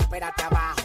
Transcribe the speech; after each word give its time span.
espérate 0.00 0.42
abajo. 0.42 0.81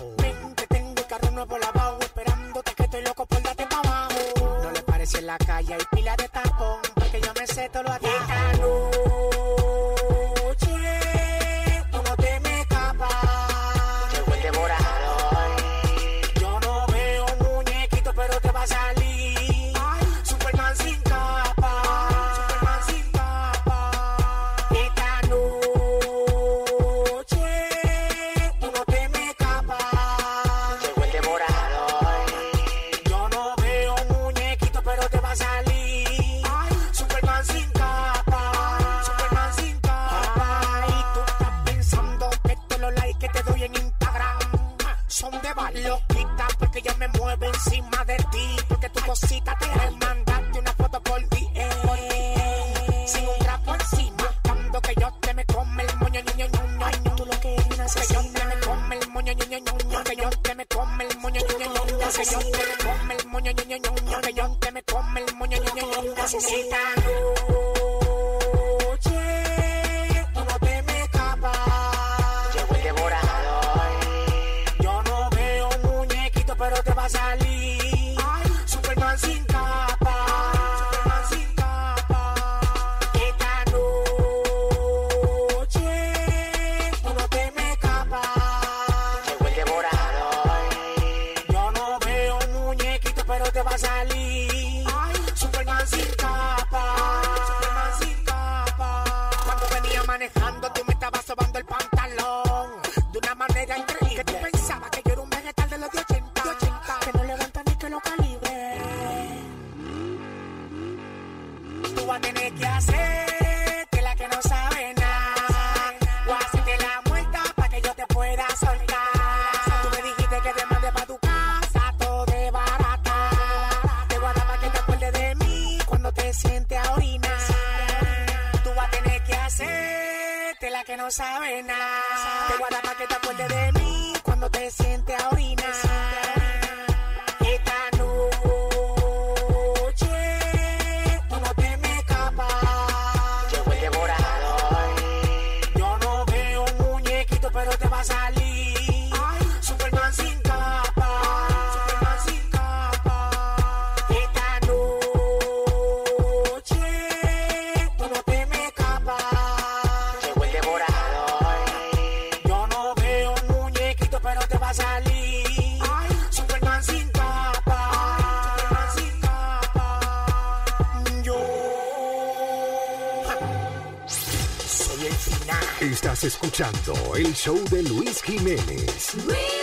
el 177.18 177.34
show 177.34 177.58
de 177.72 177.81
Luis 177.81 178.22
Jiménez. 178.22 179.56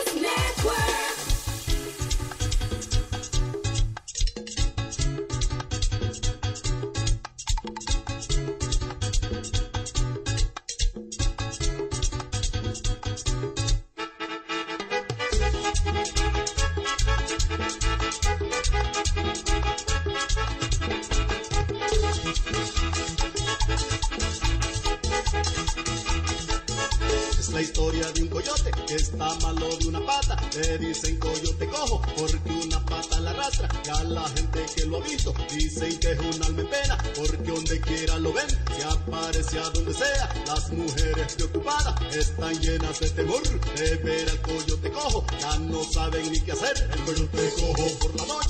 están 42.16 42.54
llenas 42.60 43.00
de 43.00 43.10
temor. 43.10 43.42
De 43.76 43.96
ver 43.96 44.28
al 44.30 44.38
pollo 44.38 44.78
te 44.78 44.90
cojo, 44.90 45.24
ya 45.40 45.58
no 45.58 45.84
saben 45.84 46.30
ni 46.30 46.40
qué 46.40 46.52
hacer. 46.52 46.88
El 46.92 47.00
pollo 47.00 47.28
te 47.28 47.50
cojo 47.60 47.98
por 47.98 48.16
la 48.16 48.26
noche. 48.26 48.43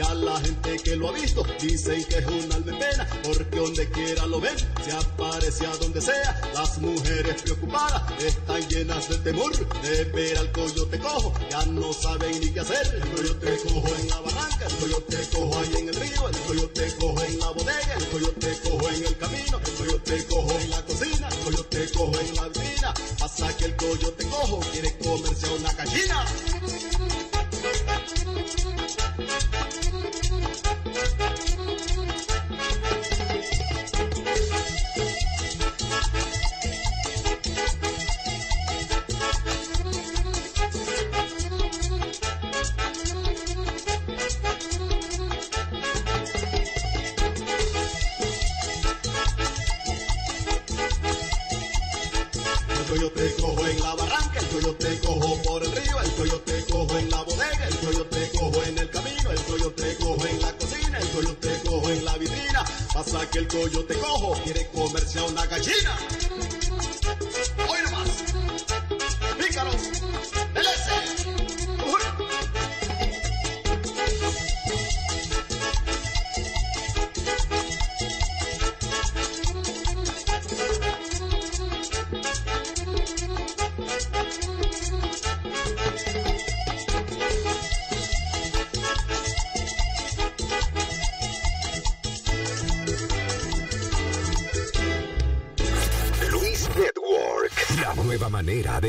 Ya 0.00 0.14
la 0.14 0.40
gente 0.40 0.78
que 0.78 0.96
lo 0.96 1.10
ha 1.10 1.12
visto 1.12 1.44
dicen 1.60 2.02
que 2.04 2.20
es 2.20 2.26
un 2.26 2.50
alma 2.50 2.72
en 2.72 2.78
pena 2.78 3.06
porque 3.22 3.56
donde 3.58 3.90
quiera 3.90 4.24
lo 4.24 4.40
ven 4.40 4.56
se 4.82 4.92
aparece 4.92 5.66
a 5.66 5.76
donde 5.76 6.00
sea. 6.00 6.40
Las 6.54 6.78
mujeres 6.78 7.42
preocupadas 7.42 8.02
están 8.18 8.66
llenas 8.70 9.10
de 9.10 9.18
temor 9.18 9.52
de 9.82 10.04
ver 10.04 10.38
al 10.38 10.50
coyote 10.52 10.98
cojo. 10.98 11.34
Ya 11.50 11.66
no 11.66 11.92
saben 11.92 12.40
ni 12.40 12.50
qué 12.50 12.60
hacer. 12.60 12.94
El 12.94 13.10
coyote 13.10 13.58
cojo 13.62 13.88
en 14.00 14.08
la 14.08 14.20
barranca, 14.20 14.66
el 14.70 14.76
coyote 14.76 15.16
cojo 15.34 15.58
ahí 15.58 15.82
en 15.82 15.88
el 15.90 15.94
río, 15.94 16.28
el 16.30 16.38
coyote 16.48 16.94
cojo 16.98 17.22
en 17.22 17.38
la 17.38 17.50
bodega, 17.50 17.94
el 17.98 18.06
coyote 18.06 18.58
cojo 18.62 18.88
en 18.88 19.04
el 19.04 19.18
camino, 19.18 19.58
el 19.58 19.72
coyote 19.74 20.26
cojo 20.28 20.60
en 20.60 20.70
la 20.70 20.82
cocina, 20.86 21.28
el 21.28 21.38
coyote 21.40 21.90
cojo 21.92 22.20
en 22.20 22.34
la 22.36 22.48
vitrina. 22.48 22.94
Pasa 23.18 23.54
que 23.54 23.64
el 23.66 23.76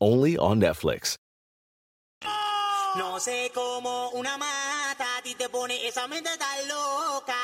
only 0.00 0.36
on 0.36 0.60
Netflix. 0.60 1.16
No 2.96 3.20
sé 3.20 3.50
cómo 3.54 4.10
una 4.10 4.36
mata 4.36 5.18
a 5.18 5.22
ti 5.22 5.34
te 5.34 5.48
pone 5.48 5.86
esa 5.86 6.08
mente 6.08 6.30
tan 6.38 6.68
loca. 6.68 7.36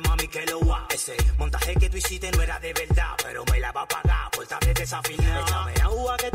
Mami, 0.00 0.28
que 0.28 0.44
lo 0.46 0.60
va. 0.66 0.86
Ese 0.90 1.16
montaje 1.38 1.74
que 1.74 1.88
tú 1.90 1.96
hiciste 1.96 2.30
no 2.32 2.42
era 2.42 2.58
de 2.60 2.72
verdad, 2.72 3.14
pero 3.22 3.44
me 3.50 3.60
la 3.60 3.72
va 3.72 3.82
a 3.82 3.88
pagar 3.88 4.30
por 4.30 4.42
estar 4.42 4.60
desafinado. 4.74 5.46
Échame 5.46 5.72
agua 5.82 6.16
que 6.16 6.25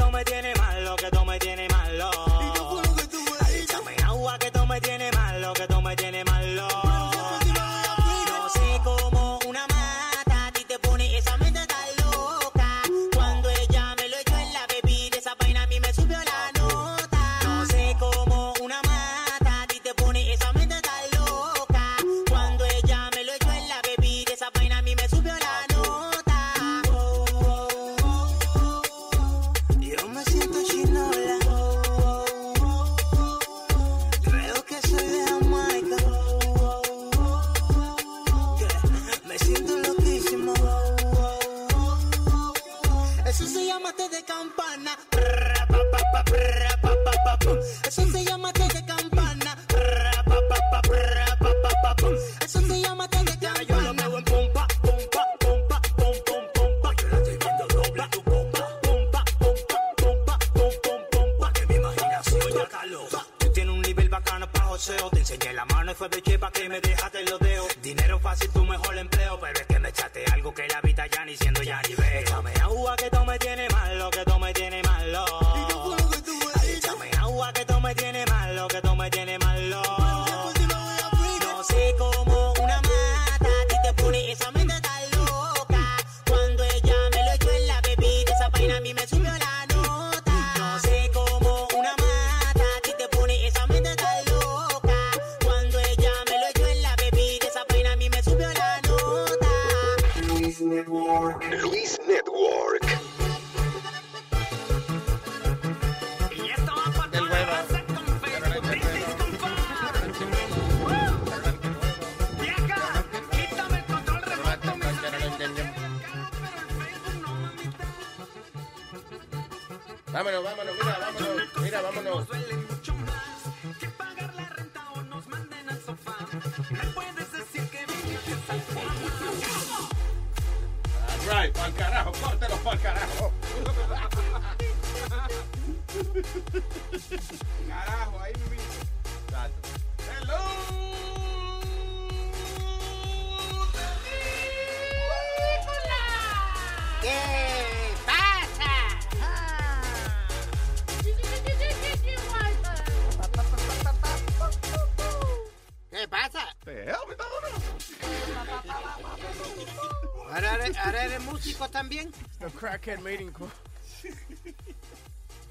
Mating 162.87 163.31
call. 163.31 163.49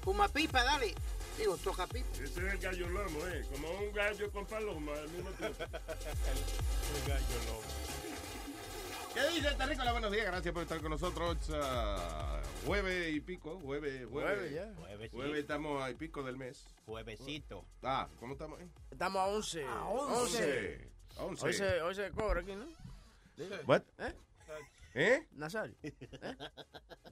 Fuma 0.03 0.27
pipa, 0.27 0.63
dale. 0.63 0.93
Digo, 1.37 1.55
toca 1.57 1.87
pipa. 1.87 2.07
Ese 2.15 2.25
es 2.25 2.37
el 2.37 2.57
gallo 2.57 2.89
lomo, 2.89 3.25
¿eh? 3.27 3.45
Como 3.51 3.71
un 3.71 3.93
gallo 3.93 4.29
con 4.31 4.45
paloma 4.45 4.91
al 4.93 5.09
mismo 5.09 5.29
tiempo. 5.31 5.63
El 5.63 7.07
gallo 7.07 7.35
lobo. 7.47 7.61
¿Qué 9.13 9.29
dice 9.35 9.51
Terrícola? 9.55 9.91
Buenos 9.91 10.11
días, 10.11 10.25
gracias 10.25 10.53
por 10.53 10.63
estar 10.63 10.81
con 10.81 10.91
nosotros. 10.91 11.37
ah, 11.53 12.41
jueves 12.65 13.13
y 13.13 13.19
pico, 13.21 13.59
jueves, 13.61 14.05
jueves. 14.09 14.37
Jueves, 14.37 14.53
ya. 14.53 15.09
Jueves 15.09 15.39
estamos 15.39 15.81
a 15.81 15.89
y 15.89 15.95
pico 15.95 16.23
del 16.23 16.37
mes. 16.37 16.65
Juevesito. 16.85 17.65
Ah, 17.83 18.07
¿cómo 18.19 18.33
estamos 18.33 18.59
ahí? 18.59 18.69
Estamos 18.91 19.19
a 19.21 19.25
11. 19.27 19.65
A 19.65 19.83
11. 19.85 20.91
11. 21.17 21.45
Hoy 21.45 21.53
se, 21.53 21.81
hoy 21.81 21.95
se 21.95 22.11
cobra 22.11 22.41
aquí, 22.41 22.55
¿no? 22.55 22.65
What? 23.65 23.83
¿Eh? 23.99 24.13
¿Eh? 24.93 25.27
Nazario. 25.31 25.75
¿Eh? 25.83 25.93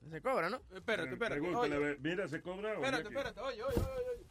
Se 0.09 0.21
cobra, 0.21 0.49
¿no? 0.49 0.61
Espérate, 0.73 1.13
espérate. 1.13 1.41
Pregúntale, 1.41 1.77
Oye, 1.77 1.97
mira, 1.99 2.27
¿se 2.27 2.41
cobra 2.41 2.71
o 2.71 2.83
espérate, 2.83 3.07
espérate. 3.07 3.39
Oye, 3.39 3.63
oye, 3.63 3.77
oye. 3.77 4.05
oye. 4.11 4.25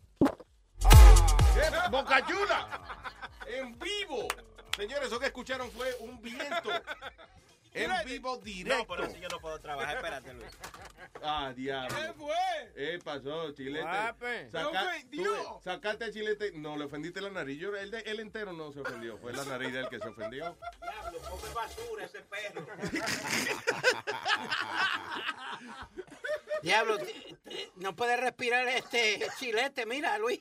¿Qué? 1.55 1.90
¡Boca 1.90 2.26
Chula! 2.26 3.31
¡En 3.47 3.78
vivo! 3.78 4.28
Señores, 4.76 5.07
eso 5.09 5.19
que 5.19 5.26
escucharon 5.26 5.71
fue 5.71 5.95
un 6.00 6.21
viento. 6.21 6.71
En 7.75 7.90
vivo 8.06 8.37
No, 8.37 8.40
directo. 8.42 8.87
por 8.87 9.00
eso 9.02 9.16
yo 9.16 9.28
no 9.28 9.38
puedo 9.40 9.58
trabajar. 9.60 9.96
Espérate, 9.96 10.34
Luis. 10.34 10.46
Ah, 11.22 11.52
diablo. 11.54 11.96
¿Qué 11.96 12.12
fue? 12.14 12.72
¿Qué 12.75 12.98
pasó, 13.04 13.52
chilete? 13.52 13.82
Guape. 13.84 14.50
Saca- 14.50 14.87
tú 15.10 15.25
ves, 15.25 15.64
sacaste 15.64 16.04
el 16.06 16.12
chilete. 16.12 16.52
No, 16.52 16.76
le 16.76 16.84
ofendiste 16.84 17.20
la 17.20 17.30
nariz. 17.30 17.58
Yo, 17.58 17.75
él, 17.76 17.92
él 17.94 18.20
entero 18.20 18.52
no 18.52 18.72
se 18.72 18.80
ofendió. 18.80 19.18
Fue 19.18 19.32
la 19.32 19.44
nariz 19.44 19.72
del 19.72 19.88
que 19.88 19.98
se 19.98 20.08
ofendió. 20.08 20.56
Diablo, 20.82 21.18
come 21.30 21.54
basura 21.54 22.04
ese 22.04 22.20
perro. 22.22 22.66
Diablo, 26.62 26.98
no 27.76 27.94
puede 27.94 28.16
respirar 28.16 28.66
este 28.68 29.26
chilete, 29.38 29.87
mira, 29.87 30.18
Luis. 30.18 30.40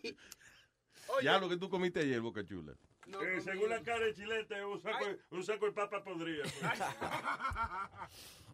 Ya 1.24 1.38
lo 1.40 1.48
que 1.50 1.58
tú 1.58 1.70
comiste 1.70 2.02
ayer, 2.02 2.20
Boca 2.22 2.44
Chula. 2.44 2.74
No, 3.08 3.22
Eh, 3.22 3.36
no, 3.38 3.42
según 3.42 3.70
la 3.70 3.82
cara 3.82 4.06
de 4.06 4.14
chilete, 4.14 4.66
un 4.66 4.80
saco, 4.82 5.06
un 5.32 5.44
saco 5.44 5.66
de 5.66 5.72
papa 5.72 6.04
podrida. 6.04 6.44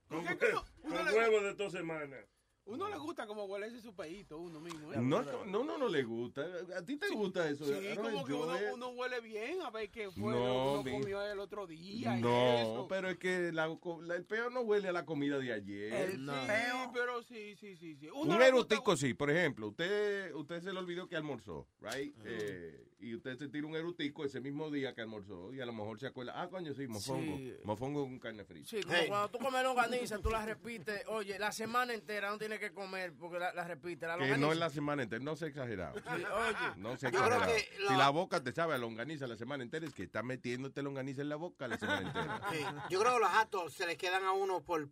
pues. 0.08 0.26
con 0.84 1.08
huevos 1.16 1.44
de 1.44 1.54
dos 1.56 1.72
semanas. 1.72 2.26
Uno 2.66 2.88
le 2.88 2.96
gusta 2.98 3.28
como 3.28 3.44
huele 3.44 3.68
ese 3.68 3.82
su 3.82 3.94
peito, 3.94 4.38
uno 4.38 4.62
mismo. 4.62 4.94
¿eh? 4.94 4.98
No, 5.02 5.22
no, 5.22 5.66
no, 5.66 5.78
no 5.78 5.90
le 5.90 6.02
gusta. 6.04 6.46
¿A 6.78 6.82
ti 6.86 6.96
te 6.96 7.10
gusta 7.10 7.50
eso? 7.50 7.66
Sí, 7.66 7.74
como 7.94 8.24
que 8.24 8.32
uno, 8.34 8.88
huele 8.92 9.20
bien 9.20 9.62
a 9.64 9.70
ver 9.70 9.90
qué 9.92 10.10
fue 10.12 10.32
No, 10.32 10.40
lo 10.40 10.46
que 10.46 10.70
uno 10.70 10.84
mi- 10.84 10.92
comió 11.02 11.22
el 11.30 11.40
otro 11.40 11.68
día. 11.68 12.18
y 12.18 12.22
No, 12.22 12.54
eso. 12.54 12.88
pero 12.88 13.10
es 13.10 13.18
que 13.18 13.52
la, 13.52 13.68
la- 13.68 14.16
el 14.16 14.24
peo 14.24 14.50
no 14.50 14.62
huele 14.62 14.88
a 14.88 14.94
la 14.94 15.04
comida 15.04 15.40
de 15.40 15.52
ayer. 15.52 15.94
El 15.94 16.12
sí, 16.26 16.90
pero 16.94 17.22
sí, 17.24 17.54
sí, 17.58 17.76
sí, 17.76 17.98
sí. 17.98 18.08
Uno 18.14 18.36
Un 18.36 18.42
erotico 18.42 18.96
sí, 18.96 19.14
por 19.14 19.30
ejemplo, 19.30 19.68
usted 19.68 20.34
usted 20.34 20.62
se 20.62 20.72
le 20.72 20.80
olvidó 20.80 21.06
que 21.10 21.18
almorzó, 21.18 21.68
right? 21.82 22.16
Eh, 22.24 22.82
y 23.04 23.16
usted 23.16 23.38
se 23.38 23.50
tira 23.50 23.68
un 23.68 23.76
erotico 23.76 24.24
ese 24.26 24.40
mismo 24.40 24.72
día 24.72 24.94
que 24.96 25.02
almorzó 25.02 25.54
y 25.54 25.60
a 25.62 25.66
lo 25.66 25.74
mejor 25.74 26.00
se 26.00 26.08
acuerda, 26.08 26.34
ah, 26.42 26.48
coño, 26.50 26.74
sí, 26.74 26.88
mofongo, 26.88 27.38
Sí. 27.38 27.54
mofongo 27.64 28.04
con 28.04 28.18
carne 28.20 28.46
frita. 28.46 28.70
Sí, 28.70 28.82
como 28.82 28.98
cuando 29.08 29.30
tú 29.30 29.40
comes 29.40 29.64
longaniza, 29.64 30.20
tú 30.20 30.30
la 30.30 30.46
repites. 30.46 31.04
Oye, 31.08 31.38
la 31.38 31.52
semana 31.52 31.94
entera 31.94 32.30
no 32.30 32.38
tienes 32.38 32.60
que 32.60 32.72
comer 32.74 33.14
porque 33.14 33.40
la, 33.40 33.54
la 33.54 33.66
repites. 33.68 34.08
La 34.08 34.18
Que 34.18 34.38
no 34.38 34.52
es 34.52 34.58
la 34.58 34.70
semana 34.70 35.04
entera, 35.04 35.24
no 35.24 35.36
sea 35.36 35.50
exagerado. 35.50 36.00
Sí, 36.00 36.10
oye. 36.10 36.58
No 36.78 36.96
creo 36.98 37.10
exagerado. 37.10 37.46
que 37.46 37.60
Si 37.78 37.84
la- 37.84 37.98
la 37.98 38.10
boca 38.10 38.42
te 38.42 38.52
sabe 38.54 38.76
a 38.76 38.78
longaniza 38.78 39.28
la 39.28 39.36
semana 39.36 39.64
entera, 39.64 39.86
es 39.86 39.94
que 39.94 40.04
está 40.04 40.24
metiéndote 40.24 40.82
longaniza 40.82 41.22
en 41.22 41.30
la 41.30 41.36
boca 41.36 41.68
la 41.68 41.78
semana 41.78 42.08
entera. 42.08 42.42
Sí, 42.52 42.60
Yo 42.90 43.00
creo 43.02 43.14
que 43.16 43.20
los 43.20 43.32
gatos 43.32 43.74
se 43.74 43.86
les 43.86 43.98
quedan 43.98 44.24
a 44.24 44.32
uno 44.32 44.64
por 44.64 44.88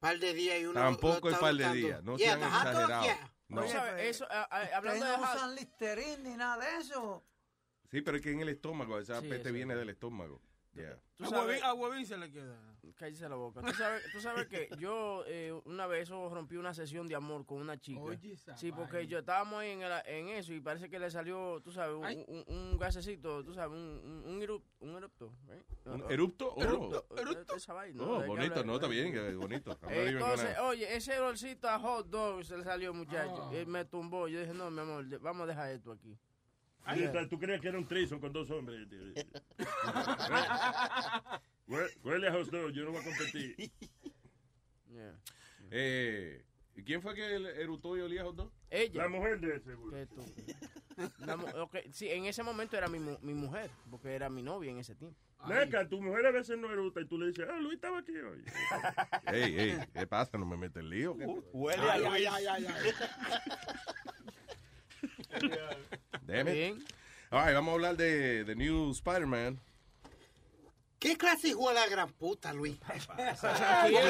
par 0.00 0.18
de 0.18 0.34
días 0.34 0.60
y 0.60 0.66
uno 0.66 0.74
Tampoco 0.80 1.30
es 1.30 1.38
par 1.38 1.54
de 1.54 1.72
días, 1.72 2.02
no 2.04 2.18
Yeah, 2.18 2.36
sean 2.36 2.42
exagerados. 2.42 3.04
yeah. 3.06 3.30
No. 3.48 3.68
Sabes, 3.68 4.04
eso, 4.16 4.26
a- 4.30 4.42
a- 4.50 4.76
hablando 4.76 5.04
de 5.04 5.12
usan 5.14 5.54
Listerine 5.54 6.18
ni 6.18 6.36
nada 6.36 6.56
de 6.64 6.78
eso. 6.80 7.22
Sí, 7.94 8.02
pero 8.02 8.16
es 8.16 8.22
que 8.24 8.32
en 8.32 8.40
el 8.40 8.48
estómago, 8.48 8.98
esa 8.98 9.20
Sí, 9.20 9.28
peste 9.28 9.52
viene 9.52 9.76
del 9.76 9.88
estómago. 9.88 10.40
Yeah. 10.74 10.98
tú 11.14 11.22
A 11.22 11.28
sabes, 11.28 11.46
Huevín, 11.46 11.64
a 11.64 11.74
Huevín 11.74 12.04
se 12.04 12.18
le 12.18 12.32
queda. 12.32 12.58
cállese 12.96 13.28
la 13.28 13.36
boca. 13.36 13.60
Tú 13.62 13.72
sabes, 13.74 14.02
tú 14.12 14.20
sabes 14.20 14.48
que 14.48 14.68
yo 14.76 15.22
eh, 15.28 15.52
una 15.66 15.86
vez 15.86 16.02
eso 16.02 16.28
rompí 16.34 16.56
una 16.56 16.74
sesión 16.74 17.06
de 17.06 17.14
amor 17.14 17.46
con 17.46 17.58
una 17.60 17.78
chica. 17.78 18.00
Oye, 18.00 18.36
Sí, 18.56 18.72
porque 18.72 18.96
vaina. 18.96 19.08
yo 19.08 19.18
estábamos 19.20 19.60
ahí 19.60 19.70
en, 19.70 19.82
el- 19.82 20.02
en 20.06 20.28
eso 20.30 20.52
y 20.52 20.60
parece 20.60 20.90
que 20.90 20.98
le 20.98 21.12
salió, 21.12 21.60
tú 21.60 21.70
sabes, 21.70 21.94
un, 21.94 22.24
un, 22.26 22.44
un 22.72 22.76
gasecito, 22.76 23.44
tú 23.44 23.54
sabes, 23.54 23.70
un, 23.78 23.78
un, 24.04 24.34
un, 24.34 24.40
erup- 24.42 24.64
un 24.80 24.96
erupto. 24.96 25.32
¿eh? 25.50 25.62
¿Un 25.84 26.10
erupto? 26.10 26.52
Oh. 26.56 26.60
Erupto. 26.64 27.06
Erupto. 27.18 27.54
Esa 27.54 27.72
vaina, 27.72 28.02
Oh, 28.02 28.16
¿de 28.16 28.22
qué 28.22 28.26
bonito, 28.26 28.64
no, 28.64 28.74
está 28.74 28.88
bien, 28.88 29.12
que 29.12 29.34
bonito. 29.36 29.78
Entonces, 29.88 30.58
oye, 30.58 30.96
ese 30.96 31.16
olorcito 31.20 31.68
a 31.68 31.78
hot 31.78 32.08
dog 32.08 32.44
se 32.44 32.58
le 32.58 32.64
salió, 32.64 32.92
muchacho. 32.92 33.48
Y 33.56 33.64
me 33.64 33.84
tumbó. 33.84 34.26
Yo 34.26 34.40
dije, 34.40 34.52
no, 34.52 34.72
mi 34.72 34.80
amor, 34.80 35.06
vamos 35.20 35.44
a 35.44 35.46
dejar 35.46 35.70
esto 35.70 35.92
aquí. 35.92 36.18
¿Tú 37.30 37.38
creías 37.38 37.60
que 37.60 37.68
era 37.68 37.78
un 37.78 37.86
trison 37.86 38.18
con 38.20 38.32
dos 38.32 38.50
hombres? 38.50 38.86
Hue- 41.66 41.90
Huele 42.02 42.28
a 42.28 42.32
dog, 42.32 42.70
yo 42.72 42.84
no 42.84 42.92
voy 42.92 43.00
a 43.00 43.04
competir. 43.04 43.56
Yeah. 44.90 45.14
Eh, 45.70 46.44
¿y 46.76 46.82
¿Quién 46.82 47.02
fue 47.02 47.14
que 47.14 47.36
el 47.36 47.46
erutó 47.46 47.96
y 47.96 48.00
olía 48.00 48.24
hot 48.24 48.36
dog? 48.36 48.52
Ella. 48.70 49.02
La 49.02 49.08
mujer 49.08 49.40
de 49.40 49.56
ese, 49.56 49.74
Sí, 51.92 52.08
en 52.10 52.26
ese 52.26 52.42
momento 52.42 52.76
era 52.76 52.88
mi, 52.88 52.98
mi 52.98 53.34
mujer, 53.34 53.70
porque 53.90 54.14
era 54.14 54.28
mi 54.28 54.42
novia 54.42 54.70
en 54.70 54.78
ese 54.78 54.94
tiempo. 54.94 55.18
Neca, 55.48 55.86
tu 55.88 56.00
mujer 56.00 56.24
a 56.26 56.30
veces 56.30 56.56
no 56.58 56.70
eruta 56.72 57.00
y 57.00 57.06
tú 57.06 57.18
le 57.18 57.26
dices, 57.26 57.46
ah, 57.50 57.58
Luis 57.60 57.74
estaba 57.74 57.98
aquí 57.98 58.16
hoy. 58.16 58.42
Ey, 59.26 59.58
ey, 59.58 59.78
¿qué 59.92 60.06
pasa? 60.06 60.38
¿No 60.38 60.46
me 60.46 60.56
metes 60.56 60.82
en 60.82 60.88
lío? 60.90 61.14
Huele 61.52 61.82
Ay, 61.82 61.88
a 61.88 61.92
ay, 62.12 62.22
Luis. 62.22 62.28
ay, 62.32 62.46
ay, 62.46 62.66
ay. 62.66 62.92
Damn 66.26 66.48
it. 66.48 66.52
Bien. 66.54 66.84
All 67.32 67.40
right, 67.44 67.54
vamos 67.54 67.72
a 67.72 67.74
hablar 67.74 67.96
de 67.96 68.44
The 68.44 68.54
New 68.54 68.90
Spider-Man. 68.92 69.58
¿Qué 71.00 71.16
clase 71.18 71.42
de 71.42 71.48
hijo 71.50 71.68
de 71.68 71.74
la 71.74 71.86
gran 71.88 72.08
puta, 72.12 72.52
Luis? 72.54 72.78
No, 73.08 73.16
le 73.18 73.34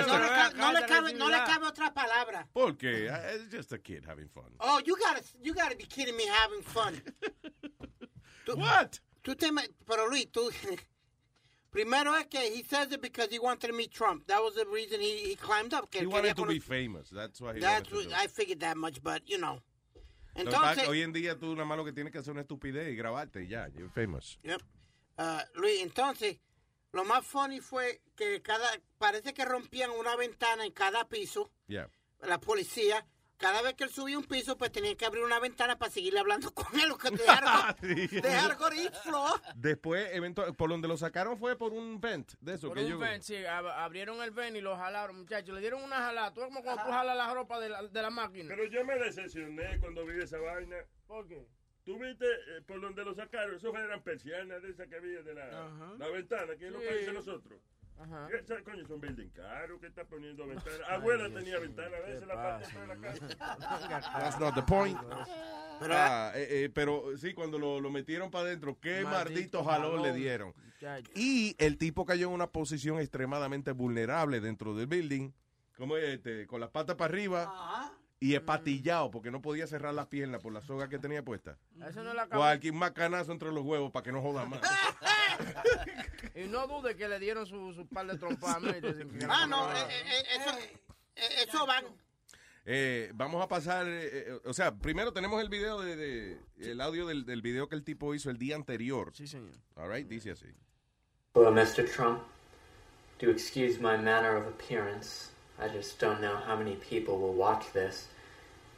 pero 0.04 0.07
ca- 0.07 0.47
acá 0.47 0.52
no 0.57 0.73
le 0.73 0.87
cabe, 0.87 1.12
no 1.14 1.28
le 1.28 1.38
cabe 1.38 1.66
otra 1.66 1.93
palabra. 1.93 2.47
Porque 2.52 3.09
uh, 3.11 3.35
it's 3.35 3.49
just 3.50 3.73
a 3.73 3.78
kid 3.78 4.04
having 4.07 4.28
fun. 4.28 4.45
Oh, 4.61 4.81
you 4.87 4.97
gotta, 4.97 5.23
you 5.43 5.54
gotta 5.54 5.75
be 5.75 5.85
kidding 5.85 6.16
me 6.16 6.26
having 6.26 6.62
fun. 6.62 7.00
Tú- 8.47 8.57
What? 8.57 9.00
tú 9.25 9.35
te... 9.37 9.50
me- 9.50 9.66
Pero 9.87 10.07
Luis, 10.09 10.26
tú... 10.31 10.50
Primero 11.73 12.14
es 12.14 12.26
que 12.31 12.38
he 12.40 12.62
says 12.62 12.93
it 12.93 13.00
because 13.02 13.28
he 13.33 13.40
wanted 13.40 13.66
to 13.66 13.73
meet 13.73 13.90
Trump. 13.90 14.28
That 14.28 14.40
was 14.40 14.54
the 14.54 14.64
reason 14.66 15.00
he, 15.00 15.31
he 15.31 15.35
climbed 15.35 15.75
up. 15.75 15.90
Que 15.90 16.02
He 16.02 16.07
wanted 16.07 16.37
to 16.37 16.43
cono- 16.43 16.49
be 16.52 16.61
famous. 16.61 17.09
That's 17.11 17.40
why 17.40 17.54
he 17.54 17.61
That's 17.61 17.90
wanted 17.90 17.90
to 17.90 17.97
what- 17.97 18.04
do 18.04 18.11
it. 18.11 18.16
I 18.16 18.26
figured 18.28 18.61
that 18.61 18.76
much, 18.76 19.02
but, 19.02 19.23
you 19.28 19.38
know. 19.38 19.59
Entonces... 20.35 20.88
hoy 20.88 21.03
en 21.03 21.12
día 21.12 21.38
tú 21.38 21.55
nada 21.55 21.64
más 21.64 21.76
lo 21.79 21.85
que 21.85 21.93
tienes 21.93 22.12
que 22.12 22.19
hacer 22.19 22.31
es 22.31 22.35
una 22.35 22.41
estupidez 22.43 22.93
y 22.93 22.97
grabarte 22.97 23.45
y 23.45 23.49
ya, 23.49 23.69
you're 23.69 23.91
famous. 23.91 24.38
Yep. 24.43 24.62
Ah, 25.17 25.45
Luis, 25.55 25.81
entonces, 25.83 26.38
lo 26.93 27.05
más 27.05 27.25
funny 27.25 27.61
fue 27.61 28.03
que 28.17 28.43
cada, 28.43 28.69
parece 28.99 29.33
que 29.33 29.45
rompían 29.45 29.91
una 29.91 30.17
ventana 30.17 30.64
en 30.64 30.73
cada 30.73 31.09
piso, 31.09 31.50
Yeah. 31.67 31.88
la 32.21 32.41
policía, 32.41 33.07
cada 33.45 33.61
vez 33.61 33.75
que 33.75 33.85
él 33.85 33.91
subía 33.91 34.17
un 34.17 34.25
piso, 34.25 34.57
pues 34.57 34.73
tenían 34.73 34.97
que 34.97 35.05
abrir 35.05 35.23
una 35.23 35.39
ventana 35.39 35.77
para 35.79 35.91
seguirle 35.93 36.19
hablando 36.21 36.51
con 36.55 36.81
él, 36.81 36.91
o 36.91 36.97
que 36.97 37.11
dejar, 37.11 37.77
Sí. 37.79 38.07
dejar 38.09 38.57
go 38.57 38.69
to 38.71 38.75
each 38.75 38.95
floor. 39.03 39.39
Después, 39.55 40.09
eventual- 40.15 40.55
por 40.57 40.71
donde 40.71 40.89
lo 40.89 40.97
sacaron 40.97 41.37
fue 41.39 41.55
por 41.59 41.75
un 41.75 42.01
vent 42.01 42.33
de 42.41 42.55
eso. 42.55 42.69
Por 42.69 42.79
que 42.79 42.85
un 42.85 42.91
yo- 42.93 42.99
ven, 42.99 43.23
sí, 43.23 43.35
ab- 43.35 43.71
abrieron 43.77 44.23
el 44.23 44.31
ven 44.31 44.57
y 44.57 44.63
lo 44.63 44.77
jalaron, 44.79 45.17
muchachos. 45.19 45.55
Le 45.55 45.61
dieron 45.61 45.83
una 45.83 45.97
jalada. 45.97 46.33
Tú 46.33 46.41
como 46.41 46.63
cuando 46.63 46.85
tú 46.85 46.91
jalas 46.91 47.17
la 47.17 47.35
ropa 47.35 47.61
de 47.61 47.69
la, 47.69 47.83
de 47.83 48.03
la 48.03 48.11
máquina. 48.11 48.49
Pero 48.49 48.65
yo 48.65 48.83
me 48.85 48.99
decepcioné 48.99 49.79
cuando 49.79 50.07
vi 50.07 50.23
esa 50.23 50.39
vaina. 50.39 50.77
¿Por 51.07 51.29
qué? 51.29 51.47
Tú 51.85 51.99
viste 51.99 52.25
eh, 52.25 52.63
por 52.67 52.81
donde 52.81 53.05
lo 53.05 53.15
sacaron, 53.15 53.57
esos 53.57 53.75
eran 53.75 54.03
persianas 54.03 54.63
de 54.63 54.71
esas 54.71 54.89
que 54.89 54.97
había 54.97 55.21
de 55.23 55.35
la, 55.35 55.69
la 55.99 56.09
ventana, 56.09 56.57
que 56.57 56.65
es 56.69 56.73
lo 56.73 56.81
Sí. 56.81 56.87
que 56.89 56.95
dicen 56.97 57.13
nosotros. 57.15 57.61
Ajá. 58.01 58.27
¿Qué, 58.31 58.37
esa- 58.39 58.63
coño, 58.63 58.87
son 58.87 59.01
building 59.01 59.29
caro, 59.31 59.79
¿qué 59.81 59.87
está 59.87 60.05
poniendo 60.05 60.47
ventana? 60.47 60.77
Abuela 60.91 61.29
tenía 61.33 61.59
ventana, 61.59 61.97
a 61.97 62.01
veces 62.01 62.27
la 62.27 62.35
parte 62.35 62.79
de 62.79 62.87
la 62.87 62.97
casa. 62.97 63.29
That's 64.19 64.41
not 64.41 64.55
the 64.55 64.63
point. 64.63 64.99
Pero, 65.81 65.95
Ah, 65.97 66.33
eh, 66.35 66.47
eh, 66.65 66.71
pero 66.75 67.17
sí, 67.17 67.35
cuando 67.35 67.59
lo, 67.59 67.81
lo 67.81 67.91
metieron 67.91 68.31
para 68.31 68.47
adentro, 68.47 68.79
qué 68.81 69.03
maldito, 69.03 69.63
Maldito 69.63 69.65
jalón, 69.65 70.03
le 70.03 70.13
dieron. 70.13 70.55
Muchacho. 70.65 71.11
Y 71.15 71.55
el 71.59 71.79
tipo 71.79 72.05
cayó 72.05 72.29
en 72.29 72.33
una 72.35 72.47
posición 72.49 72.99
extremadamente 73.01 73.73
vulnerable 73.73 74.41
dentro 74.41 74.75
del 74.75 74.87
building, 74.87 75.31
como 75.77 75.97
este, 75.97 76.47
con 76.47 76.61
las 76.61 76.71
patas 76.71 76.95
para 76.97 77.13
arriba 77.13 77.43
Ajá. 77.45 77.93
y 78.21 78.35
espatillado, 78.35 79.11
porque 79.11 79.31
no 79.33 79.43
podía 79.43 79.67
cerrar 79.67 79.95
las 79.95 80.07
piernas 80.07 80.41
por 80.43 80.53
la 80.53 80.63
soga 80.63 80.89
que 80.89 80.99
tenía 81.01 81.25
puesta. 81.25 81.59
Eso 81.89 82.03
no 82.05 82.11
es 82.11 82.17
la. 82.17 82.29
Cualquier 82.29 82.75
macanazo 82.75 83.33
entre 83.33 83.51
los 83.53 83.65
huevos 83.65 83.91
para 83.91 84.05
que 84.05 84.13
no 84.13 84.21
joda 84.23 84.45
más. 84.47 84.61
Y 86.35 86.45
no 86.49 86.67
dude 86.67 86.97
que 86.97 87.09
le 87.09 87.19
dieron 87.19 87.47
su, 87.47 87.73
su 87.75 87.87
par 87.87 88.07
de 88.07 88.19
trompadas. 88.19 88.62
ah, 89.29 89.47
no, 89.47 89.70
eh, 89.73 89.77
eh, 89.88 90.23
eso, 90.37 90.59
eh, 91.16 91.29
eso 91.47 91.66
van. 91.66 91.85
Eh, 92.66 93.11
vamos 93.14 93.42
a 93.44 93.47
pasar, 93.49 93.87
eh, 93.87 94.09
eh, 94.31 94.40
o 94.47 94.53
sea, 94.55 94.75
primero 94.75 95.12
tenemos 95.12 95.40
el 95.42 95.49
video 95.49 95.81
de, 95.83 95.97
de- 95.97 96.38
el 96.59 96.81
audio 96.81 97.07
del, 97.07 97.25
del 97.27 97.42
video 97.42 97.68
que 97.68 97.77
el 97.77 97.85
tipo 97.85 98.14
hizo 98.14 98.31
el 98.31 98.38
día 98.38 98.57
anterior. 98.57 99.12
Sí, 99.14 99.27
señor. 99.27 99.53
All 99.77 99.88
right, 99.90 100.09
dice 100.09 100.31
así. 100.31 100.47
Hello, 101.35 101.53
Mr. 101.53 101.85
Trump. 101.88 102.23
Do 103.20 103.31
excuse 103.31 103.79
my 103.81 103.97
manner 103.97 104.37
of 104.37 104.47
appearance. 104.47 105.31
I 105.59 105.68
just 105.68 106.01
don't 106.01 106.20
know 106.20 106.37
how 106.37 106.57
many 106.57 106.75
people 106.77 107.16
will 107.18 107.35
watch 107.35 107.70
this, 107.73 108.09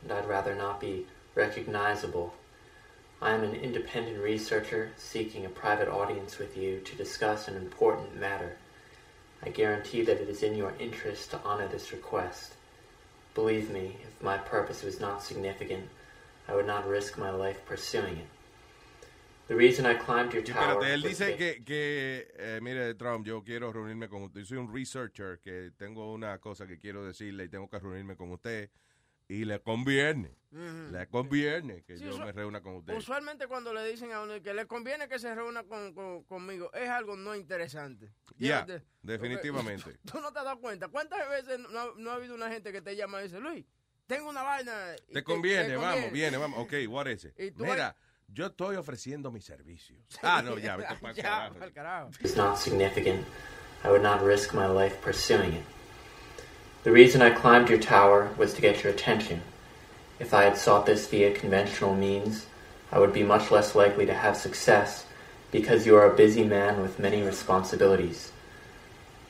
and 0.03 0.12
I'd 0.12 0.27
rather 0.29 0.55
not 0.55 0.79
be 0.81 1.07
recognizable. 1.35 2.35
I 3.27 3.33
am 3.33 3.43
an 3.43 3.57
independent 3.57 4.23
researcher 4.23 4.93
seeking 4.97 5.45
a 5.45 5.49
private 5.49 5.89
audience 5.89 6.39
with 6.39 6.57
you 6.57 6.79
to 6.85 6.95
discuss 6.95 7.49
an 7.49 7.57
important 7.57 8.21
matter. 8.21 8.57
I 9.43 9.49
guarantee 9.49 10.03
that 10.03 10.21
it 10.21 10.29
is 10.29 10.45
in 10.45 10.55
your 10.55 10.73
interest 10.79 11.33
to 11.33 11.41
honor 11.45 11.67
this 11.67 11.91
request. 11.91 12.53
Believe 13.35 13.69
me, 13.69 13.97
if 14.07 14.23
my 14.23 14.39
purpose 14.39 14.85
was 14.85 15.01
not 15.01 15.25
significant, 15.25 15.89
I 16.47 16.55
would 16.55 16.69
not 16.69 16.87
risk 16.87 17.19
my 17.19 17.31
life 17.31 17.67
pursuing 17.67 18.17
it. 18.17 18.29
The 19.49 19.57
reason 19.57 19.87
I 19.87 19.95
climbed 19.95 20.33
your 20.33 20.45
Sí, 20.45 20.53
tower 20.53 20.81
espérate, 20.81 20.95
él 20.95 21.03
dice 21.03 21.37
que, 21.37 21.65
que 21.65 22.29
eh, 22.39 22.61
mire, 22.62 22.95
Trump, 22.95 23.27
yo 23.27 23.43
quiero 23.43 23.73
reunirme 23.73 24.09
con 24.09 24.23
usted. 24.23 24.43
Yo 24.43 24.47
soy 24.47 24.59
un 24.59 24.73
researcher 24.73 25.41
que 25.41 25.73
tengo 25.77 26.12
una 26.12 26.39
cosa 26.39 26.65
que 26.69 26.79
quiero 26.79 27.05
decirle 27.05 27.47
y 27.47 27.49
tengo 27.49 27.69
que 27.69 27.81
reunirme 27.81 28.15
con 28.15 28.31
usted. 28.31 28.71
Y 29.29 29.45
le 29.45 29.61
conviene, 29.61 30.37
le 30.53 31.09
conviene 31.09 31.83
que 31.83 31.99
Sí, 31.99 32.05
yo 32.05 32.17
me 32.19 32.31
reúna 32.33 32.61
con 32.61 32.77
usted. 32.77 32.95
Usualmente 32.95 33.47
cuando 33.49 33.75
le 33.75 33.85
dicen 33.85 34.12
a 34.12 34.21
uno 34.23 34.41
que 34.41 34.55
le 34.55 34.67
conviene 34.67 35.09
que 35.09 35.19
se 35.19 35.35
reúna 35.35 35.65
con, 35.65 35.93
con- 35.95 36.23
conmigo, 36.25 36.73
es 36.73 36.89
algo 36.89 37.17
no 37.17 37.35
interesante. 37.35 38.12
Ya, 38.37 38.65
definitivamente. 39.03 39.99
Tú 40.11 40.21
no 40.21 40.33
te 40.33 40.39
has 40.39 40.45
dado 40.45 40.61
cuenta. 40.61 40.89
¿Cuántas 40.89 41.29
veces 41.29 41.59
no, 41.59 41.79
ha- 41.81 41.93
no 41.97 42.11
ha 42.11 42.15
habido 42.15 42.35
una 42.35 42.49
gente 42.51 42.71
que 42.73 42.81
te 42.83 42.95
llama 42.95 43.21
y 43.21 43.25
dice, 43.25 43.41
Luis, 43.41 43.65
tengo 44.07 44.29
una 44.31 44.43
vaina. 44.45 44.95
y 45.09 45.12
Te 45.15 45.25
conviene, 45.25 45.71
te 45.71 45.77
vamos, 45.77 45.91
conviene"? 45.91 46.12
viene, 46.12 46.37
vamos. 46.37 46.59
Ok, 46.61 46.73
what 46.89 47.07
is 47.09 47.25
it? 47.25 47.39
Y 47.41 47.51
tú 47.51 47.65
Mira, 47.65 47.97
yo 48.29 48.47
estoy 48.47 48.77
ofreciendo 48.77 49.33
mis 49.33 49.45
servicios. 49.45 49.99
Ah, 50.23 50.41
no, 50.43 50.57
ya, 50.59 50.77
vete 50.77 50.95
para 51.01 51.15
Ya, 51.15 51.53
carajo. 51.75 52.11
is 52.21 52.37
not 52.37 52.57
significant, 52.59 53.27
I 53.85 53.89
would 53.89 54.03
not 54.03 54.23
risk 54.23 54.55
my 54.55 54.67
life 54.69 54.97
pursuing 55.03 55.53
it. 55.55 55.65
The 56.85 56.93
reason 56.93 57.23
I 57.23 57.31
climbed 57.31 57.69
your 57.69 57.79
tower 57.79 58.31
was 58.37 58.55
to 58.55 58.61
get 58.61 58.83
your 58.85 58.93
attention. 58.93 59.43
If 60.19 60.33
I 60.33 60.45
had 60.45 60.57
sought 60.57 60.87
this 60.87 61.09
via 61.09 61.33
conventional 61.33 61.95
means, 61.95 62.47
I 62.93 62.99
would 62.99 63.12
be 63.12 63.23
much 63.23 63.51
less 63.51 63.75
likely 63.75 64.07
to 64.07 64.15
have 64.15 64.37
success 64.37 65.07
because 65.51 65.87
you 65.87 65.97
are 65.97 66.11
a 66.11 66.17
busy 66.17 66.45
man 66.45 66.81
with 66.81 66.99
many 66.99 67.23
responsibilities. 67.23 68.33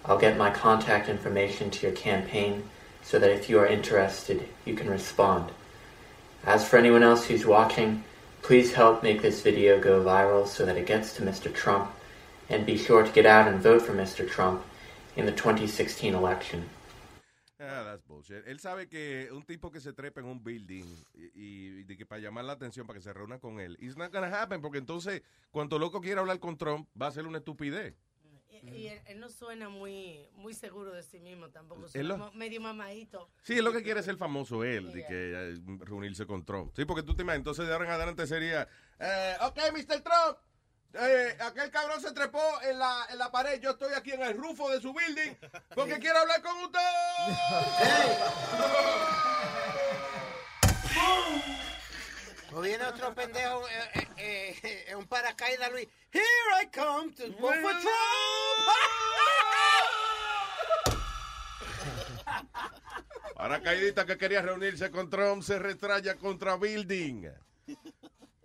I'll 0.04 0.18
get 0.18 0.36
my 0.36 0.50
contact 0.50 1.08
information 1.08 1.70
to 1.70 1.86
your 1.86 1.96
campaign 1.96 2.68
so 3.02 3.18
that 3.18 3.30
if 3.30 3.48
you 3.48 3.58
are 3.58 3.66
interested, 3.66 4.48
you 4.64 4.74
can 4.74 4.90
respond. 4.90 5.50
As 6.44 6.66
for 6.68 6.76
anyone 6.76 7.02
else 7.02 7.26
who's 7.26 7.46
watching, 7.46 8.04
please 8.42 8.74
help 8.74 9.02
make 9.02 9.22
this 9.22 9.42
video 9.42 9.80
go 9.80 10.04
viral 10.04 10.46
so 10.46 10.64
that 10.64 10.76
it 10.76 10.86
gets 10.86 11.12
to 11.14 11.22
Mr. 11.22 11.52
Trump, 11.52 11.90
and 12.48 12.64
be 12.64 12.78
sure 12.78 13.02
to 13.02 13.12
get 13.12 13.26
out 13.26 13.48
and 13.48 13.60
vote 13.60 13.82
for 13.82 13.92
Mr. 13.92 14.28
Trump 14.28 14.62
in 15.16 15.26
the 15.26 15.32
2016 15.32 16.14
election. 16.14 16.68
Ah, 17.58 17.82
that's 17.84 18.04
bullshit. 18.06 18.46
Él 18.46 18.60
sabe 18.60 18.86
que 18.88 19.28
un 19.32 19.42
tipo 19.42 19.70
que 19.70 19.80
se 19.80 19.92
trepa 19.94 20.20
en 20.20 20.26
un 20.26 20.44
building 20.44 20.84
y, 21.14 21.30
y 21.34 21.82
de 21.84 21.96
que 21.96 22.04
para 22.04 22.20
llamar 22.20 22.44
la 22.44 22.52
atención, 22.52 22.86
para 22.86 22.98
que 22.98 23.02
se 23.02 23.12
reúna 23.14 23.38
con 23.38 23.60
él, 23.60 23.78
it's 23.80 23.96
not 23.96 24.12
gonna 24.12 24.42
happen, 24.42 24.60
porque 24.60 24.78
entonces, 24.78 25.22
cuando 25.50 25.78
loco 25.78 26.00
quiera 26.02 26.20
hablar 26.20 26.38
con 26.38 26.58
Trump, 26.58 26.86
va 27.00 27.06
a 27.06 27.12
ser 27.12 27.26
una 27.26 27.38
estupidez. 27.38 27.94
Y, 28.50 28.70
y 28.70 28.86
él, 28.88 29.00
él 29.06 29.20
no 29.20 29.28
suena 29.28 29.68
muy, 29.68 30.28
muy 30.34 30.52
seguro 30.54 30.92
de 30.92 31.02
sí 31.02 31.18
mismo 31.20 31.50
tampoco. 31.50 31.88
Suena 31.88 32.16
lo- 32.16 32.32
medio 32.32 32.60
mamadito. 32.60 33.28
Sí, 33.42 33.54
es 33.54 33.62
lo 33.62 33.72
que 33.72 33.82
quiere 33.82 34.02
ser 34.02 34.16
famoso 34.16 34.62
él, 34.64 34.92
de 34.92 35.04
que 35.06 35.32
eh, 35.54 35.54
reunirse 35.80 36.26
con 36.26 36.44
Trump. 36.44 36.72
Sí, 36.76 36.84
porque 36.84 37.02
tú 37.02 37.14
te 37.14 37.22
imaginas, 37.22 37.40
entonces 37.40 37.66
de 37.66 37.72
ahora 37.72 37.86
en 37.86 37.90
adelante 37.92 38.26
sería, 38.26 38.68
eh, 38.98 39.34
ok, 39.42 39.58
Mr. 39.72 40.00
Trump, 40.02 40.38
eh, 40.98 41.36
aquel 41.40 41.70
cabrón 41.70 42.00
se 42.00 42.12
trepó 42.12 42.42
en 42.62 42.78
la, 42.78 43.06
en 43.10 43.18
la 43.18 43.30
pared, 43.30 43.60
yo 43.60 43.70
estoy 43.70 43.92
aquí 43.94 44.12
en 44.12 44.22
el 44.22 44.36
rufo 44.36 44.70
de 44.70 44.80
su 44.80 44.92
building 44.92 45.34
porque 45.74 45.98
quiero 45.98 46.18
hablar 46.20 46.42
con 46.42 46.56
usted. 46.58 46.80
O 52.52 52.60
viene 52.62 52.84
otro 52.84 53.14
pendejo 53.14 53.68
eh, 53.68 54.08
eh, 54.16 54.58
eh, 54.62 54.84
en 54.88 54.96
un 54.96 55.06
paracaídas, 55.06 55.70
Luis. 55.72 55.88
Here 56.10 56.22
I 56.62 56.66
come 56.72 57.12
to 57.12 57.24
vote 57.38 57.60
for 57.60 57.72
Trump. 57.72 58.66
Paracaidista 63.36 64.06
que 64.06 64.16
quería 64.16 64.40
reunirse 64.40 64.90
con 64.90 65.10
Trump 65.10 65.42
se 65.42 65.58
retraya 65.58 66.14
contra 66.16 66.56
Building. 66.56 67.28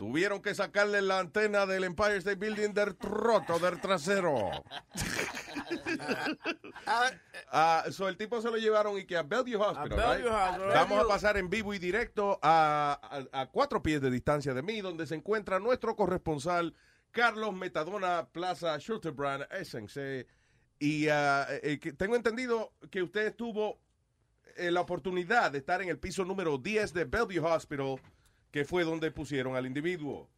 Tuvieron 0.02 0.42
que 0.42 0.56
sacarle 0.56 1.00
la 1.04 1.20
antena 1.20 1.68
del 1.68 1.84
Empire 1.84 2.16
State 2.18 2.38
Building 2.38 2.74
del 2.74 2.96
troto, 2.96 3.60
del 3.60 3.80
trasero. 3.80 4.50
Ah, 7.54 7.84
so 7.92 8.08
el 8.08 8.18
tipo 8.18 8.42
se 8.42 8.50
lo 8.50 8.58
llevaron 8.58 8.98
y 8.98 9.06
que 9.06 9.16
a 9.16 9.22
Bellevue 9.24 9.58
Hospital. 9.58 10.00
A 10.00 10.14
right? 10.16 10.24
Bellevue 10.24 10.32
Hospital. 10.42 10.70
Vamos 10.74 11.06
a 11.06 11.08
pasar 11.08 11.38
en 11.38 11.50
vivo 11.50 11.74
y 11.74 11.80
directo 11.80 12.40
a, 12.42 13.00
a- 13.32 13.42
a 13.42 13.46
cuatro 13.52 13.84
pies 13.84 14.02
de 14.02 14.10
distancia 14.10 14.54
de 14.56 14.64
mí, 14.64 14.82
donde 14.82 15.06
se 15.06 15.14
encuentra 15.16 15.60
nuestro 15.60 15.96
corresponsal 15.96 16.74
Carlos 17.12 17.54
Metadona 17.54 18.28
Plaza 18.32 18.78
Schulterbrand 18.80 19.46
Essex. 19.52 20.00
Y 20.80 21.10
ah, 21.10 21.46
eh, 21.62 21.78
que 21.80 21.94
tengo 21.94 22.16
entendido 22.16 22.74
que 22.90 23.04
usted 23.04 23.36
tuvo 23.36 23.80
eh, 24.56 24.72
la 24.72 24.82
oportunidad 24.82 25.52
de 25.52 25.60
estar 25.60 25.82
en 25.82 25.90
el 25.90 26.00
piso 26.00 26.26
número 26.26 26.58
10 26.58 26.92
de 26.94 27.06
Bellevue 27.06 27.40
Hospital, 27.40 27.98
que 28.52 28.66
fue 28.66 28.84
donde 28.84 29.12
pusieron 29.12 29.56
al 29.56 29.66
individuo. 29.66 30.30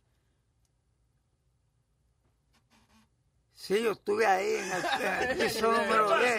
Sí, 3.54 3.82
yo 3.82 3.91
estuve 3.93 4.26
ahí 4.26 4.56
en 4.56 4.71
el, 4.71 4.84
en 5.23 5.30
el 5.30 5.38
piso 5.38 5.71
número 5.71 6.19
10. 6.19 6.32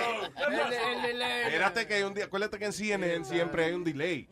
Espérate 1.46 1.86
que 1.86 1.94
hay 1.94 2.02
un 2.02 2.12
día, 2.12 2.26
acuérdate 2.26 2.58
que 2.58 2.66
en 2.66 2.72
CNN 2.72 3.24
siempre 3.24 3.64
hay 3.64 3.72
un 3.72 3.82
delay. 3.82 4.28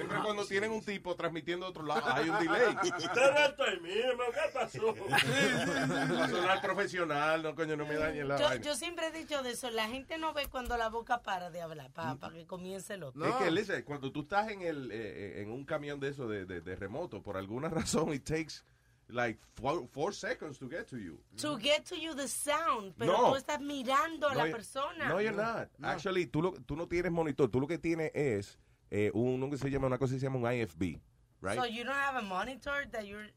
Siempre 0.00 0.18
cuando 0.24 0.46
tienen 0.46 0.70
un 0.72 0.82
tipo 0.82 1.14
transmitiendo 1.14 1.66
de 1.66 1.70
otro 1.70 1.82
lado, 1.84 2.02
hay 2.06 2.28
un 2.28 2.38
delay. 2.38 2.74
Usted 2.82 3.56
no 3.58 3.80
mismo, 3.82 4.22
¿qué 4.32 4.52
pasó? 4.54 4.94
Va 5.10 6.24
a 6.24 6.28
sonar 6.28 6.60
profesional, 6.62 7.42
no 7.42 7.54
coño, 7.54 7.76
no 7.76 7.86
me 7.86 7.94
dañen 7.96 8.28
la 8.28 8.38
Yo, 8.38 8.44
vaina. 8.46 8.64
yo 8.64 8.74
siempre 8.74 9.08
he 9.08 9.12
dicho 9.12 9.42
de 9.42 9.50
eso, 9.52 9.70
la 9.70 9.88
gente 9.88 10.18
no 10.18 10.32
ve 10.32 10.46
cuando 10.48 10.76
la 10.76 10.88
boca 10.88 11.22
para 11.22 11.50
de 11.50 11.60
hablar, 11.60 11.90
para 11.92 12.16
que 12.32 12.46
comience 12.46 12.94
el 12.94 13.02
otro. 13.04 13.24
Es 13.26 13.34
que, 13.36 13.50
listen, 13.50 13.82
cuando 13.82 14.10
tú 14.10 14.22
estás 14.22 14.48
en 14.50 14.62
el 14.62 14.90
eh, 14.92 15.42
en 15.42 15.50
un 15.50 15.64
camión 15.64 16.00
de 16.00 16.08
eso 16.08 16.28
de, 16.28 16.44
de, 16.46 16.60
de 16.60 16.76
remoto, 16.76 17.22
por 17.22 17.36
alguna 17.36 17.68
razón, 17.70 18.12
it 18.12 18.24
takes 18.24 18.64
like 19.08 19.40
four, 19.54 19.88
four 19.88 20.14
seconds 20.14 20.58
to 20.58 20.68
get 20.68 20.86
to 20.86 20.96
you. 20.96 21.20
To 21.40 21.56
get 21.58 21.84
to 21.84 21.96
you 21.96 22.14
the 22.14 22.28
sound, 22.28 22.94
pero 22.96 23.12
No. 23.12 23.30
tú 23.30 23.36
estás 23.36 23.60
mirando 23.60 24.28
a 24.28 24.34
No, 24.34 24.44
la 24.46 24.52
persona. 24.52 25.08
No, 25.08 25.20
you're 25.20 25.36
not. 25.36 25.68
Actually, 25.82 26.26
tú, 26.26 26.42
lo- 26.42 26.52
tú 26.52 26.76
no 26.76 26.86
tienes 26.86 27.10
monitor. 27.10 27.50
Tú 27.50 27.60
lo 27.60 27.66
que 27.66 27.78
tienes 27.78 28.12
es 28.14 28.56
eh, 28.90 29.10
uno 29.14 29.48
que 29.50 29.56
se 29.58 29.70
llama, 29.70 29.86
una 29.86 29.98
cosa 29.98 30.14
que 30.14 30.20
se 30.20 30.26
llama 30.26 30.38
un 30.38 30.52
IFB, 30.52 31.00
right? 31.42 31.56
So 31.58 31.66
you 31.66 31.84
don't 31.84 31.96
have 31.96 32.16
a 32.18 32.22
monitor 32.22 32.86
that 32.90 33.02
you're... 33.04 33.30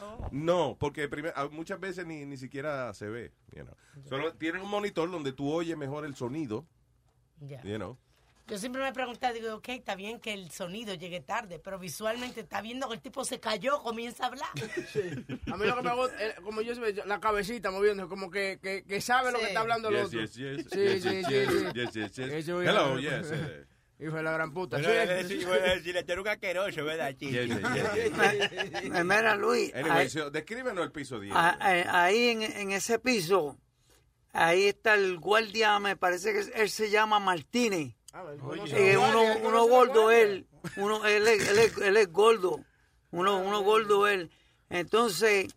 Oh. 0.00 0.28
No, 0.30 0.76
porque 0.78 1.08
primer- 1.08 1.32
ah, 1.34 1.48
muchas 1.50 1.80
veces 1.80 2.06
ni, 2.06 2.24
ni 2.24 2.36
siquiera 2.36 2.92
se 2.94 3.08
ve, 3.08 3.32
you 3.54 3.62
know. 3.64 3.74
Solo 4.08 4.32
tienen 4.34 4.62
un 4.62 4.70
monitor 4.70 5.10
donde 5.10 5.32
tú 5.32 5.50
oyes 5.52 5.76
mejor 5.76 6.04
el 6.04 6.14
sonido, 6.14 6.64
Ya. 7.40 7.60
you 7.62 7.76
know. 7.76 7.98
Yo 8.46 8.56
siempre 8.56 8.80
me 8.80 8.88
he 8.88 8.92
preguntado, 8.94 9.34
digo, 9.34 9.56
ok, 9.56 9.68
está 9.70 9.94
bien 9.94 10.20
que 10.20 10.32
el 10.32 10.50
sonido 10.50 10.94
llegue 10.94 11.20
tarde, 11.20 11.58
pero 11.58 11.78
visualmente 11.78 12.40
está 12.40 12.62
viendo 12.62 12.88
que 12.88 12.94
el 12.94 13.00
tipo 13.02 13.22
se 13.24 13.38
cayó, 13.40 13.82
comienza 13.82 14.24
a 14.24 14.26
hablar. 14.28 14.48
A 15.52 15.56
mí 15.58 15.66
lo 15.66 15.76
que 15.76 15.82
me 15.82 15.94
gusta, 15.94 16.16
eh, 16.26 16.34
como 16.42 16.62
yo 16.62 16.72
la 17.04 17.20
cabecita 17.20 17.70
moviendo, 17.70 18.08
como 18.08 18.30
que, 18.30 18.58
que, 18.62 18.84
que 18.84 19.00
sabe 19.02 19.32
lo 19.32 19.38
que 19.38 19.48
está 19.48 19.60
hablando 19.60 19.90
el 19.90 19.96
Yes, 19.96 20.06
otro. 20.06 20.20
yes, 20.20 20.34
yes, 20.34 20.66
Sí, 20.72 20.78
yes, 20.78 21.02
sí, 21.02 21.08
yes, 21.10 21.26
sí, 21.26 21.32
yes, 21.34 21.48
sí. 21.50 21.66
yes, 21.74 21.92
yes, 21.92 22.16
yes. 22.16 22.32
Eso, 22.32 22.62
Hello, 22.62 22.98
yes. 22.98 23.32
Eh. 23.98 24.04
Hijo 24.04 24.16
de 24.16 24.22
la 24.22 24.32
gran 24.32 24.52
puta. 24.52 24.78
Bueno, 24.78 24.88
Sí, 25.28 25.44
voy 25.44 25.58
a 25.58 25.74
sí, 25.78 25.92
tú 25.92 26.12
eres 26.12 26.18
un 26.18 26.28
asqueroso, 26.28 26.84
¿verdad, 26.84 27.14
chico? 27.16 27.32
Yes, 27.32 27.48
yes, 27.48 27.58
yes, 27.58 28.52
yes. 28.82 28.94
Eh, 28.94 29.04
Mira, 29.04 29.34
Luis, 29.36 29.74
Anyway, 29.74 30.08
so, 30.08 30.30
descríbenos 30.30 30.84
el 30.84 30.92
piso 30.92 31.18
10. 31.20 31.34
a- 31.34 31.50
a- 31.60 32.04
ahí 32.04 32.28
en, 32.28 32.42
en 32.42 32.70
ese 32.72 32.98
piso, 32.98 33.58
ahí 34.32 34.66
está 34.68 34.94
el 34.94 35.18
guardia, 35.18 35.78
me 35.80 35.96
parece 35.96 36.32
que 36.32 36.40
él 36.62 36.70
se 36.70 36.90
llama 36.90 37.18
Martínez. 37.18 37.94
Eh, 38.74 38.96
uno, 38.96 39.22
uno 39.44 39.64
gordo 39.66 40.10
él, 40.10 40.46
uno, 40.76 41.04
él, 41.06 41.26
es, 41.28 41.48
él, 41.48 41.58
es, 41.58 41.76
él 41.78 41.96
es 41.96 42.10
gordo, 42.12 42.60
uno, 43.10 43.38
uno 43.40 43.60
gordo 43.62 44.06
él. 44.08 44.30
Entonces, 44.70 45.48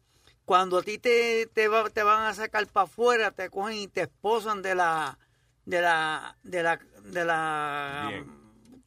cuando 0.46 0.80
a 0.80 0.84
ti 0.84 0.98
te, 0.98 1.48
te, 1.54 1.68
va- 1.68 1.90
te 1.90 2.04
van 2.04 2.24
a 2.24 2.34
sacar 2.34 2.66
para 2.68 2.86
afuera, 2.86 3.32
te 3.32 3.50
cogen 3.50 3.78
y 3.78 3.88
te 3.88 4.02
esposan 4.02 4.62
de 4.62 4.76
la, 4.76 5.18
de 5.66 5.82
la, 5.82 6.38
de 6.44 6.64
la, 6.64 6.80
de 7.04 7.26
la, 7.26 8.12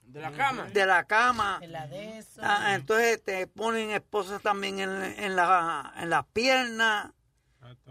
De 0.05 0.21
la 0.21 0.33
cama. 0.33 0.65
de 0.65 0.87
la 0.87 1.05
cama. 1.05 1.59
En 1.63 1.73
la 1.73 1.87
de 1.87 2.19
eso. 2.19 2.41
Ah, 2.43 2.75
entonces 2.75 3.23
te 3.23 3.47
ponen 3.47 3.91
esposas 3.91 4.43
también 4.43 4.79
en, 4.81 4.91
en, 4.91 5.37
la, 5.37 5.93
en 5.97 6.11
las 6.11 6.25
piernas 6.27 7.11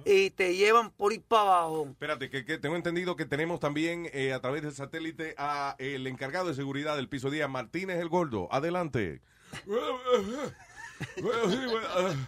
y 0.05 0.29
te 0.31 0.55
llevan 0.55 0.91
por 0.91 1.13
ir 1.13 1.21
para 1.23 1.41
abajo. 1.41 1.87
Espérate, 1.89 2.29
que, 2.29 2.45
que 2.45 2.57
tengo 2.57 2.75
entendido 2.75 3.15
que 3.15 3.25
tenemos 3.25 3.59
también 3.59 4.07
eh, 4.13 4.31
a 4.33 4.39
través 4.39 4.61
del 4.61 4.73
satélite 4.73 5.33
a 5.37 5.75
el 5.79 6.05
encargado 6.07 6.47
de 6.49 6.53
seguridad 6.55 6.95
del 6.95 7.09
piso 7.09 7.29
10, 7.29 7.49
Martínez 7.49 7.99
el 7.99 8.09
Gordo. 8.09 8.47
Adelante. 8.51 9.21
Bueno, 9.65 11.49
sí, 11.49 11.57
bueno, 11.69 12.27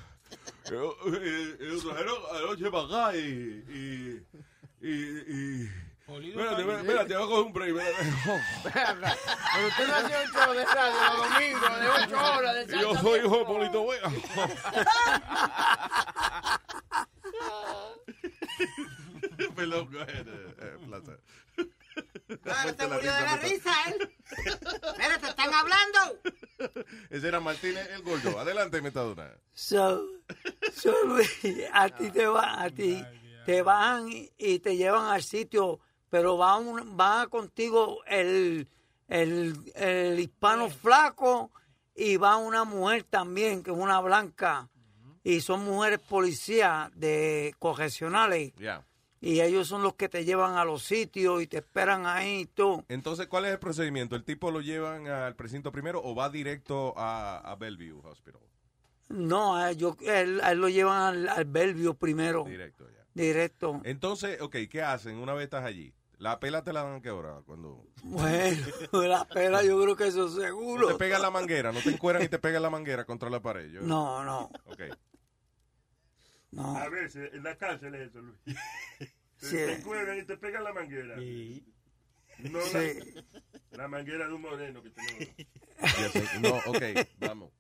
yo, 0.70 0.96
eh, 1.16 1.58
eh, 1.60 1.78
trajeron 1.84 2.16
anoche 2.36 2.72
para 2.72 3.08
acá 3.08 3.18
y... 3.18 3.20
y, 3.70 4.26
y, 4.82 5.64
y 5.66 5.70
espérate, 6.08 6.62
espérate, 6.62 7.16
voy 7.16 7.24
a 7.24 7.28
coger 7.28 7.46
un 7.46 7.54
break. 7.54 7.76
espérate. 7.76 9.06
Pero 9.56 9.68
usted 9.68 9.88
no 9.88 9.96
hacía 9.96 10.22
un 10.22 10.28
show 10.32 10.54
de 10.54 10.66
radio 10.66 11.02
los 11.02 11.18
domingos 11.30 11.80
de 11.80 11.88
8 11.90 12.34
horas. 12.34 12.68
De 12.68 12.80
yo 12.80 12.96
soy 12.96 13.20
hijo 13.20 13.38
de 13.38 13.46
Polito 13.46 13.88
Vega. 13.88 14.12
Perdón, 19.56 19.90
go 19.92 20.00
ahead, 20.00 20.28
eh, 20.28 20.56
eh, 20.60 20.78
Plaza. 20.86 21.18
Ah, 22.46 22.54
Fuerte 22.64 22.84
se 22.84 22.90
la 22.90 22.96
murió 22.96 23.14
de 23.14 23.22
la 23.22 23.38
risa, 23.38 23.72
él. 23.88 24.10
Mira, 24.98 25.18
te 25.20 25.28
están 25.28 25.54
hablando. 25.54 26.20
Ese 27.10 27.28
era 27.28 27.40
Martínez 27.40 27.88
el 27.92 28.02
Gordo. 28.04 28.40
Adelante, 28.40 28.82
Metadona. 28.82 29.32
So, 29.54 30.06
so, 30.74 30.92
Luis, 31.06 31.30
a 31.72 31.90
ti 31.90 32.10
te 32.12 32.26
va, 32.28 32.64
a 32.64 32.70
ti 32.70 33.04
te 33.46 33.62
van 33.62 34.10
y 34.38 34.60
te 34.60 34.76
llevan 34.76 35.06
al 35.14 35.24
sitio, 35.24 35.80
pero 36.16 36.38
va, 36.38 36.56
un, 36.56 36.98
va 36.98 37.28
contigo 37.28 38.00
el, 38.08 38.70
el, 39.10 39.54
el 39.76 40.18
hispano 40.18 40.70
flaco 40.70 41.52
y 41.94 42.16
va 42.16 42.38
una 42.38 42.64
mujer 42.64 43.04
también, 43.04 43.62
que 43.62 43.72
es 43.72 43.78
una 43.78 44.00
blanca, 44.00 44.70
y 45.26 45.42
son 45.42 45.66
mujeres 45.66 46.00
policías 46.00 46.90
de 46.98 47.54
correccionales, 47.60 48.54
y 49.20 49.42
ellos 49.42 49.68
son 49.68 49.84
los 49.84 49.96
que 49.96 50.08
te 50.08 50.24
llevan 50.24 50.56
a 50.56 50.64
los 50.64 50.84
sitios 50.84 51.42
y 51.42 51.48
te 51.48 51.58
esperan 51.58 52.06
ahí 52.06 52.44
y 52.44 52.46
todo. 52.46 52.86
Entonces, 52.88 53.28
¿cuál 53.28 53.44
es 53.44 53.52
el 53.52 53.60
procedimiento? 53.60 54.16
¿El 54.16 54.24
tipo 54.24 54.52
lo 54.52 54.62
llevan 54.62 55.08
al 55.08 55.36
precinto 55.36 55.74
primero 55.74 56.02
o 56.02 56.16
va 56.16 56.30
directo 56.30 56.94
a, 56.96 57.40
a 57.40 57.56
Bellevue 57.58 58.10
Hospital? 58.10 58.40
No, 59.10 59.68
él, 59.68 59.76
yo, 59.76 59.98
él, 60.00 60.40
él 60.42 60.58
lo 60.60 60.70
llevan 60.70 61.02
al, 61.02 61.28
al 61.28 61.44
Bellevue 61.44 61.94
primero. 61.94 62.46
Directo, 62.46 62.90
ya. 62.90 63.06
Directo. 63.14 63.82
Entonces, 63.84 64.40
ok, 64.40 64.56
¿qué 64.72 64.82
hacen 64.82 65.18
una 65.18 65.34
vez 65.34 65.44
estás 65.44 65.66
allí? 65.66 65.94
¿La 66.20 66.40
pela 66.40 66.64
te 66.64 66.72
la 66.74 66.84
dan 66.84 66.96
a 66.96 67.02
qué 67.02 67.12
hora? 67.12 67.42
Cuando 67.46 67.86
Bueno, 68.04 68.66
la 69.08 69.26
pela 69.28 69.64
yo 69.64 69.82
creo 69.82 69.96
que 69.96 70.08
eso 70.08 70.28
no 70.30 70.42
seguro. 70.42 70.88
te 70.88 70.96
pegan 70.96 71.22
la 71.22 71.30
manguera, 71.32 71.72
no 71.72 71.82
te 71.82 71.90
encueran 71.90 72.24
y 72.24 72.30
te 72.30 72.40
pegan 72.40 72.62
la 72.62 72.70
manguera 72.70 73.06
contra 73.06 73.30
la 73.30 73.42
pared. 73.42 73.70
Yo- 73.70 73.82
No, 73.82 74.24
no, 74.24 74.50
Ok. 74.66 74.82
no. 76.52 76.78
A 76.78 76.88
veces, 76.90 77.34
en 77.34 77.44
la 77.44 77.58
cárcel 77.58 77.96
es 77.96 78.10
eso, 78.10 78.22
Luis. 78.22 78.38
Sí. 79.38 79.58
Te 79.58 79.82
cuelgan 79.84 80.18
y 80.18 80.24
te 80.24 80.38
pegan 80.38 80.64
la 80.64 80.74
manguera. 80.74 81.18
No 81.18 82.62
Sí. 82.62 83.00
la, 83.72 83.78
la 83.84 83.88
manguera 83.90 84.28
de 84.28 84.34
un 84.34 84.42
moreno 84.42 84.82
que 84.82 84.90
tenemos. 84.92 85.36
No, 86.42 86.56
ok, 86.72 87.08
vamos. 87.20 87.52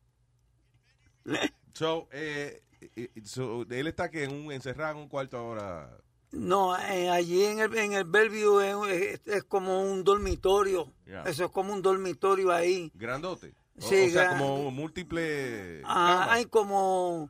So, 1.73 2.07
eh, 2.11 2.63
eh, 2.95 3.11
so, 3.25 3.65
él 3.69 3.87
está 3.87 4.09
que 4.09 4.23
en 4.23 4.31
un, 4.31 4.51
encerrado 4.53 4.93
en 4.93 4.97
un 5.03 5.09
cuarto 5.09 5.37
ahora. 5.37 5.97
No, 6.31 6.77
eh, 6.77 7.09
allí 7.09 7.45
en 7.45 7.59
el, 7.59 7.75
en 7.77 7.93
el 7.93 8.03
Bellevue 8.03 8.67
es, 8.69 9.19
es- 9.21 9.27
es 9.27 9.43
como 9.43 9.81
un 9.81 10.03
dormitorio. 10.03 10.91
Eso 11.25 11.45
es 11.45 11.51
como 11.51 11.71
un 11.73 11.81
dormitorio 11.81 12.51
ahí. 12.51 12.91
Grandote. 12.93 13.55
O, 13.77 13.81
Sí, 13.81 14.07
o 14.07 14.09
sea, 14.09 14.29
como 14.29 14.71
múltiple. 14.71 15.81
Ah, 15.85 16.17
camas. 16.19 16.29
hay 16.35 16.45
como, 16.45 17.29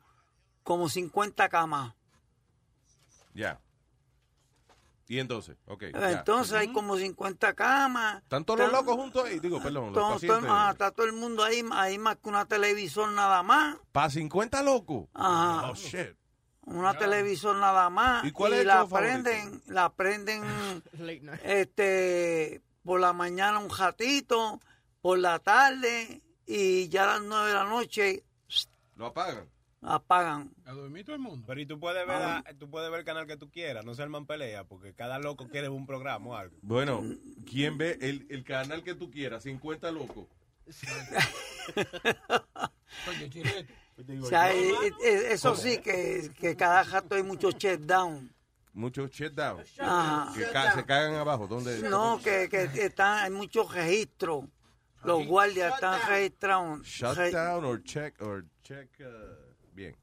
como 0.63 0.89
50 0.89 1.49
camas. 1.49 1.93
Ya. 3.33 3.59
Y 5.07 5.19
entonces, 5.19 5.55
ok. 5.67 5.83
Entonces 5.83 6.53
hay 6.53 6.73
como 6.73 6.97
50 6.97 7.53
camas. 7.53 8.23
¿Están 8.23 8.43
todos 8.43 8.59
los 8.59 8.71
locos 8.71 8.95
juntos 8.95 9.23
ahí? 9.25 9.39
Digo, 9.39 9.61
perdón, 9.61 9.93
los 9.93 9.93
todo- 9.93 10.39
ah, 10.49 10.69
está 10.71 10.89
todo 10.91 11.05
el 11.05 11.13
mundo 11.13 11.43
ahí, 11.43 11.63
hay 11.73 11.97
más 11.99 12.17
que 12.17 12.29
una 12.29 12.45
televisor 12.45 13.11
nada 13.11 13.43
más. 13.43 13.77
¿Para 13.91 14.09
50 14.09 14.63
locos? 14.63 15.07
Ajá. 15.13 15.69
Oh, 15.69 15.75
shit. 15.75 16.15
Una 16.65 16.97
televisor 16.97 17.55
nada 17.57 17.89
más. 17.89 18.25
¿Y 18.25 18.31
cuál 18.31 18.53
es 18.53 18.59
el 18.61 18.67
la 18.67 18.87
prenden, 18.87 19.61
la 19.67 19.93
prenden 19.93 20.43
este 21.43 22.61
por 22.83 22.99
la 22.99 23.13
mañana 23.13 23.59
un 23.59 23.69
ratito, 23.69 24.59
por 25.01 25.19
la 25.19 25.39
tarde 25.39 26.21
y 26.45 26.87
ya 26.89 27.03
a 27.03 27.17
las 27.17 27.21
nueve 27.23 27.47
de 27.49 27.53
la 27.53 27.63
noche 27.65 28.23
¿Lo 28.95 29.07
apagan? 29.07 29.49
apagan. 29.81 30.51
A 30.65 30.71
dormir 30.71 31.05
todo 31.05 31.15
el 31.15 31.21
mundo. 31.21 31.45
Pero 31.47 31.61
y 31.61 31.65
tú 31.67 31.79
puedes 31.79 32.07
ver, 32.07 32.15
Ah. 32.15 32.43
la- 32.45 32.53
tú 32.57 32.69
puedes 32.71 32.89
ver 32.89 33.01
el 33.01 33.05
canal 33.05 33.27
que 33.27 33.37
tú 33.37 33.51
quieras, 33.51 33.85
no 33.85 33.93
se 33.93 34.01
arman 34.01 34.25
pelea, 34.25 34.63
porque 34.63 34.93
cada 34.95 35.19
loco 35.19 35.47
quiere 35.47 35.69
un 35.69 35.85
programa 35.85 36.25
o 36.27 36.35
algo. 36.35 36.57
Bueno, 36.63 37.03
¿quién 37.47 37.77
ve 37.77 37.97
el, 38.01 38.25
el 38.29 38.43
canal 38.43 38.83
que 38.83 38.95
tú 38.95 39.11
quieras? 39.11 39.43
50 39.43 39.91
locos. 39.91 40.25
O 44.21 44.25
sea, 44.25 44.53
eh, 44.53 44.73
eh, 45.03 45.27
eso 45.31 45.55
sí 45.55 45.77
que, 45.77 46.29
que 46.37 46.55
cada 46.55 46.83
rato 46.83 47.15
hay 47.15 47.23
mucho 47.23 47.51
check 47.53 47.79
down. 47.81 48.29
Muchos 48.73 49.09
shutdown. 49.11 49.63
Ajá. 49.79 50.33
Que 50.35 50.51
ca- 50.51 50.73
se 50.75 50.85
cagan 50.85 51.13
abajo. 51.15 51.47
¿Dónde? 51.47 51.79
No, 51.87 52.19
que, 52.21 52.49
que 52.49 52.63
están, 52.83 53.19
hay 53.23 53.31
muchos 53.31 53.73
registros. 53.73 54.43
Los 55.03 55.25
guardias 55.25 55.75
están 55.75 55.97
registrados. 56.09 56.85
Shutdown 56.85 57.63
or 57.63 57.81
check 57.83 58.21
or 58.21 58.43
check. 58.63 58.89
uh, 58.99 59.53
bien. 59.73 59.95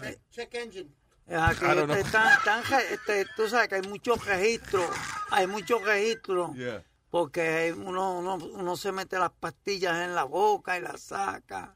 Check, 0.00 0.20
check 0.30 0.54
engine. 0.54 0.90
Ah, 1.28 1.52
que 1.58 1.66
están- 2.00 2.38
están 2.38 2.62
este, 2.90 3.26
tú 3.36 3.48
sabes 3.48 3.68
que 3.68 3.74
hay 3.74 3.82
muchos 3.82 4.24
registros, 4.24 4.86
hay 5.30 5.46
muchos 5.46 5.82
registros, 5.84 6.54
Yeah. 6.54 6.82
porque 7.10 7.74
uno, 7.76 8.18
uno, 8.20 8.36
uno 8.36 8.76
se 8.76 8.92
mete 8.92 9.18
las 9.18 9.32
pastillas 9.32 9.98
en 10.06 10.14
la 10.14 10.24
boca 10.24 10.78
y 10.78 10.82
las 10.82 11.00
saca, 11.02 11.74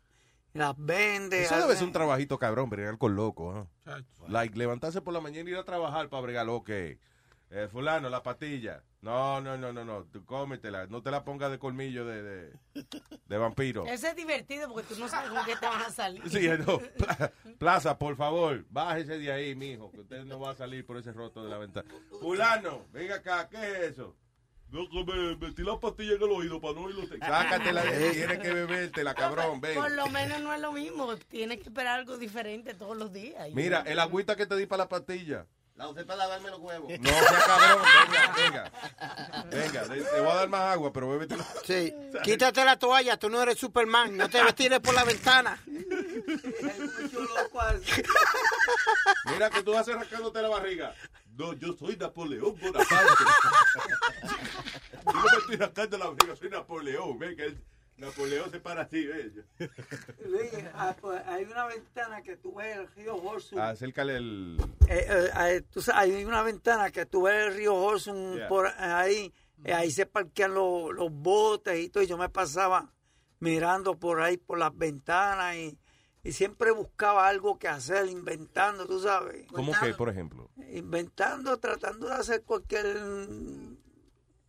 las 0.52 0.74
vende. 0.76 1.42
Eso 1.44 1.56
debe 1.56 1.74
ser 1.76 1.84
un 1.84 1.92
trabajito 1.92 2.38
cabrón, 2.38 2.70
bregar 2.70 2.98
con. 2.98 3.68
Like, 4.28 4.56
levantarse 4.58 5.00
por 5.00 5.12
la 5.14 5.20
mañana 5.20 5.48
y 5.48 5.52
ir 5.52 5.58
a 5.58 5.64
trabajar 5.64 6.08
para 6.08 6.22
bregar 6.22 6.46
lo 6.46 6.62
que. 6.64 6.98
Eh, 7.52 7.66
fulano, 7.68 8.08
la 8.08 8.22
pastilla. 8.22 8.84
No, 9.00 9.40
no, 9.40 9.56
no, 9.58 9.72
no, 9.72 9.84
no. 9.84 10.04
Tú 10.04 10.24
cómetela. 10.24 10.86
No 10.86 11.02
te 11.02 11.10
la 11.10 11.24
pongas 11.24 11.50
de 11.50 11.58
colmillo 11.58 12.04
de, 12.04 12.22
de, 12.22 12.52
de 13.26 13.38
vampiro. 13.38 13.84
Eso 13.86 14.06
es 14.06 14.14
divertido 14.14 14.68
porque 14.72 14.94
tú 14.94 15.00
no 15.00 15.08
sabes 15.08 15.30
con 15.30 15.44
qué 15.44 15.56
te 15.56 15.66
van 15.66 15.82
a 15.82 15.90
salir. 15.90 16.22
Sí, 16.30 16.48
no. 16.64 16.78
Pla- 16.78 17.32
Plaza, 17.58 17.98
por 17.98 18.14
favor, 18.14 18.64
bájese 18.70 19.18
de 19.18 19.32
ahí, 19.32 19.56
mijo, 19.56 19.90
que 19.90 20.00
usted 20.02 20.24
no 20.26 20.38
va 20.38 20.50
a 20.50 20.54
salir 20.54 20.86
por 20.86 20.96
ese 20.96 21.12
roto 21.12 21.42
de 21.42 21.50
la 21.50 21.58
ventana. 21.58 21.88
Fulano, 22.20 22.84
venga 22.92 23.16
acá, 23.16 23.48
¿qué 23.48 23.56
es 23.56 23.78
eso? 23.92 24.14
No, 24.72 25.04
me 25.04 25.37
metí 25.37 25.62
la 25.62 25.78
pastilla 25.80 26.14
en 26.14 26.22
el 26.22 26.30
oído 26.30 26.61
para 26.61 26.74
no 26.74 26.83
oírlo. 26.83 27.02
Sácatela, 27.18 27.83
tienes 27.83 28.38
que 28.38 28.54
bebértela, 28.54 29.14
cabrón, 29.14 29.61
ven. 29.61 29.74
Por 29.74 29.90
lo 29.90 30.06
menos 30.09 30.40
no 30.40 30.54
es 30.54 30.61
lo 30.61 30.72
mismo. 30.72 31.16
Tienes 31.16 31.59
que 31.59 31.64
esperar 31.64 31.98
algo 31.98 32.16
diferente 32.18 32.74
todos 32.74 32.96
los 32.96 33.12
días. 33.12 33.48
Mira, 33.52 33.83
el 33.87 33.98
agüita 33.98 34.37
que 34.37 34.46
te 34.46 34.56
di 34.56 34.66
para 34.66 34.85
la 34.85 34.88
pastilla. 34.88 35.46
La 35.80 35.88
usé 35.88 36.04
para 36.04 36.18
lavarme 36.18 36.50
los 36.50 36.61
huevos. 36.61 36.92
No 37.00 37.09
sea 37.09 37.38
cabrón, 37.46 37.83
venga, 38.11 38.35
venga. 38.37 38.72
Venga, 39.50 39.83
te, 39.85 40.20
voy 40.20 40.30
a 40.30 40.35
dar 40.35 40.48
más 40.50 40.61
agua, 40.74 40.92
pero 40.92 41.09
bébetela. 41.09 41.46
Sí. 41.64 41.94
Quítate 42.22 42.62
la 42.66 42.78
toalla, 42.78 43.16
tú 43.16 43.30
no 43.30 43.42
eres 43.42 43.59
Superman. 43.59 44.14
No 44.14 44.28
te 44.28 44.40
tires 44.52 44.80
por 44.80 44.94
la 44.94 45.04
ventana. 45.04 45.59
Mira 49.33 49.48
que 49.48 49.62
tú 49.62 49.74
haces 49.74 49.94
rascándote 49.94 50.42
la 50.42 50.48
barriga. 50.50 50.94
No, 51.40 51.55
yo 51.55 51.72
soy 51.72 51.96
Napoleón 51.96 52.55
Bonaparte. 52.61 53.24
yo 55.07 55.12
no 55.12 55.22
me 55.22 55.38
estoy 55.38 55.57
rascando 55.57 55.96
la 55.96 56.09
barriga, 56.11 56.37
soy 56.37 56.50
Napoleón. 56.50 57.18
Ve 57.18 57.35
que 57.35 57.44
el- 57.46 57.59
Napoleón 57.96 58.50
se 58.50 58.61
para 58.61 58.83
así, 58.83 59.07
ve. 59.07 59.31
Luis, 60.26 60.50
ah, 60.74 60.94
pues, 61.00 61.22
hay 61.26 61.44
una 61.44 61.64
ventana 61.66 62.22
que 62.22 62.37
tú 62.37 62.55
ves 62.55 62.76
el 62.76 62.88
río 62.94 63.14
Horsum. 63.16 63.59
Acércale 63.59 64.16
el... 64.16 64.57
Eh, 64.88 65.07
eh, 65.09 65.31
eh, 65.48 65.62
tú 65.70 65.81
sabes, 65.83 66.14
hay 66.14 66.24
una 66.24 66.42
ventana 66.42 66.90
que 66.90 67.05
tú 67.07 67.22
ves 67.22 67.46
el 67.48 67.55
río 67.55 67.74
Horsum 67.74 68.37
Yeah. 68.37 68.48
por 68.48 68.66
ahí. 68.66 69.33
eh, 69.64 69.72
ahí 69.74 69.90
se 69.90 70.05
parquean 70.07 70.53
los, 70.55 70.92
los 70.94 71.11
botes 71.11 71.79
y 71.79 71.88
todo. 71.88 72.03
Y 72.03 72.07
yo 72.07 72.16
me 72.18 72.29
pasaba 72.29 72.90
mirando 73.38 73.98
por 73.98 74.20
ahí, 74.22 74.37
por 74.37 74.59
las 74.59 74.76
ventanas 74.76 75.57
y, 75.57 75.79
y 76.22 76.33
siempre 76.33 76.70
buscaba 76.70 77.28
algo 77.28 77.59
que 77.59 77.68
hacer, 77.68 78.06
inventando, 78.09 78.87
tú 78.87 79.00
sabes. 79.00 79.46
¿Cómo 79.52 79.72
que, 79.80 79.94
por 79.94 80.09
ejemplo? 80.09 80.50
Inventando, 80.72 81.59
tratando 81.59 82.09
de 82.09 82.14
hacer 82.14 82.42
cualquier 82.42 82.87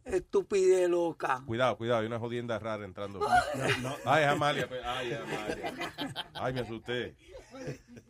estupidez 0.04 0.90
loca. 0.90 1.44
Cuidado, 1.46 1.78
cuidado, 1.78 2.02
hay 2.02 2.08
una 2.08 2.20
jodienda 2.20 2.58
rara 2.60 2.84
entrando. 2.86 3.20
Ay, 4.06 4.24
Amalia, 4.26 4.68
pe- 4.68 4.84
ay, 4.84 5.14
Amalia. 5.14 5.94
Ay, 6.34 6.54
me 6.54 6.60
asusté. 6.62 7.16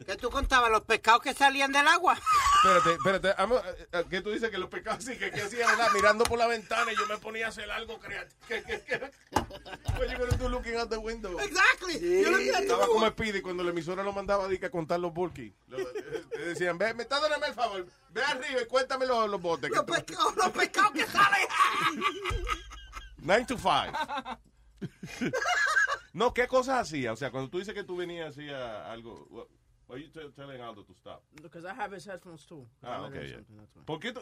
¿Qué 0.05 0.15
tú 0.15 0.29
contabas? 0.29 0.71
¿Los 0.71 0.81
pescados 0.83 1.21
que 1.21 1.33
salían 1.33 1.71
del 1.71 1.87
agua? 1.87 2.17
Espérate, 2.63 2.91
espérate, 2.93 3.33
amo- 3.41 3.59
eh, 3.63 3.87
eh, 3.91 4.05
¿qué 4.09 4.21
tú 4.21 4.31
dices 4.31 4.49
que 4.49 4.57
los 4.57 4.69
pecados 4.69 5.03
sí 5.03 5.17
que, 5.17 5.31
que 5.31 5.41
hacía, 5.41 5.67
verdad? 5.67 5.89
Mirando 5.93 6.23
por 6.25 6.37
la 6.39 6.47
ventana 6.47 6.91
y 6.91 6.95
yo 6.95 7.05
me 7.07 7.17
ponía 7.17 7.45
a 7.47 7.49
hacer 7.49 7.69
algo 7.71 7.99
creativo. 7.99 8.39
¿Qué, 8.47 8.63
qué, 8.63 8.81
qué? 8.81 9.11
What 9.33 10.07
you 10.11 10.17
gonna 10.17 10.37
do 10.37 10.49
looking 10.49 10.75
out 10.75 10.89
the 10.89 10.97
window? 10.97 11.39
Exactly. 11.39 11.99
Sí. 11.99 12.21
Yo 12.23 12.31
lo 12.31 12.37
que 12.37 12.49
Estaba 12.49 12.87
como 12.87 13.07
Speedy 13.09 13.41
cuando 13.41 13.63
la 13.63 13.69
emisora 13.71 14.03
lo 14.03 14.11
mandaba 14.13 14.47
que 14.49 14.65
a 14.65 14.71
contar 14.71 14.99
los 14.99 15.13
bulky. 15.13 15.53
Eh, 15.71 16.23
Te 16.31 16.39
decían, 16.39 16.77
ve, 16.77 16.93
me 16.93 17.03
está 17.03 17.19
dando 17.19 17.45
el 17.45 17.53
favor, 17.53 17.85
ve 18.09 18.23
arriba 18.23 18.61
y 18.61 18.65
cuéntame 18.65 19.05
los, 19.05 19.29
los 19.29 19.41
botes. 19.41 19.69
que 19.69 19.75
Los 19.75 19.85
tú- 19.85 19.93
pescados, 19.93 20.35
los 20.35 20.49
pescados 20.51 20.91
que 20.93 21.05
salen. 21.05 21.47
Nine 23.17 23.45
to 23.45 23.57
five. 23.57 23.91
no, 26.13 26.33
¿qué 26.33 26.47
cosas 26.47 26.79
hacía? 26.81 27.13
O 27.13 27.15
sea, 27.15 27.31
cuando 27.31 27.49
tú 27.49 27.59
dices 27.59 27.73
que 27.73 27.83
tú 27.83 27.95
venías 27.95 28.29
hacía 28.29 28.91
algo, 28.91 29.25
what, 29.29 29.47
what 29.87 29.95
are 29.97 30.03
you 30.03 30.09
telling 30.33 30.61
Aldo 30.61 30.83
to 30.85 30.93
stop? 30.93 31.23
Because 31.41 31.65
I 31.67 31.71
have 31.71 31.95
his 31.95 32.05
headphones 32.07 32.45
too. 32.45 32.67
Ah, 32.81 32.97
I'm 32.97 33.05
ok, 33.05 33.15
why. 33.15 33.83
¿Por 33.85 33.99
qué 33.99 34.11
tú? 34.13 34.21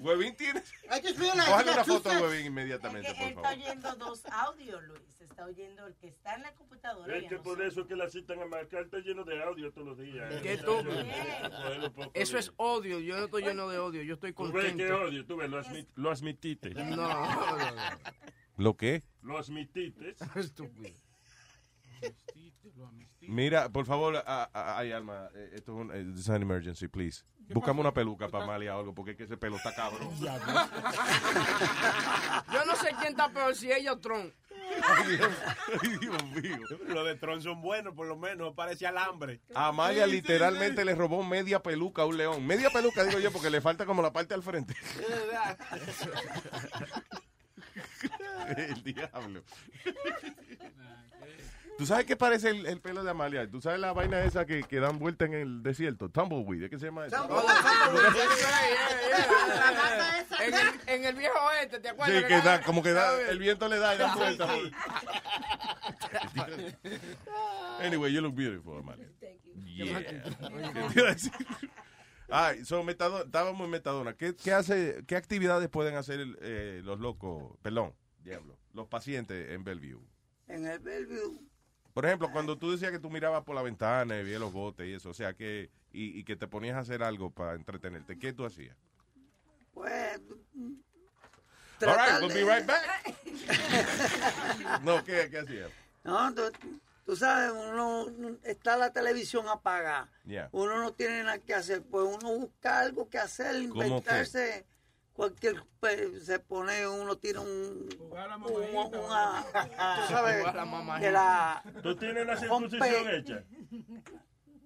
Huevín 0.00 0.36
tiene. 0.36 0.62
Cójale 0.88 1.64
you 1.66 1.72
una 1.72 1.84
foto 1.84 2.08
de. 2.08 2.22
Huevín 2.22 2.46
inmediatamente, 2.46 3.08
Es 3.10 3.14
que 3.14 3.18
por 3.18 3.26
él 3.26 3.34
está 3.34 3.42
favor. 3.42 3.58
oyendo 3.58 3.96
dos 3.96 4.26
audios, 4.26 4.82
Luis. 4.84 5.20
Está 5.20 5.44
oyendo 5.46 5.86
el 5.88 5.96
que 5.96 6.06
está 6.06 6.34
en 6.36 6.42
la 6.42 6.54
computadora. 6.54 7.16
Es 7.16 7.24
que 7.24 7.36
por 7.38 7.58
nosotros. 7.58 7.72
eso 7.72 7.80
es 7.80 7.86
que 7.88 7.96
la 7.96 8.08
citan 8.08 8.40
a 8.40 8.46
marcar 8.46 8.82
está 8.84 8.98
lleno 8.98 9.24
de 9.24 9.42
audio 9.42 9.72
todos 9.72 9.88
los 9.88 9.98
días. 9.98 10.32
¿Qué 10.40 10.52
Eh, 10.52 10.58
tú? 10.58 10.72
un 10.78 11.92
poco 11.94 12.10
Eso 12.14 12.38
es 12.38 12.52
odio. 12.58 13.00
Yo 13.00 13.16
no 13.18 13.24
estoy 13.24 13.42
lleno 13.42 13.68
de 13.68 13.78
odio. 13.80 14.02
Yo 14.02 14.14
estoy 14.14 14.32
Tú 14.32 14.52
ves 14.52 14.66
que 14.66 14.68
contento. 14.70 15.00
odio, 15.02 15.26
tú 15.26 15.36
ves, 15.36 15.50
lo, 15.50 15.60
admi- 15.64 15.88
lo 15.96 16.10
admitiste. 16.12 16.70
No, 16.74 16.84
no, 16.94 17.56
no. 17.56 17.82
¿Lo 18.58 18.76
qué? 18.76 19.02
Lo 19.22 19.38
admitiste. 19.38 20.14
Estúpido. 20.34 20.90
Mira, 23.20 23.70
por 23.70 23.86
favor, 23.86 24.22
ay, 24.52 24.92
Alma, 24.92 25.28
eh, 25.34 25.50
esto 25.54 25.72
es 25.72 25.78
un 25.78 25.90
eh, 25.92 26.04
this 26.12 26.20
is 26.20 26.30
an 26.30 26.42
emergency, 26.42 26.86
please. 26.88 27.24
Búscame 27.50 27.80
una 27.80 27.92
peluca 27.94 28.28
para 28.28 28.44
Amalia 28.44 28.76
o 28.76 28.80
algo, 28.80 28.94
porque 28.94 29.12
es 29.12 29.16
que 29.16 29.24
ese 29.24 29.36
pelo 29.36 29.56
está 29.56 29.74
cabrón. 29.74 30.10
Yo 30.20 30.28
no 32.66 32.76
sé 32.76 32.90
quién 33.00 33.12
está 33.12 33.32
peor, 33.32 33.54
si 33.54 33.72
ella 33.72 33.94
o 33.94 33.98
Tron. 33.98 34.32
Ay, 34.82 35.16
Dios, 35.98 36.24
mío. 36.34 36.58
Los 36.88 37.06
de 37.06 37.14
Tron 37.16 37.40
son 37.40 37.62
buenos, 37.62 37.94
por 37.94 38.06
lo 38.06 38.16
menos, 38.16 38.52
parece 38.54 38.86
alambre. 38.86 39.40
A 39.54 39.68
Amalia 39.68 40.06
literalmente 40.06 40.84
le 40.84 40.94
robó 40.94 41.24
media 41.24 41.62
peluca 41.62 42.02
a 42.02 42.06
un 42.06 42.18
león. 42.18 42.46
Media 42.46 42.68
peluca, 42.70 43.02
digo 43.04 43.18
yo, 43.18 43.32
porque 43.32 43.48
le 43.50 43.62
falta 43.62 43.86
como 43.86 44.02
la 44.02 44.12
parte 44.12 44.34
al 44.34 44.42
frente. 44.42 44.74
el 48.56 48.82
diablo. 48.82 49.42
¿Tú 51.78 51.86
sabes 51.86 52.06
qué 52.06 52.16
parece 52.16 52.50
el, 52.50 52.66
el 52.66 52.80
pelo 52.80 53.04
de 53.04 53.10
Amalia? 53.10 53.48
¿Tú 53.48 53.60
sabes 53.60 53.78
la 53.78 53.92
vaina 53.92 54.24
esa 54.24 54.44
que, 54.44 54.64
que 54.64 54.80
dan 54.80 54.98
vuelta 54.98 55.26
en 55.26 55.34
el 55.34 55.62
desierto? 55.62 56.08
Tumbleweed, 56.08 56.64
¿es 56.64 56.70
que 56.70 56.78
se 56.78 56.86
llama 56.86 57.06
eso? 57.06 57.24
En 60.40 60.54
el, 60.54 60.80
en 60.86 61.04
el 61.04 61.14
viejo 61.14 61.38
oeste, 61.46 61.78
¿te 61.78 61.88
acuerdas? 61.90 62.20
Sí, 62.20 62.26
que 62.26 62.40
da, 62.40 62.62
como 62.62 62.82
que 62.82 62.92
da, 62.92 63.20
el 63.30 63.38
viento 63.38 63.68
le 63.68 63.78
da 63.78 63.94
y 63.94 63.98
da 63.98 64.14
vuelta. 64.14 64.48
sí. 64.56 64.72
anyway, 67.84 68.12
you 68.12 68.20
look 68.22 68.34
beautiful, 68.34 68.78
Amalia. 68.78 69.06
Yeah. 69.64 69.98
Oye. 70.52 70.72
¿Qué 70.72 70.82
te 70.94 71.00
iba 71.00 71.10
a 71.10 71.14
decir? 71.14 71.32
Ay, 72.28 72.64
so 72.64 72.82
metadona, 72.82 73.24
estábamos 73.24 73.64
en 73.64 73.70
metadona. 73.70 74.14
¿Qué, 74.14 74.34
qué 74.34 74.52
hace, 74.52 75.04
qué 75.06 75.16
actividades 75.16 75.68
pueden 75.68 75.94
hacer 75.94 76.26
eh, 76.40 76.82
los 76.84 76.98
locos, 77.00 77.56
perdón, 77.62 77.94
diablo, 78.28 78.58
los 78.74 78.86
pacientes 78.88 79.50
en 79.50 79.64
Bellevue? 79.64 80.06
En 80.46 80.66
el 80.66 80.78
Bellevue, 80.78 81.38
Por 81.92 82.06
ejemplo, 82.06 82.30
cuando 82.30 82.56
tú 82.56 82.70
decías 82.70 82.90
que 82.92 82.98
tú 82.98 83.10
mirabas 83.10 83.42
por 83.44 83.54
la 83.54 83.62
ventana 83.62 84.18
y 84.18 84.24
veías 84.24 84.40
los 84.40 84.52
botes 84.52 84.86
y 84.86 84.92
eso, 84.94 85.10
o 85.10 85.14
sea, 85.14 85.34
que 85.34 85.70
y, 85.92 86.18
y 86.18 86.24
que 86.24 86.36
te 86.36 86.46
ponías 86.46 86.76
a 86.76 86.80
hacer 86.80 87.02
algo 87.02 87.30
para 87.30 87.54
entretenerte, 87.54 88.18
¿qué 88.18 88.32
tú 88.32 88.44
hacías? 88.44 88.76
pues. 89.78 90.20
All 91.80 91.94
right, 91.94 92.20
we'll 92.20 92.34
be 92.34 92.42
right 92.42 92.66
back. 92.66 93.14
No, 94.82 95.04
¿qué, 95.04 95.28
qué 95.30 95.38
hacías? 95.38 95.70
No, 96.02 96.34
tú, 96.34 96.42
tú 97.06 97.14
sabes, 97.16 97.52
uno 97.52 98.06
está 98.42 98.76
la 98.76 98.92
televisión 98.92 99.46
apagada. 99.48 100.10
Yeah. 100.24 100.48
Uno 100.52 100.78
no 100.78 100.92
tiene 100.92 101.22
nada 101.22 101.38
que 101.38 101.54
hacer, 101.54 101.82
pues 101.82 102.04
uno 102.04 102.38
busca 102.38 102.80
algo 102.80 103.08
que 103.08 103.18
hacer, 103.18 103.52
¿Cómo 103.68 103.84
inventarse 103.84 104.66
cualquier 105.22 105.56
pues, 105.80 106.24
se 106.26 106.38
pone 106.38 106.86
uno 106.86 107.16
tiene 107.18 107.40
un, 107.40 107.88
un- 107.98 108.94
una, 108.94 109.44
tú 109.96 110.12
sabes 110.12 110.36
Jugar 110.38 110.46
a 110.46 110.52
la 110.54 110.64
mamá. 110.64 111.00
de 111.00 111.10
la 111.10 111.60
¿Tú 111.82 111.96
tienes 111.96 112.24
la 112.24 112.36
circuncisión 112.36 113.08
hecha? 113.10 113.42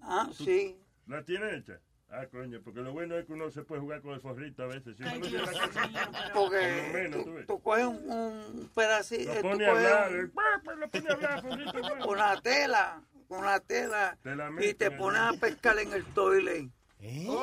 ah 0.02 0.28
sí 0.36 0.78
¿La 1.06 1.22
tienes 1.24 1.54
hecha? 1.54 1.80
Ah, 2.10 2.26
coño, 2.30 2.60
porque 2.62 2.80
lo 2.80 2.92
bueno 2.92 3.16
es 3.16 3.24
que 3.24 3.32
uno 3.32 3.50
se 3.50 3.62
puede 3.62 3.80
jugar 3.80 4.02
con 4.02 4.12
el 4.12 4.20
forrito 4.20 4.62
a 4.64 4.66
veces. 4.66 4.94
Si 4.98 5.02
uno 5.02 5.14
no 5.14 5.20
tiene 5.22 5.38
la 5.46 5.52
casa, 5.52 6.30
porque 6.34 6.82
por 6.92 7.00
menos, 7.00 7.24
tú 7.24 7.34
tú, 7.46 7.62
coges 7.62 7.86
un, 7.86 8.10
un 8.10 8.70
pedacito 8.74 9.30
Lo 9.34 9.40
tú 9.40 9.48
pone 9.48 9.66
a 9.66 9.70
coges 9.70 9.86
hablar, 9.86 10.12
un- 10.12 10.26
eh, 10.26 10.30
pues, 10.62 10.76
lo 10.76 10.88
pone 10.90 11.08
a 11.08 11.12
hablar, 11.14 11.40
forrito, 11.42 11.72
bueno. 11.80 12.06
una 12.10 12.40
tela 12.42 13.02
una 13.28 13.60
tela 13.60 14.18
Te 14.22 14.36
la 14.36 14.50
y 14.60 14.74
te 14.74 14.90
pones 14.90 15.22
a 15.22 15.32
pescar 15.40 15.78
en 15.78 15.92
el 15.94 16.04
toilet 16.12 16.68
¿Eh? 17.00 17.24
Tú 17.26 17.42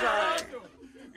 sabes, 0.00 0.46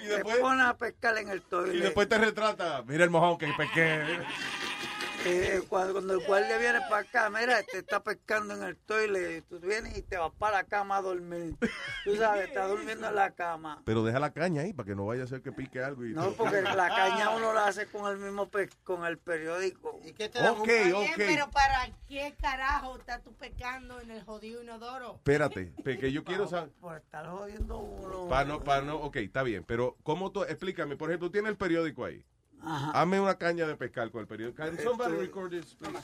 te 0.07 0.23
pones 0.39 0.65
a 0.65 0.77
pescar 0.77 1.17
en 1.17 1.29
el 1.29 1.41
toilet 1.41 1.75
Y 1.75 1.79
después 1.79 2.07
te 2.07 2.17
retrata, 2.17 2.83
mira 2.87 3.03
el 3.03 3.09
mojón 3.09 3.37
que 3.37 3.47
pesqué. 3.57 4.01
Eh, 5.27 5.61
cuando, 5.67 5.93
cuando 5.93 6.13
el 6.13 6.19
guardia 6.19 6.57
viene 6.59 6.79
para 6.81 6.97
acá, 6.97 7.29
mira, 7.31 7.63
te 7.63 7.79
está 7.79 8.03
pescando 8.03 8.53
en 8.53 8.61
el 8.63 8.77
toilet, 8.77 9.43
tú 9.49 9.59
vienes 9.59 9.97
y 9.97 10.03
te 10.03 10.17
vas 10.17 10.31
para 10.37 10.57
la 10.57 10.63
cama 10.65 10.97
a 10.97 11.01
dormir. 11.01 11.55
Tú 12.03 12.15
sabes, 12.15 12.47
estás 12.47 12.69
durmiendo 12.69 13.07
en 13.09 13.15
la 13.15 13.31
cama. 13.31 13.81
Pero 13.85 14.03
deja 14.03 14.19
la 14.19 14.31
caña 14.31 14.61
ahí 14.61 14.73
para 14.73 14.85
que 14.85 14.95
no 14.95 15.05
vaya 15.07 15.23
a 15.23 15.27
ser 15.27 15.41
que 15.41 15.51
pique 15.51 15.83
algo. 15.83 16.05
Y 16.05 16.13
No, 16.13 16.31
porque 16.33 16.61
la 16.61 16.89
caña 16.89 17.31
uno 17.31 17.53
la 17.53 17.65
hace 17.67 17.87
con 17.87 18.11
el 18.11 18.17
mismo 18.17 18.49
pe- 18.49 18.69
con 18.83 19.03
el 19.05 19.17
periódico. 19.17 19.99
¿Y 20.03 20.13
qué 20.13 20.29
te 20.29 20.39
da? 20.39 20.51
Ok, 20.51 20.69
ok. 20.93 21.07
Pero 21.17 21.49
¿para 21.49 21.89
qué 22.07 22.35
carajo 22.39 22.97
estás 22.99 23.23
tú 23.23 23.33
pecando 23.33 23.99
en 24.01 24.11
el 24.11 24.23
jodido 24.23 24.61
inodoro? 24.61 25.15
Espérate, 25.15 25.73
porque 25.83 26.11
yo 26.11 26.23
quiero 26.23 26.47
saber. 26.47 26.69
Por 26.79 26.97
estar 26.97 27.27
jodiendo 27.27 27.77
uno. 27.79 28.27
Para 28.29 28.45
no, 28.45 28.63
para 28.63 28.81
no, 28.83 28.97
ok, 28.97 29.15
está 29.17 29.41
bien, 29.41 29.63
pero 29.63 29.97
¿cómo 30.03 30.31
tú, 30.31 30.43
explícame, 30.43 30.95
por 30.97 31.09
ejemplo, 31.09 31.31
tienes 31.31 31.49
el 31.49 31.57
periódico 31.57 32.05
ahí. 32.05 32.23
Ajá. 32.65 32.91
Hazme 32.99 33.19
una 33.19 33.35
caña 33.35 33.67
de 33.67 33.75
pescar 33.75 34.09
con 34.11 34.21
el 34.21 34.27
periódico. 34.27 34.57
Can 34.63 34.77
somebody 34.79 35.11
Esto- 35.13 35.21
record 35.21 35.51
this, 35.51 35.75
please? 35.75 35.99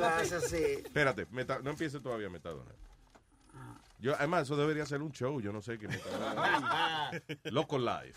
La 0.00 0.16
así. 0.18 0.56
Espérate, 0.56 1.26
meta- 1.32 1.58
no 1.60 1.70
empiece 1.70 2.00
todavía 2.00 2.30
Metadona. 2.30 2.70
Yo, 4.00 4.14
además, 4.14 4.42
eso 4.44 4.56
debería 4.56 4.86
ser 4.86 5.02
un 5.02 5.10
show, 5.10 5.40
yo 5.40 5.52
no 5.52 5.60
sé 5.60 5.76
qué 5.76 5.88
Metadona. 5.88 7.10
Loco 7.44 7.78
Live. 7.78 8.14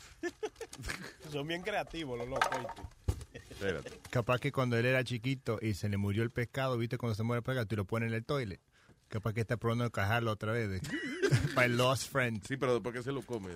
Son 1.32 1.48
bien 1.48 1.64
creativos 1.64 2.20
los 2.20 2.28
locos. 2.30 2.50
¿viste? 3.08 3.48
Espérate. 3.50 4.00
Capaz 4.12 4.40
que 4.40 4.52
cuando 4.52 4.78
él 4.78 4.86
era 4.86 5.04
chiquito 5.04 5.58
y 5.62 5.74
se 5.74 5.90
le 5.90 5.98
murió 5.98 6.22
el 6.24 6.30
pescado, 6.30 6.78
viste, 6.78 6.98
cuando 7.00 7.16
se 7.16 7.24
muere 7.24 7.40
el 7.40 7.44
pescado, 7.44 7.66
tú 7.66 7.76
lo 7.78 7.86
pones 7.86 8.10
en 8.10 8.14
el 8.16 8.24
toilet. 8.26 8.62
Capaz 9.08 9.34
que 9.34 9.42
está 9.42 9.58
probando 9.58 9.84
de 9.86 9.92
cajarlo 9.92 10.32
otra 10.32 10.52
vez. 10.52 10.82
Para 11.56 11.66
el 11.66 11.78
Lost 11.78 12.12
Friend. 12.12 12.46
Sí, 12.48 12.58
pero 12.58 12.74
después 12.76 12.94
que 12.94 13.02
se 13.04 13.12
lo 13.12 13.22
come. 13.24 13.50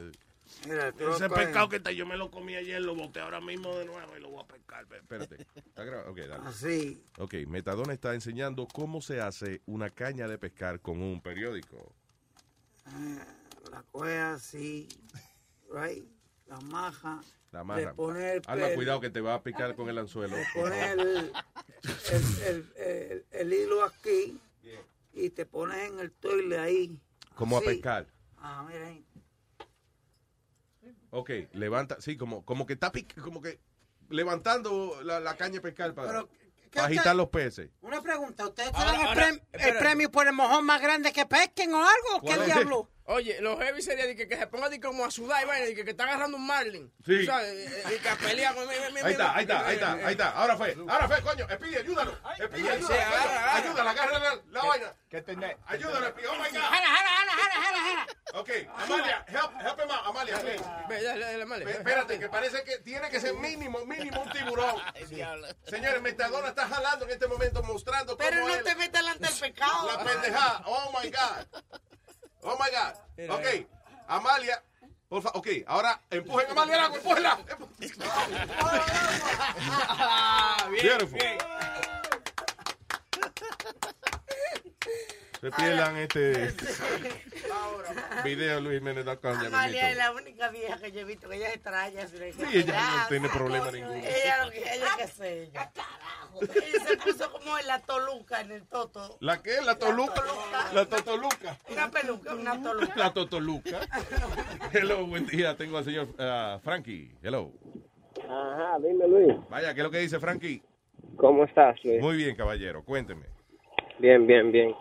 Mira, 0.67 0.89
Ese 0.89 1.29
pescado 1.29 1.69
que 1.69 1.75
está, 1.77 1.91
yo 1.91 2.05
me 2.05 2.17
lo 2.17 2.31
comí 2.31 2.55
ayer, 2.55 2.81
lo 2.81 2.95
boté 2.95 3.19
ahora 3.19 3.39
mismo 3.41 3.75
de 3.75 3.85
nuevo 3.85 4.17
y 4.17 4.19
lo 4.19 4.29
voy 4.29 4.43
a 4.43 4.47
pescar. 4.47 4.85
Espérate. 4.91 5.45
¿Está 5.55 5.83
grabado? 5.83 6.11
Ok, 6.11 6.17
dale. 6.19 6.43
Así. 6.47 7.03
Ok, 7.19 7.33
Metadona 7.47 7.93
está 7.93 8.13
enseñando 8.15 8.67
cómo 8.67 9.01
se 9.01 9.21
hace 9.21 9.61
una 9.65 9.89
caña 9.89 10.27
de 10.27 10.37
pescar 10.37 10.79
con 10.81 11.01
un 11.01 11.21
periódico. 11.21 11.93
Ah, 12.85 13.25
La 13.71 13.83
coge 13.83 14.17
así, 14.17 14.87
right? 15.71 16.05
La 16.47 16.59
maja. 16.61 17.21
La 17.51 17.59
Le 17.59 17.61
amarra. 17.61 17.93
pone 17.93 18.33
el 18.33 18.41
Alma, 18.47 18.67
pel- 18.67 18.75
cuidado 18.75 18.99
que 19.01 19.09
te 19.09 19.21
va 19.21 19.35
a 19.35 19.43
picar 19.43 19.75
con 19.75 19.87
el 19.89 19.97
anzuelo. 19.97 20.35
Le 20.35 20.45
pone 20.53 20.91
el, 20.91 20.99
el, 20.99 21.31
el- 22.47 22.73
el- 22.77 23.25
el 23.31 23.53
hilo 23.53 23.83
aquí 23.83 24.39
y 25.13 25.29
te 25.29 25.45
pones 25.45 25.89
en 25.89 25.99
el 25.99 26.11
toile 26.11 26.59
ahí. 26.59 26.99
Como 27.35 27.57
a 27.57 27.61
pescar. 27.61 28.07
Ah, 28.37 28.65
mira 28.67 28.87
ahí. 28.87 29.05
Ok, 31.17 31.30
levanta, 31.54 31.97
sí, 32.01 32.17
como, 32.17 32.43
como 32.43 32.65
que 32.65 32.73
está 32.73 32.91
como 33.23 33.41
que 33.41 33.60
levantando 34.10 35.01
la, 35.04 35.19
la 35.19 35.36
caña 35.38 35.54
de 35.56 35.62
pescar 35.62 35.93
para, 35.93 36.08
Pero, 36.10 36.30
para 36.73 36.88
agitar 36.88 37.15
los 37.15 37.30
peces. 37.30 37.69
Una 37.82 38.01
pregunta, 38.01 38.45
¿ustedes 38.45 38.71
te 38.71 38.78
Ahora, 38.78 38.91
dan 38.91 38.99
el, 39.01 39.08
ahora, 39.08 39.28
prem- 39.30 39.41
el 39.54 39.78
premio 39.78 40.12
por 40.12 40.28
el 40.28 40.34
mojón 40.34 40.65
más 40.65 40.82
grande 40.82 41.12
que 41.13 41.25
pesquen 41.25 41.73
o 41.73 41.78
algo? 41.78 42.28
¿Qué 42.28 42.38
diablo? 42.45 42.89
Oye, 43.07 43.39
los 43.39 43.59
heavy 43.59 43.83
sería 43.83 44.07
de 44.07 44.15
que, 44.15 44.27
que 44.27 44.35
se 44.35 44.47
ponga 44.47 44.67
de 44.67 44.79
como 44.79 45.05
a 45.05 45.11
sudar 45.11 45.43
y 45.43 45.45
vaina, 45.45 45.65
de 45.67 45.75
que, 45.75 45.85
que 45.85 45.91
está 45.91 46.05
agarrando 46.05 46.37
un 46.37 46.47
marlin. 46.47 46.91
Sí. 47.05 47.23
Sabes, 47.23 47.53
eh, 47.53 47.83
eh, 47.87 47.95
Y 47.95 47.99
que 47.99 48.09
a 48.09 48.15
pelear 48.15 48.55
con... 48.55 48.67
Ahí 48.67 48.77
está, 49.11 49.35
ahí 49.35 49.43
está, 49.43 49.67
ahí 49.67 49.75
está, 49.75 49.93
ahí 49.93 50.11
está. 50.13 50.29
Ahora 50.31 50.57
fue, 50.57 50.75
ahora 50.89 51.07
fue, 51.07 51.21
coño. 51.21 51.47
Espide, 51.47 51.77
ayúdalo. 51.79 52.17
Espide, 52.39 52.63
Sí, 52.63 52.67
ayúdalo. 52.71 52.87
sí. 52.87 53.37
Ayúdala, 53.53 53.91
agarra 53.91 54.19
la, 54.19 54.41
la 54.49 54.63
vaina. 54.63 54.93
¿Qué 55.07 55.21
tenés? 55.21 55.55
Ayúdalo, 55.67 56.07
Espide. 56.07 56.27
Oh 56.29 56.33
my 56.33 56.49
God. 56.49 56.61
Jala, 56.61 56.87
jala, 56.87 57.09
jala, 57.09 57.31
jala, 57.31 57.61
jala, 57.61 57.79
jala. 57.83 58.07
Ok, 58.33 58.49
Amalia, 58.75 59.25
help, 59.27 59.51
help 59.61 59.79
him 59.79 59.91
out, 59.91 60.05
Amalia, 60.07 60.39
please. 60.39 61.69
Espérate, 61.69 62.19
que 62.19 62.27
parece 62.27 62.63
que 62.63 62.79
tiene 62.79 63.09
que 63.11 63.19
ser 63.19 63.35
mínimo, 63.35 63.85
mínimo 63.85 64.23
un 64.23 64.29
tiburón. 64.31 64.75
Señores, 65.67 66.01
Metadona 66.01 66.47
está 66.49 66.67
jalando 66.67 67.05
en 67.05 67.11
este 67.11 67.27
momento, 67.27 67.61
mostrando 67.61 68.17
Pero 68.17 68.41
cómo 68.41 68.47
no 68.49 68.55
él- 68.55 68.63
te 68.63 68.75
metas 68.75 69.01
delante 69.01 69.27
del 69.27 69.39
pecado. 69.39 69.87
La 69.91 70.03
pendejada. 70.03 70.63
Oh 70.65 70.91
my 71.01 71.09
God. 71.11 71.61
Oh 72.47 72.55
my 72.60 72.69
God. 72.69 72.93
Ok, 73.31 73.67
Amalia. 74.08 74.62
Por 75.10 75.21
favor, 75.21 75.39
ok, 75.39 75.47
ahora 75.67 75.99
empujen 76.12 76.47
a 76.47 76.51
Amalia 76.51 76.75
al 76.75 76.79
agua, 76.86 76.97
empújenla. 76.97 77.39
Beautiful. 80.69 81.19
Se 81.19 81.27
pierdan 85.51 85.97
este 85.97 86.53
video 88.23 88.62
Luis 88.62 88.79
Jiménez. 88.79 89.05
Amalia 89.08 89.91
es 89.91 89.97
la 89.97 90.12
única 90.12 90.49
vieja 90.49 90.77
que 90.77 90.91
yo 90.91 91.01
he 91.01 91.03
visto 91.03 91.29
que 91.29 91.38
ella 91.38 91.51
se 91.51 91.60
trae 91.60 91.91
Sí, 92.08 92.43
ella 92.53 92.81
no 93.01 93.08
tiene 93.10 93.29
problema 93.29 93.71
ninguno. 93.71 93.95
Ella 93.95 94.45
lo 94.45 94.51
que 94.51 94.60
ella 94.60 94.88
qué 94.97 95.08
sé 95.08 95.43
ella. 95.43 95.71
Ella 96.41 96.86
se 96.86 96.97
puso 96.97 97.31
como 97.31 97.58
en 97.58 97.67
la 97.67 97.79
toluca 97.79 98.41
en 98.41 98.51
el 98.51 98.67
toto. 98.67 99.17
¿La 99.21 99.41
qué? 99.41 99.62
¿La 99.65 99.75
Toluca? 99.75 100.21
La 100.73 100.86
Totoluca. 100.86 101.58
Una 101.71 101.89
peluca, 101.89 102.36
una 102.36 102.62
toluca. 102.62 102.93
La 102.95 103.13
Totoluca. 103.13 103.79
Hello, 104.73 105.05
buen 105.05 105.25
día. 105.27 105.55
Tengo 105.55 105.77
al 105.77 105.86
señor 105.86 106.08
ah, 106.19 106.60
Frankie. 106.63 107.15
Hello. 107.21 107.51
Ajá, 108.23 108.77
dime 108.79 109.08
Luis. 109.08 109.36
Vaya, 109.49 109.73
¿qué 109.73 109.79
es 109.81 109.84
lo 109.84 109.91
que 109.91 109.99
dice 109.99 110.19
Frankie? 110.19 110.62
¿Cómo 111.17 111.45
estás, 111.45 111.84
Luis? 111.84 112.01
Muy 112.01 112.17
bien, 112.17 112.36
caballero. 112.36 112.84
Cuénteme. 112.84 113.25
Bien, 113.99 114.25
bien, 114.27 114.51
bien. 114.51 114.75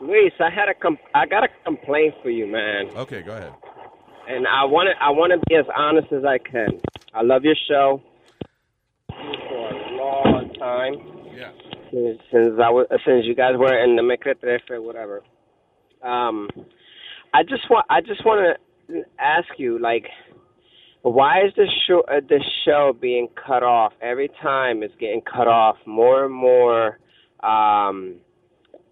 Luis, 0.00 0.32
I 0.38 0.50
had 0.50 0.68
a 0.68 0.74
com- 0.74 0.98
I 1.14 1.26
got 1.26 1.44
a 1.44 1.48
complaint 1.64 2.14
for 2.22 2.30
you, 2.30 2.46
man. 2.46 2.88
Okay, 2.96 3.22
go 3.22 3.36
ahead. 3.36 3.52
And 4.28 4.46
I 4.46 4.64
want 4.64 4.88
to 4.88 5.04
I 5.04 5.10
want 5.10 5.32
to 5.32 5.38
be 5.48 5.56
as 5.56 5.64
honest 5.76 6.12
as 6.12 6.24
I 6.24 6.38
can. 6.38 6.80
I 7.14 7.22
love 7.22 7.42
your 7.44 7.56
show 7.68 8.02
for 9.08 9.14
a 9.14 9.96
long 9.96 10.50
time. 10.58 10.94
Yeah. 11.34 11.50
Since, 11.90 12.20
since 12.30 12.60
I 12.62 12.70
was 12.70 12.86
since 13.04 13.24
you 13.24 13.34
guys 13.34 13.54
were 13.56 13.76
in 13.82 13.96
the 13.96 14.02
Mecretrefe 14.02 14.80
whatever. 14.82 15.22
Um, 16.02 16.48
I 17.34 17.42
just 17.42 17.68
want 17.68 17.86
I 17.90 18.00
just 18.00 18.24
want 18.24 18.56
to 18.88 19.04
ask 19.18 19.48
you 19.56 19.78
like 19.80 20.06
why 21.02 21.44
is 21.44 21.52
this 21.56 21.68
show 21.86 22.02
uh, 22.08 22.20
this 22.28 22.42
show 22.64 22.96
being 23.00 23.28
cut 23.34 23.62
off 23.62 23.92
every 24.00 24.30
time 24.42 24.82
it's 24.82 24.94
getting 25.00 25.22
cut 25.22 25.48
off 25.48 25.76
more 25.86 26.24
and 26.24 26.34
more 26.34 26.98
um 27.42 28.16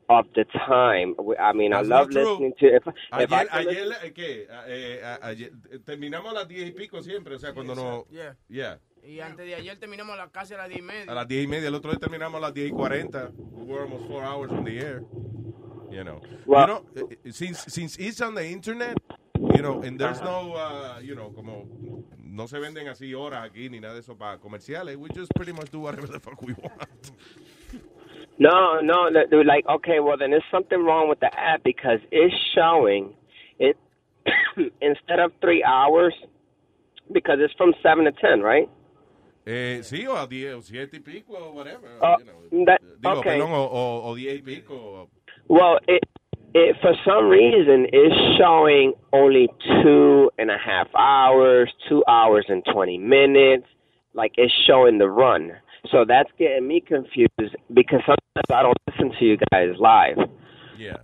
of 0.09 0.27
the 0.35 0.45
time 0.67 1.15
We- 1.19 1.37
i 1.39 1.53
mean 1.53 1.71
That's 1.73 1.87
i 1.87 1.91
love 1.91 2.09
listening 2.11 2.55
to 2.61 2.67
if, 2.67 2.87
if 2.87 3.33
I 3.33 3.43
Ayer, 3.43 3.49
ayer, 3.53 3.87
listen- 3.87 4.07
eh, 4.07 4.13
¿qué? 4.13 4.43
Eh, 4.43 5.01
eh, 5.03 5.19
ayer, 5.23 5.53
eh, 5.71 5.79
terminamos 5.85 6.31
a 6.31 6.35
las 6.35 6.49
diez 6.49 6.69
y 6.69 6.73
pico 6.73 7.03
siempre, 7.03 7.35
o 7.35 7.39
sea, 7.39 7.53
cuando 7.55 7.75
no... 7.75 8.07
Yeah. 8.11 8.37
Yeah. 8.49 8.79
Y 9.05 9.21
antes 9.21 9.47
de 9.47 9.55
ayer 9.55 9.79
terminamos 9.79 10.17
la 10.17 10.29
casi 10.31 10.55
a 10.55 10.57
las 10.59 10.69
10 10.69 10.81
y 10.81 10.83
media. 10.83 11.13
A 11.13 11.15
las 11.15 11.29
diez 11.29 11.45
y 11.45 11.47
media, 11.47 11.69
el 11.69 11.75
otro 11.75 11.91
día 11.91 12.01
terminamos 12.01 12.39
a 12.39 12.41
las 12.41 12.55
diez 12.55 12.69
y 12.69 12.73
cuarenta. 12.73 13.31
We 13.37 13.65
were 13.65 13.83
almost 13.83 14.07
four 14.09 14.25
hours 14.25 14.51
on 14.51 14.65
the 14.65 14.79
air. 14.79 15.03
You 15.91 16.03
know. 16.03 16.21
Well- 16.45 16.67
you 16.67 16.67
know, 16.67 17.09
eh, 17.25 17.33
since, 17.33 17.65
since 17.71 17.97
it's 17.99 18.21
on 18.21 18.35
the 18.35 18.45
internet, 18.49 18.99
you 19.39 19.63
know, 19.63 19.83
and 19.83 19.99
there's 19.99 20.21
no, 20.23 20.55
uh, 20.55 20.99
you 21.01 21.15
know, 21.15 21.33
como 21.33 21.67
no 22.19 22.47
se 22.49 22.59
venden 22.59 22.89
así 22.89 23.15
horas 23.15 23.45
aquí 23.49 23.71
ni 23.71 23.79
nada 23.81 23.95
de 23.95 24.01
eso 24.01 24.17
para 24.17 24.39
comerciales. 24.39 24.97
We 24.97 25.09
just 25.15 25.33
pretty 25.35 25.53
much 25.53 25.71
do 25.71 25.81
whatever 25.81 26.09
the 26.09 26.19
fuck 26.21 26.43
we 26.43 26.53
want. 26.55 27.13
No 28.39 28.81
no 28.81 29.11
they're 29.31 29.45
like 29.45 29.67
okay 29.69 30.01
well 30.01 30.17
then 30.19 30.31
there's 30.31 30.43
something 30.51 30.85
wrong 30.85 31.09
with 31.09 31.21
the 31.21 31.31
app 31.39 31.63
because 31.65 31.99
it's 32.11 32.35
showing 32.55 33.15
it 33.59 33.77
instead 34.81 35.19
of 35.19 35.33
three 35.41 35.63
hours 35.65 36.15
because 37.13 37.39
it's 37.41 37.55
from 37.55 37.73
seven 37.83 38.05
to 38.05 38.13
ten 38.13 38.41
right 38.41 38.69
Eh, 39.49 39.79
sí, 39.85 40.05
o 40.09 40.17
a 40.17 40.27
diez, 40.27 40.55
o 40.55 40.61
siete 40.61 40.95
y 40.97 40.99
pico, 40.99 41.37
o 41.37 41.53
whatever. 41.53 41.87
Oh, 42.03 42.17
you 42.19 42.25
know. 42.25 42.65
that- 42.65 42.83
Digo, 43.01 43.19
okay. 43.19 43.39
perdón, 43.39 43.53
o, 43.53 43.63
o, 43.71 44.03
o 44.11 44.15
diez 44.17 44.41
y 44.41 44.43
pico. 44.43 45.09
Well, 45.47 45.79
it, 45.87 46.03
it 46.53 46.75
for 46.83 46.95
some 47.05 47.29
reason 47.29 47.85
is 47.93 48.13
showing 48.39 48.95
only 49.13 49.49
two 49.85 50.33
and 50.37 50.51
a 50.51 50.59
half 50.59 50.89
hours, 50.99 51.73
two 51.89 52.03
hours 52.09 52.47
and 52.49 52.65
twenty 52.73 52.99
minutes. 52.99 53.67
Like 54.15 54.33
it's 54.37 54.53
showing 54.67 54.99
the 54.99 55.09
run, 55.09 55.53
so 55.91 56.05
that's 56.07 56.31
getting 56.39 56.67
me 56.67 56.81
confused 56.81 57.57
because 57.73 58.01
sometimes 58.07 58.51
I 58.51 58.63
don't 58.63 58.79
listen 58.89 59.13
to 59.19 59.25
you 59.25 59.39
guys 59.53 59.71
live. 59.79 60.29
Yeah. 60.79 60.99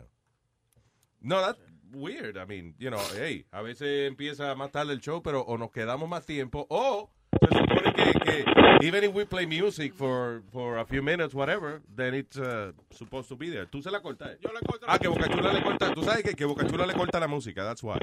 No, 1.23 1.41
that's 1.41 1.59
weird. 1.95 2.37
I 2.37 2.45
mean, 2.45 2.75
you 2.79 2.91
know, 2.91 3.03
hey, 3.15 3.45
a 3.53 3.63
veces 3.63 4.11
empieza 4.11 4.55
más 4.57 4.71
tarde 4.71 4.93
el 4.93 5.01
show, 5.01 5.23
pero 5.23 5.43
o 5.43 5.57
nos 5.57 5.71
quedamos 5.71 6.09
más 6.09 6.27
tiempo, 6.27 6.67
o 6.69 7.11
se 7.41 7.59
supone 7.59 7.93
que, 7.95 8.13
que 8.21 8.45
even 8.83 9.05
if 9.05 9.15
we 9.15 9.25
play 9.25 9.47
music 9.47 9.95
for, 9.95 10.43
for 10.53 10.79
a 10.79 10.85
few 10.85 11.03
minutes, 11.03 11.35
whatever, 11.35 11.81
then 11.95 12.15
it's 12.15 12.37
uh, 12.39 12.73
supposed 12.91 13.29
to 13.29 13.37
be 13.37 13.51
there. 13.51 13.67
Tú 13.67 13.83
se 13.83 13.91
la 13.91 14.01
cortas. 14.01 14.37
Yo 14.41 14.51
la 14.53 14.61
corto. 14.61 14.87
Ah, 14.89 14.99
que 14.99 15.09
Bocachula 15.09 15.53
le 15.53 15.63
corta. 15.63 15.95
Tú 15.95 16.03
sabes 16.03 16.23
que, 16.23 16.35
que 16.35 16.45
Bocachula 16.45 16.87
le 16.87 16.95
corta 16.95 17.21
la 17.21 17.29
música. 17.29 17.63
That's 17.63 17.83
why. 17.83 17.99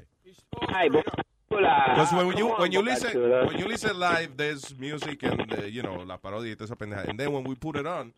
Ay, 0.70 0.90
Bocachula, 0.90 1.24
Because 1.50 2.14
when 2.14 2.38
you 2.38 2.48
when 2.58 2.72
you 2.72 2.82
listen 2.82 3.20
when 3.48 3.58
you 3.58 3.66
listen 3.68 3.98
live, 4.00 4.38
there's 4.38 4.78
music 4.78 5.24
and 5.24 5.42
uh, 5.54 5.64
you 5.66 5.82
know 5.82 6.04
la 6.06 6.18
parodia 6.18 6.50
y 6.52 6.56
toda 6.56 6.66
esa 6.66 6.76
pendeja. 6.76 7.08
And 7.10 7.20
then 7.20 7.32
when 7.32 7.44
we 7.44 7.56
put 7.56 7.76
it 7.76 7.86
on, 7.88 8.14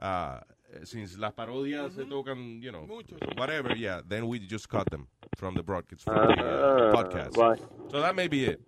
uh, 0.00 0.40
since 0.84 1.18
las 1.18 1.32
parodias 1.34 1.92
se 1.94 2.04
tocan, 2.04 2.62
you 2.62 2.72
know, 2.72 2.88
whatever, 3.36 3.74
yeah, 3.76 4.00
then 4.08 4.26
we 4.26 4.38
just 4.38 4.68
cut 4.68 4.88
them 4.90 5.06
from 5.36 5.54
the 5.54 5.62
broadcast, 5.62 6.04
from 6.04 6.14
the 6.14 6.42
uh, 6.42 6.92
Ah, 6.94 7.02
podcast. 7.02 7.34
So 7.90 8.00
that 8.00 8.16
may 8.16 8.26
be 8.28 8.44
it. 8.46 8.60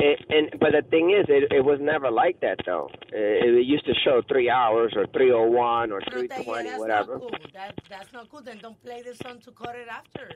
It, 0.00 0.24
and 0.28 0.60
but 0.60 0.72
the 0.72 0.82
thing 0.90 1.10
is, 1.10 1.26
it 1.28 1.52
it 1.52 1.64
was 1.64 1.78
never 1.80 2.10
like 2.10 2.40
that 2.40 2.58
though. 2.66 2.88
It, 3.12 3.54
it 3.58 3.66
used 3.66 3.86
to 3.86 3.94
show 4.04 4.22
three 4.28 4.50
hours 4.50 4.92
or 4.96 5.06
three 5.08 5.32
oh 5.32 5.48
one 5.48 5.92
or 5.92 6.00
three 6.10 6.26
But, 6.26 6.38
yeah, 6.38 6.44
twenty, 6.44 6.68
that's 6.70 6.80
whatever. 6.80 7.12
not 7.12 7.20
cool. 7.20 7.30
That, 7.52 7.80
that's 7.88 8.12
not 8.12 8.30
cool. 8.30 8.42
Then 8.42 8.58
don't 8.58 8.80
play 8.82 9.02
the 9.02 9.14
song 9.14 9.40
to 9.40 9.50
cut 9.52 9.76
it 9.76 9.88
after. 9.88 10.30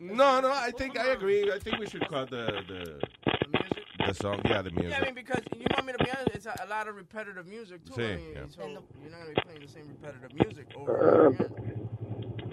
No, 0.00 0.40
no, 0.40 0.50
I 0.50 0.70
think 0.70 0.98
I 0.98 1.12
agree. 1.12 1.52
I 1.52 1.58
think 1.58 1.78
we 1.78 1.86
should 1.86 2.08
cut 2.08 2.30
the 2.30 2.46
the 2.68 3.00
the 4.06 4.14
song. 4.14 4.40
Yeah, 4.44 4.62
the 4.62 4.70
music. 4.70 4.90
Yeah, 4.90 4.98
I 5.00 5.04
mean, 5.04 5.14
because 5.14 5.42
you 5.56 5.66
want 5.74 5.86
me 5.86 5.92
to 5.92 6.04
be 6.04 6.10
honest, 6.10 6.28
it's 6.34 6.46
a, 6.46 6.54
a 6.62 6.68
lot 6.68 6.88
of 6.88 6.96
repetitive 6.96 7.46
music 7.46 7.84
too. 7.84 8.02
I 8.02 8.16
mean, 8.16 8.32
yeah. 8.34 8.40
so 8.48 8.66
you're 8.66 9.10
not 9.10 9.20
gonna 9.20 9.34
be 9.34 9.42
playing 9.42 9.60
the 9.60 9.68
same 9.68 9.88
repetitive 9.88 10.32
music 10.34 10.66
over 10.76 10.96
and 10.96 11.40
over 11.40 11.44
uh, 11.44 11.62
again. 11.62 11.88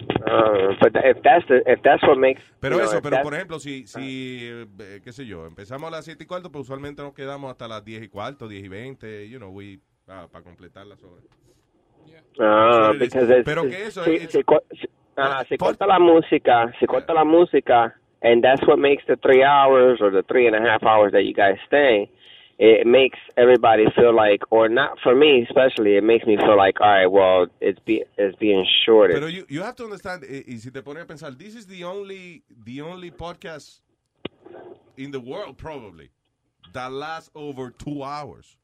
Uh, 0.10 0.76
but 0.80 0.96
if 1.04 1.22
that's 1.24 1.46
the 1.48 1.62
if 1.66 1.82
that's 1.84 2.02
what 2.04 2.18
makes 2.18 2.42
Pero 2.60 2.78
know, 2.78 2.86
eso, 2.86 3.02
pero 3.02 3.22
por 3.22 3.34
ejemplo, 3.34 3.60
si, 3.60 3.86
si 3.88 4.40
eh, 4.42 5.02
qué 5.04 5.12
sé 5.12 5.26
yo, 5.26 5.46
empezamos 5.46 5.88
a 5.88 5.92
las 5.92 6.06
7 6.06 6.24
y 6.24 6.28
cuarto, 6.28 6.52
pues 6.52 6.64
usualmente 6.64 7.02
nos 7.02 7.14
quedamos 7.14 7.50
hasta 7.52 7.68
las 7.68 7.84
10 7.84 8.04
y 8.04 8.08
cuarto, 8.08 8.48
10 8.48 8.64
y 8.64 8.68
20, 8.68 9.30
you 9.30 9.38
know, 9.40 9.50
we, 9.50 9.80
para 10.06 10.44
completar 10.44 10.86
las 10.86 11.04
horas. 11.04 11.24
Ah, 12.40 12.92
because 12.98 13.44
Pero 13.44 13.64
que 13.64 13.86
eso 13.86 14.04
si, 14.04 14.44
co- 14.44 14.64
ah, 15.18 15.44
si 15.48 15.58
corta 15.58 15.86
la 15.86 16.00
música, 16.00 16.72
si 16.80 16.86
corta 16.86 17.14
la 17.14 17.24
música, 17.24 17.94
and 18.22 18.44
that's 18.44 18.66
what 18.68 18.78
makes 18.78 19.04
the 19.08 19.18
three 19.18 19.44
hours 19.44 20.00
or 20.02 20.12
the 20.12 20.24
three 20.24 20.48
and 20.48 20.56
a 20.56 20.62
half 20.62 20.84
hours 20.84 21.12
that 21.12 21.24
you 21.24 21.34
guys 21.34 21.58
stay. 21.68 22.10
It 22.64 22.86
makes 22.86 23.18
everybody 23.38 23.86
feel 23.96 24.14
like, 24.16 24.44
or 24.52 24.70
not 24.70 25.00
for 25.02 25.16
me 25.16 25.48
especially, 25.50 25.98
it 25.98 26.04
makes 26.04 26.28
me 26.28 26.38
feel 26.38 26.56
like, 26.56 26.80
all 26.80 26.90
right, 26.90 27.08
well, 27.08 27.48
it's 27.60 27.80
be 27.80 28.04
it's 28.20 28.36
being 28.38 28.64
shorted. 28.86 29.16
Pero 29.16 29.26
you, 29.26 29.48
you 29.50 29.64
have 29.64 29.76
to 29.78 29.86
understand, 29.86 30.24
eh, 30.30 30.44
y 30.48 30.58
si 30.58 30.70
te 30.70 30.82
pones 30.82 31.02
a 31.02 31.06
pensar, 31.08 31.36
this 31.36 31.56
is 31.56 31.66
the 31.66 31.84
only, 31.84 32.44
the 32.66 32.80
only 32.82 33.10
podcast 33.10 33.80
in 34.96 35.10
the 35.10 35.20
world, 35.20 35.58
probably, 35.58 36.12
that 36.74 36.92
lasts 36.92 37.32
over 37.34 37.72
two 37.72 38.04
hours. 38.04 38.56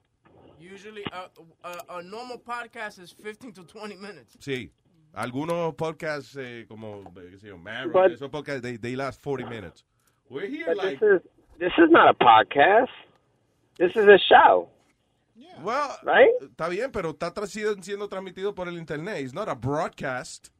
Usually, 0.59 1.03
uh, 1.11 1.27
a, 1.63 1.95
a 1.97 2.03
normal 2.03 2.37
podcast 2.37 2.99
is 3.01 3.11
15 3.11 3.51
to 3.53 3.63
20 3.63 3.95
minutes. 3.95 4.37
Sí. 4.39 4.69
Algunos 5.15 5.75
podcasts, 5.75 6.37
eh, 6.37 6.65
como, 6.69 7.01
eh, 7.17 7.31
qué 7.31 7.39
sé 7.39 7.47
yo, 7.47 7.57
Marrow, 7.57 7.91
But- 7.91 8.11
esos 8.11 8.29
podcasts, 8.29 8.61
they, 8.61 8.77
they 8.77 8.95
last 8.95 9.19
40 9.23 9.45
minutes. 9.45 9.83
We're 10.29 10.45
here 10.45 10.65
But 10.67 10.77
like... 10.77 10.99
this 10.99 11.09
is 11.15 11.21
this 11.57 11.71
is 11.79 11.89
not 11.89 12.09
a 12.09 12.13
podcast. 12.23 12.89
This 13.77 13.91
is 13.95 14.07
a 14.07 14.17
show. 14.29 14.69
Well, 15.63 15.97
right? 16.03 16.29
Está 16.41 16.69
bien, 16.69 16.91
pero 16.91 17.11
está 17.11 17.33
tra- 17.33 17.47
siendo, 17.47 18.07
transmitido 18.07 18.53
por 18.53 18.67
el 18.67 18.77
internet. 18.77 19.21
It's 19.21 19.33
not 19.33 19.47
a 19.49 19.55
broadcast. 19.55 20.51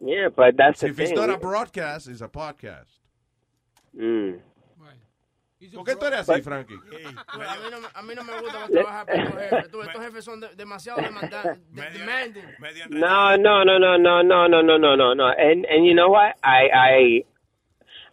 Yeah, 0.00 0.28
but 0.28 0.56
that's 0.56 0.80
the 0.80 0.88
If 0.88 0.98
it's 1.00 1.10
thing. 1.10 1.18
not 1.18 1.30
a 1.30 1.36
broadcast, 1.38 2.08
it's 2.08 2.20
a 2.20 2.28
podcast. 2.28 3.00
Mm. 3.96 4.40
¿Por 5.72 5.84
qué 5.84 5.96
tú 5.96 6.04
eres 6.06 6.28
así, 6.28 6.42
Frankie? 6.42 6.74
Tú, 6.76 6.96
A 7.28 7.56
mí, 7.56 7.70
no, 7.70 7.80
me- 7.80 7.88
a 7.94 8.02
mí 8.02 8.14
no 8.14 8.22
me 8.24 8.40
gusta 8.40 8.68
trabajar 8.68 9.06
para 9.06 9.22
estos 9.24 9.40
jefes. 9.40 9.70
Tú, 9.70 9.82
estos 9.82 10.02
jefes 10.04 10.24
son 10.24 10.40
de- 10.40 10.54
demasiado 10.56 11.00
demandantes, 11.00 11.58
demanding. 11.72 12.44
No, 12.90 13.36
no, 13.38 13.64
no, 13.64 13.78
no, 13.78 13.96
no, 13.96 14.22
no, 14.22 14.46
no, 14.48 14.62
no, 14.62 14.78
no, 14.78 14.96
no, 14.96 15.14
no. 15.14 15.28
And 15.30 15.64
and 15.66 15.86
you 15.86 15.94
know 15.94 16.10
what? 16.10 16.34
I 16.42 16.68
I 16.74 17.24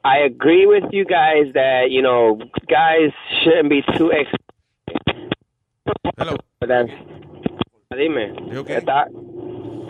I 0.04 0.20
agree 0.20 0.66
with 0.66 0.84
you 0.92 1.06
guys 1.06 1.54
that 1.54 1.92
you 1.92 2.02
know 2.02 2.40
guys 2.68 3.12
shouldn't 3.44 3.70
be 3.70 3.84
too 3.98 4.12
ex. 4.12 4.30
Hello. 6.18 6.36
Dime. 6.62 8.36
You 8.52 8.60
okay? 8.60 8.80
Está- 8.80 9.08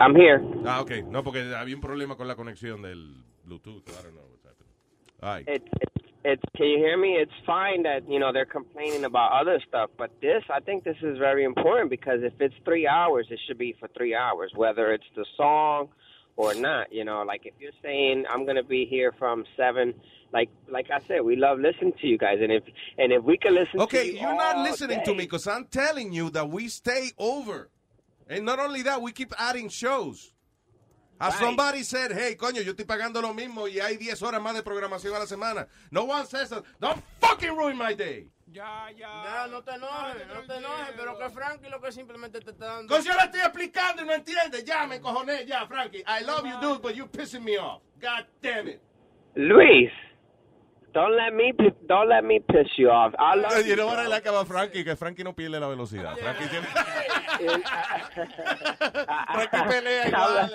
I'm 0.00 0.14
here. 0.14 0.42
Ah, 0.66 0.80
ok. 0.80 1.02
No, 1.08 1.22
porque 1.22 1.40
había 1.54 1.74
un 1.76 1.80
problema 1.80 2.16
con 2.16 2.26
la 2.26 2.34
conexión 2.34 2.82
del 2.82 3.22
Bluetooth. 3.44 3.88
I 3.88 4.02
don't 4.02 4.14
know 4.14 4.22
what's 4.30 4.44
happening. 4.44 4.72
All 5.22 5.28
right. 5.30 5.44
It's 5.46 5.64
it's 5.80 6.08
it's. 6.24 6.42
Can 6.56 6.66
you 6.66 6.78
hear 6.78 6.98
me? 6.98 7.16
It's 7.16 7.32
fine 7.46 7.82
that 7.84 8.08
you 8.08 8.18
know 8.18 8.32
they're 8.32 8.44
complaining 8.44 9.04
about 9.04 9.32
other 9.32 9.60
stuff, 9.66 9.90
but 9.96 10.10
this 10.20 10.42
I 10.50 10.60
think 10.60 10.84
this 10.84 10.96
is 11.02 11.16
very 11.18 11.44
important 11.44 11.90
because 11.90 12.22
if 12.22 12.32
it's 12.40 12.54
three 12.64 12.86
hours, 12.86 13.28
it 13.30 13.38
should 13.46 13.58
be 13.58 13.74
for 13.78 13.88
three 13.96 14.14
hours, 14.14 14.52
whether 14.56 14.92
it's 14.92 15.08
the 15.14 15.24
song 15.36 15.88
or 16.36 16.54
not. 16.54 16.92
You 16.92 17.04
know, 17.04 17.22
like 17.22 17.46
if 17.46 17.54
you're 17.58 17.72
saying 17.82 18.24
I'm 18.30 18.46
gonna 18.46 18.62
be 18.64 18.86
here 18.86 19.12
from 19.18 19.44
seven. 19.56 19.94
Like, 20.34 20.48
like 20.66 20.90
I 20.90 20.98
said, 21.06 21.20
we 21.20 21.36
love 21.36 21.58
listening 21.58 21.92
to 22.00 22.06
you 22.06 22.16
guys, 22.16 22.38
and 22.40 22.50
if 22.50 22.62
and 22.96 23.12
if 23.12 23.22
we 23.22 23.36
can 23.36 23.52
listen 23.54 23.76
to 23.76 23.82
Okay, 23.82 24.12
you 24.12 24.20
you're 24.20 24.34
not 24.34 24.56
listening 24.60 25.00
day- 25.00 25.04
to 25.04 25.10
me 25.10 25.24
because 25.24 25.46
I'm 25.46 25.66
telling 25.66 26.10
you 26.10 26.30
that 26.30 26.48
we 26.48 26.68
stay 26.68 27.10
over. 27.18 27.68
And 28.30 28.46
not 28.46 28.58
only 28.58 28.80
that, 28.80 29.02
we 29.02 29.12
keep 29.12 29.34
adding 29.38 29.68
shows. 29.68 30.32
As 31.20 31.38
somebody 31.38 31.82
said, 31.82 32.12
hey, 32.12 32.34
coño, 32.34 32.64
yo 32.64 32.72
estoy 32.72 32.86
pagando 32.86 33.20
lo 33.20 33.34
mismo 33.34 33.68
y 33.68 33.78
hay 33.78 33.96
10 33.96 34.22
horas 34.22 34.40
más 34.40 34.54
de 34.54 34.62
programación 34.62 35.14
a 35.14 35.18
la 35.20 35.26
semana. 35.26 35.68
No 35.90 36.04
one 36.04 36.26
says 36.26 36.48
that. 36.48 36.64
Don't 36.80 37.00
fucking 37.20 37.54
ruin 37.54 37.76
my 37.76 37.92
day. 37.92 38.26
Ya, 38.52 38.90
ya. 38.96 39.46
no 39.50 39.62
te 39.62 39.72
enojes, 39.72 40.26
no 40.28 40.42
te 40.46 40.56
enojes, 40.56 40.94
pero 40.96 41.18
que 41.18 41.30
Frankie 41.30 41.70
lo 41.70 41.80
que 41.80 41.90
simplemente 41.90 42.40
te 42.40 42.50
está 42.50 42.66
dando. 42.66 42.82
Because 42.82 43.08
yo 43.08 43.14
le 43.14 43.24
estoy 43.24 43.40
explicando 43.40 44.02
y 44.02 44.06
no 44.06 44.12
entiende. 44.12 44.62
Ya, 44.62 44.86
me 44.86 45.00
cojoné, 45.00 45.46
ya, 45.46 45.66
Frankie. 45.66 46.04
I 46.06 46.22
love 46.24 46.44
you, 46.44 46.60
dude, 46.60 46.82
but 46.82 46.94
you're 46.94 47.08
pissing 47.08 47.42
me 47.42 47.56
off. 47.56 47.80
God 48.00 48.26
damn 48.42 48.68
it. 48.68 48.82
Luis, 49.34 49.90
don't 50.92 51.16
let 51.16 51.32
me 51.32 51.52
don't 51.88 52.08
let 52.08 52.22
me 52.24 52.40
piss 52.40 52.68
you 52.76 52.90
off. 52.90 53.14
I 53.18 53.34
love 53.36 53.66
You 53.66 53.76
know 53.76 53.86
what 53.86 53.98
I 53.98 54.06
like 54.06 54.26
about 54.26 54.46
Frankie? 54.46 54.84
Que 54.84 54.96
Frankie 54.96 55.24
no 55.24 55.32
pierde 55.32 55.58
la 55.58 55.68
velocidad. 55.68 56.14
Frankie 56.18 56.48
tiene... 56.48 56.66
Frankie 59.32 59.62
pelea 59.68 60.08
igual. 60.08 60.50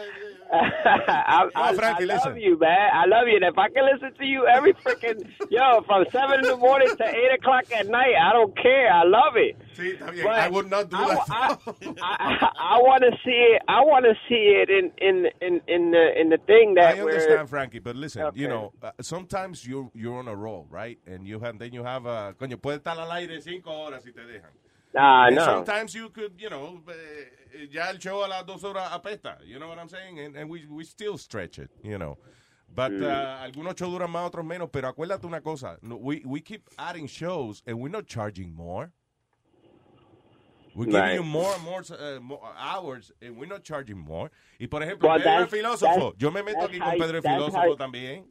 I, 0.54 1.50
I, 1.56 1.74
Frankie, 1.76 2.04
I 2.04 2.06
love 2.06 2.26
listen. 2.26 2.41
you, 2.41 2.58
man. 2.60 2.89
I 2.93 3.06
love 3.06 3.28
you. 3.28 3.36
And 3.36 3.45
if 3.45 3.58
I 3.58 3.70
can 3.70 3.86
listen 3.86 4.14
to 4.18 4.26
you 4.26 4.48
every 4.48 4.74
freaking 4.74 5.28
yo 5.50 5.82
from 5.86 6.06
seven 6.12 6.39
in 6.39 6.45
the 6.45 6.58
morning 6.58 6.88
to 6.95 7.08
eight 7.08 7.34
o'clock 7.38 7.66
at 7.72 7.88
night, 7.88 8.16
I 8.16 8.32
don't 8.34 8.56
care. 8.56 8.91
I 8.91 9.04
love 9.04 9.36
it. 9.36 9.56
Está 9.78 10.12
bien. 10.12 10.24
But 10.24 10.39
I 10.39 10.50
would 10.50 10.70
not 10.70 10.89
do 10.89 10.98
I, 10.98 11.16
that. 11.16 11.60
I, 12.02 12.38
I, 12.41 12.76
I 12.76 12.78
want 12.80 13.04
to 13.04 13.12
see 13.24 13.56
it. 13.56 13.62
I 13.68 13.82
want 13.82 14.06
to 14.06 14.14
see 14.28 14.62
it 14.62 14.70
in 14.70 14.91
in 14.98 15.28
in 15.41 15.62
in 15.68 15.91
the 15.91 16.20
in 16.20 16.30
the 16.30 16.38
thing 16.48 16.76
that 16.76 16.95
I 16.95 17.02
understand, 17.02 17.50
Frankie, 17.50 17.80
but 17.80 17.95
listen, 17.95 18.32
you 18.36 18.48
know, 18.48 18.74
uh, 18.82 18.91
sometimes 19.02 19.68
you're 19.68 19.91
you're 19.93 20.18
on 20.18 20.28
a 20.28 20.36
roll, 20.36 20.68
right? 20.70 20.98
And 21.06 21.28
you 21.28 21.39
have 21.39 21.60
then 21.60 21.74
you 21.74 21.84
have 21.84 22.06
a 22.06 22.34
coño, 22.39 22.60
puede 22.62 22.80
estar 22.80 22.98
al 22.98 23.12
aire 23.12 23.41
cinco 23.41 23.72
horas 23.72 24.04
si 24.04 24.12
te 24.12 24.22
dejan. 24.22 24.52
Nah, 24.93 25.30
no. 25.30 25.43
Sometimes 25.43 25.93
you 25.93 26.10
could, 26.10 26.34
you 26.39 26.50
know, 26.50 26.82
eh, 26.89 26.93
ya 27.72 27.89
el 27.89 27.98
show 28.00 28.24
a 28.24 28.28
las 28.28 28.45
dos 28.45 28.64
horas 28.64 28.91
apesta. 28.91 29.38
You 29.45 29.60
know 29.60 29.68
what 29.68 29.78
I'm 29.80 29.89
saying? 29.89 30.20
And, 30.20 30.36
and 30.36 30.50
we 30.50 30.66
we 30.70 30.84
still 30.84 31.18
stretch 31.18 31.60
it, 31.60 31.70
you 31.84 31.98
know. 31.98 32.18
But 32.74 32.91
uh, 32.91 33.39
algunos 33.43 33.78
shows 33.78 33.91
duran 33.91 34.12
más, 34.12 34.30
otros 34.32 34.45
menos. 34.45 34.70
Pero 34.72 34.89
acuérdate 34.93 35.26
una 35.26 35.41
cosa, 35.41 35.78
we 35.82 36.22
we 36.26 36.41
keep 36.41 36.68
adding 36.78 37.08
shows 37.08 37.64
and 37.66 37.80
we're 37.80 37.89
not 37.91 38.08
charging 38.08 38.54
more. 38.54 38.91
We're 40.76 40.86
giving 40.86 41.02
Right. 41.02 41.14
you 41.16 41.24
more 41.24 41.52
and 41.56 41.64
more, 41.64 41.82
uh, 41.89 42.20
more 42.20 42.39
hours 42.56 43.12
and 43.22 43.36
we're 43.36 43.48
not 43.48 43.64
charging 43.64 43.98
more. 43.98 44.30
Y 44.60 44.68
por 44.68 44.82
ejemplo, 44.82 45.10
Well, 45.10 45.18
Pedro 45.18 45.32
el 45.32 45.48
that's- 45.48 45.52
Filósofo, 45.52 45.95
that's- 46.12 46.14
yo 46.22 46.30
me 46.32 46.41
meto 46.41 46.60
that's 46.60 46.72
aquí 46.72 46.78
how- 46.80 46.89
con 46.91 47.00
Pedro 47.00 47.16
el 47.18 47.22
that's 47.24 47.36
Filósofo 47.36 47.54
how- 47.56 47.76
también. 47.76 48.24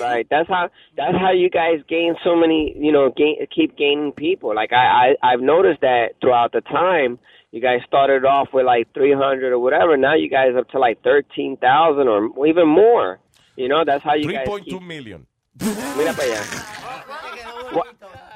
Right. 0.00 0.26
That's 0.30 0.48
how 0.48 0.70
that's 0.96 1.16
how 1.18 1.32
you 1.32 1.50
guys 1.50 1.82
gain 1.86 2.16
so 2.24 2.34
many. 2.34 2.74
You 2.78 2.92
know, 2.92 3.10
gain, 3.14 3.36
keep 3.54 3.76
gaining 3.76 4.10
people. 4.12 4.54
Like 4.54 4.72
I, 4.72 5.12
I 5.22 5.32
I've 5.34 5.42
noticed 5.42 5.82
that 5.82 6.14
throughout 6.22 6.52
the 6.52 6.62
time. 6.62 7.18
You 7.52 7.60
guys 7.60 7.80
started 7.86 8.24
off 8.24 8.48
with 8.52 8.64
like 8.64 8.92
three 8.94 9.12
hundred 9.12 9.52
or 9.52 9.58
whatever. 9.58 9.96
Now 9.96 10.14
you 10.14 10.28
guys 10.30 10.54
up 10.56 10.68
to 10.70 10.78
like 10.78 11.02
thirteen 11.02 11.56
thousand 11.56 12.06
or 12.08 12.46
even 12.46 12.68
more. 12.68 13.18
You 13.56 13.68
know, 13.68 13.84
that's 13.84 14.04
how 14.04 14.14
you 14.14 14.32
guys 14.32 14.46
3.2 14.46 14.64
keep. 14.64 14.82
million. 14.82 15.26
Mira 15.60 16.14
para 16.14 16.28
allá. 16.30 17.10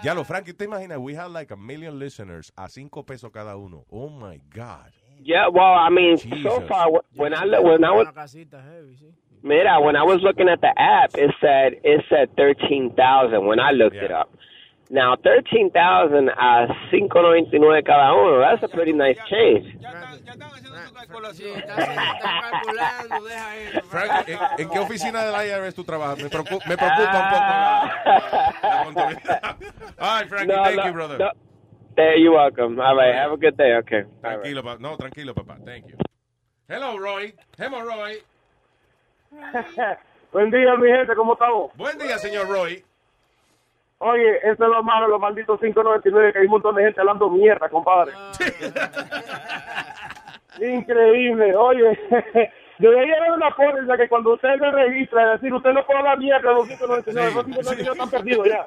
Ya 0.03 0.13
lo, 0.13 0.25
Frankie, 0.25 0.53
¿te 0.53 0.67
imaginas? 0.67 0.99
We 1.01 1.15
have 1.15 1.31
like 1.31 1.51
a 1.51 1.57
million 1.57 1.99
listeners 1.99 2.53
a 2.59 2.69
cinco 2.69 3.05
pesos 3.05 3.31
cada 3.33 3.57
uno. 3.57 3.87
Oh 3.91 4.09
my 4.11 4.39
God. 4.51 4.93
Yeah. 5.23 5.49
Well, 5.49 5.65
I 5.65 5.89
mean, 5.91 6.19
so 6.43 6.61
far 6.69 6.89
when 7.15 7.33
I 7.35 7.45
look, 7.45 7.65
when 7.65 7.85
I 7.85 7.93
was 7.93 8.07
Una 8.09 8.13
casita 8.13 8.61
heavy, 8.61 8.97
sí. 8.97 9.13
Mira, 9.43 9.81
when 9.81 9.95
I 9.97 10.03
was 10.03 10.21
looking 10.23 10.49
at 10.49 10.61
the 10.61 10.73
app, 10.77 11.15
it 11.15 11.31
said 11.41 11.81
it 11.85 12.05
said 12.11 12.35
thirteen 12.37 12.93
thousand 12.97 13.47
when 13.47 13.61
I 13.61 13.71
looked 13.71 13.97
it 13.97 14.11
up. 14.11 14.31
Now 14.91 15.17
thirteen 15.17 15.71
thousand 15.71 16.29
a 16.31 16.67
cinco 16.91 17.23
noventa 17.23 17.57
y 17.57 17.59
nueve 17.59 17.83
cada 17.85 18.13
uno. 18.13 18.41
That's 18.41 18.63
a 18.63 18.69
pretty 18.69 18.93
nice 18.93 19.19
change. 19.29 19.77
Frankie, 23.91 24.33
¿en, 24.33 24.39
en 24.59 24.69
qué 24.71 24.79
oficina 24.79 25.25
del 25.25 25.35
IRS 25.49 25.75
tú 25.75 25.85
trabajas? 25.85 26.19
Me, 26.19 26.29
preocu- 26.31 26.61
me 26.69 26.77
preocupa 26.77 27.19
un 27.19 27.31
poco 27.31 27.45
la, 27.45 28.61
la 28.63 28.85
contabilidad. 28.85 29.57
All 29.99 30.21
right, 30.21 30.29
Frankie, 30.29 30.47
No, 30.53 30.65
thank 30.65 30.77
no, 30.77 30.87
you, 30.87 30.93
brother. 30.93 31.19
no. 31.19 31.31
There, 31.97 32.17
you're 32.19 32.33
welcome. 32.35 32.81
All 32.81 32.97
right, 32.97 33.15
have 33.15 33.33
a 33.33 33.37
good 33.37 33.57
day. 33.57 33.75
Okay. 33.77 34.03
All 34.25 34.31
right. 34.31 34.43
Tranquilo, 34.43 34.63
papá. 34.63 34.81
No, 34.81 34.97
tranquilo, 34.97 35.35
papá. 35.35 35.59
Thank 35.65 35.87
you. 35.89 35.97
Hello, 36.69 36.97
Roy. 36.99 37.33
Hello, 37.57 37.83
Roy. 37.85 38.17
Buen 40.33 40.51
día, 40.51 40.75
mi 40.77 40.89
gente, 40.91 41.15
¿cómo 41.15 41.35
estamos? 41.35 41.71
Buen 41.77 41.97
día, 41.99 42.19
señor 42.19 42.49
Roy. 42.49 42.85
Oye, 44.07 44.37
eso 44.43 44.53
es 44.65 44.71
lo 44.71 44.83
malo, 44.83 45.09
los 45.09 45.19
malditos 45.19 45.59
5.99, 45.61 46.33
que 46.35 46.39
hay 46.41 46.45
un 46.45 46.51
montón 46.51 46.75
de 46.75 46.83
gente 46.85 47.01
hablando 47.01 47.31
mierda, 47.31 47.71
compadre. 47.71 48.13
Increíble, 50.61 51.57
oye. 51.57 51.99
Debería 52.79 53.17
haber 53.17 53.33
una 53.33 53.51
póliza 53.57 53.97
que 53.97 54.07
cuando 54.09 54.35
usted 54.35 54.59
se 54.59 54.71
registra, 54.73 55.35
es 55.35 55.41
decir, 55.41 55.55
usted 55.55 55.71
no 55.71 55.87
puede 55.87 56.01
hablar 56.01 56.19
mierda 56.19 56.51
de 56.51 56.55
los 56.55 56.69
5.99, 56.69 57.35
los 57.35 57.47
5.99 57.47 57.93
están 57.93 58.11
perdidos 58.11 58.47
ya. 58.47 58.65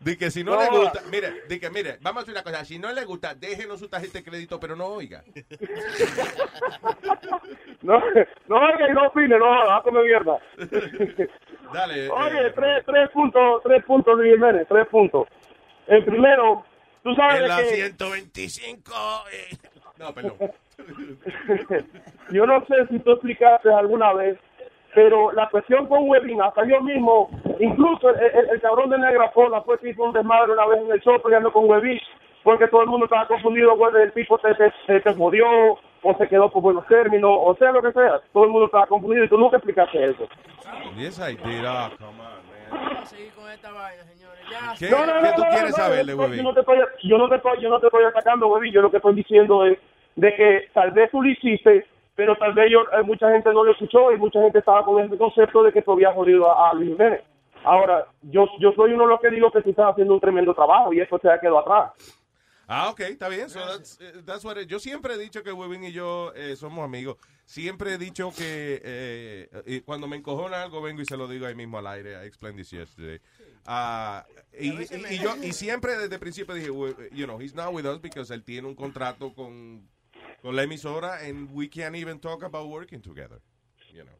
Di 0.00 0.16
que 0.16 0.30
si 0.30 0.44
no, 0.44 0.52
No. 0.54 0.60
le 0.62 0.68
gusta, 0.78 1.00
mire, 1.10 1.42
que 1.60 1.70
mire, 1.70 1.98
vamos 2.00 2.20
a 2.20 2.22
hacer 2.22 2.32
una 2.32 2.42
cosa, 2.42 2.64
si 2.64 2.78
no 2.78 2.92
le 2.92 3.04
gusta, 3.04 3.34
déjenos 3.34 3.80
su 3.80 3.88
tarjeta 3.88 4.18
de 4.18 4.24
crédito, 4.24 4.58
pero 4.58 4.76
no 4.76 4.86
oiga. 4.86 5.22
No, 7.82 8.00
no 8.48 8.56
oiga 8.56 8.88
y 8.88 8.92
no 8.92 9.06
opine, 9.06 9.38
no, 9.38 9.44
va 9.46 9.76
a 9.76 9.82
comer 9.82 10.04
mierda. 10.04 10.38
Dale. 11.72 12.08
Oye, 12.10 12.50
tres, 12.54 12.84
tres 12.86 13.10
puntos, 13.10 13.62
tres 13.62 13.84
puntos, 13.84 14.16
Luis 14.16 14.34
Jiménez, 14.34 14.66
tres 14.68 14.86
puntos. 14.88 15.26
El 15.86 16.04
primero, 16.04 16.64
tú 17.02 17.14
sabes 17.14 17.42
En 17.42 17.48
la 17.48 17.56
que... 17.58 17.64
125. 17.64 18.92
eh. 19.32 19.56
No, 19.98 20.12
perdón. 20.12 20.34
yo 22.30 22.46
no 22.46 22.64
sé 22.66 22.86
si 22.90 22.98
tú 23.00 23.12
explicaste 23.12 23.72
alguna 23.72 24.12
vez, 24.12 24.38
pero 24.94 25.32
la 25.32 25.48
cuestión 25.48 25.86
con 25.86 26.08
Webin, 26.08 26.42
hasta 26.42 26.66
yo 26.66 26.80
mismo, 26.80 27.30
incluso 27.60 28.10
el, 28.10 28.16
el- 28.20 28.48
el 28.50 28.60
cabrón 28.60 28.90
de 28.90 28.98
Negra 28.98 29.30
Pola 29.32 29.62
fue 29.62 29.78
que 29.78 29.90
hizo 29.90 30.02
un 30.04 30.12
desmadre 30.12 30.52
una 30.52 30.66
vez 30.66 30.80
en 30.82 30.90
el 30.92 31.00
show 31.00 31.20
peleando 31.22 31.52
con 31.52 31.68
Webin, 31.68 31.98
porque 32.42 32.68
todo 32.68 32.82
el 32.82 32.88
mundo 32.88 33.06
estaba 33.06 33.26
confundido, 33.26 33.76
güey, 33.76 33.92
el 34.02 34.12
tipo 34.12 34.38
te, 34.38 34.54
te, 34.54 34.72
te, 34.86 35.00
te 35.00 35.14
jodió, 35.14 35.44
o 36.06 36.16
se 36.16 36.28
quedó 36.28 36.48
por 36.50 36.62
buenos 36.62 36.86
términos, 36.86 37.30
o 37.34 37.56
sea 37.56 37.72
lo 37.72 37.82
que 37.82 37.92
sea, 37.92 38.20
todo 38.32 38.44
el 38.44 38.50
mundo 38.50 38.66
estaba 38.66 38.86
confundido 38.86 39.24
y 39.24 39.28
tú 39.28 39.36
nunca 39.36 39.56
explicaste 39.56 40.04
eso. 40.04 40.28
Yes, 40.96 41.18
I 41.18 41.34
did. 41.34 41.64
Ah, 41.64 41.90
come 41.98 42.10
on, 42.10 42.16
man. 42.16 42.46
Vamos 42.70 43.02
a 43.02 43.06
seguir 43.06 43.32
con 43.32 43.50
esta 43.50 43.72
vaina, 43.72 44.04
señores. 44.04 44.40
Ya, 44.50 44.74
¿Qué, 44.78 44.90
No, 44.90 45.06
no, 45.06 45.20
qué 45.20 45.28
no, 45.28 45.34
tú 45.34 45.42
no, 45.42 45.50
quieres 45.50 45.70
no, 45.70 45.76
saber 45.76 46.06
de 46.06 46.14
no, 46.14 46.22
Webin? 46.22 46.36
Yo 46.36 46.42
no 46.44 46.54
te 46.54 46.60
estoy, 46.60 46.78
yo 47.02 47.18
no 47.18 47.28
te 47.28 47.36
estoy, 47.36 47.60
yo 47.60 47.68
no 47.68 47.80
te 47.80 47.86
estoy 47.86 48.04
atacando, 48.04 48.64
yo 48.64 48.82
lo 48.82 48.90
que 48.90 48.96
estoy 48.98 49.14
diciendo 49.14 49.66
es 49.66 49.78
de 50.14 50.34
que 50.34 50.68
tal 50.72 50.92
vez 50.92 51.10
tú 51.10 51.22
lo 51.22 51.28
hiciste, 51.28 51.86
pero 52.14 52.36
tal 52.36 52.54
vez 52.54 52.70
yo, 52.70 52.82
eh, 52.92 53.02
mucha 53.02 53.30
gente 53.32 53.52
no 53.52 53.64
lo 53.64 53.72
escuchó 53.72 54.12
y 54.12 54.16
mucha 54.16 54.40
gente 54.40 54.60
estaba 54.60 54.84
con 54.84 55.02
ese 55.02 55.18
concepto 55.18 55.62
de 55.62 55.72
que 55.72 55.82
tú 55.82 55.92
habías 55.92 56.14
jodido 56.14 56.50
a, 56.50 56.70
a 56.70 56.74
Luis 56.74 56.90
Jiménez. 56.90 57.22
Ahora, 57.64 58.06
yo, 58.22 58.46
yo 58.60 58.72
soy 58.72 58.92
uno 58.92 59.04
de 59.04 59.10
los 59.10 59.20
que 59.20 59.30
digo 59.30 59.50
que 59.50 59.62
tú 59.62 59.70
estás 59.70 59.90
haciendo 59.90 60.14
un 60.14 60.20
tremendo 60.20 60.54
trabajo 60.54 60.92
y 60.92 61.00
eso 61.00 61.18
se 61.18 61.28
ha 61.28 61.40
quedado 61.40 61.58
atrás. 61.58 61.92
Ah, 62.68 62.90
ok, 62.90 63.00
está 63.00 63.28
bien. 63.28 63.48
So 63.48 63.60
that's, 63.64 63.98
eh, 64.00 64.22
that's 64.24 64.44
what 64.44 64.56
it- 64.58 64.68
yo 64.68 64.78
siempre 64.80 65.14
he 65.14 65.18
dicho 65.18 65.42
que 65.42 65.52
Webin 65.52 65.84
y 65.84 65.92
yo 65.92 66.32
eh, 66.34 66.56
somos 66.56 66.84
amigos. 66.84 67.16
Siempre 67.44 67.92
he 67.94 67.98
dicho 67.98 68.32
que 68.36 68.80
eh, 68.82 69.48
eh, 69.66 69.82
cuando 69.84 70.08
me 70.08 70.16
encojona 70.16 70.62
algo 70.64 70.82
vengo 70.82 71.00
y 71.00 71.04
se 71.06 71.16
lo 71.16 71.28
digo 71.28 71.46
ahí 71.46 71.54
mismo 71.54 71.78
al 71.78 71.86
aire. 71.86 72.14
I 72.22 72.26
explained 72.26 72.58
this 72.58 72.70
yesterday. 72.72 73.20
Ah, 73.66 74.26
y, 74.58 74.70
y- 74.70 75.14
y 75.14 75.18
yo 75.18 75.36
y 75.42 75.52
siempre 75.52 75.96
desde 75.96 76.14
el 76.14 76.20
principio 76.20 76.54
dije, 76.54 76.68
you 77.12 77.24
know, 77.26 77.38
he's 77.40 77.54
not 77.54 77.72
with 77.72 77.84
us 77.86 78.00
because 78.00 78.32
él 78.34 78.42
tiene 78.42 78.66
un 78.66 78.74
contrato 78.74 79.32
con, 79.32 79.88
con 80.42 80.56
la 80.56 80.62
emisora 80.64 81.20
and 81.24 81.48
we 81.52 81.68
can't 81.68 81.94
even 81.94 82.18
talk 82.18 82.42
about 82.42 82.68
working 82.68 83.00
together. 83.00 83.40
You 83.92 84.02
know. 84.04 84.14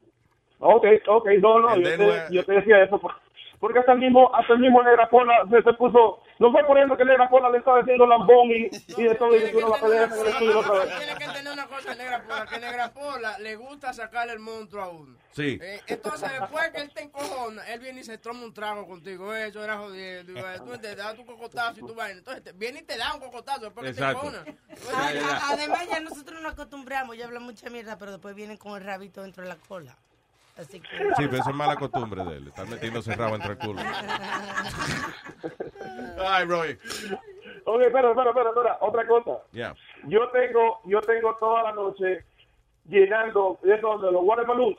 Ok, 0.59 0.85
ok, 1.09 1.27
no, 1.41 1.59
no, 1.61 1.77
yo 1.77 1.83
te, 1.83 1.97
we're- 2.05 2.29
yo 2.31 2.45
te 2.45 2.53
decía 2.53 2.83
eso 2.85 2.99
por- 3.01 3.15
porque 3.61 3.79
hasta 3.79 3.93
el 3.93 3.99
mismo, 3.99 4.35
hasta 4.35 4.53
el 4.53 4.59
mismo 4.61 4.83
Negra 4.83 5.09
Pola 5.09 5.35
se, 5.51 5.63
se 5.63 5.73
puso, 5.75 6.23
no 6.39 6.53
fue 6.53 6.65
poniendo 6.67 6.97
que 6.97 7.05
Negra 7.05 7.29
Pola 7.29 7.51
le 7.51 7.59
estaba 7.59 7.79
diciendo 7.79 8.07
lambón 8.07 8.51
y, 8.51 8.69
y 8.97 9.03
de 9.05 9.15
todo 9.15 9.35
y 9.37 9.41
que 9.51 9.57
uno 9.57 9.69
la 9.71 9.77
pelea 9.81 10.05
en 10.05 10.13
el 10.13 10.27
estudio 10.27 10.59
otra 10.61 10.73
vez. 10.85 10.99
Tiene 10.99 11.15
que 11.17 11.25
entender 11.25 11.53
una 11.53 11.67
cosa, 11.67 11.95
Negra 11.95 12.23
Pola, 12.23 12.47
que 12.47 12.59
Negra 12.61 12.91
Pola 12.93 13.39
le 13.39 13.57
gusta 13.57 13.93
sacarle 13.93 14.33
el 14.35 14.39
monstruo 14.41 14.83
a 14.83 14.89
uno. 14.89 15.17
Sí. 15.33 15.59
Eh, 15.61 15.81
entonces, 15.87 16.31
después 16.33 16.71
que 16.71 16.81
él 16.81 16.91
te 16.95 17.03
encojona, 17.03 17.63
él 17.69 17.81
viene 17.81 18.01
y 18.01 18.05
se 18.05 18.17
toma 18.17 18.43
un 18.45 18.55
trago 18.55 18.87
contigo. 18.87 19.35
Eh, 19.35 19.49
Eso 19.49 19.63
era 19.63 19.77
jodiendo. 19.77 20.33
y, 20.33 20.39
eh, 20.39 20.43
Tú 20.65 20.79
te 20.79 20.97
das 20.97 21.15
tu 21.15 21.27
cocotazo 21.27 21.79
y 21.79 21.83
tú 21.83 21.95
vas. 21.95 22.11
Entonces, 22.11 22.43
te- 22.43 22.53
viene 22.53 22.81
y 22.81 22.83
te 22.85 22.97
da 22.97 23.13
un 23.15 23.21
cocotazo 23.21 23.61
después 23.65 23.87
que 23.87 24.01
te 24.01 24.09
encojona. 24.09 24.45
Además, 25.51 25.87
ya 25.89 26.01
nosotros 26.01 26.41
nos 26.41 26.53
acostumbramos, 26.55 27.17
ya 27.17 27.27
hablan 27.27 27.43
mucha 27.43 27.69
mierda, 27.71 27.99
pero 27.99 28.13
después 28.13 28.35
vienen 28.35 28.57
con 28.57 28.77
el 28.77 28.85
rabito 28.87 29.23
dentro 29.23 29.43
de 29.43 29.51
la 29.51 29.57
cola. 29.57 29.97
Así 30.57 30.81
que. 30.81 30.89
Sí, 30.89 31.29
pero 31.29 31.37
eso 31.37 31.51
es 31.51 31.57
mala 31.57 31.77
costumbre 31.77 32.25
de 32.25 32.39
él. 32.39 32.49
Estar 32.49 32.67
metiéndose 32.67 33.15
rabo 33.15 33.37
entre 33.37 33.53
el 33.53 33.59
culo. 33.59 33.81
Ay, 36.27 36.45
Roy. 36.47 36.79
Ok, 37.65 37.83
espera, 37.83 38.11
espera, 38.11 38.31
espera, 38.31 38.51
espera, 38.51 38.79
otra 38.81 39.07
cosa. 39.07 39.39
Yeah. 39.53 39.75
Yo 40.05 40.29
tengo, 40.31 40.81
yo 40.85 41.01
tengo 41.01 41.37
toda 41.37 41.63
la 41.65 41.73
noche 41.73 42.25
llenando 42.89 43.59
eso 43.65 43.99
de 43.99 44.13
los 44.13 44.23
water 44.23 44.47
balloons, 44.47 44.79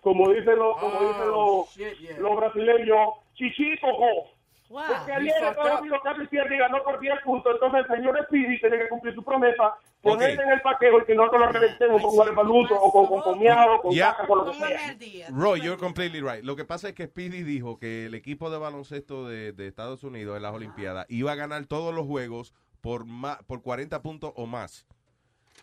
como 0.00 0.30
dicen 0.30 0.56
los, 0.58 0.78
como 0.78 1.00
dicen 1.00 1.28
los, 1.28 1.68
shit, 1.74 1.98
yeah. 1.98 2.16
los 2.18 2.36
brasileños, 2.36 3.08
chichito, 3.34 3.88
jo. 3.92 4.37
Wow. 4.68 4.82
Porque 4.98 5.12
ayer 5.12 5.34
Estados 5.42 5.80
Unidos 5.80 6.00
casi 6.04 6.26
pierde 6.26 6.54
y 6.54 6.58
ganó 6.58 6.82
por 6.84 7.00
10 7.00 7.14
puntos, 7.24 7.54
entonces 7.54 7.80
el 7.88 7.96
señor 7.96 8.22
Speedy 8.26 8.60
tiene 8.60 8.78
que 8.78 8.88
cumplir 8.88 9.14
su 9.14 9.24
promesa, 9.24 9.74
ponerse 10.02 10.42
en 10.42 10.50
el 10.50 10.60
paquete 10.60 10.92
y 11.02 11.04
que 11.06 11.14
nosotros 11.14 11.40
lo 11.40 11.48
reventemos 11.52 12.02
con 12.02 12.34
balloons 12.36 12.70
o 12.72 12.90
con, 12.92 13.06
con, 13.06 13.22
con 13.22 13.38
miado, 13.38 13.80
con 13.80 13.94
Ya. 13.94 14.10
caca, 14.12 14.26
con 14.26 14.38
lo 14.38 14.52
que 14.52 14.58
sea. 14.58 15.28
Roy, 15.30 15.60
you're 15.62 15.78
completely 15.78 16.20
right. 16.20 16.44
Lo 16.44 16.54
que 16.54 16.66
pasa 16.66 16.88
es 16.90 16.94
que 16.94 17.06
Speedy 17.06 17.42
dijo 17.44 17.78
que 17.78 18.06
el 18.06 18.14
equipo 18.14 18.50
de 18.50 18.58
baloncesto 18.58 19.26
de, 19.26 19.52
de 19.52 19.66
Estados 19.68 20.04
Unidos 20.04 20.36
en 20.36 20.42
las 20.42 20.52
Olimpiadas 20.54 21.06
iba 21.08 21.32
a 21.32 21.34
ganar 21.34 21.64
todos 21.66 21.94
los 21.94 22.06
juegos 22.06 22.52
por 22.82 23.06
ma- 23.06 23.38
por 23.46 23.62
40 23.62 24.02
puntos 24.02 24.32
o 24.36 24.46
más. 24.46 24.86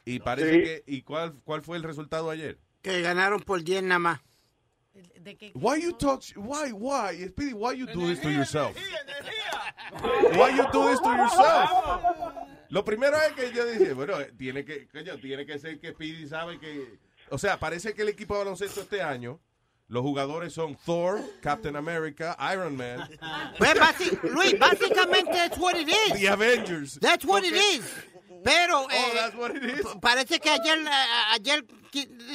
Y 0.04 0.20
parece 0.20 0.52
Sí. 0.54 0.64
que 0.64 0.84
¿y 0.88 1.02
cuál 1.04 1.36
cuál 1.44 1.62
fue 1.62 1.78
el 1.78 1.84
resultado 1.84 2.30
ayer? 2.32 2.58
Que 2.82 3.02
ganaron 3.02 3.40
por 3.40 3.64
10 3.64 3.84
nada 3.84 4.00
más. 4.00 4.20
Why 5.54 5.78
you 5.78 5.92
talk 5.94 6.24
why 6.36 6.70
why 6.72 7.14
Speedy 7.28 7.54
why 7.54 7.74
you 7.74 7.86
do 7.88 8.08
this 8.08 8.20
to 8.22 8.30
yourself? 8.32 8.76
Why 10.34 10.50
you 10.50 10.66
do 10.72 10.90
this 10.90 11.00
to 11.02 11.10
yourself? 11.10 11.70
Lo 12.70 12.84
primero 12.84 13.16
es 13.18 13.34
que 13.34 13.52
yo 13.52 13.66
dije, 13.66 13.94
bueno, 13.94 14.20
eh, 14.20 14.32
tiene 14.38 14.64
que 14.66 14.88
coño, 14.88 15.18
tiene 15.22 15.46
que 15.46 15.60
ser 15.60 15.80
que 15.80 15.92
Speedy 15.92 16.28
sabe 16.28 16.60
que 16.60 16.98
o 17.32 17.38
sea, 17.38 17.58
parece 17.60 17.94
que 17.94 18.04
el 18.04 18.10
equipo 18.10 18.34
de 18.36 18.40
baloncesto 18.46 18.82
este 18.82 19.02
año 19.02 19.40
los 19.88 20.02
jugadores 20.02 20.54
son 20.54 20.76
Thor, 20.86 21.22
Captain 21.42 21.76
America, 21.76 22.36
Iron 22.54 22.76
Man, 22.76 23.08
Pues, 23.58 23.76
Luis, 24.24 24.58
básicamente 24.60 25.32
that's 25.32 25.58
what 25.60 25.76
it 25.76 25.88
is. 25.88 26.20
The 26.20 26.28
Avengers. 26.28 26.98
That's 27.00 27.24
what 27.24 27.44
it 27.44 27.54
Okay. 27.54 27.78
is. 27.78 27.86
Pero 28.44 28.82
Oh, 28.84 28.88
eh, 28.92 29.12
that's 29.16 29.36
what 29.36 29.52
it 29.56 29.64
is. 29.64 29.86
parece 30.02 30.40
que 30.40 30.50
ayer, 30.50 30.80
eh, 30.80 31.34
ayer 31.34 31.64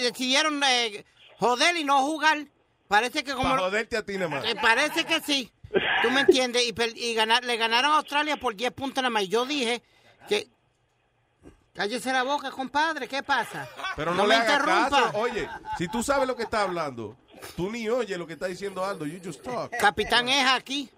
decidieron 0.01 0.63
eh, 0.63 1.05
joder 1.41 1.77
y 1.77 1.85
no 1.85 2.03
jugar. 2.03 2.47
Parece 2.87 3.25
que 3.25 3.33
como... 3.33 3.49
Para 3.49 3.63
joderte 3.63 3.97
a 3.97 4.05
ti 4.05 4.15
nada 4.15 4.29
más. 4.29 4.45
Eh, 4.45 4.55
parece 4.61 5.05
que 5.05 5.21
sí. 5.21 5.51
¿Tú 6.03 6.11
me 6.11 6.21
entiendes? 6.21 6.63
Y, 6.95 7.15
ganar, 7.15 7.45
le 7.45 7.57
ganaron 7.57 7.93
a 7.93 7.97
Australia 7.97 8.37
por 8.37 8.55
10 8.55 8.73
puntos 8.73 9.03
nada 9.03 9.11
más. 9.11 9.25
Y 9.25 9.29
yo 9.29 9.47
dije 9.47 9.83
que... 10.29 10.49
Cállese 11.73 12.13
la 12.13 12.25
boca, 12.25 12.51
compadre. 12.51 13.09
¿Qué 13.09 13.23
pasa? 13.23 13.69
Pero 13.97 14.13
no, 14.13 14.25
me 14.25 14.31
le 14.31 14.35
hagas 14.35 14.59
interrumpa. 14.59 14.91
caso. 15.05 15.19
Oye, 15.19 15.49
si 15.79 15.89
tú 15.89 16.03
sabes 16.03 16.27
lo 16.27 16.37
que 16.37 16.43
está 16.43 16.63
hablando, 16.63 17.17
tú 17.57 17.71
ni 17.71 17.89
oyes 17.89 18.19
lo 18.19 18.27
que 18.27 18.35
está 18.35 18.47
diciendo 18.47 18.85
Aldo. 18.85 19.07
You 19.07 19.21
just 19.25 19.43
talk. 19.43 19.71
Capitán 19.79 20.29
Eja 20.29 20.57
aquí. 20.57 20.91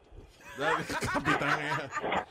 Capitán 1.12 1.60
Eja. 1.60 2.26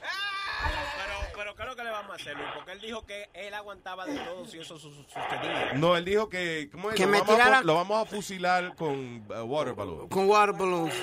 ¿Qué 1.61 1.63
es 1.63 1.69
lo 1.69 1.75
que 1.75 1.83
le 1.83 1.91
vamos 1.91 2.11
a 2.11 2.15
hacer, 2.15 2.35
Luis? 2.35 2.49
Porque 2.55 2.71
él 2.71 2.79
dijo 2.81 3.05
que 3.05 3.29
él 3.33 3.53
aguantaba 3.53 4.05
de 4.05 4.17
todo 4.17 4.45
si 4.45 4.59
eso 4.59 4.77
su- 4.79 4.89
su- 4.91 5.03
sucedía. 5.03 5.73
No, 5.75 5.95
él 5.95 6.05
dijo 6.05 6.27
que, 6.29 6.69
¿cómo 6.71 6.89
es? 6.89 6.95
Que 6.95 7.03
lo, 7.05 7.09
me 7.11 7.19
vamos 7.19 7.29
a, 7.35 7.37
tirara- 7.43 7.61
lo 7.63 7.75
vamos 7.75 8.01
a 8.01 8.05
fusilar 8.09 8.75
con 8.75 9.25
uh, 9.29 9.43
water 9.43 9.73
balloon. 9.75 10.09
Con 10.09 10.27
water 10.27 10.53
balloons. 10.53 10.93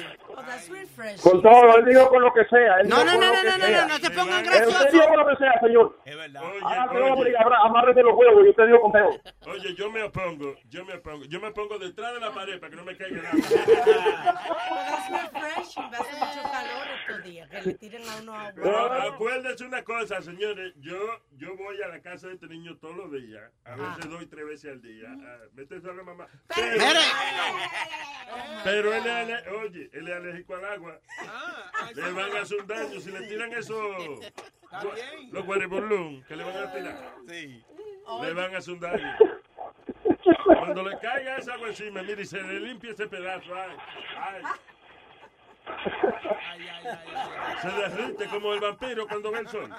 Con 1.22 1.42
todo, 1.42 1.76
él 1.78 1.84
dijo 1.84 2.08
con 2.08 2.22
lo 2.22 2.32
que 2.32 2.44
sea. 2.46 2.80
él 2.80 2.88
No, 2.88 3.04
no, 3.04 3.12
no, 3.12 3.20
no, 3.20 3.42
no, 3.42 3.58
no, 3.58 3.68
no, 3.68 3.88
no 3.88 3.96
se 3.98 4.10
pongan 4.10 4.42
dijo 4.44 5.08
con 5.08 5.16
lo 5.18 5.26
que 5.28 5.36
sea, 5.36 5.60
señor. 5.60 5.98
Es 6.04 6.16
verdad. 6.16 6.42
Abra- 7.38 7.58
amárrese 7.64 8.02
los 8.02 8.14
huevos 8.16 8.44
y 8.46 8.50
usted 8.50 8.66
dijo 8.66 8.80
con 8.80 8.92
peo. 8.92 9.10
Oye, 9.46 9.74
yo 9.74 9.90
me 9.90 10.02
opongo, 10.02 10.54
yo 10.68 10.84
me 10.84 10.94
opongo, 10.94 11.24
yo 11.26 11.40
me 11.40 11.50
pongo 11.52 11.78
detrás 11.78 12.14
de 12.14 12.20
la 12.20 12.32
pared 12.32 12.58
para 12.60 12.70
que 12.70 12.76
no 12.76 12.84
me 12.84 12.96
caiga 12.96 13.22
nada. 13.22 13.36
Es 13.38 15.10
refreshing, 15.10 15.84
va 15.92 15.98
a 15.98 16.00
hacer 16.00 16.14
mucho 16.18 16.42
calor 16.50 16.86
estos 17.00 17.24
días, 17.24 17.48
que 17.50 17.62
le 17.62 17.74
tiren 17.74 17.97
No, 18.56 18.76
acuérdense 18.92 19.64
una 19.64 19.82
cosa, 19.84 20.20
señores, 20.22 20.72
yo 20.78 20.98
yo 21.36 21.56
voy 21.56 21.80
a 21.82 21.88
la 21.88 22.00
casa 22.00 22.28
de 22.28 22.34
este 22.34 22.46
niño 22.48 22.76
todos 22.78 22.96
los 22.96 23.12
días, 23.12 23.50
a 23.64 23.76
veces 23.76 24.10
doy 24.10 24.26
tres 24.26 24.46
veces 24.46 24.72
al 24.72 24.82
día. 24.82 25.08
Ah, 25.10 25.38
Vete 25.52 25.76
a 25.76 25.92
la 25.92 26.02
mamá. 26.02 26.26
Pero, 26.54 26.82
pero 28.64 28.94
él 28.94 29.06
es, 29.06 29.46
oye, 29.48 29.90
él 29.92 30.08
es 30.08 30.14
alérgico 30.14 30.56
al 30.56 30.64
agua. 30.64 31.00
Le 31.94 32.12
van 32.12 32.36
a 32.36 32.40
hacer 32.42 32.60
un 32.60 32.66
daño 32.66 33.00
si 33.00 33.10
le 33.10 33.26
tiran 33.28 33.52
eso. 33.52 33.80
Los 35.30 35.44
guaribolún 35.46 36.22
que 36.24 36.36
le 36.36 36.44
van 36.44 36.56
a 36.56 36.72
tirar. 36.72 37.14
Sí. 37.28 37.64
Le 38.22 38.32
van 38.34 38.54
a 38.54 38.58
hacer 38.58 38.74
un 38.74 38.80
daño. 38.80 39.16
Cuando 40.44 40.82
le 40.88 40.98
caiga 40.98 41.36
esa 41.38 41.54
agua 41.54 41.68
encima, 41.68 42.02
mire, 42.02 42.22
y 42.22 42.26
se 42.26 42.42
le 42.42 42.60
limpia 42.60 42.90
ese 42.92 43.06
pedazo. 43.06 43.54
Ay, 43.54 43.76
ay. 44.16 44.42
Se 47.60 47.68
derrite 47.68 48.26
como 48.28 48.52
el 48.54 48.60
vampiro 48.60 49.06
cuando 49.06 49.32
ve 49.32 49.40
el 49.40 49.48
sol. 49.48 49.74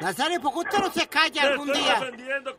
Nazario, 0.00 0.40
¿por 0.40 0.52
qué 0.52 0.58
usted 0.58 0.78
no 0.78 0.92
se 0.92 1.08
calla 1.08 1.42
Te 1.42 1.48
algún 1.48 1.68
estoy 1.70 1.82
día? 1.82 1.94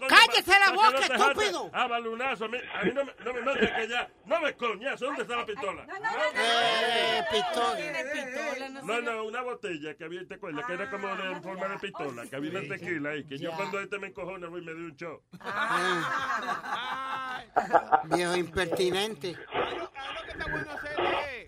¡Cállese 0.07 0.59
la 0.59 0.65
que 0.65 0.73
boca, 0.73 0.91
no 0.91 0.99
estúpido! 0.99 1.69
Ah, 1.73 1.87
balunazo. 1.87 2.45
A 2.45 2.47
mí, 2.47 2.57
a 2.73 2.83
mí 2.83 2.91
no, 2.93 3.05
me, 3.05 3.13
no 3.23 3.33
me 3.33 3.41
mandes 3.41 3.71
que 3.71 3.87
ya. 3.87 4.09
No 4.25 4.39
me 4.41 4.53
coñazo. 4.55 5.05
¿Dónde 5.05 5.21
está 5.21 5.35
la 5.35 5.45
pistola? 5.45 5.85
Eh, 6.35 7.23
pistola. 7.31 8.69
No, 8.83 9.01
no, 9.01 9.23
una 9.25 9.41
botella 9.41 9.95
que 9.95 10.03
había, 10.03 10.27
¿te 10.27 10.35
acuerdas? 10.35 10.65
Que 10.65 10.73
era 10.73 10.89
como 10.89 11.07
de 11.15 11.31
en 11.31 11.43
forma 11.43 11.67
de 11.67 11.77
pistola, 11.79 12.25
que 12.25 12.35
había 12.35 12.51
una 12.51 12.75
tequila 12.75 13.09
ahí, 13.11 13.23
que 13.25 13.37
yo 13.37 13.51
cuando 13.51 13.79
este 13.79 13.99
me 13.99 14.07
encojona 14.07 14.47
voy 14.47 14.61
y 14.61 14.65
me 14.65 14.71
doy 14.71 14.81
un 14.83 14.95
show. 14.95 15.21
Viejo 18.05 18.35
impertinente. 18.35 19.35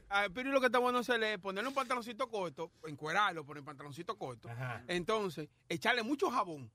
A 0.10 0.28
Piri 0.30 0.50
lo 0.50 0.60
que 0.60 0.66
está 0.68 0.80
bueno 0.80 1.00
hacerle 1.00 1.34
es 1.34 1.40
ponerle 1.40 1.68
un 1.70 1.76
pantaloncito 1.76 2.28
corto, 2.30 2.72
encuerarlo, 2.88 3.46
poner 3.46 3.64
pantaloncito 3.64 4.18
corto. 4.18 4.50
Entonces, 4.88 5.50
echarle 5.68 6.04
mucho 6.04 6.30
jabón. 6.32 6.72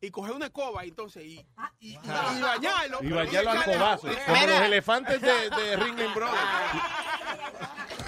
Y 0.00 0.10
coger 0.10 0.34
una 0.34 0.46
escoba, 0.46 0.84
entonces, 0.84 1.24
y, 1.24 1.46
y, 1.80 1.92
y 1.92 1.96
bañarlo. 2.42 2.98
Y 3.00 3.08
bañarlo 3.08 3.50
al 3.52 3.64
cobazo. 3.64 4.08
Como 4.26 4.46
los 4.46 4.60
elefantes 4.60 5.18
de, 5.22 5.48
de 5.48 5.76
Ringling 5.76 6.12
Brothers. 6.12 6.38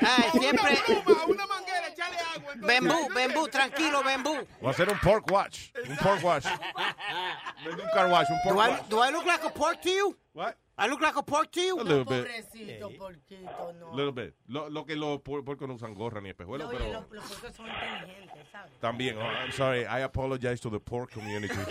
Ay, 0.00 0.30
siempre. 0.40 0.78
Una 1.26 1.46
manguera, 1.46 1.88
echarle 1.88 2.16
agua. 2.34 2.52
Bembú, 2.56 3.08
bembú, 3.14 3.48
tranquilo, 3.48 4.02
bembú. 4.02 4.36
Voy 4.60 4.68
a 4.68 4.70
hacer 4.70 4.88
un 4.88 4.98
pork 5.00 5.30
watch. 5.30 5.70
Un 5.86 5.96
pork 5.96 6.22
watch. 6.24 6.46
Un 6.46 7.88
car 7.92 8.10
wash, 8.10 8.30
un 8.30 8.38
pork 8.42 8.54
Do 8.54 8.62
I, 8.62 8.68
watch. 8.70 8.88
do 8.88 9.02
I 9.04 9.10
look 9.10 9.26
like 9.26 9.44
a 9.44 9.50
pork 9.50 9.82
to 9.82 9.90
you? 9.90 10.16
What? 10.32 10.56
I 10.78 10.88
look 10.88 11.00
like 11.00 11.16
a 11.16 11.22
pork 11.22 11.50
to 11.52 11.60
you? 11.60 11.80
A 11.80 11.82
little 11.82 12.04
bit. 12.04 12.26
Pobrecito, 12.26 12.90
porquito, 12.98 13.72
no. 13.80 13.94
Little 13.94 14.12
bit. 14.12 14.34
Lo, 14.48 14.68
lo 14.68 14.84
que 14.84 14.94
los 14.94 15.22
puercos 15.22 15.66
no 15.66 15.74
usan 15.74 15.94
gorra 15.94 16.20
ni 16.20 16.28
espejuelos, 16.28 16.68
Oye, 16.68 16.78
pero 16.78 16.92
los, 16.92 17.10
los 17.10 17.24
porcos 17.24 17.56
son 17.56 17.66
inteligentes, 17.66 18.46
¿sabes? 18.52 18.72
también. 18.80 19.16
Oh, 19.16 19.22
I'm 19.22 19.52
sorry. 19.52 19.86
I 19.86 20.00
apologize 20.02 20.60
to 20.60 20.68
the 20.70 20.78
pork 20.78 21.10
community. 21.12 21.54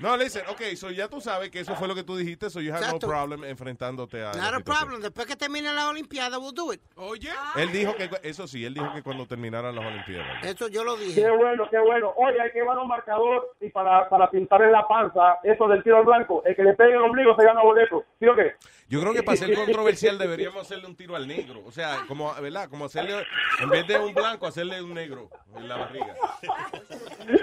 No, 0.02 0.16
listen, 0.16 0.42
ok, 0.48 0.60
so 0.74 0.90
ya 0.90 1.06
tú 1.06 1.20
sabes 1.20 1.48
que 1.48 1.60
eso 1.60 1.76
fue 1.76 1.86
lo 1.86 1.94
que 1.94 2.02
tú 2.02 2.16
dijiste, 2.16 2.50
so 2.50 2.60
you 2.60 2.72
have 2.72 2.82
Exacto. 2.82 3.06
no 3.06 3.12
problem 3.12 3.44
enfrentándote 3.44 4.24
a. 4.24 4.32
Not 4.32 4.54
a 4.54 4.60
problem. 4.60 5.00
Después 5.00 5.28
que 5.28 5.36
termine 5.36 5.72
la 5.72 5.88
Olimpiada, 5.88 6.40
we'll 6.40 6.52
do 6.52 6.72
it. 6.72 6.80
Oye. 6.96 7.30
Él 7.54 7.70
dijo 7.70 7.94
que, 7.94 8.10
eso 8.24 8.48
sí, 8.48 8.64
él 8.64 8.74
dijo 8.74 8.92
que 8.92 9.00
cuando 9.04 9.26
terminaran 9.26 9.72
las 9.76 9.84
Olimpiadas. 9.86 10.44
Eso 10.44 10.66
yo 10.66 10.82
lo 10.82 10.96
dije. 10.96 11.22
Qué 11.22 11.30
bueno, 11.30 11.68
qué 11.70 11.78
bueno. 11.78 12.12
Oye, 12.16 12.40
hay 12.40 12.50
que 12.50 12.58
llevar 12.58 12.78
un 12.78 12.88
marcador 12.88 13.54
y 13.60 13.68
para, 13.68 14.08
para 14.08 14.28
pintar 14.28 14.62
en 14.62 14.72
la 14.72 14.88
panza 14.88 15.38
eso 15.44 15.68
del 15.68 15.84
tiro 15.84 15.98
al 15.98 16.04
blanco. 16.04 16.42
El 16.44 16.56
que 16.56 16.64
le 16.64 16.74
pegue 16.74 16.94
el 16.94 17.02
ombligo 17.02 17.36
se 17.36 17.44
gana 17.44 17.62
boleto. 17.62 18.04
¿Sí 18.18 18.26
o 18.26 18.34
qué? 18.34 18.56
Yo 18.88 19.00
creo 19.00 19.14
que 19.14 19.22
para 19.22 19.36
ser 19.36 19.54
controversial 19.54 20.18
deberíamos 20.18 20.62
hacerle 20.62 20.86
un 20.86 20.96
tiro 20.96 21.14
al 21.14 21.28
negro. 21.28 21.62
O 21.64 21.70
sea, 21.70 22.00
como, 22.08 22.34
¿verdad? 22.34 22.68
Como 22.68 22.86
hacerle, 22.86 23.24
en 23.60 23.70
vez 23.70 23.86
de 23.86 23.98
un 24.00 24.12
blanco, 24.12 24.48
hacerle 24.48 24.82
un 24.82 24.94
negro 24.94 25.30
en 25.54 25.68
la 25.68 25.76
barriga. 25.76 26.16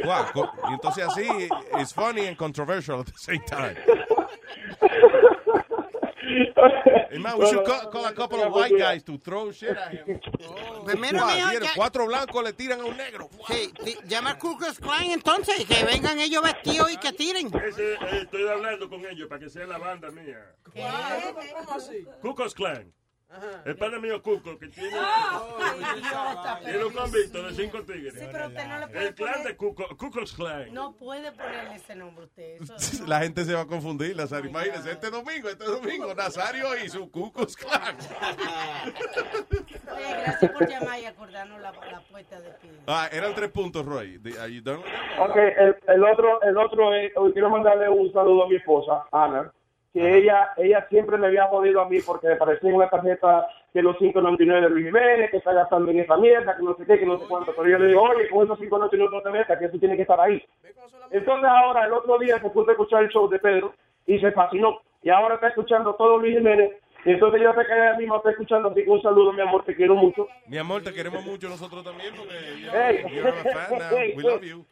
Wow, 0.03 0.49
entonces 0.71 1.05
así, 1.07 1.27
it's 1.79 1.93
funny 1.93 2.27
and 2.27 2.37
controversial 2.53 2.99
at 3.01 3.05
the 3.05 3.17
same 3.17 3.41
time. 3.45 3.75
Hey, 7.11 7.17
man, 7.17 7.39
we 7.39 7.47
should 7.49 7.65
call, 7.65 7.89
call 7.89 8.05
a 8.05 8.11
couple 8.13 8.39
of 8.43 8.53
white 8.53 8.77
guys 8.77 9.01
to 9.03 9.17
throw 9.17 9.51
shit 9.51 9.75
at 9.75 9.91
him. 9.93 10.19
Pues 10.83 10.95
mira, 10.99 11.21
Wow, 11.23 11.27
mijo, 11.29 11.59
ya- 11.63 11.71
cuatro 11.75 12.05
blancos 12.05 12.43
le 12.43 12.53
tiran 12.53 12.81
a 12.81 12.85
un 12.85 12.95
negro. 12.97 13.29
Sí, 13.47 13.73
sí, 13.83 13.97
llama 14.05 14.31
al 14.31 14.37
Ku 14.37 14.55
Klux 14.55 14.77
Klan 14.79 15.09
entonces 15.09 15.59
y 15.59 15.65
que 15.65 15.83
vengan 15.85 16.19
ellos 16.19 16.43
vestidos 16.43 16.91
y 16.91 16.97
que 16.97 17.13
tiren. 17.13 17.47
Ese, 17.65 17.93
eh, 17.93 17.97
estoy 18.23 18.47
hablando 18.47 18.87
con 18.89 19.03
ellos 19.07 19.27
para 19.27 19.39
que 19.39 19.49
sea 19.49 19.65
la 19.65 19.79
banda 19.79 20.11
mía. 20.11 20.53
¿Cómo 20.63 21.71
así? 21.75 22.05
Cucos 22.21 22.53
Clan. 22.53 22.93
El 23.63 23.75
padre 23.77 23.99
mío 23.99 24.21
Cuco, 24.23 24.57
que 24.57 24.67
tiene, 24.69 24.89
idiota, 24.89 26.59
tiene 26.65 26.83
un 26.83 26.93
convicto 26.93 27.43
de 27.43 27.53
cinco 27.53 27.83
tigres. 27.83 28.13
Sí, 28.15 28.25
pero 28.31 28.47
usted 28.47 28.65
no 28.67 28.79
le 28.79 28.87
puede 28.87 29.07
El 29.07 29.15
clan 29.15 29.33
poner- 29.33 29.47
de 29.47 29.55
Cuco, 29.55 29.97
Cucos 29.97 30.33
Clan. 30.33 30.73
No 30.73 30.93
puede 30.93 31.31
ponerle 31.31 31.75
ese 31.75 31.95
nombre 31.95 32.25
usted. 32.25 32.61
Eso, 32.61 33.05
La 33.05 33.19
gente 33.19 33.45
se 33.45 33.53
va 33.53 33.61
a 33.61 33.65
confundir, 33.67 34.15
Nazario. 34.15 34.49
Imagínense, 34.49 34.91
este 34.91 35.11
domingo, 35.11 35.47
este 35.47 35.63
domingo, 35.65 36.13
Nazario 36.15 36.75
y 36.83 36.89
su 36.89 37.09
Cucos 37.11 37.55
Clan. 37.55 37.95
Oye, 39.95 40.21
gracias 40.23 40.51
por 40.51 40.67
llamar 40.67 40.99
y 40.99 41.05
acordarnos 41.05 41.61
la, 41.61 41.71
la 41.71 42.01
puerta 42.09 42.39
de 42.41 42.49
pie. 42.61 42.71
Ah, 42.87 43.09
eran 43.11 43.35
tres 43.35 43.51
puntos, 43.51 43.85
Roy. 43.85 44.19
Are 44.39 44.51
you 44.53 44.61
done 44.61 44.77
with 44.77 44.85
that? 44.85 45.29
Ok, 45.29 45.35
el, 45.37 45.75
el 45.87 46.03
otro, 46.03 46.41
el 46.41 46.57
otro 46.57 46.93
es, 46.95 47.11
hoy 47.15 47.31
quiero 47.33 47.49
mandarle 47.49 47.89
un 47.89 48.11
saludo 48.11 48.45
a 48.45 48.47
mi 48.49 48.55
esposa, 48.55 49.05
Ana, 49.11 49.51
que 49.93 50.17
ella, 50.17 50.51
ella 50.57 50.85
siempre 50.89 51.17
me 51.17 51.27
había 51.27 51.45
jodido 51.47 51.81
a 51.81 51.89
mí 51.89 51.99
porque 52.01 52.27
me 52.27 52.35
parecía 52.35 52.73
una 52.73 52.89
tarjeta 52.89 53.47
de 53.73 53.81
los 53.81 53.95
5.99 53.97 54.61
de 54.61 54.69
Luis 54.69 54.85
Jiménez, 54.85 55.31
que 55.31 55.37
está 55.37 55.53
gastando 55.53 55.89
en 55.91 55.99
esa 55.99 56.17
mierda, 56.17 56.55
que 56.55 56.63
no 56.63 56.75
sé 56.75 56.85
qué, 56.85 56.99
que 56.99 57.05
no 57.05 57.17
sé 57.19 57.25
cuánto. 57.27 57.53
Pero 57.55 57.67
yo 57.69 57.79
le 57.79 57.87
digo, 57.87 58.01
oye, 58.03 58.29
con 58.29 58.45
esos 58.45 58.59
5.99 58.59 59.11
no 59.11 59.21
te 59.21 59.29
metas, 59.31 59.57
que 59.57 59.65
eso 59.65 59.79
tiene 59.79 59.95
que 59.95 60.03
estar 60.03 60.19
ahí. 60.19 60.43
Entonces 61.11 61.49
ahora, 61.49 61.85
el 61.85 61.93
otro 61.93 62.17
día 62.19 62.39
se 62.39 62.49
puso 62.49 62.69
a 62.69 62.73
escuchar 62.73 63.03
el 63.03 63.09
show 63.09 63.27
de 63.29 63.39
Pedro 63.39 63.73
y 64.05 64.19
se 64.19 64.31
fascinó. 64.31 64.81
Y 65.01 65.09
ahora 65.09 65.35
está 65.35 65.47
escuchando 65.47 65.95
todo 65.95 66.17
Luis 66.17 66.37
Jiménez. 66.37 66.71
Y 67.05 67.11
entonces 67.11 67.41
yo 67.41 67.53
sé 67.53 67.65
que 67.65 67.73
ella 67.73 67.95
misma 67.97 68.17
está 68.17 68.31
escuchando, 68.31 68.69
así 68.69 68.83
que 68.83 68.89
un 68.89 69.01
saludo, 69.01 69.31
mi 69.31 69.41
amor, 69.41 69.63
te 69.63 69.73
quiero 69.75 69.95
mucho. 69.95 70.27
Mi 70.47 70.57
amor, 70.57 70.83
te 70.83 70.93
queremos 70.93 71.23
mucho 71.25 71.47
nosotros 71.47 71.83
también 71.83 72.13
porque 72.15 72.33
Hey. 72.71 73.05
you're 73.09 73.29
a 73.29 73.33
fan 73.43 73.79
now. 73.79 73.97
We 74.15 74.23
love 74.23 74.43
you. 74.43 74.65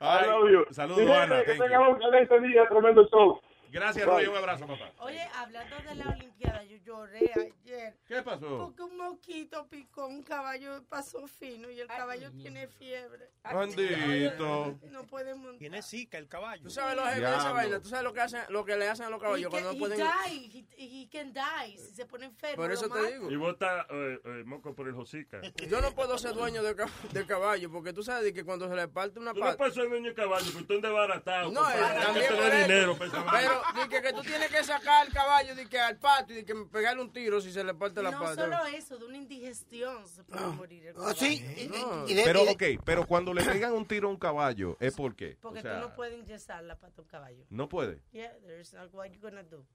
I 0.00 0.26
love 0.26 0.48
you. 0.50 0.64
Saludos, 0.70 1.10
Ana. 1.10 1.42
Que 1.42 1.54
tengamos 1.54 1.96
un 1.96 2.14
excelente 2.14 2.40
día, 2.48 2.68
tremendo 2.68 3.08
show. 3.10 3.40
Gracias. 3.70 4.06
Roy. 4.06 4.26
Un 4.26 4.36
abrazo, 4.36 4.66
papá. 4.66 4.92
Oye, 4.98 5.22
hablando 5.34 5.76
de 5.88 5.94
la 5.94 6.08
Olimpiada, 6.10 6.62
yo 6.64 6.76
lloré 6.78 7.30
ayer. 7.34 7.96
¿Qué 8.06 8.22
pasó? 8.22 8.58
Porque 8.58 8.82
un 8.82 8.96
mosquito 8.96 9.66
picó 9.68 10.06
un 10.06 10.22
caballo, 10.22 10.84
pasó 10.88 11.26
fino 11.26 11.70
y 11.70 11.80
el 11.80 11.86
caballo 11.88 12.30
tiene 12.32 12.68
fiebre. 12.68 13.30
Bandito. 13.42 14.78
No 14.90 15.04
puede 15.06 15.34
montar. 15.34 15.58
Tiene 15.58 15.82
zika 15.82 16.18
el 16.18 16.28
caballo. 16.28 16.62
Tú 16.62 16.70
sabes 16.70 16.96
los 16.96 17.06
jefes 17.06 17.22
de 17.22 17.36
esa 17.36 17.52
vaina, 17.52 17.80
tú 17.80 17.88
sabes 17.88 18.04
lo 18.04 18.12
que 18.12 18.20
hacen, 18.20 18.40
lo 18.48 18.64
que 18.64 18.76
le 18.76 18.88
hacen 18.88 19.06
a 19.06 19.10
los 19.10 19.20
caballos 19.20 19.46
He 19.46 19.50
cuando 19.50 19.70
can- 19.70 19.78
no 19.78 19.86
he 19.86 19.88
pueden. 19.88 20.08
die, 20.50 20.66
he, 20.76 21.02
he 21.02 21.08
can 21.10 21.32
die, 21.32 21.76
si 21.78 21.94
se 21.94 22.06
pone 22.06 22.26
enfermo. 22.26 22.56
Por 22.62 22.72
eso 22.72 22.86
lo 22.86 22.94
te 22.94 23.12
digo. 23.12 23.30
Y 23.30 23.36
bota 23.36 23.86
eh, 23.90 24.20
eh, 24.24 24.42
moco 24.44 24.74
por 24.74 24.88
el 24.88 24.94
hocica. 24.94 25.40
Yo 25.68 25.80
no 25.80 25.94
puedo 25.94 26.16
ser 26.18 26.34
dueño 26.34 26.62
de, 26.62 26.74
ca- 26.74 26.88
de 27.12 27.26
caballo 27.26 27.70
porque 27.70 27.92
tú 27.92 28.02
sabes 28.02 28.24
de 28.24 28.32
que 28.32 28.44
cuando 28.44 28.68
se 28.68 28.74
le 28.74 28.88
parte 28.88 29.18
una 29.18 29.32
Tú 29.32 29.40
no 29.40 29.46
pata. 29.46 29.58
puedes 29.58 29.74
ser 29.74 29.88
dueño 29.88 30.08
de 30.08 30.14
caballo, 30.14 30.46
porque 30.52 30.66
tú 30.66 30.74
andas 30.74 30.92
baratado. 30.92 31.50
No, 31.52 31.60
compadre. 31.60 31.80
eh, 31.80 31.94
que 31.98 32.04
también 32.06 32.36
por 32.36 32.56
dinero 32.62 32.98
para 32.98 33.57
di 33.74 33.88
que, 33.88 34.02
que 34.02 34.12
tú 34.12 34.22
tienes 34.22 34.48
que 34.48 34.62
sacar 34.64 35.06
al 35.06 35.12
caballo 35.12 35.54
di 35.54 35.66
que 35.66 35.78
al 35.80 35.96
patio 35.98 36.38
y 36.38 36.44
que 36.44 36.54
pegarle 36.70 37.02
un 37.02 37.12
tiro 37.12 37.40
si 37.40 37.52
se 37.52 37.62
le 37.64 37.74
parte 37.74 38.02
la 38.02 38.10
No 38.10 38.20
pata. 38.20 38.34
solo 38.42 38.64
eso, 38.66 38.98
de 38.98 39.04
una 39.06 39.16
indigestión 39.16 40.06
se 40.08 40.24
puede 40.24 40.46
morir 40.48 40.86
el 40.86 40.94
Oh, 40.96 41.00
caballo. 41.00 41.16
sí. 41.18 41.70
No. 41.70 42.08
Y 42.08 42.14
de- 42.14 42.24
Pero, 42.24 42.42
ok, 42.50 42.62
pero 42.84 43.06
cuando 43.06 43.32
le 43.34 43.42
pegan 43.44 43.72
un 43.72 43.86
tiro 43.86 44.08
a 44.08 44.10
un 44.10 44.18
caballo, 44.18 44.76
¿es 44.80 44.94
por 44.94 45.14
qué? 45.16 45.36
Porque 45.40 45.58
o 45.60 45.62
sea, 45.62 45.80
tú 45.80 45.88
no 45.88 45.94
puedes 45.94 46.18
inyectar 46.18 46.62
la 46.64 46.78
pata 46.78 46.94
a 46.98 47.02
un 47.02 47.08
caballo. 47.08 47.44
no 47.50 47.68
puede. 47.68 48.02
Yeah, 48.12 48.32
there's 48.46 48.72
not 48.74 48.92
what 48.94 49.06
you 49.10 49.20
gonna 49.20 49.42
do. 49.42 49.66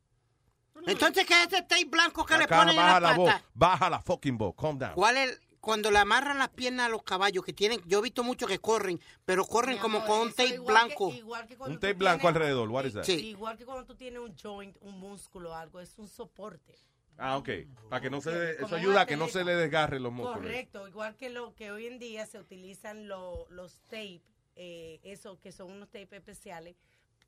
Entonces, 0.87 1.25
¿qué 1.27 1.33
es 1.43 1.47
ese 1.53 1.61
tape 1.61 1.85
blanco 1.85 2.25
que 2.25 2.35
le 2.37 2.47
ponen 2.47 2.69
en 2.69 2.75
baja 2.77 2.99
la 2.99 3.11
la 3.11 3.15
voz. 3.15 3.31
pata? 3.31 3.45
Baja 3.53 3.89
la 3.91 4.01
fucking 4.01 4.37
voz. 4.37 4.55
Calm 4.59 4.79
down. 4.79 4.93
¿Cuál 4.95 5.17
es? 5.17 5.39
Cuando 5.63 5.91
le 5.91 5.97
amarran 5.99 6.39
las 6.39 6.49
piernas 6.49 6.87
a 6.87 6.89
los 6.89 7.03
caballos 7.03 7.41
que 7.45 7.53
tienen, 7.53 7.79
yo 7.85 7.99
he 7.99 8.01
visto 8.01 8.21
muchos 8.21 8.49
que 8.49 8.59
corren, 8.59 8.99
pero 9.23 9.45
corren 9.45 9.77
como 9.77 10.03
con 10.05 10.19
un 10.19 10.29
tape 10.33 10.55
igual 10.55 10.87
blanco. 10.87 11.09
Que, 11.09 11.15
igual 11.19 11.47
que 11.47 11.55
cuando 11.55 11.73
Un 11.75 11.79
tape 11.79 11.93
blanco 11.93 12.19
tienes- 12.23 12.35
alrededor. 12.35 12.69
What 12.69 12.83
is 12.85 12.93
that? 12.95 13.03
Sí. 13.05 13.27
Igual 13.29 13.57
que 13.57 13.63
cuando 13.63 13.85
tú 13.85 13.95
tienes 13.95 14.19
un 14.19 14.35
joint, 14.35 14.75
un 14.81 14.99
músculo 14.99 15.51
o 15.51 15.53
algo, 15.53 15.79
es 15.79 15.97
un 15.97 16.09
soporte. 16.09 16.75
Ah, 17.17 17.37
ok. 17.37 17.47
Para 17.89 18.01
que 18.01 18.09
no 18.09 18.19
se 18.19 18.55
Como 18.57 18.67
eso 18.67 18.75
ayuda 18.75 19.01
a 19.01 19.05
que 19.05 19.15
no 19.15 19.29
se 19.29 19.45
le 19.45 19.55
desgarren 19.55 20.03
los 20.03 20.11
músculos. 20.11 20.41
Correcto, 20.41 20.85
igual 20.85 21.15
que 21.15 21.29
lo 21.29 21.55
que 21.55 21.71
hoy 21.71 21.87
en 21.87 21.97
día 21.97 22.25
se 22.25 22.39
utilizan 22.39 23.07
lo- 23.07 23.47
los 23.49 23.79
tape, 23.83 24.21
eh, 24.57 24.99
eso 25.03 25.39
que 25.39 25.53
son 25.53 25.71
unos 25.71 25.87
tape 25.89 26.17
especiales, 26.17 26.75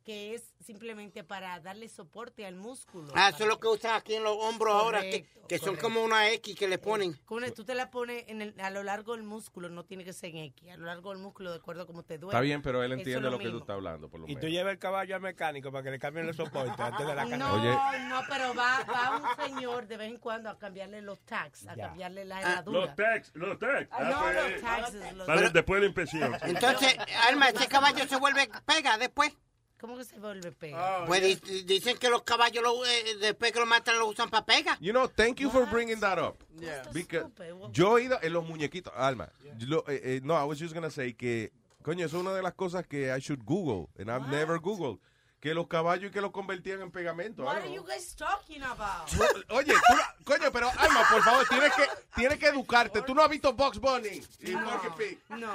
que 0.06 0.36
es 0.36 0.53
simplemente 0.64 1.24
para 1.24 1.60
darle 1.60 1.89
soporte 1.89 2.45
al 2.45 2.56
músculo. 2.56 3.12
Ah, 3.16 3.30
eso 3.30 3.43
es 3.43 3.49
lo 3.49 3.60
que 3.60 3.68
usan 3.68 3.95
aquí 3.95 4.14
en 4.14 4.24
los 4.24 4.38
hombros 4.39 4.74
ahora, 4.76 5.01
que, 5.01 5.26
son 5.58 5.76
como 5.78 6.03
una 6.03 6.30
X 6.34 6.56
que 6.56 6.68
le 6.68 6.78
ponen. 6.78 7.14
Con 7.26 7.43
el- 7.43 7.53
Tú 7.53 7.66
te 7.66 7.74
la 7.74 7.89
pones 7.89 8.24
en 8.28 8.41
el- 8.43 8.60
a 8.62 8.70
lo 8.70 8.84
largo 8.84 9.14
del 9.16 9.24
músculo, 9.24 9.68
no 9.70 9.84
tiene 9.84 10.03
que 10.06 10.14
ser 10.14 10.30
en 10.30 10.38
X, 10.38 10.70
a 10.72 10.78
lo 10.78 10.86
largo 10.86 11.10
del 11.10 11.18
músculo, 11.24 11.49
de 11.51 11.58
acuerdo 11.58 11.84
a 11.84 11.88
cómo 11.88 12.03
te 12.03 12.20
duele. 12.20 12.34
Está 12.38 12.41
bien, 12.41 12.62
pero 12.62 12.84
él 12.84 12.91
es 12.91 12.99
entiende 12.99 13.32
lo 13.32 13.39
que 13.39 13.49
tú 13.49 13.58
estás 13.58 13.74
hablando, 13.74 14.08
por 14.08 14.20
lo 14.20 14.28
Y 14.28 14.34
tú 14.36 14.41
menos. 14.41 14.51
llevas 14.51 14.74
el 14.74 14.80
caballo 14.80 15.16
al 15.16 15.22
mecánico 15.22 15.72
para 15.72 15.84
que 15.84 15.91
le 15.91 15.99
cambien 15.99 16.28
los 16.28 16.36
soportes 16.36 16.80
antes 16.80 17.08
de 17.08 17.16
la. 17.16 17.26
No, 17.26 17.53
Oye. 17.56 17.72
no, 18.08 18.22
pero 18.30 18.53
va, 18.53 18.84
va 18.84 19.18
un 19.18 19.43
señor 19.43 19.88
de 19.88 19.97
vez 19.97 20.10
en 20.10 20.18
cuando 20.20 20.49
a 20.51 20.60
cambiarle 20.60 21.01
los 21.01 21.20
tags, 21.26 21.66
a 21.68 21.76
Ya. 21.76 21.88
cambiarle 21.88 22.26
la 22.26 22.38
Ah, 22.38 22.41
herradura. 22.41 22.80
Los 22.82 22.95
tags, 22.95 23.32
los 23.34 23.58
tags. 23.60 23.88
Ah, 23.91 24.03
no, 24.03 24.20
pues, 24.22 24.51
los 24.53 24.62
taxes, 24.62 25.14
los- 25.16 25.26
para 25.28 25.49
después 25.49 25.82
de 25.82 25.88
la 25.89 26.06
sí. 26.06 26.20
Entonces, 26.43 26.95
Alma, 27.28 27.49
ese 27.49 27.68
caballo 27.68 28.08
se 28.08 28.18
vuelve 28.18 28.47
pega 28.68 28.97
después. 28.99 29.36
¿Cómo 29.80 29.98
que 29.98 30.06
se 30.06 30.18
vuelve 30.20 30.52
pega? 30.52 31.06
Pues 31.06 31.22
di- 31.22 31.64
dicen 31.64 31.98
que 31.98 32.10
los 32.10 32.24
caballos 32.24 32.64
lo- 32.64 32.86
eh, 32.86 33.18
después 33.20 33.52
que 33.52 33.60
lo 33.60 33.66
matan 33.66 34.00
lo 34.00 34.08
usan 34.08 34.30
para 34.30 34.46
pega. 34.46 34.78
You 34.80 34.92
know, 34.94 35.08
thank 35.10 35.38
you 35.40 35.50
for 35.50 35.66
bringing 35.70 36.00
that 36.00 36.18
up. 36.18 36.38
Yeah. 36.60 36.84
Because 36.94 37.28
yo 37.72 37.98
he 37.98 38.04
ido 38.06 38.18
en 38.22 38.34
los 38.34 38.46
muñequitos, 38.48 38.94
Alma. 38.96 39.30
yo 39.58 39.68
lo- 39.68 39.84
eh, 39.88 40.00
eh, 40.04 40.22
no, 40.24 40.34
I 40.42 40.46
was 40.48 40.60
just 40.60 40.74
gonna 40.74 40.90
say 40.90 41.14
que, 41.14 41.52
coño, 41.84 42.06
eso 42.06 42.18
es 42.18 42.22
una 42.24 42.34
de 42.34 42.42
las 42.42 42.54
cosas 42.54 42.88
que 42.88 43.14
I 43.16 43.20
should 43.20 43.44
Google, 43.44 43.90
and 44.00 44.10
I've 44.10 44.28
never 44.32 44.60
Googled. 44.60 45.00
Que 45.46 45.54
los 45.54 45.68
caballos 45.68 46.10
y 46.10 46.12
que 46.12 46.22
los 46.22 46.32
convertían 46.32 46.82
en 46.82 46.89
pegamento. 46.89 47.43
What 47.43 47.58
are 47.58 47.72
you 47.72 47.84
guys 47.86 48.16
talking 48.16 48.64
about? 48.64 49.08
Oye, 49.52 49.74
tú 49.74 49.93
no- 49.96 50.26
coño, 50.26 50.52
pero 50.52 50.72
Alma, 50.76 51.04
por 51.08 51.22
favor, 51.22 51.46
tienes 51.48 51.72
que, 51.76 51.84
tienes 52.16 52.39
que 52.39 52.48
educarte. 52.48 53.04
Tú 53.04 53.14
no 53.14 53.22
has 53.22 53.30
visto 53.30 53.54
Box 53.54 53.78
Bunny 53.80 54.24
y 54.39 54.52
Porky 54.54 54.88
Pig. 54.98 55.20
No. 55.38 55.54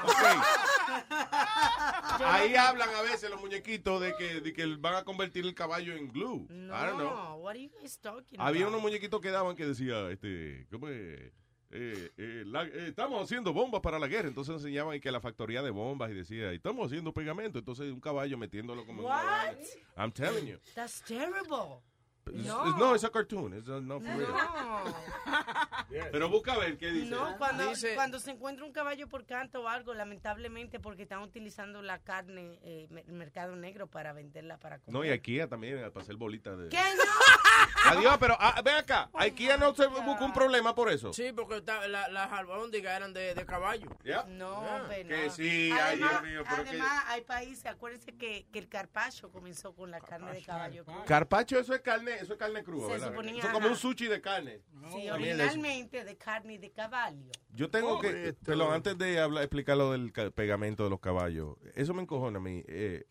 Ahí 2.24 2.54
hablan 2.54 2.88
a 2.94 3.02
veces 3.02 3.30
los 3.30 3.40
muñequitos 3.40 4.00
de 4.00 4.14
que, 4.16 4.40
de 4.40 4.52
que 4.52 4.64
van 4.76 4.94
a 4.94 5.02
convertir 5.02 5.44
el 5.44 5.56
caballo 5.56 5.92
en 5.96 6.06
glue. 6.06 6.46
I 6.48 6.68
don't 6.86 6.94
know. 6.96 7.10
No, 7.10 7.34
what 7.38 7.50
are 7.56 7.60
you 7.60 7.70
guys 7.80 7.98
talking 7.98 8.40
Había 8.40 8.62
about? 8.62 8.74
unos 8.74 8.82
muñequitos 8.82 9.20
que 9.20 9.32
daban 9.32 9.56
que 9.56 9.66
decía, 9.66 10.08
este, 10.10 10.68
¿cómo 10.70 10.86
es? 10.86 11.32
Eh, 11.72 12.10
eh, 12.16 12.42
la- 12.46 12.64
eh, 12.64 12.88
estamos 12.88 13.22
haciendo 13.22 13.52
bombas 13.52 13.80
para 13.80 13.98
la 13.98 14.08
guerra. 14.08 14.28
Entonces 14.28 14.54
enseñaban 14.56 14.98
que 15.00 15.10
la 15.12 15.20
factoría 15.20 15.62
de 15.62 15.70
bombas 15.70 16.10
y 16.10 16.14
decía, 16.14 16.52
estamos 16.52 16.86
haciendo 16.86 17.12
pegamento. 17.12 17.58
Entonces 17.58 17.92
un 17.92 18.00
caballo 18.00 18.36
metiéndolo 18.38 18.84
como 18.84 19.02
What? 19.04 19.56
I'm 19.96 20.10
telling 20.12 20.46
you. 20.46 20.58
That's 20.74 21.00
terrible. 21.02 21.80
It's- 22.26 22.44
No. 22.46 22.76
no, 22.76 22.94
it's 22.94 23.04
a 23.04 23.10
cartoon. 23.10 23.54
It's 23.54 23.68
a- 23.68 23.80
no 23.80 23.98
for 24.00 24.08
real. 24.16 24.30
No. 24.30 24.84
Pero 26.12 26.28
busca 26.28 26.52
a 26.54 26.58
ver 26.58 26.78
qué 26.78 26.90
dice. 26.90 27.10
No, 27.10 27.36
cuando, 27.38 27.68
Dice- 27.68 27.94
cuando 27.94 28.20
se 28.20 28.30
encuentra 28.30 28.64
un 28.64 28.72
caballo 28.72 29.08
por 29.08 29.24
canto 29.26 29.62
o 29.62 29.68
algo, 29.68 29.94
lamentablemente 29.94 30.78
porque 30.78 31.02
están 31.02 31.22
utilizando 31.22 31.82
la 31.82 31.98
carne, 31.98 32.58
eh, 32.62 32.88
el 33.06 33.12
mercado 33.14 33.56
negro 33.56 33.86
para 33.88 34.12
venderla 34.12 34.58
para 34.58 34.78
comer. 34.78 34.92
No, 34.92 35.04
y 35.04 35.10
IKEA 35.10 35.48
también, 35.48 35.78
eh, 35.78 35.90
para 35.90 36.02
hacer 36.04 36.16
bolitas 36.16 36.56
de... 36.58 36.68
¿Qué 36.68 36.76
no? 36.96 37.02
Adiós, 37.98 38.16
pero 38.20 38.36
ah, 38.38 38.60
ven 38.64 38.76
acá. 38.76 39.10
IKEA 39.14 39.56
no 39.56 39.74
se 39.74 39.86
busca 39.86 40.24
un 40.24 40.32
problema 40.32 40.74
por 40.74 40.90
eso. 40.90 41.12
Sí, 41.12 41.32
porque 41.34 41.56
está- 41.56 41.88
la- 41.88 42.08
las 42.08 42.30
albóndigas 42.32 42.96
eran 42.96 43.12
de, 43.12 43.34
de 43.34 43.46
caballo. 43.46 43.88
Yeah. 44.04 44.24
No, 44.28 44.60
Ah. 44.60 44.82
no. 44.84 44.88
Que 45.08 45.30
sí, 45.30 45.70
ay, 45.72 45.78
además, 46.02 46.10
Dios 46.10 46.22
mío, 46.22 46.42
pero 46.48 46.62
que- 46.64 46.70
además 46.70 47.04
hay 47.08 47.20
países, 47.22 47.66
acuérdense 47.66 48.12
que, 48.16 48.46
que 48.52 48.58
el 48.58 48.68
carpacho 48.68 49.30
comenzó 49.32 49.74
con 49.74 49.90
la 49.90 50.00
carne 50.00 50.32
de 50.32 50.42
caballo. 50.42 50.84
Carpacho, 51.06 51.58
eso 51.58 51.74
es 51.74 51.80
carne, 51.80 52.09
eso 52.16 52.32
es 52.32 52.38
carne 52.38 52.62
cruda, 52.64 52.86
Se 52.86 52.92
¿verdad? 52.92 53.08
suponía, 53.08 53.38
Eso 53.38 53.46
es 53.48 53.52
como 53.52 53.68
un 53.68 53.76
sushi 53.76 54.06
de 54.06 54.20
carne. 54.20 54.62
Sí, 54.92 55.06
También 55.06 55.36
le- 55.36 55.44
originalmente 55.44 56.04
de 56.04 56.16
carne 56.16 56.58
de 56.58 56.70
caballo. 56.70 57.30
Yo 57.52 57.70
tengo 57.70 58.00
que, 58.00 58.34
perdón, 58.44 58.72
antes 58.72 58.96
de 58.98 59.20
hablar, 59.20 59.44
explicar 59.44 59.76
lo 59.76 59.92
del 59.92 60.12
ca- 60.12 60.30
pegamento 60.30 60.84
de 60.84 60.90
los 60.90 61.00
caballos, 61.00 61.56
eso 61.74 61.94
me 61.94 62.02
encojona 62.02 62.38
a 62.38 62.42
mí. 62.42 62.62
Eh, 62.66 63.04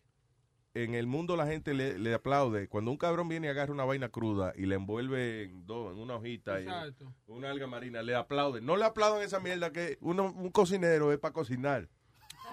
en 0.72 0.94
el 0.94 1.08
mundo 1.08 1.36
la 1.36 1.48
gente 1.48 1.74
le, 1.74 1.98
le 1.98 2.14
aplaude 2.14 2.68
cuando 2.68 2.92
un 2.92 2.96
cabrón 2.96 3.28
viene 3.28 3.48
y 3.48 3.50
agarra 3.50 3.72
una 3.72 3.84
vaina 3.84 4.08
cruda 4.08 4.52
y 4.56 4.66
le 4.66 4.76
envuelve 4.76 5.42
en, 5.42 5.66
dos, 5.66 5.92
en 5.92 5.98
una 6.00 6.14
hojita 6.14 6.60
y 6.60 6.62
Exacto. 6.62 7.12
una 7.26 7.50
alga 7.50 7.66
marina, 7.66 8.02
le 8.02 8.14
aplauden. 8.14 8.64
No 8.64 8.76
le 8.76 8.84
aplauden 8.84 9.24
esa 9.24 9.40
mierda 9.40 9.72
que 9.72 9.98
uno, 10.00 10.26
un 10.32 10.50
cocinero 10.50 11.12
es 11.12 11.18
para 11.18 11.34
cocinar. 11.34 11.88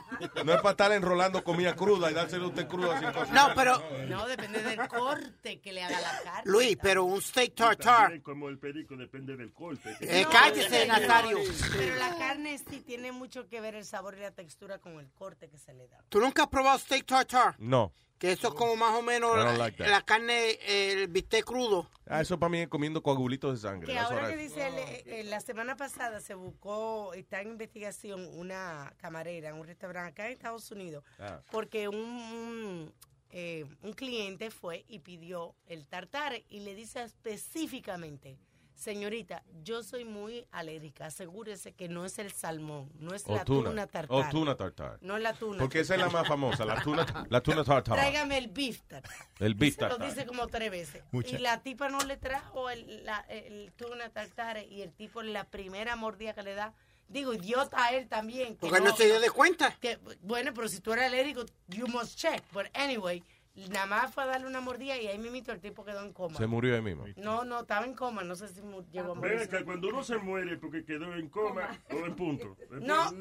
No 0.46 0.54
es 0.54 0.62
para 0.62 0.72
estar 0.72 0.92
enrolando 0.92 1.44
comida 1.44 1.76
cruda 1.76 2.10
y 2.10 2.14
dárselo 2.14 2.46
a 2.46 2.48
usted 2.50 2.68
cruda 2.68 3.00
sin 3.00 3.12
cocinar. 3.12 3.50
No, 3.50 3.56
pero- 3.56 3.82
No, 4.08 4.28
depende 4.28 4.62
del 4.64 4.88
corte 4.88 5.60
que 5.60 5.74
le 5.74 5.84
haga 5.84 6.00
la 6.00 6.22
carne. 6.24 6.42
Luis, 6.52 6.78
pero 6.82 7.04
un 7.04 7.22
steak 7.22 7.56
tartar. 7.56 8.22
Como 8.22 8.50
el 8.50 8.58
perico 8.58 8.96
depende 8.96 9.36
del 9.36 9.52
corte. 9.54 9.96
Eh, 10.02 10.26
cállese, 10.32 10.88
Nazario. 10.88 11.40
Pero 11.78 11.96
la 11.96 12.18
carne 12.18 12.58
sí 12.58 12.82
tiene 12.82 13.12
mucho 13.12 13.48
que 13.48 13.60
ver 13.62 13.76
el 13.76 13.86
sabor 13.86 14.16
y 14.18 14.22
la 14.22 14.32
textura 14.32 14.80
con 14.80 15.00
el 15.00 15.10
corte 15.12 15.50
que 15.50 15.58
se 15.58 15.74
le 15.74 15.88
da. 15.88 15.98
¿Tú 16.10 16.20
nunca 16.20 16.44
has 16.44 16.50
probado 16.50 16.78
steak 16.80 17.06
tartar? 17.06 17.56
No. 17.60 17.92
Que 18.20 18.32
eso 18.32 18.48
es 18.48 18.54
como 18.56 18.76
más 18.76 18.96
o 18.96 19.02
menos 19.04 19.38
la, 19.38 19.54
like 19.58 19.78
that. 19.78 19.90
la 19.92 20.02
carne, 20.02 20.58
el 20.66 21.08
bistec 21.08 21.46
crudo. 21.46 21.88
Ah, 22.08 22.22
eso 22.22 22.40
para 22.40 22.50
mí 22.50 22.60
es 22.62 22.68
comiendo 22.68 23.04
coagulitos 23.04 23.62
de 23.62 23.68
sangre. 23.70 23.88
Que 23.88 23.94
That's 23.94 24.12
ahora 24.12 24.30
que 24.30 24.36
I- 24.36 24.44
dice, 24.44 24.68
él, 24.68 24.74
eh, 24.78 25.04
eh, 25.06 25.24
la 25.26 25.40
semana 25.40 25.76
pasada 25.78 26.20
se 26.20 26.34
buscó, 26.34 27.14
está 27.14 27.42
en 27.42 27.50
investigación 27.50 28.26
una 28.38 28.94
camarera 28.98 29.50
en 29.50 29.56
un 29.56 29.68
restaurante 29.68 30.10
acá 30.12 30.26
en 30.28 30.34
Estados 30.34 30.72
Unidos, 30.72 31.04
Ah. 31.20 31.42
porque 31.52 31.88
un, 31.90 31.96
un, 31.98 32.94
eh, 33.30 33.66
un 33.84 33.94
cliente 33.94 34.50
fue 34.50 34.84
y 34.88 35.00
pidió 35.00 35.54
el 35.68 35.88
tartare 35.88 36.44
y 36.50 36.62
le 36.62 36.74
dice 36.74 37.04
específicamente, 37.04 38.38
señorita, 38.78 39.44
yo 39.64 39.82
soy 39.84 40.06
muy 40.06 40.46
alérgica, 40.52 41.08
asegúrese 41.08 41.74
que 41.74 41.90
no 41.90 42.06
es 42.06 42.20
el 42.20 42.32
salmón, 42.32 42.90
no 43.00 43.14
es 43.16 43.24
O 43.28 43.36
la 43.36 43.44
tuna. 43.44 43.70
tuna, 43.70 44.06
O 44.10 44.30
tuna 44.30 44.56
tartar. 44.56 44.98
No 45.02 45.18
es 45.18 45.24
la 45.24 45.34
tuna. 45.34 45.58
Porque 45.60 45.80
esa 45.80 45.96
es 45.96 46.00
la 46.02 46.10
más 46.10 46.28
famosa, 46.28 46.64
la 46.64 46.82
tuna, 46.82 47.26
la 47.30 47.42
tuna 47.42 47.64
tartar. 47.64 47.96
Tráigame 47.98 48.38
el 48.38 48.48
beef 48.50 48.82
tartare. 48.84 49.16
El 49.40 49.56
beef 49.56 49.76
Se 49.76 49.82
lo 49.82 49.90
tartar. 49.90 50.08
dice 50.10 50.26
como 50.28 50.48
tres 50.48 50.70
veces. 50.72 51.04
Mucha- 51.12 51.36
Y 51.36 51.40
la 51.40 51.62
tipa 51.64 51.90
no 51.90 52.00
le 52.02 52.18
trajo 52.18 52.70
el, 52.70 53.04
la, 53.04 53.20
el 53.30 53.74
tuna 53.76 54.10
tartare 54.10 54.66
y 54.66 54.82
el 54.84 54.94
tipo 54.94 55.22
en 55.22 55.34
la 55.34 55.46
primera 55.46 55.96
mordida 55.96 56.34
que 56.34 56.44
le 56.44 56.54
da, 56.54 56.74
digo, 57.08 57.34
idiota 57.34 57.84
a 57.84 57.94
él 57.94 58.08
también. 58.08 58.54
que 58.56 58.60
Porque 58.68 58.80
no 58.80 58.96
se 58.96 59.06
dio 59.08 59.20
de 59.20 59.32
cuenta. 59.32 59.76
Que, 59.80 59.98
bueno, 60.22 60.54
pero 60.54 60.68
si 60.70 60.82
tú 60.82 60.94
eres 60.94 61.06
alérgico, 61.06 61.46
you 61.68 61.88
must 61.88 62.16
check. 62.16 62.44
But 62.54 62.68
anyway, 62.74 63.24
nada 63.70 63.86
más 63.88 64.14
fue 64.14 64.24
a 64.24 64.28
darle 64.28 64.46
una 64.48 64.62
mordida 64.62 64.98
y 64.98 65.08
ahí 65.08 65.18
mismito 65.18 65.52
el 65.52 65.60
tipo 65.60 65.84
quedó 65.84 66.04
en 66.04 66.14
coma. 66.14 66.38
Se 66.38 66.46
murió 66.48 66.76
ahí 66.76 66.82
mismo. 66.82 67.06
No, 67.18 67.44
no, 67.44 67.62
estaba 67.62 67.86
en 67.86 67.94
coma, 67.96 68.24
no 68.24 68.36
sé 68.36 68.48
si 68.50 68.62
llegó 68.92 69.14
a 69.14 69.16
morir. 69.16 69.40
acá, 69.42 69.64
cuando 69.66 69.90
uno 69.90 70.04
se 70.04 70.18
muere 70.18 70.58
porque 70.58 70.86
quedó 70.86 71.14
en 71.16 71.28
coma 71.30 71.78
o 71.90 72.06
en 72.06 72.16
punto. 72.16 72.56
No, 72.80 73.12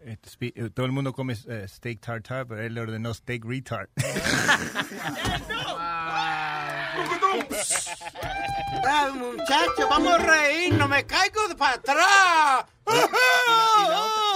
Este, 0.00 0.28
spe- 0.30 0.52
eh, 0.56 0.70
todo 0.70 0.86
el 0.86 0.92
mundo 0.92 1.12
come 1.12 1.34
eh, 1.48 1.66
steak 1.68 2.00
tartar, 2.00 2.46
pero 2.46 2.62
él 2.62 2.74
le 2.74 2.80
ordenó 2.80 3.12
steak 3.14 3.44
retard. 3.44 3.88
Ah, 8.86 9.10
muchacho, 9.14 9.88
vamos 9.88 10.12
a 10.14 10.18
reír, 10.18 10.74
no 10.74 10.88
me 10.88 11.06
caigo 11.06 11.48
de 11.48 11.54
para 11.54 11.74
atrás. 11.76 12.64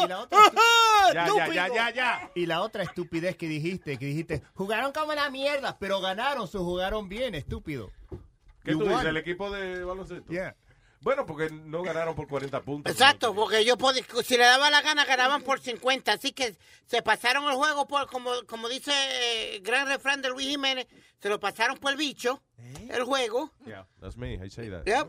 y 0.05 0.09
la 0.09 0.21
otra, 0.21 0.39
ya, 1.15 1.27
ya, 1.27 1.55
ya, 1.55 1.69
ya, 1.69 1.91
ya. 1.91 2.31
Y 2.35 2.47
la 2.47 2.61
otra 2.63 2.83
estupidez 2.83 3.37
que 3.37 3.49
dijiste, 3.49 3.97
que 3.99 4.07
dijiste, 4.07 4.43
jugaron 4.55 4.93
como 4.93 5.15
la 5.15 5.31
mierda, 5.31 5.79
pero 5.79 6.01
ganaron, 6.01 6.49
se 6.49 6.59
jugaron 6.59 7.09
bien, 7.09 7.35
estúpido. 7.35 7.91
¿Qué 8.65 8.73
You 8.73 8.81
tú 8.81 8.89
dices? 8.89 9.05
¿El 9.05 9.17
equipo 9.17 9.51
de 9.51 9.85
baloncesto? 9.85 10.31
Yeah. 10.31 10.57
Bueno, 11.01 11.27
porque 11.27 11.51
no 11.51 11.83
ganaron 11.83 12.15
por 12.15 12.27
40 12.27 12.63
puntos. 12.63 12.91
Exacto, 12.91 13.35
porque 13.35 13.63
yo 13.63 13.77
podía, 13.77 14.03
si 14.25 14.39
le 14.39 14.45
daba 14.45 14.71
la 14.71 14.81
gana 14.81 15.05
ganaban 15.05 15.43
por 15.43 15.61
50, 15.61 16.13
así 16.13 16.33
que 16.33 16.57
se 16.87 17.03
pasaron 17.03 17.45
el 17.45 17.57
juego 17.57 17.87
por, 17.87 18.07
como, 18.07 18.31
como 18.47 18.71
dice 18.71 18.91
eh, 18.95 19.61
gran 19.63 19.87
refrán 19.87 20.23
de 20.23 20.31
Luis 20.31 20.49
Jiménez, 20.49 20.87
se 21.21 21.29
lo 21.29 21.39
pasaron 21.39 21.77
por 21.77 21.93
el 21.93 21.99
bicho, 21.99 22.43
el 22.89 23.05
juego. 23.05 23.51
Yeah, 23.67 23.87
that's 24.01 24.17
me, 24.17 24.35
I 24.35 24.49
say 24.49 24.71
that. 24.71 24.87
Yep. 24.87 25.09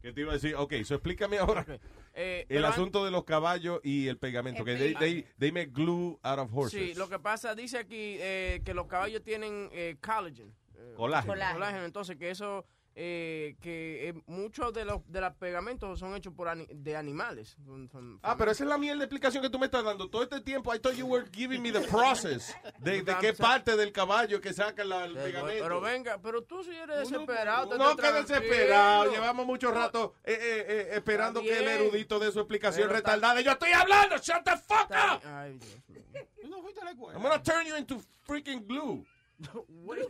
¿Qué 0.00 0.12
te 0.14 0.22
iba 0.22 0.30
a 0.30 0.34
decir? 0.34 0.54
Ok, 0.56 0.72
so 0.82 0.94
explícame 0.94 1.38
ahora 1.38 1.66
Eh, 2.14 2.46
el 2.48 2.64
asunto 2.64 3.04
de 3.04 3.10
los 3.10 3.24
caballos 3.24 3.80
y 3.82 4.08
el 4.08 4.18
pegamento. 4.18 4.64
Que 4.64 4.76
they, 4.76 4.94
they, 4.94 5.26
they 5.38 5.52
make 5.52 5.72
glue 5.72 6.18
out 6.22 6.38
of 6.38 6.50
horses. 6.52 6.78
Sí, 6.78 6.94
lo 6.94 7.08
que 7.08 7.18
pasa, 7.18 7.54
dice 7.54 7.78
aquí 7.78 8.16
eh, 8.20 8.60
que 8.64 8.74
los 8.74 8.86
caballos 8.86 9.22
tienen 9.22 9.70
eh, 9.72 9.96
collagen. 10.00 10.52
Colágeno. 10.96 11.32
colágeno. 11.54 11.84
Entonces, 11.84 12.16
que 12.16 12.30
eso, 12.30 12.66
eh, 12.94 13.56
que 13.60 14.08
eh, 14.10 14.14
muchos 14.26 14.72
de 14.72 14.84
los 14.84 15.00
de 15.10 15.20
los 15.20 15.32
pegamentos 15.36 15.98
son 15.98 16.14
hechos 16.14 16.32
por 16.34 16.48
ani- 16.48 16.66
de 16.70 16.96
animales. 16.96 17.56
Son- 17.64 17.88
son- 17.88 18.20
Ah, 18.22 18.36
pero 18.36 18.50
esa 18.50 18.64
es 18.64 18.68
la 18.68 18.76
mierda 18.78 18.98
de 18.98 19.04
explicación 19.04 19.42
que 19.42 19.48
tú 19.50 19.58
me 19.58 19.66
estás 19.66 19.82
dando. 19.84 20.10
Todo 20.10 20.22
este 20.22 20.40
tiempo, 20.40 20.74
I 20.74 20.78
thought 20.78 20.96
you 20.96 21.06
were 21.06 21.26
giving 21.32 21.62
me 21.62 21.72
the 21.72 21.80
process. 21.88 22.54
De, 22.78 23.02
de 23.02 23.16
qué 23.20 23.32
parte 23.32 23.76
del 23.76 23.92
caballo 23.92 24.40
que 24.40 24.52
saca 24.52 24.84
la- 24.84 25.06
el 25.06 25.14
Pero, 25.14 25.24
pegamento. 25.24 25.62
pero 25.64 25.80
venga, 25.80 26.18
pero 26.22 26.42
tú 26.42 26.62
si 26.64 26.70
eres 26.74 27.08
desesperado. 27.08 27.76
No, 27.78 27.96
que 27.96 28.12
desesperado. 28.12 29.10
Llevamos 29.10 29.46
mucho 29.46 29.70
rato 29.70 30.14
eh, 30.24 30.32
eh, 30.40 30.66
eh, 30.68 30.88
esperando 30.92 31.40
que 31.40 31.58
el 31.58 31.68
erudito 31.68 32.18
dé 32.18 32.30
su 32.30 32.40
explicación 32.40 32.88
Pero 32.88 32.96
retardada. 32.98 33.40
Yo 33.40 33.52
estoy 33.52 33.72
hablando. 33.72 34.16
Shut 34.18 34.44
the 34.44 34.56
fuck 34.58 34.90
up. 34.90 35.22
Ay, 35.24 35.58
Dios 35.58 35.78
mío. 35.88 36.02
¿Tú 36.42 36.48
no 36.48 36.60
fuiste 36.60 36.80
a 36.80 36.84
la 36.84 36.90
escuela? 36.90 37.18
I'm 37.18 37.22
gonna 37.22 37.42
turn 37.42 37.66
you 37.66 37.76
into 37.76 38.00
freaking 38.26 38.66
glue. 38.66 39.04
Güey, 39.68 40.00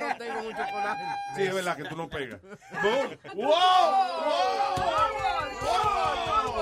no 0.00 0.16
tengo 0.18 0.42
mucho 0.42 0.62
colágeno. 0.72 1.12
Sí, 1.36 1.42
es 1.42 1.54
verdad 1.54 1.76
que 1.76 1.84
tú 1.84 1.96
no 1.96 2.08
pegas. 2.08 2.40
Boom. 2.82 3.18
¡Wow! 3.34 3.50
¡Wow! 5.62 6.60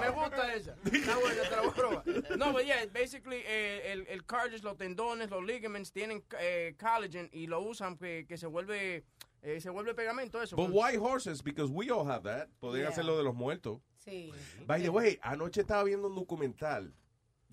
Me 0.00 0.08
gusta 0.10 0.54
esa. 0.54 0.74
Está 0.92 1.16
buena, 1.16 1.42
te 1.42 1.50
la 1.50 1.60
voy 1.62 1.70
a 1.70 1.74
probar. 1.74 2.04
No, 2.38 2.52
but 2.52 2.64
yeah, 2.64 2.84
basically, 2.92 3.42
eh, 3.46 3.92
el, 3.92 4.06
el 4.08 4.24
cartilage, 4.26 4.62
los 4.62 4.76
tendones, 4.76 5.30
los 5.30 5.42
ligaments 5.44 5.92
tienen 5.92 6.22
eh, 6.40 6.74
collagen 6.78 7.28
y 7.32 7.46
lo 7.46 7.60
usan 7.60 7.96
que, 7.96 8.26
que 8.28 8.36
se 8.36 8.46
vuelve 8.46 9.04
eh, 9.42 9.60
se 9.60 9.70
vuelve 9.70 9.94
pegamento 9.94 10.40
eso. 10.42 10.56
But 10.56 10.70
why 10.70 10.96
horses? 10.96 11.42
Because 11.42 11.70
we 11.70 11.90
all 11.90 12.06
have 12.06 12.22
that. 12.24 12.48
Podrían 12.60 12.84
Yeah. 12.86 12.90
hacer 12.92 13.04
lo 13.04 13.16
de 13.16 13.24
los 13.24 13.34
muertos. 13.34 13.80
Sí. 14.04 14.32
By 14.66 14.82
the 14.82 14.90
way, 14.90 15.18
anoche 15.22 15.60
estaba 15.62 15.84
viendo 15.84 16.08
un 16.08 16.14
documental 16.14 16.92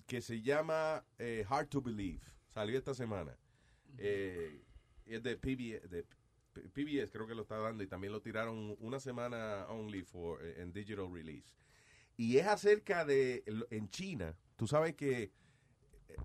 que 0.06 0.20
se 0.20 0.42
llama 0.42 1.04
eh, 1.18 1.44
Hard 1.48 1.68
to 1.68 1.80
Believe. 1.80 2.20
Salió 2.54 2.76
esta 2.78 2.94
semana. 2.94 3.36
Eh, 3.98 4.62
es 5.06 5.22
de 5.22 5.36
PBS, 5.36 5.88
de 5.88 6.04
P- 6.52 6.68
PBS, 6.68 7.10
creo 7.10 7.26
que 7.26 7.34
lo 7.34 7.42
está 7.42 7.56
dando 7.56 7.82
y 7.82 7.86
también 7.86 8.12
lo 8.12 8.20
tiraron 8.20 8.76
una 8.80 9.00
semana 9.00 9.66
only 9.68 10.02
for 10.02 10.44
eh, 10.44 10.60
en 10.62 10.72
digital 10.72 11.12
release. 11.12 11.52
Y 12.16 12.36
es 12.36 12.46
acerca 12.46 13.04
de 13.04 13.42
en 13.70 13.88
China. 13.90 14.36
Tú 14.56 14.66
sabes 14.66 14.94
que 14.94 15.32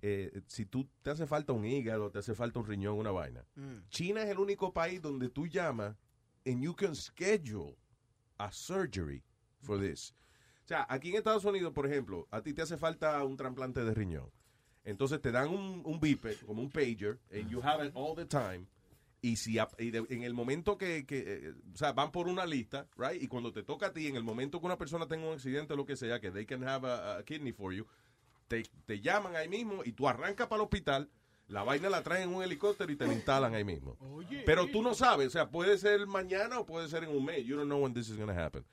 eh, 0.02 0.42
si 0.46 0.66
tú 0.66 0.86
te 1.02 1.10
hace 1.10 1.26
falta 1.26 1.52
un 1.54 1.64
hígado, 1.64 2.10
te 2.10 2.18
hace 2.18 2.34
falta 2.34 2.58
un 2.60 2.66
riñón, 2.66 2.98
una 2.98 3.10
vaina. 3.10 3.44
China 3.88 4.22
es 4.22 4.28
el 4.28 4.38
único 4.38 4.72
país 4.72 5.00
donde 5.00 5.28
tú 5.30 5.46
llamas 5.46 5.96
and 6.46 6.62
you 6.62 6.74
can 6.74 6.94
schedule 6.94 7.76
a 8.36 8.52
surgery 8.52 9.22
for 9.60 9.80
this. 9.80 10.14
O 10.64 10.68
sea, 10.68 10.86
aquí 10.90 11.08
en 11.10 11.16
Estados 11.16 11.44
Unidos, 11.46 11.72
por 11.72 11.86
ejemplo, 11.86 12.28
a 12.30 12.42
ti 12.42 12.52
te 12.52 12.60
hace 12.62 12.76
falta 12.76 13.24
un 13.24 13.36
trasplante 13.38 13.82
de 13.82 13.94
riñón. 13.94 14.30
Entonces 14.84 15.20
te 15.20 15.30
dan 15.30 15.48
un, 15.48 15.82
un 15.84 16.00
beeper, 16.00 16.36
como 16.46 16.62
un 16.62 16.70
pager, 16.70 17.18
and 17.32 17.48
you 17.50 17.60
have 17.62 17.84
it 17.84 17.92
all 17.94 18.14
the 18.14 18.24
time. 18.24 18.66
Y 19.20 19.36
si 19.36 19.56
y 19.56 19.96
en 19.96 20.22
el 20.22 20.32
momento 20.32 20.78
que, 20.78 21.04
que, 21.04 21.24
eh, 21.26 21.54
o 21.74 21.76
sea, 21.76 21.92
van 21.92 22.12
por 22.12 22.28
una 22.28 22.46
lista, 22.46 22.86
right? 22.96 23.20
Y 23.20 23.26
cuando 23.26 23.52
te 23.52 23.64
toca 23.64 23.86
a 23.86 23.92
ti, 23.92 24.06
en 24.06 24.16
el 24.16 24.22
momento 24.22 24.60
que 24.60 24.66
una 24.66 24.78
persona 24.78 25.08
tenga 25.08 25.26
un 25.26 25.34
accidente 25.34 25.74
o 25.74 25.76
lo 25.76 25.84
que 25.84 25.96
sea, 25.96 26.20
que 26.20 26.30
they 26.30 26.46
can 26.46 26.62
have 26.62 26.86
a, 26.88 27.18
a 27.18 27.24
kidney 27.24 27.52
for 27.52 27.72
you, 27.72 27.84
te, 28.46 28.62
te 28.86 29.00
llaman 29.00 29.34
ahí 29.34 29.48
mismo 29.48 29.82
y 29.84 29.92
tú 29.92 30.08
arrancas 30.08 30.46
para 30.46 30.62
el 30.62 30.66
hospital, 30.66 31.10
la 31.48 31.62
vaina 31.62 31.88
la 31.88 32.02
traen 32.02 32.28
en 32.28 32.34
un 32.34 32.42
helicóptero 32.42 32.92
y 32.92 32.96
te 32.96 33.06
la 33.06 33.14
instalan 33.14 33.54
ahí 33.54 33.64
mismo. 33.64 33.96
Pero 34.44 34.66
tú 34.66 34.82
no 34.82 34.94
sabes, 34.94 35.28
o 35.28 35.30
sea, 35.30 35.50
puede 35.50 35.78
ser 35.78 36.06
mañana 36.06 36.58
o 36.60 36.66
puede 36.66 36.88
ser 36.88 37.04
en 37.04 37.10
un 37.10 37.24
mes. 37.24 37.44
You 37.44 37.56
don't 37.56 37.66
know 37.66 37.82
when 37.82 37.94
this 37.94 38.08
is 38.10 38.16
going 38.16 38.28
to 38.28 38.38
happen. 38.38 38.64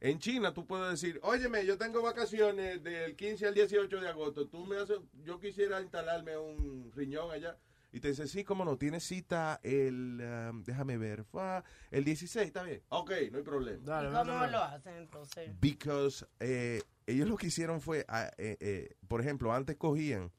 En 0.00 0.18
China 0.18 0.52
tú 0.52 0.66
puedes 0.66 0.90
decir, 0.90 1.20
óyeme, 1.22 1.64
yo 1.64 1.78
tengo 1.78 2.02
vacaciones 2.02 2.82
del 2.82 3.14
15 3.14 3.46
al 3.46 3.54
18 3.54 4.00
de 4.00 4.08
agosto, 4.08 4.46
tú 4.48 4.66
me 4.66 4.76
haces, 4.76 4.98
yo 5.24 5.38
quisiera 5.38 5.80
instalarme 5.80 6.36
un 6.36 6.90
riñón 6.94 7.30
allá. 7.30 7.56
Y 7.92 8.00
te 8.00 8.08
dice, 8.08 8.26
sí, 8.26 8.42
cómo 8.42 8.64
no, 8.64 8.76
tienes 8.76 9.04
cita 9.04 9.60
el, 9.62 10.20
um, 10.50 10.64
déjame 10.64 10.98
ver, 10.98 11.22
fue 11.22 11.62
el 11.92 12.02
16, 12.02 12.44
está 12.44 12.64
bien. 12.64 12.82
Ok, 12.88 13.12
no 13.30 13.38
hay 13.38 13.44
problema. 13.44 14.02
¿Y 14.02 14.12
¿Cómo 14.12 14.46
lo 14.46 14.58
hacen 14.58 14.96
entonces? 14.96 15.52
Because 15.60 16.26
eh, 16.40 16.82
ellos 17.06 17.28
lo 17.28 17.36
que 17.36 17.46
hicieron 17.46 17.80
fue, 17.80 18.04
ah, 18.08 18.32
eh, 18.36 18.56
eh, 18.58 18.96
por 19.06 19.20
ejemplo, 19.20 19.52
antes 19.52 19.76
cogían 19.76 20.32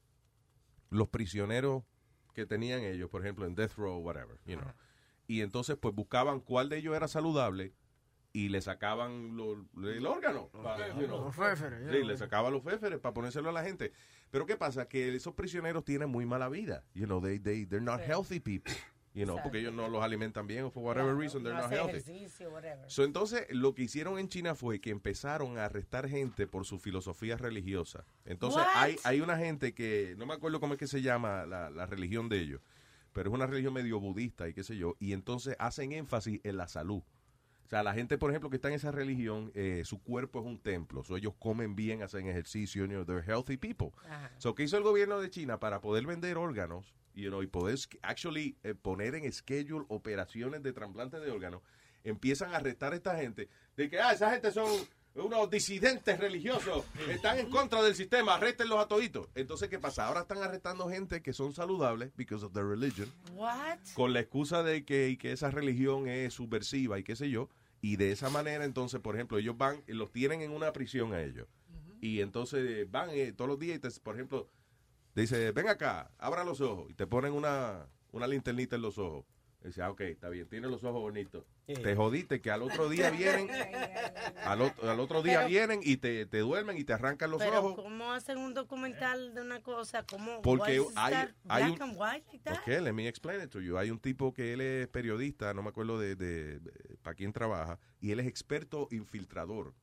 los 0.96 1.08
prisioneros 1.08 1.82
que 2.34 2.46
tenían 2.46 2.80
ellos, 2.82 3.08
por 3.10 3.22
ejemplo, 3.22 3.46
en 3.46 3.54
death 3.54 3.74
row, 3.76 3.98
whatever, 3.98 4.38
you 4.46 4.56
know. 4.56 4.72
Y 5.26 5.40
entonces, 5.40 5.76
pues 5.76 5.94
buscaban 5.94 6.40
cuál 6.40 6.68
de 6.68 6.78
ellos 6.78 6.94
era 6.94 7.08
saludable 7.08 7.72
y 8.32 8.48
le 8.50 8.60
sacaban 8.60 9.36
lo- 9.36 9.64
el 9.88 10.06
órgano. 10.06 10.48
para, 10.62 10.88
you 10.98 11.06
know. 11.06 11.24
Los 11.24 11.34
féferes, 11.34 11.86
Sí, 11.90 11.96
yeah. 11.98 12.04
le 12.06 12.16
sacaban 12.16 12.52
los 12.52 12.62
féferes 12.62 12.98
para 13.00 13.14
ponérselo 13.14 13.48
a 13.48 13.52
la 13.52 13.62
gente. 13.64 13.92
Pero 14.30 14.44
¿qué 14.44 14.56
pasa? 14.56 14.86
Que 14.88 15.14
esos 15.14 15.34
prisioneros 15.34 15.84
tienen 15.84 16.10
muy 16.10 16.26
mala 16.26 16.48
vida. 16.48 16.84
You 16.94 17.06
know, 17.06 17.20
they, 17.20 17.38
they, 17.38 17.64
they're 17.64 17.80
not 17.84 18.00
healthy 18.00 18.38
people. 18.40 18.72
You 19.16 19.24
know, 19.24 19.38
porque 19.42 19.60
ellos 19.60 19.72
no 19.72 19.88
los 19.88 20.04
alimentan 20.04 20.46
bien 20.46 20.64
o 20.64 20.70
for 20.70 20.82
whatever 20.82 21.16
reason 21.16 21.42
they're 21.42 21.56
no 21.56 21.62
not 21.62 21.72
healthy. 21.72 21.96
ejercicio, 21.96 22.50
whatever. 22.50 22.84
So, 22.86 23.02
entonces, 23.02 23.46
lo 23.48 23.74
que 23.74 23.84
hicieron 23.84 24.18
en 24.18 24.28
China 24.28 24.54
fue 24.54 24.78
que 24.78 24.90
empezaron 24.90 25.56
a 25.56 25.64
arrestar 25.64 26.06
gente 26.06 26.46
por 26.46 26.66
su 26.66 26.78
filosofía 26.78 27.38
religiosa. 27.38 28.04
Entonces, 28.26 28.60
What? 28.60 28.68
hay, 28.74 28.96
hay 29.04 29.22
una 29.22 29.38
gente 29.38 29.72
que, 29.72 30.14
no 30.18 30.26
me 30.26 30.34
acuerdo 30.34 30.60
cómo 30.60 30.74
es 30.74 30.78
que 30.78 30.86
se 30.86 31.00
llama 31.00 31.46
la, 31.46 31.70
la 31.70 31.86
religión 31.86 32.28
de 32.28 32.40
ellos, 32.40 32.60
pero 33.14 33.30
es 33.30 33.34
una 33.34 33.46
religión 33.46 33.72
medio 33.72 33.98
budista 34.00 34.50
y 34.50 34.52
qué 34.52 34.62
sé 34.62 34.76
yo, 34.76 34.96
y 35.00 35.14
entonces 35.14 35.56
hacen 35.58 35.92
énfasis 35.92 36.42
en 36.44 36.58
la 36.58 36.68
salud. 36.68 37.02
O 37.64 37.68
sea, 37.70 37.82
la 37.82 37.94
gente, 37.94 38.18
por 38.18 38.30
ejemplo, 38.30 38.50
que 38.50 38.56
está 38.56 38.68
en 38.68 38.74
esa 38.74 38.92
religión, 38.92 39.50
eh, 39.54 39.80
su 39.86 40.02
cuerpo 40.02 40.40
es 40.40 40.44
un 40.44 40.58
templo. 40.58 41.02
So, 41.04 41.16
ellos 41.16 41.32
comen 41.38 41.74
bien, 41.74 42.02
hacen 42.02 42.28
ejercicio, 42.28 42.84
you 42.84 42.88
know, 42.88 43.04
they're 43.06 43.24
healthy 43.26 43.56
people. 43.56 43.92
So, 44.36 44.54
¿qué 44.54 44.64
hizo 44.64 44.76
el 44.76 44.84
gobierno 44.84 45.18
de 45.20 45.30
China 45.30 45.58
para 45.58 45.80
poder 45.80 46.06
vender 46.06 46.36
órganos 46.36 46.94
you 47.16 47.30
know, 47.30 47.42
y 47.42 47.46
poder 47.46 47.78
actually 48.02 48.56
eh, 48.62 48.74
poner 48.74 49.14
en 49.14 49.32
schedule 49.32 49.84
operaciones 49.88 50.62
de 50.62 50.72
trasplante 50.72 51.18
de 51.18 51.30
órganos? 51.30 51.62
Empiezan 52.04 52.54
a 52.54 52.58
arrestar 52.58 52.92
a 52.92 52.96
esta 52.96 53.16
gente 53.16 53.48
de 53.76 53.90
que, 53.90 53.98
ah, 53.98 54.12
esa 54.12 54.30
gente 54.30 54.52
son 54.52 54.68
unos 55.16 55.50
disidentes 55.50 56.18
religiosos, 56.18 56.84
están 57.08 57.38
en 57.38 57.50
contra 57.50 57.82
del 57.82 57.94
sistema, 57.94 58.34
arréstenlos 58.34 58.78
a 58.78 58.86
toditos. 58.86 59.28
Entonces, 59.34 59.68
¿qué 59.68 59.78
pasa? 59.78 60.06
Ahora 60.06 60.20
están 60.20 60.38
arrestando 60.38 60.88
gente 60.88 61.22
que 61.22 61.32
son 61.32 61.54
saludables 61.54 62.10
because 62.16 62.44
of 62.44 62.52
their 62.52 62.66
religion 62.66 63.10
What? 63.34 63.78
con 63.94 64.12
la 64.12 64.20
excusa 64.20 64.62
de 64.62 64.84
que, 64.84 65.08
y 65.08 65.16
que 65.16 65.32
esa 65.32 65.50
religión 65.50 66.06
es 66.06 66.34
subversiva 66.34 66.98
y 66.98 67.02
qué 67.02 67.16
sé 67.16 67.30
yo, 67.30 67.48
y 67.80 67.96
de 67.96 68.12
esa 68.12 68.30
manera 68.30 68.64
entonces, 68.64 69.00
por 69.00 69.14
ejemplo, 69.14 69.38
ellos 69.38 69.56
van, 69.56 69.82
y 69.86 69.92
los 69.92 70.12
tienen 70.12 70.42
en 70.42 70.50
una 70.50 70.72
prisión 70.72 71.14
a 71.14 71.22
ellos, 71.22 71.48
y 72.00 72.20
entonces 72.20 72.90
van 72.90 73.10
eh, 73.10 73.32
todos 73.32 73.48
los 73.48 73.58
días 73.58 73.76
y, 73.76 73.80
te, 73.80 73.88
por 74.00 74.16
ejemplo, 74.16 74.50
dice, 75.22 75.52
ven 75.52 75.68
acá, 75.68 76.10
abra 76.18 76.44
los 76.44 76.60
ojos, 76.60 76.90
y 76.90 76.94
te 76.94 77.06
ponen 77.06 77.32
una, 77.32 77.86
una 78.12 78.26
linternita 78.26 78.76
en 78.76 78.82
los 78.82 78.98
ojos. 78.98 79.24
Y 79.64 79.68
dice, 79.68 79.82
ah, 79.82 79.90
ok, 79.90 80.02
está 80.02 80.28
bien, 80.28 80.48
tiene 80.48 80.68
los 80.68 80.84
ojos 80.84 81.00
bonitos. 81.00 81.44
Te 81.66 81.96
jodiste 81.96 82.40
que 82.40 82.52
al 82.52 82.62
otro 82.62 82.88
día 82.88 83.10
vienen, 83.10 83.48
al, 84.44 84.60
otro- 84.62 84.88
al 84.88 85.00
otro 85.00 85.22
día 85.22 85.38
Pero- 85.38 85.48
vienen 85.48 85.80
y 85.82 85.96
te, 85.96 86.24
te 86.26 86.38
duermen 86.38 86.76
y 86.76 86.84
te 86.84 86.92
arrancan 86.92 87.30
los 87.32 87.42
Pero 87.42 87.58
ojos. 87.58 87.74
¿cómo 87.74 88.12
hacen 88.12 88.38
un 88.38 88.54
documental 88.54 89.34
de 89.34 89.40
una 89.40 89.60
cosa? 89.62 90.04
¿Cómo? 90.04 90.40
Porque 90.42 90.80
hay- 90.94 91.28
hay 91.48 91.70
un- 91.72 91.96
like 91.98 92.80
let 92.80 92.92
me 92.92 93.08
explain 93.08 93.42
it 93.42 93.50
to 93.50 93.60
you. 93.60 93.76
Hay 93.78 93.90
un 93.90 93.98
tipo 93.98 94.32
que 94.32 94.52
él 94.52 94.60
es 94.60 94.86
periodista, 94.88 95.52
no 95.54 95.62
me 95.64 95.70
acuerdo 95.70 95.98
de, 95.98 96.14
de, 96.14 96.60
para 97.02 97.14
quién 97.16 97.32
trabaja, 97.32 97.80
y 98.00 98.12
él 98.12 98.20
es 98.20 98.26
experto 98.28 98.86
infiltrador. 98.92 99.74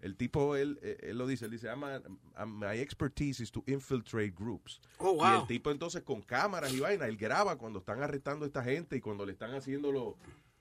El 0.00 0.16
tipo, 0.16 0.54
él, 0.56 0.78
eh, 0.82 0.96
él 1.02 1.18
lo 1.18 1.26
dice, 1.26 1.46
él 1.46 1.50
dice, 1.50 1.66
"I'm 1.68 1.82
a- 1.84 2.00
I'm- 2.36 2.58
my 2.58 2.78
expertise 2.78 3.40
is 3.42 3.50
to 3.50 3.64
infiltrate 3.66 4.30
groups. 4.30 4.80
Oh, 4.98 5.16
Y 5.26 5.40
el 5.40 5.46
tipo 5.48 5.70
entonces 5.72 6.02
con 6.02 6.22
cámaras 6.22 6.72
y 6.72 6.78
vaina, 6.80 7.06
él 7.06 7.16
graba 7.16 7.56
cuando 7.58 7.80
están 7.80 8.02
arrestando 8.02 8.44
a 8.44 8.48
esta 8.48 8.62
gente 8.62 8.96
y 8.96 9.00
cuando 9.00 9.26
le 9.26 9.32
están 9.32 9.54
haciendo 9.54 9.90
los, 9.90 10.14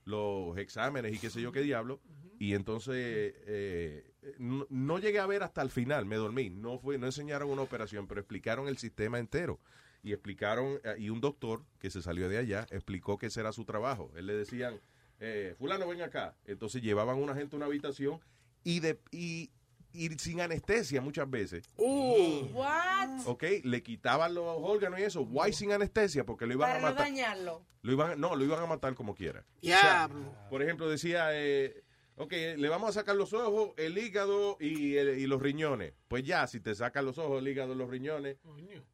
los 0.05 0.57
exámenes 0.57 1.13
y 1.13 1.19
qué 1.19 1.29
sé 1.29 1.41
yo 1.41 1.51
qué 1.51 1.61
diablo. 1.61 1.99
Y 2.39 2.53
entonces 2.53 3.33
eh, 3.45 4.11
no, 4.39 4.65
no 4.69 4.99
llegué 4.99 5.19
a 5.19 5.25
ver 5.25 5.43
hasta 5.43 5.61
el 5.61 5.69
final, 5.69 6.05
me 6.05 6.15
dormí. 6.15 6.49
No 6.49 6.79
fue, 6.79 6.97
no 6.97 7.05
enseñaron 7.05 7.49
una 7.49 7.61
operación, 7.63 8.07
pero 8.07 8.19
explicaron 8.21 8.67
el 8.67 8.77
sistema 8.77 9.19
entero. 9.19 9.59
Y 10.03 10.13
explicaron, 10.13 10.79
eh, 10.83 10.95
y 10.99 11.09
un 11.09 11.19
doctor 11.21 11.63
que 11.79 11.89
se 11.89 12.01
salió 12.01 12.29
de 12.29 12.37
allá 12.37 12.65
explicó 12.71 13.17
que 13.17 13.25
ese 13.27 13.39
era 13.39 13.51
su 13.51 13.65
trabajo. 13.65 14.11
Él 14.15 14.27
le 14.27 14.33
decían, 14.33 14.79
eh, 15.19 15.55
fulano, 15.57 15.87
ven 15.87 16.01
acá. 16.01 16.35
Entonces 16.45 16.81
llevaban 16.81 17.17
a 17.17 17.19
una 17.19 17.33
gente 17.35 17.55
a 17.55 17.57
una 17.57 17.65
habitación 17.65 18.19
y, 18.63 18.79
de, 18.79 18.99
y, 19.11 19.51
y 19.93 20.09
sin 20.19 20.41
anestesia 20.41 21.01
muchas 21.01 21.29
veces. 21.29 21.65
What? 21.77 23.25
¿Ok? 23.25 23.43
Le 23.63 23.81
quitaban 23.83 24.33
los 24.33 24.45
órganos 24.59 24.99
y 24.99 25.03
eso. 25.03 25.21
Why 25.21 25.53
sin 25.53 25.71
anestesia? 25.71 26.25
Porque 26.25 26.45
lo 26.45 26.53
iban 26.53 26.69
Para 26.69 26.77
a 26.77 26.81
no 26.81 26.87
matar. 26.89 27.05
dañarlo. 27.05 27.65
Lo 27.81 27.91
iban, 27.93 28.19
no, 28.19 28.35
lo 28.35 28.43
iban 28.43 28.61
a 28.61 28.65
matar 28.65 28.95
como 28.95 29.15
quiera. 29.15 29.45
O 29.61 29.65
sea, 29.65 30.09
por 30.49 30.61
ejemplo, 30.61 30.89
decía, 30.89 31.29
eh, 31.31 31.83
ok, 32.17 32.31
le 32.57 32.67
vamos 32.69 32.89
a 32.89 32.93
sacar 32.99 33.15
los 33.15 33.31
ojos, 33.33 33.71
el 33.77 33.97
hígado 33.97 34.57
y, 34.59 34.95
el- 34.97 35.17
y 35.19 35.27
los 35.27 35.41
riñones. 35.41 35.93
Pues 36.07 36.23
ya, 36.23 36.45
si 36.47 36.59
te 36.59 36.73
sacan 36.75 37.05
los 37.05 37.17
ojos, 37.17 37.39
el 37.41 37.47
hígado 37.47 37.73
y 37.73 37.75
los 37.77 37.89
riñones, 37.89 38.37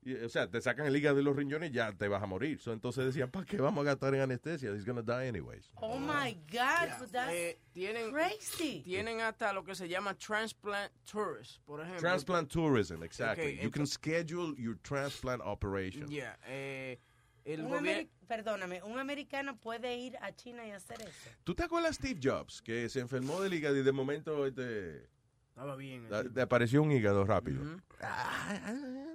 y, 0.03 0.13
o 0.15 0.29
sea, 0.29 0.49
te 0.49 0.61
sacan 0.61 0.85
el 0.87 0.95
hígado 0.95 1.19
y 1.19 1.23
los 1.23 1.35
riñones, 1.35 1.71
ya 1.71 1.91
te 1.93 2.07
vas 2.07 2.21
a 2.21 2.25
morir. 2.25 2.59
So, 2.59 2.73
entonces 2.73 3.05
decían, 3.05 3.31
¿para 3.31 3.45
qué 3.45 3.57
vamos 3.57 3.81
a 3.83 3.85
gastar 3.85 4.13
en 4.15 4.21
anestesia? 4.21 4.71
He's 4.71 4.85
gonna 4.85 5.01
die 5.01 5.27
anyways. 5.27 5.71
Oh 5.81 5.97
my 5.97 6.33
God, 6.51 6.89
but 6.99 7.11
that's 7.11 7.31
Eh, 7.33 7.57
tienen, 7.73 8.11
crazy. 8.11 8.81
tienen 8.83 9.21
hasta 9.21 9.53
lo 9.53 9.63
que 9.63 9.73
se 9.75 9.87
llama 9.87 10.13
transplant 10.17 10.91
tourists, 11.09 11.59
por 11.65 11.79
ejemplo. 11.81 11.99
Transplant 12.01 12.49
tourism, 12.51 13.03
exactly. 13.03 13.59
You 13.61 13.69
can 13.71 13.85
schedule 13.87 14.53
your 14.57 14.75
transplant 14.83 15.41
operation. 15.41 16.09
Yeah, 16.11 16.35
eh, 16.47 16.97
el 17.45 17.61
Un 17.61 17.69
gobierno... 17.69 18.09
Perdóname, 18.27 18.81
un 18.83 18.97
americano 18.97 19.57
puede 19.59 19.97
ir 19.97 20.17
a 20.21 20.33
China 20.33 20.65
y 20.65 20.71
hacer 20.71 21.01
eso. 21.01 21.29
¿Tú 21.43 21.53
te 21.53 21.63
acuerdas 21.63 21.97
de 21.99 22.09
Steve 22.09 22.19
Jobs, 22.23 22.61
que 22.61 22.89
se 22.89 22.99
enfermó 22.99 23.41
del 23.41 23.53
hígado 23.53 23.75
y 23.77 23.83
de 23.83 23.91
momento 23.91 24.47
este, 24.47 25.07
Estaba 25.53 25.75
bien. 25.75 26.07
le 26.33 26.41
apareció 26.41 26.81
un 26.81 26.91
hígado 26.91 27.23
rápido? 27.25 27.63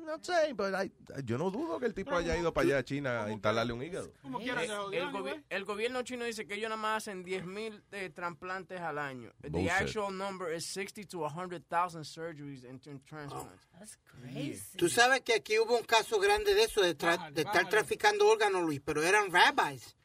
No 0.06 0.22
sé, 0.22 0.54
pero 0.56 0.78
yo 1.24 1.36
no 1.36 1.50
dudo 1.50 1.80
que 1.80 1.86
el 1.86 1.94
tipo 1.94 2.14
haya 2.14 2.36
ido 2.38 2.52
para 2.52 2.64
allá 2.64 2.78
a 2.78 2.84
China 2.84 3.24
a 3.24 3.30
instalarle 3.32 3.72
un 3.72 3.82
hígado. 3.82 4.12
Como 4.22 4.38
Eh, 4.38 4.44
quiera, 4.44 4.60
se 4.60 4.66
el, 4.96 5.10
gobi- 5.10 5.64
gobierno 5.64 6.02
chino 6.02 6.24
dice 6.24 6.46
que 6.46 6.54
ellos 6.54 6.70
nada 6.70 6.80
más 6.80 6.98
hacen 7.08 7.24
10.000 7.24 7.82
eh, 7.90 8.10
trasplantes 8.10 8.80
al 8.80 8.98
año. 8.98 9.32
The 9.42 9.68
actual 9.68 10.16
number 10.16 10.54
is 10.54 10.64
60 10.64 11.04
to 11.08 11.18
100,000 11.24 12.04
surgeries 12.04 12.64
and 12.64 12.80
transplants. 13.04 13.66
That's 13.76 13.98
crazy. 14.04 14.78
Tú 14.78 14.88
sabes 14.88 15.22
que 15.22 15.34
aquí 15.34 15.58
hubo 15.58 15.76
un 15.76 15.84
caso 15.84 16.20
grande 16.20 16.54
de 16.54 16.62
eso, 16.62 16.80
de, 16.80 16.96
tra- 16.96 17.32
de 17.32 17.42
estar 17.42 17.68
traficando 17.68 18.28
órganos, 18.28 18.62
Luis, 18.62 18.80
pero 18.84 19.02
eran 19.02 19.32
rabbis. 19.32 19.96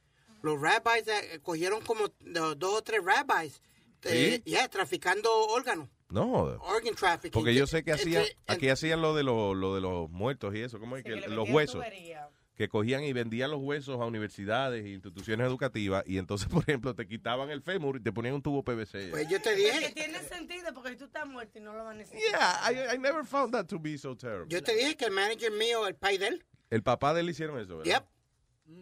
Los 0.41 0.59
rabbis 0.59 1.07
eh, 1.07 1.39
cogieron 1.43 1.81
como 1.85 2.07
do- 2.21 2.55
dos 2.55 2.73
o 2.79 2.81
tres 2.81 3.01
rabbis, 3.05 3.61
eh, 4.01 4.41
¿Sí? 4.43 4.51
yeah, 4.51 4.67
traficando 4.67 5.29
órganos, 5.47 5.87
No, 6.13 6.31
organ 6.61 6.95
trafficking. 6.95 7.31
porque 7.31 7.53
yo 7.55 7.65
sé 7.67 7.83
que 7.83 7.91
hacían, 7.91 8.23
aquí 8.47 8.69
hacían 8.69 9.01
lo 9.01 9.15
de, 9.15 9.23
los 9.23 9.55
lo 9.57 9.75
de 9.75 9.81
los 9.81 10.09
muertos 10.09 10.53
y 10.55 10.61
eso, 10.61 10.79
¿cómo 10.79 10.95
es? 10.95 11.03
Sí, 11.03 11.09
que 11.09 11.21
que 11.21 11.27
los 11.29 11.49
huesos. 11.49 11.75
tubería. 11.83 12.29
Que 12.55 12.67
cogían 12.69 13.03
y 13.03 13.13
vendían 13.13 13.49
los 13.49 13.59
huesos 13.61 13.99
a 13.99 14.05
universidades 14.05 14.85
e 14.85 14.89
instituciones 14.89 15.47
educativas 15.47 16.03
y 16.05 16.19
entonces, 16.19 16.47
por 16.51 16.61
ejemplo, 16.61 16.93
te 16.93 17.07
quitaban 17.07 17.49
el 17.49 17.63
fémur 17.63 17.97
y 17.97 17.99
te 17.99 18.11
ponían 18.11 18.35
un 18.35 18.43
tubo 18.43 18.63
PVC. 18.63 19.09
Pues 19.09 19.27
yo 19.27 19.41
te 19.41 19.55
Que 19.55 19.55
dije, 19.55 19.91
tiene 19.95 20.19
sentido 20.21 20.71
porque 20.71 20.95
tú 20.95 21.05
estás 21.05 21.25
muerto 21.25 21.57
y 21.57 21.61
no 21.63 21.73
lo 21.73 21.83
van 21.83 21.95
a 21.95 21.99
necesitar. 21.99 22.29
Yeah, 22.71 22.91
I, 22.91 22.95
I 22.95 22.99
never 22.99 23.25
found 23.25 23.53
that 23.53 23.65
to 23.65 23.79
be 23.79 23.97
so 23.97 24.15
terrible. 24.15 24.45
yo 24.49 24.61
te 24.61 24.75
dije 24.75 24.95
que 24.95 25.05
el 25.05 25.11
manager 25.11 25.51
mío, 25.51 25.87
el 25.87 25.95
pai 25.95 26.19
de 26.19 26.27
él, 26.27 26.45
El 26.69 26.83
papá 26.83 27.15
de 27.15 27.21
él 27.21 27.29
hicieron 27.31 27.59
eso, 27.59 27.77
¿verdad? 27.79 27.91
yep, 28.01 28.05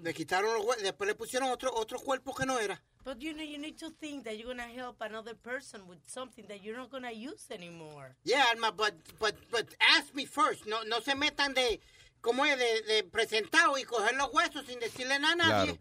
le 0.04 0.14
quitaron 0.14 0.54
los 0.54 0.66
huesos, 0.66 0.84
después 0.84 1.08
le 1.08 1.16
pusieron 1.16 1.50
otro, 1.50 1.74
otro 1.74 1.98
cuerpo 2.00 2.36
que 2.36 2.46
no 2.46 2.60
era. 2.60 2.84
But 3.04 3.22
you 3.22 3.34
know, 3.34 3.44
you 3.44 3.58
need 3.58 3.78
to 3.80 3.90
think 3.90 4.26
that 4.26 4.38
you're 4.38 4.54
going 4.54 4.58
to 4.58 4.64
help 4.80 4.98
another 5.02 5.34
person 5.34 5.88
with 5.88 6.00
something 6.08 6.46
that 6.48 6.64
you're 6.64 6.78
not 6.78 6.92
going 6.92 7.04
to 7.04 7.16
use 7.16 7.48
anymore. 7.50 8.16
Yeah, 8.24 8.44
Alma, 8.54 8.72
but, 8.72 8.94
but, 9.20 9.36
but 9.50 9.68
ask 9.98 10.14
me 10.14 10.26
first. 10.26 10.68
No, 10.68 10.84
no 10.84 11.00
se 11.00 11.16
metan 11.16 11.54
de, 11.56 11.80
¿cómo 12.22 12.46
es? 12.46 12.58
De, 12.60 12.82
de 12.94 13.04
presentado 13.04 13.78
y 13.78 13.84
coger 13.84 14.16
los 14.16 14.32
huesos 14.32 14.66
sin 14.68 14.80
decirle 14.80 15.18
nada 15.20 15.34
a 15.34 15.36
nadie. 15.36 15.66
Claro. 15.74 15.80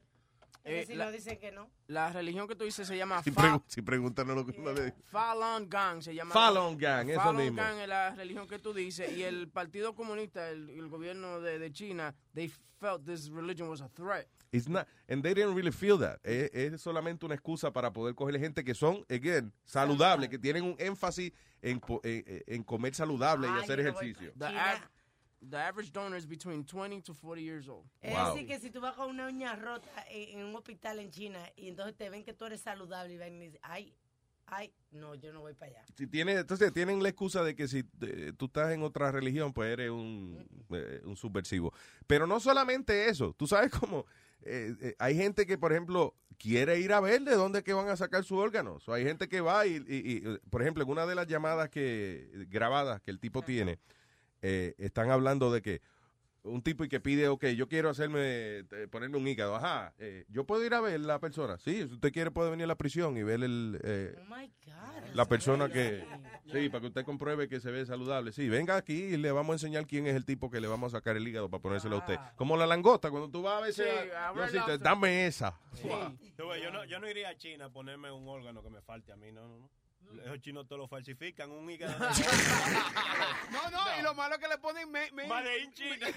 Eh, 0.65 0.85
si 0.87 0.95
la- 0.95 1.07
no 1.07 1.13
dicen 1.13 1.39
que 1.39 1.51
no. 1.53 1.71
La 1.87 2.13
religión 2.13 2.47
que 2.47 2.55
tú 2.55 2.65
dices 2.65 2.87
se 2.87 2.97
llama 2.97 3.23
Si, 3.25 3.31
pregu- 3.31 3.63
si 3.67 3.83
preguntan 3.83 4.29
lo 4.29 4.45
que 4.47 4.59
uno 4.61 4.73
le 4.73 4.85
dice. 4.87 4.97
Falun 5.07 5.69
Gong. 5.71 6.03
Se 6.03 6.15
llama 6.15 6.33
Falun 6.33 6.79
Gong, 6.79 7.11
eso 7.11 7.21
Falun 7.21 7.37
mismo. 7.43 7.63
Gong 7.63 7.79
es 7.81 7.89
la 7.89 8.11
religión 8.15 8.47
que 8.49 8.59
tú 8.59 8.73
dices. 8.75 9.11
Y 9.17 9.23
el 9.23 9.49
Partido 9.49 9.95
Comunista, 9.95 10.49
el, 10.51 10.69
el 10.71 10.89
gobierno 10.89 11.41
de, 11.41 11.59
de 11.59 11.73
China, 11.73 12.15
they 12.35 12.53
felt 12.79 13.05
this 13.05 13.29
religion 13.31 13.69
was 13.69 13.81
a 13.81 13.89
threat. 13.89 14.27
It's 14.53 14.69
not, 14.69 14.87
and 15.09 15.23
they 15.23 15.33
didn't 15.33 15.55
really 15.55 15.71
feel 15.71 15.97
that. 16.01 16.19
Es, 16.25 16.51
es 16.53 16.81
solamente 16.83 17.25
una 17.25 17.37
excusa 17.37 17.73
para 17.73 17.93
poder 17.93 18.15
cogerle 18.17 18.41
gente 18.41 18.65
que 18.65 18.75
son, 18.75 19.05
again, 19.09 19.53
saludables, 19.65 20.29
que 20.29 20.39
tienen 20.41 20.65
un 20.65 20.75
énfasis 20.79 21.33
en, 21.63 21.81
en, 22.03 22.43
en 22.47 22.65
comer 22.65 22.93
saludable 22.95 23.47
y 23.47 23.51
Ay, 23.51 23.61
hacer 23.63 23.79
ejercicio. 23.79 24.33
The. 24.37 24.47
The 25.49 25.57
average 25.57 25.93
donor 25.93 26.17
is 26.19 26.27
between 26.27 26.65
20 26.65 27.01
to 27.03 27.15
40 27.15 27.43
years 27.43 27.69
old. 27.69 27.87
Es 28.03 28.13
Wow. 28.13 28.35
decir, 28.35 28.47
que 28.47 28.59
si 28.61 28.71
tú 28.71 28.81
vas 28.81 28.95
con 28.95 29.09
una 29.11 29.27
uña 29.29 29.57
rota 29.57 29.91
en, 30.11 30.39
en 30.41 30.47
un 30.47 30.57
hospital 30.57 30.99
en 30.99 31.11
China 31.11 31.39
y 31.57 31.69
entonces 31.69 31.97
te 31.97 32.11
ven 32.11 32.25
que 32.25 32.33
tú 32.35 32.45
eres 32.47 32.61
saludable 32.61 33.15
y 33.15 33.19
van 33.19 33.35
y 33.35 33.47
dicen, 33.47 33.61
ay, 33.63 33.95
ay, 34.47 34.73
no, 34.91 35.15
yo 35.15 35.33
no 35.33 35.41
voy 35.41 35.55
para 35.55 35.71
allá. 35.73 35.85
Si 35.97 36.07
tiene, 36.07 36.33
entonces 36.35 36.73
tienen 36.73 37.03
la 37.03 37.09
excusa 37.09 37.43
de 37.45 37.55
que 37.55 37.69
si 37.69 37.85
eh, 38.03 38.33
tú 38.37 38.47
estás 38.47 38.73
en 38.73 38.83
otra 38.83 39.13
religión, 39.13 39.53
pues 39.53 39.73
eres 39.73 39.91
un, 39.91 40.45
eh, 40.71 41.01
un 41.05 41.17
subversivo. 41.17 41.73
Pero 42.07 42.27
no 42.27 42.41
solamente 42.41 43.09
eso, 43.09 43.33
tú 43.33 43.47
sabes 43.47 43.71
cómo 43.71 44.07
eh, 44.43 44.75
eh, 44.81 44.95
hay 44.99 45.15
gente 45.17 45.47
que, 45.47 45.57
por 45.57 45.71
ejemplo, 45.73 46.15
quiere 46.39 46.81
ir 46.81 46.93
a 46.93 47.01
ver 47.01 47.23
de 47.23 47.35
dónde 47.37 47.59
es 47.61 47.65
que 47.65 47.73
van 47.75 47.89
a 47.89 47.97
sacar 47.97 48.25
sus 48.25 48.39
órganos. 48.39 48.89
O 48.89 48.93
hay 48.93 49.05
gente 49.05 49.29
que 49.29 49.41
va 49.41 49.67
y, 49.67 49.77
y- 49.87 50.17
y, 50.27 50.39
por 50.51 50.63
ejemplo, 50.63 50.83
en 50.83 50.91
una 50.91 51.07
de 51.07 51.15
las 51.15 51.27
llamadas 51.27 51.69
que 51.71 52.29
grabadas 52.49 53.01
que 53.03 53.11
el 53.11 53.21
tipo 53.21 53.43
tiene, 53.43 53.79
eh, 54.43 54.75
están 54.79 55.11
hablando 55.11 55.53
de 55.53 55.63
que 55.63 55.81
un 56.43 56.63
tipo 56.63 56.85
y 56.85 56.89
que 56.89 57.01
pide, 57.01 57.29
ok, 57.29 57.47
yo 57.49 57.69
quiero 57.69 57.91
hacerme, 57.91 58.21
eh, 58.61 58.89
ponerme 58.91 59.19
un 59.19 59.29
hígado, 59.29 59.55
ajá, 59.57 59.93
eh, 59.99 60.25
yo 60.29 60.45
puedo 60.47 60.65
ir 60.65 60.73
a 60.73 60.81
ver 60.81 60.99
la 61.01 61.19
persona, 61.19 61.59
sí, 61.59 61.87
si 61.87 61.95
usted 61.95 62.13
quiere 62.13 62.31
puede 62.31 62.51
venir 62.51 62.65
a 62.65 62.69
la 62.69 62.77
prisión 62.77 63.17
y 63.19 63.23
ver 63.23 63.43
el, 63.43 63.79
eh, 63.85 64.15
la 65.13 65.27
persona 65.27 65.69
que, 65.69 66.03
sí, 66.51 66.69
para 66.71 66.81
que 66.81 66.87
usted 66.87 67.05
compruebe 67.05 67.47
que 67.47 67.61
se 67.61 67.71
ve 67.71 67.85
saludable, 67.85 68.33
sí, 68.33 68.49
venga 68.49 68.77
aquí 68.77 68.95
y 68.95 69.17
le 69.19 69.31
vamos 69.33 69.51
a 69.51 69.57
enseñar 69.57 69.87
quién 69.87 70.07
es 70.07 70.17
el 70.17 70.25
tipo 70.25 70.51
que 70.51 70.63
le 70.63 70.67
vamos 70.69 70.95
a 70.95 70.99
sacar 70.99 71.15
el 71.19 71.29
hígado 71.29 71.51
para 71.51 71.61
ponérselo 71.63 71.97
a 71.97 71.99
usted, 71.99 72.17
como 72.37 72.57
la 72.57 72.67
langota, 72.67 73.11
cuando 73.11 73.29
tú 73.31 73.43
vas 73.43 73.59
a 73.59 73.61
veces, 73.61 73.87
Sí, 73.87 74.11
a- 74.17 74.33
yo 74.35 74.43
así, 74.45 74.57
dame 74.81 75.27
esa, 75.27 75.61
yo, 75.75 76.71
no, 76.71 76.85
yo 76.87 76.99
no 77.01 77.09
iría 77.11 77.29
a 77.29 77.37
China 77.37 77.67
a 77.67 77.71
ponerme 77.71 78.11
un 78.11 78.27
órgano 78.27 78.63
que 78.63 78.71
me 78.71 78.81
falte 78.81 79.13
a 79.13 79.17
mí, 79.17 79.31
no, 79.31 79.47
no, 79.47 79.59
no. 79.59 79.71
Esos 80.25 80.41
chinos 80.41 80.67
todos 80.67 80.81
lo 80.81 80.89
falsifican, 80.89 81.51
un 81.51 81.71
hígado. 81.71 81.95
No, 83.53 83.71
no, 83.71 83.79
y 83.99 84.03
lo 84.03 84.15
malo 84.15 84.35
es 84.37 84.41
que 84.41 84.49
le 84.49 84.59
ponen... 84.59 84.91
Me, 84.91 85.11
me- 85.13 85.27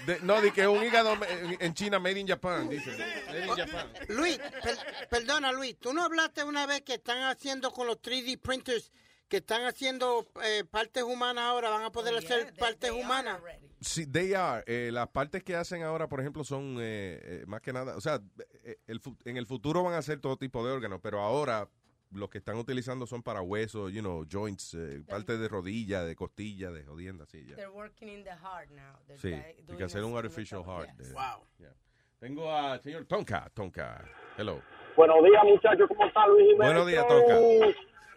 De- 0.06 0.20
no, 0.22 0.42
di 0.42 0.52
que 0.52 0.68
un 0.68 0.84
hígado 0.84 1.14
en, 1.26 1.58
en 1.60 1.74
China, 1.74 2.00
made 2.00 2.20
in 2.20 2.28
Japan, 2.28 2.70
dice, 2.70 2.92
made 3.28 3.46
in 3.46 3.56
Japan. 3.56 3.88
Luis, 4.10 4.38
per- 4.38 5.08
perdona 5.10 5.52
Luis, 5.52 5.78
tú 5.80 5.94
no 5.94 6.04
hablaste 6.04 6.44
una 6.44 6.66
vez 6.66 6.82
que 6.82 6.96
están 6.96 7.24
haciendo 7.24 7.72
con 7.72 7.88
los 7.88 8.02
3D 8.02 8.40
printers, 8.40 8.92
que 9.28 9.38
están 9.38 9.66
haciendo 9.66 10.28
eh, 10.44 10.64
partes 10.70 11.04
humanas 11.04 11.46
ahora, 11.46 11.70
van 11.70 11.84
a 11.84 11.92
poder 11.92 12.16
hacer 12.16 12.54
partes 12.56 12.92
humanas. 12.92 13.40
Sí, 13.82 14.06
they 14.06 14.34
are. 14.34 14.64
Eh, 14.68 14.92
las 14.94 15.10
partes 15.10 15.44
que 15.44 15.56
hacen 15.56 15.82
ahora, 15.84 16.08
por 16.08 16.20
ejemplo, 16.20 16.44
son 16.44 16.78
eh, 16.80 17.20
eh, 17.24 17.44
más 17.48 17.62
que 17.62 17.74
nada, 17.74 17.98
o 17.98 18.02
sea, 18.02 18.22
eh, 18.64 18.78
el 18.88 19.02
en 19.26 19.38
el 19.38 19.48
futuro 19.48 19.84
van 19.84 19.96
a 19.96 20.02
ser 20.02 20.20
todo 20.20 20.38
tipo 20.38 20.66
de 20.66 20.72
órganos, 20.72 21.00
pero 21.02 21.20
ahora 21.22 21.68
los 22.14 22.30
que 22.30 22.38
están 22.38 22.58
utilizando 22.58 23.06
son 23.06 23.22
para 23.24 23.42
huesos, 23.42 23.92
you 23.92 24.02
know, 24.02 24.26
joints, 24.30 24.74
eh, 24.74 25.02
partes 25.08 25.40
de 25.40 25.48
rodilla, 25.48 26.04
de 26.04 26.16
costilla, 26.16 26.72
de 26.72 26.84
jodienda, 26.84 27.24
así 27.24 27.46
ya. 27.46 27.56
They're 27.56 27.70
working 27.72 28.10
in 28.10 28.24
the 28.24 28.32
heart 28.32 28.70
now. 28.72 28.98
They're 29.08 29.20
Sí, 29.20 29.34
hay 29.34 29.78
que 29.78 29.84
hacer 29.84 30.04
un 30.04 30.16
artificial 30.18 30.64
heart. 30.64 30.90
yes. 30.98 31.12
eh, 31.12 31.16
yeah. 31.60 31.74
Tengo 32.20 32.52
al 32.56 32.80
señor 32.82 33.06
Tonka, 33.06 33.50
Tonka. 33.54 34.06
Hello. 34.38 34.62
Buenos 34.96 35.24
días, 35.24 35.44
muchachos. 35.44 35.88
¿Cómo 35.88 36.06
está 36.06 36.26
Luis 36.28 36.46
Jiménez? 36.52 36.68
Buenos 36.68 36.88
días? 36.88 37.08
Tonka. 37.08 37.36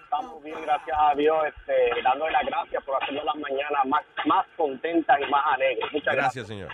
Estamos 0.04 0.42
bien, 0.44 0.56
gracias 0.62 0.96
a 0.98 1.14
Dios. 1.16 1.36
Este, 1.48 2.02
dándole 2.02 2.30
las 2.32 2.46
gracias 2.46 2.84
por 2.84 3.02
hacernos 3.02 3.24
las 3.24 3.34
mañanas 3.36 3.84
más, 3.86 4.04
más 4.26 4.46
contentas 4.56 5.18
y 5.20 5.30
más 5.30 5.42
alegres. 5.54 5.84
Muchas 5.92 6.14
gracias. 6.14 6.46
Gracias, 6.46 6.46
señor. 6.46 6.72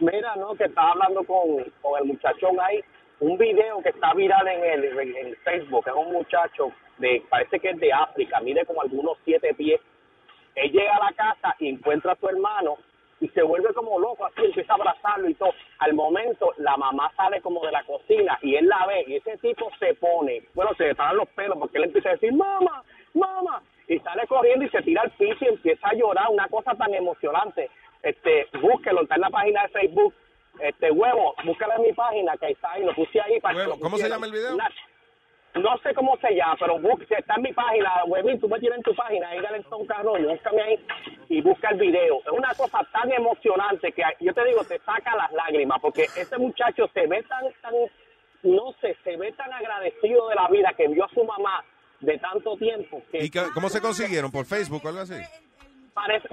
Mira, 0.00 0.34
¿no? 0.36 0.54
Que 0.54 0.64
estaba 0.64 0.92
hablando 0.92 1.22
con, 1.24 1.64
con 1.82 2.00
el 2.00 2.04
muchachón 2.06 2.58
ahí. 2.60 2.80
Un 3.20 3.36
video 3.36 3.82
que 3.82 3.88
está 3.88 4.14
viral 4.14 4.46
en 4.46 4.64
el, 4.64 4.98
en 4.98 5.26
el 5.26 5.36
Facebook. 5.38 5.84
Es 5.86 5.94
un 5.94 6.12
muchacho, 6.12 6.72
de 6.98 7.22
parece 7.28 7.58
que 7.58 7.70
es 7.70 7.80
de 7.80 7.92
África. 7.92 8.40
Mide 8.40 8.64
como 8.64 8.82
algunos 8.82 9.18
siete 9.24 9.54
pies. 9.54 9.80
Él 10.54 10.70
llega 10.72 10.96
a 10.96 11.04
la 11.04 11.12
casa 11.12 11.56
y 11.58 11.68
encuentra 11.68 12.12
a 12.12 12.16
su 12.16 12.28
hermano 12.28 12.78
y 13.20 13.28
se 13.28 13.42
vuelve 13.42 13.72
como 13.74 13.98
loco, 13.98 14.26
así 14.26 14.44
empieza 14.44 14.72
a 14.72 14.76
abrazarlo 14.76 15.28
y 15.28 15.34
todo. 15.34 15.52
Al 15.78 15.94
momento, 15.94 16.52
la 16.58 16.76
mamá 16.76 17.10
sale 17.16 17.40
como 17.40 17.64
de 17.64 17.72
la 17.72 17.82
cocina 17.84 18.38
y 18.42 18.54
él 18.54 18.68
la 18.68 18.86
ve 18.86 19.04
y 19.06 19.16
ese 19.16 19.36
tipo 19.38 19.70
se 19.78 19.94
pone, 19.94 20.42
bueno, 20.54 20.72
se 20.76 20.84
le 20.84 20.94
paran 20.94 21.16
los 21.16 21.28
pelos 21.30 21.58
porque 21.58 21.78
él 21.78 21.84
empieza 21.84 22.10
a 22.10 22.12
decir, 22.12 22.32
mamá, 22.32 22.82
mamá, 23.14 23.62
y 23.88 23.98
sale 24.00 24.26
corriendo 24.26 24.64
y 24.64 24.70
se 24.70 24.82
tira 24.82 25.02
al 25.02 25.10
piso 25.12 25.44
y 25.44 25.48
empieza 25.48 25.88
a 25.88 25.94
llorar, 25.94 26.26
una 26.30 26.48
cosa 26.48 26.74
tan 26.74 26.94
emocionante. 26.94 27.70
Este, 28.02 28.46
búsquelo, 28.60 29.02
está 29.02 29.16
en 29.16 29.22
la 29.22 29.30
página 29.30 29.62
de 29.62 29.68
Facebook. 29.68 30.14
Este 30.60 30.90
huevo, 30.90 31.34
búscalo 31.44 31.74
en 31.76 31.82
mi 31.82 31.92
página, 31.92 32.36
que 32.36 32.50
está 32.50 32.72
ahí, 32.72 32.84
lo 32.84 32.94
puse 32.94 33.20
ahí 33.20 33.40
para 33.40 33.54
que 33.54 33.60
Huevo, 33.60 33.74
lo 33.76 33.80
¿cómo 33.80 33.98
se 33.98 34.08
llama 34.08 34.26
el 34.26 34.32
video? 34.32 34.56
No 35.54 35.76
sé 35.78 35.94
cómo 35.94 36.16
se 36.18 36.34
llama, 36.34 36.56
pero 36.60 36.78
busca, 36.78 37.16
está 37.18 37.34
en 37.36 37.42
mi 37.42 37.52
página, 37.52 38.04
Webin, 38.06 38.38
tú 38.38 38.48
me 38.48 38.60
tienes 38.60 38.78
en 38.78 38.82
tu 38.82 38.94
página, 38.94 39.28
ahí 39.30 39.38
Tom 39.68 39.86
Carroño, 39.86 40.28
búscame 40.28 40.62
ahí 40.62 40.86
y 41.28 41.40
busca 41.40 41.70
el 41.70 41.78
video. 41.78 42.20
Es 42.20 42.32
una 42.32 42.54
cosa 42.54 42.86
tan 42.92 43.10
emocionante 43.10 43.90
que 43.92 44.02
yo 44.20 44.32
te 44.34 44.44
digo, 44.44 44.62
te 44.64 44.78
saca 44.80 45.16
las 45.16 45.32
lágrimas, 45.32 45.80
porque 45.80 46.04
ese 46.04 46.38
muchacho 46.38 46.88
se 46.94 47.06
ve 47.06 47.22
tan, 47.24 47.44
tan, 47.62 47.72
no 48.42 48.72
sé, 48.80 48.96
se 49.02 49.16
ve 49.16 49.32
tan 49.32 49.52
agradecido 49.52 50.28
de 50.28 50.34
la 50.34 50.48
vida 50.48 50.72
que 50.76 50.86
vio 50.88 51.04
a 51.04 51.08
su 51.08 51.24
mamá 51.24 51.64
de 52.00 52.18
tanto 52.18 52.56
tiempo 52.56 53.02
que 53.10 53.24
¿Y 53.24 53.30
cómo 53.30 53.68
se 53.68 53.80
consiguieron? 53.80 54.30
¿Por 54.30 54.44
Facebook 54.44 54.82
o 54.84 54.88
algo 54.88 55.00
así? 55.00 55.16
parece, 55.94 56.28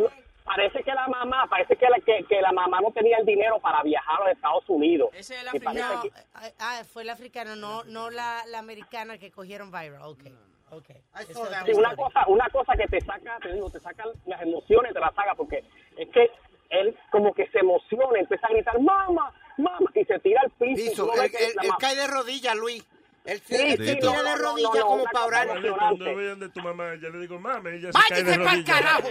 parece 0.46 0.84
que 0.84 0.94
la 0.94 1.08
mamá, 1.08 1.48
parece 1.50 1.76
que 1.76 1.86
la, 1.90 1.98
que, 2.00 2.24
que 2.30 2.40
la 2.42 2.52
mamá 2.54 2.80
no 2.80 2.92
tenía 2.92 3.18
el 3.18 3.26
dinero 3.26 3.60
para 3.60 3.82
viajar 3.84 4.22
a 4.22 4.26
los 4.26 4.34
Estados 4.36 4.64
Unidos. 4.70 5.10
Ese 5.14 5.36
es 5.36 5.42
el 5.42 5.48
africano. 5.50 6.02
que- 6.04 6.12
Ah, 6.60 6.82
fue 6.92 7.02
el 7.02 7.10
africano, 7.10 7.56
no, 7.56 7.84
no 7.86 8.10
la, 8.10 8.46
la 8.48 8.60
americana 8.60 9.18
que 9.18 9.32
cogieron 9.32 9.72
viral. 9.72 10.02
Ok, 10.04 10.24
ok. 10.72 10.90
Esa 10.92 11.22
es 11.32 11.36
otra 11.38 11.66
Sí, 11.66 11.72
una 11.74 11.96
cosa, 11.96 12.26
una 12.28 12.48
cosa 12.50 12.74
que 12.78 12.88
te 12.88 13.02
saca, 13.02 13.38
te 13.42 13.52
digo, 13.54 13.70
te 13.70 13.80
saca 13.80 14.06
las 14.26 14.42
emociones, 14.42 14.94
te 14.94 15.00
las 15.00 15.14
saca, 15.16 15.34
porque 15.36 15.64
es 15.98 16.10
que 16.10 16.30
él 16.70 16.98
como 17.12 17.34
que 17.34 17.48
se 17.50 17.60
emociona, 17.60 18.20
empieza 18.20 18.48
a 18.48 18.52
gritar, 18.52 18.80
mamá, 18.80 19.34
mamá, 19.58 19.80
y 19.96 20.06
se 20.06 20.20
tira 20.20 20.42
al 20.42 20.52
piso. 20.52 20.82
y 20.86 20.90
Piso, 20.90 21.14
él, 21.14 21.32
la 21.56 21.76
cae 21.80 21.96
de 21.96 22.08
rodillas, 22.08 22.56
Luis. 22.56 22.86
Él, 23.26 23.42
se 23.42 23.56
tira 23.58 24.00
no, 24.02 24.12
de 24.12 24.24
no, 24.24 24.36
no, 24.38 24.44
rodillas 24.44 24.76
no, 24.76 24.86
como 24.86 25.04
para 25.06 25.26
orar. 25.26 25.48
Cuando 25.48 26.16
vean 26.16 26.40
de 26.40 26.50
tu 26.50 26.62
mamá, 26.62 26.94
ya 27.02 27.10
le 27.10 27.20
digo, 27.20 27.40
mami, 27.40 27.70
ella 27.72 27.92
se 27.92 28.00
cae 28.10 28.24
de 28.24 28.38
¡Váyase 28.38 28.44
pa'l 28.44 28.46
rodillas. 28.58 28.82
carajo! 28.82 29.10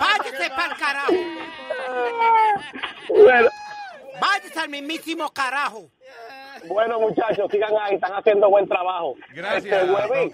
¡Váyase 0.00 0.50
pa'l 0.50 0.76
carajo! 0.78 1.12
Bueno, 3.08 3.48
¡Váyase 4.20 4.60
al 4.60 4.68
mismísimo 4.68 5.30
carajo! 5.30 5.90
bueno, 6.68 6.98
muchachos, 7.00 7.46
sigan 7.50 7.72
ahí, 7.82 7.96
están 7.96 8.12
haciendo 8.14 8.48
buen 8.48 8.66
trabajo. 8.68 9.14
Gracias, 9.34 9.82
Este, 9.82 9.92
Huevín. 9.92 10.32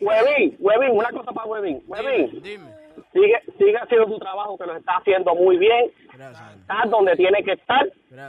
Huevín, 0.00 0.56
Huevín, 0.58 0.90
una 0.90 1.10
cosa 1.10 1.32
para 1.32 1.46
Huevín. 1.46 1.82
Huevín, 1.86 2.42
Dime. 2.42 2.66
sigue, 3.14 3.40
sigue 3.56 3.76
haciendo 3.78 4.06
tu 4.08 4.18
trabajo 4.18 4.58
que 4.58 4.66
lo 4.66 4.76
está 4.76 4.96
haciendo 4.98 5.34
muy 5.34 5.56
bien. 5.56 5.90
Estás 6.18 6.90
donde 6.90 7.16
tienes 7.16 7.44
que 7.44 7.52
estar. 7.52 7.86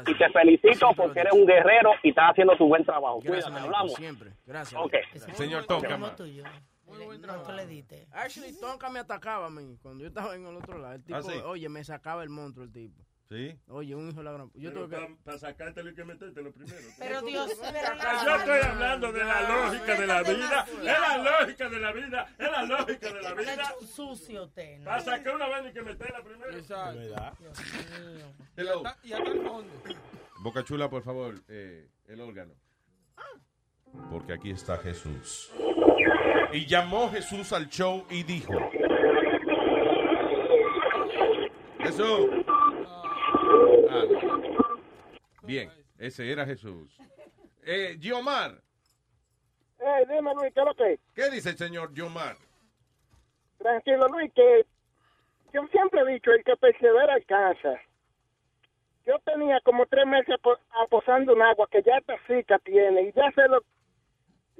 Y 0.08 0.18
te 0.18 0.30
felicito 0.30 0.90
porque 0.96 1.20
eres 1.22 1.34
un 1.34 1.46
guerrero 1.46 1.92
y 2.04 2.10
estás 2.10 2.32
haciendo 2.32 2.56
tu 2.58 2.68
buen 2.68 2.84
trabajo. 2.86 3.20
Gracias, 3.22 3.46
Cuídate, 3.46 3.52
manito, 3.52 3.66
hablamos. 3.76 3.94
siempre. 3.96 4.32
Gracias. 4.46 4.82
Ok. 4.82 4.94
Señor 5.36 5.66
Como 5.66 5.82
Tonka. 5.82 6.16
tuyo. 6.16 6.44
No, 6.88 7.44
tú 7.44 7.52
le 7.52 7.68
diste. 7.68 8.08
Actually, 8.12 8.60
Tonka 8.60 8.90
me 8.90 9.00
atacaba 9.00 9.46
a 9.48 9.50
mí 9.50 9.78
cuando 9.82 10.02
yo 10.02 10.08
estaba 10.08 10.36
en 10.36 10.46
el 10.46 10.56
otro 10.56 10.80
lado. 10.80 10.96
El 10.96 11.04
tipo, 11.04 11.18
Ah, 11.18 11.22
sí. 11.22 11.34
oye, 11.46 11.70
me 11.70 11.84
sacaba 11.84 12.24
el 12.24 12.30
monstruo 12.30 12.66
el 12.66 12.72
tipo. 12.72 13.02
¿Sí? 13.30 13.56
Oye, 13.68 13.94
un 13.94 14.10
hijo 14.10 14.18
de 14.18 14.24
la 14.24 14.32
gran... 14.32 14.52
Yo 14.56 14.74
Pero 14.74 14.86
tuve 14.88 14.98
que... 14.98 15.16
para 15.24 15.38
sacártelo 15.38 15.90
hay 15.90 15.96
que 15.96 16.04
metértelo 16.04 16.52
primero. 16.52 16.80
Pero 16.98 17.22
Dios, 17.22 17.52
pero 17.62 18.26
Yo 18.26 18.36
estoy 18.36 18.60
hablando 18.62 19.12
de 19.12 19.24
la 19.24 19.42
lógica 19.48 19.96
de 20.02 20.08
la 20.08 20.24
vida. 20.24 20.66
Es 20.68 20.84
la 20.84 21.18
lógica 21.18 21.70
de 21.70 21.80
la 21.80 21.92
vida. 21.92 22.36
Es 22.40 22.52
la 22.52 22.64
lógica 22.64 23.14
de 23.14 23.22
la 23.22 23.34
vida. 23.36 23.54
hecho 23.54 23.86
sucio 23.86 24.46
usted. 24.46 24.84
Para 24.84 25.00
sacar 25.02 25.36
una 25.36 25.48
vaina 25.48 25.68
hay 25.68 25.74
que 25.74 25.82
meterla 25.84 26.24
primero. 26.24 26.58
Exacto. 26.58 27.00
Hello. 28.58 28.84
Y 29.04 29.14
hasta 29.14 29.30
el 29.32 29.42
fondo. 29.44 29.74
Boca 30.40 30.64
Chula, 30.64 30.90
por 30.90 31.04
favor, 31.04 31.36
eh, 31.50 31.88
el 32.08 32.22
órgano. 32.22 32.56
Porque 34.10 34.34
aquí 34.34 34.50
está 34.50 34.78
Jesús. 34.78 35.52
Y 36.52 36.66
llamó 36.66 37.12
Jesús 37.12 37.54
al 37.54 37.70
show 37.70 38.08
y 38.10 38.24
dijo: 38.24 38.54
Jesús. 41.80 42.30
Ah. 43.92 44.04
Bien, 45.44 45.70
ese 45.98 46.32
era 46.32 46.46
Jesús. 46.46 46.98
Eh, 47.64 47.98
Giomar, 48.00 48.52
Eh, 49.80 50.06
dime, 50.10 50.34
Luis, 50.36 50.54
¿qué 50.54 50.60
es 50.60 50.66
lo 50.66 50.74
que? 50.76 51.00
¿qué 51.16 51.30
dice 51.30 51.50
el 51.52 51.58
señor 51.58 51.94
Giomar? 51.94 52.36
Tranquilo, 53.58 54.08
Luis, 54.10 54.32
que 54.34 54.66
yo 55.54 55.62
siempre 55.72 56.02
he 56.02 56.14
dicho, 56.14 56.32
el 56.32 56.44
que 56.44 56.56
persevera 56.58 57.14
alcanza. 57.14 57.80
Yo 59.06 59.18
tenía 59.26 59.60
como 59.64 59.86
tres 59.88 60.06
meses 60.06 60.36
apo- 60.36 60.60
aposando 60.86 61.34
en 61.34 61.42
agua 61.42 61.68
que 61.72 61.82
ya 61.82 61.98
esta 61.98 62.16
zika 62.28 62.60
tiene 62.60 63.02
y 63.04 63.12
ya 63.14 63.32
se 63.34 63.48
lo... 63.48 63.62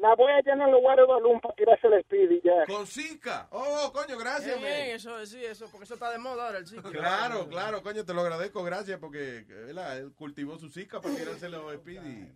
La 0.02 0.16
voy 0.16 0.32
a 0.32 0.42
llenar 0.42 0.68
en 0.68 0.74
los 0.74 0.82
guardos 0.82 1.08
de 1.08 1.14
balón 1.14 1.42
para 1.42 1.56
tirarse 1.56 1.88
el 1.88 1.94
speed 1.96 2.32
y 2.32 2.42
ya. 2.42 2.66
Con 2.68 2.88
Zika. 2.88 3.48
Oh, 3.52 3.92
coño, 3.94 4.18
gracias, 4.18 4.58
Bien, 4.58 4.62
bien, 4.62 4.88
man. 4.88 4.96
eso, 4.96 5.26
sí, 5.26 5.44
eso, 5.44 5.68
porque 5.70 5.84
eso 5.84 5.96
está 5.96 6.10
de 6.12 6.18
moda 6.20 6.46
ahora, 6.48 6.60
el 6.60 6.68
Zika. 6.68 6.90
Claro, 6.90 7.48
claro, 7.50 7.82
coño, 7.84 8.06
te 8.06 8.14
lo 8.14 8.22
agradezco, 8.22 8.64
gracias, 8.64 8.98
porque 9.00 9.44
¿verdad? 9.48 9.98
él 9.98 10.14
cultivó 10.16 10.58
su 10.58 10.70
Zika 10.70 11.02
para 11.02 11.16
tirárselo 11.16 11.70
a 11.70 11.76
Speedy. 11.76 12.32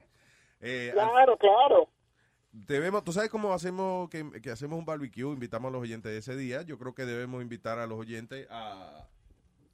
Eh, 0.59 0.89
al- 0.97 1.09
Claro, 1.09 1.37
claro. 1.37 1.89
debemos, 2.51 3.03
tú 3.03 3.13
sabes 3.13 3.29
cómo 3.29 3.53
hacemos 3.53 4.09
que, 4.09 4.41
que 4.41 4.51
hacemos 4.51 4.77
un 4.77 4.85
barbecue, 4.85 5.23
invitamos 5.31 5.69
a 5.69 5.71
los 5.73 5.81
oyentes 5.81 6.11
de 6.11 6.17
ese 6.17 6.35
día. 6.35 6.61
Yo 6.63 6.77
creo 6.77 6.93
que 6.93 7.05
debemos 7.05 7.41
invitar 7.41 7.79
a 7.79 7.87
los 7.87 7.97
oyentes 7.99 8.45
a, 8.49 9.07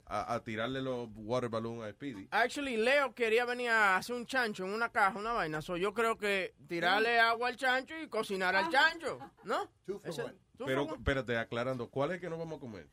a, 0.09 0.33
a 0.33 0.43
tirarle 0.43 0.81
los 0.81 1.07
water 1.15 1.49
balloons 1.49 1.83
a 1.83 1.91
Speedy. 1.91 2.27
Actually, 2.31 2.77
Leo 2.77 3.13
quería 3.13 3.45
venir 3.45 3.69
a 3.69 3.95
hacer 3.97 4.15
un 4.15 4.25
chancho 4.25 4.65
en 4.65 4.73
una 4.73 4.89
caja, 4.89 5.17
una 5.19 5.33
vaina. 5.33 5.61
So, 5.61 5.77
yo 5.77 5.93
creo 5.93 6.17
que 6.17 6.55
tirarle 6.67 7.19
agua 7.19 7.47
al 7.49 7.55
chancho 7.55 7.93
y 8.01 8.07
cocinar 8.07 8.55
al 8.55 8.69
chancho, 8.69 9.19
¿no? 9.43 9.69
Two 9.85 10.01
Pero 10.01 10.13
for 10.15 10.91
one. 10.93 10.93
espérate, 10.97 11.37
aclarando, 11.37 11.89
¿cuál 11.89 12.11
es 12.11 12.19
que 12.19 12.29
no 12.29 12.37
vamos 12.37 12.57
a 12.57 12.59
comer? 12.59 12.87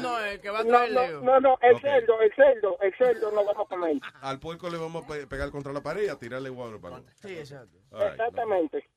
No, 0.00 0.18
el 0.20 0.40
que 0.40 0.50
va 0.50 0.60
a 0.60 0.64
traer 0.64 0.92
no, 0.92 1.00
Leo. 1.02 1.20
no, 1.22 1.40
no, 1.40 1.58
el 1.60 1.78
cerdo, 1.80 2.20
el 2.20 2.34
cerdo, 2.34 2.78
el 2.80 2.94
cerdo 2.96 3.30
no 3.30 3.44
vamos 3.44 3.66
a 3.66 3.68
comer. 3.68 3.96
Al 4.22 4.40
puerco 4.40 4.70
le 4.70 4.78
vamos 4.78 5.04
a 5.04 5.06
pe- 5.06 5.26
pegar 5.26 5.50
contra 5.50 5.72
la 5.72 5.82
pared 5.82 6.04
y 6.04 6.08
a 6.08 6.16
tirarle 6.16 6.50
water 6.50 6.78
balloon. 6.78 7.04
Sí, 7.14 7.36
exacto. 7.36 7.78
Right, 7.92 8.12
Exactamente. 8.12 8.88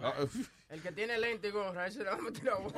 Ah, 0.00 0.14
El 0.70 0.80
que 0.80 0.92
tiene 0.92 1.18
lente 1.18 1.48
y 1.48 1.50
gorra, 1.50 1.86
ese 1.86 1.98
le 2.02 2.10
va 2.10 2.16
a 2.16 2.58
vos. 2.58 2.72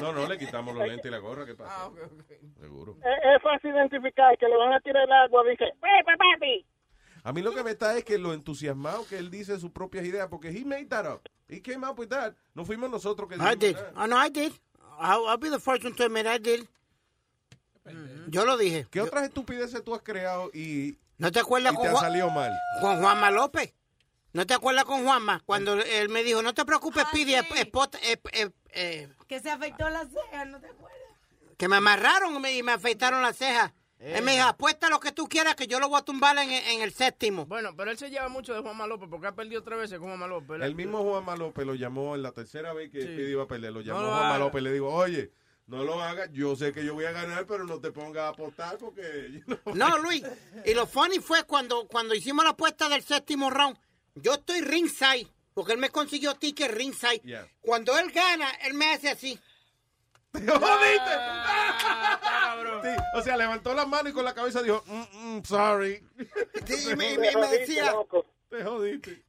No, 0.00 0.12
no, 0.12 0.26
le 0.28 0.38
quitamos 0.38 0.74
los 0.74 0.86
lentes 0.86 1.06
y 1.06 1.10
la 1.10 1.18
gorra, 1.18 1.44
¿qué 1.44 1.54
pasa? 1.56 1.74
Ah, 1.76 1.86
ok, 1.86 1.98
ok. 2.04 2.32
Seguro. 2.60 2.96
Es, 3.00 3.36
es 3.36 3.42
fácil 3.42 3.70
identificar 3.74 4.38
que 4.38 4.46
le 4.46 4.56
van 4.56 4.72
a 4.74 4.80
tirar 4.80 5.02
el 5.04 5.12
agua. 5.12 5.42
Dice, 5.50 5.64
¡Pepe, 5.80 6.16
papi! 6.16 6.66
A 7.24 7.32
mí 7.32 7.42
lo 7.42 7.52
que 7.54 7.64
me 7.64 7.70
está 7.72 7.96
es 7.96 8.04
que 8.04 8.18
lo 8.18 8.32
entusiasmado 8.32 9.04
que 9.08 9.18
él 9.18 9.30
dice 9.30 9.58
sus 9.58 9.70
propias 9.72 10.04
ideas, 10.04 10.28
porque 10.28 10.50
he 10.50 10.64
made 10.64 10.86
that 10.86 11.06
up. 11.12 11.22
He 11.48 11.60
came 11.60 11.84
up 11.86 11.98
with 11.98 12.08
that. 12.08 12.34
No 12.54 12.64
fuimos 12.64 12.88
nosotros 12.90 13.28
que 13.28 13.34
I 13.34 13.38
dijimos 13.38 13.58
did. 13.58 13.74
that. 13.76 13.92
Oh, 13.96 14.06
no, 14.06 14.16
I 14.24 14.28
did. 14.30 14.52
I'll, 15.00 15.26
I'll 15.28 15.38
be 15.38 15.50
the 15.50 15.58
first 15.60 15.84
one 15.84 15.94
to 15.96 16.04
admit 16.04 16.26
I 16.26 16.38
did. 16.38 16.66
Yo 18.28 18.44
lo 18.44 18.56
dije. 18.56 18.86
¿Qué 18.90 19.00
otras 19.00 19.24
estupideces 19.24 19.82
tú 19.82 19.94
has 19.94 20.02
creado 20.02 20.50
y, 20.54 20.96
¿No 21.18 21.32
te 21.32 21.40
acuerdas 21.40 21.72
y 21.72 21.76
con 21.76 21.82
te 21.84 21.88
ha 21.88 21.92
Juan- 21.92 22.04
salido 22.04 22.30
mal? 22.30 22.52
con 22.80 23.00
Juanma 23.00 23.30
López? 23.30 23.74
¿No 24.32 24.46
te 24.46 24.54
acuerdas 24.54 24.84
con 24.84 25.04
Juanma? 25.04 25.42
Cuando 25.44 25.74
él 25.74 26.08
me 26.08 26.22
dijo, 26.24 26.42
no 26.42 26.54
te 26.54 26.64
preocupes, 26.64 27.04
Pidi, 27.12 27.34
es- 27.34 27.44
es 27.54 27.66
pot- 27.70 27.98
eh, 28.02 28.18
eh, 28.32 28.50
eh, 28.72 29.08
Que 29.28 29.40
se 29.40 29.50
afectó 29.50 29.88
la 29.90 30.04
ceja, 30.06 30.44
¿no 30.46 30.58
te 30.60 30.66
acuerdas? 30.68 30.98
que 31.58 31.68
me 31.68 31.76
amarraron 31.76 32.44
y 32.46 32.62
me, 32.62 32.72
afeitaron 32.72 33.22
las 33.22 33.36
cejas. 33.36 33.72
Él 34.00 34.24
me 34.24 34.32
dijo, 34.32 34.48
apuesta 34.48 34.88
lo 34.88 34.98
que 34.98 35.12
tú 35.12 35.28
quieras 35.28 35.54
que 35.54 35.68
yo 35.68 35.78
lo 35.78 35.88
voy 35.88 36.00
a 36.00 36.02
tumbar 36.02 36.36
en, 36.38 36.50
en 36.50 36.80
el 36.82 36.92
séptimo. 36.92 37.46
Bueno, 37.46 37.76
pero 37.76 37.92
él 37.92 37.98
se 37.98 38.10
lleva 38.10 38.28
mucho 38.28 38.52
de 38.52 38.60
Juanma 38.60 38.88
López 38.88 39.08
porque 39.08 39.28
ha 39.28 39.34
perdido 39.36 39.62
tres 39.62 39.78
veces 39.78 39.98
con 40.00 40.08
Juanma 40.08 40.26
López. 40.26 40.60
El 40.60 40.74
mismo 40.74 41.04
Juan 41.04 41.38
López 41.38 41.64
lo 41.64 41.76
llamó 41.76 42.16
en 42.16 42.22
la 42.24 42.32
tercera 42.32 42.72
vez 42.72 42.90
que 42.90 43.02
Sí. 43.02 43.06
Speedy 43.06 43.30
iba 43.30 43.44
a 43.44 43.46
pelear. 43.46 43.72
Lo 43.72 43.80
llamó 43.80 44.00
lo 44.00 44.08
Juan 44.08 44.24
haga. 44.24 44.38
López 44.38 44.60
y 44.60 44.64
le 44.64 44.72
digo, 44.72 44.92
oye, 44.92 45.30
no 45.68 45.84
lo 45.84 46.02
hagas. 46.02 46.30
Yo 46.32 46.56
sé 46.56 46.72
que 46.72 46.84
yo 46.84 46.94
voy 46.94 47.04
a 47.04 47.12
ganar, 47.12 47.46
pero 47.46 47.62
no 47.64 47.78
te 47.78 47.92
pongas 47.92 48.22
a 48.24 48.28
apostar 48.30 48.76
porque... 48.78 49.28
you 49.30 49.42
know". 49.44 49.58
No, 49.76 49.98
Luis. 49.98 50.24
Y 50.64 50.74
lo 50.74 50.88
funny 50.88 51.20
fue 51.20 51.44
cuando, 51.44 51.86
cuando 51.86 52.12
hicimos 52.16 52.42
la 52.44 52.50
apuesta 52.52 52.88
del 52.88 53.04
séptimo 53.04 53.50
round. 53.50 53.78
Yo 54.14 54.34
estoy 54.34 54.60
ringside, 54.60 55.26
porque 55.54 55.72
él 55.72 55.78
me 55.78 55.90
consiguió 55.90 56.34
ticket 56.34 56.70
ringside. 56.72 57.20
Yeah. 57.22 57.46
Cuando 57.60 57.96
él 57.98 58.10
gana, 58.12 58.50
él 58.62 58.74
me 58.74 58.92
hace 58.92 59.08
así. 59.10 59.38
¡Te 60.32 60.40
jodiste! 60.46 61.12
Sí, 62.82 62.88
o 63.14 63.22
sea, 63.22 63.36
levantó 63.36 63.74
la 63.74 63.84
mano 63.86 64.08
y 64.08 64.12
con 64.12 64.24
la 64.24 64.34
cabeza 64.34 64.62
dijo, 64.62 64.82
"Mm, 64.86 65.36
mm, 65.38 65.44
sorry. 65.44 66.02
Sí, 66.66 66.90
y 66.90 66.96
me, 66.96 67.18
me- 67.18 67.36
me 67.36 67.48
decía, 67.48 67.92
Te 68.48 68.62
jodiste. 68.64 69.24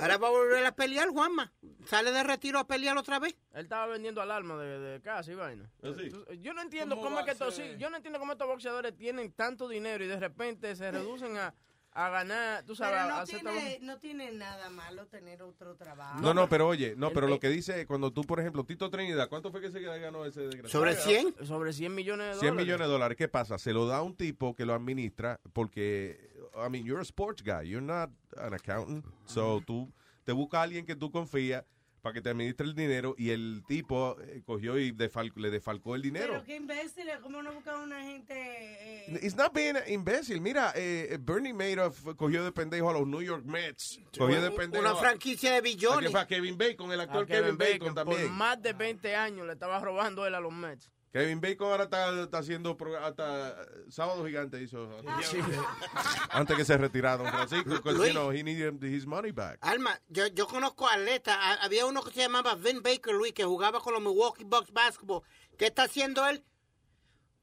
ahora 0.00 0.18
va 0.18 0.28
a 0.28 0.30
volver 0.30 0.66
a 0.66 0.74
pelear, 0.74 1.08
Juanma. 1.08 1.52
Sale 1.86 2.12
de 2.12 2.22
retiro 2.22 2.58
a 2.58 2.66
pelear 2.66 2.96
otra 2.98 3.18
vez. 3.18 3.34
Él 3.54 3.62
estaba 3.62 3.86
vendiendo 3.86 4.20
alarma 4.20 4.56
de, 4.60 4.78
de 4.78 5.00
casa 5.00 5.32
y 5.32 5.34
vaina. 5.34 5.70
¿Ah, 5.82 5.88
sí? 5.96 6.10
Yo 6.40 6.52
no 6.52 6.62
entiendo 6.62 6.96
¿Cómo 7.00 7.18
es 7.20 7.24
que 7.24 7.30
estos, 7.32 7.54
sí, 7.54 7.74
yo 7.78 7.88
no 7.90 7.96
entiendo 7.96 8.18
cómo 8.18 8.32
estos 8.32 8.46
boxeadores 8.46 8.94
tienen 8.96 9.32
tanto 9.32 9.68
dinero 9.68 10.04
y 10.04 10.08
de 10.08 10.18
repente 10.20 10.76
se 10.76 10.90
reducen 10.90 11.36
a, 11.38 11.54
a 11.98 12.10
ganar, 12.10 12.64
tú 12.64 12.76
sabes, 12.76 12.92
Pero 12.94 13.04
a 13.04 13.08
no 13.08 13.22
hacer 13.22 13.40
tiene, 13.40 13.78
no 13.82 13.98
tiene 13.98 14.30
nada 14.30 14.70
malo 14.70 15.06
tener 15.08 15.42
otro 15.42 15.74
trabajo. 15.74 16.20
No, 16.20 16.32
no, 16.32 16.48
pero 16.48 16.68
oye, 16.68 16.94
no, 16.96 17.10
pero 17.10 17.26
lo 17.26 17.40
que 17.40 17.48
dice, 17.48 17.86
cuando 17.86 18.12
tú, 18.12 18.22
por 18.22 18.38
ejemplo, 18.38 18.64
Tito 18.64 18.88
Trinidad, 18.88 19.28
¿cuánto 19.28 19.50
fue 19.50 19.60
que 19.60 19.72
se 19.72 19.80
ganó 19.80 20.24
ese 20.24 20.42
desgraciado? 20.42 20.70
¿Sobre 20.70 20.94
100? 20.94 21.46
Sobre 21.46 21.72
100 21.72 21.94
millones 21.94 22.26
de 22.26 22.32
100 22.34 22.40
dólares. 22.50 22.64
millones 22.64 22.86
de 22.86 22.92
dólares. 22.92 23.18
¿Qué 23.18 23.26
pasa? 23.26 23.58
Se 23.58 23.72
lo 23.72 23.86
da 23.86 23.96
a 23.96 24.02
un 24.02 24.14
tipo 24.14 24.54
que 24.54 24.64
lo 24.64 24.74
administra 24.74 25.40
porque, 25.52 26.30
I 26.54 26.70
mean, 26.70 26.84
you're 26.84 27.00
a 27.00 27.04
sports 27.04 27.42
guy. 27.42 27.68
You're 27.68 27.84
not 27.84 28.10
an 28.36 28.54
accountant. 28.54 29.04
So, 29.26 29.60
tú 29.66 29.92
te 30.24 30.30
buscas 30.32 30.60
a 30.60 30.62
alguien 30.62 30.86
que 30.86 30.94
tú 30.94 31.10
confías 31.10 31.64
para 32.00 32.12
que 32.14 32.20
te 32.22 32.30
administre 32.30 32.66
el 32.66 32.74
dinero 32.74 33.14
y 33.18 33.30
el 33.30 33.62
tipo 33.66 34.16
eh, 34.20 34.42
cogió 34.44 34.78
y 34.78 34.92
defal- 34.92 35.32
le 35.36 35.50
defalcó 35.50 35.94
el 35.94 36.02
dinero. 36.02 36.28
Pero 36.32 36.44
qué 36.44 36.56
imbéciles, 36.56 37.18
¿cómo 37.20 37.42
no 37.42 37.52
buscan 37.52 37.80
una 37.80 38.02
gente? 38.02 38.34
eh, 38.34 39.20
It's 39.22 39.36
not 39.36 39.52
being 39.52 39.74
imbécil. 39.88 40.40
Mira, 40.40 40.72
eh, 40.76 41.18
Bernie 41.20 41.52
Madoff 41.52 42.04
cogió 42.16 42.44
de 42.44 42.52
pendejo 42.52 42.90
a 42.90 42.92
los 42.92 43.06
New 43.06 43.22
York 43.22 43.44
Mets. 43.44 44.00
Cogió 44.16 44.40
de 44.40 44.50
pendejo 44.50 44.82
Una 44.84 44.94
franquicia 44.94 45.50
de 45.52 45.56
a, 45.58 45.60
billones. 45.60 46.14
a 46.14 46.26
Kevin 46.26 46.56
Bacon, 46.56 46.92
el 46.92 47.00
actor 47.00 47.26
Kevin 47.26 47.56
Kevin, 47.56 47.58
Bacon, 47.58 47.78
Bacon, 47.78 47.94
también. 47.94 48.22
Por 48.28 48.30
más 48.36 48.62
de 48.62 48.72
20 48.72 49.16
años 49.16 49.46
le 49.46 49.52
estaba 49.54 49.80
robando 49.80 50.26
él 50.26 50.34
a 50.34 50.40
los 50.40 50.52
Mets. 50.52 50.90
Kevin 51.12 51.40
Bacon 51.40 51.70
ahora 51.70 51.84
está, 51.84 52.22
está 52.22 52.38
haciendo 52.38 52.76
hasta 53.02 53.48
eh, 53.50 53.66
Sábado 53.88 54.24
Gigante 54.26 54.60
hizo 54.62 54.88
antes 56.30 56.56
que 56.56 56.64
se 56.64 56.76
retirara 56.76 57.16
Don 57.16 57.28
Francisco 57.32 57.70
because, 57.70 57.96
Luis. 57.98 58.12
you 58.12 58.14
know, 58.14 58.30
he 58.30 58.42
needed 58.42 58.82
his 58.82 59.06
money 59.06 59.30
back. 59.32 59.58
Alma, 59.62 59.98
yo, 60.08 60.26
yo 60.28 60.46
conozco 60.46 60.86
atletas. 60.88 61.36
A- 61.38 61.64
Había 61.64 61.86
uno 61.86 62.02
que 62.02 62.10
se 62.12 62.20
llamaba 62.20 62.54
Vin 62.54 62.82
Baker, 62.82 63.14
Luis, 63.14 63.32
que 63.32 63.44
jugaba 63.44 63.80
con 63.80 63.94
los 63.94 64.02
Milwaukee 64.02 64.44
Bucks 64.44 64.70
Basketball. 64.72 65.22
¿Qué 65.56 65.66
está 65.66 65.84
haciendo 65.84 66.26
él? 66.26 66.44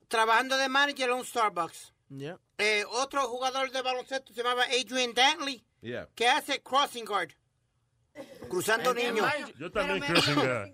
Trabajando 0.07 0.57
de 0.57 0.70
manager 0.70 1.09
en 1.09 1.16
un 1.18 1.26
Starbucks. 1.26 1.93
Yeah. 2.09 2.39
Eh, 2.59 2.86
otro 2.88 3.22
jugador 3.28 3.72
de 3.72 3.82
baloncesto 3.82 4.32
se 4.34 4.43
llamaba 4.43 4.63
Adrian 4.66 5.13
Dantley, 5.13 5.66
Yeah. 5.82 6.07
que 6.16 6.28
hace 6.30 6.61
crossing 6.61 7.05
guard. 7.05 7.32
Cruzando 8.49 8.93
niños. 8.93 9.28
Yo 9.59 9.72
también 9.72 10.01
creo 10.01 10.22
que 10.24 10.74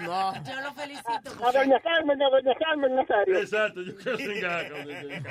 No. 0.00 0.44
Yo 0.44 0.60
lo 0.60 0.74
felicito. 0.74 1.44
A 1.44 1.52
doña 1.52 1.80
Carmen, 1.80 2.22
a 2.22 2.30
doña 2.30 2.54
Carmen 2.58 2.94
Nazario. 2.94 3.38
Exacto, 3.38 3.82
yo 3.82 3.96
creo 3.96 4.16
que 4.16 5.22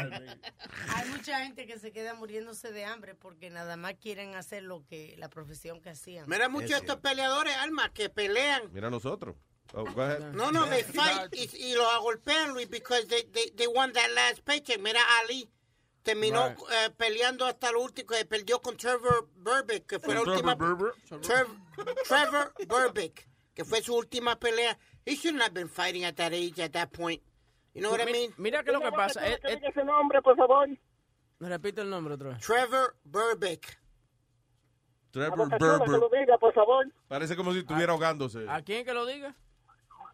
Hay 0.89 1.09
mucha 1.09 1.43
gente 1.43 1.65
que 1.65 1.79
se 1.79 1.91
queda 1.91 2.13
muriéndose 2.15 2.71
de 2.71 2.85
hambre 2.85 3.15
porque 3.15 3.49
nada 3.49 3.77
más 3.77 3.93
quieren 3.95 4.35
hacer 4.35 4.63
lo 4.63 4.85
que 4.85 5.15
la 5.17 5.29
profesión 5.29 5.81
que 5.81 5.91
hacían. 5.91 6.25
Mira 6.27 6.49
muchos 6.49 6.71
de 6.71 6.77
estos 6.77 6.97
peleadores, 6.97 7.55
Alma, 7.57 7.91
que 7.93 8.09
pelean. 8.09 8.63
Mira 8.73 8.89
nosotros. 8.89 9.35
Oh, 9.73 9.85
go 9.85 10.01
ahead. 10.01 10.33
No, 10.33 10.51
no, 10.51 10.65
they 10.65 10.83
fight 10.83 11.33
y, 11.33 11.49
y 11.55 11.75
los 11.75 11.87
agolpean, 11.93 12.53
Luis, 12.53 12.69
because 12.69 13.07
they, 13.07 13.23
they, 13.31 13.51
they 13.55 13.67
won 13.67 13.93
that 13.93 14.11
last 14.13 14.43
paycheck. 14.43 14.81
Mira, 14.81 14.99
Ali 15.21 15.49
terminó 16.03 16.47
Right. 16.49 16.59
eh, 16.71 16.89
peleando 16.97 17.45
hasta 17.45 17.71
lo 17.71 17.81
último, 17.81 18.07
que 18.09 18.25
perdió 18.25 18.59
con 18.61 18.75
Trevor 18.77 19.29
Burbick, 19.35 19.85
que 19.85 19.99
fue 19.99 20.13
la 20.15 20.21
Trevor 20.21 20.35
última... 20.35 20.55
Berber. 20.55 20.93
Trev- 21.21 22.03
Trevor 22.07 22.53
Burbick, 22.67 23.27
que 23.53 23.63
fue 23.65 23.81
su 23.81 23.95
última 23.95 24.37
pelea. 24.39 24.77
He 25.05 25.15
shouldn't 25.15 25.41
have 25.41 25.53
been 25.53 25.69
fighting 25.69 26.03
at 26.05 26.15
that 26.15 26.31
age, 26.33 26.59
at 26.59 26.71
that 26.71 26.89
point. 26.91 27.21
You 27.73 27.81
know 27.81 27.91
what 27.91 28.01
I 28.01 28.05
Mi- 28.05 28.11
mean? 28.11 28.33
Mira 28.37 28.63
que 28.63 28.71
lo 28.71 28.79
que 28.81 28.91
pasa. 28.91 29.21
Que 29.21 29.33
él- 29.33 29.39
él- 29.43 29.55
diga 29.57 29.69
ese 29.69 29.83
nombre, 29.83 30.21
por 30.21 30.35
favor. 30.35 30.67
me 31.39 31.49
repite 31.49 31.81
el 31.81 31.89
nombre 31.89 32.13
otra 32.15 32.29
vez. 32.29 32.39
Trevor 32.45 32.95
Burbick. 33.03 33.79
A 35.09 35.11
Trevor 35.11 35.49
Berber. 35.49 36.19
diga, 36.21 36.37
por 36.37 36.53
favor. 36.53 36.85
Parece 37.07 37.35
como 37.35 37.51
si 37.53 37.59
estuviera 37.59 37.91
ahogándose. 37.91 38.45
¿A 38.49 38.61
quién 38.61 38.85
que 38.85 38.93
lo 38.93 39.05
diga? 39.05 39.35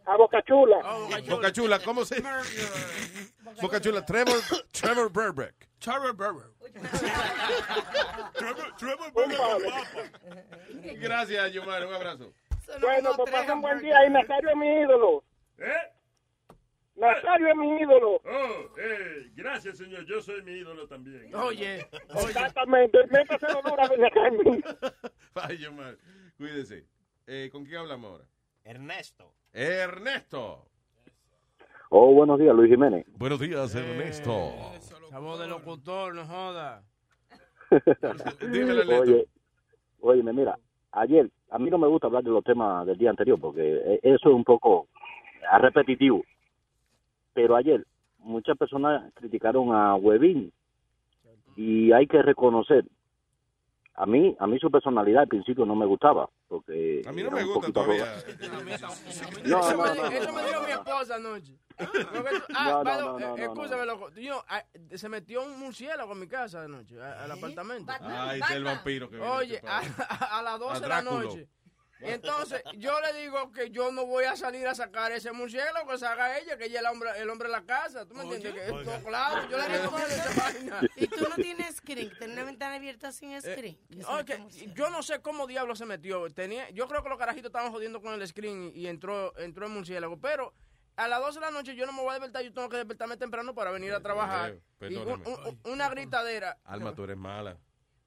A 0.07 0.15
Boca 0.15 0.41
Chula. 0.41 0.77
Oh, 0.85 1.01
Boca 1.01 1.21
Chula. 1.21 1.35
Boca 1.35 1.51
Chula, 1.51 1.79
¿cómo 1.79 2.05
se 2.05 2.23
Boca 3.61 3.81
Chula, 3.81 4.05
Trevor, 4.05 4.39
Trevor 4.71 5.09
Burbeck. 5.11 5.67
Trevor 5.79 6.15
Berber. 6.15 6.45
Gracias, 10.99 11.53
Yomar, 11.53 11.85
un 11.85 11.93
abrazo. 11.93 12.33
Bueno, 12.79 13.11
pues 13.17 13.31
pasen 13.31 13.61
buen 13.61 13.79
día 13.79 14.05
y 14.05 14.09
Nazario 14.09 14.49
es 14.49 14.55
mi 14.55 14.67
ídolo. 14.81 15.23
¿Eh? 15.57 16.53
Nazario 16.95 17.47
es 17.49 17.55
mi 17.55 17.77
ídolo. 17.77 18.21
Oh, 18.23 18.77
eh, 18.77 19.31
gracias, 19.35 19.77
señor. 19.77 20.05
Yo 20.05 20.21
soy 20.21 20.41
mi 20.43 20.53
ídolo 20.53 20.87
también. 20.87 21.33
Oye, 21.35 21.87
oye. 22.13 22.29
Exactamente. 22.29 23.05
Métase 23.07 23.45
honor 23.47 23.81
a 23.81 23.87
doña 23.87 24.09
Carmen. 24.09 24.63
Ay, 25.35 25.57
Yomar, 25.57 25.97
cuídese. 26.37 26.85
Eh, 27.27 27.49
¿Con 27.51 27.65
quién 27.65 27.79
hablamos 27.79 28.11
ahora? 28.11 28.25
Ernesto. 28.67 29.31
Ernesto. 29.53 30.65
Oh, 31.89 32.13
buenos 32.13 32.37
días, 32.37 32.53
Luis 32.53 32.69
Jiménez. 32.69 33.05
Buenos 33.17 33.39
días, 33.39 33.73
Ernesto. 33.73 34.51
Esa 34.75 35.19
voz 35.19 35.39
de 35.39 35.47
locutor, 35.47 36.13
no 36.13 36.25
joda. 36.25 36.83
Dímelo, 38.41 38.81
Ernesto. 38.81 39.03
Oye, 39.03 39.27
óyeme, 40.01 40.33
mira, 40.33 40.59
ayer, 40.91 41.31
a 41.49 41.57
mí 41.59 41.69
no 41.69 41.77
me 41.77 41.87
gusta 41.87 42.07
hablar 42.07 42.23
de 42.25 42.29
los 42.29 42.43
temas 42.43 42.85
del 42.85 42.97
día 42.97 43.09
anterior 43.09 43.39
porque 43.39 43.61
eh, 43.61 43.99
eso 44.03 44.27
es 44.27 44.35
un 44.35 44.43
poco 44.43 44.89
ah, 45.49 45.59
repetitivo. 45.59 46.25
Pero 47.33 47.55
ayer 47.55 47.87
muchas 48.19 48.57
personas 48.57 49.13
criticaron 49.13 49.73
a 49.73 49.95
Webin 49.95 50.51
y 51.55 51.93
hay 51.93 52.05
que 52.05 52.21
reconocer, 52.21 52.83
a 53.99 54.05
mí, 54.05 54.35
a 54.39 54.45
mí 54.47 54.59
su 54.59 54.69
personalidad 54.69 55.23
al 55.23 55.27
principio 55.27 55.65
no 55.65 55.75
me 55.75 55.85
gustaba 55.87 56.29
porque 56.47 57.01
A 57.05 57.11
mí 57.11 57.23
no 57.23 57.31
me 57.31 57.43
un 57.43 57.47
gusta 57.53 57.59
poquito 57.61 57.81
todavía. 57.83 58.05
No, 59.43 59.59
eso, 59.59 59.71
no, 59.77 59.83
me, 59.83 59.95
no, 59.95 60.07
eso 60.07 60.27
no, 60.27 60.33
me 60.33 60.41
no. 60.41 60.47
dijo 60.47 60.61
mi 60.61 60.71
esposa 60.71 61.15
anoche. 61.15 61.53
Ah, 62.55 62.81
no, 62.83 62.83
no, 62.83 63.19
no, 63.19 63.19
no, 63.19 63.35
escúchame, 63.37 63.85
loco. 63.85 64.09
Ah, 64.49 64.63
se 64.95 65.09
metió 65.09 65.43
un 65.43 65.59
murciélago 65.59 66.11
en 66.13 66.19
mi 66.19 66.27
casa 66.27 66.63
anoche, 66.63 66.99
a- 67.01 67.23
al 67.23 67.31
apartamento. 67.31 67.91
Ay, 68.01 68.39
ese 68.39 68.51
es 68.51 68.57
el 68.57 68.63
vampiro 68.63 69.09
que 69.09 69.17
viene 69.17 69.31
Oye, 69.31 69.55
este 69.55 69.67
a, 70.09 70.41
las 70.41 70.59
12 70.59 70.77
A 70.77 70.79
de 70.79 70.87
la 70.87 71.01
noche. 71.01 71.49
Y 71.99 72.09
entonces 72.09 72.61
yo 72.75 72.99
le 73.01 73.13
digo 73.21 73.51
que 73.51 73.71
yo 73.71 73.91
no 73.91 74.05
voy 74.05 74.25
a 74.25 74.35
salir 74.35 74.67
a 74.67 74.75
sacar 74.75 75.11
ese 75.11 75.31
murciélago, 75.31 75.89
que 75.89 75.97
se 75.97 76.05
haga 76.05 76.37
ella, 76.37 76.57
que 76.57 76.65
ella 76.65 76.79
es 76.81 76.85
el 76.85 76.91
hombre, 76.91 77.09
el 77.17 77.29
hombre 77.29 77.47
de 77.47 77.53
la 77.53 77.63
casa. 77.65 78.05
¿Tú 78.05 78.13
me 78.13 78.23
entiendes? 78.23 78.53
Que 78.53 78.65
esto, 78.65 79.03
claro, 79.05 79.49
yo 79.49 79.57
le 79.57 79.67
recomiendo 79.67 80.07
esa 80.13 80.41
vaina. 80.43 80.81
Y 80.95 81.07
tú 81.07 81.27
no 81.27 81.35
tienes 81.35 81.75
screen, 81.77 82.09
tienes 82.17 82.35
una 82.35 82.43
ventana 82.45 82.75
abierta 82.75 83.11
sin 83.11 83.39
screen. 83.41 83.77
Mete 83.89 84.25
que 84.25 84.37
música. 84.37 84.73
yo 84.75 84.89
no 84.89 85.01
sé 85.01 85.21
cómo 85.21 85.47
diablo 85.47 85.75
se 85.75 85.85
metió. 85.85 86.29
Tenía, 86.29 86.69
yo 86.69 86.87
creo 86.87 87.01
que 87.01 87.09
los 87.09 87.17
carajitos 87.17 87.49
estaban 87.49 87.71
jodiendo 87.71 88.01
con 88.01 88.13
el 88.13 88.27
screen 88.27 88.71
y, 88.75 88.87
entró, 88.87 89.35
entró 89.39 89.65
el 89.65 89.71
murciélago. 89.71 90.19
Pero 90.19 90.53
a 90.97 91.07
las 91.07 91.19
12 91.19 91.39
de 91.39 91.45
la 91.45 91.51
noche 91.51 91.75
yo 91.75 91.85
no 91.85 91.93
me 91.93 92.01
voy 92.01 92.09
a 92.11 92.13
despertar, 92.13 92.43
yo 92.43 92.53
tengo 92.53 92.69
que 92.69 92.77
despertarme 92.77 93.17
temprano 93.17 93.53
para 93.55 93.71
venir 93.71 93.93
a 93.93 94.01
trabajar. 94.01 94.51
Eh, 94.51 94.61
Y 94.89 94.95
un- 94.95 95.05
perdóname. 95.05 95.49
un- 95.63 95.71
una 95.71 95.89
gritadera. 95.89 96.57
Alma, 96.63 96.93
tú 96.93 97.03
eres 97.03 97.17
mala. 97.17 97.57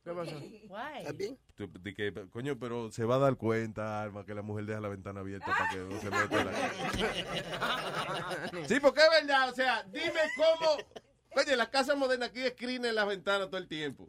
¿Qué 0.02 0.12
pasó? 0.12 0.32
Why? 0.68 1.06
Tú- 1.54 1.70
de 1.80 1.94
que, 1.94 2.12
coño, 2.30 2.58
pero 2.58 2.90
se 2.90 3.04
va 3.04 3.16
a 3.16 3.18
dar 3.18 3.36
cuenta, 3.36 4.02
Alma, 4.02 4.24
que 4.24 4.34
la 4.34 4.40
mujer 4.42 4.64
deja 4.64 4.80
la 4.80 4.88
ventana 4.88 5.20
abierta 5.20 5.46
para 5.46 5.68
que 5.70 5.76
no 5.78 6.00
se 6.00 6.10
meta 6.10 6.44
la 6.44 6.52
Sí, 8.68 8.80
porque 8.80 9.00
es 9.02 9.10
verdad, 9.26 9.50
o 9.50 9.54
sea, 9.54 9.82
dime 9.84 10.20
cómo. 10.36 10.76
Oye, 11.36 11.54
las 11.56 11.68
casas 11.68 11.96
modernas 11.96 12.30
aquí 12.30 12.40
screen 12.48 12.84
en 12.86 12.94
las 12.94 13.06
ventanas 13.06 13.48
todo 13.48 13.58
el 13.58 13.68
tiempo. 13.68 14.08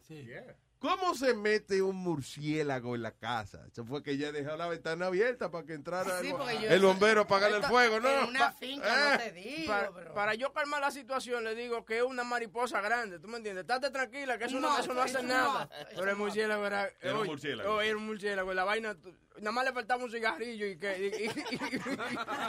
¿Cómo 0.81 1.13
se 1.13 1.35
mete 1.35 1.79
un 1.83 1.95
murciélago 1.97 2.95
en 2.95 3.03
la 3.03 3.11
casa? 3.11 3.63
Eso 3.71 3.85
fue 3.85 4.01
que 4.01 4.11
ella 4.13 4.31
dejó 4.31 4.57
la 4.57 4.67
ventana 4.67 5.05
abierta 5.05 5.51
para 5.51 5.63
que 5.63 5.73
entrara 5.75 6.19
Sí, 6.21 6.27
el, 6.29 6.33
porque 6.33 6.59
yo- 6.59 6.69
el 6.71 6.81
bombero 6.81 7.21
a 7.21 7.23
apagarle 7.25 7.57
el 7.57 7.63
fuego, 7.65 7.99
¿no? 7.99 8.09
En 8.09 8.29
una 8.29 8.51
finca, 8.51 9.11
no 9.11 9.17
te 9.19 9.31
digo, 9.31 9.71
Para, 9.71 9.91
pero... 9.93 10.13
para 10.15 10.33
yo 10.33 10.51
calmar 10.53 10.81
la 10.81 10.89
situación, 10.89 11.43
le 11.43 11.53
digo 11.53 11.85
que 11.85 11.97
es 11.99 12.03
una 12.03 12.23
mariposa 12.23 12.81
grande, 12.81 13.19
¿tú 13.19 13.27
me 13.27 13.37
entiendes? 13.37 13.61
Estate 13.61 13.91
tranquila, 13.91 14.39
que 14.39 14.45
eso 14.45 14.59
no, 14.59 14.69
No, 14.69 14.79
eso 14.79 14.91
no 14.95 15.01
hace 15.03 15.19
eso 15.19 15.23
nada. 15.23 15.69
Pero 15.95 16.09
el 16.09 16.15
murciélago 16.17 16.65
era... 16.65 16.89
Era 16.99 17.19
un 17.19 17.27
murciélago. 17.27 17.75
oh, 17.75 17.81
era 17.81 17.95
un 17.97 18.05
murciélago. 18.07 18.51
La 18.55 18.63
vaina... 18.63 18.97
Nada 19.39 19.51
más 19.53 19.65
le 19.65 19.71
faltaba 19.71 20.03
un 20.03 20.11
cigarrillo 20.11 20.65
y 20.67 20.77
que... 20.77 20.97
y- 20.99 21.23
y- 21.23 21.25
y- 21.25 21.29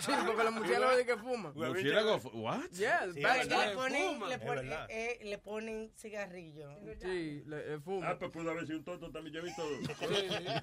sí, 0.00 0.12
porque 0.26 0.42
los 0.44 0.52
murciélagos 0.52 0.96
de 0.96 1.06
que 1.06 1.16
fuman. 1.16 1.52
Murciélago, 1.54 2.16
what? 2.34 2.68
Yeah, 2.72 3.04
it's 3.06 3.14
Sí, 3.14 3.20
le 3.22 3.74
ponen, 3.74 4.28
le, 4.28 4.38
ponen, 4.38 4.72
eh, 4.72 4.86
eh, 4.88 5.18
le 5.24 5.38
ponen 5.38 5.92
cigarrillo. 5.96 6.68
Sí, 7.00 7.42
le, 7.46 7.66
le 7.70 7.80
fuma. 7.80 8.10
Ah, 8.10 8.18
pues 8.18 8.30
pudo 8.32 8.50
haber 8.50 8.66
sido 8.66 8.78
un 8.78 8.84
tonto 8.84 9.10
también. 9.10 9.34
Yo 9.34 9.40
he 9.40 9.44
visto, 9.44 9.62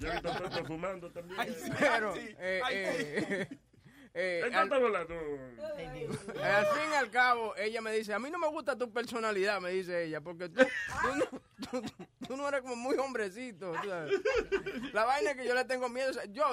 yo 0.00 0.08
he 0.08 0.12
visto 0.12 0.32
tontos 0.32 0.66
fumando 0.66 1.10
también. 1.10 1.56
Pero, 1.78 2.14
eh, 2.16 2.60
eh, 2.70 3.48
eh, 4.14 4.40
¿En 4.44 4.50
qué 4.50 4.56
al-? 4.56 4.68
Eh, 5.78 6.42
al 6.44 6.66
fin 6.66 6.90
y 6.90 6.94
al 6.94 7.10
cabo, 7.10 7.54
ella 7.56 7.80
me 7.80 7.92
dice, 7.92 8.12
a 8.12 8.18
mí 8.18 8.30
no 8.30 8.38
me 8.38 8.48
gusta 8.48 8.76
tu 8.76 8.92
personalidad, 8.92 9.60
me 9.60 9.70
dice 9.70 10.04
ella, 10.04 10.20
porque 10.20 10.48
tú, 10.48 10.62
tú 10.64 11.14
no, 11.16 11.24
tú- 11.70 12.04
tú 12.26 12.36
no 12.36 12.48
eres 12.48 12.62
como 12.62 12.76
muy 12.76 12.96
hombrecito. 12.96 13.72
sabes. 13.84 14.20
La 14.92 15.04
vaina 15.04 15.30
es 15.32 15.36
que 15.36 15.46
yo 15.46 15.54
le 15.54 15.64
tengo 15.64 15.88
miedo. 15.88 16.10
o 16.10 16.12
sea, 16.12 16.24
yo, 16.26 16.44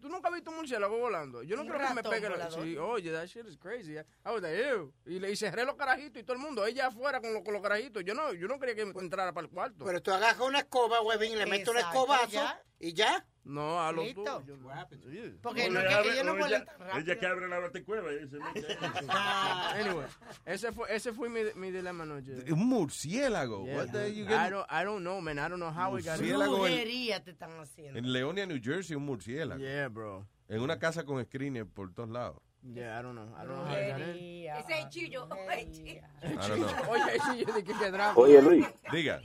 tú 0.00 0.08
nunca 0.08 0.28
has 0.28 0.34
visto 0.34 0.50
un 0.50 0.56
murciélago 0.58 0.98
volando. 0.98 1.42
Yo 1.42 1.56
no 1.56 1.64
creo 1.66 1.86
que 1.86 1.94
me 1.94 2.02
pegue 2.02 2.28
la... 2.28 2.36
volador. 2.36 2.64
Sí, 2.64 2.76
oye, 2.76 3.12
that 3.12 3.26
shit 3.26 3.46
is 3.46 3.56
crazy. 3.56 3.96
I 3.96 4.04
was 4.24 4.42
like, 4.42 4.56
ew. 4.70 4.92
Y, 5.06 5.18
le, 5.18 5.30
y 5.30 5.36
cerré 5.36 5.64
los 5.64 5.76
carajitos 5.76 6.20
y 6.20 6.24
todo 6.24 6.34
el 6.36 6.42
mundo, 6.42 6.66
ella 6.66 6.88
afuera 6.88 7.20
con, 7.20 7.32
los- 7.32 7.42
con 7.42 7.52
los 7.54 7.62
carajitos. 7.62 8.04
Yo 8.04 8.14
no, 8.14 8.32
yo 8.32 8.48
no 8.48 8.58
quería 8.58 8.74
que 8.74 8.82
entrara 8.82 9.32
para 9.32 9.46
el 9.46 9.52
cuarto. 9.52 9.84
Pero 9.84 10.02
tú 10.02 10.12
agarras 10.12 10.40
una 10.40 10.58
escoba, 10.60 11.00
huevín, 11.02 11.38
le 11.38 11.46
metes 11.46 11.68
un 11.68 11.78
escobazo 11.78 12.28
ya. 12.30 12.62
y 12.78 12.92
ya. 12.92 13.26
No, 13.48 13.80
a 13.80 13.90
los 13.92 14.04
Listo. 14.04 14.42
tuyos. 14.44 15.32
Porque 15.42 15.70
no, 15.70 15.80
que 15.80 15.86
abre- 15.88 16.22
no 16.22 16.32
vuelan 16.36 16.48
ella, 16.50 16.64
tan 16.66 16.78
rápido. 16.80 16.98
ella 17.00 17.18
que 17.18 17.26
abre 17.26 17.48
la 17.48 17.58
baticueva 17.60 18.12
mete. 18.38 18.76
Anyway, 19.80 20.06
ese 20.44 20.70
fue, 20.72 20.94
ese 20.94 21.12
fue 21.14 21.30
mi, 21.30 21.40
mi 21.54 21.70
dilema 21.70 22.04
anoche. 22.04 22.32
Un 22.52 22.68
murciélago. 22.68 23.64
Yeah. 23.64 23.76
What 23.76 23.86
the 23.92 24.14
you 24.14 24.26
I 24.26 24.50
don't, 24.50 24.66
I 24.70 24.84
don't 24.84 25.00
know, 25.00 25.20
man. 25.22 25.38
I 25.38 25.48
don't 25.48 25.58
know 25.60 25.70
how 25.72 25.90
we 25.94 26.02
got 26.02 26.18
Murciélago 26.18 26.66
en- 26.66 26.72
Brujería 26.74 27.24
te 27.24 27.30
están 27.30 27.58
haciendo. 27.58 27.98
En 27.98 28.12
Leonia, 28.12 28.44
New 28.46 28.60
Jersey, 28.62 28.94
un 28.96 29.06
murciélago. 29.06 29.58
Yeah, 29.60 29.88
bro. 29.88 30.26
En 30.48 30.60
una 30.60 30.78
casa 30.78 31.04
con 31.04 31.24
screener 31.24 31.66
por 31.66 31.92
todos 31.94 32.10
lados. 32.10 32.42
Yeah, 32.62 32.98
I 32.98 33.02
don't 33.02 33.14
know. 33.14 33.28
I 33.34 33.46
don't 33.46 33.54
know 33.54 33.64
how 33.64 33.72
got. 33.72 34.58
Ese 34.58 34.78
es 34.80 34.88
chillo. 34.90 35.28
Chillo. 35.72 36.66
Oye, 36.90 37.44
dije 37.46 37.64
que 37.64 37.90
drama. 37.90 38.12
Oye, 38.16 38.42
Luis, 38.42 38.66
Diga. 38.92 39.22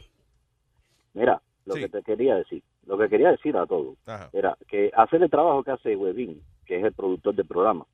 mira, 1.13 1.41
lo 1.65 1.73
Sí. 1.75 1.81
que 1.81 1.89
te 1.89 2.03
quería 2.03 2.35
decir, 2.35 2.63
lo 2.85 2.97
que 2.97 3.10
quería 3.10 3.31
decir 3.31 3.55
a 3.57 3.65
todos, 3.65 3.97
Ajá. 4.05 4.30
era 4.34 4.57
que 4.68 4.91
hacer 4.95 5.22
el 5.23 5.30
trabajo 5.30 5.64
que 5.64 5.72
hace 5.72 5.95
Webin, 5.95 6.41
que 6.65 6.80
es 6.80 6.84
el 6.84 6.93
productor 6.93 7.34
del 7.35 7.45
programa, 7.45 7.85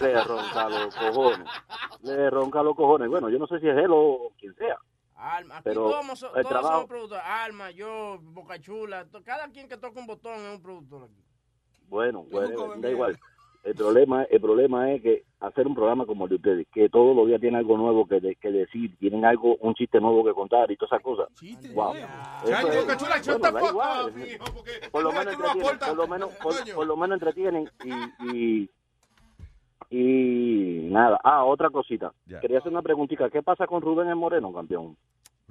le 0.00 0.24
ronca 0.24 0.68
los 0.68 0.94
cojones, 0.96 1.48
le 2.02 2.30
ronca 2.30 2.62
los 2.62 2.74
cojones. 2.76 3.08
Bueno, 3.08 3.28
yo 3.28 3.38
no 3.38 3.46
sé 3.46 3.60
si 3.60 3.68
es 3.68 3.76
él 3.76 3.90
o 3.90 4.32
quien 4.38 4.54
sea. 4.56 4.76
Alma, 5.14 5.56
aquí 5.56 5.64
Pero 5.64 5.82
todos, 5.88 6.18
so- 6.18 6.34
el 6.34 6.42
todos 6.42 6.48
trabajo- 6.48 6.72
somos 6.74 6.86
productores. 6.88 7.24
Alma, 7.24 7.70
yo, 7.70 8.18
Boca 8.22 8.58
Chula, 8.58 9.04
to- 9.06 9.22
cada 9.22 9.48
quien 9.50 9.68
que 9.68 9.76
toca 9.76 10.00
un 10.00 10.06
botón 10.06 10.34
es 10.34 10.56
un 10.56 10.62
productor 10.62 11.04
aquí. 11.04 11.22
Bueno, 11.88 12.24
bueno, 12.24 12.74
da 12.78 12.90
igual. 12.90 13.18
El 13.64 13.76
problema, 13.76 14.24
el 14.24 14.40
problema 14.40 14.90
es 14.92 15.00
que 15.02 15.22
hacer 15.38 15.68
un 15.68 15.74
programa 15.76 16.04
como 16.04 16.24
el 16.24 16.30
de 16.30 16.34
ustedes, 16.36 16.66
que 16.72 16.88
todos 16.88 17.14
los 17.14 17.28
días 17.28 17.40
tienen 17.40 17.58
algo 17.60 17.76
nuevo 17.76 18.06
que, 18.06 18.18
de- 18.18 18.34
que 18.34 18.50
decir, 18.50 18.96
tienen 18.98 19.24
algo, 19.24 19.54
un 19.60 19.72
chiste 19.74 20.00
nuevo 20.00 20.24
que 20.24 20.32
contar 20.34 20.68
y 20.72 20.76
todas 20.76 20.92
esas 20.92 21.02
cosas. 21.04 21.28
Wow. 21.72 21.94
Eso 21.94 22.06
Chacho, 22.50 22.68
es- 22.72 22.80
Boca 22.80 22.96
Chula, 22.96 23.16
shut 23.18 23.38
bueno, 23.38 23.46
the 23.46 23.52
da 23.52 23.60
fuck 23.60 23.70
igual. 23.70 24.06
up, 24.06 24.12
mijo, 24.16 24.44
porque 24.52 24.70
por 24.90 25.02
lo 25.04 25.12
menos 25.12 25.26
entretienen, 25.34 25.78
por 25.78 25.96
lo 25.96 26.08
menos, 26.08 26.30
por, 26.42 26.74
por 26.74 26.86
lo 26.86 26.96
menos 26.96 27.14
entretienen 27.22 27.70
y, 27.84 28.34
y, 28.36 28.70
y 29.90 30.88
nada. 30.90 31.20
Ah, 31.22 31.44
otra 31.44 31.70
cosita. 31.70 32.12
Ya. 32.26 32.40
Quería 32.40 32.58
hacer 32.58 32.72
una 32.72 32.82
preguntita. 32.82 33.30
¿Qué 33.30 33.42
pasa 33.42 33.66
con 33.66 33.80
Rubén 33.82 34.08
el 34.08 34.16
Moreno, 34.16 34.52
campeón? 34.52 34.96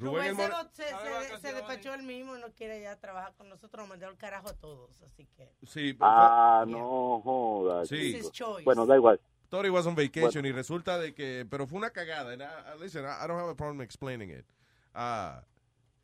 Rubén 0.01 0.25
el 0.29 0.35
Rubén 0.35 0.51
se, 0.71 0.83
se, 0.83 0.89
se- 0.89 1.39
se 1.39 1.53
despachó 1.53 1.93
él 1.93 2.03
mismo 2.03 2.35
y 2.37 2.41
no 2.41 2.51
quiere 2.53 2.81
ya 2.81 2.95
trabajar 2.99 3.33
con 3.35 3.47
nosotros, 3.49 3.81
nos 3.81 3.89
mandó 3.89 4.07
al 4.07 4.17
carajo 4.17 4.49
a 4.49 4.53
todos, 4.53 5.01
así 5.03 5.25
que... 5.37 5.49
Sí, 5.67 5.95
Ah, 5.99 6.65
no 6.67 7.21
jodas. 7.21 7.87
Sí. 7.87 8.19
Bueno, 8.63 8.85
da 8.85 8.95
igual. 8.95 9.19
He 9.51 9.69
was 9.69 9.85
on 9.85 9.95
vacation 9.95 10.45
y 10.45 10.51
resulta 10.53 10.97
de 10.97 11.13
que, 11.13 11.45
pero 11.49 11.67
fue 11.67 11.77
una 11.77 11.89
cagada. 11.91 12.31
And 12.33 12.41
I- 12.41 12.81
listen, 12.83 13.03
I 13.03 13.27
don't 13.27 13.39
have 13.39 13.49
a 13.51 13.55
problem 13.55 13.81
explaining 13.81 14.29
it. 14.31 14.45
Ah, 14.93 15.43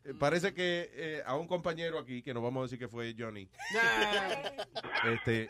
eh, 0.04 0.14
parece 0.20 0.54
que 0.54 0.90
eh, 0.94 1.24
a 1.26 1.36
un 1.38 1.48
compañero 1.48 1.98
aquí, 1.98 2.22
que 2.22 2.34
no 2.34 2.42
vamos 2.42 2.62
a 2.62 2.64
decir 2.64 2.78
que 2.80 2.88
fue 2.90 3.16
Johnny, 3.18 3.50
este, 5.14 5.48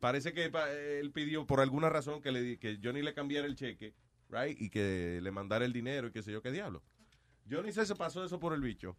parece 0.00 0.32
que 0.32 0.50
pa- 0.50 0.70
él 0.70 1.10
pidió 1.12 1.46
por 1.46 1.60
alguna 1.60 1.88
razón 1.88 2.20
que, 2.20 2.32
le, 2.32 2.58
que 2.58 2.78
Johnny 2.82 3.02
le 3.02 3.14
cambiara 3.14 3.46
el 3.46 3.54
cheque, 3.56 3.94
right, 4.28 4.60
y 4.60 4.70
que 4.70 5.20
le 5.22 5.30
mandara 5.30 5.64
el 5.64 5.72
dinero 5.72 6.08
y 6.08 6.12
qué 6.12 6.22
sé 6.22 6.32
yo 6.32 6.42
qué 6.42 6.50
diablo. 6.52 6.82
Johnny 7.50 7.72
se, 7.72 7.84
se 7.86 7.94
pasó 7.94 8.24
eso 8.24 8.38
por 8.38 8.52
el 8.52 8.60
bicho. 8.60 8.96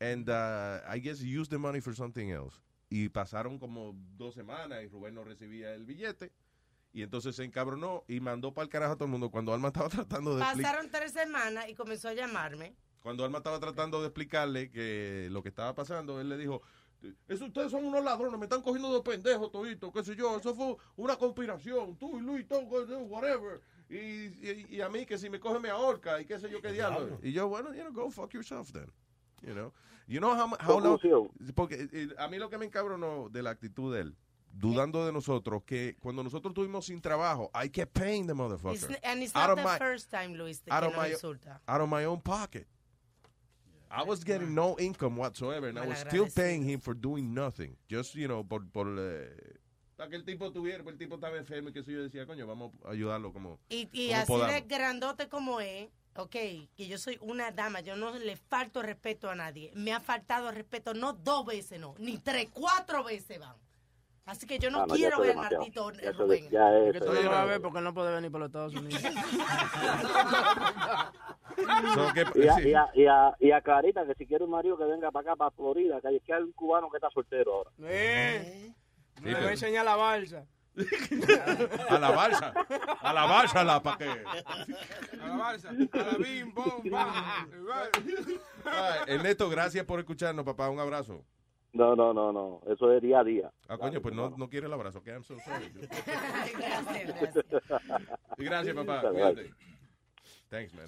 And 0.00 0.28
uh, 0.28 0.80
I 0.88 1.00
guess 1.00 1.20
he 1.20 1.26
used 1.28 1.50
the 1.50 1.58
money 1.58 1.80
for 1.80 1.94
something 1.94 2.28
else. 2.28 2.56
Y 2.90 3.08
pasaron 3.08 3.58
como 3.58 3.94
dos 4.16 4.34
semanas 4.34 4.82
y 4.82 4.88
Rubén 4.88 5.14
no 5.14 5.24
recibía 5.24 5.74
el 5.74 5.84
billete. 5.84 6.32
Y 6.92 7.02
entonces 7.02 7.36
se 7.36 7.44
encabronó 7.44 8.04
y 8.08 8.20
mandó 8.20 8.54
para 8.54 8.64
el 8.64 8.70
carajo 8.70 8.92
a 8.92 8.96
todo 8.96 9.04
el 9.04 9.10
mundo. 9.10 9.30
Cuando 9.30 9.52
Alma 9.52 9.68
estaba 9.68 9.88
tratando 9.90 10.34
de 10.34 10.40
Pasaron 10.40 10.90
tres 10.90 11.12
semanas 11.12 11.68
y 11.68 11.74
comenzó 11.74 12.08
a 12.08 12.14
llamarme. 12.14 12.74
cuando 13.00 13.24
Alma 13.24 13.38
estaba 13.38 13.60
tratando 13.60 14.00
de 14.00 14.06
explicarle 14.06 14.70
que 14.70 15.28
lo 15.30 15.42
que 15.42 15.50
estaba 15.50 15.74
pasando, 15.74 16.20
él 16.20 16.28
le 16.28 16.38
dijo, 16.38 16.62
eso 17.28 17.44
ustedes 17.46 17.70
son 17.70 17.84
unos 17.84 18.02
ladrones, 18.02 18.38
me 18.38 18.46
están 18.46 18.62
cogiendo 18.62 18.92
de 18.92 19.02
pendejos 19.02 19.52
todito, 19.52 19.92
qué 19.92 20.02
sé 20.02 20.16
yo, 20.16 20.36
eso 20.36 20.54
fue 20.54 20.76
una 20.96 21.16
conspiración, 21.16 21.96
tú 21.96 22.18
y 22.18 22.22
Luis, 22.22 22.46
todo, 22.48 22.62
whatever. 22.62 23.60
Y, 23.90 23.96
y, 23.96 24.66
y 24.70 24.80
a 24.82 24.88
mí 24.88 25.06
que 25.06 25.16
si 25.16 25.30
me 25.30 25.40
coge 25.40 25.58
me 25.60 25.70
ahorca 25.70 26.20
y 26.20 26.26
qué 26.26 26.38
sé 26.38 26.50
yo 26.50 26.60
qué 26.60 26.72
diablo. 26.72 27.18
Y 27.22 27.32
yo, 27.32 27.48
bueno, 27.48 27.72
you 27.74 27.80
know, 27.82 27.92
go 27.92 28.10
fuck 28.10 28.32
yourself 28.34 28.70
then. 28.72 28.90
You 29.42 29.54
know, 29.54 29.72
you 30.06 30.18
know 30.20 30.34
how, 30.34 30.48
how 30.60 30.78
long- 30.80 30.98
Conclusión. 30.98 31.30
porque 31.54 31.88
eh, 31.92 32.08
a 32.18 32.28
mí 32.28 32.38
lo 32.38 32.50
que 32.50 32.58
me 32.58 32.66
encabronó 32.66 33.28
de 33.30 33.42
la 33.42 33.50
actitud 33.50 33.94
de 33.94 34.00
él, 34.02 34.16
dudando 34.52 35.06
de 35.06 35.12
nosotros, 35.12 35.62
que 35.64 35.96
cuando 36.00 36.22
nosotros 36.22 36.50
estuvimos 36.50 36.86
sin 36.86 37.00
trabajo, 37.00 37.50
I 37.54 37.68
kept 37.70 37.92
paying 37.92 38.26
the 38.26 38.32
It's- 38.34 38.36
motherfucker. 38.36 38.98
and 39.04 39.22
it's 39.22 39.34
Out 39.36 39.48
not 39.48 39.50
of 39.50 39.56
the 39.58 39.64
my- 39.64 39.78
first 39.78 40.10
time, 40.10 40.34
Luis, 40.36 40.62
out 40.70 40.84
of 40.84 40.94
my- 40.96 41.10
insulta. 41.12 41.60
out 41.66 41.80
of 41.80 41.88
my 41.88 42.04
own 42.04 42.20
pocket. 42.20 42.66
I 43.90 44.02
was 44.02 44.22
getting 44.22 44.54
no 44.54 44.76
income 44.78 45.16
whatsoever, 45.16 45.66
and 45.68 45.78
I 45.78 45.86
was 45.86 46.00
still 46.00 46.26
paying 46.34 46.62
him 46.62 46.78
for 46.80 46.92
doing 46.94 47.32
nothing. 47.32 47.74
Just, 47.88 48.14
you 48.14 48.28
know, 48.28 48.44
por, 48.44 48.60
por 48.70 48.86
eh, 48.98 49.30
para 49.98 50.08
que 50.10 50.16
el 50.16 50.24
tipo 50.24 50.52
tuviera, 50.52 50.78
porque 50.84 50.92
el 50.92 50.98
tipo 50.98 51.16
estaba 51.16 51.36
enfermo 51.36 51.70
y 51.70 51.72
que 51.72 51.80
eso 51.80 51.90
yo 51.90 52.02
decía, 52.04 52.24
coño, 52.24 52.46
vamos 52.46 52.70
a 52.86 52.90
ayudarlo 52.92 53.32
como, 53.32 53.58
Y, 53.68 53.88
y 53.92 54.08
como 54.10 54.20
así 54.20 54.26
podamos. 54.32 54.54
de 54.54 54.60
grandote 54.62 55.28
como 55.28 55.60
es, 55.60 55.88
ok, 56.14 56.30
que 56.30 56.86
yo 56.86 56.98
soy 56.98 57.18
una 57.20 57.50
dama, 57.50 57.80
yo 57.80 57.96
no 57.96 58.16
le 58.16 58.36
falto 58.36 58.80
respeto 58.80 59.28
a 59.28 59.34
nadie. 59.34 59.72
Me 59.74 59.92
ha 59.92 59.98
faltado 59.98 60.52
respeto 60.52 60.94
no 60.94 61.14
dos 61.14 61.44
veces, 61.44 61.80
no, 61.80 61.96
ni 61.98 62.16
tres, 62.18 62.46
cuatro 62.54 63.02
veces 63.02 63.40
van. 63.40 63.56
Así 64.24 64.46
que 64.46 64.60
yo 64.60 64.70
no 64.70 64.82
Ah, 64.82 64.86
no, 64.86 64.94
quiero 64.94 65.18
ver 65.18 65.30
demasiado. 65.30 65.62
Martito 65.64 65.92
Ya 65.94 66.12
Rubén. 66.12 66.48
ya 66.50 66.78
Es 66.78 66.86
es- 66.86 66.92
que 66.92 67.00
tú 67.00 67.12
no 67.12 67.30
vas 67.30 67.38
a 67.38 67.44
ver 67.46 67.60
porque 67.60 67.80
no 67.80 67.92
puede 67.92 68.14
venir 68.14 68.30
para 68.30 68.44
los 68.46 68.50
Estados 68.50 68.74
Unidos. 68.74 69.02
So, 71.94 72.12
que- 72.14 72.40
Y 72.44 72.48
a, 72.48 72.54
sí. 72.54 72.68
y, 72.68 72.74
a, 72.74 72.88
y, 72.94 73.06
a, 73.06 73.36
y 73.40 73.50
a 73.50 73.60
Clarita, 73.60 74.06
que 74.06 74.14
si 74.14 74.26
quiere 74.26 74.44
un 74.44 74.50
marido 74.50 74.78
que 74.78 74.84
venga 74.84 75.10
para 75.10 75.30
acá, 75.32 75.36
para 75.36 75.50
Florida, 75.50 76.00
que 76.00 76.08
hay, 76.08 76.20
que 76.20 76.32
hay 76.32 76.42
un 76.42 76.52
cubano 76.52 76.88
que 76.88 76.98
está 76.98 77.10
soltero 77.10 77.52
ahora. 77.54 77.70
Eh, 77.82 78.68
Sí, 78.68 78.74
me 79.20 79.30
voy 79.32 79.34
pero- 79.34 79.48
a 79.48 79.50
enseñar 79.52 79.84
la 79.84 79.96
balsa. 79.96 80.46
a 81.88 81.98
la 81.98 82.10
balsa, 82.12 82.52
a 83.00 83.12
la 83.12 83.24
balsa, 83.24 83.64
la 83.64 83.82
para 83.82 83.98
que. 83.98 84.04
A 84.04 85.26
la 85.26 85.36
balsa, 85.36 85.70
a 85.70 85.72
la 85.72 86.18
bim, 86.18 86.54
bom, 86.54 86.82
bam. 86.90 87.50
Ernesto, 89.08 89.48
gracias 89.50 89.84
por 89.84 89.98
escucharnos, 89.98 90.44
papá, 90.44 90.68
un 90.70 90.78
abrazo. 90.78 91.24
No, 91.72 91.96
no, 91.96 92.14
no, 92.14 92.32
no. 92.32 92.60
Eso 92.72 92.92
es 92.92 93.02
día 93.02 93.18
a 93.20 93.24
día. 93.24 93.52
Ah, 93.68 93.76
coño, 93.76 94.00
pues 94.00 94.14
no, 94.14 94.30
no 94.30 94.48
quiere 94.48 94.66
el 94.68 94.72
abrazo, 94.72 95.02
que 95.02 95.10
I'm 95.10 95.24
so 95.24 95.36
sorry. 95.40 95.68
dude. 95.70 95.88
gracias, 96.56 97.14
gracias. 97.20 97.44
Gracias, 98.38 98.74
papá. 98.76 99.02
Cuídate. 99.10 99.50
Thanks, 100.48 100.72
man. 100.74 100.86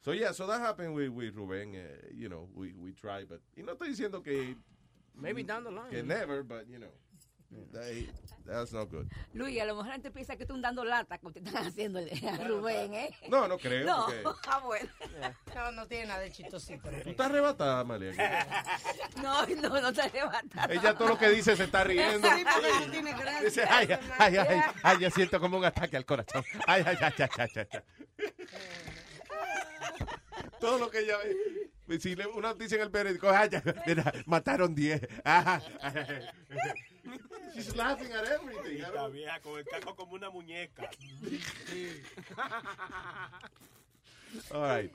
So, 0.00 0.12
yeah, 0.12 0.32
so 0.32 0.46
that 0.46 0.60
happened 0.60 0.94
with, 0.94 1.08
with 1.10 1.34
Rubén. 1.34 1.74
eh, 1.74 2.10
you 2.14 2.28
know, 2.28 2.48
we, 2.54 2.72
we 2.74 2.92
try, 2.92 3.24
but... 3.24 3.40
Y 3.56 3.62
no 3.62 3.72
estoy 3.72 3.88
diciendo 3.88 4.22
que... 4.22 4.56
Maybe 5.16 5.42
down 5.42 5.64
the 5.64 5.70
line. 5.70 5.90
Que 5.90 6.02
never, 6.02 6.42
but, 6.42 6.66
you 6.68 6.78
know. 6.78 6.90
That- 7.72 8.06
That's 8.44 8.72
not 8.72 8.90
good. 8.90 9.08
Luis, 9.34 9.60
a 9.60 9.64
lo 9.64 9.74
mejor 9.74 9.86
la 9.88 9.92
gente 9.94 10.10
piensa 10.10 10.36
que 10.36 10.44
tú 10.46 10.60
dando 10.60 10.84
lata 10.84 11.18
como 11.18 11.32
te 11.32 11.38
están 11.40 11.66
haciendo 11.66 11.98
a 12.00 12.02
Rubén, 12.48 12.92
¿eh? 12.94 13.10
No, 13.28 13.48
no 13.48 13.56
creo, 13.58 13.84
No, 13.86 14.06
porque- 14.22 14.40
ah, 14.48 14.58
bueno. 14.64 14.88
No, 15.54 15.72
no 15.72 15.86
tiene 15.88 16.06
nada 16.06 16.20
de 16.20 16.30
chistosito. 16.32 16.88
Tú 17.02 17.10
estás 17.10 17.26
arrebatada, 17.28 17.80
Amalia. 17.80 18.12
No, 19.22 19.46
no, 19.46 19.80
no 19.80 19.92
te 19.92 20.10
levantas. 20.10 20.70
Ella 20.70 20.94
todo 20.94 21.08
lo 21.08 21.18
que 21.18 21.30
dice 21.30 21.56
se 21.56 21.64
está 21.64 21.82
riendo. 21.84 22.28
Sí, 22.28 22.44
porque 22.52 22.86
no 22.86 22.90
tiene 22.92 23.12
gracia. 23.12 23.40
Dice, 23.42 23.64
ay, 23.68 23.88
ay, 24.18 24.36
ay, 24.36 24.60
ay, 24.82 24.98
yo 25.00 25.10
siento 25.10 25.40
como 25.40 25.56
un 25.56 25.64
ataque 25.64 25.96
al 25.96 26.04
corazón. 26.04 26.44
Ay, 26.66 26.82
ay, 26.86 26.96
ay, 27.00 27.12
ay, 27.18 27.28
ay, 27.38 27.48
ay, 27.56 27.66
ay. 27.72 27.82
Todo 30.60 30.78
lo 30.78 30.90
que 30.90 31.00
ella 31.00 31.16
ve 31.18 31.36
si 32.00 32.16
le, 32.16 32.26
una 32.26 32.48
noticia 32.48 32.76
en 32.76 32.82
el 32.82 32.90
periódico, 32.90 33.28
ah, 33.28 33.46
ya, 33.46 33.62
mira, 33.86 34.12
mataron 34.26 34.74
10. 34.74 35.00
Ah, 35.24 35.60
she's 37.54 37.74
laughing 37.76 38.12
at 38.12 38.24
everything. 38.24 38.82
El 38.82 39.64
caco 39.64 39.94
como 39.94 40.14
una 40.14 40.30
muñeca. 40.30 40.90
All 44.50 44.62
right. 44.62 44.92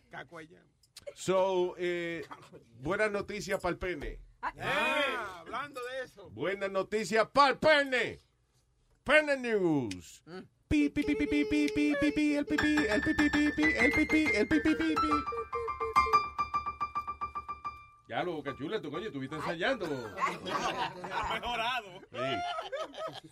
So, 1.15 1.75
eh, 1.77 2.23
buenas 2.79 3.11
noticias 3.11 3.59
para 3.59 3.71
el 3.73 3.77
pene. 3.77 4.19
Ah, 4.41 4.53
hey, 4.55 5.15
hablando 5.39 5.81
de 5.85 6.03
eso. 6.03 6.29
Buenas 6.31 6.71
noticias 6.71 7.27
para 7.29 7.51
el 7.51 7.57
pene. 7.57 8.19
Pene 9.03 9.37
News. 9.37 10.23
Ya 18.11 18.23
lo, 18.23 18.33
boca 18.33 18.53
chula, 18.57 18.81
tú 18.81 18.91
coño, 18.91 19.05
estuviste 19.05 19.37
ensayando. 19.37 19.85
Ha 19.85 21.33
mejorado. 21.39 21.87
Sí. 22.11 23.29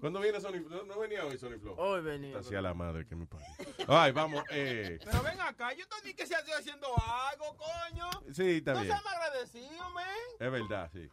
¿Cuándo 0.00 0.20
viene 0.20 0.40
Sony 0.40 0.62
Flow? 0.66 0.86
No, 0.86 0.94
no 0.94 1.00
venía 1.00 1.22
hoy 1.26 1.36
Sony 1.36 1.58
Flow. 1.60 1.74
Hoy 1.78 2.00
venía. 2.00 2.38
Hacia 2.38 2.62
la 2.62 2.72
madre 2.72 3.06
que 3.06 3.14
me 3.14 3.26
parió. 3.26 3.46
Ay, 3.86 4.12
vamos, 4.12 4.42
eh. 4.52 4.98
Pero 5.04 5.22
ven 5.22 5.38
acá, 5.42 5.74
yo 5.74 5.86
te 5.86 5.96
dije 6.00 6.16
que 6.16 6.26
se 6.26 6.32
estoy 6.32 6.54
haciendo 6.54 6.86
algo, 7.30 7.54
coño. 7.58 8.08
Sí, 8.32 8.52
está 8.56 8.72
No 8.72 8.80
bien. 8.80 8.90
seas 8.90 9.04
más 9.04 9.14
agradecido, 9.16 9.90
man. 9.90 10.06
Es 10.38 10.50
verdad, 10.50 10.90
sí. 10.94 11.06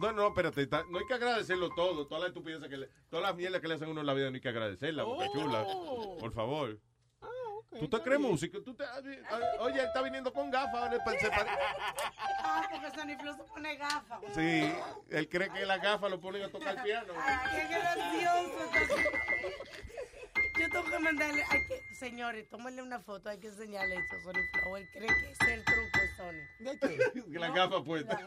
No, 0.00 0.10
no, 0.10 0.26
espérate, 0.26 0.62
está- 0.62 0.82
no 0.90 0.98
hay 0.98 1.06
que 1.06 1.14
agradecerlo 1.14 1.70
todo. 1.76 2.08
Todas 2.08 2.22
las 2.24 2.28
estupideces 2.30 2.68
que 2.68 2.76
le, 2.76 2.88
todas 3.08 3.22
las 3.24 3.36
mierdas 3.36 3.60
que 3.60 3.68
le 3.68 3.74
hacen 3.74 3.86
a 3.86 3.90
uno 3.92 4.00
en 4.00 4.06
la 4.08 4.14
vida 4.14 4.28
no 4.30 4.34
hay 4.34 4.40
que 4.40 4.48
agradecerla, 4.48 5.04
boca 5.04 5.28
chula. 5.32 5.64
Por 6.18 6.32
favor. 6.32 6.80
¿Tú 7.78 7.88
te 7.88 8.00
crees 8.02 8.20
músico? 8.20 8.60
¿Tú 8.62 8.74
te, 8.74 8.84
oye, 9.60 9.80
él 9.80 9.86
está 9.86 10.02
viniendo 10.02 10.32
con 10.32 10.50
gafas. 10.50 10.90
Ah, 12.44 12.68
porque 12.70 12.90
Sony 12.90 13.16
Flow 13.20 13.34
se 13.36 13.42
pone 13.44 13.76
gafas. 13.76 14.20
Sí, 14.34 14.72
él 15.10 15.28
cree 15.28 15.50
que 15.50 15.64
las 15.64 15.80
gafas 15.80 16.10
lo 16.10 16.20
ponen 16.20 16.42
a 16.42 16.48
tocar 16.48 16.76
el 16.76 16.82
piano. 16.82 17.14
Qué 17.50 17.68
gracioso. 17.68 18.96
Yo 20.62 20.70
tengo 20.70 20.84
que 20.90 20.98
mandarle, 21.00 21.42
hay 21.50 21.66
que, 21.66 21.94
señores, 21.96 22.48
tómenle 22.48 22.82
una 22.82 23.00
foto, 23.00 23.28
hay 23.28 23.38
que 23.38 23.48
enseñarle 23.48 23.96
eso 23.96 24.14
a 24.16 24.20
Sony 24.20 24.42
Flow. 24.52 24.76
Él 24.76 24.88
cree 24.92 25.08
que 25.08 25.30
es 25.32 25.40
el 25.48 25.64
truco 25.64 25.98
de 25.98 26.16
Sony. 26.16 26.42
¿De 26.60 26.78
Que 27.32 27.38
las 27.40 27.52
gafas 27.52 27.82
puestas. 27.82 28.20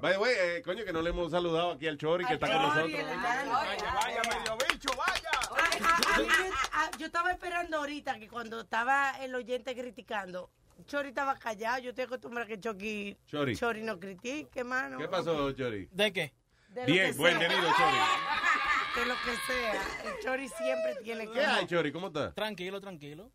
Vaya, 0.00 0.16
güey, 0.18 0.34
eh, 0.36 0.62
coño, 0.64 0.84
que 0.84 0.92
no 0.92 1.00
le 1.00 1.10
hemos 1.10 1.30
saludado 1.30 1.72
aquí 1.72 1.86
al 1.86 1.96
Chori 1.96 2.24
que 2.24 2.34
está 2.34 2.48
con 2.48 2.56
nosotros. 2.60 2.90
Vaya, 2.92 3.92
vaya, 3.94 4.22
medio 4.28 4.58
bicho, 4.68 4.88
vaya. 4.96 5.30
Ay, 5.54 5.78
a- 5.80 6.14
a 6.14 6.18
mí 6.18 6.26
me- 6.26 6.50
a- 6.72 6.90
yo 6.98 7.06
estaba 7.06 7.30
esperando 7.30 7.76
ahorita 7.78 8.18
que 8.18 8.26
cuando 8.28 8.60
estaba 8.62 9.12
el 9.20 9.32
oyente 9.36 9.76
criticando, 9.76 10.50
Chori 10.86 11.10
estaba 11.10 11.38
callado. 11.38 11.78
Yo 11.78 11.90
estoy 11.90 12.04
acostumbrada 12.06 12.46
a 12.46 12.48
que 12.48 12.58
Chucky, 12.58 13.16
Chori. 13.54 13.82
no 13.84 14.00
critique, 14.00 14.64
mano. 14.64 14.98
¿Qué 14.98 15.06
pasó, 15.06 15.52
Chori? 15.52 15.88
¿De 15.92 16.12
qué? 16.12 16.32
De 16.70 16.84
Bien, 16.86 17.16
buen 17.16 17.38
sea. 17.38 17.48
venido, 17.48 17.68
Chori. 17.76 17.96
De 18.94 19.06
lo 19.06 19.14
que 19.14 19.52
sea. 19.52 19.82
El 20.04 20.22
Chori 20.22 20.48
siempre 20.48 20.96
tiene 21.02 21.26
que. 21.26 21.32
¿Qué 21.32 21.46
hay, 21.46 21.66
Chori? 21.66 21.92
¿Cómo 21.92 22.08
estás? 22.08 22.34
Tranquilo, 22.34 22.80
tranquilo. 22.80 23.30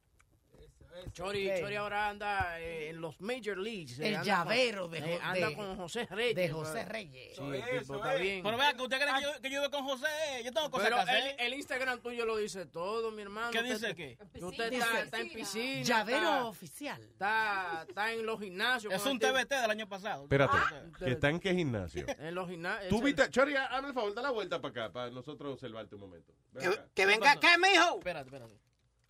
Chori. 1.11 1.49
Chori 1.59 1.75
ahora 1.75 2.09
anda 2.09 2.59
eh, 2.59 2.89
en 2.89 3.01
los 3.01 3.19
Major 3.21 3.57
Leagues. 3.57 3.99
eh, 3.99 4.09
El 4.09 4.15
anda 4.15 4.25
llavero 4.25 4.81
con- 4.83 4.91
de 4.91 4.97
eh, 4.99 5.17
Jo- 5.17 5.23
anda 5.23 5.49
de- 5.49 5.55
con 5.55 5.77
José 5.77 6.05
Reyes. 6.09 6.35
de 6.35 6.49
José. 6.49 6.85
Reyes. 6.85 7.35
Sí, 7.35 7.41
el 7.43 7.79
tipo 7.79 7.95
está 7.95 8.13
bien. 8.15 8.43
Pero 8.43 8.57
vea 8.57 8.73
que 8.73 8.81
usted 8.81 8.97
cree 8.99 9.13
que 9.15 9.21
yo, 9.21 9.41
que 9.41 9.49
yo 9.49 9.61
vivo 9.61 9.71
con 9.71 9.83
José. 9.85 10.07
Yo 10.43 10.51
tengo 10.53 10.69
cosas 10.71 10.85
Pero 10.89 10.95
que 11.05 11.11
hacer. 11.11 11.35
el, 11.39 11.45
el 11.47 11.53
Instagram 11.55 11.99
tuyo 12.01 12.25
lo 12.25 12.37
dice 12.37 12.65
todo, 12.65 13.11
mi 13.11 13.21
hermano. 13.23 13.51
¿Qué 13.51 13.59
Usted- 13.59 13.73
dice 13.73 13.95
qué? 13.95 14.17
Usted 14.41 14.73
está, 14.73 15.01
está 15.01 15.19
en 15.19 15.29
piscina. 15.33 15.81
Llavero 15.83 16.17
está- 16.19 16.45
oficial. 16.45 17.01
Está, 17.01 17.85
está 17.87 18.11
en 18.13 18.25
los 18.25 18.39
gimnasios. 18.39 18.93
Es 18.93 19.01
con 19.01 19.11
un 19.11 19.17
el 19.17 19.21
tipo- 19.21 19.33
TBT 19.33 19.61
del 19.61 19.71
año 19.71 19.87
pasado. 19.89 20.23
Espérate, 20.23 20.57
Ah. 20.57 20.83
¿que 20.99 21.11
está 21.11 21.29
en 21.29 21.39
qué 21.39 21.53
gimnasio? 21.53 22.05
En 22.07 22.35
los 22.35 22.49
gimnasios. 22.49 22.89
Tú 22.89 23.01
viste, 23.01 23.29
Chori, 23.29 23.55
hazme 23.55 23.89
el 23.89 23.93
favor, 23.93 24.13
da 24.13 24.21
la 24.21 24.31
vuelta 24.31 24.61
para 24.61 24.71
acá, 24.85 24.93
para 24.93 25.09
nosotros 25.11 25.53
observarte 25.53 25.95
un 25.95 26.01
momento. 26.01 26.33
Ven 26.51 26.67
acá. 26.69 26.87
que 26.93 27.05
venga 27.05 27.31
acá, 27.31 27.57
mijo. 27.57 27.97
Espérate, 27.99 28.27
espérate. 28.29 28.66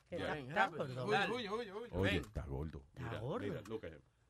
Está 0.09 0.67
gordo. 0.67 1.05
Oye, 1.91 2.17
está 2.17 2.43
gordo. 2.45 2.81
Mira, 2.97 3.19
gordo. 3.19 3.47
mira. 3.47 3.61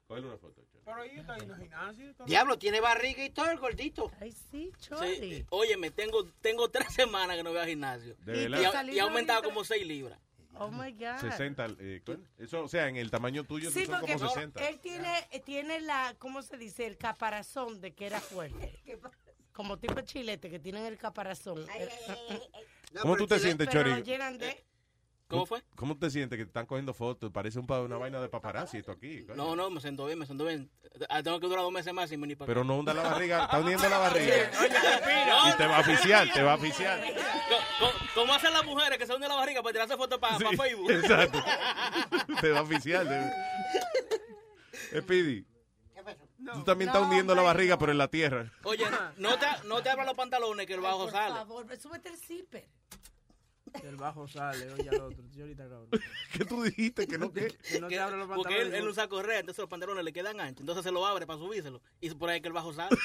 Cógele 0.08 0.28
una 0.28 0.38
foto, 0.38 0.62
Chori. 0.72 0.84
Pero 0.86 1.02
ahí 1.02 1.18
está 1.20 1.36
en 1.36 1.52
el 1.52 1.58
gimnasio. 1.58 2.10
está- 2.10 2.24
Diablo, 2.24 2.58
tiene 2.58 2.80
barriga 2.80 3.26
y 3.26 3.30
todo 3.30 3.52
el 3.52 3.60
gordito. 3.60 4.10
Ay, 4.22 4.32
sí, 4.32 4.72
Chori. 4.80 5.16
Sí, 5.18 5.46
óyeme, 5.50 5.92
tengo, 5.92 6.24
tengo 6.40 6.70
tres 6.70 6.94
semanas 6.94 7.36
que 7.36 7.44
no 7.44 7.50
voy 7.50 7.60
al 7.60 7.68
gimnasio. 7.68 8.16
De 8.20 8.38
Y 8.38 8.42
verdad. 8.44 8.62
Y, 8.62 8.66
ha- 8.66 8.72
salió 8.72 8.94
y 8.96 9.00
ha 9.00 9.04
aumentado 9.04 9.44
como 9.44 9.66
6 9.66 9.86
libras. 9.86 10.18
Oh 10.60 10.72
my 10.72 10.94
God. 10.94 11.18
60, 11.20 11.68
eh. 11.80 12.02
Eso, 12.38 12.64
o 12.64 12.68
sea, 12.70 12.88
en 12.88 12.96
el 12.96 13.12
tamaño 13.12 13.44
tuyo 13.44 13.70
Sí, 13.70 13.86
son 13.86 14.00
porque 14.00 14.14
como 14.14 14.30
60. 14.30 14.66
él 14.68 14.80
tiene, 14.80 15.28
eh, 15.32 15.40
tiene 15.42 15.82
la, 15.82 16.16
¿cómo 16.18 16.42
se 16.42 16.58
dice? 16.58 16.88
El 16.88 16.98
caparazón 16.98 17.82
de 17.82 17.94
que 17.94 18.06
era 18.08 18.20
fuerte. 18.22 18.80
Como 19.52 19.80
tipo 19.80 20.00
chilete 20.02 20.52
que 20.52 20.60
tienen 20.60 20.86
el 20.86 21.00
caparazón. 21.00 21.66
Eh, 21.76 21.90
¿Cómo 23.02 23.18
tú 23.18 23.26
te 23.26 23.40
sientes, 23.40 23.68
Chori? 23.70 24.04
llenan 24.04 24.38
de... 24.38 24.64
¿Cómo 25.30 25.46
fue? 25.46 25.62
¿Cómo 25.76 25.98
te 25.98 26.10
sientes 26.10 26.38
que 26.38 26.46
te 26.46 26.50
están 26.50 26.66
cogiendo 26.66 26.94
fotos? 26.94 27.32
Parece 27.32 27.60
un 27.60 27.68
pa- 27.68 27.82
una 27.82 27.98
vaina 27.98 28.22
de 28.22 28.30
paparazzi 28.30 28.78
esto 28.78 28.94
aquí. 28.94 29.24
coño. 29.26 29.36
No, 29.36 29.56
no, 29.58 29.70
me 29.70 29.82
siento 29.82 30.06
bien, 30.06 30.18
me 30.20 30.26
siento 30.26 30.46
bien. 30.46 30.72
Ah, 31.10 31.22
Tengo 31.22 31.40
que 31.42 31.48
durar 31.48 31.64
dos 31.64 31.72
meses 31.74 31.94
más 31.94 32.10
sin 32.10 32.22
venir 32.22 32.38
para 32.38 32.48
Pero 32.48 32.64
no 32.64 32.78
hunda 32.78 32.94
la 32.94 33.04
barriga, 33.04 33.44
está 33.44 33.60
hundiendo 33.60 33.90
la 33.90 33.98
barriga. 33.98 34.34
No, 35.28 35.50
Y 35.50 35.54
te 35.58 35.68
va 35.68 35.78
a 35.78 35.80
oficiar, 35.82 36.32
te 36.34 36.42
va 36.42 36.54
a 36.54 36.56
oficiar. 36.56 37.04
¿Cómo 38.16 38.34
hacen 38.34 38.54
las 38.54 38.64
mujeres 38.64 38.98
que 38.98 39.06
se 39.06 39.14
hunden 39.14 39.28
la 39.30 39.36
barriga 39.36 39.62
para 39.62 39.74
tirarse 39.74 39.98
fotos 39.98 40.18
para 40.20 40.38
Sí, 40.38 40.46
Facebook? 40.56 40.90
Exacto. 40.92 41.44
Te 42.42 42.50
va 42.52 42.60
a 42.60 42.62
oficiar. 42.62 43.06
Speedy. 44.98 45.46
Tú 46.54 46.64
también 46.64 46.90
estás 46.90 47.04
hundiendo 47.04 47.36
la 47.36 47.42
barriga, 47.42 47.78
pero 47.78 47.92
en 47.92 47.98
la 47.98 48.08
tierra. 48.08 48.52
Oye, 48.64 48.86
no 49.18 49.38
te, 49.38 49.46
no 49.66 49.82
te 49.84 49.90
abran 49.90 50.06
los 50.06 50.16
pantalones 50.16 50.66
que 50.66 50.76
el 50.76 50.80
bajo 50.82 51.04
Por 51.04 51.12
sale. 51.12 51.36
favor, 51.36 51.78
súbete 51.78 52.08
el 52.10 52.18
zipper. 52.18 52.70
El 53.84 53.96
bajo 53.98 54.28
sale, 54.28 54.72
oye 54.74 54.90
al 54.90 55.02
otro. 55.02 55.24
Está 55.36 55.64
cabrón. 55.64 55.88
¿Qué 56.34 56.46
tú 56.46 56.64
dijiste? 56.64 57.08
Que 57.08 57.18
no, 57.18 57.32
¿qué? 57.32 57.48
Que 57.70 57.80
no 57.80 57.88
te 57.88 58.00
abra 58.00 58.18
los 58.18 58.28
Porque 58.28 58.54
él, 58.56 58.62
pantalones. 58.64 58.82
él 58.82 58.88
usa 58.88 59.08
correa, 59.08 59.40
entonces 59.40 59.60
los 59.60 59.70
pantalones 59.70 60.04
le 60.04 60.14
quedan 60.14 60.40
anchos. 60.40 60.62
Entonces 60.62 60.84
se 60.84 60.92
lo 60.92 61.06
abre 61.06 61.26
para 61.28 61.40
subírselo. 61.40 61.82
Y 62.02 62.10
por 62.12 62.30
ahí 62.30 62.42
que 62.42 62.48
el 62.48 62.54
bajo 62.54 62.74
sale. 62.74 62.96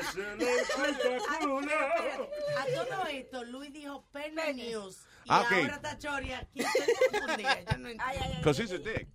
Ese 0.00 0.36
no 0.36 0.42
es 0.44 0.68
espectacular. 0.68 2.28
A 2.58 2.64
todo 2.86 3.06
esto, 3.08 3.44
Luis 3.44 3.72
dijo 3.72 4.04
Penny 4.12 4.54
News. 4.70 4.98
Y 5.24 5.28
Ah, 5.30 5.40
ok. 5.42 5.52
ahora 5.52 5.74
está 5.76 5.98
Chori 5.98 6.32
aquí. 6.32 6.60
Yo 6.60 6.66
no 7.78 7.88
entiendo. 7.88 8.38
Because 8.38 8.62
he's 8.62 8.72
a 8.72 8.78
dick. 8.78 9.08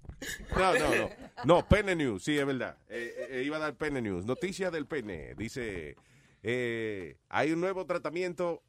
No, 0.55 0.73
no, 0.73 0.95
no. 0.95 1.09
No, 1.45 1.67
Pene 1.67 1.95
News, 1.95 2.23
sí, 2.23 2.37
es 2.37 2.45
verdad. 2.45 2.77
Eh, 2.87 3.27
eh, 3.29 3.43
iba 3.43 3.57
a 3.57 3.59
dar 3.59 3.75
Pene 3.75 4.01
News. 4.01 4.25
Noticia 4.25 4.71
del 4.71 4.85
pene. 4.85 5.33
Dice, 5.35 5.95
eh, 6.43 7.17
hay 7.29 7.51
un 7.51 7.61
nuevo 7.61 7.85
tratamiento, 7.85 8.61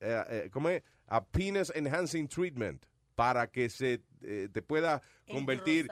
eh, 0.00 0.24
eh, 0.28 0.50
¿cómo 0.50 0.70
es? 0.70 0.82
A 1.06 1.24
penis 1.24 1.70
enhancing 1.74 2.26
treatment 2.26 2.84
para 3.14 3.46
que 3.50 3.68
se 3.68 4.02
eh, 4.22 4.48
te 4.52 4.62
pueda 4.62 5.02
convertir 5.30 5.88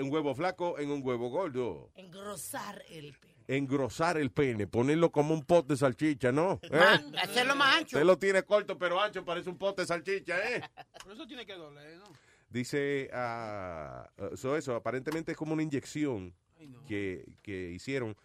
un 0.00 0.12
huevo 0.12 0.34
flaco 0.34 0.78
en 0.78 0.90
un 0.90 1.00
huevo 1.04 1.30
gordo. 1.30 1.90
Engrosar 1.94 2.82
el 2.88 3.14
pene. 3.14 3.34
Engrosar 3.48 4.18
el 4.18 4.32
pene, 4.32 4.66
ponerlo 4.66 5.12
como 5.12 5.32
un 5.32 5.44
pote 5.44 5.74
de 5.74 5.76
salchicha, 5.76 6.32
¿no? 6.32 6.58
¿Eh? 6.62 7.12
Hacerlo 7.22 7.54
más 7.54 7.76
ancho. 7.76 7.96
Usted 7.96 8.04
lo 8.04 8.18
tiene 8.18 8.42
corto 8.42 8.76
pero 8.76 9.00
ancho, 9.00 9.24
parece 9.24 9.48
un 9.48 9.56
pote 9.56 9.82
de 9.82 9.86
salchicha, 9.86 10.36
¿eh? 10.52 10.62
Pero 11.02 11.14
eso 11.14 11.26
tiene 11.26 11.46
que 11.46 11.54
doler, 11.54 11.96
¿no? 11.98 12.06
Dice, 12.48 13.08
uh, 13.12 14.36
so 14.36 14.56
eso, 14.56 14.74
aparentemente 14.74 15.32
es 15.32 15.38
como 15.38 15.52
una 15.52 15.62
inyección 15.62 16.34
que, 16.88 17.36
que 17.42 17.70
hicieron 17.70 18.16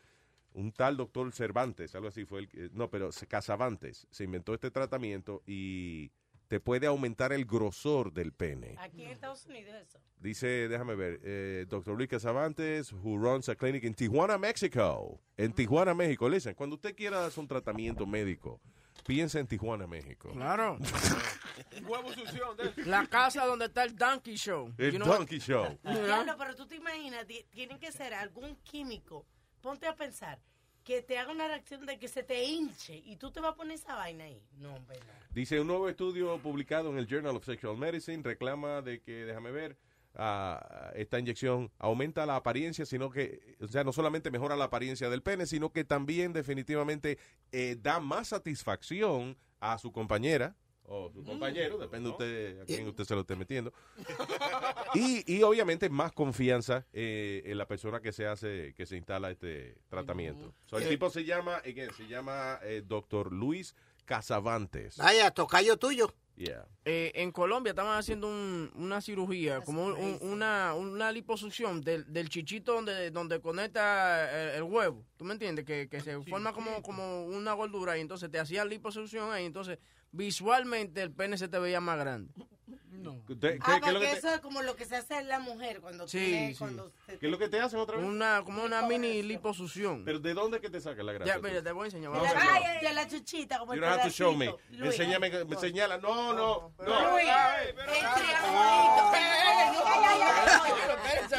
un 0.53 0.71
tal 0.71 0.97
doctor 0.97 1.31
Cervantes, 1.33 1.95
algo 1.95 2.07
así 2.09 2.25
fue 2.25 2.39
el 2.41 2.47
que- 2.49 2.69
no, 2.73 2.89
pero 2.89 3.11
se- 3.11 3.27
Casavantes, 3.27 4.07
se 4.11 4.23
inventó 4.25 4.53
este 4.53 4.71
tratamiento 4.71 5.41
y 5.45 6.11
te 6.47 6.59
puede 6.59 6.85
aumentar 6.87 7.31
el 7.31 7.45
grosor 7.45 8.11
del 8.11 8.33
pene. 8.33 8.75
Aquí 8.79 9.03
en 9.03 9.11
Estados 9.11 9.45
Unidos 9.45 9.73
eso. 9.73 9.99
Dice, 10.19 10.67
déjame 10.67 10.95
ver, 10.95 11.19
eh, 11.23 11.65
Dr. 11.69 11.95
Luis 11.95 12.09
Casavantes, 12.09 12.91
who 12.91 13.17
runs 13.17 13.47
a 13.47 13.55
clinic 13.55 13.83
in 13.85 13.93
Tijuana, 13.93 14.37
México. 14.37 15.19
En 15.37 15.53
Tijuana, 15.53 15.93
México. 15.93 16.27
Listen, 16.29 16.53
cuando 16.53 16.75
usted 16.75 16.93
quiera 16.95 17.25
hacer 17.25 17.39
un 17.39 17.47
tratamiento 17.47 18.05
médico, 18.05 18.59
piensa 19.07 19.39
en 19.39 19.47
Tijuana, 19.47 19.87
México. 19.87 20.29
Claro. 20.33 20.77
Huevo 21.87 22.11
sucio. 22.13 22.53
de- 22.55 22.85
La 22.85 23.07
casa 23.07 23.45
donde 23.45 23.65
está 23.65 23.83
el 23.83 23.95
Donkey 23.95 24.35
Show. 24.35 24.73
El 24.77 24.91
You 24.91 24.97
know 24.99 25.07
what- 25.09 25.17
Donkey 25.19 25.39
Show. 25.39 25.77
Diablo, 25.83 26.35
pero 26.37 26.55
tú 26.55 26.67
te 26.67 26.75
imaginas, 26.75 27.25
ti- 27.25 27.45
tienen 27.49 27.79
que 27.79 27.91
ser 27.91 28.13
algún 28.13 28.55
químico. 28.57 29.25
Ponte 29.61 29.87
a 29.87 29.95
pensar. 29.95 30.39
que 30.83 31.01
te 31.03 31.17
haga 31.19 31.31
una 31.31 31.47
reacción 31.47 31.85
de 31.85 31.99
que 31.99 32.07
se 32.07 32.23
te 32.23 32.43
hinche 32.43 32.95
y 33.05 33.15
tú 33.17 33.31
te 33.31 33.39
vas 33.39 33.51
a 33.51 33.55
poner 33.55 33.75
esa 33.75 33.95
vaina 33.95 34.23
ahí. 34.23 34.41
No, 34.57 34.73
hombre, 34.73 34.99
no. 34.99 35.13
Dice 35.29 35.59
un 35.61 35.67
nuevo 35.67 35.87
estudio 35.87 36.39
publicado 36.39 36.89
en 36.89 36.97
el 36.97 37.05
Journal 37.07 37.35
of 37.35 37.45
Sexual 37.45 37.77
Medicine 37.77 38.23
reclama 38.23 38.81
de 38.81 38.99
que, 38.99 39.25
déjame 39.25 39.51
ver, 39.51 39.77
ah, 40.15 40.91
esta 40.95 41.19
inyección 41.19 41.71
aumenta 41.77 42.25
la 42.25 42.35
apariencia, 42.35 42.85
sino 42.87 43.11
que, 43.11 43.55
o 43.61 43.67
sea, 43.67 43.83
no 43.83 43.93
solamente 43.93 44.31
mejora 44.31 44.55
la 44.55 44.65
apariencia 44.65 45.07
del 45.09 45.21
pene, 45.21 45.45
sino 45.45 45.71
que 45.71 45.83
también 45.83 46.33
definitivamente 46.33 47.19
eh, 47.51 47.77
da 47.79 47.99
más 47.99 48.29
satisfacción 48.29 49.37
a 49.59 49.77
su 49.77 49.91
compañera 49.91 50.55
o 50.93 51.09
su 51.13 51.23
compañero, 51.23 51.77
depende 51.77 52.09
de 52.09 52.11
usted 52.11 52.61
a 52.61 52.65
quién 52.65 52.85
usted 52.87 53.03
se 53.05 53.15
lo 53.15 53.21
esté 53.21 53.35
metiendo. 53.35 53.71
Y, 54.93 55.23
y 55.37 55.41
obviamente 55.43 55.89
más 55.89 56.11
confianza 56.11 56.85
eh, 56.91 57.43
en 57.45 57.57
la 57.57 57.65
persona 57.65 58.01
que 58.01 58.11
se 58.11 58.27
hace, 58.27 58.73
que 58.75 58.85
se 58.85 58.97
instala 58.97 59.31
este 59.31 59.77
tratamiento. 59.87 60.53
So, 60.65 60.77
el 60.79 60.89
tipo 60.89 61.09
se 61.09 61.23
llama, 61.23 61.57
again, 61.57 61.93
se 61.95 62.07
llama 62.07 62.59
eh, 62.63 62.83
Dr. 62.85 63.31
Luis 63.31 63.73
Casavantes. 64.03 64.97
Vaya, 64.97 65.31
tocayo 65.31 65.77
tuyo. 65.77 66.13
Yeah. 66.35 66.65
Eh, 66.85 67.11
en 67.15 67.31
Colombia 67.31 67.69
estaban 67.71 67.97
haciendo 67.97 68.27
un- 68.27 68.71
una 68.75 68.99
cirugía, 68.99 69.61
como 69.61 69.85
un- 69.85 69.93
un- 69.93 70.17
una, 70.21 70.73
una 70.73 71.11
liposucción 71.11 71.81
del, 71.81 72.11
del 72.11 72.29
chichito 72.29 72.73
donde, 72.73 73.11
donde 73.11 73.39
conecta 73.39 74.49
el, 74.55 74.55
el 74.57 74.63
huevo. 74.63 75.05
¿Tú 75.17 75.23
me 75.23 75.33
entiendes? 75.33 75.63
Que, 75.65 75.87
que 75.87 76.01
se 76.01 76.19
forma 76.23 76.51
como, 76.51 76.81
como 76.81 77.25
una 77.27 77.53
gordura 77.53 77.97
y 77.97 78.01
entonces 78.01 78.29
te 78.31 78.39
hacían 78.39 78.67
liposucción 78.69 79.31
ahí. 79.31 79.45
Entonces, 79.45 79.77
visualmente 80.11 81.01
el 81.01 81.11
pene 81.11 81.37
se 81.37 81.47
te 81.47 81.59
veía 81.59 81.81
más 81.81 81.97
grande. 81.97 82.33
¿Qué, 82.67 83.57
Ah, 83.61 83.79
qué 83.81 83.87
es 83.89 83.93
lo 83.93 83.99
porque 83.99 83.99
que 83.99 83.99
te- 84.11 84.17
eso 84.17 84.33
es 84.35 84.39
como 84.41 84.61
lo 84.61 84.75
que 84.75 84.85
se 84.85 84.95
hace 84.95 85.17
en 85.17 85.27
la 85.27 85.39
mujer 85.39 85.81
cuando 85.81 86.07
Sí, 86.07 86.19
tiene, 86.19 86.51
sí. 86.53 86.59
cuando 86.59 86.91
se- 87.05 87.17
qué 87.17 87.25
es 87.25 87.31
lo 87.31 87.37
que 87.39 87.49
te 87.49 87.59
hacen 87.59 87.79
otra 87.79 87.97
vez? 87.97 88.05
Una, 88.05 88.43
como 88.43 88.63
una 88.63 88.83
mini 88.83 89.23
liposucción. 89.23 90.03
¿Pero 90.05 90.19
de 90.19 90.33
dónde 90.33 90.59
que 90.61 90.69
te 90.69 90.79
saca 90.79 91.01
la 91.01 91.13
grasa? 91.13 91.33
Ya, 91.33 91.39
mira, 91.39 91.63
te 91.63 91.71
voy 91.71 91.83
a 91.83 91.85
enseñar. 91.85 92.13
hacerlo. 92.15 92.41
ay, 92.51 92.85
de 92.85 92.93
la 92.93 93.07
chuchita, 93.07 93.59
como 93.59 93.73
You 93.73 93.79
el 93.83 93.89
don't 93.89 93.99
have 93.99 94.09
to 94.09 94.15
show 94.15 94.35
me. 94.35 94.45
pedacito. 94.51 94.75
Luis, 94.77 94.99
Enséñame, 94.99 95.27
ay, 95.33 95.45
me 95.45 95.55
señala. 95.57 95.97
No, 95.97 96.33
no, 96.33 96.73
no. 96.77 97.11
Luis, 97.11 97.27
el 97.27 97.75
triangulito. 97.75 99.11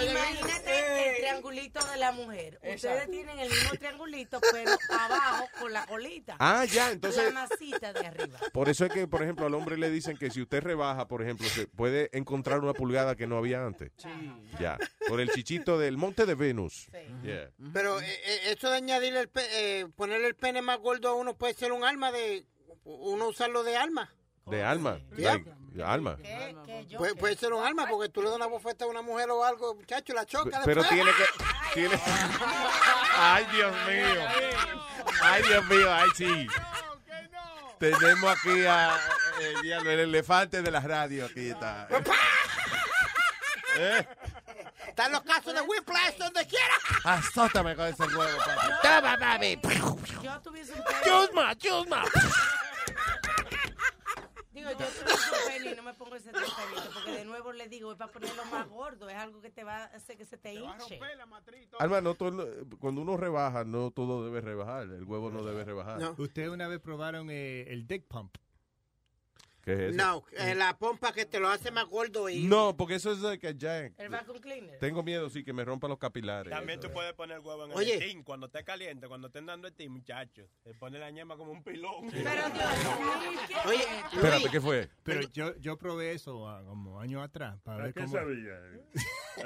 Imagínate 0.03 1.11
el 1.11 1.17
triangulito 1.19 1.85
de 1.87 1.97
la 1.99 2.13
mujer. 2.13 2.61
Ustedes 2.75 3.11
tienen 3.11 3.39
el 3.39 3.49
mismo 3.51 3.71
triangulito, 3.79 4.41
pero 4.53 4.71
abajo 4.91 5.49
con 5.61 5.73
la 5.73 5.87
colita. 5.87 6.37
Ah, 6.39 6.65
ya, 6.65 6.91
entonces- 6.91 7.33
La 7.33 7.47
masita 7.49 7.93
de 7.93 8.07
arriba. 8.07 8.39
Por 8.53 8.69
eso 8.69 8.85
es 8.87 8.93
que, 8.93 9.07
por 9.07 9.23
ejemplo, 9.23 9.47
al 9.47 9.55
hombre 9.55 9.77
le 9.77 9.91
dicen 9.91 10.17
que 10.17 10.31
si 10.31 10.41
usted 10.43 10.63
rebaja, 10.63 11.07
por 11.09 11.22
ejemplo, 11.23 11.49
se 11.49 11.67
puede 11.67 12.11
encontrar 12.13 12.61
una 12.61 12.73
pulgada 12.75 13.17
que 13.17 13.27
no 13.27 13.37
había 13.39 13.65
antes. 13.65 13.91
Ya. 14.61 14.79
Por 15.09 15.21
el 15.21 15.31
chichito 15.31 15.79
del 15.79 15.97
monte 15.97 16.27
de 16.27 16.35
Venus. 16.35 16.89
Yeah. 17.23 17.51
Pero 17.73 18.01
eh, 18.01 18.07
eh, 18.25 18.41
eso 18.57 18.71
de 18.71 18.77
añadirle 18.77 19.21
el 19.21 19.29
pe- 19.29 19.81
eh, 19.81 19.87
ponerle 19.97 20.27
el 20.29 20.35
pene 20.35 20.63
más 20.63 20.79
gordo 20.79 21.09
a 21.09 21.15
uno 21.15 21.35
puede 21.35 21.55
ser 21.55 21.73
un 21.73 21.85
arma 21.85 22.13
de 22.13 22.47
uno 22.85 23.29
usarlo 23.29 23.63
de 23.63 23.77
arma. 23.77 24.13
De 24.47 24.63
alma. 24.65 24.99
Yeah. 25.17 25.35
like, 25.35 25.51
alma. 25.85 26.19
Puede, 26.99 27.15
puede 27.15 27.37
ser 27.37 27.53
un 27.53 27.65
arma 27.65 27.87
porque 27.89 28.09
tú 28.09 28.21
le 28.23 28.29
das 28.29 28.37
una 28.37 28.47
bofeta 28.47 28.85
a 28.85 28.89
una 28.89 29.01
mujer 29.03 29.31
o 29.31 29.45
algo, 29.45 29.75
muchacho, 29.77 30.13
la 30.15 30.27
choca. 30.27 30.63
Pero 30.65 30.83
después. 30.83 31.01
tiene 31.01 31.11
que. 31.17 31.75
Tiene... 31.75 32.03
Ay, 33.17 33.47
Dios 33.53 33.73
mío. 33.87 34.27
Ay, 35.23 35.43
Dios 35.45 35.65
mío, 35.69 35.93
ay, 35.93 36.09
sí. 36.17 36.47
Tenemos 37.79 38.37
aquí 38.37 38.65
a 38.67 38.97
eh, 39.43 39.55
diablo, 39.63 39.91
el 39.91 40.01
elefante 40.01 40.63
de 40.63 40.71
la 40.71 40.81
radio. 40.81 41.27
Aquí 41.27 41.51
está. 41.51 41.89
¿Eh? 43.79 44.07
Están 44.89 45.13
los 45.13 45.23
casos 45.23 45.55
de 45.55 45.61
whiplash 45.63 46.17
donde 46.19 46.47
quiera. 46.47 46.75
Azótame 47.05 47.75
con 47.75 47.87
ese 47.87 48.03
huevo, 48.05 48.39
papi. 48.39 48.67
Toma, 48.83 49.17
mami. 49.17 49.59
Yo 50.23 50.41
tuviese 50.43 50.73
un 50.75 50.85
pene. 50.85 50.99
Chusma, 51.05 51.57
chusma. 51.57 52.05
Digo, 54.53 54.71
yo 54.71 54.77
tuviese 54.77 55.31
un 55.31 55.47
pene 55.49 55.71
y 55.73 55.75
no 55.77 55.83
me 55.83 55.95
pongo 55.95 56.15
ese 56.17 56.31
tratamiento, 56.31 56.91
porque 56.93 57.11
de 57.13 57.25
nuevo 57.25 57.53
le 57.53 57.69
digo, 57.69 57.93
es 57.93 57.97
para 57.99 58.13
ponerlo 58.13 58.45
más 58.47 58.69
gordo, 58.69 59.09
es 59.09 59.17
algo 59.17 59.41
que 59.41 59.49
te 59.51 59.65
va 59.65 59.77
a 59.79 59.85
hacer 59.87 60.19
que 60.19 60.27
se 60.27 60.37
te 60.37 60.53
hinche. 60.53 61.01
Alma, 61.79 62.03
no 62.03 62.15
todo- 62.15 62.47
cuando 62.79 63.01
uno 63.01 63.17
rebaja, 63.17 63.65
no 63.65 63.91
todo 63.91 64.23
debe 64.27 64.43
rebajar. 64.43 64.83
El 64.83 65.05
huevo 65.05 65.31
no 65.31 65.43
debe 65.43 65.65
rebajar. 65.65 65.99
¿Ustedes 66.19 66.51
una 66.51 66.69
vez 66.69 66.81
probaron 66.81 67.31
eh, 67.31 67.63
el 67.69 67.87
dick 67.87 68.07
pump? 68.07 68.37
¿Qué 69.63 69.73
es 69.73 69.81
eso? 69.95 69.97
No, 69.97 70.25
eh, 70.33 70.57
la 70.57 70.77
pompa 70.77 71.13
que 71.13 71.25
te 71.25 71.39
lo 71.39 71.49
hace 71.49 71.71
más 71.71 71.87
gordo 71.87 72.29
y... 72.29 72.45
No, 72.45 72.77
porque 72.77 72.97
eso 72.97 73.13
es 73.13 73.21
de 73.23 73.39
que 73.39 73.55
ya. 73.57 73.79
El 73.79 74.09
vacuum 74.11 74.41
cleaner. 74.41 74.79
Tengo 74.81 75.05
miedo, 75.05 75.31
sí, 75.31 75.45
que 75.45 75.53
me 75.53 75.65
rompa 75.65 75.87
los 75.87 75.99
capilares. 75.99 76.53
También 76.53 76.81
tú 76.81 76.91
puedes 76.91 77.13
poner 77.13 77.39
huevo 77.39 77.67
en 77.67 77.73
Oye. 77.73 77.95
el 77.95 78.03
steam. 78.03 78.25
Cuando 78.25 78.47
esté 78.47 78.65
caliente, 78.65 79.07
cuando 79.07 79.29
estén 79.29 79.47
dando 79.47 79.69
el 79.69 79.75
steam, 79.75 79.93
muchachos. 79.93 80.49
Te 80.65 80.75
pone 80.75 80.99
la 80.99 81.11
ñema 81.13 81.37
como 81.37 81.53
un 81.53 81.63
pilón. 81.63 82.07
Oye, 83.67 83.85
Espérate, 84.13 84.51
¿qué 84.51 84.61
fue? 84.61 84.91
Pero 85.05 85.21
yo, 85.33 85.57
yo 85.59 85.79
probé 85.79 86.13
eso 86.13 86.49
ah, 86.49 86.65
como 86.67 87.01
años 87.01 87.23
atrás 87.23 87.61
para 87.63 87.79
¿A 87.79 87.85
ver 87.85 87.95
qué 87.95 88.01
cómo... 88.01 88.13
sabía? 88.13 88.57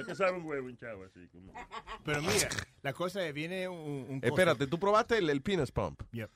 ¿A 0.00 0.04
qué 0.06 0.14
sabe 0.14 0.38
un 0.38 0.46
huevo 0.46 0.70
hinchado 0.70 1.04
así? 1.04 1.28
como? 1.28 1.52
Pero 2.04 2.22
mira, 2.22 2.48
la 2.80 2.92
cosa 2.94 3.26
es, 3.26 3.34
viene 3.34 3.68
un... 3.68 4.06
un 4.08 4.20
Espérate, 4.22 4.66
¿tú 4.66 4.78
probaste 4.78 5.18
el, 5.18 5.28
el 5.28 5.42
penis 5.42 5.70
pump? 5.70 6.00
Yep. 6.12 6.30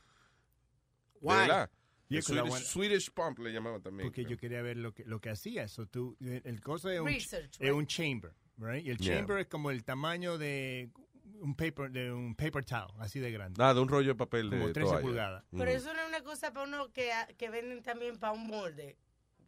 ¿De 1.22 1.28
verdad? 1.28 1.70
Y 2.18 2.22
Swedish, 2.22 2.48
buena- 2.48 2.64
Swedish 2.64 3.10
pump 3.12 3.38
le 3.38 3.52
llamaban 3.52 3.80
también. 3.82 4.08
Porque 4.08 4.24
yo 4.24 4.36
quería 4.36 4.60
ver 4.62 4.76
lo 4.76 4.92
que, 4.92 5.04
lo 5.04 5.20
que 5.20 5.30
hacía. 5.30 5.68
So, 5.68 5.86
tú, 5.86 6.16
el 6.20 6.42
el 6.44 6.60
coso 6.60 6.90
es 6.90 7.00
un, 7.00 7.06
Research, 7.06 7.56
es 7.60 7.70
un 7.70 7.86
chamber, 7.86 8.32
right? 8.58 8.84
Y 8.84 8.90
el 8.90 8.98
Yeah. 8.98 9.16
chamber 9.18 9.38
es 9.38 9.46
como 9.46 9.70
el 9.70 9.84
tamaño 9.84 10.36
de 10.36 10.90
un 11.40 11.54
paper, 11.54 11.90
de 11.90 12.12
un 12.12 12.34
paper 12.34 12.64
towel, 12.64 12.92
así 12.98 13.18
de 13.20 13.30
grande. 13.30 13.56
Nada, 13.58 13.74
de 13.74 13.80
un 13.80 13.88
rollo 13.88 14.08
de 14.08 14.14
papel 14.16 14.50
de 14.50 14.58
Como 14.58 14.72
13 14.72 14.90
toalla. 14.90 15.02
pulgadas. 15.06 15.44
Ujú. 15.52 15.58
Pero 15.58 15.70
eso 15.70 15.94
no 15.94 16.00
es 16.02 16.08
una 16.08 16.22
cosa 16.22 16.52
para 16.52 16.66
uno 16.66 16.92
que, 16.92 17.10
que 17.38 17.48
venden 17.48 17.82
también 17.82 18.18
para 18.18 18.32
un 18.32 18.46
molde. 18.46 18.96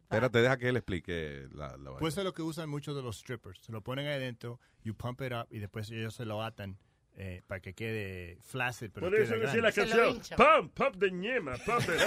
Espérate, 0.03 0.41
deja 0.41 0.57
que 0.57 0.69
él 0.69 0.77
explique 0.77 1.47
la, 1.53 1.69
la 1.69 1.75
vaina. 1.89 1.97
Pues 1.99 2.13
eso 2.13 2.21
es 2.21 2.25
lo 2.25 2.33
que 2.33 2.43
usan 2.43 2.69
muchos 2.69 2.95
de 2.95 3.01
los 3.01 3.17
strippers. 3.17 3.59
Se 3.61 3.71
lo 3.71 3.81
ponen 3.81 4.05
ahí 4.07 4.13
adentro, 4.13 4.59
you 4.83 4.93
pump 4.95 5.21
it 5.21 5.31
up 5.33 5.47
y 5.49 5.59
después 5.59 5.89
ellos 5.91 6.13
se 6.15 6.23
lo 6.25 6.41
atan 6.43 6.77
eh, 7.15 7.41
para 7.47 7.61
que 7.61 7.73
quede 7.73 8.37
flácid. 8.41 8.89
Pero 8.93 9.07
Por 9.09 9.15
eso 9.19 9.35
decía 9.37 9.61
la 9.61 9.71
canción. 9.71 10.19
Pump, 10.37 10.73
pump 10.73 10.95
de 10.95 11.11
ñema, 11.11 11.57
pump 11.57 11.81
it. 11.81 12.01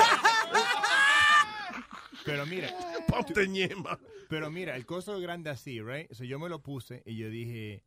Pero 2.25 2.45
mira. 2.47 2.69
Pump 3.07 3.29
de 3.31 3.47
ñema. 3.49 3.99
Pero 4.29 4.51
mira, 4.51 4.75
el 4.77 4.85
costo 4.85 5.15
es 5.15 5.23
grande 5.23 5.51
así, 5.51 5.81
right? 5.81 6.11
So 6.13 6.25
yo 6.25 6.39
me 6.39 6.49
lo 6.49 6.61
puse 6.61 7.03
y 7.07 7.17
yo 7.17 7.31
dije, 7.31 7.85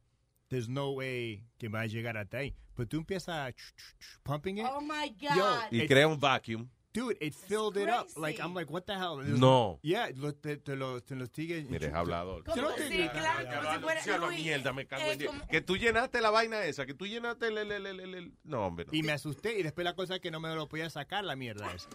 there's 0.47 0.69
no 0.69 0.91
way 0.91 1.43
que 1.57 1.67
va 1.67 1.81
a 1.81 1.85
llegar 1.87 2.17
hasta 2.17 2.37
ahí. 2.37 2.55
Pero 2.75 2.87
tú 2.87 2.97
empiezas 2.97 3.35
a 3.35 3.49
ch- 3.49 3.55
ch- 3.55 3.95
ch- 3.99 4.19
pumping 4.23 4.59
it. 4.59 4.65
Oh 4.69 4.79
my 4.79 5.09
God. 5.19 5.35
Yo, 5.35 5.59
Y 5.71 5.81
it- 5.81 5.87
crea 5.89 6.07
un 6.07 6.17
vacuum. 6.19 6.69
Dude, 6.91 7.17
it 7.21 7.35
filled 7.35 7.77
it 7.77 7.87
up. 7.87 8.07
Like, 8.17 8.39
I'm 8.41 8.55
like, 8.55 8.69
what 8.71 8.85
the 8.85 8.95
hell? 8.95 9.17
No. 9.23 9.79
Yeah, 9.83 10.09
lo, 10.15 10.33
te, 10.33 10.57
te 10.57 10.75
lo, 10.75 10.99
te 11.01 11.15
lo 11.15 11.27
sigue. 11.27 11.63
Mire, 11.69 11.87
es 11.87 11.93
hablador. 11.93 12.43
Yo 12.55 12.61
no 12.63 12.71
te 12.73 12.87
Sí, 12.89 13.07
claro, 13.09 13.47
como 13.61 13.73
si 13.73 13.79
fuera 13.79 14.01
Sea 14.01 14.17
la 14.17 14.25
Luis, 14.27 14.39
mierda, 14.43 14.73
me 14.73 14.87
cago 14.87 15.03
en 15.11 15.19
Que 15.49 15.61
tú 15.61 15.77
llenaste 15.77 16.19
la 16.19 16.31
vaina 16.31 16.63
esa, 16.63 16.87
que 16.87 16.95
tú 16.95 17.05
llenaste 17.05 17.47
el... 17.49 17.59
el, 17.59 17.71
el, 17.71 17.85
el, 17.85 17.99
el- 17.99 18.15
el- 18.15 18.33
No, 18.43 18.65
hombre. 18.65 18.85
no. 18.85 18.91
Y 18.93 19.03
me 19.03 19.11
asusté 19.11 19.59
y 19.59 19.63
después 19.63 19.85
la 19.85 19.93
cosa 19.95 20.15
es 20.15 20.21
que 20.21 20.31
no 20.31 20.39
me 20.39 20.53
lo 20.55 20.67
podía 20.67 20.89
sacar 20.89 21.23
la 21.23 21.35
mierda 21.35 21.71
esa. 21.73 21.89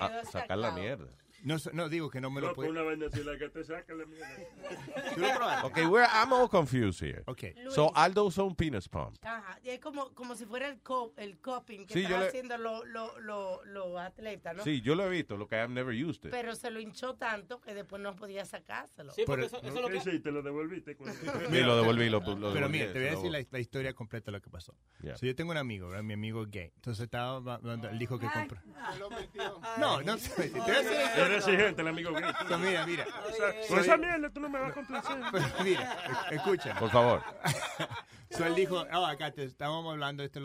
Ah, 0.00 0.22
sacar 0.30 0.56
la 0.58 0.70
mierda. 0.72 1.08
No, 1.46 1.56
no 1.72 1.88
digo 1.88 2.10
que 2.10 2.20
no 2.20 2.28
me 2.30 2.40
lo 2.40 2.52
podía. 2.54 2.70
una 2.70 2.82
vaina 2.82 3.06
así 3.06 3.22
la 3.22 3.38
que 3.38 3.48
te 3.48 3.62
saca 3.62 3.94
la 3.94 4.04
mierda. 4.04 4.26
¿Tú 5.14 5.20
lo 5.20 5.28
probaste? 5.34 5.66
Ok, 5.84 5.90
we're, 5.92 6.06
I'm 6.12 6.32
all 6.32 6.48
confused 6.48 7.00
here. 7.00 7.22
Okay. 7.26 7.54
So, 7.70 7.92
Aldo 7.96 8.24
usó 8.24 8.44
un 8.44 8.56
penis 8.56 8.88
pump. 8.88 9.16
Ajá, 9.24 9.58
y 9.62 9.70
es 9.70 9.78
como, 9.80 10.12
como 10.14 10.34
si 10.34 10.44
fuera 10.44 10.68
el, 10.68 10.80
co 10.80 11.12
el 11.16 11.38
coping 11.38 11.86
que 11.86 11.94
Sí, 11.94 12.02
yo 12.02 12.08
están 12.08 12.20
le- 12.20 12.26
haciendo 12.28 12.58
los 12.58 12.86
lo, 12.88 13.20
lo, 13.20 13.64
los 13.64 13.98
atletas, 14.00 14.56
¿no? 14.56 14.64
Sí, 14.64 14.80
yo 14.80 14.96
lo 14.96 15.04
he 15.06 15.08
visto, 15.08 15.36
lo 15.36 15.46
que 15.46 15.54
I've 15.56 15.68
never 15.72 15.94
used 15.94 16.24
it. 16.24 16.30
Pero 16.32 16.56
se 16.56 16.70
lo 16.72 16.80
hinchó 16.80 17.14
tanto 17.14 17.60
que 17.60 17.74
después 17.74 18.02
no 18.02 18.16
podía 18.16 18.44
sacárselo. 18.44 19.12
Sí, 19.12 19.22
porque 19.24 19.46
eso, 19.46 19.62
eso 19.62 19.86
¿Qué 19.86 19.96
hiciste? 19.98 20.32
¿Lo 20.32 20.42
devolviste? 20.42 20.96
Sí, 21.50 21.60
lo 21.62 21.76
devolví, 21.76 22.08
lo, 22.10 22.18
lo 22.18 22.24
Pero 22.24 22.36
devolví, 22.54 22.68
mira, 22.80 22.92
te 22.92 22.98
voy 22.98 23.08
a 23.08 23.10
decir 23.12 23.26
lo- 23.30 23.38
la, 23.38 23.46
la 23.52 23.58
historia 23.60 23.94
completa 23.94 24.32
de 24.32 24.38
lo 24.38 24.42
que 24.42 24.50
pasó. 24.50 24.74
Yeah. 25.00 25.16
So, 25.16 25.26
yo 25.26 25.34
tengo 25.36 25.52
un 25.52 25.58
amigo, 25.58 25.88
¿verdad? 25.88 26.02
mi 26.02 26.14
amigo 26.14 26.42
es 26.42 26.50
gay. 26.50 26.72
Entonces 26.74 27.04
estaba 27.04 27.36
hablando, 27.54 27.88
él 27.88 27.98
dijo 28.00 28.18
que 28.18 28.26
compró. 28.26 28.60
No, 29.78 30.02
no, 30.02 30.16
te 30.16 30.28
voy 30.50 30.60
a 30.70 30.82
decir- 30.82 30.96
Era 31.16 31.35
exigente 31.36 31.82
el 31.82 31.88
amigo. 31.88 32.10
So, 32.48 32.58
mira, 32.58 32.86
mira. 32.86 33.06
Por 33.68 33.78
esa 33.80 33.96
mierda 33.96 34.30
tú 34.30 34.40
no 34.40 34.48
me 34.48 34.58
vas 34.60 34.70
a 34.70 34.74
complacer. 34.74 35.16
Mira, 35.64 35.96
e- 36.30 36.34
escucha. 36.36 36.78
Por 36.78 36.90
favor. 36.90 37.22
So 38.28 38.44
él 38.44 38.56
dijo, 38.56 38.84
oh, 38.92 39.06
acá 39.06 39.30
te 39.30 39.44
estábamos 39.44 39.92
hablando 39.92 40.22
de 40.22 40.26
esto, 40.26 40.40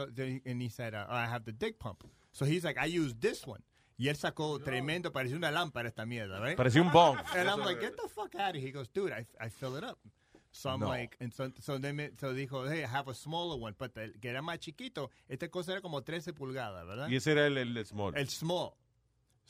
he 0.45 0.69
said, 0.69 0.93
uh, 0.93 1.07
I 1.09 1.25
have 1.25 1.43
the 1.45 1.51
dick 1.51 1.79
pump. 1.79 2.03
So 2.31 2.45
he's 2.45 2.63
like, 2.63 2.77
I 2.77 2.85
use 2.85 3.15
this 3.19 3.45
one. 3.45 3.63
Y 3.97 4.07
él 4.07 4.15
sacó 4.15 4.59
tremendo, 4.63 5.11
parecía 5.11 5.35
una 5.35 5.49
lámpara 5.51 5.87
esta 5.89 6.05
mierda, 6.05 6.39
right? 6.39 6.55
Parecía 6.55 6.81
un 6.83 6.91
bong. 6.91 7.17
And 7.35 7.49
I'm 7.49 7.59
like, 7.61 7.81
get 7.81 7.95
the 7.97 8.07
fuck 8.07 8.35
out 8.35 8.55
of 8.55 8.61
here. 8.61 8.67
He 8.67 8.71
goes, 8.71 8.87
dude, 8.93 9.11
I, 9.11 9.25
I 9.43 9.49
fill 9.49 9.75
it 9.77 9.83
up. 9.83 9.97
So 10.51 10.69
I'm 10.69 10.79
No. 10.81 10.89
like, 10.89 11.17
and 11.19 11.33
so, 11.33 11.51
so, 11.59 11.79
then 11.79 11.95
me- 11.95 12.11
so 12.19 12.33
dijo, 12.33 12.69
hey, 12.69 12.83
I 12.83 12.87
have 12.87 13.07
a 13.09 13.15
smaller 13.15 13.57
one, 13.59 13.73
but 13.77 13.97
el 13.97 14.11
que 14.21 14.29
era 14.29 14.41
más 14.43 14.59
chiquito, 14.59 15.09
esta 15.27 15.47
cosa 15.49 15.71
era 15.71 15.81
como 15.81 16.01
13 16.03 16.33
pulgadas, 16.33 16.85
¿verdad? 16.85 17.07
Y 17.09 17.15
ese 17.15 17.31
era 17.31 17.47
el, 17.47 17.57
el 17.57 17.85
small. 17.85 18.13
El 18.15 18.29
small. 18.29 18.73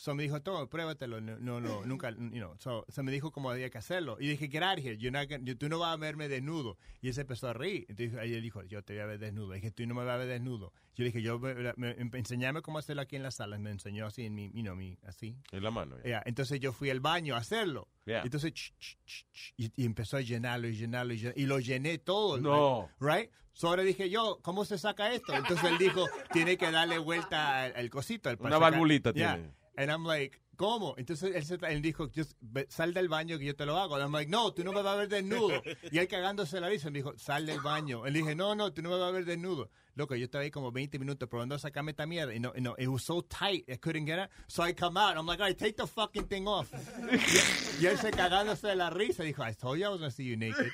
So 0.02 0.16
me 0.16 0.24
dijo, 0.24 0.42
todo, 0.42 0.68
pruébatelo. 0.68 1.22
No, 1.22 1.38
no, 1.38 1.62
no, 1.62 1.86
nunca, 1.86 2.10
you 2.10 2.30
know. 2.32 2.56
So, 2.58 2.86
so 2.90 3.04
me 3.04 3.12
dijo 3.12 3.32
cómo 3.32 3.52
había 3.52 3.70
que 3.70 3.78
hacerlo. 3.78 4.18
Y 4.20 4.26
dije, 4.30 4.50
get 4.50 4.64
out 4.64 4.80
of 4.80 4.84
here. 4.84 4.98
You're 4.98 5.12
not 5.12 5.30
gonna- 5.30 5.56
tú 5.56 5.70
no 5.70 5.78
vas 5.78 5.94
a 5.94 5.98
verme 5.98 6.28
desnudo. 6.28 6.76
Y 7.04 7.10
él 7.10 7.14
se 7.14 7.22
empezó 7.22 7.50
a 7.50 7.54
reír. 7.54 7.86
Entonces 7.88 8.18
ella 8.20 8.42
dijo, 8.42 8.64
yo 8.64 8.84
te 8.84 8.94
voy 8.94 9.04
a 9.04 9.06
ver 9.06 9.20
desnudo. 9.20 9.54
dije, 9.54 9.70
tú 9.70 9.86
no 9.86 9.94
me 9.94 10.04
vas 10.04 10.16
a 10.16 10.18
ver 10.18 10.28
desnudo. 10.28 10.74
Yo 10.96 11.06
dije, 11.06 11.22
yo, 11.22 11.38
me, 11.38 11.54
me- 11.78 11.96
enseñame 12.18 12.64
cómo 12.64 12.80
hacerlo 12.80 13.04
aquí 13.04 13.16
en 13.16 13.22
la 13.22 13.30
sala. 13.30 13.60
Me 13.60 13.70
enseñó 13.70 14.08
así 14.08 14.26
en 14.26 14.34
mi, 14.34 14.50
you 14.56 14.64
know, 14.64 14.76
mi, 14.76 14.98
así. 15.04 15.38
En 15.52 15.62
la 15.62 15.70
mano. 15.70 15.98
ya. 15.98 16.04
Yeah, 16.04 16.24
Entonces 16.26 16.60
yo 16.60 16.74
fui 16.74 16.90
al 16.90 17.00
baño 17.00 17.36
a 17.36 17.38
hacerlo. 17.38 17.88
Yeah. 18.06 18.24
Entonces, 18.24 18.54
ch, 18.54 18.74
ch, 18.80 18.98
ch, 19.06 19.26
ch, 19.32 19.54
y, 19.56 19.72
y 19.84 19.86
empezó 19.86 20.18
a 20.18 20.22
llenarlo 20.22 20.68
y 20.68 20.74
llenarlo 20.76 21.14
y 21.14 21.18
llenarlo. 21.18 21.40
Y 21.40 21.46
lo 21.46 21.60
llené 21.60 22.00
todo. 22.00 22.40
No. 22.40 22.90
Right? 23.00 23.30
So 23.54 23.68
ahora 23.68 23.84
dije 23.84 24.10
yo, 24.10 24.40
¿cómo 24.42 24.66
se 24.66 24.80
saca 24.80 25.14
esto? 25.14 25.36
Entonces 25.36 25.70
él 25.70 25.78
dijo, 25.78 26.08
tiene 26.34 26.58
que 26.58 26.72
darle 26.72 26.98
vuelta 26.98 27.66
al, 27.66 27.76
al 27.76 27.90
cosito. 27.92 28.30
al- 28.30 28.38
Una 28.40 28.58
valvulita 28.58 29.14
Yeah. 29.14 29.36
tiene. 29.36 29.61
And 29.82 29.90
I'm 29.90 30.06
like, 30.06 30.40
¿cómo? 30.58 30.94
Entonces 30.98 31.36
él, 31.36 31.44
se- 31.44 31.58
él 31.74 31.82
dijo, 31.82 32.08
Just, 32.16 32.34
sal 32.70 32.94
del 32.94 33.10
baño 33.10 33.40
que 33.40 33.46
yo 33.46 33.56
te 33.56 33.66
lo 33.66 33.78
hago. 33.78 33.96
And 33.96 34.04
I'm 34.04 34.12
like, 34.12 34.30
no, 34.30 34.54
tú 34.54 34.64
no 34.64 34.72
me 34.74 34.82
vas 34.84 34.94
a 34.94 34.98
ver 34.98 35.08
desnudo. 35.10 35.62
Y 35.92 35.98
él 35.98 36.08
cagándose 36.08 36.60
la 36.62 36.70
risa 36.70 36.92
me 36.92 37.00
dijo, 37.00 37.18
sal 37.18 37.46
del 37.48 37.60
baño. 37.62 38.06
Él 38.06 38.14
dije, 38.14 38.36
no, 38.36 38.54
no, 38.54 38.72
tú 38.72 38.82
no 38.84 38.90
me 38.92 38.98
vas 38.98 39.10
a 39.10 39.12
ver 39.12 39.26
desnudo. 39.26 39.70
Loco, 39.96 40.16
yo 40.16 40.26
estaba 40.26 40.44
ahí 40.44 40.52
como 40.52 40.72
20 40.72 41.00
minutos 41.00 41.28
probando 41.28 41.56
a 41.56 41.60
sacarme 41.60 41.92
esta 41.92 42.06
mierda. 42.06 42.34
Y 42.36 42.40
no, 42.40 42.54
no, 42.60 42.76
it 42.78 42.88
was 42.88 43.04
so 43.04 43.22
tight, 43.24 43.68
I 43.68 43.78
couldn't 43.78 44.06
get 44.06 44.20
it. 44.24 44.30
So 44.48 44.64
I 44.64 44.74
come 44.74 44.98
out, 45.00 45.18
I'm 45.18 45.26
like, 45.26 45.42
all 45.42 45.48
right, 45.50 45.58
take 45.58 45.74
the 45.76 45.88
fucking 45.88 46.28
thing 46.28 46.46
off. 46.48 46.72
y, 47.12 47.84
y 47.84 47.88
él 47.88 47.98
se 47.98 48.12
cagándose 48.12 48.76
la 48.76 48.90
risa. 48.92 49.24
Dijo, 49.24 49.44
I 49.44 49.54
told 49.56 49.80
you 49.80 49.86
I 49.86 49.90
was 49.90 50.00
gonna 50.00 50.12
see 50.12 50.26
you 50.26 50.38
naked. 50.38 50.72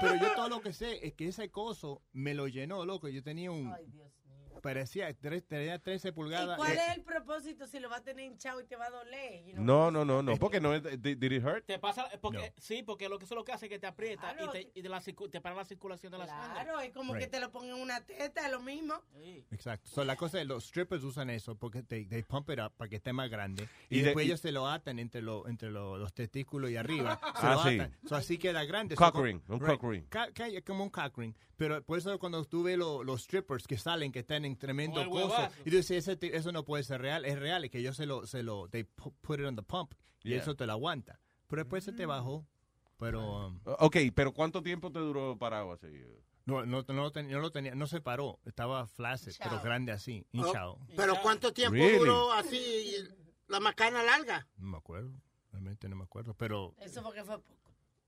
Pero 0.00 0.14
yo 0.16 0.34
todo 0.34 0.48
lo 0.50 0.60
que 0.60 0.72
sé 0.74 1.00
es 1.06 1.14
que 1.14 1.28
ese 1.28 1.50
coso 1.50 2.02
me 2.12 2.34
lo 2.34 2.48
llenó, 2.48 2.84
loco. 2.84 3.08
Yo 3.08 3.22
tenía 3.22 3.50
un... 3.50 3.72
Parecía, 4.66 5.14
tenía 5.14 5.78
13 5.78 6.08
¿Y 6.08 6.12
pulgadas. 6.12 6.56
cuál 6.56 6.72
Eh, 6.72 6.80
es 6.90 6.96
el 6.96 7.02
propósito 7.04 7.68
si 7.68 7.78
lo 7.78 7.88
va 7.88 7.98
a 7.98 8.02
tener 8.02 8.24
hinchado 8.24 8.60
y 8.60 8.64
te 8.64 8.74
va 8.74 8.86
a 8.86 8.90
doler? 8.90 9.44
you 9.46 9.52
know? 9.52 9.64
No, 9.64 9.90
no, 9.92 10.04
no, 10.04 10.22
no. 10.22 10.36
Porque 10.38 10.60
no 10.60 10.74
es. 10.74 10.82
Did, 10.82 11.18
did 11.18 11.30
it 11.32 11.44
hurt? 11.44 11.64
Te 11.66 11.78
pasa, 11.78 12.08
porque, 12.20 12.52
sí, 12.58 12.82
porque 12.82 13.08
lo 13.08 13.16
que 13.18 13.26
eso 13.26 13.36
lo 13.36 13.44
que 13.44 13.52
hace 13.52 13.66
es 13.66 13.70
que 13.70 13.78
te 13.78 13.86
aprieta 13.86 14.34
y, 14.42 14.48
te, 14.50 14.70
y 14.74 14.82
de 14.82 14.88
la, 14.88 15.00
circu- 15.00 15.30
te 15.30 15.40
para 15.40 15.54
la 15.54 15.64
circulación 15.64 16.10
de 16.10 16.18
la 16.18 16.26
sangre. 16.26 16.64
Claro, 16.64 16.80
es 16.80 16.92
como 16.92 17.12
que 17.12 17.20
Right. 17.20 17.30
te 17.30 17.38
lo 17.40 17.52
pongan 17.52 17.76
en 17.76 17.82
una 17.82 18.00
teta, 18.04 18.44
es 18.44 18.50
lo 18.50 18.60
mismo. 18.60 18.94
Exacto. 19.52 19.88
So, 19.88 20.04
la 20.04 20.16
cosa 20.16 20.40
es, 20.40 20.46
los 20.48 20.64
strippers 20.64 21.04
usan 21.04 21.30
eso 21.30 21.54
porque 21.54 21.84
they, 21.84 22.06
they 22.06 22.22
pump 22.24 22.50
it 22.50 22.58
up 22.58 22.72
para 22.76 22.88
que 22.88 22.96
esté 22.96 23.12
más 23.12 23.30
grande. 23.30 23.68
Y, 23.88 23.96
Y 23.96 23.98
de- 24.00 24.04
después 24.06 24.24
y- 24.26 24.28
ellos 24.30 24.40
se 24.40 24.50
lo 24.50 24.66
atan 24.68 24.98
entre, 24.98 25.22
lo, 25.22 25.46
entre 25.48 25.70
lo- 25.70 25.96
los 25.96 26.12
testículos 26.12 26.70
y 26.70 26.76
arriba. 26.76 27.20
Se 27.40 27.46
Ah, 27.46 27.54
lo 27.54 27.62
sí. 27.62 27.76
atan. 27.78 27.96
So, 28.08 28.16
así 28.16 28.36
queda 28.38 28.64
grande. 28.64 28.96
Cock 28.96 29.14
So, 29.14 29.22
ring, 29.22 29.40
un 29.48 29.60
right. 29.60 29.78
cock 29.78 29.90
ring. 29.90 30.04
Ca- 30.08 30.32
ca- 30.32 30.48
como 30.66 30.82
un 30.82 30.90
cock 30.90 31.16
ring. 31.18 31.34
Pero 31.56 31.82
por 31.82 31.98
eso 31.98 32.18
cuando 32.18 32.44
tú 32.44 32.62
ves 32.62 32.76
lo- 32.76 33.02
los 33.02 33.22
strippers 33.22 33.66
que 33.66 33.78
salen, 33.78 34.12
que 34.12 34.18
están 34.20 34.44
en 34.44 34.56
tremendo 34.58 35.08
coso, 35.08 35.48
y 35.64 35.70
tú 35.70 35.76
dices, 35.76 36.06
ese 36.06 36.36
eso 36.36 36.52
no 36.52 36.64
puede 36.64 36.84
ser 36.84 37.00
real. 37.00 37.24
Es 37.24 37.38
real, 37.38 37.64
es 37.64 37.70
que 37.70 37.78
ellos 37.78 37.96
se 37.96 38.04
lo, 38.06 38.26
se 38.26 38.42
lo, 38.42 38.68
they 38.68 38.82
pu- 38.84 39.14
put 39.22 39.40
it 39.40 39.46
on 39.46 39.56
the 39.56 39.62
pump 39.62 39.92
y 40.22 40.30
Yeah. 40.30 40.42
eso 40.42 40.54
te 40.54 40.66
lo 40.66 40.72
aguanta. 40.72 41.18
Pero 41.46 41.62
después 41.62 41.84
se 41.84 41.92
te 41.92 42.04
bajó. 42.06 42.46
Pero... 42.98 43.46
um, 43.48 43.60
Ok, 43.64 43.96
pero 44.14 44.32
¿cuánto 44.32 44.62
tiempo 44.62 44.90
te 44.90 44.98
duró 44.98 45.36
parado 45.38 45.72
así? 45.72 45.86
no, 46.46 46.64
no, 46.64 46.82
no, 46.86 46.94
lo 46.94 47.10
ten- 47.12 47.30
no 47.30 47.40
lo 47.40 47.50
tenía, 47.50 47.74
no 47.74 47.86
se 47.86 48.00
paró, 48.00 48.38
estaba 48.44 48.86
flácido, 48.86 49.34
pero 49.38 49.50
Hinchado. 49.50 49.64
grande 49.64 49.92
así, 49.92 50.24
Oh, 50.26 50.36
hinchado. 50.36 50.78
Pero 50.96 51.14
¿cuánto 51.22 51.52
tiempo 51.52 51.74
Really? 51.74 51.98
duró 51.98 52.32
así 52.32 52.92
la 53.48 53.60
macana 53.60 54.02
larga? 54.02 54.46
No 54.56 54.68
me 54.68 54.76
acuerdo, 54.78 55.12
realmente 55.50 55.88
no 55.88 55.96
me 55.96 56.04
acuerdo, 56.04 56.34
pero 56.34 56.74
Eso 56.78 57.02
porque 57.02 57.24
fue 57.24 57.38
poco. 57.40 57.65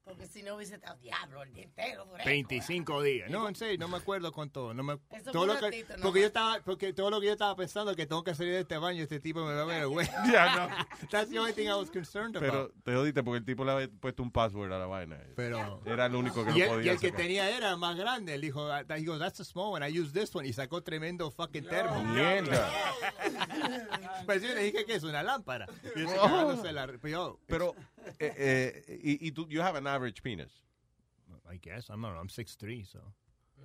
Porque 0.08 0.26
si 0.26 0.42
no 0.42 0.54
hubiese 0.56 0.76
estado 0.76 0.96
diablo 0.98 1.42
el 1.42 1.52
día 1.52 1.64
entero. 1.64 2.06
duré. 2.06 2.24
25 2.24 3.02
días. 3.02 3.30
No, 3.30 3.46
en 3.48 3.54
serio, 3.54 3.76
no 3.78 3.88
me 3.88 3.98
acuerdo 3.98 4.32
cuánto. 4.32 4.72
No 4.72 4.82
me, 4.82 4.94
Eso 5.10 5.30
todo 5.32 5.44
fue 5.44 5.46
lo 5.46 5.52
un 5.52 5.58
que, 5.58 5.64
ratito 5.66 5.94
porque 6.02 6.20
yo 6.20 6.26
estaba, 6.26 6.60
porque 6.64 6.92
todo 6.94 7.10
lo 7.10 7.20
que 7.20 7.26
yo 7.26 7.32
estaba 7.32 7.54
pensando 7.54 7.94
que 7.94 8.06
tengo 8.06 8.24
que 8.24 8.34
salir 8.34 8.52
de 8.54 8.60
este 8.60 8.78
baño, 8.78 9.02
este 9.02 9.20
tipo 9.20 9.44
me 9.44 9.52
va 9.54 9.62
a 9.62 9.64
ver, 9.66 9.86
güey. 9.86 10.06
Ya, 10.32 10.56
no. 10.56 10.68
That's 11.10 11.30
the 11.30 11.38
only 11.38 11.52
thing 11.52 11.66
I 11.66 11.74
was 11.74 11.90
concerned 11.90 12.36
Pero 12.38 12.52
about. 12.52 12.74
te 12.84 12.94
jodiste 12.94 13.22
porque 13.22 13.38
el 13.38 13.44
tipo 13.44 13.64
le 13.64 13.72
había 13.72 13.88
puesto 13.88 14.22
un 14.22 14.30
password 14.32 14.72
a 14.72 14.78
la 14.78 14.86
vaina. 14.86 15.18
Pero 15.36 15.82
Era 15.84 16.06
el 16.06 16.14
único 16.14 16.42
que 16.44 16.50
el, 16.50 16.68
podía 16.68 16.86
y 16.86 16.88
el 16.88 16.98
que 16.98 17.12
tenía 17.12 17.50
era 17.54 17.76
más 17.76 17.96
grande. 17.96 18.34
Él 18.34 18.40
dijo, 18.40 18.66
ah, 18.72 18.82
he 18.96 19.04
goes, 19.04 19.18
that's 19.18 19.40
a 19.40 19.44
small 19.44 19.72
one. 19.74 19.86
I 19.86 19.90
use 20.00 20.12
this 20.12 20.34
one. 20.34 20.48
Y 20.48 20.52
sacó 20.52 20.82
tremendo 20.82 21.30
fucking 21.30 21.64
termo. 21.66 22.02
Mierda. 22.04 22.70
Pues 24.26 24.42
yo 24.42 24.48
le 24.54 24.62
dije 24.62 24.84
que 24.84 24.94
es 24.94 25.02
una 25.02 25.22
lámpara. 25.22 25.66
Y 25.94 26.00
él 26.00 26.08
se 26.08 26.18
Oh. 26.18 26.62
la- 26.72 26.86
pero 26.86 27.08
yo- 27.08 27.38
Pero, 27.46 27.74
eh, 28.18 28.84
eh, 28.88 29.00
y, 29.02 29.28
y 29.28 29.32
tú, 29.32 29.46
you 29.48 29.60
have 29.62 29.76
an 29.76 29.86
average 29.86 30.22
penis. 30.22 30.62
I 31.50 31.58
guess, 31.58 31.88
I'm, 31.88 32.00
not, 32.00 32.16
I'm 32.16 32.28
6'3", 32.28 32.86
so. 32.86 33.00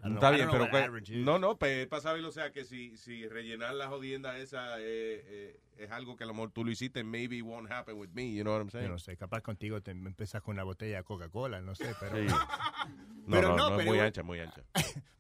Está 0.04 0.32
bien, 0.32 0.50
pero 0.52 0.66
que- 0.70 1.16
no, 1.24 1.38
no, 1.40 1.58
pues, 1.58 1.88
para 1.88 2.02
saberlo, 2.02 2.30
o 2.30 2.32
sea, 2.32 2.52
que 2.52 2.66
si, 2.66 2.98
si 2.98 3.28
rellenar 3.28 3.76
la 3.76 3.88
jodienda 3.88 4.38
esa 4.38 4.80
eh, 4.80 5.22
eh, 5.26 5.60
es 5.78 5.92
algo 5.92 6.18
que 6.18 6.24
a 6.24 6.28
lo 6.28 6.34
mejor 6.34 6.52
tú 6.52 6.66
lo 6.66 6.72
hiciste, 6.72 7.04
maybe 7.04 7.38
it 7.38 7.44
won't 7.44 7.72
happen 7.72 7.98
with 7.98 8.10
me, 8.14 8.34
you 8.34 8.44
know 8.44 8.54
what 8.54 8.62
I'm 8.62 8.70
saying? 8.70 8.88
Yo 8.88 8.92
no 8.92 9.00
sé, 9.00 9.16
capaz 9.16 9.42
contigo 9.42 9.82
te 9.82 9.92
empiezas 9.92 10.42
con 10.42 10.56
una 10.56 10.64
botella 10.64 10.98
de 10.98 11.04
Coca-Cola, 11.04 11.62
no 11.62 11.76
sé, 11.76 11.96
pero... 12.00 12.18
Sí. 12.18 12.26
No, 13.26 13.38
Pero 13.38 13.50
no, 13.50 13.56
no, 13.58 13.70
no, 13.70 13.76
es 13.76 13.78
pero 13.78 13.90
muy 13.92 14.00
ancha, 14.00 14.24
muy 14.24 14.40
ancha. 14.40 14.62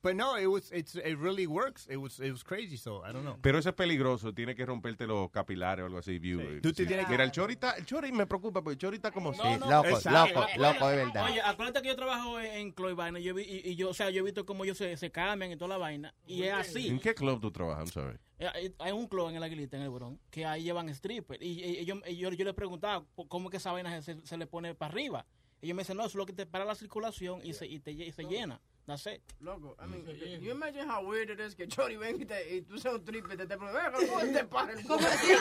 But 0.02 0.14
no, 0.16 0.38
it 0.38 0.48
was, 0.48 0.72
it's, 0.74 0.96
it 0.96 1.18
really 1.18 1.48
works. 1.48 1.88
It 1.90 1.96
was, 1.96 2.20
it 2.20 2.32
was 2.32 2.44
crazy, 2.44 2.76
so 2.76 3.02
I 3.06 3.14
don't 3.14 3.24
know. 3.24 3.38
Pero 3.42 3.58
eso 3.60 3.70
es 3.70 3.76
peligroso, 3.76 4.34
tiene 4.34 4.56
que 4.56 4.66
romperte 4.66 5.08
los 5.08 5.32
capilares 5.32 5.84
o 5.84 5.86
algo 5.86 6.00
así. 6.00 6.20
View, 6.20 6.42
eh, 6.42 6.60
Tú 6.62 6.74
te 6.74 6.84
sí. 6.84 6.88
tienes 6.88 7.06
que- 7.06 7.12
Mira, 7.14 7.24
el 7.24 7.32
chori 7.32 7.54
está, 7.54 7.72
el 7.78 7.86
chori 7.86 8.12
me 8.12 8.26
preocupa 8.26 8.62
porque 8.62 8.74
el 8.74 8.78
chori 8.78 8.98
está 8.98 9.12
como... 9.12 9.32
No, 9.32 9.58
no, 9.58 9.70
loco, 9.70 9.88
exacto. 9.88 10.42
loco, 10.42 10.48
loco, 10.58 10.88
de 10.90 10.96
verdad. 10.98 11.26
Oye, 11.32 11.42
acuérdate 11.42 11.82
que 11.82 11.88
yo 11.88 11.96
trabajo 11.96 12.40
en, 12.42 12.74
Chloe 12.76 12.94
Vaina 12.94 13.20
yo 13.20 13.34
vi- 13.34 13.44
y, 13.44 13.70
y 13.72 13.76
yo, 13.78 13.90
o 13.90 13.94
sea, 13.94 14.10
yo 14.10 14.20
he 14.20 14.24
visto 14.24 14.46
cómo 14.46 14.66
ellos 14.66 14.78
se, 14.78 14.98
se 14.98 15.10
cambian 15.10 15.52
y 15.52 15.56
toda 15.56 15.70
la 15.70 15.78
vaina. 15.78 16.14
Y 16.28 16.44
es 16.44 16.54
así. 16.54 16.90
¿En 16.90 17.00
qué 17.00 17.16
club 17.16 17.40
tú 17.40 17.52
trabajas? 17.52 17.86
I'm 17.86 17.92
sorry. 17.94 18.18
Eh, 18.40 18.74
Hay 18.80 18.92
un 18.92 19.08
club 19.08 19.30
en 19.30 19.38
el 19.38 19.44
Aguilita, 19.44 19.78
en 19.78 19.84
el 19.84 19.90
Bronx, 19.90 20.20
que 20.30 20.46
ahí 20.46 20.64
llevan 20.64 20.90
stripper. 20.90 21.42
Y, 21.42 21.64
y- 21.64 21.80
y 21.80 21.86
yo, 21.86 21.96
y 22.06 22.18
yo, 22.18 22.30
yo 22.32 22.44
le 22.44 22.54
preguntaba 22.54 23.06
cómo 23.30 23.48
es 23.48 23.52
que 23.52 23.58
esa 23.58 23.72
vaina 23.72 24.02
se, 24.02 24.20
se 24.26 24.36
le 24.38 24.48
pone 24.48 24.76
para 24.76 24.92
arriba. 24.92 25.26
Y 25.64 25.68
ellos 25.68 25.78
me 25.78 25.84
dicen, 25.84 25.96
no, 25.96 26.04
eso 26.04 26.10
es 26.10 26.16
lo 26.16 26.26
que 26.26 26.34
te 26.34 26.46
para 26.46 26.66
la 26.66 26.76
circulación 26.76 27.40
y 27.42 27.54
se, 27.54 27.66
y 27.66 27.80
te, 27.80 27.92
y 27.92 28.12
se 28.12 28.24
llena. 28.26 28.60
That's 28.86 29.06
it. 29.08 29.22
Loco, 29.40 29.78
I 29.82 29.88
mean, 29.88 30.06
you 30.42 30.52
imagine 30.52 30.86
how 30.90 31.02
weird 31.08 31.30
it 31.30 31.40
is 31.40 31.56
que 31.56 31.66
Chori 31.70 31.96
venga 31.96 32.22
y, 32.22 32.26
te, 32.26 32.56
y 32.58 32.62
tú 32.64 32.78
seas 32.78 32.96
un 32.96 33.06
tripe 33.06 33.34
y 33.34 33.38
te 33.38 33.46
te 33.48 33.58
preguntas, 33.58 33.94
¿cómo 33.94 34.20
te 34.20 34.44
para 34.50 34.74
el 34.74 34.86
Como 34.86 35.08
así, 35.08 35.32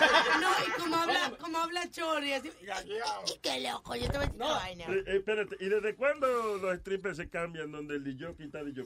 no, 0.40 0.50
y 0.68 0.80
como 0.80 0.94
habla, 0.96 1.32
como 1.40 1.58
habla 1.58 1.90
Chori, 1.90 2.34
así, 2.34 2.52
y 3.34 3.38
qué 3.40 3.60
loco, 3.68 3.96
yo 3.96 4.08
te 4.08 4.18
voy 4.18 4.26
a 4.26 4.28
decir 4.28 4.36
una 4.36 4.46
vaina. 4.54 4.84
Eh, 4.84 5.04
eh, 5.08 5.16
espérate, 5.16 5.56
¿y 5.58 5.68
desde 5.68 5.96
cuándo 5.96 6.56
los 6.58 6.78
strippers 6.78 7.16
se 7.16 7.28
cambian 7.28 7.72
donde 7.72 7.96
el 7.96 8.04
DJ 8.04 8.36
está 8.38 8.62
DJ? 8.62 8.84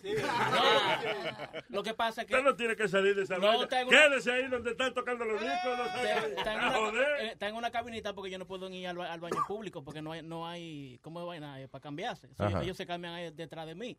Lo 1.69 1.83
que 1.83 1.93
pasa 1.95 2.23
es 2.23 2.27
que... 2.29 2.35
Usted 2.35 2.45
no 2.45 2.57
tiene 2.57 2.77
que 2.77 2.89
salir 2.89 3.15
de 3.15 3.23
esa 3.25 3.37
No, 3.39 3.47
vaina. 3.49 3.69
Quédese 3.69 4.33
ahí 4.33 4.49
donde 4.49 4.71
están 4.71 4.95
tocando 4.95 5.25
los 5.27 5.41
discos. 5.41 5.77
No 5.79 5.85
salga. 5.87 6.27
Está 6.29 6.53
en, 6.55 6.59
una, 6.61 6.73
joder. 6.73 7.21
eh, 7.21 7.29
está 7.33 7.49
en 7.49 7.55
una 7.57 7.71
cabinita 7.71 8.15
porque 8.15 8.31
yo 8.31 8.39
no 8.39 8.47
puedo 8.47 8.71
ir 8.71 8.89
al, 8.89 8.97
ba- 8.97 9.13
al 9.13 9.21
baño 9.21 9.43
público 9.47 9.85
porque 9.85 10.01
no 10.03 10.13
hay, 10.13 10.23
no 10.23 10.47
hay 10.49 10.99
¿cómo 11.03 11.21
es 11.21 11.27
vaina? 11.27 11.61
Eh, 11.61 11.69
para 11.69 11.83
cambiarse. 11.83 12.29
So, 12.35 12.47
ellos 12.61 12.77
se 12.77 12.87
cambian 12.87 13.13
ahí 13.15 13.31
detrás 13.33 13.67
de 13.67 13.75
mí. 13.75 13.99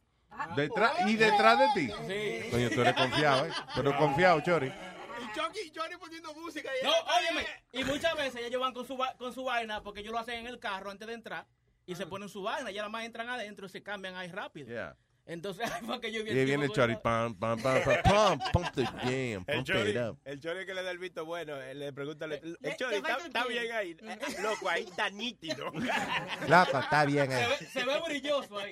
Detrás, 0.56 0.92
¿Y 1.08 1.16
detrás 1.16 1.60
de 1.60 1.68
ti? 1.76 1.92
Sí. 2.08 2.50
Coño, 2.52 2.70
tú 2.70 2.82
eres 2.82 2.94
confiado, 2.94 3.46
¿eh? 3.46 3.52
Pero 3.76 3.98
confiado, 3.98 4.42
chori. 4.42 4.68
Y 4.68 5.32
Chucky, 5.34 5.98
poniendo 6.00 6.34
música. 6.34 6.70
Y 6.82 6.86
No, 6.86 6.92
óyeme, 7.18 7.46
y 7.72 7.84
muchas 7.84 8.16
veces 8.16 8.42
ellos 8.46 8.62
van 8.62 8.74
con 8.74 8.86
su, 8.86 8.98
va- 8.98 9.16
con 9.18 9.34
su 9.34 9.44
vaina 9.44 9.82
porque 9.82 10.02
ellos 10.02 10.12
lo 10.14 10.20
hacen 10.20 10.40
en 10.40 10.48
el 10.48 10.60
carro 10.60 10.90
antes 10.92 11.08
de 11.08 11.14
entrar 11.14 11.46
y 11.86 11.96
se 11.96 12.06
ponen 12.06 12.30
su 12.30 12.44
vaina 12.44 12.70
y 12.72 12.76
ya 12.76 12.82
nada 12.82 12.90
más 12.90 13.06
entran 13.06 13.30
adentro 13.30 13.66
y 13.66 13.70
se 13.70 13.82
cambian 13.82 14.16
ahí 14.16 14.30
rápido. 14.30 14.68
Yeah. 14.68 14.96
Entonces, 15.28 15.70
ahí 15.72 15.86
fue 15.86 16.00
que 16.00 16.12
yo 16.12 16.24
vi 16.24 16.30
Y 16.30 16.32
el 16.32 16.38
ahí 16.40 16.46
tipo 16.46 16.48
viene 16.48 16.66
el 16.66 16.72
chori, 16.72 16.96
pam, 17.04 17.36
pam, 17.36 17.62
pam, 17.62 17.84
pam, 17.84 18.02
pam, 18.04 18.40
pump 18.54 18.74
the 18.76 18.86
jam, 18.86 19.44
El 19.46 19.56
pump 19.58 19.68
chori, 19.68 19.92
it 19.92 19.98
up. 19.98 20.18
el 20.24 20.40
chori 20.40 20.66
que 20.66 20.74
le 20.74 20.84
da 20.84 20.92
el 20.92 20.98
visto 21.00 21.26
bueno, 21.26 21.62
él 21.62 21.80
le 21.80 21.92
pregunta, 21.94 22.26
el 22.26 22.58
le- 22.62 22.76
chori, 22.78 23.02
te 23.02 23.12
¿está, 23.26 23.46
bien 23.46 23.72
ahí? 23.74 23.92
Eh, 23.92 23.98
eh, 24.22 24.42
Loco, 24.42 24.70
ahí 24.70 24.84
está 24.84 25.10
nítido. 25.10 25.66
Loco, 26.48 26.80
está 26.80 27.06
bien 27.06 27.28
se, 27.30 27.36
ahí. 27.36 27.50
ve, 27.60 27.66
se 27.68 27.84
ve 27.84 28.00
brilloso 28.06 28.58
ahí. 28.58 28.72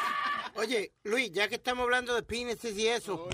Oye, 0.56 0.92
Luis, 1.04 1.32
ya 1.32 1.48
que 1.48 1.56
estamos 1.56 1.84
hablando 1.84 2.14
de 2.14 2.22
penises 2.22 2.76
y 2.76 2.86
eso, 2.88 3.28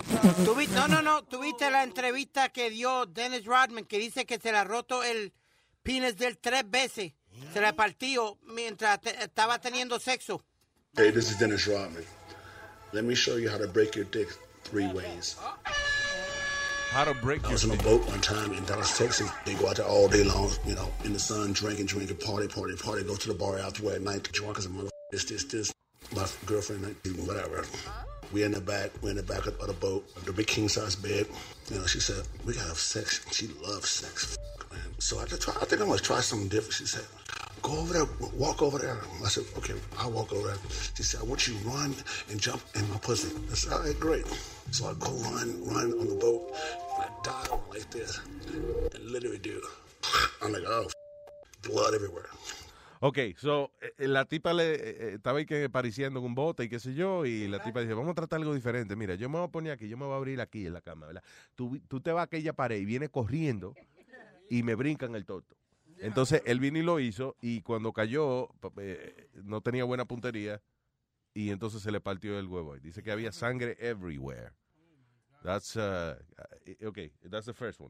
¿tú 0.45 0.55
vi- 0.55 0.67
no, 0.67 0.87
no, 0.87 1.01
no, 1.01 1.23
tuviste 1.25 1.69
la 1.69 1.83
entrevista 1.83 2.49
que 2.49 2.69
dio 2.69 3.05
Dennis 3.05 3.45
Rodman 3.45 3.85
que 3.85 3.97
dice 3.97 4.25
que 4.25 4.37
se 4.39 4.51
le 4.51 4.57
ha 4.57 4.63
roto 4.63 5.03
el 5.03 5.33
penis 5.83 6.17
del 6.17 6.37
tres 6.37 6.63
veces, 6.69 7.13
se 7.53 7.61
le 7.61 7.73
partió 7.73 8.37
mientras 8.43 8.99
te- 9.01 9.21
estaba 9.23 9.59
teniendo 9.59 9.99
sexo. 9.99 10.45
Hey, 10.95 11.11
this 11.11 11.29
is 11.31 11.39
Dennis 11.39 11.65
Rodman. 11.65 12.03
Let 12.93 13.05
me 13.05 13.15
show 13.15 13.37
you 13.37 13.49
how 13.49 13.57
to 13.57 13.67
break 13.67 13.95
your 13.95 14.05
dick 14.05 14.29
three 14.65 14.85
ways. 14.85 15.35
How 16.91 17.03
to 17.03 17.15
break 17.15 17.43
I 17.43 17.51
was 17.51 17.63
on 17.63 17.71
a 17.71 17.81
boat 17.81 18.07
one 18.07 18.21
time 18.21 18.53
in 18.53 18.63
Dallas, 18.65 18.95
Texas. 18.95 19.31
They 19.47 19.55
go 19.55 19.67
out 19.67 19.77
there 19.77 19.87
all 19.87 20.07
day 20.07 20.23
long, 20.23 20.51
you 20.63 20.75
know, 20.75 20.93
in 21.03 21.11
the 21.11 21.17
sun, 21.17 21.53
drinking, 21.53 21.87
drinking, 21.87 22.17
party, 22.17 22.47
party, 22.47 22.75
party. 22.75 23.03
Go 23.03 23.15
to 23.15 23.27
the 23.29 23.33
bar 23.33 23.57
afterward 23.57 23.95
at 23.95 24.01
night, 24.03 24.31
drunk 24.31 24.59
as 24.59 24.67
a 24.67 24.69
mother. 24.69 24.91
This, 25.11 25.25
this, 25.25 25.43
this. 25.45 25.73
My 26.15 26.27
girlfriend, 26.45 26.85
whatever. 27.25 27.65
We 28.31 28.43
in 28.43 28.51
the 28.51 28.61
back, 28.61 28.91
we 29.01 29.09
in 29.09 29.15
the 29.15 29.23
back 29.23 29.47
of, 29.47 29.57
the 29.57 29.73
boat, 29.73 30.07
the 30.25 30.31
big 30.31 30.45
king 30.45 30.69
size 30.69 30.95
bed. 30.95 31.25
You 31.71 31.79
know, 31.79 31.87
she 31.87 31.99
said 31.99 32.23
we 32.45 32.53
gotta 32.53 32.67
have 32.67 32.77
sex. 32.77 33.25
She 33.31 33.47
loves 33.65 33.89
sex, 33.89 34.37
man. 34.71 34.81
So 34.99 35.17
I, 35.17 35.25
just 35.25 35.41
try, 35.41 35.55
I 35.59 35.65
think 35.65 35.81
I'm 35.81 35.87
gonna 35.87 35.99
try 35.99 36.19
something 36.19 36.47
different. 36.47 36.73
She 36.73 36.85
said, 36.85 37.05
go 37.63 37.79
over 37.79 37.93
there, 37.93 38.07
walk 38.37 38.61
over 38.61 38.77
there. 38.77 38.99
I 39.25 39.29
said, 39.29 39.45
okay, 39.57 39.73
I'll 39.97 40.11
walk 40.11 40.31
over 40.31 40.47
there. 40.49 40.57
She 40.95 41.01
said, 41.01 41.21
I 41.21 41.23
want 41.23 41.47
you 41.47 41.55
to 41.55 41.59
run 41.67 41.95
and 42.29 42.39
jump 42.39 42.61
in 42.75 42.87
my 42.89 42.97
pussy. 42.97 43.33
I 43.51 43.55
said, 43.55 43.73
all 43.73 43.79
right, 43.79 43.99
great. 43.99 44.25
So 44.71 44.85
I 44.85 44.93
go 44.99 45.11
run, 45.31 45.63
run 45.65 45.93
on 45.93 46.07
the 46.07 46.15
boat, 46.15 46.53
and 46.95 47.03
I 47.03 47.09
dive 47.23 47.59
like 47.71 47.89
this, 47.89 48.19
and 48.93 49.11
literally 49.11 49.39
do. 49.39 49.61
I'm 50.41 50.51
like, 50.51 50.63
oh, 50.67 50.87
blood 51.63 51.95
everywhere. 51.95 52.29
Ok, 52.99 53.17
so, 53.37 53.71
eh, 53.81 54.07
la 54.07 54.23
tipa 54.23 54.53
le 54.53 54.75
eh, 54.75 54.79
eh, 54.79 55.11
estaba 55.15 55.39
ahí 55.39 55.45
que 55.45 55.65
apareciendo 55.65 56.19
en 56.19 56.25
un 56.25 56.35
bote 56.35 56.63
y 56.63 56.69
qué 56.69 56.79
sé 56.79 56.93
yo, 56.93 57.25
y 57.25 57.49
la 57.49 57.61
tipa 57.61 57.81
dice, 57.81 57.93
vamos 57.93 58.11
a 58.11 58.15
tratar 58.15 58.39
algo 58.39 58.53
diferente. 58.53 58.95
Mira, 58.95 59.15
yo 59.15 59.27
me 59.29 59.39
voy 59.39 59.47
a 59.47 59.51
poner 59.51 59.73
aquí, 59.73 59.89
yo 59.89 59.97
me 59.97 60.05
voy 60.05 60.13
a 60.13 60.17
abrir 60.17 60.39
aquí 60.39 60.65
en 60.65 60.73
la 60.73 60.81
cama. 60.81 61.07
Tú, 61.55 61.79
tú 61.89 61.99
te 61.99 62.13
vas 62.13 62.21
a 62.21 62.23
aquella 62.23 62.53
pared 62.53 62.79
y 62.79 62.85
viene 62.85 63.09
corriendo 63.09 63.73
y 64.49 64.63
me 64.63 64.75
brincan 64.75 65.15
el 65.15 65.25
toto. 65.25 65.55
Entonces, 66.03 66.41
él 66.45 66.59
vino 66.59 66.77
y 66.77 66.81
lo 66.83 66.99
hizo, 66.99 67.37
y 67.39 67.61
cuando 67.61 67.93
cayó, 67.93 68.49
eh, 68.77 69.29
no 69.43 69.61
tenía 69.61 69.85
buena 69.85 70.03
puntería, 70.03 70.61
y 71.33 71.49
entonces 71.49 71.81
se 71.81 71.91
le 71.91 72.01
partió 72.01 72.37
el 72.37 72.47
huevo. 72.47 72.75
Dice 72.77 73.01
que 73.01 73.11
había 73.11 73.31
sangre 73.31 73.77
everywhere. 73.79 74.51
That's, 75.43 75.77
uh, 75.77 76.15
uh, 76.37 76.87
okay, 76.87 77.11
that's 77.29 77.45
the 77.45 77.53
first 77.53 77.79
one. 77.79 77.89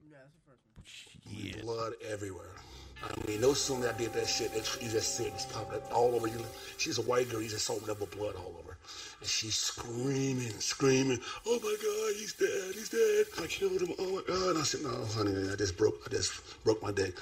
Blood 1.64 1.94
everywhere. 2.08 2.54
I 3.02 3.28
mean, 3.28 3.42
no 3.42 3.54
sooner 3.54 3.90
I 3.90 3.94
did 3.94 4.14
that 4.14 4.28
shit, 4.28 4.54
it, 4.54 4.70
you 4.80 4.90
just 4.90 5.18
see 5.18 5.26
it 5.26 5.34
just 5.34 5.52
popping 5.52 5.78
up 5.78 5.92
all 5.92 6.14
over 6.14 6.28
you. 6.28 6.40
She's 6.78 7.00
a 7.00 7.02
white 7.02 7.30
girl, 7.30 7.42
you 7.42 7.50
just 7.50 7.66
saw 7.66 7.80
double 7.80 8.08
blood 8.08 8.36
all 8.36 8.56
over. 8.60 8.78
And 9.20 9.28
she's 9.28 9.56
screaming, 9.56 10.54
screaming, 10.60 11.20
oh 11.48 11.60
my 11.64 11.76
God, 11.82 12.16
he's 12.16 12.34
dead, 12.34 12.76
he's 12.76 12.90
dead. 12.90 13.26
I 13.44 13.48
killed 13.48 13.82
him, 13.82 13.96
oh 13.98 14.16
my 14.16 14.22
God. 14.28 14.50
And 14.52 14.60
I 14.60 14.64
said, 14.64 14.84
no, 14.84 15.06
honey, 15.16 15.50
I 15.52 15.56
just 15.56 15.78
broke, 15.78 16.02
I 16.06 16.12
just 16.12 16.64
broke 16.64 16.82
my 16.84 16.92
dick. 16.92 17.16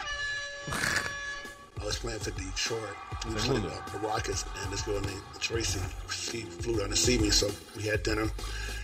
I 0.69 1.85
was 1.85 1.97
playing 1.97 2.19
for 2.19 2.31
Detroit. 2.31 2.95
We 3.27 3.33
were 3.33 3.39
playing 3.39 3.65
uh, 3.65 3.81
the 3.91 3.99
Rockets, 3.99 4.45
and 4.63 4.71
this 4.71 4.81
girl 4.83 5.01
named 5.01 5.21
Tracy, 5.39 5.79
she 6.09 6.41
flew 6.41 6.77
down 6.77 6.89
to 6.89 6.95
see 6.95 7.17
me, 7.17 7.29
so 7.31 7.49
we 7.75 7.83
had 7.83 8.03
dinner. 8.03 8.29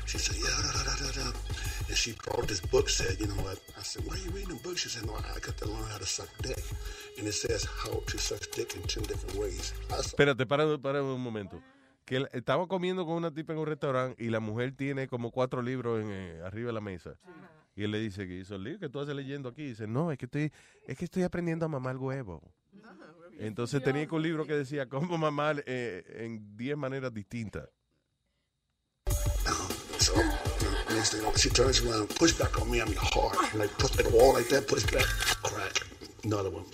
She 0.05 0.17
said, 0.17 0.37
yeah, 0.37 0.49
da, 0.63 0.71
da, 0.71 0.83
da, 0.83 0.95
da, 1.05 1.31
da. 1.31 1.37
And 1.89 1.97
she 1.97 2.13
brought 2.23 2.47
this 2.47 2.61
book, 2.61 2.89
said, 2.89 3.19
you 3.19 3.27
know 3.27 3.41
what? 3.43 3.59
I 3.77 3.83
said, 3.83 4.05
why 4.05 4.15
are 4.15 4.19
you 4.19 4.31
reading 4.31 4.55
the 4.55 4.63
book? 4.63 4.77
She 4.77 4.89
said, 4.89 5.05
no, 5.05 5.13
I 5.13 5.39
got 5.39 5.57
to 5.57 5.65
learn 5.65 5.83
how 5.91 5.97
to 5.97 6.05
suck 6.05 6.29
dick. 6.41 6.63
And 7.19 7.27
it 7.27 7.33
says 7.33 7.65
how 7.65 8.01
to 8.07 8.17
suck 8.17 8.39
dick 8.51 8.75
in 8.75 8.83
10 8.83 9.03
different 9.03 9.35
ways. 9.35 9.73
Espérate, 9.89 10.45
para, 10.47 10.77
para 10.77 11.03
un 11.03 11.21
momento. 11.21 11.61
Que 12.05 12.25
estaba 12.31 12.67
comiendo 12.67 13.05
con 13.05 13.15
una 13.15 13.33
tipa 13.33 13.51
en 13.53 13.59
un 13.59 13.65
restaurante 13.67 14.23
y 14.23 14.29
la 14.29 14.39
mujer 14.39 14.71
tiene 14.75 15.07
como 15.09 15.29
cuatro 15.31 15.61
libros 15.61 16.01
en, 16.01 16.09
eh, 16.11 16.41
arriba 16.45 16.67
de 16.67 16.73
la 16.73 16.81
mesa. 16.81 17.19
Y 17.77 17.83
él 17.83 17.91
le 17.91 17.99
dice 17.99 18.27
que 18.27 18.39
hizo 18.39 18.55
el 18.55 18.63
libro 18.63 18.79
que 18.79 18.89
tú 18.89 18.99
haces 18.99 19.15
leyendo 19.15 19.49
aquí. 19.49 19.61
Y 19.61 19.67
dice, 19.67 19.85
no, 19.85 20.11
es 20.11 20.17
que 20.17 20.25
estoy, 20.25 20.51
es 20.87 20.97
que 20.97 21.05
estoy 21.05 21.21
aprendiendo 21.21 21.63
a 21.65 21.69
mamar 21.69 21.95
huevo. 21.95 22.41
Entonces 23.37 23.83
tenía 23.83 24.07
un 24.09 24.21
libro 24.23 24.47
que 24.47 24.53
decía 24.53 24.89
cómo 24.89 25.15
mamar 25.15 25.63
eh, 25.67 26.03
en 26.25 26.57
10 26.57 26.75
maneras 26.75 27.13
distintas. 27.13 27.69
so 29.99 30.13
next 30.89 31.13
thing 31.13 31.21
she 31.35 31.49
turns 31.49 31.81
around, 31.81 32.09
push 32.15 32.33
back 32.33 32.59
on 32.59 32.69
me, 32.69 32.81
I 32.81 32.85
mean 32.85 32.97
hard. 32.97 33.53
Like, 33.53 33.71
push 33.77 33.99
at 33.99 34.05
the 34.05 34.09
wall 34.09 34.33
like 34.33 34.49
that, 34.49 34.67
push 34.67 34.83
back, 34.91 35.05
crack. 35.43 35.85
Another 36.23 36.49
one. 36.49 36.65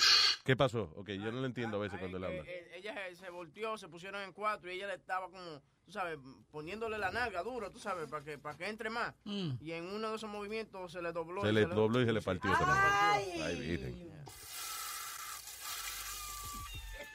¿Qué 0.44 0.58
pasó? 0.58 0.92
Ok, 0.98 1.10
yo 1.12 1.32
no 1.32 1.40
lo 1.40 1.46
entiendo 1.46 1.78
a 1.78 1.80
veces 1.80 2.00
cuando 2.00 2.18
él 2.18 2.24
habla. 2.26 2.44
Eh, 2.46 2.72
ella 2.76 2.94
se, 3.10 3.16
se 3.16 3.30
volteó, 3.30 3.78
se 3.78 3.88
pusieron 3.88 4.22
en 4.24 4.34
cuatro 4.34 4.70
y 4.70 4.76
ella 4.76 4.88
le 4.88 4.96
estaba 4.96 5.28
como, 5.30 5.62
tú 5.86 5.92
sabes, 5.94 6.20
poniéndole 6.52 6.98
la 6.98 7.12
nalga 7.12 7.42
duro, 7.44 7.72
tú 7.72 7.80
sabes, 7.80 8.10
para 8.10 8.26
que, 8.26 8.38
para 8.38 8.58
que 8.58 8.68
entre 8.68 8.90
más. 8.90 9.14
Y 9.26 9.72
en 9.72 9.86
uno 9.86 10.10
de 10.10 10.16
esos 10.18 10.30
movimientos 10.30 10.92
se 10.92 11.02
le 11.02 11.14
dobló. 11.14 11.44
Se 11.44 11.50
y 11.50 11.54
le 11.54 11.66
dobló 11.66 12.02
y 12.02 12.06
se 12.06 12.12
le 12.12 12.22
partió. 12.22 12.52
Ay. 12.60 13.42
Ay, 13.42 13.56
miren. 13.58 14.14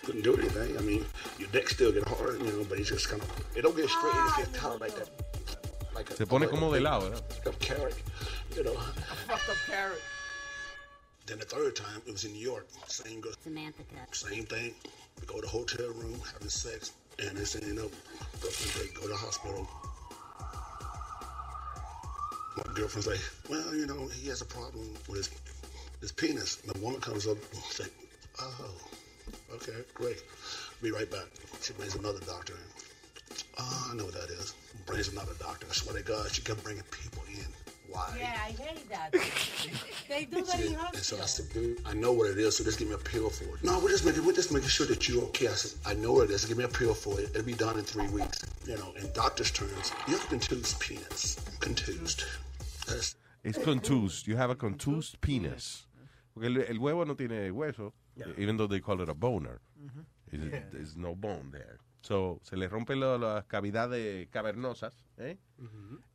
Couldn't 0.05 0.25
do 0.25 0.35
anything. 0.39 0.79
I 0.79 0.81
mean, 0.81 1.05
your 1.39 1.51
dick 1.51 1.69
still 1.69 1.93
get 1.93 2.05
hard, 2.09 2.39
you 2.39 2.51
know, 2.51 2.65
but 2.65 2.79
it's 2.79 2.89
just 2.89 3.11
kind 3.11 3.21
of, 3.21 3.29
it 3.55 3.61
don't 3.61 3.77
get 3.77 3.91
straight, 3.91 4.15
it 4.15 4.25
just 4.25 4.37
gets 4.39 4.59
kind 4.59 4.75
of 4.75 4.81
like 4.81 4.95
that. 4.95 5.11
Like 5.95 6.09
a, 6.11 6.17
Se 6.17 6.25
pone 6.25 6.47
like 6.47 6.51
a 6.53 6.55
como 6.55 6.73
de 6.73 6.81
lado, 6.81 7.11
¿verdad? 7.11 7.23
a 7.45 7.51
carrot, 7.59 7.95
you 8.57 8.63
know. 8.65 8.73
Fucked 9.27 9.51
up 9.51 9.57
carrot. 9.67 10.01
Then 11.29 11.39
the 11.41 11.45
third 11.45 11.77
time, 11.77 12.01
it 12.07 12.13
was 12.13 12.25
in 12.25 12.33
New 12.33 12.41
York. 12.41 12.67
Same 12.87 13.21
girl. 13.21 13.33
Samantha. 13.45 13.83
Same 14.13 14.45
thing. 14.45 14.75
We 15.21 15.27
go 15.27 15.35
to 15.35 15.43
the 15.43 15.49
hotel 15.49 15.89
room, 15.89 16.19
having 16.33 16.49
sex, 16.49 16.93
and 17.19 17.37
they 17.37 17.45
say, 17.45 17.61
you 17.67 17.75
know, 17.75 17.91
girlfriend, 18.41 18.89
they 18.89 18.95
go 18.95 19.03
to 19.03 19.09
the 19.09 19.15
hospital. 19.15 19.69
My 22.57 22.73
girlfriend's 22.73 23.07
like, 23.07 23.21
well, 23.51 23.75
you 23.75 23.87
know, 23.87 24.09
he 24.09 24.29
has 24.29 24.41
a 24.41 24.47
problem 24.47 24.89
with 25.07 25.19
his, 25.19 25.31
his 26.01 26.13
penis. 26.13 26.63
And 26.63 26.75
the 26.75 26.81
woman 26.81 27.01
comes 27.01 27.27
up 27.27 27.37
and 27.37 27.63
says, 27.65 27.91
oh, 28.41 28.71
okay, 29.57 29.85
great. 29.93 30.23
Be 30.81 30.93
right 30.93 31.11
back. 31.11 31.27
She 31.61 31.75
brings 31.75 31.95
another 31.95 32.21
doctor 32.21 32.55
in. 32.55 33.37
Oh, 33.59 33.89
I 33.93 33.97
know 33.97 34.07
what 34.07 34.15
that 34.15 34.31
is. 34.31 34.55
Brings 34.87 35.09
another 35.09 35.35
doctor. 35.39 35.67
I 35.69 35.75
swear 35.75 35.95
to 35.95 36.03
God, 36.03 36.33
she 36.33 36.41
kept 36.41 36.65
bringing 36.65 36.85
people 36.85 37.23
in. 37.29 37.68
Why? 37.91 38.17
Yeah, 38.19 38.37
I 38.47 38.51
hate 38.51 38.89
that. 38.91 39.13
they 40.09 40.25
do 40.27 40.43
that 40.45 40.61
in 40.61 40.75
And 40.75 40.97
so 40.97 41.17
I 41.17 41.21
hospitals. 41.21 41.31
said, 41.31 41.53
dude, 41.53 41.81
I 41.87 41.95
know 41.95 42.13
what 42.13 42.31
it 42.31 42.39
is, 42.39 42.57
so 42.59 42.65
just 42.65 42.79
give 42.79 42.89
me 42.89 42.95
a 42.95 42.99
pill 42.99 43.31
for 43.31 43.45
it. 43.57 43.65
No, 43.65 43.79
we're 43.79 43.89
just 43.89 44.05
making, 44.05 44.25
we're 44.27 44.35
just 44.35 44.53
making 44.53 44.69
sure 44.69 44.87
that 44.87 45.09
you're 45.09 45.23
okay. 45.25 45.49
I 45.49 45.53
said, 45.53 45.73
I 45.87 45.95
know 45.95 46.13
what 46.13 46.25
it 46.25 46.31
is. 46.33 46.45
Give 46.45 46.59
me 46.59 46.65
a 46.65 46.69
pill 46.69 46.93
for 46.95 47.19
it. 47.19 47.31
It'll 47.31 47.43
be 47.45 47.55
done 47.55 47.79
in 47.79 47.85
three 47.85 48.09
weeks. 48.09 48.45
You 48.67 48.77
know, 48.77 48.93
in 49.01 49.11
doctor's 49.13 49.51
terms, 49.51 49.93
you 50.07 50.17
have 50.17 50.25
a 50.25 50.29
contused 50.29 50.79
penis. 50.81 51.37
Contused. 51.61 52.25
That's 52.87 53.17
Es 53.45 53.57
contused. 53.57 54.27
You 54.27 54.37
have 54.37 54.51
a 54.51 54.55
contused 54.57 55.21
penis. 55.23 55.87
Porque 56.35 56.47
el, 56.47 56.59
el 56.59 56.79
huevo 56.79 57.07
no 57.07 57.15
tiene 57.15 57.51
hueso, 57.51 57.93
even 58.37 58.57
though 58.59 58.67
they 58.67 58.81
call 58.81 59.01
it 59.01 59.09
a 59.09 59.15
boner. 59.15 59.61
Mm-hmm. 59.83 60.55
It- 60.55 60.73
There's 60.73 60.95
no 60.97 61.15
bone 61.15 61.49
there. 61.53 61.79
So, 62.01 62.39
se 62.43 62.57
le 62.57 62.69
rompen 62.69 63.01
lo- 63.01 63.19
las 63.19 63.45
cavidades 63.47 64.29
cavernosas, 64.29 65.05
¿eh? 65.17 65.37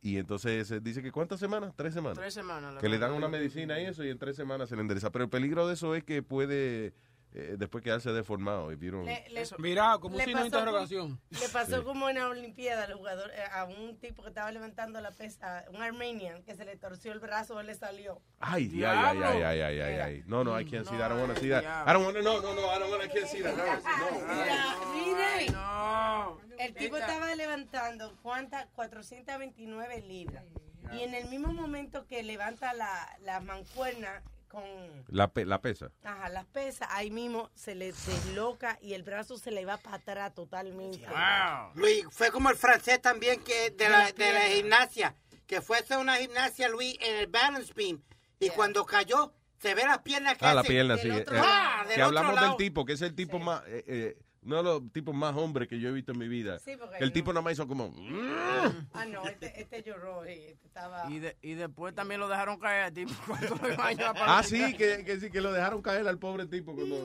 Y 0.00 0.16
entonces 0.16 0.70
eh, 0.70 0.80
dice 0.80 1.02
que 1.02 1.12
¿cuántas 1.12 1.38
semanas? 1.38 1.74
Tres 1.76 1.92
semanas. 1.94 2.18
Tres 2.18 2.32
semanas. 2.34 2.76
Que 2.80 2.88
le 2.88 2.98
dan 2.98 3.12
una 3.12 3.28
medicina 3.28 3.78
y 3.80 3.84
eso 3.86 4.02
y 4.04 4.08
en 4.10 4.18
tres 4.18 4.34
semanas 4.36 4.68
se 4.70 4.76
le 4.76 4.82
endereza. 4.82 5.10
Pero 5.12 5.24
el 5.24 5.30
peligro 5.30 5.66
de 5.68 5.74
eso 5.74 5.94
es 5.94 6.02
que 6.02 6.22
puede 6.22 6.94
eh, 7.34 7.56
después 7.58 7.82
quedarse 7.82 8.12
deformado. 8.12 8.70
you 8.72 8.92
don't- 8.92 9.04
Le- 9.06 9.26
le- 9.28 9.44
Mira, 9.58 9.98
como 10.00 10.14
un 10.14 10.18
le 10.18 10.24
signo 10.24 10.44
de 10.44 10.50
pasó 10.50 10.58
interrogación. 10.60 11.08
como- 11.30 11.40
Le 11.42 11.48
pasó 11.48 11.78
Sí. 11.78 11.84
como 11.84 12.08
en 12.08 12.16
la 12.16 12.28
Olimpiada 12.28 12.84
al 12.84 12.94
jugador, 12.94 13.30
eh, 13.32 13.42
a 13.52 13.64
un 13.64 13.98
tipo 13.98 14.22
que 14.22 14.28
estaba 14.28 14.50
levantando 14.52 15.00
la 15.00 15.10
pesa, 15.10 15.64
un 15.70 15.82
Armenian, 15.82 16.42
que 16.44 16.54
se 16.54 16.64
le 16.64 16.76
torció 16.76 17.12
el 17.12 17.18
brazo, 17.18 17.58
él 17.60 17.66
le 17.66 17.74
salió. 17.74 18.20
Ay, 18.38 18.70
ay, 18.74 18.84
ay, 18.84 19.18
ay, 19.22 19.42
ay, 19.42 19.60
ay, 19.62 19.80
ay, 19.80 19.98
ay. 20.00 20.22
No, 20.26 20.44
no, 20.44 20.58
I 20.58 20.64
can't 20.64 20.86
see 20.86 20.96
that. 20.96 21.06
I 21.06 21.08
don't 21.10 21.20
want 21.20 21.34
to 21.34 21.40
see 21.40 21.48
that. 21.50 21.64
I 21.64 21.92
don't 21.92 22.04
want 22.04 22.16
to, 22.16 22.22
no, 22.22 22.40
no, 22.40 22.54
no, 22.54 22.60
I 22.72 22.78
don't 22.78 22.90
want 22.90 23.02
to, 23.02 23.08
I 23.08 23.10
can't 23.10 23.26
see 23.28 23.42
that. 23.42 23.56
No, 23.56 23.64
no. 23.66 24.94
Mire, 24.94 25.50
No. 25.52 26.38
el 26.58 26.74
tipo 26.74 26.96
estaba 26.96 27.34
levantando, 27.34 28.16
¿cuántas? 28.22 28.66
429 28.74 30.00
libras. 30.02 30.44
Y 30.92 31.02
en 31.02 31.14
el 31.14 31.28
mismo 31.28 31.52
momento 31.52 32.06
que 32.06 32.22
levanta 32.22 32.72
la, 32.74 33.16
la 33.22 33.40
mancuerna 33.40 34.22
con 34.54 35.04
La, 35.08 35.28
pe- 35.32 35.44
la 35.44 35.60
pesa. 35.60 35.90
ajá, 36.04 36.28
las 36.28 36.44
pesas, 36.46 36.88
ahí 36.92 37.10
mismo 37.10 37.50
se 37.54 37.74
le 37.74 37.86
desloca 37.92 38.78
y 38.80 38.94
el 38.94 39.02
brazo 39.02 39.36
se 39.36 39.50
le 39.50 39.64
va 39.66 39.76
para 39.78 39.96
atrás 39.96 40.34
totalmente. 40.34 41.04
Luis, 41.74 42.04
fue 42.10 42.30
como 42.30 42.50
el 42.50 42.56
francés 42.56 43.00
también 43.02 43.42
que 43.42 43.70
de 43.70 43.88
la, 43.88 44.12
de 44.12 44.32
la 44.32 44.42
gimnasia, 44.48 45.14
que 45.46 45.60
fue 45.60 45.76
a 45.76 45.80
hacer 45.80 45.98
una 45.98 46.16
gimnasia, 46.16 46.68
Luis, 46.68 46.96
en 47.00 47.16
el 47.16 47.26
balance 47.26 47.72
beam. 47.74 48.02
Y 48.40 48.50
cuando 48.50 48.84
cayó, 48.86 49.32
se 49.60 49.74
ve 49.74 49.84
las 49.84 49.98
piernas 50.00 50.36
que 50.36 50.44
Ah, 50.44 50.54
la 50.54 50.62
pierna, 50.62 50.96
sí. 50.98 51.10
otro 51.10 51.36
Eh, 51.36 51.40
del 51.40 51.86
que 51.86 51.92
otro 51.94 52.04
hablamos 52.06 52.34
lado. 52.34 52.48
del 52.48 52.56
tipo, 52.56 52.84
que 52.84 52.92
es 52.94 53.02
el 53.02 53.14
tipo 53.14 53.38
más, 53.38 53.62
eh, 53.66 53.84
eh, 53.86 54.18
uno 54.44 54.56
de 54.58 54.62
los 54.62 54.92
tipos 54.92 55.14
más 55.14 55.34
hombres 55.36 55.68
que 55.68 55.80
yo 55.80 55.88
he 55.88 55.92
visto 55.92 56.12
en 56.12 56.18
mi 56.18 56.28
vida. 56.28 56.58
Sí, 56.58 56.76
porque 56.78 56.98
el 56.98 57.06
no. 57.08 57.12
tipo 57.12 57.32
nada 57.32 57.42
más 57.42 57.54
hizo 57.54 57.66
como... 57.66 57.92
Ah, 58.92 59.04
no, 59.06 59.22
este, 59.24 59.60
este 59.60 59.82
lloró, 59.82 60.24
este 60.24 60.66
estaba... 60.66 61.10
Y, 61.10 61.18
de- 61.18 61.36
y 61.42 61.54
después 61.54 61.94
también 61.94 62.20
lo 62.20 62.28
dejaron 62.28 62.58
caer, 62.58 62.92
tipo, 62.92 63.12
cuando 63.26 63.56
lo 63.56 63.72
iban 63.72 63.86
a 63.86 63.92
llevar 63.92 64.14
para 64.14 64.38
Ah, 64.38 64.42
sí, 64.42 64.76
que, 64.76 65.04
que 65.04 65.18
sí, 65.18 65.30
que 65.30 65.40
lo 65.40 65.52
dejaron 65.52 65.80
caer 65.82 66.06
al 66.06 66.18
pobre 66.18 66.46
tipo 66.46 66.74
cuando 66.74 66.96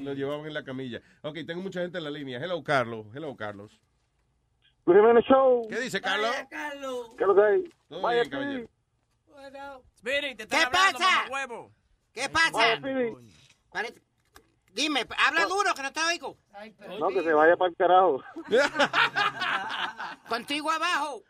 lo 0.00 0.12
llevaban 0.14 0.46
en 0.46 0.54
la 0.54 0.64
camilla. 0.64 1.00
Ok, 1.22 1.38
tengo 1.46 1.62
mucha 1.62 1.80
gente 1.80 1.98
en 1.98 2.04
la 2.04 2.10
línea. 2.10 2.38
Hello, 2.42 2.62
Carlos. 2.64 3.06
Hello, 3.14 3.36
Carlos. 3.36 3.80
Luis 4.86 5.24
Show. 5.26 5.68
¿Qué 5.68 5.78
dice, 5.80 6.00
Carlos? 6.00 6.30
Carlos. 6.48 7.10
¿Qué 7.16 7.24
es 7.24 7.28
lo 7.28 7.34
que 7.34 7.42
hay? 7.42 7.64
Todo 7.88 8.00
Vaya, 8.00 8.22
bien, 8.22 8.30
caballero. 8.30 8.68
Spirit, 9.96 10.38
te 10.38 10.46
¿Qué 10.46 10.56
hablando, 10.56 10.98
pasa? 10.98 11.58
¿Qué 12.12 12.28
pasa? 12.28 12.80
Vaya. 12.80 13.12
Parece- 13.70 14.02
Dime, 14.74 15.00
habla 15.26 15.46
duro 15.46 15.74
que 15.74 15.82
no 15.82 15.92
te 15.92 16.00
oigo. 16.00 16.36
No, 16.98 17.08
que 17.08 17.22
se 17.22 17.32
vaya 17.32 17.56
para 17.56 17.70
el 17.70 17.76
carajo. 17.76 18.22
Contigo 20.28 20.70
abajo. 20.70 21.22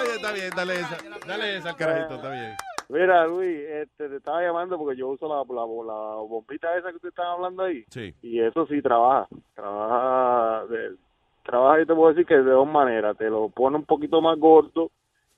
Oye, 0.00 0.14
está 0.16 0.32
bien, 0.32 0.50
dale 0.56 0.74
esa. 0.74 0.98
Dale 1.26 1.56
esa 1.56 1.70
al 1.70 1.76
carajito, 1.76 2.14
está 2.14 2.30
bien. 2.30 2.54
Mira, 2.88 3.26
Luis, 3.26 3.60
este, 3.68 4.08
te 4.08 4.16
estaba 4.16 4.42
llamando 4.42 4.76
porque 4.76 4.96
yo 4.98 5.08
uso 5.08 5.28
la, 5.28 5.36
la, 5.54 5.60
la 5.60 6.14
bombita 6.22 6.76
esa 6.76 6.90
que 6.90 6.96
usted 6.96 7.10
estaba 7.10 7.34
hablando 7.34 7.62
ahí. 7.62 7.84
Sí. 7.90 8.12
Y 8.22 8.40
eso 8.40 8.66
sí 8.66 8.82
trabaja. 8.82 9.28
Trabaja, 9.54 10.66
de, 10.66 10.96
trabaja, 11.44 11.82
y 11.82 11.86
te 11.86 11.94
puedo 11.94 12.08
decir 12.08 12.26
que 12.26 12.34
de 12.34 12.50
dos 12.50 12.66
maneras. 12.66 13.16
Te 13.16 13.30
lo 13.30 13.48
pone 13.48 13.76
un 13.76 13.84
poquito 13.84 14.20
más 14.20 14.36
gordo 14.38 14.90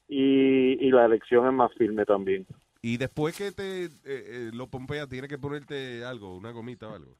y, 0.09 0.87
y 0.87 0.91
la 0.91 1.05
elección 1.05 1.47
es 1.47 1.53
más 1.53 1.71
firme 1.75 2.07
también. 2.07 2.47
Y 2.83 2.97
después 2.97 3.37
que 3.37 3.53
te 3.53 3.85
eh, 3.85 3.91
eh, 4.05 4.51
lo 4.53 4.67
pompeas, 4.67 5.09
tienes 5.09 5.31
que 5.31 5.39
ponerte 5.39 6.05
algo, 6.05 6.37
una 6.37 6.51
gomita 6.51 6.89
o 6.89 6.95
algo. 6.97 7.17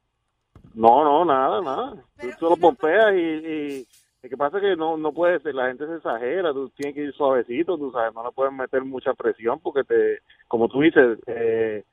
No, 0.73 1.03
no, 1.05 1.23
nada, 1.23 1.61
nada. 1.61 2.03
Tú 2.19 2.27
solo 2.37 2.57
pompeas 2.57 3.13
y, 3.13 3.17
y, 3.17 3.87
Lo 4.23 4.29
que 4.29 4.37
pasa 4.37 4.57
es 4.57 4.63
que 4.63 4.75
no, 4.75 4.97
no 4.97 5.13
puede 5.13 5.39
ser, 5.39 5.55
la 5.55 5.67
gente 5.67 5.87
se 5.87 5.95
exagera, 5.95 6.51
tú 6.51 6.69
tienes 6.71 6.95
que 6.95 7.03
ir 7.05 7.13
suavecito, 7.13 7.77
tú 7.77 7.91
sabes, 7.91 8.13
no 8.13 8.25
le 8.25 8.31
puedes 8.31 8.53
meter 8.53 8.83
mucha 8.83 9.13
presión 9.13 9.61
porque 9.61 9.85
te, 9.85 10.19
como 10.49 10.67
tú 10.67 10.81
dices, 10.81 11.19
eh, 11.27 11.85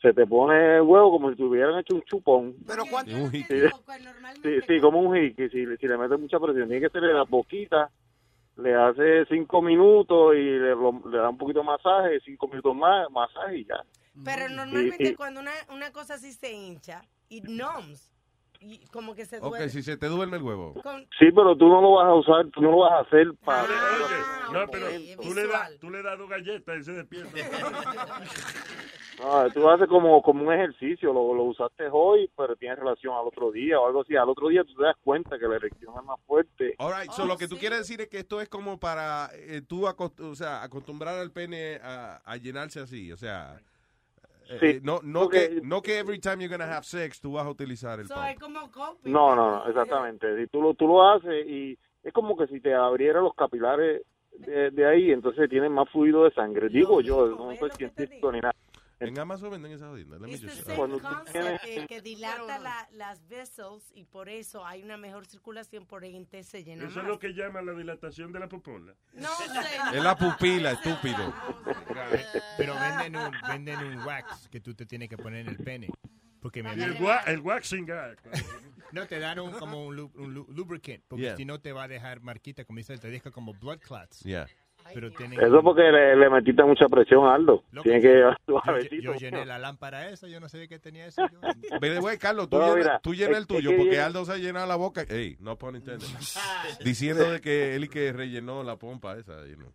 se 0.00 0.14
te 0.14 0.26
pone 0.26 0.76
el 0.76 0.82
huevo 0.82 1.10
como 1.10 1.30
si 1.30 1.36
te 1.36 1.42
hubieran 1.42 1.78
hecho 1.78 1.96
un 1.96 2.02
chupón. 2.02 2.54
Pero 2.66 2.84
cuánto 2.90 3.14
Un 3.14 3.30
hit. 3.30 3.46
Sí, 3.46 4.60
sí, 4.66 4.80
como 4.80 5.00
un 5.00 5.14
hit, 5.14 5.36
que 5.36 5.50
si, 5.50 5.66
si 5.76 5.86
le 5.86 5.98
metes 5.98 6.18
mucha 6.18 6.40
presión, 6.40 6.68
tiene 6.68 6.86
que 6.86 6.92
ser 6.92 7.02
la 7.02 7.24
boquita, 7.24 7.90
le 8.58 8.74
hace 8.74 9.24
cinco 9.26 9.62
minutos 9.62 10.34
y 10.34 10.42
le, 10.42 10.70
lo- 10.70 11.00
le 11.10 11.18
da 11.18 11.30
un 11.30 11.38
poquito 11.38 11.60
de 11.60 11.64
masaje, 11.66 12.20
cinco 12.24 12.48
minutos 12.48 12.74
más, 12.76 13.10
masaje 13.10 13.58
y 13.58 13.64
ya. 13.64 13.82
Pero 14.24 14.48
normalmente 14.48 15.10
y- 15.10 15.14
cuando 15.14 15.40
una, 15.40 15.52
una 15.72 15.92
cosa 15.92 16.14
así 16.14 16.32
se 16.32 16.52
hincha, 16.52 17.02
it 17.28 17.44
numbs. 17.48 18.10
Y 18.60 18.78
como 18.88 19.14
que 19.14 19.24
se 19.24 19.38
Ok, 19.38 19.44
duele. 19.50 19.68
si 19.68 19.82
se 19.82 19.96
te 19.96 20.06
duerme 20.06 20.36
el 20.38 20.42
huevo. 20.42 20.74
Con- 20.82 21.02
Sí, 21.18 21.26
pero 21.34 21.56
tú 21.56 21.68
no 21.68 21.80
lo 21.80 21.92
vas 21.92 22.06
a 22.06 22.14
usar, 22.14 22.46
tú 22.52 22.60
no 22.60 22.70
lo 22.72 22.78
vas 22.78 22.92
a 22.92 22.98
hacer 23.00 23.32
para... 23.44 23.62
No, 24.52 24.66
pero 24.70 24.86
tú 25.22 25.34
le, 25.34 25.46
das, 25.46 25.78
tú 25.78 25.90
le 25.90 26.02
das 26.02 26.18
dos 26.18 26.28
galletas 26.28 26.78
y 26.78 26.82
se 26.84 26.92
despierta. 26.92 27.30
No, 29.18 29.50
tú 29.50 29.68
haces 29.68 29.88
como, 29.88 30.22
como 30.22 30.44
un 30.46 30.52
ejercicio, 30.52 31.12
lo, 31.12 31.34
lo 31.34 31.42
usaste 31.42 31.88
hoy, 31.90 32.30
pero 32.36 32.54
tiene 32.54 32.76
relación 32.76 33.14
al 33.14 33.26
otro 33.26 33.50
día 33.50 33.80
o 33.80 33.86
algo 33.88 34.02
así. 34.02 34.14
Al 34.14 34.28
otro 34.28 34.46
día 34.46 34.62
tú 34.62 34.74
te 34.76 34.84
das 34.84 34.94
cuenta 35.02 35.36
que 35.40 35.48
la 35.48 35.56
erección 35.56 35.92
es 35.98 36.04
más 36.04 36.20
fuerte. 36.24 36.76
All 36.78 36.92
right, 36.96 37.10
so 37.10 37.26
lo 37.26 37.36
que 37.36 37.48
tú 37.48 37.58
quieres 37.58 37.78
decir 37.80 38.00
es 38.00 38.06
que 38.08 38.18
esto 38.20 38.40
es 38.40 38.48
como 38.48 38.78
para 38.78 39.28
eh, 39.34 39.60
tú 39.66 39.88
acost- 39.88 40.20
o 40.20 40.36
sea, 40.36 40.62
acostumbrar 40.62 41.16
al 41.18 41.32
pene 41.32 41.80
a, 41.82 42.18
a 42.24 42.36
llenarse 42.36 42.78
así, 42.78 43.10
o 43.10 43.16
sea, 43.16 43.60
Sí, 44.60 44.66
eh, 44.66 44.80
no 44.82 45.00
no 45.02 45.24
porque- 45.24 45.48
que 45.56 45.60
no 45.62 45.82
que 45.82 45.98
every 45.98 46.18
time 46.18 46.36
you're 46.42 46.48
gonna 46.48 46.72
have 46.74 46.84
sex 46.84 47.20
tú 47.20 47.32
vas 47.32 47.46
a 47.46 47.50
utilizar 47.50 48.00
el 48.00 48.06
So, 48.08 48.14
pump. 48.14 48.26
es 48.28 48.38
como. 48.38 48.60
No, 49.04 49.34
no, 49.36 49.50
no, 49.50 49.68
exactamente. 49.68 50.36
Si 50.38 50.46
tú 50.48 50.62
lo, 50.62 50.74
tú 50.74 50.86
lo 50.86 51.06
haces 51.06 51.46
y 51.46 51.78
es 52.02 52.12
como 52.12 52.36
que 52.36 52.46
si 52.46 52.60
te 52.60 52.74
abriera 52.74 53.20
los 53.20 53.34
capilares 53.34 54.02
de, 54.38 54.70
de 54.70 54.86
ahí, 54.86 55.10
entonces 55.10 55.50
tienes 55.50 55.70
más 55.70 55.88
fluido 55.90 56.24
de 56.24 56.30
sangre. 56.30 56.68
Digo 56.68 57.00
yo, 57.00 57.26
no 57.28 57.54
soy 57.56 57.70
científico 57.72 58.30
ni 58.32 58.40
nada. 58.40 58.54
En 59.00 59.18
Amazon 59.18 59.50
venden 59.50 59.72
esa 59.72 59.86
jodida. 59.88 60.18
The 60.18 60.26
just- 60.38 60.64
same 60.66 61.00
concept, 61.00 61.86
que 61.88 62.00
dilata 62.02 62.58
la- 62.58 62.88
las 62.92 63.26
vessels 63.28 63.92
y 63.94 64.04
por 64.04 64.28
eso 64.28 64.66
hay 64.66 64.82
una 64.82 64.96
mejor 64.96 65.24
circulación, 65.26 65.86
por 65.86 66.04
ende 66.04 66.42
se 66.42 66.64
llena 66.64 66.84
Eso 66.84 66.96
más. 66.96 67.04
es 67.04 67.08
lo 67.08 67.18
que 67.18 67.28
llaman 67.32 67.64
la 67.66 67.72
dilatación 67.74 68.32
de 68.32 68.40
la 68.40 68.48
popola. 68.48 68.94
No 69.12 69.28
sé. 69.36 69.44
Es 69.94 70.02
la 70.02 70.16
pupila, 70.16 70.72
estúpido. 70.72 71.32
Pero 72.56 72.74
venden 72.74 73.16
un, 73.16 73.30
venden 73.48 73.78
un 73.84 73.98
wax 74.04 74.48
que 74.48 74.60
tú 74.60 74.74
te 74.74 74.84
tienes 74.86 75.08
que 75.08 75.16
poner 75.16 75.40
en 75.40 75.48
el 75.48 75.58
pene. 75.58 75.88
Porque 76.40 76.62
me 76.62 76.72
el, 76.72 77.00
wa- 77.02 77.22
el 77.26 77.40
waxing 77.40 77.84
gag. 77.86 78.16
No, 78.92 79.06
te 79.06 79.18
dan 79.18 79.38
un, 79.40 79.52
como 79.52 79.86
un, 79.86 79.96
lu- 79.96 80.12
un 80.14 80.32
lu- 80.34 80.46
lubricant, 80.48 81.02
porque 81.08 81.22
Yeah. 81.24 81.36
si 81.36 81.44
no 81.44 81.60
te 81.60 81.72
va 81.72 81.82
a 81.84 81.88
dejar 81.88 82.20
marquita, 82.20 82.64
como 82.64 82.78
dice, 82.78 82.96
te 82.96 83.10
deja 83.10 83.30
como 83.30 83.52
blood 83.54 83.80
clots. 83.80 84.20
Yeah. 84.20 84.48
Pero 84.94 85.10
tienen 85.12 85.40
Eso 85.40 85.62
porque 85.62 85.82
le, 85.82 86.16
le 86.16 86.30
metiste 86.30 86.62
mucha 86.64 86.86
presión 86.88 87.26
a 87.26 87.34
Aldo. 87.34 87.64
Tiene 87.82 88.00
que 88.00 88.08
llevar 88.08 88.38
yo, 88.46 89.00
yo 89.00 89.14
llené 89.14 89.44
la 89.46 89.58
lámpara 89.58 90.08
esa, 90.10 90.26
yo 90.28 90.40
no 90.40 90.48
sabía 90.48 90.68
que 90.68 90.78
tenía 90.78 91.06
eso. 91.06 91.22
yo. 91.30 91.40
The 91.80 92.00
way, 92.00 92.18
Carlos, 92.18 92.48
tú, 92.48 92.58
No, 92.58 92.64
llena, 92.66 92.76
mira, 92.76 93.00
tú 93.02 93.14
llena 93.14 93.32
es- 93.32 93.38
el 93.38 93.46
tuyo 93.46 93.70
que 93.70 93.76
porque 93.76 93.90
llena- 93.92 94.06
Aldo 94.06 94.24
se 94.24 94.32
ha 94.32 94.36
llenado 94.36 94.66
la 94.66 94.76
boca. 94.76 95.02
Ey, 95.08 95.36
no 95.40 95.56
pun 95.56 95.76
intended. 95.76 96.06
Diciendo 96.84 97.30
de 97.30 97.40
que 97.40 97.74
él 97.74 97.84
y 97.84 97.88
que 97.88 98.12
rellenó 98.12 98.62
la 98.62 98.76
pompa 98.76 99.16
esa. 99.16 99.46
you 99.46 99.56
know. 99.56 99.72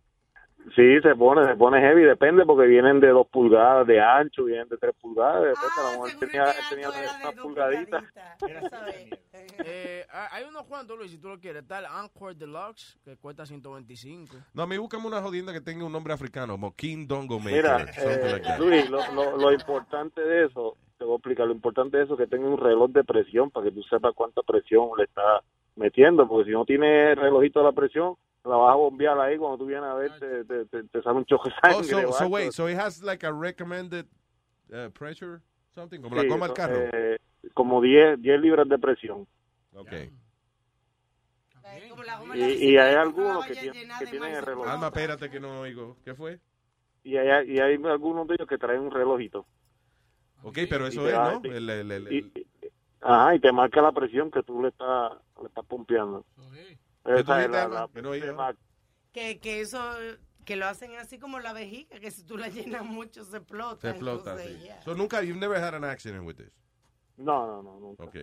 Sí, 0.74 1.00
se 1.02 1.14
pone, 1.14 1.44
se 1.44 1.56
pone 1.56 1.78
heavy, 1.80 2.04
depende 2.04 2.46
porque 2.46 2.66
vienen 2.66 2.98
de 2.98 3.08
dos 3.08 3.26
pulgadas 3.28 3.86
de 3.86 4.00
ancho, 4.00 4.44
vienen 4.44 4.68
de 4.68 4.78
tres 4.78 4.94
pulgadas, 5.00 5.42
depende, 5.42 5.66
a 5.76 5.82
lo 5.82 5.90
mejor 5.90 6.20
tenía, 6.20 6.44
tenía 6.70 6.88
una 6.90 7.42
pulgadita. 7.42 8.04
Eh, 9.64 10.04
hay 10.10 10.44
unos 10.44 10.64
cuantos, 10.64 10.96
Luis, 10.98 11.10
si 11.10 11.18
tú 11.18 11.28
lo 11.28 11.38
quieres. 11.38 11.62
Está 11.62 11.78
el 11.78 11.84
Encore 11.84 12.34
Deluxe, 12.34 12.98
que 13.04 13.16
cuesta 13.16 13.44
125. 13.44 14.36
No, 14.52 14.62
a 14.62 14.66
mí 14.66 14.76
búscame 14.78 15.06
una 15.06 15.20
jodienda 15.20 15.52
que 15.52 15.60
tenga 15.60 15.84
un 15.84 15.92
nombre 15.92 16.12
africano, 16.12 16.54
como 16.54 16.74
King 16.74 17.06
Dongo 17.06 17.38
Maker. 17.38 17.54
Mira, 17.54 17.86
eh, 17.98 18.28
like. 18.32 18.58
Luis, 18.58 18.90
lo, 18.90 19.00
lo, 19.12 19.36
lo 19.36 19.52
importante 19.52 20.20
de 20.20 20.46
eso, 20.46 20.76
te 20.98 21.04
voy 21.04 21.14
a 21.14 21.16
explicar, 21.16 21.46
lo 21.46 21.52
importante 21.52 21.98
de 21.98 22.04
eso 22.04 22.14
es 22.14 22.20
que 22.20 22.26
tenga 22.26 22.48
un 22.48 22.58
reloj 22.58 22.90
de 22.90 23.04
presión 23.04 23.50
para 23.50 23.66
que 23.66 23.72
tú 23.72 23.82
sepas 23.84 24.14
cuánta 24.14 24.42
presión 24.42 24.88
le 24.96 25.04
está 25.04 25.42
metiendo, 25.76 26.26
porque 26.26 26.50
si 26.50 26.52
no 26.52 26.64
tiene 26.64 27.14
relojito 27.14 27.60
de 27.60 27.64
la 27.66 27.72
presión, 27.72 28.16
la 28.44 28.56
vas 28.56 28.72
a 28.72 28.76
bombear 28.76 29.18
ahí 29.20 29.38
cuando 29.38 29.58
tú 29.58 29.66
vienes 29.66 29.84
a 29.84 29.94
ver, 29.94 30.18
te, 30.18 30.44
te, 30.44 30.64
te- 30.66 30.82
te 30.84 31.02
sale 31.02 31.16
un 31.16 31.24
choque 31.24 31.48
de 31.50 31.54
Oh, 31.74 31.82
sangre. 31.82 32.06
so, 32.06 32.12
so 32.12 32.26
wait, 32.28 32.52
so 32.52 32.68
it 32.68 32.76
has 32.78 33.02
like 33.02 33.24
a 33.26 33.32
recommended 33.32 34.06
uh, 34.70 34.90
pressure, 34.90 35.40
something, 35.74 36.00
como 36.00 36.16
la 36.16 36.26
coma 36.28 36.46
el 36.46 36.50
so- 36.50 36.54
carro. 36.54 36.76
eh, 36.92 37.18
como 37.54 37.80
10, 37.80 38.20
10 38.20 38.40
libras 38.40 38.68
de 38.68 38.78
presión. 38.78 39.26
Okay. 39.74 40.10
Y, 42.34 42.72
y 42.72 42.76
hay 42.76 42.94
algunos 42.94 43.46
que, 43.46 43.54
tienen, 43.54 43.88
que 43.98 44.06
tienen 44.06 44.34
el 44.34 44.42
reloj. 44.42 44.68
Alma, 44.68 44.86
espérate 44.88 45.30
que 45.30 45.40
no 45.40 45.60
oigo. 45.60 45.96
¿Qué 46.04 46.14
fue? 46.14 46.38
Y 47.02 47.16
hay, 47.16 47.50
y 47.50 47.58
hay 47.58 47.74
algunos 47.84 48.26
de 48.28 48.34
ellos 48.34 48.48
que 48.48 48.58
traen 48.58 48.80
un 48.80 48.90
relojito. 48.90 49.46
Ok, 50.42 50.58
pero 50.68 50.86
eso 50.86 51.08
es, 51.08 51.14
¿no? 51.14 51.40
El, 51.44 51.70
el- 51.70 51.90
el- 51.90 52.12
y- 52.12 52.32
y- 52.38 52.46
ajá, 53.00 53.34
y 53.34 53.40
te 53.40 53.50
marca 53.52 53.80
la 53.80 53.92
presión 53.92 54.30
que 54.30 54.42
tú 54.42 54.62
le 54.62 54.68
estás, 54.68 55.12
le 55.40 55.48
estás 55.48 55.64
pompeando. 55.66 56.24
Que 57.04 58.02
no. 58.02 58.54
Que, 59.12 59.38
que 59.38 59.60
eso, 59.60 59.78
que 60.44 60.56
lo 60.56 60.66
hacen 60.66 60.96
así 60.96 61.18
como 61.18 61.38
la 61.38 61.52
vejiga, 61.52 62.00
que 62.00 62.10
si 62.10 62.24
tú 62.24 62.36
la 62.36 62.48
llenas 62.48 62.84
mucho 62.84 63.24
se 63.24 63.36
explota. 63.36 63.80
Se 63.80 63.90
explota, 63.90 64.32
entonces, 64.32 64.58
sí. 64.58 64.64
yeah. 64.64 64.82
So 64.82 64.94
nunca, 64.94 65.22
you've 65.22 65.38
never 65.38 65.56
had 65.62 65.74
an 65.74 65.84
accident 65.84 66.24
with 66.26 66.36
this. 66.36 66.50
No, 67.16 67.46
no, 67.46 67.62
no, 67.62 67.80
nunca. 67.80 68.04
Ok. 68.04 68.16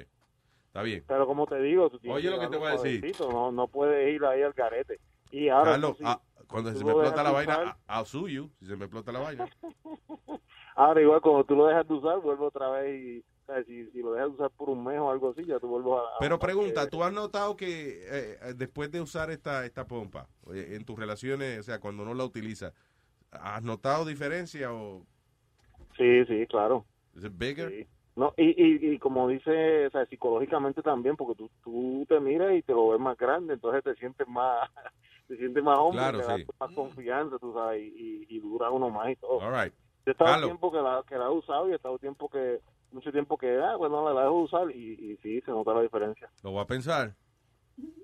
Está 0.67 0.83
bien. 0.83 1.03
Pero 1.07 1.27
como 1.27 1.47
te 1.47 1.61
digo, 1.61 1.89
tú 1.89 1.99
tienes 1.99 2.17
Oye 2.17 2.29
lo 2.29 2.39
que 2.39 2.47
te 2.47 2.57
voy 2.57 2.67
a 2.67 2.71
decir. 2.71 3.15
No, 3.19 3.51
no 3.51 3.67
puedes 3.67 4.13
ir 4.13 4.23
ahí 4.25 4.41
al 4.41 4.53
garete. 4.53 4.99
Y 5.31 5.49
ahora, 5.49 5.71
Carlos, 5.71 5.97
sí, 5.97 6.03
ah, 6.05 6.21
cuando 6.47 6.73
se 6.73 6.83
me 6.83 6.91
explota 6.91 7.23
la 7.23 7.31
vaina, 7.31 7.77
I'll 7.89 8.05
sue 8.05 8.31
you. 8.31 8.51
Si 8.59 8.65
se 8.65 8.75
me 8.75 8.85
explota 8.85 9.11
la 9.11 9.19
vaina. 9.19 9.49
Ahora 10.75 11.01
igual 11.01 11.21
cuando 11.21 11.43
tú 11.43 11.55
lo 11.55 11.67
dejas 11.67 11.87
de 11.87 11.93
usar, 11.93 12.19
vuelve 12.19 12.45
otra 12.45 12.69
vez 12.69 13.01
y 13.01 13.25
si, 13.65 13.85
si 13.91 13.99
lo 13.99 14.13
dejas 14.13 14.29
de 14.29 14.35
usar 14.35 14.51
por 14.51 14.69
un 14.69 14.83
mes 14.83 14.99
o 14.99 15.09
algo 15.11 15.29
así, 15.31 15.43
ya 15.45 15.59
tú 15.59 15.67
vuelves 15.67 15.93
a... 15.93 16.19
Pero 16.19 16.39
pregunta, 16.39 16.87
¿tú 16.89 17.03
has 17.03 17.13
notado 17.13 17.55
que 17.55 18.01
eh, 18.05 18.53
después 18.55 18.91
de 18.91 19.01
usar 19.01 19.29
esta, 19.31 19.65
esta 19.65 19.85
pompa, 19.87 20.27
eh, 20.53 20.73
en 20.75 20.85
tus 20.85 20.97
relaciones, 20.97 21.59
o 21.59 21.63
sea, 21.63 21.79
cuando 21.79 22.05
no 22.05 22.13
la 22.13 22.23
utilizas, 22.25 22.73
¿has 23.31 23.63
notado 23.63 24.05
diferencia 24.05 24.73
o 24.73 25.05
Sí, 25.97 26.25
sí, 26.25 26.47
claro. 26.47 26.85
it 27.15 27.31
bigger? 27.37 27.69
Sí. 27.69 27.87
No, 28.15 28.33
y, 28.35 28.43
y, 28.43 28.93
y 28.93 28.99
como 28.99 29.27
dice, 29.29 29.87
o 29.87 29.89
sea, 29.89 30.05
psicológicamente 30.05 30.81
también, 30.81 31.15
porque 31.15 31.35
tú, 31.35 31.49
tú 31.63 32.05
te 32.09 32.19
miras 32.19 32.53
y 32.53 32.61
te 32.61 32.73
lo 32.73 32.89
ves 32.89 32.99
más 32.99 33.17
grande, 33.17 33.53
entonces 33.53 33.83
te 33.83 33.95
sientes 33.95 34.27
más, 34.27 34.69
te 35.27 35.37
sientes 35.37 35.63
más 35.63 35.77
hombre, 35.79 36.01
Claro, 36.01 36.19
te 36.19 36.25
da 36.25 36.37
sí. 36.37 36.45
más 36.59 36.71
confianza, 36.73 37.37
tú 37.39 37.53
sabes, 37.53 37.81
y, 37.81 38.25
y 38.27 38.39
dura 38.39 38.69
uno 38.69 38.89
más 38.89 39.11
y 39.11 39.15
todo. 39.15 39.39
All 39.39 39.53
right. 39.63 39.73
Yo 40.05 40.09
he 40.09 40.11
estado 40.11 40.43
tiempo 40.43 40.71
que 40.71 40.77
la, 40.81 41.03
que 41.07 41.15
la 41.15 41.25
he 41.25 41.29
usado 41.29 41.69
y 41.69 41.71
he 41.71 41.75
estado 41.75 41.97
tiempo 41.99 42.27
que, 42.27 42.59
mucho 42.93 43.11
tiempo 43.11 43.37
que, 43.37 43.59
ah, 43.59 43.75
bueno, 43.75 44.03
la, 44.05 44.13
la 44.13 44.21
dejo 44.23 44.41
usar 44.41 44.71
y, 44.71 44.93
y 44.93 45.17
sí, 45.23 45.41
se 45.41 45.51
nota 45.51 45.73
la 45.73 45.81
diferencia. 45.81 46.29
Lo 46.43 46.51
voy 46.51 46.61
a 46.61 46.65
pensar. 46.67 47.13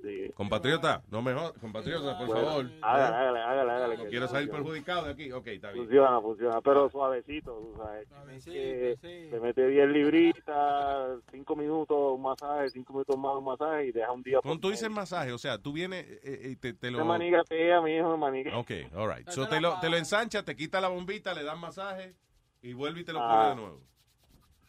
Sí. 0.02 0.32
Compatriota, 0.34 1.04
no 1.12 1.22
mejor, 1.22 1.54
compatriota, 1.60 2.18
por 2.18 2.28
Bueno, 2.28 2.46
favor. 2.48 2.66
hágale, 2.82 3.16
hágale, 3.18 3.40
hágale, 3.42 3.72
hágale, 3.74 3.98
No 3.98 4.06
quiero 4.06 4.28
salir 4.28 4.48
funciona. 4.48 4.64
perjudicado 4.64 5.06
de 5.06 5.12
aquí. 5.12 5.32
Ok, 5.32 5.48
está 5.48 5.72
bien. 5.72 5.86
Funciona, 5.86 6.22
funciona, 6.22 6.62
pero 6.62 6.90
suavecito, 6.90 7.52
tú 7.54 7.74
sabes. 7.78 8.08
que 8.46 8.98
Te 9.30 9.40
mete 9.40 9.68
10 9.68 9.90
libritas, 9.90 11.20
5 11.32 11.56
minutos 11.56 11.98
un 12.16 12.22
masaje, 12.24 12.70
5 12.70 12.94
minutos 12.94 13.18
más 13.18 13.36
un 13.36 13.44
masaje 13.44 13.88
y 13.88 13.92
deja 13.92 14.12
un 14.12 14.24
día 14.24 14.40
Cuando 14.42 14.62
tú 14.62 14.70
dices 14.70 14.88
el 14.88 14.94
masaje, 14.94 15.32
o 15.32 15.38
sea, 15.38 15.58
tú 15.60 15.74
vienes 15.74 16.06
eh, 16.08 16.20
eh, 16.24 16.50
y 16.52 16.56
te, 16.56 16.74
te 16.74 16.90
lo... 16.90 17.00
Me 17.00 17.04
manigatea, 17.04 17.82
mi 17.82 17.98
hijo 17.98 18.10
me 18.12 18.18
maniga. 18.18 18.58
Ok, 18.58 18.72
all 18.96 19.14
right. 19.16 19.30
So 19.30 19.48
te 19.48 19.60
lo, 19.62 19.80
te 19.80 19.90
lo 19.90 19.98
ensancha, 19.98 20.44
te 20.44 20.56
quita 20.56 20.82
la 20.82 20.88
bombita, 20.88 21.34
le 21.36 21.44
das 21.44 21.60
masaje 21.60 22.16
y 22.64 22.74
vuelve 22.74 23.02
y 23.02 23.04
te 23.04 23.14
lo 23.14 23.20
Ah. 23.22 23.30
pone 23.30 23.50
de 23.50 23.56
nuevo. 23.56 23.82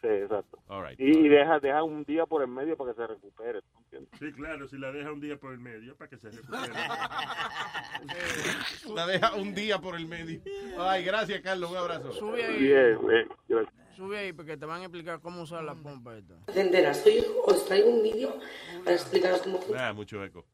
Sí, 0.01 0.07
exacto. 0.07 0.59
All 0.67 0.87
right. 0.87 0.97
Y, 0.99 1.25
y 1.25 1.27
deja, 1.27 1.59
deja 1.59 1.83
un 1.83 2.05
día 2.05 2.25
por 2.25 2.41
el 2.41 2.47
medio 2.47 2.77
para 2.77 2.91
que 2.91 2.95
se 3.01 3.07
recupere. 3.07 3.61
¿tú 3.61 3.77
entiendes? 3.79 4.09
Sí, 4.19 4.31
claro, 4.31 4.67
si 4.67 4.77
la 4.77 4.91
deja 4.93 5.11
un 5.11 5.19
día 5.19 5.37
por 5.37 5.51
el 5.51 5.59
medio 5.59 5.95
para 5.97 6.09
que 6.09 6.17
se 6.17 6.31
recupere. 6.31 6.73
La 8.95 9.05
deja 9.05 9.35
un 9.35 9.53
día 9.53 9.79
por 9.79 9.95
el 9.95 10.07
medio. 10.07 10.41
Ay, 10.77 11.03
gracias, 11.03 11.41
Carlos. 11.41 11.71
Un 11.71 11.77
abrazo. 11.77 12.11
Sube 12.13 12.43
ahí. 12.45 12.59
Bien, 12.59 12.97
bien, 13.07 13.27
gracias. 13.47 13.73
Sube 13.95 14.17
ahí 14.17 14.33
porque 14.33 14.55
te 14.55 14.65
van 14.65 14.81
a 14.81 14.85
explicar 14.85 15.19
cómo 15.19 15.41
usar 15.41 15.63
la 15.63 15.75
pompa 15.75 16.15
esta. 16.17 16.35
enteras. 16.55 17.05
Hoy 17.05 17.25
os 17.45 17.65
traigo 17.65 17.89
un 17.89 18.01
vídeo 18.01 18.33
para 18.85 18.95
explicaros 18.95 19.41
cómo 19.41 19.57
funciona. 19.57 19.89
Ah, 19.89 19.93
mucho 19.93 20.23
eco. 20.23 20.45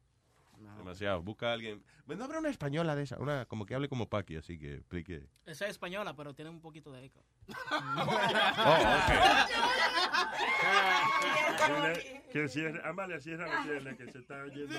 Demasiado. 0.86 1.20
Busca 1.20 1.50
a 1.50 1.52
alguien. 1.54 1.82
No 2.06 2.24
habrá 2.24 2.38
una 2.38 2.48
española 2.48 2.94
de 2.94 3.02
esa, 3.02 3.18
una 3.18 3.44
como 3.46 3.66
que 3.66 3.74
hable 3.74 3.88
como 3.88 4.08
Paqui, 4.08 4.36
así 4.36 4.56
que 4.56 4.74
explique. 4.74 5.26
Esa 5.44 5.64
es 5.64 5.72
española, 5.72 6.14
pero 6.14 6.32
tiene 6.32 6.48
un 6.48 6.60
poquito 6.60 6.92
de 6.92 7.06
eco. 7.06 7.24
Dile 11.66 12.22
que 12.32 12.48
cierre, 12.48 12.80
Amalia, 12.84 13.18
cierra 13.18 13.48
la 13.48 13.64
pierna 13.64 13.96
que 13.96 14.12
se 14.12 14.18
está 14.18 14.44
oyendo. 14.44 14.76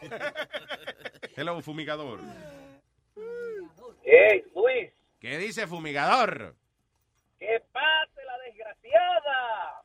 Hello, 1.36 1.60
fumigador. 1.60 2.20
¡Ey, 4.04 4.42
Luis! 4.54 4.90
¿Qué 5.20 5.36
dice 5.36 5.66
fumigador? 5.66 6.56
¡Que 7.38 7.62
pase 7.72 8.24
la 8.24 8.38
desgraciada! 8.38 9.82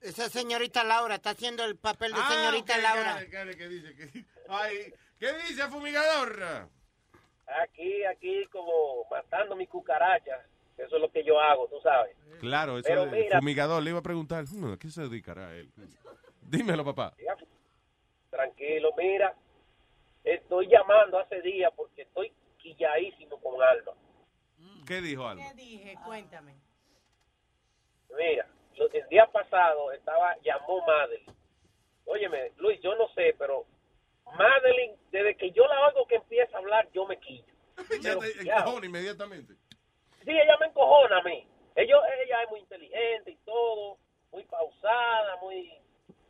Esa 0.00 0.28
señorita 0.28 0.84
Laura 0.84 1.14
está 1.16 1.30
haciendo 1.30 1.64
el 1.64 1.76
papel 1.76 2.12
de 2.12 2.20
Ah, 2.22 2.28
señorita 2.30 2.78
Laura. 2.78 3.18
¿qué 3.30 3.68
dice? 3.68 3.94
¿Qué, 3.94 4.24
ay, 4.48 4.92
¿qué 5.18 5.32
dice, 5.48 5.68
fumigador? 5.68 6.68
Aquí, 7.62 8.04
aquí 8.04 8.44
como 8.46 9.04
matando 9.10 9.56
mis 9.56 9.68
cucarachas. 9.68 10.40
Eso 10.78 10.96
es 10.96 11.02
lo 11.02 11.10
que 11.12 11.22
yo 11.24 11.38
hago, 11.38 11.68
tú 11.68 11.76
sabes. 11.82 12.16
Claro, 12.40 12.78
eso 12.78 12.86
Pero 12.88 13.04
es 13.04 13.12
mira- 13.12 13.38
fumigador. 13.38 13.82
Le 13.82 13.90
iba 13.90 13.98
a 13.98 14.02
preguntar, 14.02 14.44
"Hmm, 14.46 14.72
¿a 14.72 14.78
qué 14.78 14.88
se 14.90 15.02
dedicará 15.02 15.54
él? 15.54 15.70
Dímelo, 16.40 16.84
papá. 16.84 17.14
Tranquilo, 18.30 18.90
mira. 18.96 19.34
Estoy 20.24 20.68
llamando 20.68 21.18
hace 21.18 21.40
días 21.42 21.70
porque 21.76 22.02
estoy 22.02 22.32
quilladísimo 22.58 23.38
con 23.40 23.60
Alma. 23.62 23.92
¿Qué 24.86 25.00
dijo 25.00 25.26
Alma? 25.26 25.44
¿Qué 25.48 25.54
dije? 25.54 25.94
Cuéntame. 26.04 26.54
Mira, 28.18 28.46
el 28.92 29.08
día 29.08 29.26
pasado 29.26 29.92
estaba, 29.92 30.36
llamó 30.42 30.84
Madeline. 30.86 31.32
Óyeme, 32.06 32.52
Luis, 32.56 32.80
yo 32.80 32.94
no 32.96 33.08
sé, 33.10 33.34
pero 33.38 33.64
Madeline, 34.36 34.96
desde 35.10 35.36
que 35.36 35.50
yo 35.52 35.66
la 35.66 35.88
oigo 35.88 36.06
que 36.06 36.16
empieza 36.16 36.56
a 36.56 36.60
hablar, 36.60 36.88
yo 36.92 37.06
me 37.06 37.18
quillo. 37.18 37.44
Ya 38.00 38.18
te 38.18 38.40
encojona 38.42 38.86
inmediatamente. 38.86 39.54
Sí, 40.24 40.30
ella 40.30 40.56
me 40.60 40.66
encojona 40.66 41.18
a 41.18 41.22
mí. 41.22 41.46
Ellos, 41.74 42.00
ella 42.24 42.42
es 42.42 42.50
muy 42.50 42.60
inteligente 42.60 43.30
y 43.30 43.36
todo, 43.44 43.98
muy 44.30 44.44
pausada, 44.44 45.36
muy 45.36 45.72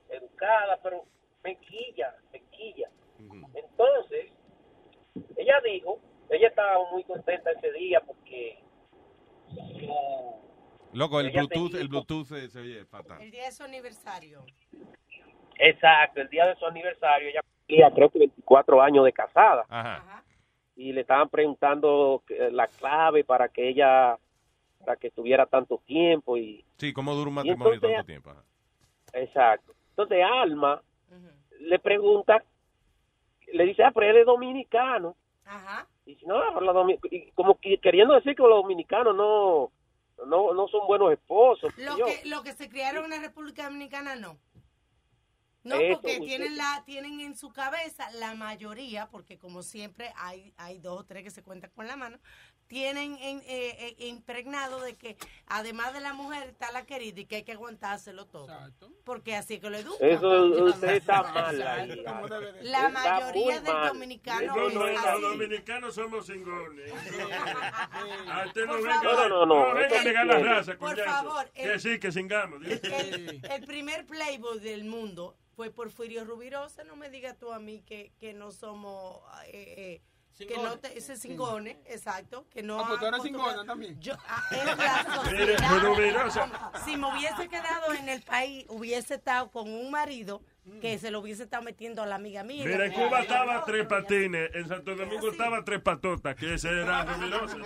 educada, 0.08 0.78
pero 0.82 1.04
me 1.42 1.56
quilla, 1.56 2.14
me 2.32 2.40
quilla. 2.50 2.88
Entonces, 3.54 4.30
ella 5.36 5.60
dijo, 5.64 6.00
ella 6.30 6.48
estaba 6.48 6.90
muy 6.90 7.04
contenta 7.04 7.50
ese 7.50 7.72
día 7.72 8.00
porque 8.00 8.58
su- 9.48 10.51
Loco, 10.92 11.20
el 11.20 11.30
Bluetooth, 11.30 11.74
el 11.74 11.88
Bluetooth 11.88 12.26
se, 12.26 12.48
se 12.48 12.60
oye 12.60 12.84
fatal. 12.84 13.20
El 13.22 13.30
día 13.30 13.44
de 13.46 13.52
su 13.52 13.62
aniversario. 13.64 14.44
exacto, 15.58 16.20
el 16.20 16.28
día 16.28 16.46
de 16.46 16.56
su 16.56 16.66
aniversario, 16.66 17.28
ella 17.28 17.40
cumplía 17.42 17.90
creo 17.90 18.10
que 18.10 18.18
24 18.18 18.82
años 18.82 19.04
de 19.04 19.12
casada. 19.12 19.64
Ajá. 19.68 20.22
y 20.74 20.90
le 20.92 21.02
estaban 21.02 21.28
preguntando 21.28 22.22
que- 22.26 22.50
la 22.50 22.66
clave 22.66 23.24
para 23.24 23.48
que 23.50 23.68
ella 23.68 24.16
para 24.84 24.96
que 24.96 25.08
estuviera 25.08 25.44
tanto 25.44 25.78
tiempo 25.86 26.36
y 26.38 26.64
Sí, 26.78 26.94
¿cómo 26.94 27.14
dura 27.14 27.28
un 27.28 27.34
matrimonio 27.34 27.74
entonces- 27.74 27.96
tanto 27.96 28.06
tiempo? 28.06 28.30
Ajá. 28.30 28.42
exacto 29.12 29.74
entonces 29.90 30.24
Alma 30.24 30.82
le 31.60 31.78
pregunta 31.78 32.42
le 33.52 33.64
dice 33.66 33.84
ah 33.84 33.92
pero 33.94 34.10
él 34.10 34.16
es 34.16 34.26
dominicano 34.26 35.14
Ajá. 35.44 35.86
y 36.06 36.14
dice 36.14 36.26
no 36.26 36.36
domi- 36.72 36.98
y 37.10 37.30
como 37.32 37.60
que- 37.60 37.76
queriendo 37.78 38.14
decir 38.14 38.34
que 38.34 38.42
los 38.42 38.62
dominicanos 38.62 39.14
no 39.14 39.70
no 40.26 40.54
no 40.54 40.68
son 40.68 40.86
buenos 40.86 41.12
esposos 41.12 41.72
Lo 41.78 41.96
Yo- 41.98 42.06
que, 42.06 42.22
lo 42.24 42.42
que 42.42 42.52
se 42.52 42.68
criaron 42.68 43.04
en 43.04 43.10
la 43.10 43.18
República 43.20 43.64
Dominicana, 43.64 44.16
no. 44.16 44.38
No, 45.64 45.76
Eso, 45.76 45.94
porque 46.00 46.14
usted- 46.14 46.26
tienen 46.26 46.56
la 46.56 46.82
tienen 46.84 47.20
en 47.20 47.36
su 47.36 47.52
cabeza 47.52 48.10
la 48.12 48.34
mayoría, 48.34 49.08
porque 49.10 49.38
como 49.38 49.62
siempre 49.62 50.12
hay 50.16 50.52
hay 50.56 50.78
dos 50.78 51.00
o 51.00 51.04
tres 51.04 51.22
que 51.22 51.30
se 51.30 51.44
cuentan 51.44 51.70
con 51.70 51.86
la 51.86 51.94
mano, 51.96 52.18
tienen 52.76 53.18
en, 53.20 53.40
eh, 53.40 53.76
eh, 53.98 54.06
impregnado 54.06 54.80
de 54.80 54.94
que 54.94 55.18
además 55.46 55.92
de 55.92 56.00
la 56.00 56.14
mujer 56.14 56.48
está 56.48 56.72
la 56.72 56.86
querida 56.86 57.20
y 57.20 57.26
que 57.26 57.36
hay 57.36 57.42
que 57.42 57.52
aguantárselo 57.52 58.24
todo. 58.24 58.48
Porque 59.04 59.36
así 59.36 59.60
que 59.60 59.68
lo 59.68 59.76
educan. 59.76 60.08
eso 60.08 60.44
usted 60.64 60.88
está 60.94 61.22
mal 61.22 61.60
ahí 61.60 62.02
La 62.62 62.88
mayoría 62.88 63.44
muy 63.56 63.64
del 63.64 63.74
mal. 63.74 63.88
dominicano 63.88 64.56
No, 64.56 64.70
no, 64.70 64.86
los 64.86 65.20
dominicanos 65.20 65.94
somos 65.94 66.24
cingones. 66.26 66.90
A 68.30 68.44
usted 68.46 68.62
no 68.64 68.72
Por 68.72 68.82
venga, 68.84 69.02
favor. 69.02 69.28
No, 69.28 69.28
no, 69.28 69.46
no, 69.46 69.68
no 69.68 69.74
venga 69.74 70.00
a 70.00 70.04
negar 70.04 70.26
la 70.26 70.38
raza, 70.38 70.74
Por 70.78 70.98
favor, 70.98 71.50
Que 71.50 71.74
el- 71.74 71.78
sí, 71.80 71.98
que 72.00 72.10
singamos. 72.10 72.62
El, 72.64 73.42
el 73.50 73.64
primer 73.66 74.06
Playboy 74.06 74.60
del 74.60 74.84
mundo 74.84 75.36
fue 75.54 75.70
Porfirio 75.70 76.24
Rubirosa. 76.24 76.84
No 76.84 76.96
me 76.96 77.10
digas 77.10 77.36
tú 77.38 77.52
a 77.52 77.58
mí 77.58 77.82
que, 77.82 78.12
que 78.18 78.32
no 78.32 78.50
somos. 78.50 79.20
eh, 79.48 80.00
que 80.38 80.56
no 80.56 80.78
te, 80.78 80.96
ese 80.96 81.16
cingone, 81.16 81.78
exacto, 81.86 82.46
que 82.50 82.62
no 82.62 82.80
Ah, 82.80 82.84
pues 82.88 83.00
tú 83.00 83.06
eres 83.06 83.22
cingona 83.22 83.64
también. 83.64 84.00
Yo, 84.00 84.14
ah, 84.28 84.42
es 84.50 84.64
la 84.78 85.14
sociedad. 85.14 86.72
Si 86.84 86.96
me 86.96 87.12
hubiese 87.12 87.48
quedado 87.48 87.92
en 87.94 88.08
el 88.08 88.22
país, 88.22 88.64
hubiese 88.68 89.14
estado 89.14 89.50
con 89.50 89.68
un 89.68 89.90
marido 89.90 90.42
que 90.80 90.96
se 90.98 91.10
lo 91.10 91.20
hubiese 91.20 91.42
estado 91.42 91.64
metiendo 91.64 92.02
a 92.02 92.06
la 92.06 92.14
amiga 92.14 92.44
mía. 92.44 92.64
Mira, 92.64 92.86
en 92.86 92.92
Cuba 92.92 93.20
estaba 93.20 93.64
tres 93.64 93.86
patines, 93.86 94.50
en 94.54 94.68
Santo 94.68 94.94
Domingo 94.94 95.30
estaba 95.30 95.64
tres 95.64 95.80
patotas, 95.80 96.36
que 96.36 96.54
ese 96.54 96.70
era 96.70 97.04
Rubirosa. 97.16 97.56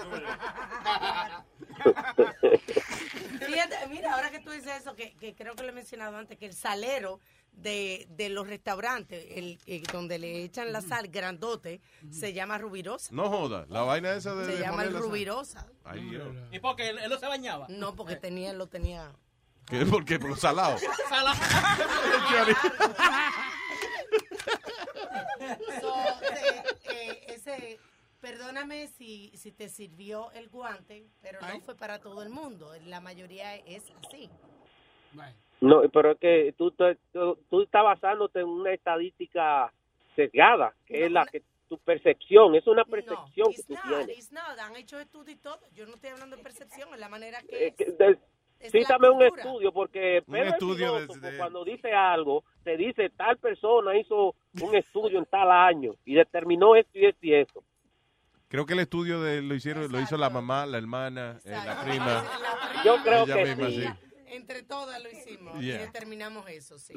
Fíjate, 3.47 3.77
mira, 3.91 4.15
ahora 4.15 4.31
que 4.31 4.41
tú 4.41 4.51
dices 4.51 4.81
eso, 4.81 4.95
que, 4.95 5.15
que 5.17 5.35
creo 5.35 5.55
que 5.55 5.63
lo 5.63 5.69
he 5.69 5.73
mencionado 5.73 6.17
antes, 6.17 6.39
que 6.39 6.47
el 6.47 6.55
salero 6.55 7.21
de, 7.57 8.07
de 8.11 8.29
los 8.29 8.47
restaurantes, 8.47 9.27
el, 9.31 9.59
el 9.67 9.83
donde 9.85 10.19
le 10.19 10.45
echan 10.45 10.73
la 10.73 10.81
sal 10.81 11.09
grandote, 11.09 11.81
se 12.11 12.33
llama 12.33 12.59
rubirosa. 12.59 13.09
No 13.13 13.29
joda, 13.29 13.67
la 13.69 13.83
vaina 13.83 14.13
esa 14.15 14.35
de... 14.35 14.45
Se 14.47 14.53
de 14.53 14.61
llama 14.61 14.85
el 14.85 14.95
rubirosa. 14.97 15.67
Ay, 15.85 16.03
Dios. 16.09 16.29
¿Y 16.53 16.59
por 16.61 16.77
qué 16.77 16.91
él, 16.91 16.99
él 16.99 17.11
no 17.11 17.19
se 17.19 17.27
bañaba? 17.27 17.67
No, 17.69 17.97
porque 17.97 18.17
tenía, 18.17 18.53
lo 18.53 18.67
tenía. 18.69 19.13
¿Qué? 19.67 19.85
¿Por 19.85 20.05
qué? 20.05 20.19
Por 20.21 20.31
los 20.31 20.41
salados. 20.47 20.81
So, 25.81 25.95
te- 26.21 26.93
eh, 27.11 27.25
ese, 27.29 27.79
perdóname 28.21 28.89
si, 28.89 29.33
si 29.37 29.53
te 29.53 29.69
sirvió 29.69 30.31
el 30.33 30.49
guante, 30.49 31.09
pero 31.21 31.41
no 31.41 31.61
fue 31.61 31.75
para 31.77 32.01
todo 32.01 32.23
el 32.23 32.31
mundo. 32.31 32.73
La 32.85 33.01
mayoría 33.01 33.57
es 33.57 33.85
así. 34.05 34.31
No, 35.61 35.83
pero 35.93 36.13
es 36.13 36.19
que 36.19 36.55
tú, 36.59 36.71
te- 36.73 36.99
tú, 37.13 37.39
tú 37.49 37.63
estás 37.63 37.83
basándote 37.83 38.41
en 38.41 38.47
una 38.49 38.73
estadística 38.73 39.73
sesgada, 40.15 40.75
que 40.87 41.07
es 41.07 41.11
la 41.13 41.25
que 41.27 41.43
tu 41.69 41.79
percepción, 41.79 42.55
es 42.55 42.67
una 42.67 42.85
percepción 42.85 43.49
que 43.53 43.61
It's 43.61 43.67
tú 43.67 43.75
not, 43.75 43.83
tienes. 44.07 44.33
not. 44.33 44.59
Han 44.61 44.77
hecho 44.77 44.99
estudios 45.01 45.37
y 45.39 45.41
todo. 45.41 45.59
Yo 45.75 45.87
no 45.87 45.95
estoy 45.95 46.11
hablando 46.11 46.37
de 46.37 46.43
percepción, 46.43 46.89
es 46.95 47.01
la 47.01 47.09
manera 47.09 47.41
que 47.43 47.69
es. 47.69 47.75
que 47.75 47.85
de- 47.87 48.19
Es 48.59 48.73
cítame 48.73 49.11
un 49.11 49.21
estudio, 49.23 49.71
porque 49.73 50.23
Pedro 50.31 50.49
estudio 50.49 50.93
cuando 51.37 51.63
dice 51.65 51.93
algo, 51.93 52.43
te 52.65 52.77
dice 52.79 53.11
tal 53.11 53.37
persona 53.37 53.95
hizo 53.99 54.35
un 54.63 54.75
estudio 54.75 55.19
en 55.19 55.27
tal 55.27 55.51
año 55.51 55.93
y 56.07 56.15
determinó 56.15 56.75
esto 56.75 56.99
y 56.99 57.05
esto 57.07 57.19
y 57.27 57.35
esto. 57.35 57.63
Creo 58.49 58.65
que 58.65 58.73
el 58.75 58.79
estudio 58.81 59.21
de, 59.21 59.43
lo 59.43 59.55
hicieron, 59.55 59.91
lo 59.93 60.01
hizo 60.01 60.17
la 60.17 60.31
mamá, 60.31 60.65
la 60.65 60.79
hermana, 60.79 61.39
eh, 61.45 61.51
la 61.51 61.83
prima. 61.85 62.25
Yo 62.85 62.97
creo 63.03 63.25
Ella 63.25 63.35
que 63.35 63.45
misma, 63.45 63.67
sí. 63.69 63.83
sí. 63.83 63.89
Entre 64.29 64.63
todas 64.63 65.03
lo 65.03 65.09
hicimos 65.11 65.61
Yeah. 65.61 65.77
y 65.77 65.79
determinamos 65.79 66.49
eso, 66.49 66.79
sí. 66.79 66.95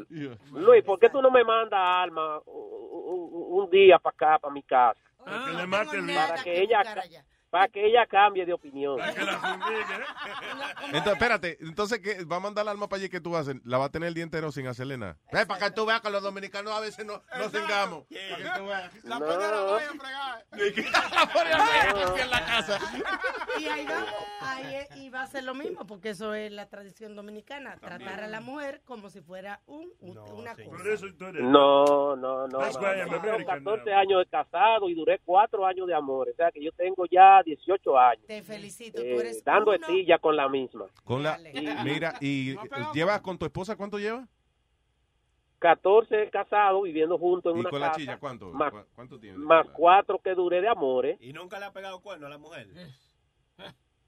Luis, 0.52 0.84
¿por 0.84 1.00
qué 1.00 1.10
tú 1.10 1.22
no 1.22 1.30
me 1.32 1.44
mandas 1.44 1.80
a 1.80 2.02
Alma 2.04 2.40
un, 2.46 2.54
un- 3.34 3.64
un 3.64 3.70
día 3.70 4.00
para 4.00 4.14
acá, 4.14 4.40
para 4.40 4.54
mi 4.54 4.64
casa? 4.64 5.00
Para 5.18 5.46
que 5.46 5.52
le 5.54 5.68
mate 5.68 5.98
el 5.98 6.06
Para 6.14 6.44
que 6.44 6.62
ella 6.62 6.82
para 7.50 7.68
que 7.68 7.86
ella 7.86 8.06
cambie 8.06 8.46
de 8.46 8.54
opinión. 8.54 9.00
Entonces, 10.86 11.14
espérate, 11.14 11.58
entonces, 11.62 12.00
¿qué? 12.00 12.24
¿va 12.26 12.38
a 12.38 12.40
mandar 12.40 12.66
la 12.66 12.72
alma 12.72 12.88
para 12.88 13.00
allí 13.02 13.10
que 13.10 13.20
tú 13.22 13.36
haces? 13.36 13.56
La 13.64 13.78
va 13.78 13.86
a 13.86 13.90
tener 13.90 14.08
el 14.08 14.14
día 14.14 14.24
entero 14.24 14.52
sin 14.52 14.68
hacerle 14.68 14.98
nada. 14.98 15.18
Ve, 15.32 15.46
para 15.46 15.66
que 15.68 15.72
tú 15.76 15.86
veas 15.86 16.02
que 16.02 16.10
los 16.10 16.22
dominicanos 16.24 16.74
a 16.74 16.80
veces 16.80 17.06
no, 17.06 17.22
no 17.38 17.50
cingamos. 17.50 18.06
Para 18.08 18.38
que 18.54 18.60
tú 18.60 18.66
veas. 18.66 19.04
La 19.04 19.20
No. 19.20 19.26
pone 19.26 19.44
a 19.46 19.52
la 19.52 19.62
voy 19.62 19.82
a 19.84 19.90
fregar. 19.90 20.46
La 21.14 21.26
pone 21.34 21.52
a 21.52 21.66
fregar 21.66 22.20
en 22.20 22.30
la 22.30 22.46
casa. 22.46 22.80
Y 23.60 23.66
ahí 23.68 23.86
vamos, 23.86 24.10
ahí 24.42 24.88
y 24.96 25.10
va 25.10 25.22
a 25.24 25.28
ser 25.28 25.44
lo 25.44 25.54
mismo, 25.54 25.86
porque 25.86 26.10
eso 26.10 26.34
es 26.34 26.52
la 26.52 26.68
tradición 26.70 27.16
dominicana, 27.16 27.78
tratar 27.78 28.24
a 28.24 28.28
la 28.28 28.42
mujer 28.42 28.82
como 28.86 29.10
si 29.10 29.22
fuera 29.22 29.62
un, 29.66 29.92
un- 30.00 30.18
una 30.18 30.56
cosa. 30.56 30.84
No, 31.42 32.16
no, 32.16 32.48
no. 32.48 32.48
No, 32.48 32.58
why 32.60 32.72
no. 32.74 32.80
I'm 32.80 33.10
Yo 33.10 33.22
tengo 33.22 33.30
American 33.36 33.64
14 33.64 33.90
now. 33.92 34.00
años 34.00 34.20
de 34.20 34.26
casado 34.28 34.90
y 34.90 34.96
duré 34.96 35.20
4 35.26 35.66
años 35.66 35.88
de 35.88 35.94
amor. 35.96 36.30
O 36.30 36.36
sea 36.36 36.52
que 36.52 36.64
yo 36.64 36.72
tengo 36.74 37.06
ya 37.12 37.39
18 37.44 37.98
años. 37.98 38.26
Te 38.28 38.42
felicito, 38.44 39.02
eh, 39.02 39.14
tú 39.14 39.20
eres 39.20 39.44
dando 39.44 39.72
uno. 39.72 39.80
estilla 39.88 40.18
con 40.20 40.36
la 40.36 40.48
misma. 40.50 40.86
Con 41.04 41.24
la, 41.24 41.38
mira, 41.84 42.14
y 42.22 42.56
llevas 42.94 43.22
con 43.22 43.38
tu 43.38 43.46
esposa, 43.46 43.76
¿cuánto 43.76 43.98
llevas? 44.00 44.28
14 45.60 46.30
casados 46.30 46.84
viviendo 46.84 47.18
juntos 47.18 47.52
en 47.52 47.58
¿Y 47.58 47.60
una 47.62 47.70
con 47.70 47.80
la 47.82 47.88
casa. 47.88 48.00
chilla 48.00 48.18
cuánto? 48.18 48.52
Más, 48.52 48.72
¿Cu- 48.72 48.86
¿Cuánto 48.96 49.20
tienes? 49.20 49.40
más 49.40 49.68
4 49.74 50.20
que 50.24 50.34
duré 50.34 50.62
de 50.62 50.70
amores. 50.70 51.18
Y 51.22 51.34
nunca 51.34 51.60
le 51.60 51.66
ha 51.66 51.74
pegado 51.74 52.00
cuerno 52.02 52.28
a 52.28 52.30
la 52.30 52.38
mujer. 52.38 52.68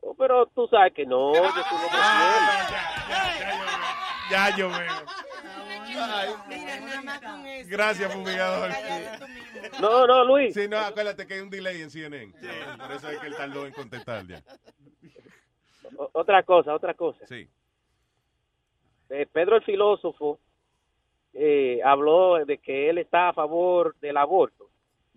Oh, 0.01 0.15
pero 0.15 0.45
tú 0.47 0.67
sabes 0.67 0.93
que 0.93 1.05
no. 1.05 1.33
yo 1.33 1.41
soy 1.51 1.61
un 1.61 1.83
hombre 1.83 1.93
Ya 4.29 4.55
yo 4.57 4.69
veo. 4.69 5.05
Gracias, 7.67 8.11
fumigador. 8.13 8.71
No, 9.79 10.07
no, 10.07 10.25
Luis. 10.25 10.53
Sí, 10.53 10.67
no, 10.67 10.77
acuérdate 10.79 11.25
que 11.27 11.35
hay 11.35 11.39
un 11.41 11.49
delay 11.49 11.81
en 11.81 11.89
CNN. 11.91 12.33
Por 12.77 12.91
eso 12.93 13.09
es 13.09 13.19
que 13.19 13.27
él 13.27 13.35
tardó 13.35 13.65
en 13.65 13.73
contestar 13.73 14.25
ya. 14.25 14.41
O- 15.97 16.09
otra 16.13 16.43
cosa, 16.43 16.73
otra 16.73 16.93
cosa. 16.93 17.25
Sí. 17.27 17.47
Eh, 19.09 19.27
Pedro 19.31 19.57
el 19.57 19.63
filósofo 19.63 20.39
eh, 21.33 21.79
habló 21.83 22.43
de 22.45 22.57
que 22.57 22.89
él 22.89 22.97
está 22.97 23.29
a 23.29 23.33
favor 23.33 23.95
del 23.99 24.17
aborto. 24.17 24.69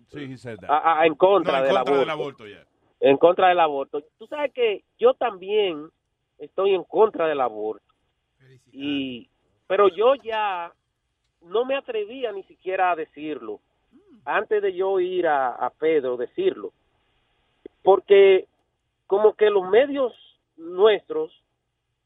Sí, 0.09 0.23
he 0.33 0.37
said 0.37 0.59
that. 0.59 0.69
A- 0.69 0.99
a- 1.01 1.05
en 1.05 1.15
contra, 1.15 1.53
No, 1.53 1.57
en 1.59 1.63
del, 1.63 1.75
contra 1.75 1.81
aborto. 1.93 1.99
del 1.99 2.09
aborto, 2.09 2.47
ya. 2.47 2.63
En 2.99 3.17
contra 3.17 3.49
del 3.49 3.59
aborto. 3.59 4.01
Tú 4.17 4.27
sabes 4.27 4.53
que 4.53 4.83
yo 4.97 5.13
también 5.13 5.89
estoy 6.37 6.73
en 6.73 6.83
contra 6.83 7.27
del 7.27 7.41
aborto. 7.41 7.83
Y 8.71 9.29
pero 9.67 9.87
yo 9.89 10.15
ya 10.15 10.71
no 11.41 11.65
me 11.65 11.75
atrevía 11.75 12.31
ni 12.31 12.43
siquiera 12.43 12.91
a 12.91 12.95
decirlo. 12.95 13.59
Antes 14.25 14.61
de 14.61 14.73
yo 14.73 14.99
ir 14.99 15.27
a, 15.27 15.49
a 15.49 15.69
Pedro, 15.69 16.17
decirlo. 16.17 16.71
Porque 17.83 18.47
como 19.07 19.33
que 19.33 19.49
los 19.49 19.67
medios 19.69 20.13
nuestros, 20.57 21.31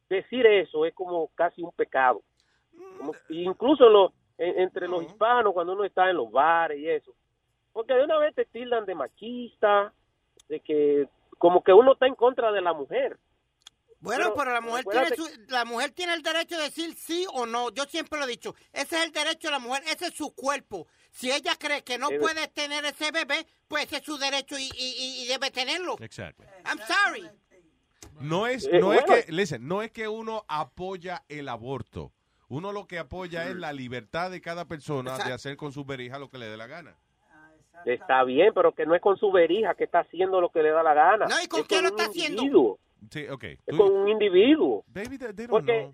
decir 0.10 0.46
eso 0.46 0.86
es 0.86 0.94
como 0.94 1.28
casi 1.36 1.62
un 1.62 1.72
pecado. 1.72 2.22
Como- 2.98 3.14
incluso 3.30 3.88
los- 3.90 4.12
en- 4.38 4.60
entre 4.62 4.88
los 4.88 5.04
hispanos, 5.04 5.54
cuando 5.54 5.74
uno 5.74 5.84
está 5.86 6.10
en 6.10 6.18
los 6.18 6.32
bares 6.32 6.80
y 6.80 6.88
eso. 6.90 7.14
Porque 7.72 7.94
de 7.94 8.04
una 8.04 8.18
vez 8.18 8.34
te 8.36 8.46
tildan 8.46 8.86
de 8.86 8.96
machista, 8.96 9.94
de 10.50 10.60
que 10.60 11.08
como 11.38 11.64
que 11.64 11.72
uno 11.72 11.94
está 11.94 12.06
en 12.08 12.16
contra 12.16 12.52
de 12.52 12.62
la 12.62 12.74
mujer. 12.74 13.18
Bueno, 14.02 14.34
pero, 14.34 14.54
la 14.54 14.62
mujer 14.62 14.86
tiene 14.86 15.16
su- 15.16 15.42
la 15.50 15.66
mujer 15.66 15.92
tiene 15.92 16.14
el 16.14 16.24
derecho 16.24 16.58
de 16.58 16.64
decir 16.64 16.96
sí 16.96 17.26
o 17.34 17.46
no. 17.46 17.70
Yo 17.72 17.84
siempre 17.84 18.18
lo 18.18 18.26
he 18.26 18.30
dicho. 18.30 18.56
Ese 18.72 18.98
es 18.98 19.04
el 19.06 19.12
derecho 19.12 19.48
de 19.50 19.52
la 19.52 19.60
mujer. 19.60 19.84
Ese 19.88 20.08
es 20.08 20.14
su 20.14 20.34
cuerpo. 20.34 20.88
Si 21.12 21.30
ella 21.32 21.56
cree 21.58 21.84
que 21.84 21.98
no 21.98 22.08
puede 22.20 22.48
tener 22.48 22.86
ese 22.86 23.12
bebé, 23.12 23.46
pues 23.68 23.86
ese 23.86 23.98
es 23.98 24.04
su 24.04 24.18
derecho 24.18 24.58
y, 24.58 24.70
y- 24.74 25.24
y 25.24 25.28
debe 25.28 25.52
tenerlo. 25.52 25.98
Exacto. 26.00 26.44
I'm 26.66 26.80
sorry. 26.80 27.30
No 28.22 28.48
es, 28.48 28.66
Eh, 28.68 28.80
no 28.80 28.94
es 28.94 29.04
que, 29.04 29.32
listen, 29.32 29.68
no 29.68 29.82
es 29.82 29.92
que 29.92 30.08
uno 30.08 30.46
apoya 30.48 31.24
el 31.30 31.48
aborto. 31.50 32.12
Uno 32.48 32.72
lo 32.72 32.88
que 32.88 33.00
apoya 33.00 33.48
es 33.50 33.56
la 33.56 33.74
libertad 33.74 34.32
de 34.32 34.42
cada 34.42 34.66
persona 34.66 35.18
de 35.18 35.34
hacer 35.34 35.56
con 35.58 35.72
su 35.72 35.84
berija 35.86 36.18
lo 36.20 36.30
que 36.30 36.38
le 36.38 36.48
dé 36.48 36.58
la 36.58 36.68
gana. 36.68 36.96
Está 37.86 38.24
bien, 38.24 38.54
pero 38.54 38.72
que 38.74 38.86
no 38.86 38.96
es 38.96 39.02
con 39.02 39.18
su 39.18 39.32
verija 39.32 39.74
que 39.76 39.86
está 39.86 40.00
haciendo 40.00 40.42
lo 40.42 40.50
que 40.50 40.62
le 40.64 40.70
da 40.72 40.84
la 40.84 40.94
gana. 40.94 41.26
No, 41.28 41.42
¿y 41.42 41.48
con 41.48 41.62
Es 41.62 41.68
qué 41.68 41.82
lo 41.82 41.90
un 41.90 42.00
está 42.00 42.04
haciendo? 42.06 42.42
individuo. 42.42 42.80
Sí, 43.10 43.28
ok. 43.28 43.44
Es 43.44 43.78
con 43.78 43.92
un 43.94 44.10
individuo. 44.10 44.84
Baby, 44.88 45.18
they, 45.18 45.48
Porque 45.48 45.90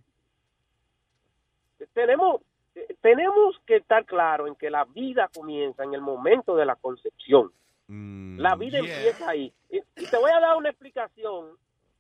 know. 1.78 1.88
tenemos 1.94 2.42
eh, 2.76 2.96
tenemos 3.02 3.58
que 3.66 3.78
estar 3.78 4.06
claro 4.06 4.48
en 4.48 4.56
que 4.56 4.70
la 4.70 4.86
vida 4.86 5.30
comienza 5.34 5.84
en 5.84 5.94
el 5.94 6.02
momento 6.02 6.56
de 6.56 6.66
la 6.66 6.76
concepción. 6.76 7.52
La 7.88 8.56
vida 8.56 8.80
yeah. 8.80 8.98
empieza 8.98 9.30
ahí. 9.30 9.54
Y, 9.70 9.78
y 9.78 10.06
te 10.08 10.18
voy 10.18 10.32
a 10.32 10.40
dar 10.40 10.58
una 10.58 10.70
explicación, 10.70 11.52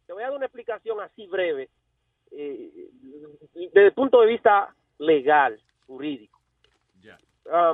te 0.07 0.13
voy 0.13 0.23
a 0.23 0.27
dar 0.27 0.35
una 0.35 0.45
explicación 0.45 0.99
así 0.99 1.27
breve, 1.27 1.69
eh, 2.31 2.89
desde 3.53 3.85
el 3.87 3.93
punto 3.93 4.21
de 4.21 4.27
vista 4.27 4.73
legal, 4.97 5.61
jurídico. 5.85 6.39
Ah, 7.51 7.73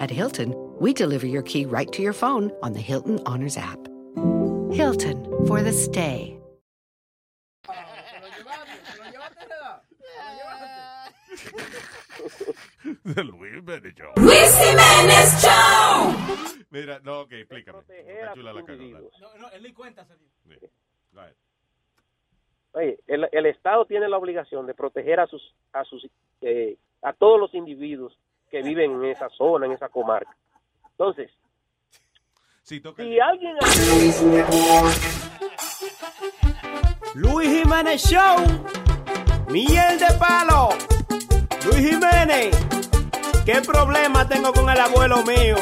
At 0.00 0.10
Hilton, 0.10 0.54
we 0.80 0.92
deliver 0.92 1.26
your 1.26 1.42
key 1.42 1.64
right 1.66 1.90
to 1.92 2.02
your 2.02 2.12
phone 2.12 2.52
on 2.62 2.72
the 2.72 2.80
Hilton 2.80 3.20
Honors 3.26 3.56
app. 3.56 3.78
Hilton 4.72 5.24
for 5.46 5.62
the 5.62 5.72
stay. 5.72 6.38
De 13.04 13.24
Luis 13.24 13.52
Jiménez 13.54 13.94
Show. 13.96 14.12
Luis 14.16 14.58
Jiménez 14.58 15.42
Show. 15.42 16.64
Mira, 16.70 17.00
no, 17.04 17.20
ok, 17.20 17.32
explícame. 17.32 17.78
Está 17.88 18.34
chula 18.34 18.52
la 18.52 18.64
cagada. 18.64 19.00
No, 19.20 19.38
no, 19.38 19.50
él 19.50 19.62
ni 19.62 19.72
cuenta 19.72 20.02
ahead. 20.02 21.32
Oye, 22.72 22.98
el, 23.06 23.28
el 23.32 23.46
Estado 23.46 23.86
tiene 23.86 24.08
la 24.08 24.18
obligación 24.18 24.66
de 24.66 24.74
proteger 24.74 25.20
a 25.20 25.26
sus 25.26 25.42
a 25.72 25.84
sus 25.84 26.06
eh, 26.42 26.76
a 27.02 27.12
todos 27.12 27.40
los 27.40 27.54
individuos 27.54 28.16
que 28.50 28.62
viven 28.62 28.92
en 28.92 29.04
esa 29.06 29.28
zona, 29.28 29.66
en 29.66 29.72
esa 29.72 29.88
comarca. 29.88 30.34
Entonces, 30.90 31.30
si 32.68 32.82
alguien 33.18 33.56
Luis 37.14 37.48
Jiménez 37.48 38.02
Show. 38.02 38.36
Miel 39.48 39.98
de 39.98 40.12
palo. 40.18 40.68
Luis 41.64 41.88
Jiménez. 41.88 42.54
¿Qué 43.46 43.62
problema 43.62 44.28
tengo 44.28 44.52
con 44.52 44.68
el 44.68 44.78
abuelo 44.78 45.22
mío? 45.24 45.56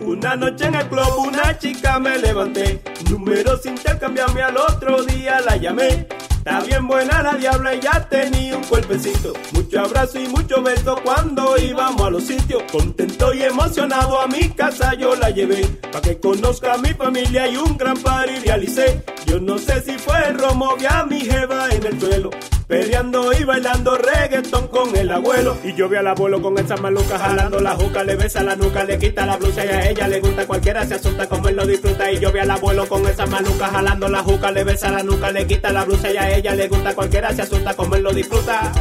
Una 0.00 0.36
noche 0.36 0.66
en 0.66 0.76
el 0.76 0.88
club 0.88 1.26
una 1.26 1.58
chica 1.58 1.98
me 1.98 2.16
levanté. 2.18 2.80
Números 3.10 3.66
intercambiarme 3.66 4.42
al 4.42 4.56
otro 4.56 5.02
día 5.02 5.40
la 5.40 5.56
llamé. 5.56 6.06
Está 6.40 6.60
bien 6.60 6.88
buena 6.88 7.22
la 7.22 7.34
diabla 7.34 7.74
y 7.74 7.80
ya 7.80 8.08
tenía 8.08 8.56
un 8.56 8.64
cuerpecito. 8.64 9.34
Mucho 9.52 9.80
abrazo 9.80 10.18
y 10.18 10.26
mucho 10.28 10.62
beso 10.62 10.98
cuando 11.04 11.58
íbamos 11.58 12.00
a 12.00 12.08
los 12.08 12.24
sitios. 12.24 12.62
Contento 12.72 13.34
y 13.34 13.42
emocionado 13.42 14.18
a 14.18 14.26
mi 14.26 14.48
casa 14.48 14.94
yo 14.94 15.14
la 15.16 15.28
llevé. 15.28 15.66
Pa' 15.92 16.00
que 16.00 16.18
conozca 16.18 16.72
a 16.72 16.78
mi 16.78 16.94
familia 16.94 17.46
y 17.46 17.58
un 17.58 17.76
gran 17.76 17.98
party 17.98 18.38
realicé. 18.38 19.04
Yo 19.26 19.38
no 19.38 19.58
sé 19.58 19.82
si 19.82 19.98
fue 19.98 20.16
el 20.28 20.38
romo, 20.38 20.76
vi 20.78 20.86
a 20.86 21.04
mi 21.04 21.20
jeva 21.20 21.68
en 21.72 21.86
el 21.86 22.00
suelo. 22.00 22.30
Peleando 22.66 23.32
y 23.32 23.42
bailando 23.42 23.98
reggaetón 23.98 24.68
con 24.68 24.96
el 24.96 25.10
abuelo. 25.10 25.56
Y 25.64 25.74
yo 25.74 25.88
vi 25.88 25.96
al 25.96 26.06
abuelo 26.06 26.40
con 26.40 26.56
esa 26.56 26.76
maluca 26.76 27.18
jalando 27.18 27.58
la 27.58 27.74
juca, 27.74 28.04
le 28.04 28.14
besa 28.14 28.44
la 28.44 28.54
nuca, 28.54 28.84
le 28.84 28.96
quita 28.96 29.26
la 29.26 29.36
blusa 29.36 29.66
y 29.66 29.68
a 29.68 29.90
ella 29.90 30.06
le 30.06 30.20
gusta. 30.20 30.46
Cualquiera 30.46 30.86
se 30.86 30.94
asusta 30.94 31.28
como 31.28 31.48
él 31.48 31.56
lo 31.56 31.66
disfruta. 31.66 32.10
Y 32.12 32.20
yo 32.20 32.32
vi 32.32 32.38
al 32.38 32.50
abuelo 32.50 32.88
con 32.88 33.06
esa 33.08 33.26
maluca 33.26 33.66
jalando 33.66 34.08
la 34.08 34.22
juca, 34.22 34.52
le 34.52 34.62
besa 34.62 34.88
la 34.90 35.02
nuca, 35.02 35.32
le 35.32 35.46
quita 35.48 35.72
la 35.72 35.84
blusa 35.84 36.12
y 36.12 36.16
a 36.16 36.29
ella 36.36 36.54
le 36.54 36.68
gusta. 36.68 36.94
Cualquiera 36.94 37.34
se 37.34 37.42
asusta 37.42 37.74
como 37.74 37.96
lo 37.96 38.12
disfruta. 38.12 38.72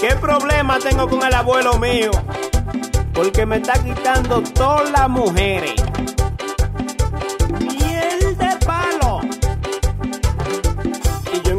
¿Qué 0.00 0.14
problema 0.16 0.78
tengo 0.78 1.08
con 1.08 1.24
el 1.24 1.32
abuelo 1.34 1.78
mío? 1.78 2.10
Porque 3.12 3.46
me 3.46 3.56
está 3.56 3.74
quitando 3.82 4.42
todas 4.42 4.90
las 4.90 5.08
mujeres. 5.08 5.74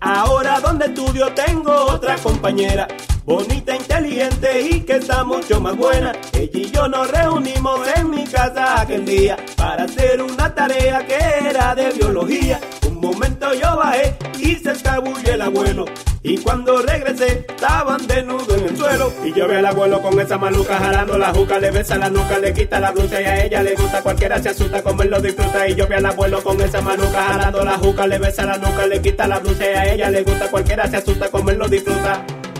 Ahora 0.00 0.60
donde 0.60 0.86
estudio 0.86 1.32
tengo 1.34 1.72
otra 1.72 2.16
compañera. 2.16 2.86
Bonita, 3.24 3.76
inteligente 3.76 4.62
y 4.62 4.80
que 4.80 4.96
está 4.96 5.24
mucho 5.24 5.60
más 5.60 5.76
buena. 5.76 6.12
Ella 6.32 6.50
y 6.58 6.70
yo 6.70 6.88
nos 6.88 7.10
reunimos 7.10 7.80
en 7.96 8.10
mi 8.10 8.24
casa 8.24 8.80
aquel 8.80 9.04
día 9.04 9.36
para 9.56 9.84
hacer 9.84 10.22
una 10.22 10.54
tarea 10.54 11.06
que 11.06 11.18
era 11.48 11.74
de 11.74 11.92
biología. 11.92 12.60
Un 12.88 13.00
momento 13.00 13.52
yo 13.52 13.76
bajé 13.76 14.16
y 14.38 14.54
se 14.54 14.70
escabulle 14.70 15.32
el 15.32 15.42
abuelo. 15.42 15.84
Y 16.28 16.36
cuando 16.36 16.82
regresé, 16.82 17.46
estaban 17.48 18.06
desnudos 18.06 18.50
en 18.50 18.66
el 18.66 18.76
suelo. 18.76 19.10
Y 19.24 19.32
yo 19.32 19.48
vi 19.48 19.54
al 19.54 19.64
abuelo 19.64 20.02
con 20.02 20.20
esa 20.20 20.36
maluca 20.36 20.76
jalando 20.76 21.16
la 21.16 21.32
juca, 21.32 21.58
le 21.58 21.70
besa 21.70 21.96
la 21.96 22.10
nuca, 22.10 22.38
le 22.38 22.52
quita 22.52 22.78
la 22.78 22.90
blusa 22.90 23.22
y 23.22 23.24
a 23.24 23.44
ella 23.46 23.62
le 23.62 23.74
gusta. 23.74 24.02
Cualquiera 24.02 24.38
se 24.38 24.50
asusta 24.50 24.82
como 24.82 25.04
lo 25.04 25.22
disfruta. 25.22 25.66
Y 25.66 25.74
yo 25.74 25.86
vi 25.86 25.94
al 25.94 26.04
abuelo 26.04 26.42
con 26.42 26.60
esa 26.60 26.82
maluca 26.82 27.22
jalando 27.22 27.64
la 27.64 27.78
juca, 27.78 28.06
le 28.06 28.18
besa 28.18 28.44
la 28.44 28.58
nuca, 28.58 28.86
le 28.86 29.00
quita 29.00 29.26
la 29.26 29.38
blusa 29.38 29.64
y 29.64 29.74
a 29.74 29.94
ella 29.94 30.10
le 30.10 30.22
gusta. 30.22 30.50
Cualquiera 30.50 30.86
se 30.86 30.98
asusta 30.98 31.30
como 31.30 31.50
lo 31.50 31.66
disfruta. 31.66 32.22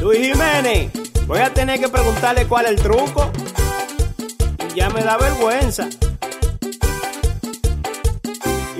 Luis 0.00 0.20
Jiménez, 0.20 0.92
voy 1.26 1.40
a 1.40 1.52
tener 1.52 1.80
que 1.80 1.88
preguntarle 1.88 2.46
cuál 2.46 2.66
es 2.66 2.70
el 2.72 2.76
truco. 2.78 3.30
Y 4.72 4.78
ya 4.78 4.90
me 4.90 5.02
da 5.02 5.16
vergüenza. 5.18 5.88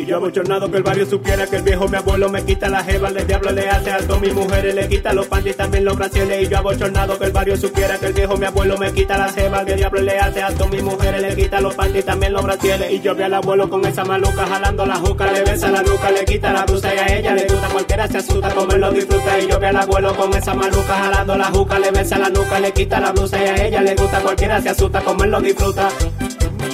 Yo 0.09 0.17
abochornado 0.17 0.71
que 0.71 0.79
el 0.79 0.83
barrio 0.83 1.05
supiera 1.05 1.47
que 1.47 1.57
el 1.57 1.63
viejo 1.63 1.87
mi 1.87 1.99
abuelo 1.99 2.31
me 2.31 2.43
quita 2.43 2.67
la 2.71 2.83
jeva, 2.83 3.09
el 3.09 3.27
diablo 3.27 3.53
le 3.53 3.69
hace 3.69 3.91
alto 3.91 4.19
mi 4.19 4.31
mujeres, 4.31 4.75
le 4.75 4.89
quita 4.89 5.13
los 5.13 5.27
panties 5.27 5.55
también 5.55 5.85
los 5.85 5.99
brasiles. 5.99 6.45
Y 6.45 6.49
yo 6.49 6.57
abochornado 6.57 7.19
que 7.19 7.27
el 7.27 7.31
barrio 7.31 7.59
supiera 7.59 7.99
que 7.99 8.07
el 8.07 8.15
viejo 8.15 8.39
mi 8.39 8.47
abuelo 8.47 8.79
me 8.79 8.91
quita 8.95 9.19
la 9.19 9.31
jeva, 9.31 9.61
el 9.61 9.77
diablo 9.77 10.01
le 10.01 10.19
hace 10.19 10.41
alto 10.41 10.67
mi 10.69 10.81
mujeres, 10.81 11.21
le 11.21 11.37
quita 11.37 11.61
los 11.61 11.75
panties 11.75 12.07
también 12.07 12.33
los 12.33 12.43
brasiles. 12.43 12.91
Y 12.91 13.01
yo 13.01 13.15
vi 13.15 13.23
al 13.23 13.35
abuelo 13.35 13.69
con 13.69 13.85
esa 13.85 14.03
maluca 14.03 14.47
jalando 14.47 14.87
la 14.87 14.97
juca, 14.97 15.31
le 15.31 15.43
besa 15.43 15.71
la 15.71 15.83
nuca, 15.83 16.11
le 16.11 16.25
quita 16.25 16.53
la 16.55 16.65
blusa 16.65 16.95
y 16.95 16.99
a 16.99 17.19
ella 17.19 17.35
le 17.35 17.47
gusta 17.47 17.69
cualquiera 17.69 18.09
se 18.09 18.17
asusta, 18.17 18.55
comerlo 18.55 18.91
disfruta. 18.91 19.39
Y 19.39 19.47
yo 19.47 19.61
vi 19.61 19.67
al 19.67 19.77
abuelo 19.77 20.17
con 20.17 20.33
esa 20.33 20.55
maluca 20.55 20.95
jalando 20.95 21.37
la 21.37 21.51
juca, 21.51 21.79
le 21.79 21.91
besa 21.91 22.19
la 22.19 22.31
nuca, 22.31 22.59
le 22.61 22.73
quita 22.73 22.99
la 22.99 23.13
blusa 23.13 23.45
y 23.45 23.47
a 23.47 23.67
ella 23.67 23.83
le 23.83 23.95
gusta 23.95 24.21
cualquiera 24.23 24.63
se 24.63 24.71
asusta, 24.71 25.03
comerlo 25.03 25.39
disfruta. 25.43 25.91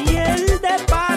Miel 0.06 0.46
de 0.46 0.84
palo. 0.86 1.13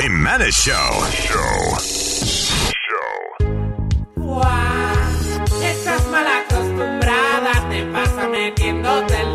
Jimenez 0.00 0.54
Show. 0.54 0.94
Guau, 4.14 4.42
estás 5.60 6.06
mal 6.06 6.24
acostumbrada, 6.24 7.68
te 7.68 7.82
pasa 7.86 8.28
metiéndote 8.28 9.27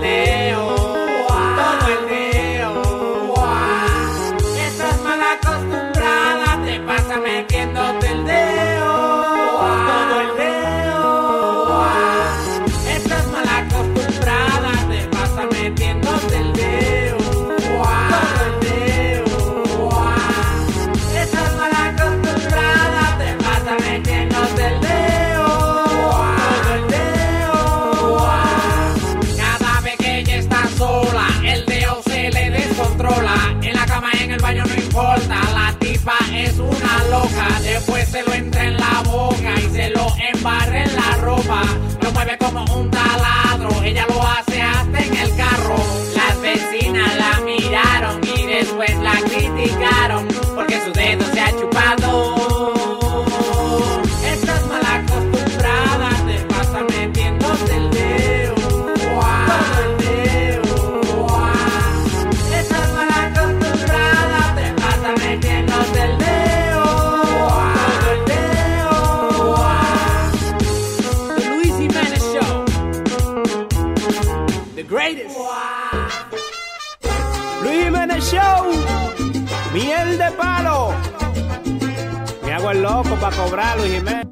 loco 82.94 83.16
para 83.16 83.36
cobrar, 83.36 83.78
Luis 83.80 83.92
Jiménez. 83.94 84.28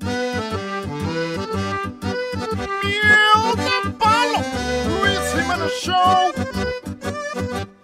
De 3.57 3.91
palo. 3.99 4.39
Luis 5.01 5.19
Jiménez 5.33 5.71
Show. 5.81 6.21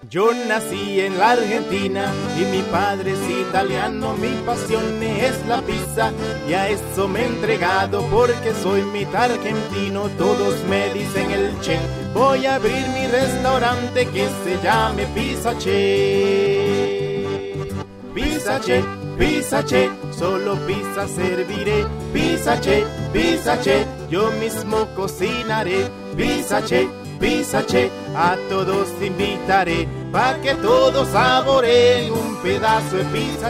Yo 0.09 0.31
nací 0.47 1.01
en 1.01 1.17
la 1.17 1.31
Argentina 1.31 2.05
y 2.39 2.45
mi 2.45 2.61
padre 2.61 3.11
es 3.11 3.29
italiano, 3.47 4.13
mi 4.17 4.33
pasión 4.45 5.03
es 5.03 5.35
la 5.47 5.61
pizza 5.61 6.11
y 6.47 6.53
a 6.53 6.69
eso 6.69 7.07
me 7.07 7.21
he 7.21 7.25
entregado 7.25 8.01
porque 8.03 8.53
soy 8.63 8.83
mitad 8.83 9.31
argentino, 9.31 10.09
todos 10.17 10.63
me 10.69 10.93
dicen 10.93 11.29
el 11.31 11.59
che. 11.59 11.77
Voy 12.13 12.45
a 12.45 12.55
abrir 12.55 12.87
mi 12.89 13.05
restaurante 13.07 14.07
que 14.07 14.27
se 14.43 14.57
llame 14.63 15.05
Pizza 15.13 15.57
Che. 15.57 17.25
Pizza 18.15 18.59
Che, 18.59 18.83
Pizza 19.17 19.63
Che, 19.63 19.89
solo 20.09 20.57
pizza 20.65 21.07
serviré. 21.07 21.87
Pizza 22.11 22.57
Che, 22.59 22.85
Pizza 23.11 23.57
Che, 23.57 23.85
yo 24.09 24.31
mismo 24.39 24.87
cocinaré. 24.95 25.89
Pizza 26.15 26.61
Che, 26.61 26.87
Pizza 27.19 27.63
Che, 27.63 27.89
a 28.13 28.37
todos 28.49 28.89
invitaré 29.01 29.87
pa' 30.11 30.35
que 30.41 30.55
todos 30.55 31.07
saboreen 31.09 32.11
un 32.11 32.37
pedazo 32.41 32.97
de 32.97 33.03
pizza 33.05 33.49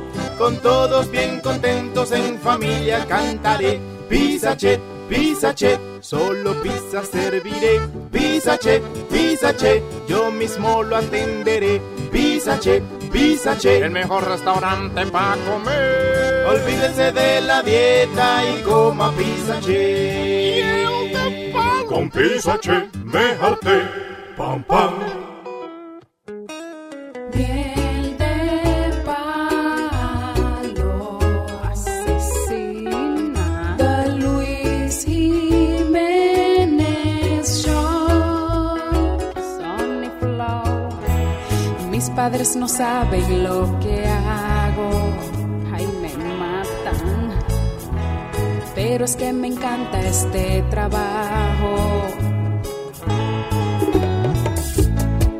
Con 0.37 0.57
todos 0.57 1.09
bien 1.11 1.39
contentos 1.41 2.11
en 2.11 2.39
familia 2.39 3.05
cantaré. 3.07 3.79
Pizza 4.09 4.55
Che, 4.55 4.79
Pizza 5.07 5.53
Che. 5.53 5.79
Solo 6.01 6.53
pizza 6.61 7.03
serviré. 7.03 7.79
Pizza 8.11 8.57
Che, 8.57 8.81
Pizza 9.09 9.53
Che. 9.53 9.83
Yo 10.07 10.31
mismo 10.31 10.81
lo 10.83 10.95
atenderé. 10.95 11.79
Pizza 12.11 12.57
Che, 12.57 12.81
Pizza 13.11 13.55
Che. 13.55 13.77
El 13.77 13.91
mejor 13.91 14.27
restaurante 14.27 15.05
para 15.07 15.37
comer. 15.45 16.45
Olvídense 16.47 17.11
de 17.11 17.41
la 17.41 17.61
dieta 17.61 18.43
y 18.43 18.61
coma 18.63 19.11
Pizza 19.11 19.59
Che. 19.59 20.85
Con 21.87 22.09
Pizza 22.09 22.57
Che 22.57 22.89
me 23.03 23.35
harté. 23.39 23.81
Pam, 24.35 24.63
pam. 24.63 25.20
Padres 42.15 42.55
no 42.55 42.67
saben 42.67 43.43
lo 43.43 43.79
que 43.79 44.05
hago. 44.05 44.89
Ay, 45.73 45.87
me 46.01 46.13
matan. 46.37 47.31
Pero 48.75 49.05
es 49.05 49.15
que 49.15 49.33
me 49.33 49.47
encanta 49.47 50.01
este 50.01 50.63
trabajo. 50.69 51.75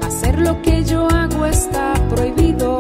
Hacer 0.02 0.40
lo 0.40 0.62
que 0.62 0.84
yo 0.84 1.08
hago 1.10 1.46
está 1.46 1.94
prohibido. 2.10 2.80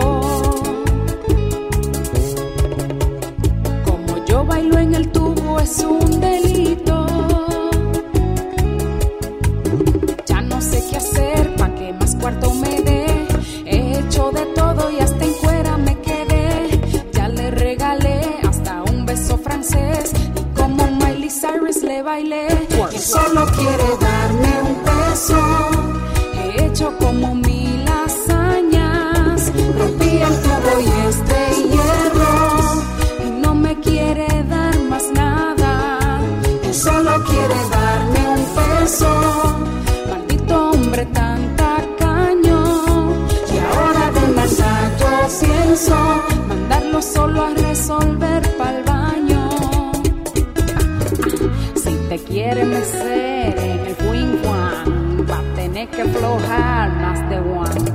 Como 3.86 4.26
yo 4.26 4.46
bailo 4.46 4.78
en 4.78 4.96
el 4.96 5.12
tubo 5.12 5.60
es 5.60 5.80
un 5.84 6.20
delito. 6.20 6.51
Quiere 52.52 52.66
mecer 52.66 53.58
en 53.60 53.80
el 53.88 53.96
wing 54.10 54.36
one, 54.46 55.24
va 55.24 55.40
a 55.40 55.56
tener 55.56 55.88
que 55.88 56.02
aflojar 56.02 56.92
más 56.96 57.30
de 57.30 57.40
one, 57.40 57.91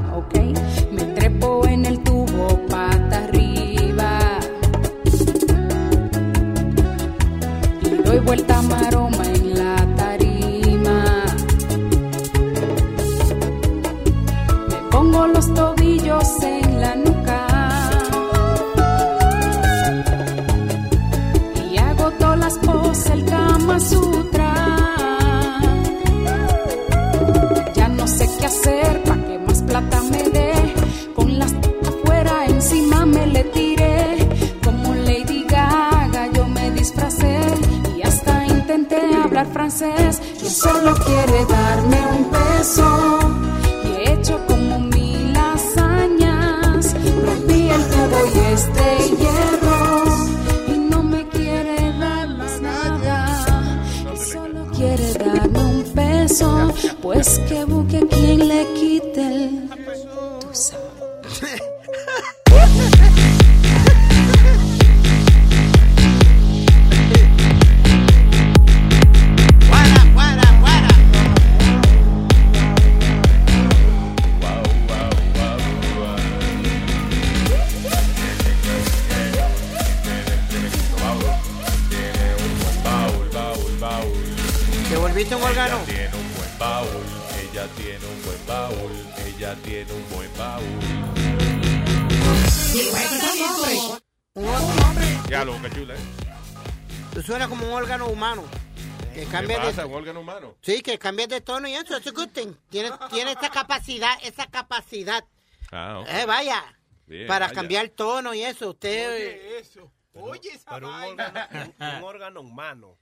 humano? 100.98 100.98
sí, 100.98 100.98
que 100.98 100.98
cambia 100.98 101.27
de 101.27 101.40
tono 101.40 101.68
y 101.68 101.74
eso, 101.74 101.97
es 101.97 102.12
good 102.12 102.28
thing. 102.31 102.52
Tiene, 102.70 102.90
tiene 103.10 103.32
esa 103.32 103.51
capacidad, 103.51 104.16
esa 104.23 104.47
capacidad. 104.47 105.24
Ah, 105.70 106.01
ok. 106.01 106.09
Eh, 106.09 106.27
vaya. 106.27 106.64
Bien, 107.06 107.27
para 107.27 107.47
vaya. 107.47 107.55
cambiar 107.55 107.89
tono 107.90 108.35
y 108.35 108.43
eso. 108.43 108.70
Usted. 108.70 109.14
Oye, 109.14 109.59
eso. 109.59 109.93
Oye, 110.14 110.51
esa 110.55 110.70
Pero 110.70 110.89
un 110.89 110.93
vaina. 110.93 111.27
órgano, 111.27 111.74
un, 111.78 111.86
un 111.98 112.05
órgano 112.05 112.40
humano. 112.40 112.98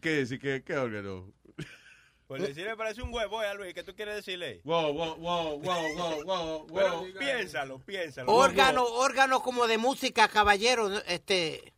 ¿Qué 0.00 0.10
decir? 0.10 0.40
¿Qué, 0.40 0.62
qué 0.64 0.76
órgano? 0.76 1.32
Pues 2.26 2.42
decirle 2.42 2.74
parece 2.76 3.02
un 3.02 3.14
huevo, 3.14 3.40
eh, 3.42 3.54
Luis. 3.54 3.72
¿Qué 3.74 3.84
tú 3.84 3.94
quieres 3.94 4.16
decirle? 4.16 4.60
Wow, 4.64 4.92
wow, 4.92 5.14
wow, 5.16 5.60
wow, 5.60 5.94
wow, 5.94 6.24
wow, 6.24 6.66
Pero 6.74 7.00
wow. 7.02 7.06
piénsalo, 7.18 7.78
piénsalo. 7.78 8.32
órgano, 8.32 8.84
órgano 8.84 9.40
como 9.42 9.66
de 9.68 9.78
música, 9.78 10.26
caballero. 10.26 10.90
Este. 11.06 11.72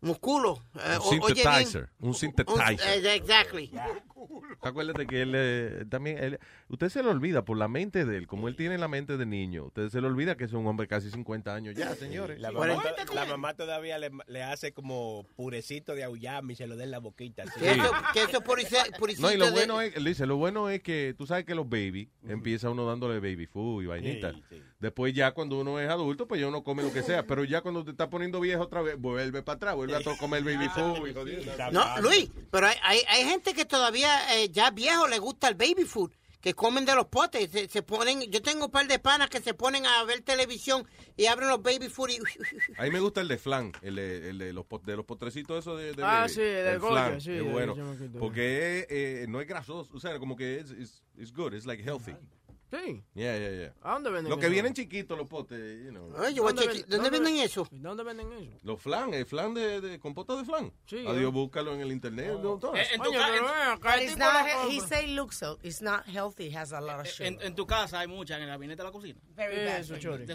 Musculo. 0.00 0.62
Eh, 0.76 0.96
Un 1.10 1.20
o- 1.20 1.24
oye 1.26 1.34
bien. 1.34 1.44
synthesizer, 1.44 1.90
un 1.98 2.14
synthesizer. 2.14 2.80
eh, 3.06 3.20
Acuérdate 4.62 5.06
que 5.06 5.22
él 5.22 5.32
eh, 5.36 5.84
también, 5.90 6.18
él- 6.18 6.38
usted 6.68 6.88
se 6.88 7.02
le 7.02 7.08
olvida 7.08 7.44
por 7.44 7.56
la 7.56 7.68
mente 7.68 8.04
de 8.04 8.16
él, 8.18 8.26
como 8.26 8.48
él 8.48 8.56
tiene 8.56 8.78
la 8.78 8.88
mente 8.88 9.16
de 9.16 9.26
niño, 9.26 9.64
usted 9.66 9.88
se 9.88 10.00
le 10.00 10.06
olvida 10.06 10.36
que 10.36 10.44
es 10.44 10.52
un 10.52 10.66
hombre 10.66 10.86
casi 10.86 11.10
50 11.10 11.54
años 11.54 11.74
ya, 11.74 11.94
señores. 11.94 12.40
La 12.40 12.50
mamá, 12.52 12.82
to- 13.06 13.14
la 13.14 13.24
mamá 13.26 13.54
todavía 13.54 13.98
le, 13.98 14.10
le 14.26 14.42
hace 14.42 14.72
como 14.72 15.26
purecito 15.36 15.94
de 15.94 16.04
auyama 16.04 16.52
y 16.52 16.56
se 16.56 16.66
lo 16.66 16.76
da 16.76 16.84
en 16.84 16.90
la 16.90 16.98
boquita. 16.98 17.44
Que 17.58 17.70
eso, 17.72 17.92
que 18.12 18.22
eso 18.24 18.42
No, 19.20 19.32
y 19.32 19.36
lo 19.36 19.46
de- 19.46 19.50
bueno 19.52 19.80
es, 19.80 20.02
dice, 20.04 20.26
lo 20.26 20.36
bueno 20.36 20.68
es 20.68 20.82
que 20.82 21.14
tú 21.16 21.26
sabes 21.26 21.44
que 21.44 21.54
los 21.54 21.68
baby, 21.68 22.10
empieza 22.26 22.70
uno 22.70 22.84
dándole 22.86 23.20
baby 23.20 23.46
food 23.46 23.82
y 23.82 23.86
vainita. 23.86 24.32
Después 24.78 25.12
ya 25.12 25.32
cuando 25.32 25.58
uno 25.58 25.80
es 25.80 25.90
adulto, 25.90 26.28
pues 26.28 26.40
ya 26.40 26.46
uno 26.46 26.62
come 26.62 26.82
lo 26.84 26.92
que 26.92 27.02
sea, 27.02 27.26
pero 27.26 27.42
ya 27.44 27.62
cuando 27.62 27.84
te 27.84 27.90
está 27.90 28.08
poniendo 28.10 28.38
viejo 28.40 28.62
otra 28.62 28.80
vez, 28.82 28.96
vuelve 28.96 29.42
para 29.42 29.56
atrás, 29.56 29.74
vuelve 29.74 29.96
a 29.96 30.00
comer 30.18 30.44
baby 30.44 30.68
food 30.68 31.08
y. 31.08 31.72
No, 31.72 32.00
Luis, 32.00 32.30
pero 32.50 32.66
hay, 32.68 32.76
hay, 32.82 33.00
hay 33.08 33.24
gente 33.24 33.54
que 33.54 33.64
todavía 33.64 34.36
eh, 34.38 34.50
ya 34.50 34.70
viejo 34.70 35.08
le 35.08 35.18
gusta 35.18 35.48
el 35.48 35.54
baby 35.56 35.84
food, 35.84 36.12
que 36.40 36.54
comen 36.54 36.84
de 36.84 36.94
los 36.94 37.06
potes, 37.06 37.50
se, 37.50 37.68
se 37.68 37.82
ponen, 37.82 38.20
yo 38.30 38.40
tengo 38.42 38.66
un 38.66 38.70
par 38.70 38.86
de 38.86 38.98
panas 39.00 39.28
que 39.28 39.40
se 39.40 39.54
ponen 39.54 39.84
a 39.86 40.04
ver 40.04 40.20
televisión 40.20 40.86
y 41.16 41.26
abren 41.26 41.48
los 41.48 41.60
baby 41.62 41.88
food 41.88 42.10
y 42.10 42.18
A 42.78 42.84
mí 42.84 42.90
me 42.90 43.00
gusta 43.00 43.20
el 43.20 43.28
de 43.28 43.38
flan, 43.38 43.72
el 43.82 43.96
de, 43.96 44.30
el 44.30 44.38
de 44.38 44.52
los, 44.52 44.64
pot- 44.64 44.84
de 44.84 44.96
los 44.96 45.04
potrecitos 45.04 45.58
esos 45.58 45.76
de, 45.78 45.92
de 45.94 46.02
Ah, 46.04 46.28
sí, 46.28 46.40
el 46.40 46.46
de 46.64 46.72
el 46.74 46.78
Goya, 46.78 46.92
flan, 47.08 47.20
sí, 47.20 47.32
es 47.32 47.42
bueno. 47.52 47.74
Porque 48.20 48.86
eh, 48.88 49.26
no 49.28 49.40
es 49.40 49.48
grasoso, 49.48 49.96
o 49.96 50.00
sea, 50.00 50.18
como 50.20 50.36
que 50.36 50.60
es 50.60 50.70
it's, 50.70 51.02
it's 51.16 51.32
good, 51.32 51.54
it's 51.54 51.66
like 51.66 51.82
healthy. 51.82 52.14
Sí. 52.70 53.02
Yeah, 53.14 53.38
yeah, 53.38 53.50
yeah. 53.50 53.74
¿A 53.82 53.94
dónde 53.94 54.10
venden 54.10 54.30
Lo 54.30 54.36
que 54.38 54.46
eso? 54.46 54.52
vienen 54.52 54.74
chiquitos 54.74 55.16
los 55.16 55.26
potes, 55.26 55.58
you 55.84 55.90
know. 55.90 56.12
Oye, 56.20 56.38
voy 56.40 56.52
a 56.52 56.56
cheque- 56.56 56.84
¿dónde 56.86 57.08
venden 57.10 57.36
eso? 57.36 57.66
¿Dónde 57.70 58.02
venden 58.04 58.30
eso? 58.32 58.58
Los 58.62 58.80
flan, 58.82 59.14
el 59.14 59.24
flan 59.24 59.54
de, 59.54 59.80
de 59.80 59.98
compota 59.98 60.36
de 60.36 60.44
flan. 60.44 60.70
Sí, 60.86 60.98
Adiós, 61.06 61.22
eh. 61.30 61.32
búscalo 61.32 61.74
en 61.74 61.80
el 61.80 61.92
internet. 61.92 62.32
no, 62.42 62.58
todo. 62.58 62.74
En- 62.76 62.80
en 62.92 63.00
tu 63.00 63.08
Oye, 63.08 63.18
pero 63.18 63.46
ven 63.46 64.02
it's 64.02 64.18
not, 64.18 64.46
he, 64.70 64.80
say 64.80 65.06
looks 65.06 65.38
so. 65.38 65.58
It's 65.62 65.80
not 65.80 66.04
healthy. 66.06 66.54
Has 66.54 66.72
a 66.72 66.80
lot 66.80 67.00
of 67.00 67.06
sugar. 67.06 67.32
En, 67.32 67.38
en 67.40 67.54
tu 67.54 67.66
casa 67.66 68.00
hay 68.00 68.06
muchas 68.06 68.36
en 68.36 68.42
el 68.44 68.48
gabinete 68.50 68.82
de 68.82 68.86
la 68.86 68.92
cocina. 68.92 69.18
Very 69.34 69.54
¿Qué 69.54 69.64
bad 69.64 69.78
es 69.78 69.90
eso. 69.90 69.98
Chori? 69.98 70.26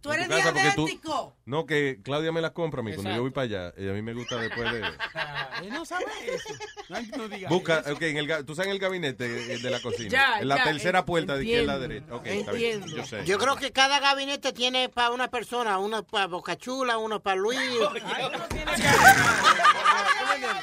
Tú 0.00 0.12
eres 0.12 0.28
diabético. 0.28 1.36
No, 1.44 1.66
que 1.66 2.00
Claudia 2.02 2.32
me 2.32 2.40
las 2.40 2.50
compra 2.52 2.80
a 2.80 2.82
mí 2.82 2.92
cuando 2.94 3.14
yo 3.14 3.22
voy 3.22 3.30
para 3.30 3.44
allá. 3.44 3.74
Y 3.76 3.88
a 3.88 3.92
mí 3.92 4.02
me 4.02 4.14
gusta 4.14 4.36
después 4.40 4.72
de... 4.72 4.80
Él 5.62 5.68
no 5.70 5.84
sabe 5.84 6.04
eso. 6.26 6.54
No, 6.88 7.00
no 7.16 7.28
digas 7.28 7.50
Busca, 7.50 7.84
ok, 7.92 8.02
en 8.02 8.16
el, 8.18 8.44
tú 8.46 8.54
sabes 8.54 8.68
en 8.68 8.72
el 8.72 8.78
gabinete 8.78 9.54
eh, 9.54 9.58
de 9.58 9.70
la 9.70 9.80
cocina. 9.80 10.08
Ya, 10.10 10.40
en 10.40 10.48
la 10.48 10.64
tercera 10.64 11.04
puerta 11.04 11.36
de 11.36 11.44
izquierda 11.44 11.59
a 11.68 11.74
entiendo, 11.74 11.88
derecha. 11.88 12.14
Ok, 12.14 12.26
está 12.26 12.52
bien. 12.52 12.72
entiendo. 12.76 12.96
Yo 12.96 13.04
sé. 13.06 13.24
Yo 13.24 13.38
creo 13.38 13.56
que 13.56 13.72
cada 13.72 14.00
gabinete 14.00 14.52
tiene 14.52 14.88
para 14.88 15.10
una 15.10 15.28
persona, 15.28 15.78
uno 15.78 16.02
para 16.02 16.26
Bocachula, 16.26 16.98
uno 16.98 17.20
para 17.20 17.36
Luis. 17.36 17.58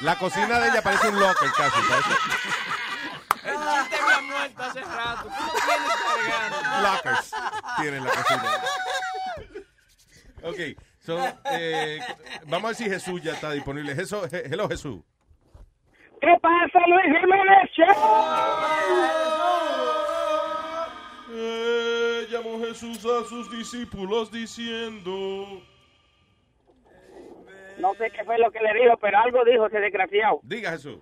La 0.00 0.16
cocina 0.16 0.58
de 0.60 0.68
ella 0.68 0.82
parece 0.82 1.08
un 1.08 1.18
locker 1.20 1.50
casi. 1.56 1.80
parece- 1.88 2.10
El 3.44 3.54
chiste 3.54 3.96
había 4.02 4.20
muerto 4.22 4.62
hace 4.62 4.80
rato. 4.82 5.22
Tú 5.22 5.28
lo 5.28 5.52
tienes 5.52 5.92
cargando. 6.06 6.88
Lockers 6.88 7.30
tiene 7.80 7.96
en 7.98 8.04
la 8.04 8.10
cocina. 8.10 8.42
Ok, 10.42 10.58
so, 11.04 11.18
eh, 11.52 11.98
vamos 12.46 12.64
a 12.64 12.68
ver 12.68 12.76
si 12.76 12.84
Jesús 12.84 13.20
ya 13.22 13.32
está 13.32 13.50
disponible. 13.52 13.94
Jesús, 13.94 14.32
he- 14.32 14.44
hello 14.46 14.68
Jesús. 14.68 15.00
¿Qué 16.20 16.34
pasa, 16.42 16.78
Luis 16.88 17.16
Jiménez? 17.20 17.70
Eh, 21.40 22.26
llamó 22.30 22.58
Jesús 22.58 23.04
a 23.06 23.24
sus 23.24 23.48
discípulos 23.56 24.32
diciendo... 24.32 25.62
No 27.78 27.94
sé 27.94 28.10
qué 28.10 28.24
fue 28.24 28.38
lo 28.38 28.50
que 28.50 28.58
le 28.60 28.74
dijo, 28.74 28.96
pero 28.96 29.18
algo 29.18 29.44
dijo 29.44 29.66
ese 29.66 29.78
desgraciado. 29.78 30.40
Diga 30.42 30.72
Jesús. 30.72 30.98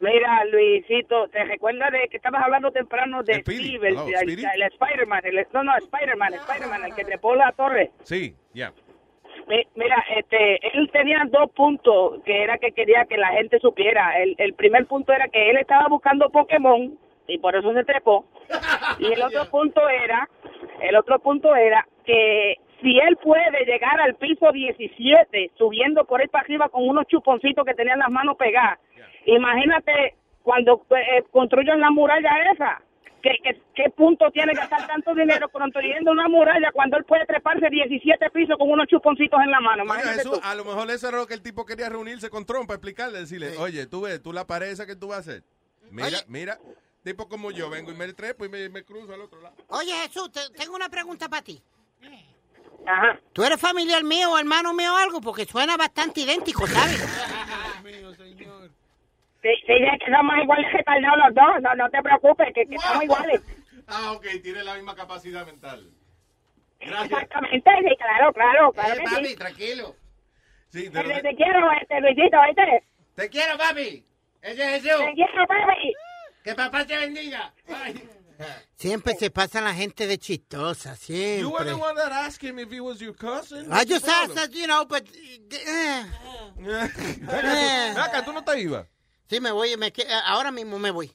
Mira, 0.00 0.44
Luisito, 0.46 1.28
¿te 1.28 1.44
recuerdas 1.44 1.92
de 1.92 2.08
que 2.08 2.16
estabas 2.16 2.42
hablando 2.42 2.72
temprano 2.72 3.22
de 3.22 3.34
Speedy. 3.40 3.76
Steve, 3.76 3.88
el, 3.90 3.96
el- 3.98 4.44
el 4.44 4.62
Spider-Man? 4.62 5.20
el- 5.24 5.46
no, 5.52 5.62
no, 5.62 5.76
Spider-Man, 5.76 6.34
Spider-Man, 6.34 6.84
el 6.86 6.94
que 6.96 7.04
trepó 7.04 7.36
la 7.36 7.52
torre. 7.52 7.92
Sí, 8.02 8.34
ya. 8.52 8.72
Mi- 9.46 9.66
Mira, 9.76 10.02
este, 10.16 10.58
él 10.76 10.90
tenía 10.92 11.22
dos 11.30 11.52
puntos 11.52 12.20
que 12.24 12.42
era 12.42 12.58
que 12.58 12.72
quería 12.72 13.04
que 13.04 13.16
la 13.18 13.28
gente 13.28 13.60
supiera. 13.60 14.20
El, 14.20 14.34
el 14.38 14.54
primer 14.54 14.86
punto 14.86 15.12
era 15.12 15.28
que 15.28 15.50
él 15.50 15.58
estaba 15.58 15.86
buscando 15.86 16.30
Pokémon 16.30 16.98
y 17.30 17.38
por 17.38 17.54
eso 17.56 17.72
se 17.72 17.84
trepó. 17.84 18.24
Y 18.98 19.12
el 19.12 19.22
otro 19.22 19.46
punto 19.50 19.88
era, 19.88 20.28
el 20.82 20.96
otro 20.96 21.18
punto 21.20 21.54
era 21.54 21.86
que 22.04 22.56
si 22.82 22.98
él 22.98 23.16
puede 23.22 23.64
llegar 23.64 24.00
al 24.00 24.14
piso 24.16 24.50
17 24.52 25.52
subiendo 25.56 26.04
por 26.04 26.20
ahí 26.20 26.28
para 26.28 26.42
arriba 26.44 26.68
con 26.68 26.86
unos 26.86 27.06
chuponcitos 27.06 27.64
que 27.64 27.74
tenían 27.74 27.98
las 27.98 28.10
manos 28.10 28.36
pegadas, 28.36 28.78
imagínate 29.26 30.16
cuando 30.42 30.84
eh, 30.90 31.24
construyan 31.30 31.80
la 31.80 31.90
muralla 31.90 32.30
esa. 32.52 32.82
¿Qué, 33.22 33.32
qué, 33.42 33.60
qué 33.74 33.90
punto 33.90 34.30
tiene 34.30 34.52
que 34.52 34.60
gastar 34.60 34.86
tanto 34.86 35.14
dinero 35.14 35.48
construyendo 35.50 36.10
una 36.10 36.26
muralla 36.26 36.70
cuando 36.72 36.96
él 36.96 37.04
puede 37.04 37.26
treparse 37.26 37.68
17 37.68 38.30
pisos 38.30 38.56
con 38.56 38.70
unos 38.70 38.86
chuponcitos 38.86 39.38
en 39.44 39.50
la 39.50 39.60
mano? 39.60 39.84
Coño, 39.84 39.94
Imagínate 40.00 40.20
eso, 40.22 40.32
tú. 40.32 40.40
a 40.42 40.54
lo 40.54 40.64
mejor 40.64 40.90
eso 40.90 41.08
era 41.08 41.18
lo 41.18 41.26
que 41.26 41.34
el 41.34 41.42
tipo 41.42 41.66
quería 41.66 41.90
reunirse 41.90 42.30
con 42.30 42.46
Trump 42.46 42.66
para 42.66 42.76
explicarle, 42.76 43.18
decirle, 43.18 43.58
oye, 43.58 43.86
tú 43.86 44.02
ves, 44.02 44.22
tú 44.22 44.32
la 44.32 44.46
pared 44.46 44.68
esa 44.70 44.86
que 44.86 44.96
tú 44.96 45.08
vas 45.08 45.18
a 45.18 45.20
hacer. 45.20 45.42
Mira, 45.90 46.18
mira, 46.28 46.58
tipo 47.02 47.28
como 47.28 47.50
yo, 47.50 47.70
vengo 47.70 47.90
y 47.92 47.94
me 47.94 48.12
trepo 48.12 48.44
y 48.44 48.48
me, 48.48 48.68
me 48.68 48.84
cruzo 48.84 49.12
al 49.14 49.20
otro 49.22 49.40
lado. 49.40 49.56
Oye, 49.68 49.92
Jesús, 50.06 50.30
te- 50.32 50.50
tengo 50.56 50.74
una 50.74 50.88
pregunta 50.88 51.28
para 51.28 51.42
ti. 51.42 51.62
Ajá. 52.86 53.18
¿Tú 53.32 53.44
eres 53.44 53.60
familiar 53.60 54.02
mío 54.04 54.32
o 54.32 54.38
hermano 54.38 54.72
mío 54.72 54.94
o 54.94 54.96
algo? 54.96 55.20
Porque 55.20 55.44
suena 55.44 55.76
bastante 55.76 56.20
idéntico, 56.22 56.66
¿sabes? 56.66 57.00
Sí, 59.42 59.48
sí, 59.66 59.72
es 59.72 59.98
que 60.04 60.12
somos 60.14 60.34
iguales 60.42 60.70
retardados 60.70 61.18
los 61.24 61.34
dos, 61.34 61.62
no, 61.62 61.74
no 61.74 61.88
te 61.90 62.02
preocupes, 62.02 62.48
que, 62.54 62.66
que 62.66 62.78
somos 62.78 63.04
iguales. 63.04 63.40
Ah, 63.86 64.12
ok, 64.12 64.26
tiene 64.42 64.62
la 64.62 64.74
misma 64.74 64.94
capacidad 64.94 65.46
mental. 65.46 65.90
Exactamente, 66.78 67.70
sí, 67.88 67.96
claro, 67.96 68.32
claro, 68.34 68.72
claro 68.72 68.94
que 69.02 69.28
sí. 69.28 69.36
tranquilo. 69.36 69.96
Sí, 70.68 70.90
Te, 70.90 71.02
te 71.22 71.34
quiero, 71.36 71.72
este, 71.80 72.00
Luisito, 72.02 72.36
¿viste? 72.46 72.84
Te 73.14 73.30
quiero, 73.30 73.56
papi. 73.56 74.04
Ese 74.42 74.76
es 74.76 74.82
Jesús. 74.82 75.04
Te 75.06 75.12
quiero, 75.14 75.46
papi. 75.46 75.94
Que 76.44 76.54
papá 76.54 76.86
te 76.86 76.96
bendiga. 76.96 77.52
Siempre 78.76 79.14
se 79.18 79.30
pasa 79.30 79.60
la 79.60 79.74
gente 79.74 80.06
de 80.06 80.16
chistosa, 80.18 80.96
You 81.06 81.50
were 81.50 81.64
siempre. 81.64 81.64
the 81.66 81.74
one 81.74 81.94
that 81.96 82.10
asked 82.12 82.42
him 82.42 82.58
if 82.58 82.70
he 82.72 82.80
was 82.80 82.98
your 83.00 83.14
cousin. 83.14 83.70
I 83.70 83.84
just 83.84 84.08
asked, 84.08 84.34
that, 84.34 84.50
you 84.54 84.66
know, 84.66 84.86
but... 84.86 85.04
eh, 85.50 86.06
acá, 87.98 88.24
¿tú 88.24 88.32
no 88.32 88.42
te 88.42 88.58
ibas? 88.60 88.86
Sí, 89.28 89.40
me 89.40 89.50
voy, 89.52 89.76
me, 89.76 89.92
que- 89.92 90.06
ahora 90.24 90.50
mismo 90.50 90.78
me 90.78 90.90
voy. 90.90 91.14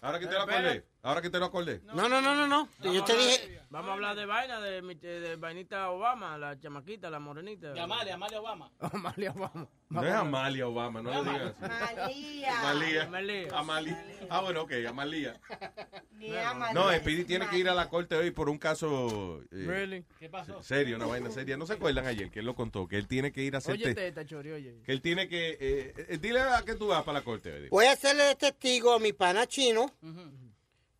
Ahora 0.00 0.18
que 0.18 0.26
te 0.26 0.32
lo 0.34 0.42
acordé. 0.42 0.84
Ahora 1.02 1.22
que 1.22 1.30
te 1.30 1.38
lo 1.38 1.46
acordé. 1.46 1.80
No, 1.94 2.08
no, 2.08 2.20
no, 2.20 2.34
no, 2.34 2.46
no. 2.46 2.68
Yo 2.82 3.02
te 3.04 3.16
dije... 3.16 3.60
Vamos 3.70 3.90
a 3.90 3.92
hablar 3.94 4.16
de 4.16 4.26
vaina, 4.26 4.60
de, 4.60 4.82
de 4.82 5.36
vainita 5.36 5.90
Obama, 5.90 6.36
la 6.36 6.58
chamaquita, 6.58 7.08
la 7.08 7.20
morenita. 7.20 7.72
De 7.72 7.80
Amalia, 7.80 8.14
Amalia 8.14 8.40
Obama. 8.40 8.70
Amalia 8.80 9.30
Obama. 9.30 9.68
No 9.88 10.04
es 10.04 10.12
Amalia 10.12 10.66
Obama, 10.68 11.00
no 11.02 11.10
lo 11.12 11.22
digas 11.24 11.54
así. 11.60 12.44
Amalia. 12.44 13.04
Amalia. 13.52 14.04
Ah, 14.28 14.40
bueno, 14.40 14.62
ok, 14.62 14.72
Amalia. 14.88 15.40
No, 16.74 16.92
Speedy 16.92 17.24
tiene 17.24 17.48
que 17.48 17.58
ir 17.58 17.68
a 17.68 17.74
la 17.74 17.88
corte 17.88 18.14
hoy 18.16 18.30
por 18.32 18.48
un 18.48 18.58
caso 18.58 19.40
eh, 19.52 19.64
Really? 19.66 20.04
¿Qué 20.18 20.28
pasó? 20.28 20.62
serio, 20.62 20.96
una 20.96 21.06
vaina 21.06 21.30
seria. 21.30 21.56
¿No 21.56 21.64
se 21.66 21.74
acuerdan 21.74 22.06
ayer 22.06 22.30
que 22.30 22.40
él 22.40 22.46
lo 22.46 22.54
contó? 22.54 22.86
Que 22.88 22.96
él 22.96 23.06
tiene 23.06 23.32
que 23.32 23.42
ir 23.42 23.54
a 23.54 23.58
hacer 23.58 23.74
Oye, 23.74 23.84
te- 23.84 23.94
teta, 23.94 24.26
chori, 24.26 24.50
oye. 24.52 24.82
Que 24.84 24.92
él 24.92 25.00
tiene 25.00 25.28
que... 25.28 25.56
eh, 25.60 25.94
eh, 26.08 26.18
dile 26.18 26.40
a 26.40 26.62
que 26.62 26.74
tú 26.74 26.88
vas 26.88 27.02
para 27.04 27.20
la 27.20 27.24
corte 27.24 27.52
hoy. 27.52 27.68
Voy 27.68 27.86
a 27.86 27.92
hacerle 27.92 28.24
de 28.24 28.34
testigo 28.34 28.92
a 28.94 28.98
mi 28.98 29.12
pana 29.12 29.46
chino, 29.46 29.86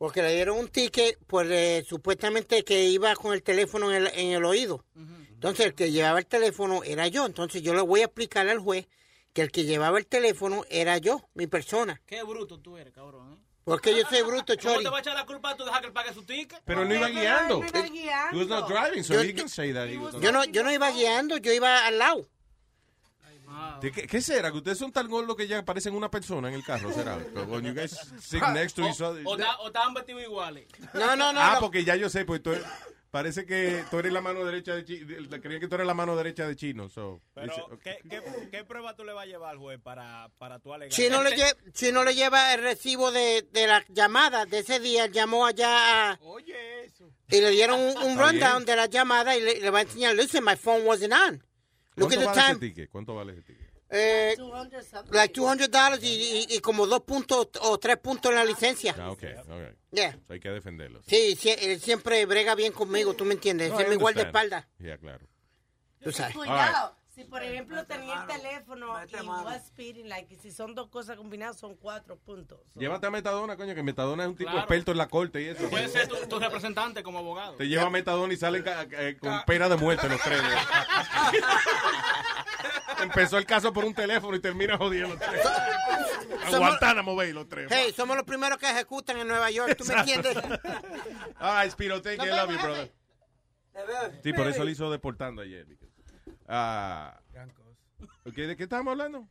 porque 0.01 0.23
le 0.23 0.35
dieron 0.35 0.57
un 0.57 0.69
ticket 0.69 1.19
por 1.27 1.47
eh, 1.53 1.85
supuestamente 1.87 2.65
que 2.65 2.85
iba 2.85 3.15
con 3.17 3.35
el 3.35 3.43
teléfono 3.43 3.91
en 3.93 4.07
el, 4.07 4.07
en 4.15 4.31
el 4.33 4.43
oído. 4.47 4.83
Entonces 5.29 5.67
el 5.67 5.75
que 5.75 5.93
llevaba 5.93 6.19
el 6.19 6.25
teléfono 6.25 6.83
era 6.85 7.07
yo. 7.09 7.27
Entonces 7.27 7.61
yo 7.61 7.75
le 7.75 7.83
voy 7.83 8.01
a 8.01 8.05
explicar 8.07 8.49
al 8.49 8.61
juez 8.61 8.89
que 9.35 9.43
el 9.43 9.53
que 9.53 9.65
llevaba 9.65 9.99
el 9.99 10.07
teléfono 10.07 10.65
era 10.71 10.97
yo, 10.97 11.29
mi 11.35 11.47
persona. 11.47 12.01
Qué 12.07 12.23
bruto 12.23 12.59
tú 12.59 12.79
eres, 12.79 12.95
cabrón. 12.95 13.35
¿eh? 13.35 13.37
Porque 13.63 13.95
yo 13.95 14.09
soy 14.09 14.23
bruto, 14.23 14.55
¿Cómo 14.63 14.73
Chori. 14.73 14.85
te 14.85 14.91
va 14.91 14.97
a 14.97 15.01
echar 15.01 15.15
la 15.15 15.27
culpa 15.27 15.51
a 15.51 15.57
tú 15.59 15.67
dejar 15.67 15.83
que 15.83 15.89
él 15.89 15.93
pague 15.93 16.15
su 16.15 16.23
ticket? 16.23 16.63
Pero 16.65 16.87
no 16.87 16.95
iba 16.95 17.09
guiando. 17.11 17.61
no 17.61 17.67
iba 17.67 18.31
He 18.33 18.37
was 18.39 18.49
not 18.49 18.69
driving, 18.71 19.05
so 19.05 19.13
Yo- 19.13 19.21
he 19.21 19.35
can 19.35 19.51
say 19.51 19.71
that. 19.75 19.87
he 19.87 19.99
was 19.99 20.15
Yo 20.19 20.33
no, 20.33 20.45
yo 20.47 20.63
no 20.63 20.73
iba 20.73 20.91
guiando, 20.93 21.37
yo 21.37 21.53
iba 21.53 21.85
al 21.87 21.99
lado. 21.99 22.27
¿De 23.81 23.91
¿Qué, 23.93 24.07
¿Qué 24.07 24.21
será? 24.21 24.51
¿Que 24.51 24.59
ustedes 24.59 24.79
son 24.79 24.93
tan 24.93 25.09
gordos 25.09 25.37
que 25.37 25.47
ya 25.49 25.65
parecen 25.65 25.95
una 25.95 26.11
persona 26.11 26.49
en 26.49 26.55
el 26.55 26.65
carro? 26.65 26.93
¿Será? 26.93 27.17
When 27.49 27.65
you 27.65 27.73
guys 27.75 27.99
sit 28.21 28.43
next 28.53 28.77
to 28.77 28.87
each 28.89 29.01
other. 29.01 29.23
O, 29.27 29.37
ta- 29.37 29.57
o 29.61 29.69
estaban 29.69 29.95
vestidos 29.95 30.23
iguales. 30.23 30.67
No, 30.95 31.17
no, 31.17 31.33
no. 31.33 31.41
Ah, 31.41 31.55
no. 31.55 31.61
porque 31.61 31.85
ya 31.85 31.97
yo 31.97 32.09
sé, 32.09 32.25
pues 32.25 32.43
tú 32.43 32.53
eres- 32.53 32.65
parece 33.11 33.45
que 33.45 33.83
tú 33.91 33.99
eres 33.99 34.13
la 34.13 34.21
mano 34.21 34.45
derecha 34.45 34.73
de 34.75 34.85
Chino. 34.85 35.07
Creían 35.43 35.61
que 35.61 35.67
tú 35.67 35.75
eres 35.75 35.87
la 35.87 35.95
mano 35.95 36.15
derecha 36.15 36.47
de 36.47 36.55
Chino. 36.55 36.89
So, 36.89 37.21
Pero. 37.35 37.79
¿qué, 37.83 37.99
qué, 38.09 38.23
qué 38.53 38.65
prueba 38.65 38.95
tú 38.95 39.03
le 39.05 39.13
vas 39.13 39.25
a 39.25 39.27
llevar 39.27 39.51
al 39.51 39.59
juez 39.59 39.81
para, 39.83 40.31
para 40.39 40.61
tu 40.61 40.73
alegar? 40.73 40.93
Chino 40.95 41.23
le, 41.25 41.35
Chino 41.73 42.05
le 42.05 42.15
lleva 42.15 42.55
el 42.55 42.63
recibo 42.63 43.11
de, 43.11 43.49
de 43.51 43.67
la 43.67 43.85
llamada 43.89 44.47
de 44.47 44.61
ese 44.61 44.79
día. 44.79 45.07
Él 45.07 45.13
llamó 45.13 45.45
allá 45.47 46.13
a- 46.13 46.19
Oye, 46.23 46.85
eso. 46.85 47.11
y 47.29 47.41
le 47.41 47.51
dieron 47.51 47.81
un, 47.81 48.17
rundown 48.19 48.59
bien. 48.59 48.65
de 48.67 48.77
la 48.77 48.87
llamada 48.87 49.37
y 49.37 49.41
le, 49.41 49.61
le 49.61 49.71
va 49.71 49.81
a 49.81 49.83
enseñar, 49.83 50.15
listen, 50.15 50.45
my 50.45 50.55
phone 50.57 50.85
wasn't 50.87 51.13
on. 51.13 51.43
Look 51.97 52.09
¿Cuánto 52.09 52.15
at 52.15 52.21
the 52.21 52.27
vale 52.27 52.41
ese 52.41 52.49
time. 52.55 52.69
ticket? 52.69 52.91
¿Cuánto 52.91 53.15
vale 53.15 53.33
ese 53.33 53.43
ticket? 53.43 53.71
Eh, 53.93 54.37
like 55.11 55.35
200 55.35 55.69
dollars 55.69 56.03
y, 56.05 56.07
y, 56.49 56.57
y 56.57 56.61
como 56.61 56.87
dos 56.87 57.01
puntos 57.03 57.49
o 57.61 57.77
tres 57.79 57.97
puntos 57.97 58.31
en 58.31 58.37
la 58.37 58.45
licencia. 58.45 58.95
Ah, 58.97 59.11
ok, 59.11 59.23
ok. 59.49 59.77
Yeah. 59.91 60.13
So 60.29 60.33
hay 60.33 60.39
que 60.41 60.49
defenderlo. 60.51 61.03
Sí, 61.09 61.35
sí, 61.35 61.51
él 61.59 61.81
siempre 61.81 62.25
brega 62.25 62.55
bien 62.55 62.73
conmigo, 62.73 63.15
tú 63.15 63.25
me 63.25 63.35
entiendes. 63.35 63.71
No, 63.73 63.81
Él 63.81 63.87
I 63.87 63.91
me 63.91 63.97
guarda 63.97 64.23
understand. 64.23 64.53
espalda. 64.53 64.69
Yeah, 64.79 64.99
claro. 64.99 65.27
Tú 66.03 66.13
sabes. 66.13 66.37
Cuidado. 66.37 66.97
Si 67.15 67.25
por 67.25 67.43
ejemplo 67.43 67.85
tenía 67.87 68.21
el 68.23 68.27
teléfono 68.29 68.95
y 69.05 69.27
was 69.27 69.67
speeding, 69.67 70.09
like, 70.09 70.33
y 70.33 70.37
si 70.39 70.53
son 70.53 70.77
dos 70.77 70.89
cosas 70.89 71.17
combinadas 71.17 71.59
son 71.59 71.75
cuatro 71.75 72.17
puntos. 72.17 72.61
Llévate 72.77 73.09
a 73.09 73.11
Metadona, 73.11 73.57
coño, 73.57 73.75
que 73.75 73.83
Metadona 73.83 74.23
es 74.23 74.29
un 74.29 74.37
tipo 74.37 74.49
Claro. 74.51 74.61
experto 74.61 74.93
en 74.93 74.99
la 74.99 75.09
corte 75.09 75.43
y 75.43 75.47
eso. 75.49 75.69
Puede 75.69 75.89
ser 75.89 76.07
tu, 76.07 76.15
tu 76.29 76.39
representante 76.39 77.03
como 77.03 77.19
abogado. 77.19 77.57
Te 77.57 77.67
lleva 77.67 77.91
Metadona 77.91 78.33
y 78.33 78.37
salen 78.37 78.63
ca- 78.63 78.87
eh, 78.93 79.17
con 79.19 79.43
pena 79.45 79.69
de 79.69 79.77
muerte 79.77 80.09
los 80.09 80.21
tres. 80.23 80.41
Empezó 83.03 83.39
el 83.39 83.47
caso 83.47 83.73
por 83.73 83.85
un 83.85 83.95
teléfono 83.95 84.37
y 84.37 84.41
termina 84.41 84.77
jodiendo 84.77 85.15
los 85.15 85.19
tres. 85.19 85.47
A 85.47 86.31
Somos- 86.51 86.59
Guantánamo 86.59 87.17
Bay 87.17 87.33
los 87.33 87.49
tres. 87.49 87.69
Hey, 87.71 87.93
somos 87.97 88.17
los 88.17 88.25
primeros 88.25 88.59
que 88.59 88.69
ejecutan 88.71 89.17
en 89.19 89.29
Nueva 89.29 89.51
York, 89.51 89.77
¿tú 89.77 89.85
me 89.85 89.95
entiendes? 89.95 90.37
All 91.41 91.63
right, 91.63 91.71
Spiro, 91.73 92.01
thank 92.03 92.19
you. 92.19 92.27
I 92.27 92.31
love 92.31 92.51
you, 92.51 92.59
brother. 92.59 92.93
Sí, 94.23 94.33
por 94.33 94.47
eso 94.47 94.65
le 94.65 94.73
hizo 94.73 94.91
deportando 94.91 95.43
ayer. 95.43 95.67
Ah, 96.53 97.21
ok, 98.27 98.35
¿De 98.35 98.57
qué 98.57 98.65
estábamos 98.65 98.91
hablando? 98.93 99.25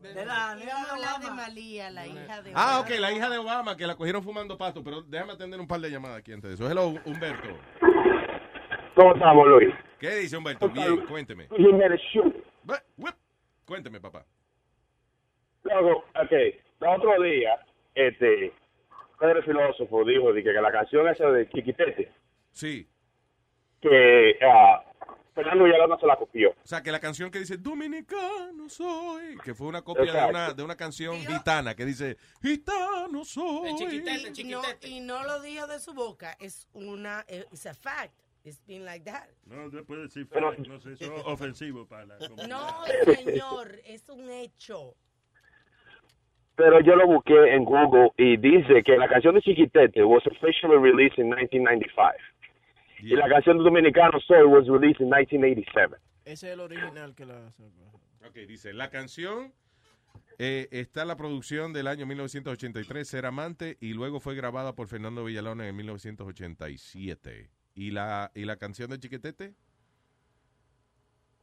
De 0.00 0.14
la, 0.24 0.56
Vamos 0.56 0.88
a 0.90 0.94
hablar 0.94 1.20
de 1.20 1.30
Malía, 1.30 1.90
la 1.90 2.06
hija 2.06 2.40
de 2.42 2.52
Ah, 2.54 2.80
ok, 2.80 2.90
la 2.98 3.12
hija 3.12 3.28
de 3.28 3.36
Obama, 3.36 3.76
que 3.76 3.86
la 3.86 3.96
cogieron 3.96 4.22
fumando 4.22 4.56
pasto, 4.56 4.82
pero 4.82 5.02
déjame 5.02 5.32
atender 5.32 5.60
un 5.60 5.66
par 5.66 5.80
de 5.80 5.90
llamadas 5.90 6.18
aquí 6.18 6.32
antes 6.32 6.48
de 6.50 6.54
eso. 6.54 6.70
Hello, 6.70 6.94
Humberto. 7.04 7.48
¿Cómo 8.94 9.14
estamos, 9.14 9.46
Luis? 9.46 9.74
¿Qué 9.98 10.10
dice 10.16 10.38
Humberto? 10.38 10.68
Bien, 10.70 11.04
cuénteme. 11.06 11.48
Cuénteme, 13.66 14.00
papá. 14.00 14.24
Luego, 15.64 15.98
ok, 16.14 16.32
el 16.32 16.54
otro 16.80 17.22
día, 17.22 17.58
este, 17.94 18.52
Pedro 19.18 19.38
el 19.38 19.44
filósofo 19.44 20.04
dijo 20.04 20.32
de 20.32 20.42
que, 20.42 20.52
que 20.52 20.60
la 20.60 20.72
canción 20.72 21.08
esa 21.08 21.30
de 21.30 21.48
Chiquitete, 21.50 22.10
Sí. 22.52 22.86
que 23.80 24.38
ah, 24.42 24.82
Fernando 25.34 25.64
Villalona 25.64 25.98
se 25.98 26.06
la 26.06 26.16
copió. 26.16 26.50
O 26.50 26.66
sea, 26.66 26.82
que 26.82 26.92
la 26.92 27.00
canción 27.00 27.30
que 27.30 27.40
dice 27.40 27.56
Dominicano 27.56 28.68
soy, 28.68 29.36
que 29.44 29.52
fue 29.54 29.66
una 29.66 29.82
copia 29.82 30.12
de 30.12 30.30
una, 30.30 30.52
de 30.52 30.62
una 30.62 30.76
canción 30.76 31.16
gitana 31.16 31.74
que 31.74 31.84
dice 31.84 32.16
Gitano 32.40 33.24
soy. 33.24 33.70
Y 34.36 34.44
no, 34.44 34.62
y 34.82 35.00
no 35.00 35.24
lo 35.24 35.40
dijo 35.40 35.66
de 35.66 35.80
su 35.80 35.92
boca, 35.92 36.36
es 36.38 36.68
una, 36.72 37.24
es 37.28 37.66
a 37.66 37.74
fact. 37.74 38.14
It's 38.44 38.60
been 38.66 38.84
like 38.84 39.10
that. 39.10 39.26
No, 39.46 39.70
puede 39.84 40.02
decir 40.02 40.28
Pero- 40.28 40.54
no 40.54 40.78
sé, 40.78 40.92
eso 40.92 41.16
es 41.16 41.22
ofensivo 41.24 41.86
para 41.86 42.04
la 42.04 42.18
comunidad. 42.18 42.46
No, 42.46 42.84
señor, 43.14 43.80
es 43.86 44.06
un 44.10 44.30
hecho. 44.30 44.94
Pero 46.54 46.80
yo 46.80 46.94
lo 46.94 47.06
busqué 47.06 47.54
en 47.54 47.64
Google 47.64 48.10
y 48.16 48.36
dice 48.36 48.82
que 48.84 48.96
la 48.96 49.08
canción 49.08 49.34
de 49.34 49.40
Chiquitete 49.40 50.04
was 50.04 50.24
officially 50.26 50.76
released 50.76 51.18
in 51.18 51.28
1995. 51.30 52.14
Y 53.04 53.16
la 53.16 53.28
canción 53.28 53.58
de 53.58 53.64
Dominicano 53.64 54.18
Soy 54.20 54.44
was 54.44 54.66
released 54.66 55.00
in 55.00 55.10
1987. 55.10 55.96
Ese 56.24 56.46
es 56.48 56.54
el 56.54 56.60
original 56.60 57.14
que 57.14 57.26
la 57.26 57.52
Ok, 58.26 58.34
dice, 58.48 58.72
la 58.72 58.88
canción 58.88 59.52
eh, 60.38 60.68
está 60.70 61.02
en 61.02 61.08
la 61.08 61.16
producción 61.16 61.74
del 61.74 61.86
año 61.86 62.06
1983, 62.06 63.06
Ser 63.06 63.26
Amante, 63.26 63.76
y 63.80 63.92
luego 63.92 64.20
fue 64.20 64.34
grabada 64.34 64.74
por 64.74 64.88
Fernando 64.88 65.22
Villalona 65.24 65.68
en 65.68 65.76
1987. 65.76 67.50
¿Y 67.74 67.90
la, 67.90 68.30
¿Y 68.34 68.46
la 68.46 68.56
canción 68.56 68.88
de 68.88 68.98
Chiquitete? 68.98 69.52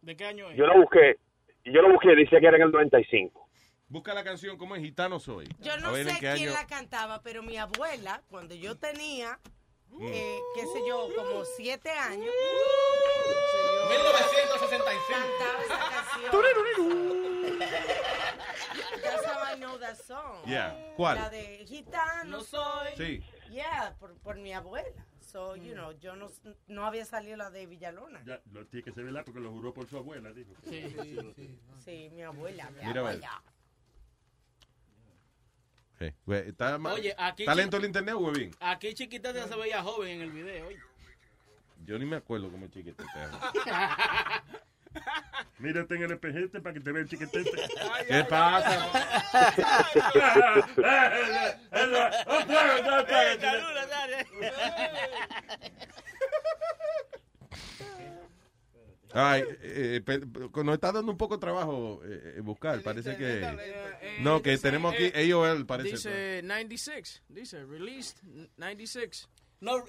¿De 0.01 0.15
qué 0.15 0.25
año 0.25 0.49
es? 0.49 0.57
Yo 0.57 0.65
lo 0.65 0.79
busqué, 0.81 1.17
yo 1.65 1.81
lo 1.83 1.91
busqué, 1.91 2.15
decía 2.15 2.39
que 2.39 2.47
era 2.47 2.57
en 2.57 2.63
el 2.63 2.71
95. 2.71 3.49
Busca 3.87 4.15
la 4.15 4.23
canción, 4.23 4.57
¿cómo 4.57 4.75
es? 4.75 4.81
Gitano 4.81 5.19
Soy. 5.19 5.47
Yo 5.59 5.77
no 5.77 5.93
sé 5.93 6.11
quién 6.19 6.31
año. 6.31 6.51
la 6.53 6.65
cantaba, 6.65 7.21
pero 7.21 7.43
mi 7.43 7.57
abuela, 7.57 8.23
cuando 8.29 8.55
yo 8.55 8.77
tenía, 8.77 9.37
eh, 9.99 10.39
qué 10.55 10.61
sé 10.61 10.81
yo, 10.87 11.09
como 11.15 11.43
siete 11.45 11.89
años, 11.91 12.33
1965. 13.89 15.05
cantaba 15.09 15.63
esa 15.63 15.79
canción. 15.89 16.31
Ya 19.03 19.15
esa 19.15 19.33
vaina 19.39 19.67
know 19.67 19.77
that 19.79 19.97
song. 19.97 20.45
Yeah. 20.45 20.75
¿Cuál? 20.95 21.15
La 21.17 21.29
de 21.29 21.65
Gitano 21.65 22.41
soy. 22.41 22.89
Sí. 22.97 23.23
Yeah, 23.51 23.95
por, 23.99 24.13
por 24.19 24.37
mi 24.37 24.53
abuela. 24.53 25.05
So, 25.19 25.55
you 25.55 25.73
know, 25.73 25.91
yo 25.99 26.15
no, 26.15 26.29
no 26.67 26.85
había 26.85 27.05
salido 27.05 27.37
la 27.37 27.49
de 27.49 27.65
Villalona. 27.65 28.21
Ya, 28.25 28.41
lo 28.51 28.65
tiene 28.67 28.83
que 28.83 28.91
ser 28.91 29.05
verdad 29.05 29.23
porque 29.23 29.39
lo 29.39 29.51
juró 29.51 29.73
por 29.73 29.87
su 29.87 29.97
abuela, 29.97 30.31
dijo. 30.33 30.51
Sí, 30.63 30.93
sí, 31.01 31.59
Sí, 31.85 32.09
mi 32.11 32.21
abuela, 32.21 32.69
mi 32.71 32.83
Mira, 32.85 32.89
a 32.89 32.93
ver. 32.93 32.97
abuela. 32.99 33.43
Güey, 36.25 36.49
¿Está 36.49 36.77
Oye, 36.77 37.15
aquí 37.17 37.45
¿Talento 37.45 37.77
chi- 37.77 37.81
el 37.83 37.85
internet, 37.87 38.15
huevín? 38.17 38.55
Aquí 38.59 38.93
chiquita 38.93 39.31
se 39.33 39.55
veía 39.55 39.83
joven 39.83 40.09
en 40.11 40.21
el 40.21 40.31
video. 40.31 40.67
oye. 40.67 40.79
Yo 41.85 41.97
ni 41.99 42.05
me 42.05 42.15
acuerdo 42.17 42.49
cómo 42.51 42.65
es 42.65 42.71
chiquitete. 42.71 43.03
Mírate 45.59 45.95
en 45.95 46.03
el 46.03 46.11
espejete 46.11 46.59
para 46.59 46.73
que 46.73 46.79
te 46.79 46.91
vea 46.91 47.03
el 47.03 47.09
chiquitete. 47.09 47.51
¿Qué 48.07 48.23
pasa? 48.25 48.91
Ay, 50.83 51.21
eh, 59.13 60.01
pe- 60.05 60.19
pe- 60.19 60.63
nos 60.63 60.73
está 60.75 60.91
dando 60.91 61.11
un 61.11 61.17
poco 61.17 61.35
de 61.35 61.41
trabajo 61.41 62.01
eh, 62.05 62.35
eh, 62.37 62.41
buscar. 62.41 62.81
Parece 62.81 63.17
que. 63.17 63.41
No, 64.21 64.41
que 64.41 64.57
tenemos 64.57 64.93
aquí 64.93 65.11
AOL, 65.31 65.65
parece. 65.65 65.91
Dice 65.91 66.41
96. 66.43 67.23
Dice 67.29 67.65
released 67.65 68.17
96. 68.57 69.29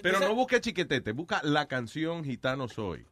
Pero 0.03 0.21
no 0.21 0.35
busque 0.35 0.61
chiquetete, 0.61 1.13
busca 1.13 1.41
la 1.45 1.67
canción 1.67 2.25
Gitano 2.25 2.69
Soy. 2.69 3.07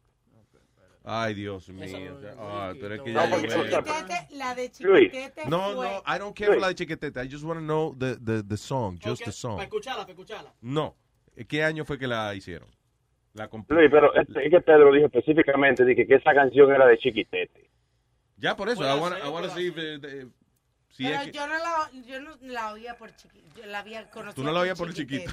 Ay, 1.03 1.33
Dios 1.33 1.67
mío. 1.69 2.19
Ay, 2.37 2.77
pero 2.79 2.95
es 2.95 3.01
que 3.01 3.11
ya 3.13 3.25
veo. 3.25 3.41
Chiquitete, 3.41 4.27
la 4.35 4.53
de 4.53 4.71
Chiquitete 4.71 5.45
No, 5.47 5.73
no, 5.73 6.03
I 6.05 6.19
don't 6.19 6.35
care 6.37 6.51
for 6.51 6.59
la 6.61 6.67
de 6.67 6.75
chiquetete. 6.75 7.19
I 7.23 7.27
just 7.27 7.43
want 7.43 7.59
to 7.59 7.65
know 7.65 7.95
the, 7.97 8.17
the, 8.23 8.43
the 8.43 8.57
song, 8.57 8.99
just 9.03 9.21
Ok, 9.21 9.25
the 9.25 9.31
song. 9.31 9.55
Para 9.55 9.63
escucharla, 9.63 10.01
para 10.03 10.11
escucharla. 10.11 10.53
No. 10.61 10.95
¿Qué 11.47 11.63
año 11.63 11.85
fue 11.85 11.97
que 11.97 12.05
la 12.05 12.35
hicieron? 12.35 12.69
La 13.33 13.49
Luis, 13.51 13.89
pero 13.89 14.13
este, 14.13 14.45
es 14.45 14.51
que 14.51 14.61
Pedro 14.61 14.91
dijo 14.91 15.05
específicamente 15.05 15.85
dije, 15.85 16.05
que 16.05 16.15
esa 16.15 16.33
canción 16.33 16.71
era 16.73 16.85
de 16.85 16.97
Chiquitete. 16.97 17.69
Ya 18.37 18.55
por 18.55 18.67
eso, 18.69 18.79
Puede 18.79 18.97
I 18.97 19.29
wanna 19.29 19.49
see 19.49 19.67
if, 19.67 19.77
eh, 19.77 20.27
si 20.89 21.03
Pero 21.03 21.15
es 21.15 21.25
que- 21.27 21.31
yo 21.31 21.47
no 21.47 21.57
la, 21.57 21.91
yo 22.05 22.19
no 22.19 22.37
la 22.41 22.73
oía 22.73 22.97
por 22.97 23.15
chiquitete. 23.15 23.61
Yo 23.61 23.65
la 23.67 23.79
había 23.79 24.09
conocido 24.09 24.33
Tú 24.33 24.43
no 24.43 24.51
la 24.51 24.59
oías 24.61 24.77
por 24.77 24.89
el 24.89 24.93
chiquito. 24.93 25.31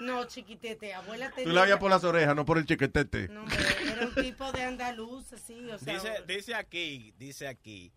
No, 0.00 0.26
chiquitete. 0.26 0.92
Abuela 0.94 1.30
tenía... 1.30 1.44
Tú 1.44 1.54
la 1.54 1.62
veías 1.62 1.78
por 1.78 1.90
las 1.90 2.04
orejas, 2.04 2.36
no 2.36 2.44
por 2.44 2.58
el 2.58 2.66
chiquetete. 2.66 3.28
No, 3.28 3.44
era 3.92 4.06
un 4.06 4.14
tipo 4.14 4.52
de 4.52 4.62
andaluz, 4.62 5.32
así, 5.32 5.68
o 5.70 5.78
sea... 5.78 5.94
Dice, 5.94 6.12
dice 6.26 6.54
aquí, 6.54 7.14
dice 7.16 7.48
aquí. 7.48 7.92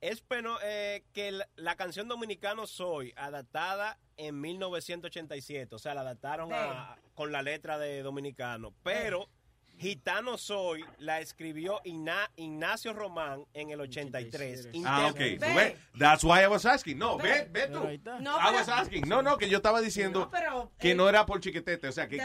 Es 0.00 0.26
bueno 0.26 0.56
eh, 0.64 1.04
que 1.12 1.30
la, 1.30 1.48
la 1.56 1.76
canción 1.76 2.08
Dominicano 2.08 2.66
Soy, 2.66 3.12
adaptada 3.16 3.98
en 4.26 4.40
1987, 4.40 5.74
o 5.74 5.78
sea, 5.78 5.94
la 5.94 6.02
adaptaron 6.02 6.52
a- 6.52 6.96
con 7.14 7.32
la 7.32 7.42
letra 7.42 7.78
de 7.78 8.02
Dominicano, 8.02 8.72
pero 8.82 9.28
Gitano 9.78 10.38
Soy 10.38 10.84
la 10.98 11.20
escribió 11.20 11.80
Igna- 11.84 12.30
Ignacio 12.36 12.92
Román 12.92 13.44
en 13.52 13.70
el 13.70 13.80
83. 13.80 14.68
Ah, 14.84 15.08
ok. 15.10 15.16
So, 15.40 15.54
ve, 15.54 15.76
That's 15.98 16.22
why 16.22 16.40
I 16.42 16.46
was 16.46 16.64
asking. 16.66 16.98
No, 16.98 17.16
ve, 17.18 17.48
ve 17.50 17.66
tú. 17.68 17.80
No, 17.80 17.90
I 17.90 18.52
was 18.54 18.66
pero- 18.66 18.76
asking. 18.76 19.08
No, 19.08 19.22
no, 19.22 19.36
que 19.38 19.48
yo 19.48 19.56
estaba 19.56 19.80
diciendo 19.80 20.20
No, 20.20 20.30
pero, 20.30 20.70
que 20.78 20.92
eh, 20.92 20.94
no 20.94 21.08
era 21.08 21.26
por 21.26 21.40
chiquetete. 21.40 21.88
O 21.88 21.92
sea, 21.92 22.06
que, 22.06 22.18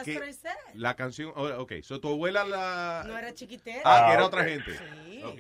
la 0.76 0.95
canción. 0.95 1.32
oh, 1.36 1.48
ok, 1.61 1.82
so 1.82 1.99
tu 1.99 2.10
abuela 2.10 2.44
la. 2.44 3.03
No 3.07 3.18
era 3.18 3.34
chiquitete. 3.34 3.82
Ah, 3.84 4.06
que 4.07 4.14
era 4.14 4.26
otra 4.26 4.44
gente. 4.44 4.78
Sí. 5.06 5.24
Ok. 5.24 5.40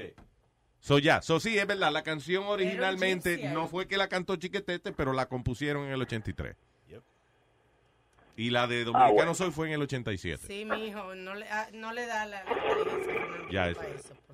So 0.79 0.99
ya, 0.99 1.21
so 1.21 1.39
sí, 1.39 1.57
es 1.57 1.67
verdad, 1.67 1.91
la 1.91 2.03
canción 2.03 2.43
originalmente 2.45 3.37
gypsy, 3.37 3.53
no 3.53 3.67
fue 3.67 3.87
que 3.87 3.97
la 3.97 4.07
cantó 4.07 4.35
Chiquetete, 4.35 4.91
pero 4.93 5.11
la 5.11 5.27
compusieron 5.27 5.85
en 5.85 5.91
el 5.93 6.01
83. 6.01 6.55
Y 8.39 8.51
la 8.51 8.67
de 8.67 8.83
Dominicano 8.83 9.13
bueno. 9.15 9.33
Soy 9.33 9.49
fue 9.49 9.67
en 9.67 9.73
el 9.73 9.81
87. 9.81 10.45
Sí, 10.45 10.63
mi 10.63 10.85
hijo, 10.85 11.15
no 11.15 11.33
le, 11.33 11.49
ah, 11.49 11.67
no 11.73 11.91
le 11.91 12.05
da 12.05 12.27
la, 12.27 12.43
Ya, 13.51 13.69
eso. 13.69 13.81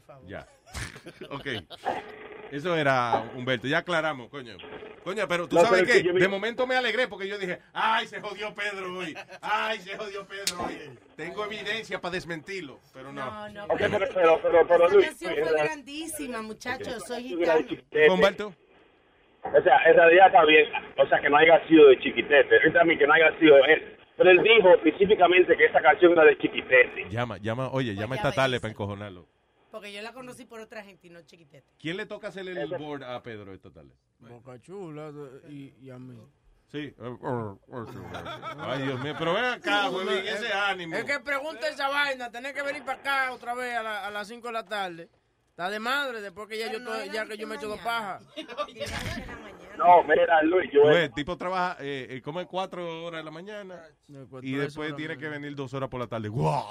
Favor. 0.03 0.27
Ya. 0.27 0.47
ok. 1.31 1.47
Eso 2.51 2.75
era 2.77 3.23
Humberto, 3.35 3.67
ya 3.67 3.79
aclaramos, 3.79 4.29
coño. 4.29 4.57
Coño, 5.03 5.27
pero 5.27 5.47
tú 5.47 5.55
No, 5.55 5.63
sabes 5.63 5.81
pero 5.83 5.93
que 5.93 6.03
yo 6.03 6.13
vi- 6.13 6.21
de 6.21 6.27
momento 6.27 6.65
me 6.67 6.75
alegré 6.75 7.07
porque 7.07 7.27
yo 7.27 7.37
dije, 7.37 7.59
ay, 7.73 8.07
se 8.07 8.21
jodió 8.21 8.53
Pedro 8.53 8.97
hoy. 8.99 9.15
Ay, 9.41 9.79
se 9.79 9.97
jodió 9.97 10.25
Pedro 10.27 10.63
hoy. 10.65 10.97
Tengo 11.15 11.43
evidencia 11.45 11.99
para 11.99 12.13
desmentirlo, 12.13 12.79
pero 12.93 13.11
no. 13.11 13.25
No, 13.25 13.49
no, 13.49 13.63
Ok, 13.65 13.77
pero, 13.79 13.99
pero, 14.13 14.39
pero, 14.41 14.67
pero, 14.67 14.85
Esa 14.85 14.93
Luis, 14.95 15.07
canción 15.07 15.33
Luis, 15.33 15.47
fue 15.49 15.59
en 15.59 15.65
grandísima, 15.65 16.41
muchachos, 16.41 17.03
soy 17.07 17.23
gitano. 17.23 17.61
Chiquitete, 17.61 18.09
Humberto. 18.09 18.53
O 19.43 19.61
sea, 19.61 19.77
en 19.85 19.95
realidad 19.95 20.27
está 20.27 20.45
bien, 20.45 20.69
o 20.97 21.05
sea, 21.07 21.19
que 21.19 21.29
no 21.29 21.35
haya 21.37 21.67
sido 21.67 21.89
de 21.89 21.99
Chiquitete, 21.99 22.55
él 22.65 22.71
también 22.71 22.97
que 22.97 23.05
no 23.07 23.13
haya 23.13 23.37
sido 23.39 23.57
él. 23.65 23.97
Pero 24.15 24.29
él 24.29 24.41
dijo 24.43 24.69
específicamente 24.75 25.57
que 25.57 25.65
esa 25.65 25.81
canción 25.81 26.13
era 26.13 26.23
de 26.23 26.37
Chiquitete. 26.37 27.09
Llama, 27.09 27.37
llama, 27.39 27.69
oye, 27.71 27.93
llama 27.95 28.09
Pues 28.09 28.19
esta 28.19 28.29
ya 28.29 28.35
tarde 28.35 28.59
para 28.61 28.71
encojonarlo. 28.71 29.27
Porque 29.73 29.91
yo 29.91 30.03
la 30.03 30.13
conocí 30.13 30.45
por 30.45 30.59
otra 30.59 30.83
gente 30.83 31.07
y 31.07 31.09
no 31.09 31.19
chiquitete. 31.23 31.65
¿Quién 31.79 31.97
le 31.97 32.05
toca 32.05 32.27
hacer 32.27 32.47
el 32.47 32.67
board 32.77 33.01
a 33.01 33.23
Pedro 33.23 33.51
esta 33.55 33.71
tarde? 33.71 33.89
Boca 34.19 34.61
Chula 34.61 35.11
y, 35.49 35.73
y 35.81 35.89
a 35.89 35.97
mí. 35.97 36.15
Sí. 36.67 36.93
Ay, 38.59 38.83
Dios 38.83 38.99
mío, 39.01 39.15
pero 39.17 39.33
ven 39.33 39.45
acá, 39.45 39.87
güey, 39.87 40.27
ese 40.27 40.53
ánimo. 40.53 40.95
Es 40.95 41.05
que 41.05 41.19
pregunta 41.21 41.67
esa 41.67 41.89
vaina, 41.89 42.29
tener 42.31 42.53
que 42.53 42.61
venir 42.61 42.83
para 42.85 42.99
acá 42.99 43.33
otra 43.33 43.55
vez 43.55 43.75
a, 43.75 43.81
la- 43.81 44.05
a 44.05 44.11
las 44.11 44.27
5 44.27 44.45
de 44.45 44.53
la 44.53 44.63
tarde. 44.63 45.09
Está 45.53 45.69
de 45.69 45.79
madre 45.79 46.19
después 46.19 46.47
que 46.49 46.57
ya 46.57 46.71
yo, 46.71 46.79
estoy- 46.79 47.11
ya 47.11 47.27
que 47.27 47.37
yo 47.37 47.45
me 47.45 47.55
echo 47.57 47.67
dos 47.67 47.79
pajas. 47.81 48.23
No, 49.77 50.03
mira, 50.03 50.41
Luis, 50.43 50.69
yo... 50.71 50.83
Pues, 50.83 50.97
el 51.05 51.13
tipo 51.13 51.35
trabaja, 51.35 51.77
eh, 51.79 52.05
eh, 52.11 52.21
come 52.21 52.45
cuatro 52.45 53.03
horas 53.05 53.21
de 53.21 53.23
la 53.25 53.31
mañana 53.31 53.81
pues, 54.29 54.43
y 54.43 54.53
después 54.53 54.95
tiene 54.95 55.17
que 55.17 55.27
venir 55.27 55.55
dos 55.55 55.73
horas 55.73 55.89
por 55.89 55.99
la 55.99 56.05
tarde. 56.05 56.29
¡Guau! 56.29 56.63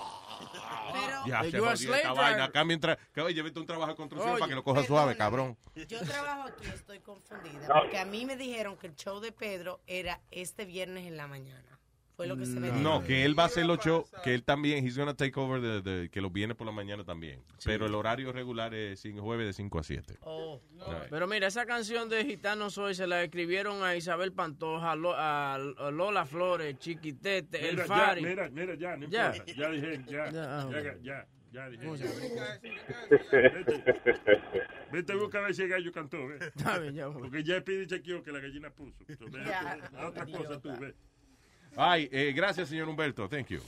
Ya 1.26 1.40
Eh, 1.40 1.50
se 1.50 1.96
esta 1.96 2.12
vaina. 2.12 2.44
Acá 2.44 2.62
mientras, 2.64 2.96
que 3.12 3.20
oye, 3.20 3.42
vete 3.42 3.58
un 3.58 3.66
trabajo 3.66 3.90
de 3.90 3.96
construcción 3.96 4.32
Oye, 4.34 4.38
para 4.40 4.48
que 4.50 4.54
lo 4.54 4.62
coja 4.62 4.84
suave, 4.84 5.16
cabrón. 5.16 5.56
Yo 5.74 6.00
trabajo 6.00 6.48
aquí, 6.48 6.66
estoy 6.68 7.00
confundida. 7.00 7.66
No. 7.66 7.74
Porque 7.80 7.98
a 7.98 8.04
mí 8.04 8.24
me 8.24 8.36
dijeron 8.36 8.76
que 8.76 8.86
el 8.86 8.94
show 8.94 9.18
de 9.18 9.32
Pedro 9.32 9.80
era 9.88 10.20
este 10.30 10.64
viernes 10.64 11.04
en 11.06 11.16
la 11.16 11.26
mañana. 11.26 11.71
Fue 12.16 12.26
lo 12.26 12.36
que 12.36 12.44
se 12.46 12.60
me 12.60 12.68
dijo. 12.70 12.78
No, 12.80 13.02
que 13.02 13.24
él 13.24 13.36
va 13.38 13.44
a 13.44 13.46
hacer 13.46 13.64
los 13.64 13.78
shows, 13.78 14.10
que 14.22 14.34
él 14.34 14.44
también, 14.44 14.84
he's 14.86 14.96
gonna 14.98 15.14
take 15.14 15.32
over, 15.40 15.60
de, 15.60 15.80
de- 15.82 16.08
que 16.10 16.20
los 16.20 16.32
viene 16.32 16.54
por 16.54 16.66
la 16.66 16.72
mañana 16.72 17.04
también. 17.04 17.42
Pero 17.64 17.86
el 17.86 17.94
horario 17.94 18.32
regular 18.32 18.74
es 18.74 19.02
jueves 19.18 19.46
de 19.46 19.52
5 19.54 19.78
a 19.78 19.82
7. 19.82 20.18
Oh. 20.22 20.60
Pero 21.10 21.26
mira, 21.26 21.46
esa 21.46 21.64
canción 21.66 22.08
de 22.08 22.24
Gitano 22.24 22.68
Soy 22.70 22.94
se 22.94 23.06
la 23.06 23.22
escribieron 23.22 23.82
a 23.82 23.96
Isabel 23.96 24.32
Pantoja, 24.32 24.92
a 24.92 24.96
Lo- 24.96 25.14
a 25.16 25.58
Lola 25.90 26.26
Flores, 26.26 26.78
Chiquitete, 26.78 27.68
El 27.68 27.76
Mira, 27.76 27.86
ya, 27.86 27.94
Fari. 27.94 28.22
mira, 28.22 28.50
mira, 28.50 28.74
ya, 28.74 28.96
no 28.96 29.08
Ya. 29.08 29.32
importa. 29.34 29.52
Ya 29.54 29.70
dije, 29.70 30.00
ya, 30.08 30.30
Ya, 30.30 30.60
ah, 30.60 30.70
ya, 30.70 30.96
ya, 31.02 31.26
ya 31.52 31.68
dije. 31.70 31.84
¿Cómo 31.84 31.96
se 31.96 32.06
Vete, 34.92 35.12
a 35.12 35.16
buscar 35.16 35.42
a 35.42 35.46
ver 35.46 35.54
si 35.54 35.62
el 35.62 35.68
gallo 35.68 35.90
cantó, 35.92 36.26
ve. 36.26 36.36
Está 36.54 36.78
bien, 36.78 36.94
ya 36.94 37.06
voy. 37.06 37.22
Porque 37.22 37.42
ya 37.42 37.60
pide 37.62 37.86
chequeó 37.86 38.22
que 38.22 38.30
la 38.32 38.40
gallina 38.40 38.70
puso. 38.70 38.92
Ya. 39.46 39.78
a 39.96 40.08
otra 40.08 40.26
cosa 40.26 40.60
tú, 40.60 40.68
ve. 40.78 40.94
Ay, 41.76 42.08
eh, 42.12 42.32
gracias, 42.34 42.68
señor 42.68 42.88
Humberto. 42.88 43.28
Thank 43.28 43.48
you. 43.48 43.60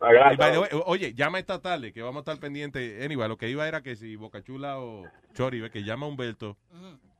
Ah, 0.00 0.10
gracias. 0.12 0.34
Y 0.34 0.36
by 0.36 0.52
the 0.52 0.58
way, 0.58 0.68
o- 0.72 0.84
oye, 0.86 1.14
llama 1.14 1.38
esta 1.38 1.60
tarde, 1.60 1.92
que 1.92 2.02
vamos 2.02 2.16
a 2.16 2.20
estar 2.32 2.38
pendientes. 2.40 3.04
Anyway, 3.04 3.28
lo 3.28 3.36
que 3.36 3.48
iba 3.48 3.66
era 3.68 3.82
que 3.82 3.94
si 3.96 4.16
Bocachula 4.16 4.78
o 4.80 5.04
Chori, 5.34 5.60
ve 5.60 5.70
que 5.70 5.84
llama 5.84 6.06
a 6.06 6.08
Humberto, 6.08 6.56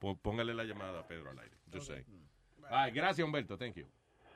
po- 0.01 0.17
póngale 0.17 0.55
la 0.55 0.65
llamada 0.65 1.01
a 1.01 1.07
Pedro 1.07 1.31
al 1.31 1.39
aire. 1.39 1.55
Yo 1.71 1.81
sé. 1.81 2.05
Ay, 2.71 2.91
gracias, 2.93 3.25
Humberto. 3.25 3.57
Thank 3.57 3.75
you. 3.77 3.87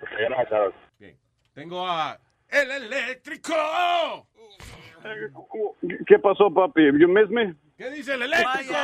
Gracias. 0.00 0.74
Bien. 0.98 1.16
Tengo 1.54 1.86
a 1.86 2.18
El 2.48 2.70
Eléctrico. 2.70 3.54
¿Qué 6.06 6.18
pasó, 6.18 6.52
papi? 6.52 6.82
You 6.98 7.08
miss 7.08 7.28
me? 7.30 7.54
¿Qué 7.76 7.90
dice 7.90 8.14
el 8.14 8.22
eléctrico? 8.22 8.74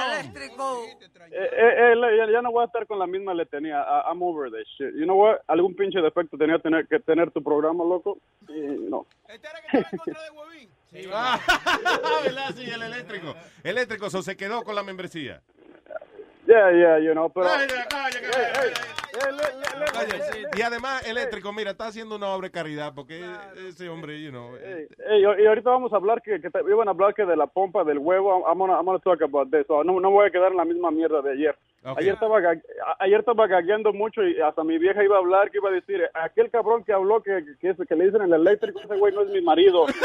Eh, 1.30 1.30
eh, 1.32 1.92
eh, 1.92 2.16
ya, 2.18 2.30
ya 2.30 2.42
no 2.42 2.52
voy 2.52 2.62
a 2.62 2.66
estar 2.66 2.86
con 2.86 2.98
la 2.98 3.06
misma 3.06 3.32
letanía. 3.32 3.80
I- 3.80 4.10
I'm 4.10 4.22
over 4.22 4.50
this 4.50 4.68
shit. 4.76 4.94
You 4.94 5.04
know 5.04 5.16
what? 5.16 5.38
Algún 5.48 5.74
pinche 5.74 6.00
defecto 6.00 6.36
tenía 6.36 6.58
tener, 6.58 6.86
que 6.86 7.00
tener 7.00 7.30
tu 7.30 7.42
programa, 7.42 7.84
loco. 7.84 8.18
Y 8.48 8.60
no. 8.90 9.06
Ah, 11.10 11.40
¿verdad? 12.22 12.54
Sí, 12.54 12.64
el 12.70 12.82
eléctrico. 12.82 13.34
Eléctrico, 13.64 14.10
so, 14.10 14.22
se 14.22 14.36
quedó 14.36 14.62
con 14.62 14.74
la 14.74 14.82
membresía. 14.82 15.40
Yeah, 16.52 16.70
yeah, 16.70 16.98
you 16.98 17.12
know, 17.14 17.30
pero... 17.32 17.48
Y 20.54 20.60
además, 20.62 21.06
eléctrico, 21.06 21.50
mira, 21.52 21.70
está 21.70 21.86
haciendo 21.86 22.16
una 22.16 22.28
obra 22.28 22.48
de 22.48 22.52
caridad 22.52 22.92
porque 22.94 23.24
ese 23.66 23.88
hombre, 23.88 24.20
you 24.22 24.30
know. 24.30 24.54
eh, 24.56 24.86
Ey, 25.08 25.22
y 25.22 25.46
ahorita 25.46 25.70
vamos 25.70 25.92
a 25.94 25.96
hablar 25.96 26.20
que, 26.20 26.40
que 26.42 26.50
te- 26.50 26.60
iban 26.68 26.88
a 26.88 26.90
hablar 26.90 27.14
que 27.14 27.24
de 27.24 27.36
la 27.36 27.46
pompa 27.46 27.84
del 27.84 27.96
huevo. 27.98 28.44
I'm 28.46 28.58
gonna, 28.58 28.74
I'm 28.74 28.84
gonna 28.84 28.98
talk 28.98 29.22
about 29.22 29.50
this. 29.50 29.66
So, 29.66 29.82
no, 29.82 29.98
no 29.98 30.10
voy 30.10 30.26
a 30.26 30.30
quedar 30.30 30.50
en 30.50 30.58
la 30.58 30.64
misma 30.66 30.90
mierda 30.90 31.22
de 31.22 31.32
ayer. 31.32 31.56
Ok. 31.84 31.98
Ayer 32.00 32.14
estaba 32.14 32.38
ayer 32.98 33.20
estaba 33.20 33.46
gagueando 33.46 33.92
mucho 33.94 34.22
y 34.22 34.38
hasta 34.40 34.62
mi 34.62 34.76
vieja 34.78 35.02
iba 35.02 35.16
a 35.16 35.20
hablar 35.20 35.50
que 35.50 35.56
iba 35.58 35.70
a 35.70 35.72
decir 35.72 36.02
aquel 36.14 36.50
cabrón 36.50 36.84
que 36.84 36.92
habló 36.92 37.22
que, 37.22 37.44
que, 37.60 37.74
que 37.74 37.96
le 37.96 38.04
dicen 38.06 38.20
el 38.22 38.32
eléctrico 38.34 38.80
ese 38.80 38.96
güey 38.96 39.14
no 39.14 39.22
es 39.22 39.30
mi 39.30 39.40
marido. 39.40 39.86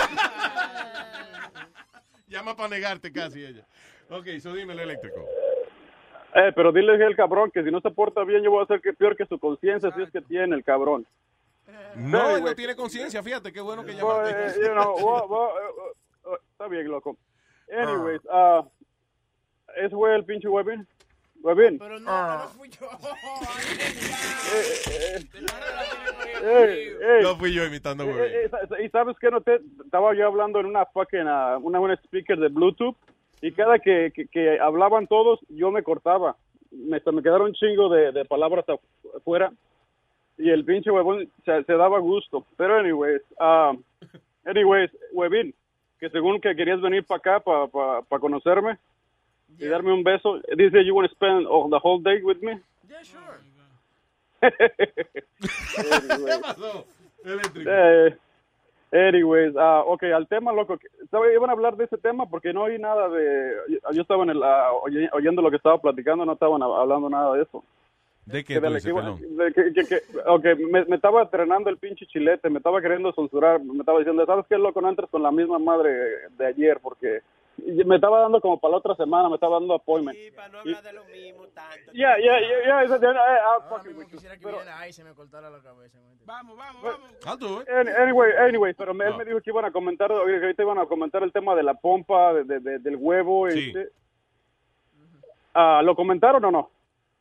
Llama 2.28 2.56
para 2.56 2.69
negarte 2.69 3.11
casi 3.11 3.44
ella. 3.45 3.65
Ok, 4.10 4.26
so 4.41 4.53
dime 4.53 4.74
el 4.74 4.80
eléctrico. 4.80 5.26
Eh, 6.36 6.52
pero 6.56 6.72
dile 6.72 7.04
al 7.04 7.16
cabrón 7.16 7.49
que 7.52 7.64
si 7.64 7.72
no 7.72 7.80
se 7.82 7.90
porta 7.91 8.24
bien, 8.24 8.44
yo 8.44 8.52
voy 8.52 8.62
a 8.62 8.64
hacer 8.64 8.82
que 8.82 8.94
peor 8.94 9.16
que 9.16 9.26
su 9.26 9.40
conciencia, 9.40 9.91
si 9.95 10.02
es 10.04 10.12
que 10.12 10.22
tiene 10.22 10.56
el 10.56 10.64
cabrón. 10.64 11.06
No, 11.95 12.40
no 12.40 12.54
tiene 12.56 12.76
conciencia, 12.76 13.24
fíjate, 13.24 13.52
qué 13.52 13.60
bueno 13.62 13.84
que 13.84 13.94
llamaste. 13.95 14.62
you 14.62 14.72
know, 14.74 14.95
wo- 15.02 15.28
wo- 15.28 15.49
eh, 15.58 15.91
eh, 16.26 16.38
está 16.52 16.68
bien, 16.68 16.88
loco. 16.90 17.18
Anyways, 17.72 18.22
ah, 18.32 18.64
ese 19.78 19.90
fue 19.90 20.16
el 20.16 20.24
pinche 20.26 20.48
Webin. 20.48 20.88
Webin. 21.41 21.78
Pero 21.80 21.99
no, 21.99 22.38
no 22.38 22.48
fui 22.49 22.70
yo. 22.70 22.88
No 27.22 27.36
fui 27.36 27.54
yo 27.54 27.66
imitando 27.66 28.04
a 28.04 28.08
Eh, 28.08 28.10
Webin. 28.12 28.78
eh, 28.80 28.86
y 28.86 28.90
sabes 28.90 29.18
que 29.20 29.30
no 29.32 29.41
te 29.41 29.60
estaba 29.84 30.14
yo 30.14 30.28
hablando 30.28 30.60
en 30.60 30.68
una 30.68 30.86
fucking 30.86 31.28
ah, 31.28 31.58
una 31.62 31.80
buena 31.80 31.95
speaker 31.95 32.38
de 32.40 32.48
Bluetooth 32.49 32.95
y 33.42 33.52
cada 33.52 33.80
que, 33.80 34.12
que, 34.14 34.28
que 34.28 34.60
hablaban 34.60 35.08
todos 35.08 35.40
yo 35.50 35.72
me 35.72 35.84
cortaba 35.84 36.36
me, 36.72 37.02
me 37.12 37.22
quedaron 37.24 37.48
un 37.48 37.54
chingo 37.54 37.90
de, 37.90 38.12
de 38.12 38.26
palabras 38.26 38.66
afu- 38.68 39.18
afuera 39.18 39.52
y 40.38 40.50
el 40.50 40.64
pinche 40.66 40.92
huevón 40.92 41.30
se, 41.46 41.64
se 41.64 41.74
daba 41.74 42.00
gusto 42.00 42.46
pero 42.58 42.78
anyways 42.78 43.22
ah, 43.40 43.74
anyways 44.46 44.92
huevín 45.14 45.54
que 46.00 46.10
según 46.10 46.40
que 46.42 46.56
querías 46.56 46.82
venir 46.82 47.04
para 47.06 47.18
acá 47.20 47.40
para 47.40 47.68
pa, 47.68 48.02
pa 48.04 48.20
conocerme 48.20 48.78
y 49.60 49.66
darme 49.66 49.94
un 49.94 50.04
beso 50.04 50.40
dice 50.56 50.84
you 50.86 50.94
want 50.96 51.08
to 51.10 51.16
spend 51.16 51.48
all, 51.48 51.70
the 51.70 51.80
whole 51.82 52.02
day 52.04 52.22
with 52.24 52.38
me 52.42 52.60
Yeah, 52.90 53.04
sure. 53.04 53.38
Anyways. 55.78 56.38
pasó? 56.42 56.86
Eléctrico. 57.26 57.70
Eh, 57.70 58.18
anyways, 58.92 59.56
ah, 59.58 59.84
ok, 59.86 60.04
al 60.04 60.28
tema, 60.28 60.52
loco. 60.54 60.78
¿sabe? 61.12 61.34
Iban 61.34 61.50
a 61.50 61.54
hablar 61.54 61.76
de 61.76 61.86
ese 61.86 61.98
tema 61.98 62.26
porque 62.30 62.54
no 62.54 62.64
oí 62.64 62.78
nada 62.80 63.10
de... 63.10 63.54
Yo, 63.94 64.02
estaba 64.02 64.24
en 64.24 64.30
el, 64.32 64.42
oye- 64.84 65.10
oyendo 65.14 65.42
lo 65.42 65.50
que 65.50 65.58
estaba 65.58 65.78
platicando, 65.80 66.26
no 66.26 66.34
estaban 66.34 66.62
hab- 66.62 66.80
hablando 66.82 67.10
nada 67.10 67.34
de 67.36 67.44
eso. 67.44 67.64
¿De 68.26 68.44
qué 68.44 68.56
Que 68.56 68.60
de 68.60 68.82
que 68.82 68.90
de 69.26 69.54
que- 69.54 69.74
que- 69.74 69.86
que- 69.88 70.20
ok, 70.26 70.46
me, 70.70 70.86
me 70.86 70.96
estaba 70.98 71.22
entrenando 71.22 71.70
el 71.70 71.78
pinche 71.78 72.06
chilete, 72.08 72.50
me 72.50 72.58
estaba 72.58 72.82
queriendo 72.82 73.14
censurar, 73.14 73.64
me 73.64 73.80
estaba 73.80 74.00
diciendo, 74.00 74.26
¿sabes 74.26 74.46
qué, 74.50 74.58
loco? 74.58 74.82
No 74.82 74.90
entres 74.90 75.10
con 75.10 75.24
la 75.24 75.32
misma 75.32 75.60
madre 75.60 75.92
de 76.38 76.46
ayer 76.46 76.80
porque... 76.82 77.22
me 77.86 77.96
estaba 77.96 78.22
dando 78.22 78.40
como 78.40 78.60
para 78.60 78.72
la 78.74 78.78
otra 78.78 78.96
semana, 78.96 79.30
me 79.30 79.36
estaba 79.36 79.60
dando 79.60 79.74
appointment. 79.74 80.18
Ya, 81.94 82.18
ya, 82.20 82.40
ya, 82.40 82.66
ya, 82.66 82.84
esa- 82.84 83.00
ya, 83.02 83.10
eh, 83.10 83.16
ah. 83.46 83.82
Quisiera 84.10 84.36
que 84.38 84.44
Pero- 84.44 84.58
viniera 84.60 84.80
ahí 84.80 84.90
y 84.90 84.94
se 84.94 85.04
me 85.04 85.14
cortara 85.14 85.50
la 85.50 85.60
cabeza. 85.62 85.98
Vamos, 86.26 86.58
vamos, 86.58 86.82
vamos. 86.84 87.10
I'll 87.26 87.38
do 87.38 87.62
it. 87.62 87.70
Any- 87.70 87.90
Anyway, 87.90 88.32
anyway, 88.38 88.74
pero 88.74 88.92
él 88.92 88.98
me 89.18 89.26
dijo 89.26 89.42
que 89.42 89.50
iban 89.50 89.66
a 89.66 89.72
comentar, 89.72 90.12
oye, 90.12 90.38
que 90.40 90.46
ahorita 90.46 90.64
iban 90.64 90.78
a 90.80 90.86
comentar 90.86 91.24
el 91.24 91.32
tema 91.32 91.56
de 91.56 91.64
la 91.64 91.74
pompa, 91.74 92.34
de, 92.34 92.44
de- 92.44 92.60
de- 92.60 92.80
del 92.80 92.96
huevo. 92.98 93.50
Sí. 93.50 93.68
este. 93.76 93.90
Ah, 95.54 95.82
¿Lo 95.84 95.96
comentaron 95.96 96.44
o 96.46 96.52
no? 96.52 96.70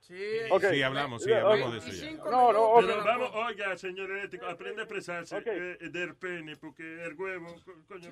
Sí, 0.06 0.14
Ok. 0.52 0.62
Sí, 0.70 0.82
hablamos, 0.82 1.22
sí, 1.24 1.32
hablamos 1.32 1.72
de 1.72 1.78
eso 1.78 1.90
ya. 2.06 2.30
No, 2.30 2.52
no, 2.52 2.62
ok. 2.74 2.84
Pero 2.86 3.04
vamos, 3.04 3.30
oiga, 3.34 3.76
señor 3.76 4.08
eléctrico, 4.12 4.46
aprende 4.46 4.82
a 4.82 4.84
expresarse 4.84 5.36
eh, 5.44 5.88
del 5.90 6.14
pene, 6.14 6.54
porque 6.56 6.84
el 7.04 7.14
huevo, 7.14 7.46
co- 7.64 7.72
coño, 7.88 8.08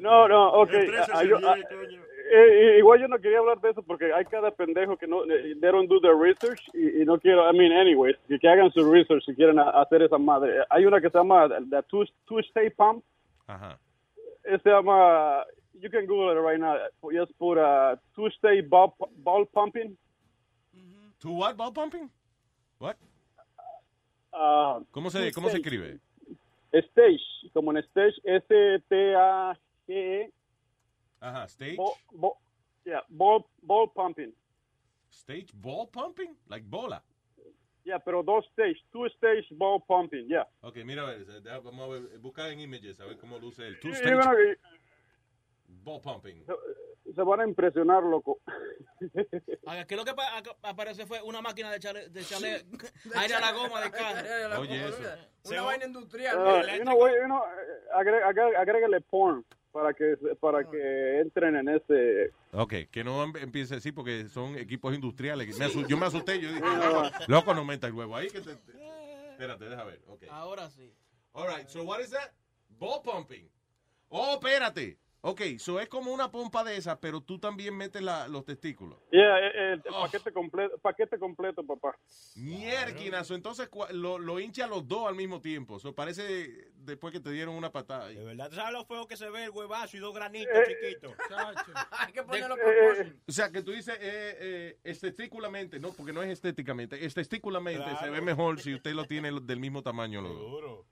No, 0.00 0.26
no, 0.26 0.48
ok. 0.54 0.70
Ah, 1.12 1.22
yo- 1.22 1.38
ah, 1.48 1.56
coño. 1.68 2.02
eh, 2.32 2.74
eh, 2.74 2.78
igual 2.78 3.00
yo 3.00 3.06
no 3.06 3.18
quería 3.20 3.38
hablar 3.38 3.60
de 3.60 3.70
eso 3.70 3.82
porque 3.84 4.12
hay 4.12 4.24
cada 4.24 4.50
pendejo 4.50 4.96
que 4.96 5.06
no, 5.06 5.22
eh, 5.30 5.54
they 5.60 5.70
don't 5.70 5.88
do 5.88 6.00
their 6.00 6.16
research 6.16 6.60
y, 6.74 7.02
y 7.02 7.04
no 7.04 7.20
quiero, 7.20 7.48
I 7.48 7.56
mean, 7.56 7.70
anyways, 7.70 8.16
que, 8.26 8.36
que 8.38 8.48
hagan 8.48 8.72
su 8.72 8.90
research 8.92 9.22
si 9.24 9.34
quieren 9.36 9.60
a- 9.60 9.70
hacer 9.80 10.02
esa 10.02 10.18
madre. 10.18 10.64
Hay 10.70 10.86
una 10.86 11.00
que 11.00 11.08
se 11.08 11.18
llama 11.18 11.48
the 11.48 11.82
two, 11.84 12.04
two 12.26 12.40
Stay 12.40 12.70
Pump. 12.70 13.04
Ajá. 13.46 13.78
Eh, 14.42 14.58
Se 14.60 14.70
llama, 14.70 15.44
you 15.74 15.88
can 15.88 16.04
Google 16.06 16.32
it 16.32 16.40
right 16.42 16.58
now. 16.58 16.74
Just 17.12 17.32
put 17.38 17.58
uh, 17.58 17.94
two 18.16 18.28
Stay 18.30 18.60
ball, 18.62 18.92
ball 19.18 19.46
Pumping. 19.46 19.96
¿To 21.18 21.30
what? 21.30 21.56
¿Ball 21.56 21.72
pumping? 21.72 22.10
What? 22.78 22.96
Ah, 24.32 24.80
¿Cómo 24.92 25.10
se, 25.10 25.32
cómo 25.32 25.50
se 25.50 25.56
escribe? 25.56 25.98
Stage, 26.72 27.50
como 27.52 27.72
en 27.72 27.78
Stage, 27.78 28.14
S-T-A-G-E. 28.24 30.32
Ajá, 31.20 31.48
stage. 31.48 31.76
Ball, 31.76 31.94
ball, 32.12 32.34
yeah, 32.84 33.02
ball, 33.08 33.44
ball 33.62 33.90
pumping. 33.92 34.32
Stage 35.10 35.48
ball 35.54 35.88
pumping? 35.90 36.36
Like 36.48 36.66
bola. 36.68 37.02
Yeah, 37.84 37.98
pero 37.98 38.22
dos 38.22 38.44
stage, 38.52 38.76
two 38.92 39.06
stage 39.16 39.46
ball 39.52 39.80
pumping, 39.80 40.28
yeah. 40.28 40.46
Ok, 40.60 40.76
mira, 40.84 41.04
vamos 41.64 41.80
a 41.80 41.88
ver, 41.88 42.18
buscar 42.18 42.50
en 42.50 42.60
images, 42.60 43.00
a 43.00 43.06
ver 43.06 43.16
cómo 43.16 43.38
luce 43.38 43.66
el 43.66 43.80
two 43.80 43.92
stage 43.92 44.58
ball 45.66 46.00
pumping. 46.00 46.44
Se 47.14 47.22
van 47.22 47.40
a 47.40 47.44
impresionar, 47.46 48.02
loco. 48.02 48.38
Que 49.86 49.96
lo 49.96 50.04
que 50.04 50.12
aparece 50.62 51.06
fue 51.06 51.20
una 51.22 51.40
máquina 51.40 51.70
de 51.70 51.76
echarle, 51.76 52.08
de 52.08 52.20
echarle 52.20 52.64
aire 53.16 53.34
a 53.34 53.40
la 53.40 53.52
goma 53.52 53.80
del 53.80 53.90
carro. 53.92 54.60
Oye, 54.60 54.86
eso. 54.88 54.98
Una 55.44 55.62
vaina 55.62 55.86
industrial. 55.86 56.36
Ah, 56.38 56.60
mira, 56.62 56.76
you 56.76 56.82
know, 56.82 56.96
güey, 56.96 57.14
you 57.20 57.24
know, 57.26 57.42
eh, 57.42 58.54
agrégale 58.58 59.00
porn 59.02 59.44
para 59.72 59.92
que 59.94 60.16
para 60.40 60.68
que 60.68 61.20
entren 61.20 61.56
en 61.56 61.68
ese 61.68 62.32
Ok, 62.52 62.74
que 62.90 63.04
no 63.04 63.22
em- 63.22 63.36
empiece 63.36 63.74
así 63.76 63.92
porque 63.92 64.28
son 64.28 64.56
equipos 64.56 64.94
industriales. 64.94 65.58
Me 65.58 65.68
yo 65.86 65.96
me 65.96 66.06
asusté, 66.06 66.40
yo 66.40 66.48
dije, 66.48 66.60
Ah. 66.64 66.90
loco, 66.92 67.24
loco, 67.28 67.54
no 67.54 67.64
meta 67.64 67.86
el 67.86 67.92
huevo 67.92 68.16
ahí. 68.16 68.28
Que 68.28 68.40
te, 68.40 68.54
te- 68.56 68.72
Espérate, 69.32 69.68
deja 69.68 69.84
ver. 69.84 70.00
Ok. 70.08 70.24
Ahora 70.30 70.68
sí. 70.70 70.92
All 71.32 71.46
right, 71.48 71.68
so 71.68 71.82
what 71.84 72.00
is 72.00 72.10
that? 72.10 72.32
Ball 72.70 73.00
pumping. 73.02 73.48
Oh, 74.08 74.34
espérate. 74.34 74.98
Ok, 75.20 75.40
so 75.58 75.80
es 75.80 75.88
como 75.88 76.12
una 76.12 76.30
pompa 76.30 76.62
de 76.62 76.76
esas, 76.76 76.96
pero 76.98 77.20
tú 77.20 77.40
también 77.40 77.76
metes 77.76 78.00
la- 78.00 78.28
los 78.28 78.44
testículos. 78.44 78.98
Yeah, 79.10 79.38
eh, 79.40 79.50
eh, 79.54 79.72
el 79.84 79.92
Oh. 79.94 80.02
paquete 80.02 80.32
completo, 80.32 80.78
paquete 80.78 81.18
completo, 81.18 81.64
papá. 81.66 81.98
Mierquinazo, 82.36 83.34
entonces 83.34 83.68
lo, 83.90 84.18
lo 84.20 84.38
hincha 84.38 84.68
los 84.68 84.86
dos 84.86 85.08
al 85.08 85.16
mismo 85.16 85.40
tiempo. 85.40 85.78
Eso 85.78 85.92
parece 85.92 86.70
después 86.76 87.12
que 87.12 87.18
te 87.18 87.32
dieron 87.32 87.56
una 87.56 87.72
patada. 87.72 88.06
De 88.08 88.22
verdad, 88.24 88.48
¿tú 88.48 88.54
sabes 88.56 88.72
lo 88.72 88.84
feo 88.84 89.08
que 89.08 89.16
se 89.16 89.28
ve 89.28 89.44
el 89.44 89.50
huevazo 89.50 89.96
y 89.96 90.00
dos 90.00 90.14
granitos 90.14 90.54
Eh, 90.56 90.64
chiquitos? 90.68 91.12
Hay 91.90 92.12
que 92.12 92.22
ponerlo 92.22 92.54
Eh, 92.56 93.00
eh, 93.00 93.12
O 93.26 93.32
sea, 93.32 93.50
que 93.50 93.62
tú 93.62 93.72
dices 93.72 93.96
eh, 94.00 94.36
eh, 94.40 94.78
estéticamente, 94.84 95.80
no, 95.80 95.90
porque 95.92 96.12
no 96.12 96.22
es 96.22 96.30
estéticamente, 96.30 97.04
estéticamente 97.04 97.96
se 97.96 98.08
ve 98.08 98.20
mejor 98.20 98.60
si 98.60 98.72
usted 98.74 98.94
lo 98.94 99.04
tiene 99.04 99.32
del 99.42 99.58
mismo 99.58 99.82
tamaño 99.82 100.22
los 100.22 100.32
dos. 100.36 100.86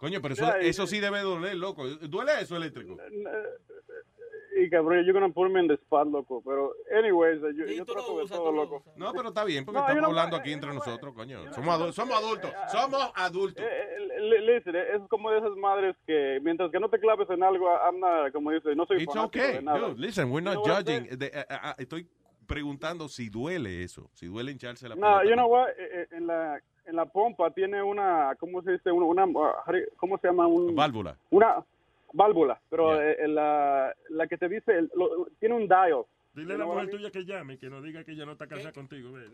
Coño, 0.00 0.20
pero 0.22 0.34
eso, 0.34 0.46
Ya, 0.46 0.62
y- 0.62 0.68
eso 0.68 0.86
sí 0.86 0.98
debe 0.98 1.20
doler, 1.20 1.54
loco. 1.56 1.86
¿Duele 1.86 2.32
eso 2.40 2.56
eléctrico? 2.56 2.96
Y 4.56 4.68
cabrón, 4.68 5.04
you're 5.06 5.12
gonna 5.18 5.32
put 5.32 5.48
me 5.50 5.60
in 5.60 5.68
the 5.68 5.74
spot, 5.74 6.08
loco. 6.08 6.42
Pero, 6.44 6.74
anyways, 6.98 7.40
yo, 7.56 7.64
yo 7.66 7.84
trato 7.84 8.18
de 8.18 8.26
todo, 8.28 8.50
loco. 8.52 8.82
No, 8.96 9.12
pero 9.12 9.28
está 9.28 9.44
bien, 9.44 9.64
porque 9.64 9.78
No, 9.78 9.84
estamos 9.84 9.96
yo 9.96 10.00
no- 10.02 10.06
hablando 10.08 10.36
aquí 10.36 10.52
entre 10.52 10.74
nosotros, 10.74 11.14
coño. 11.14 11.50
Somos, 11.54 11.78
adu- 11.80 11.92
somos 11.92 12.16
adultos, 12.16 12.50
somos 12.70 13.12
adultos. 13.14 13.64
Eh, 13.64 14.20
li- 14.20 14.40
Listen, 14.54 14.74
eh, 14.76 14.96
es 14.96 15.02
como 15.08 15.30
de 15.30 15.38
esas 15.38 15.56
madres 15.56 15.96
que 16.06 16.40
mientras 16.42 16.70
que 16.70 16.80
no 16.80 16.90
te 16.90 16.98
claves 16.98 17.30
en 17.30 17.42
algo, 17.42 17.68
I'm 17.70 18.00
not, 18.00 18.32
como 18.32 18.50
dice, 18.50 18.74
no 18.74 18.84
soy 18.86 19.02
It's 19.02 19.14
fanático 19.14 19.42
okay, 19.44 19.56
de 19.56 19.62
nada. 19.62 19.78
dude. 19.78 19.98
Listen, 20.00 20.30
we're 20.30 20.44
You 20.44 20.54
not 20.54 20.66
judging. 20.66 21.18
De- 21.18 21.26
eh, 21.26 21.46
eh, 21.48 21.74
estoy 21.78 22.06
preguntando 22.54 23.08
si 23.08 23.28
duele 23.30 23.82
eso, 23.84 24.10
si 24.12 24.26
duele 24.26 24.50
hincharse 24.52 24.88
la 24.88 24.96
No, 24.96 25.22
you 25.24 25.32
know 25.34 25.46
what? 25.48 25.68
En 26.10 26.26
la, 26.26 26.60
en 26.86 26.96
la 26.96 27.04
pompa 27.06 27.50
tiene 27.52 27.80
una, 27.82 28.34
¿cómo 28.38 28.60
se 28.62 28.72
dice? 28.72 28.90
Una, 28.90 29.24
una- 29.24 29.62
¿cómo 29.96 30.18
se 30.18 30.26
llama? 30.26 30.46
Un, 30.48 30.74
Válvula. 30.74 31.16
Una 31.30 31.64
válvula, 32.12 32.60
pero 32.68 33.00
eh, 33.00 33.16
la, 33.28 33.94
la 34.08 34.26
que 34.26 34.36
te 34.36 34.48
dice, 34.48 34.82
lo- 34.96 35.28
tiene 35.38 35.54
un 35.54 35.68
dial. 35.68 36.02
Dile 36.32 36.54
a 36.54 36.58
la 36.58 36.66
mujer 36.66 36.90
tuya 36.90 37.10
que 37.10 37.24
llame, 37.24 37.56
que 37.58 37.68
no 37.70 37.80
diga 37.82 38.02
que 38.04 38.12
ella 38.12 38.24
no 38.26 38.32
está 38.32 38.46
casada 38.48 38.72
contigo. 38.72 39.12
ve. 39.12 39.28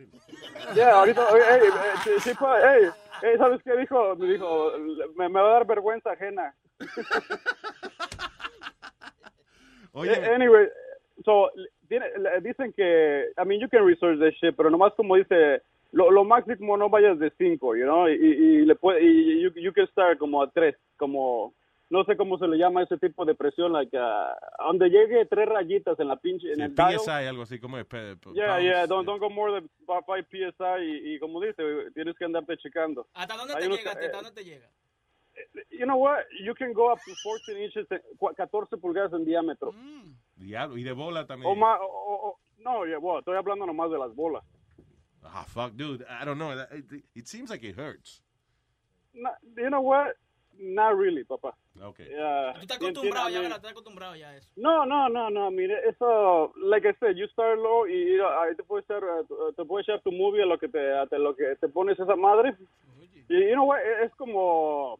Ya, 0.74 0.92
ahorita, 0.98 1.22
eh, 1.22 1.60
eh, 1.62 1.70
eh, 2.26 2.34
pa- 2.38 2.76
eh, 2.76 2.90
eh, 3.22 3.34
¿sabes 3.38 3.62
qué 3.62 3.74
dijo? 3.78 4.14
Me 4.16 4.26
dijo, 4.32 4.72
me, 5.16 5.28
me 5.28 5.40
va 5.40 5.48
a 5.48 5.52
dar 5.54 5.66
vergüenza 5.66 6.10
ajena. 6.12 6.54
Oye, 9.92 10.12
Eh, 10.12 10.34
anyway, 10.34 10.66
so, 11.24 11.50
tiene, 11.86 12.06
dicen 12.42 12.72
que, 12.72 13.26
I 13.36 13.44
mean, 13.44 13.60
you 13.60 13.68
can 13.68 13.84
research 13.86 14.18
this 14.18 14.34
shit, 14.40 14.54
pero 14.56 14.70
nomás 14.70 14.92
como 14.94 15.16
dice, 15.16 15.62
lo, 15.92 16.10
lo 16.10 16.24
máximo 16.24 16.76
no 16.76 16.88
vayas 16.88 17.18
de 17.18 17.32
5, 17.38 17.76
you 17.76 17.84
know, 17.84 18.08
y, 18.08 18.12
y, 18.12 18.16
y 18.60 18.64
le 18.66 18.74
puede, 18.74 19.02
y 19.02 19.40
you, 19.42 19.50
you 19.54 19.72
can 19.72 19.86
start 19.88 20.18
como 20.18 20.42
a 20.42 20.50
3, 20.50 20.74
como, 20.96 21.54
no 21.88 22.04
sé 22.04 22.16
cómo 22.16 22.36
se 22.38 22.48
le 22.48 22.58
llama 22.58 22.82
ese 22.82 22.98
tipo 22.98 23.24
de 23.24 23.34
presión, 23.34 23.72
like, 23.72 23.96
uh, 23.96 24.64
donde 24.66 24.88
llegue 24.90 25.24
tres 25.26 25.48
rayitas 25.48 25.98
en 26.00 26.08
la 26.08 26.16
pinche, 26.16 26.52
en 26.52 26.60
el 26.60 26.74
dial. 26.74 26.98
PSI, 26.98 27.26
algo 27.26 27.42
así 27.42 27.60
como 27.60 27.76
de 27.76 27.84
Yeah, 27.84 28.06
pounds. 28.16 28.64
yeah, 28.64 28.86
don't, 28.86 29.06
go 29.06 29.30
more 29.30 29.52
than 29.52 29.70
5 29.86 30.04
PSI 30.30 30.82
y, 30.82 31.14
y 31.14 31.18
como 31.20 31.40
dice, 31.40 31.62
tienes 31.94 32.16
que 32.16 32.24
andarte 32.24 32.56
checando. 32.58 33.06
¿Hasta 33.14 33.36
dónde 33.36 33.54
Hay 33.54 33.68
te 33.68 33.76
llega? 33.76 33.92
¿Hasta 33.92 34.04
eh, 34.04 34.10
dónde 34.12 34.32
te 34.32 34.44
llega? 34.44 34.68
You 35.70 35.84
know 35.86 35.96
what? 35.98 36.24
You 36.40 36.54
can 36.54 36.72
go 36.72 36.90
up 36.92 36.98
to 37.04 37.12
14 37.22 37.56
inches, 37.62 37.86
eh, 37.90 38.00
cua- 38.18 38.34
14 38.34 38.76
pulgadas 38.78 39.12
en 39.12 39.24
diámetro. 39.24 39.72
Diablo, 40.36 40.76
y 40.78 40.82
de 40.84 40.92
bola 40.92 41.26
también. 41.26 41.50
O 41.50 41.54
más, 41.54 41.78
o- 41.80 42.28
o- 42.30 42.38
no, 42.58 42.84
yeah, 42.86 42.98
well, 42.98 43.18
estoy 43.18 43.36
hablando 43.36 43.66
nomás 43.66 43.90
de 43.90 43.98
las 43.98 44.14
bolas. 44.14 44.42
Ah, 45.22 45.44
fuck, 45.46 45.72
dude. 45.74 46.04
I 46.08 46.24
don't 46.24 46.38
know. 46.38 46.52
It, 46.70 47.04
it 47.14 47.26
seems 47.26 47.50
like 47.50 47.62
it 47.66 47.76
hurts. 47.76 48.22
No, 49.12 49.30
you 49.56 49.68
know 49.70 49.80
what? 49.82 50.14
not 50.58 50.96
really, 50.96 51.22
papá. 51.22 51.54
Okay. 51.82 52.08
Yeah, 52.08 52.54
Tú 52.54 52.60
estás 52.62 52.78
acostumbrado 52.78 53.28
ya, 53.28 53.40
¿verdad? 53.42 53.56
Estás 53.58 53.72
acostumbrado 53.72 54.16
ya 54.16 54.30
a 54.30 54.36
eso. 54.36 54.48
No, 54.56 54.86
no, 54.86 55.06
no, 55.10 55.28
no, 55.28 55.50
mire, 55.50 55.74
eso, 55.86 56.50
like 56.56 56.86
I 56.88 56.94
said, 56.98 57.14
you 57.16 57.26
start 57.28 57.58
low 57.58 57.86
y 57.86 57.92
you 58.12 58.16
know, 58.16 58.28
ahí 58.40 58.56
te 58.56 58.62
puede 58.62 58.82
echar, 58.82 59.04
uh, 59.04 59.52
te 59.52 59.64
puede 59.66 59.82
echar 59.82 60.00
tu 60.00 60.10
movie 60.12 60.40
a 60.42 60.46
lo 60.46 60.58
que 60.58 60.68
te, 60.68 60.78
a 60.94 61.04
lo 61.18 61.36
que 61.36 61.56
te 61.60 61.68
pones 61.68 61.98
esa 62.00 62.16
madre. 62.16 62.56
Y, 63.28 63.48
you 63.48 63.52
know 63.52 63.66
what, 63.66 63.80
es 64.02 64.14
como, 64.14 64.98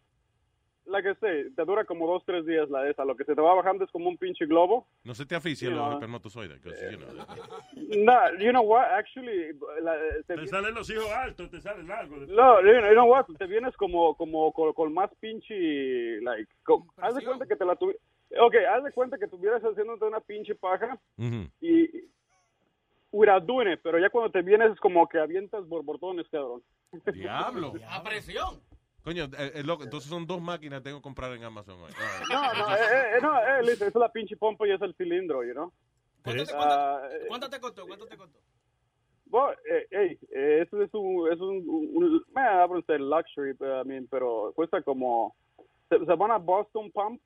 like 0.86 1.08
I 1.08 1.14
say, 1.20 1.50
te 1.54 1.64
dura 1.64 1.84
como 1.84 2.06
dos, 2.06 2.22
tres 2.24 2.46
días 2.46 2.68
la 2.70 2.88
esa, 2.88 3.04
lo 3.04 3.16
que 3.16 3.24
se 3.24 3.34
te 3.34 3.40
va 3.40 3.54
bajando 3.54 3.84
es 3.84 3.90
como 3.90 4.08
un 4.08 4.16
pinche 4.16 4.46
globo. 4.46 4.86
No 5.04 5.14
se 5.14 5.26
te 5.26 5.34
aficia 5.34 5.68
You 5.68 5.74
los 5.74 5.84
know. 5.84 5.92
espermatozoides. 5.94 6.60
'cause, 6.60 6.90
you 6.92 6.98
know. 6.98 8.04
No, 8.04 8.38
you 8.38 8.50
know 8.50 8.62
what, 8.62 8.84
actually, 8.92 9.52
la- 9.82 9.96
te- 10.26 10.36
Te 10.36 10.46
salen 10.46 10.74
los 10.74 10.88
hijos 10.90 11.10
altos, 11.10 11.50
te 11.50 11.60
salen 11.60 11.86
largos. 11.88 12.28
No, 12.28 12.60
you 12.62 12.72
know, 12.78 12.86
you 12.88 12.92
know 12.94 13.08
what, 13.10 13.26
te 13.38 13.46
vienes 13.46 13.76
como, 13.76 14.14
como 14.16 14.52
con, 14.52 14.72
con 14.72 14.92
más 14.94 15.10
pinche, 15.20 16.20
like, 16.22 16.50
co- 16.64 16.86
haz 16.98 17.14
de 17.14 17.24
cuenta 17.24 17.46
que 17.46 17.56
te 17.56 17.64
la 17.64 17.76
tuvieras, 17.76 18.02
ok, 18.40 18.54
haz 18.74 18.84
de 18.84 18.92
cuenta 18.92 19.18
que 19.18 19.24
estuvieras 19.26 19.62
haciéndote 19.62 20.04
una 20.04 20.20
pinche 20.20 20.54
paja 20.54 20.98
Ujú. 21.18 21.48
y 21.60 21.88
without 23.12 23.44
doing 23.44 23.72
it, 23.72 23.80
pero 23.82 23.98
ya 23.98 24.10
cuando 24.10 24.30
te 24.30 24.42
vienes 24.42 24.72
es 24.72 24.80
como 24.80 25.08
que 25.08 25.18
avientas 25.18 25.66
borbotones, 25.66 26.28
cabrón. 26.28 26.62
Diablo. 27.12 27.72
A 27.88 28.02
presión. 28.02 28.60
Coño, 29.06 29.26
eh, 29.38 29.52
eh, 29.54 29.62
loco, 29.62 29.84
entonces 29.84 30.10
son 30.10 30.26
dos 30.26 30.42
máquinas 30.42 30.80
que 30.80 30.86
tengo 30.86 30.98
que 30.98 31.04
comprar 31.04 31.30
en 31.32 31.44
Amazon. 31.44 31.78
right. 31.78 31.94
No, 32.28 32.42
no, 32.54 32.74
eh, 32.74 32.78
eh, 33.14 33.18
no, 33.22 33.38
eh, 33.38 33.62
listen, 33.62 33.86
esa 33.86 33.98
es 33.98 34.00
la 34.00 34.10
pinche 34.10 34.36
pompa 34.36 34.66
y 34.66 34.72
es 34.72 34.82
el 34.82 34.96
cilindro, 34.96 35.44
you 35.44 35.52
know. 35.52 35.72
¿Cuánto, 36.24 36.44
te- 36.44 36.50
Ah, 36.56 37.08
cuánto- 37.28 37.48
te 37.48 37.60
costó? 37.60 37.86
¿Cuánto 37.86 38.06
te 38.08 38.16
costó? 38.16 38.40
Well, 39.30 39.54
eh, 39.70 39.86
hey, 39.92 40.18
eh, 40.34 40.62
eso 40.66 40.82
es 40.82 40.92
un, 40.92 41.32
es 41.32 41.38
un, 41.38 41.56
un, 41.68 42.24
un 42.24 43.08
luxury, 43.08 43.52
but, 43.52 43.68
I 43.84 43.88
mean, 43.88 44.08
pero 44.10 44.52
cuesta 44.56 44.82
como, 44.82 45.36
se, 45.88 45.98
se 46.00 46.04
llama 46.04 46.38
Boston 46.38 46.90
Pump, 46.90 47.22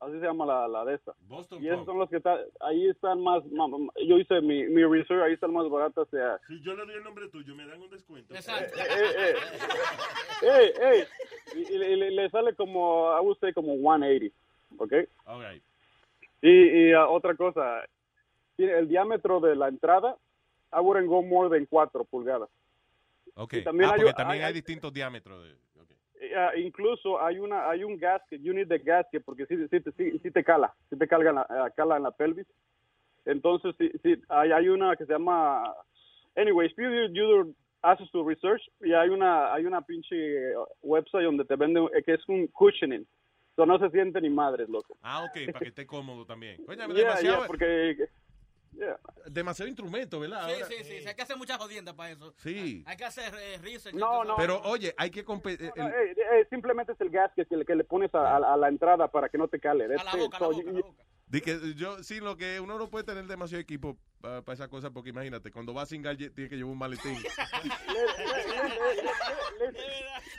así 0.00 0.12
se 0.20 0.26
llama 0.26 0.46
la, 0.46 0.68
la 0.68 0.84
de 0.84 0.94
esa. 0.94 1.12
Boston 1.28 1.62
y 1.62 1.68
esos 1.68 1.84
son 1.84 1.98
los 1.98 2.08
que 2.08 2.16
están, 2.18 2.38
ahí 2.60 2.88
están 2.88 3.20
más, 3.22 3.42
yo 4.06 4.18
hice 4.18 4.40
mi, 4.40 4.64
mi 4.68 4.84
research, 4.84 5.22
ahí 5.24 5.32
están 5.34 5.52
más 5.52 5.68
baratas, 5.68 6.06
o 6.06 6.10
sea, 6.10 6.38
Si 6.46 6.60
yo 6.62 6.74
le 6.74 6.84
doy 6.86 6.94
el 6.96 7.04
nombre 7.04 7.28
tuyo, 7.28 7.54
me 7.54 7.66
dan 7.66 7.80
un 7.82 7.90
descuento. 7.90 8.34
Exacto. 8.34 8.78
eh, 8.78 9.34
hey, 10.42 10.72
hey, 10.80 11.04
y, 11.56 11.72
y 11.74 11.78
le, 11.78 11.96
le- 11.96 12.10
le 12.12 12.30
sale 12.30 12.54
como, 12.54 13.10
I 13.16 13.20
would 13.24 13.38
say 13.40 13.52
como 13.52 13.74
180, 13.74 14.34
¿ok? 14.78 14.92
All 15.26 15.42
right. 15.44 15.62
Y, 16.42 16.50
y 16.88 16.92
ah, 16.92 17.08
otra 17.08 17.34
cosa, 17.34 17.82
tiene 18.56 18.78
el 18.78 18.88
diámetro 18.88 19.40
de 19.40 19.56
la 19.56 19.68
entrada, 19.68 20.16
I 20.72 20.80
wouldn't 20.80 21.08
go 21.08 21.22
more 21.22 21.48
than 21.48 21.66
4 21.66 22.04
pulgadas. 22.04 22.48
Ok. 23.34 23.54
También 23.64 23.90
ah, 23.90 23.94
hay- 23.94 24.00
porque 24.00 24.12
también 24.14 24.40
hay- 24.42 24.44
hay, 24.44 24.48
hay- 24.48 24.52
distintos 24.54 24.92
diámetros. 24.92 25.42
De... 25.44 25.54
Ah, 26.36 26.52
incluso 26.56 27.20
hay 27.22 27.38
una 27.38 27.68
hay 27.70 27.84
un 27.84 27.96
gasket, 27.96 28.40
you 28.42 28.52
need 28.52 28.68
the 28.68 28.78
gasket 28.78 29.24
porque 29.24 29.46
sí, 29.46 29.56
sí, 29.68 29.80
te- 29.80 29.92
sí, 29.92 30.18
sí 30.18 30.30
te 30.30 30.42
cala, 30.42 30.74
sí 30.90 30.96
te 30.98 31.06
calga 31.06 31.30
en 31.30 31.36
la, 31.36 31.46
ah, 31.48 31.70
cala 31.76 31.96
en 31.96 32.02
la 32.02 32.10
pelvis. 32.10 32.46
Entonces 33.24 33.74
sí, 34.02 34.16
hay, 34.28 34.52
hay 34.52 34.68
una 34.68 34.96
que 34.96 35.06
se 35.06 35.12
llama 35.12 35.72
anyways, 36.36 36.72
you, 36.76 37.08
you, 37.12 37.54
haces 37.82 38.10
tu 38.10 38.26
research 38.28 38.62
y 38.80 38.92
hay 38.92 39.08
una 39.10 39.52
hay 39.52 39.64
una 39.66 39.80
pinche 39.82 40.16
eh, 40.16 40.54
website 40.82 41.24
donde 41.24 41.44
te 41.44 41.56
venden 41.56 41.84
eh, 41.94 42.02
que 42.02 42.14
es 42.14 42.28
un 42.28 42.46
cushioning. 42.48 43.06
So, 43.54 43.66
no 43.66 43.78
se 43.78 43.90
siente 43.90 44.20
ni 44.20 44.30
madres, 44.30 44.68
loco. 44.68 44.96
Ah, 45.02 45.24
ok, 45.24 45.36
para 45.52 45.60
que 45.60 45.68
esté 45.70 45.84
cómodo 45.86 46.24
también. 46.24 46.60
Oye, 46.68 46.76
Yeah, 46.88 46.96
demasiado, 46.96 47.38
yeah, 47.38 47.46
porque 47.46 48.08
yeah. 48.72 48.98
demasiado 49.26 49.68
instrumento, 49.68 50.20
¿verdad? 50.20 50.46
Sí, 50.48 50.52
Ahora- 50.54 50.66
sí, 50.66 50.74
sí, 50.84 50.98
sí, 51.00 51.08
Hay 51.08 51.14
que 51.14 51.22
hacer 51.22 51.36
muchas 51.36 51.58
jodiendas 51.58 51.94
para 51.94 52.10
eso. 52.10 52.32
Sí. 52.38 52.82
Hay 52.86 52.96
que 52.96 53.04
hacer 53.04 53.32
eh, 53.34 53.58
research. 53.62 53.94
No, 53.94 54.24
no. 54.24 54.36
Pero 54.36 54.60
oye, 54.64 54.94
hay 54.96 55.10
que 55.10 55.24
competir. 55.24 55.72
No, 55.76 55.88
eh, 55.88 56.12
eh, 56.16 56.46
simplemente 56.50 56.92
es 56.92 57.00
el 57.00 57.10
gasket 57.10 57.48
que, 57.48 57.56
le- 57.56 57.64
que 57.64 57.74
le 57.74 57.84
pones 57.84 58.14
a, 58.14 58.36
a- 58.36 58.54
a 58.54 58.56
la 58.56 58.68
entrada 58.68 59.08
para 59.08 59.28
que 59.28 59.38
no 59.38 59.48
te 59.48 59.58
cale. 59.60 59.88
That's 59.88 60.04
la 60.04 60.12
it. 60.12 60.18
boca, 60.18 60.36
a 60.36 60.40
la 60.40 60.46
So, 60.46 60.52
boca, 60.52 60.62
you- 60.64 60.68
a 60.70 60.72
la 60.80 60.86
boca. 60.86 61.02
Di 61.30 61.40
que 61.42 61.74
yo, 61.76 62.02
sí, 62.02 62.20
lo 62.20 62.36
que 62.36 62.58
uno 62.58 62.78
no 62.78 62.88
puede 62.88 63.04
tener 63.04 63.26
demasiado 63.26 63.60
equipo 63.60 63.98
para 64.20 64.42
esas 64.54 64.68
cosas, 64.68 64.90
porque 64.92 65.10
imagínate, 65.10 65.50
cuando 65.50 65.74
va 65.74 65.82
a 65.82 65.86
singar 65.86 66.16
lle- 66.16 66.32
tiene 66.34 66.48
que 66.48 66.56
llevar 66.56 66.72
un 66.72 66.78
maletín. 66.78 67.18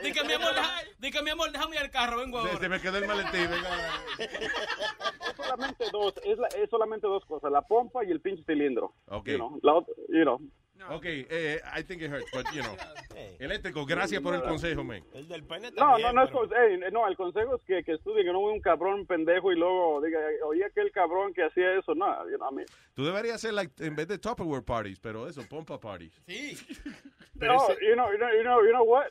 Di 0.04 0.14
que 0.14 0.24
mi 0.24 0.34
amor, 0.34 0.54
deja, 0.56 0.72
di 1.00 1.12
que 1.12 1.22
mi 1.22 1.30
amor, 1.30 1.52
déjame 1.52 1.76
ir 1.76 1.82
al 1.82 1.90
carro, 1.92 2.18
vengo 2.20 2.42
se, 2.42 2.48
ahora. 2.48 2.60
se 2.62 2.70
me 2.70 2.80
quedó 2.82 2.98
el 2.98 3.06
maletín, 3.08 3.50
venga. 3.50 4.04
es 4.20 5.36
solamente 5.36 5.86
dos, 5.92 6.14
es, 6.24 6.38
la- 6.38 6.48
es 6.48 6.70
solamente 6.70 7.06
dos 7.08 7.26
cosas, 7.26 7.52
la 7.52 7.62
pompa 7.62 8.04
y 8.06 8.12
el 8.12 8.22
pinche 8.22 8.44
cilindro. 8.46 8.94
Ok. 9.08 9.28
You 9.28 9.36
know, 9.38 9.60
la 9.62 9.74
you 10.10 10.24
know. 10.24 10.40
Ok, 10.88 11.06
eh, 11.06 11.60
I 11.78 11.84
think 11.84 12.02
it 12.02 12.10
hurts, 12.12 12.30
but 12.32 12.46
you 12.54 12.62
know. 12.62 12.76
Eléctrico, 13.40 13.86
gracias 13.86 14.22
por 14.22 14.34
el 14.34 14.42
consejo, 14.42 14.84
man. 14.84 15.04
El 15.14 15.28
del 15.28 15.44
pene 15.44 15.72
No, 15.72 15.98
no, 15.98 16.14
no 16.14 16.24
es 16.24 16.32
con- 16.32 16.50
ey, 16.54 16.80
no, 16.92 17.08
el 17.08 17.16
consejo 17.16 17.56
es 17.56 17.64
que, 17.64 17.84
que 17.84 17.94
estudie, 17.94 18.24
que 18.24 18.32
no 18.32 18.40
un 18.40 18.62
cabrón 18.62 19.06
pendejo 19.06 19.52
y 19.52 19.56
luego 19.56 20.02
diga, 20.02 20.20
oye 20.46 20.66
aquel 20.66 20.92
cabrón 20.92 21.34
que 21.34 21.44
hacía 21.44 21.78
eso, 21.78 21.94
no, 21.96 22.30
you 22.30 22.38
know, 22.38 22.50
I 22.52 22.56
mean, 22.56 22.68
Tú 22.96 23.06
deberías 23.06 23.36
hacer, 23.36 23.54
like, 23.54 23.74
en 23.86 23.96
vez 23.96 24.08
de 24.08 24.18
Tupperware 24.18 24.64
parties, 24.64 25.00
pero 25.00 25.28
eso, 25.28 25.42
pompa 25.50 25.80
parties. 25.80 26.14
Sí. 26.28 26.58
no, 27.36 27.68
you 27.82 27.94
know, 27.96 28.12
you 28.12 28.18
know, 28.18 28.34
you 28.34 28.44
know, 28.44 28.64
you 28.64 28.72
know 28.72 28.84
what? 28.84 29.08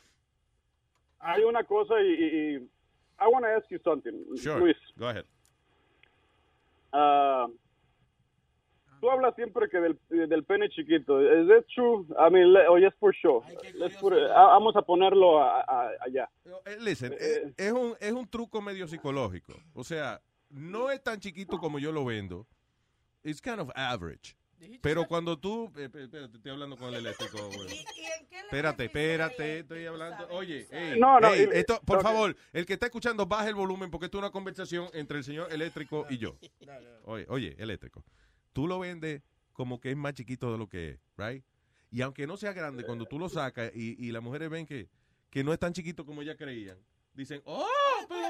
Hay 1.19 1.43
una 1.43 1.63
cosa 1.63 1.95
y, 2.01 2.07
y, 2.13 2.25
y 2.25 2.69
I 3.19 3.27
want 3.27 3.43
to 3.45 3.49
ask 3.51 3.69
you 3.69 3.79
something, 3.83 4.13
Sure, 4.37 4.59
Luis. 4.59 4.77
go 4.97 5.07
ahead. 5.09 5.25
Ah, 6.93 7.47
tú 8.99 9.09
hablas 9.09 9.35
siempre 9.35 9.69
que 9.69 9.77
del, 9.79 9.99
del 10.09 10.43
pene 10.43 10.69
chiquito. 10.69 11.19
¿Es 11.21 11.47
that 11.47 11.65
true? 11.73 12.05
I 12.17 12.29
mean, 12.31 12.55
or 12.67 12.79
just 12.81 12.97
for 12.99 14.13
it- 14.13 14.29
ah, 14.35 14.47
vamos 14.47 14.75
a 14.75 14.81
ponerlo 14.81 15.41
a- 15.41 15.61
a- 15.61 15.91
allá. 16.01 16.29
Eh, 16.65 16.77
Listen, 16.79 17.13
eh, 17.19 17.53
es, 17.57 17.71
un, 17.71 17.95
es 17.99 18.11
un 18.11 18.27
truco 18.27 18.61
medio 18.61 18.87
psicológico. 18.87 19.53
O 19.73 19.83
sea, 19.83 20.21
no 20.49 20.89
es 20.91 21.01
tan 21.03 21.19
chiquito 21.19 21.57
como 21.57 21.79
yo 21.79 21.91
lo 21.91 22.05
vendo. 22.05 22.45
It's 23.23 23.41
kind 23.41 23.59
of 23.59 23.69
average. 23.75 24.35
Pero 24.81 25.05
cuando 25.05 25.37
tú... 25.39 25.71
eh, 25.77 25.83
eh, 25.93 26.03
espérate, 26.03 26.35
estoy 26.35 26.51
hablando 26.51 26.75
con 26.75 26.89
el 26.89 26.95
eléctrico. 26.95 27.37
güey. 27.55 27.85
Espérate, 28.43 28.85
espérate, 28.85 29.59
estoy 29.59 29.85
hablando. 29.85 30.27
Oye, 30.31 30.67
ey, 30.71 30.99
No, 30.99 31.17
no, 31.19 31.33
ey, 31.33 31.43
y- 31.43 31.57
esto, 31.59 31.79
por 31.85 32.01
favor, 32.01 32.35
el 32.51 32.65
que 32.65 32.73
está 32.73 32.87
escuchando, 32.87 33.25
baje 33.25 33.49
el 33.49 33.55
volumen 33.55 33.89
porque 33.89 34.05
esto 34.07 34.17
es 34.17 34.23
una 34.23 34.31
conversación 34.31 34.87
entre 34.93 35.19
el 35.19 35.23
señor 35.23 35.53
eléctrico 35.53 36.05
y 36.09 36.17
yo. 36.17 36.35
Oye, 37.05 37.25
oye, 37.29 37.55
eléctrico. 37.57 38.03
Tú 38.53 38.67
lo 38.67 38.79
vendes 38.79 39.21
como 39.53 39.79
que 39.79 39.91
es 39.91 39.97
más 39.97 40.13
chiquito 40.13 40.51
de 40.51 40.57
lo 40.57 40.67
que 40.67 40.89
es, 40.89 40.99
right? 41.17 41.43
Y 41.91 42.01
aunque 42.01 42.27
no 42.27 42.37
sea 42.37 42.53
grande, 42.53 42.83
cuando 42.83 43.05
tú 43.05 43.19
lo 43.19 43.29
sacas 43.29 43.71
y, 43.75 43.95
y 44.03 44.11
las 44.11 44.21
mujeres 44.21 44.49
ven 44.49 44.65
que, 44.65 44.87
que 45.29 45.43
no 45.43 45.53
es 45.53 45.59
tan 45.59 45.73
chiquito 45.73 46.05
como 46.05 46.21
ellas 46.21 46.37
creían, 46.37 46.77
dicen, 47.13 47.41
oh, 47.45 47.65
pero... 48.07 48.27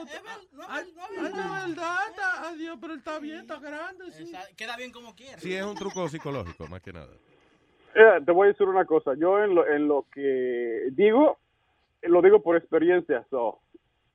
adiós, 2.45 2.77
pero 2.81 2.93
él 2.93 2.99
está 2.99 3.19
bien, 3.19 3.39
está 3.39 3.59
grande, 3.59 4.11
sí. 4.11 4.31
Queda 4.55 4.77
bien 4.77 4.91
como 4.91 5.15
quiera. 5.15 5.39
Sí, 5.39 5.53
es 5.53 5.63
un 5.63 5.75
truco 5.75 6.07
psicológico, 6.07 6.67
más 6.67 6.81
que 6.81 6.93
nada. 6.93 7.13
Eh, 7.95 8.21
te 8.25 8.31
voy 8.31 8.47
a 8.47 8.51
decir 8.51 8.67
una 8.67 8.85
cosa. 8.85 9.13
Yo 9.15 9.43
en 9.43 9.55
lo, 9.55 9.67
en 9.67 9.87
lo 9.87 10.05
que 10.13 10.89
digo, 10.91 11.37
lo 12.03 12.21
digo 12.21 12.41
por 12.41 12.55
experiencia. 12.55 13.25
So, 13.29 13.59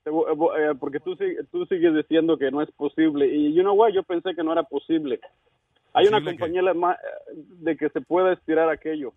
te 0.05 0.11
eh, 0.11 0.75
porque 0.79 1.01
tú, 1.01 1.17
tú 1.51 1.67
sigues 1.67 1.95
diciendo 1.95 2.39
que 2.39 2.51
no 2.51 2.63
es 2.63 2.71
posible. 2.73 3.27
Y 3.27 3.53
you 3.53 3.63
know 3.63 3.75
what, 3.75 3.93
yo 3.93 4.03
pensé 4.03 4.35
que 4.35 4.45
no 4.45 4.53
era 4.53 4.63
posible. 4.63 5.21
Hay 5.95 6.07
una 6.09 6.23
compañía 6.23 6.61
eh, 6.61 6.97
de 7.35 7.77
que 7.77 7.89
se 7.89 8.01
pueda 8.01 8.33
estirar 8.33 8.69
aquello. 8.69 9.13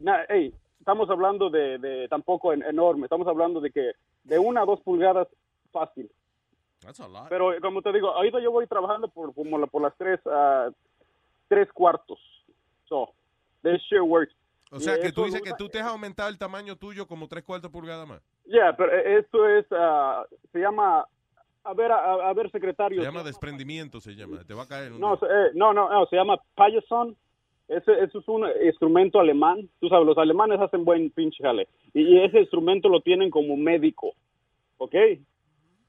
Na- 0.00 0.24
hey, 0.28 0.54
estamos 0.78 1.10
hablando 1.10 1.50
de, 1.50 1.78
de 1.78 2.08
tampoco 2.08 2.52
en- 2.52 2.62
enorme. 2.62 3.04
Estamos 3.04 3.26
hablando 3.26 3.60
de 3.60 3.70
que 3.70 3.92
de 4.22 4.38
una 4.38 4.62
a 4.62 4.64
dos 4.64 4.80
pulgadas 4.80 5.28
fácil. 5.72 6.10
That's 6.80 7.00
a 7.00 7.08
lot. 7.08 7.28
Pero 7.28 7.52
eh, 7.52 7.60
como 7.60 7.82
te 7.82 7.92
digo, 7.92 8.08
ahorita 8.10 8.40
yo 8.40 8.50
voy 8.52 8.66
trabajando 8.66 9.08
por 9.08 9.34
como 9.34 9.58
la- 9.58 9.66
por 9.66 9.82
las 9.82 9.96
tres 9.96 10.20
ah, 10.26 10.70
tres 11.48 11.70
cuartos. 11.72 12.18
So, 12.88 13.10
this 13.62 13.80
shit 13.90 14.00
works. 14.00 14.34
O 14.70 14.78
sea, 14.80 14.96
Y 14.98 15.00
que 15.00 15.12
tú 15.12 15.24
dices 15.24 15.40
dura- 15.40 15.50
que 15.52 15.56
tú 15.56 15.68
te 15.68 15.78
has 15.80 15.86
aumentado 15.86 16.28
el 16.28 16.38
tamaño 16.38 16.76
tuyo 16.76 17.06
como 17.06 17.28
tres 17.28 17.44
cuartos 17.44 17.70
pulgadas 17.70 18.06
más. 18.06 18.20
Yeah, 18.46 18.76
pero 18.76 18.92
eh, 18.92 19.18
esto 19.18 19.48
es 19.48 19.66
ah, 19.72 20.24
se 20.52 20.58
llama 20.60 21.06
a 21.64 21.74
ver 21.74 21.90
a, 21.92 22.28
a 22.28 22.32
ver 22.34 22.50
secretario. 22.50 23.00
Se 23.00 23.06
llama 23.06 23.22
desprendimiento, 23.22 24.00
se 24.00 24.14
llama. 24.14 24.44
Te 24.46 24.54
va 24.54 24.62
a 24.64 24.68
caer 24.68 24.92
un 24.92 25.00
No, 25.00 25.14
eh, 25.14 25.50
no, 25.54 25.72
no, 25.72 25.88
no, 25.90 26.06
se 26.06 26.16
llama 26.16 26.36
payason. 26.54 27.16
Ese, 27.66 27.92
eso 28.04 28.18
es 28.18 28.28
un 28.28 28.46
instrumento 28.64 29.18
alemán. 29.18 29.68
Tú 29.80 29.88
sabes, 29.88 30.06
los 30.06 30.18
alemanes 30.18 30.60
hacen 30.60 30.84
buen 30.84 31.10
pinche 31.10 31.42
jale. 31.42 31.66
Y, 31.94 32.02
y 32.02 32.24
ese 32.24 32.40
instrumento 32.40 32.88
lo 32.90 33.00
tienen 33.00 33.30
como 33.30 33.56
médico. 33.56 34.12
¿Ok? 34.76 34.94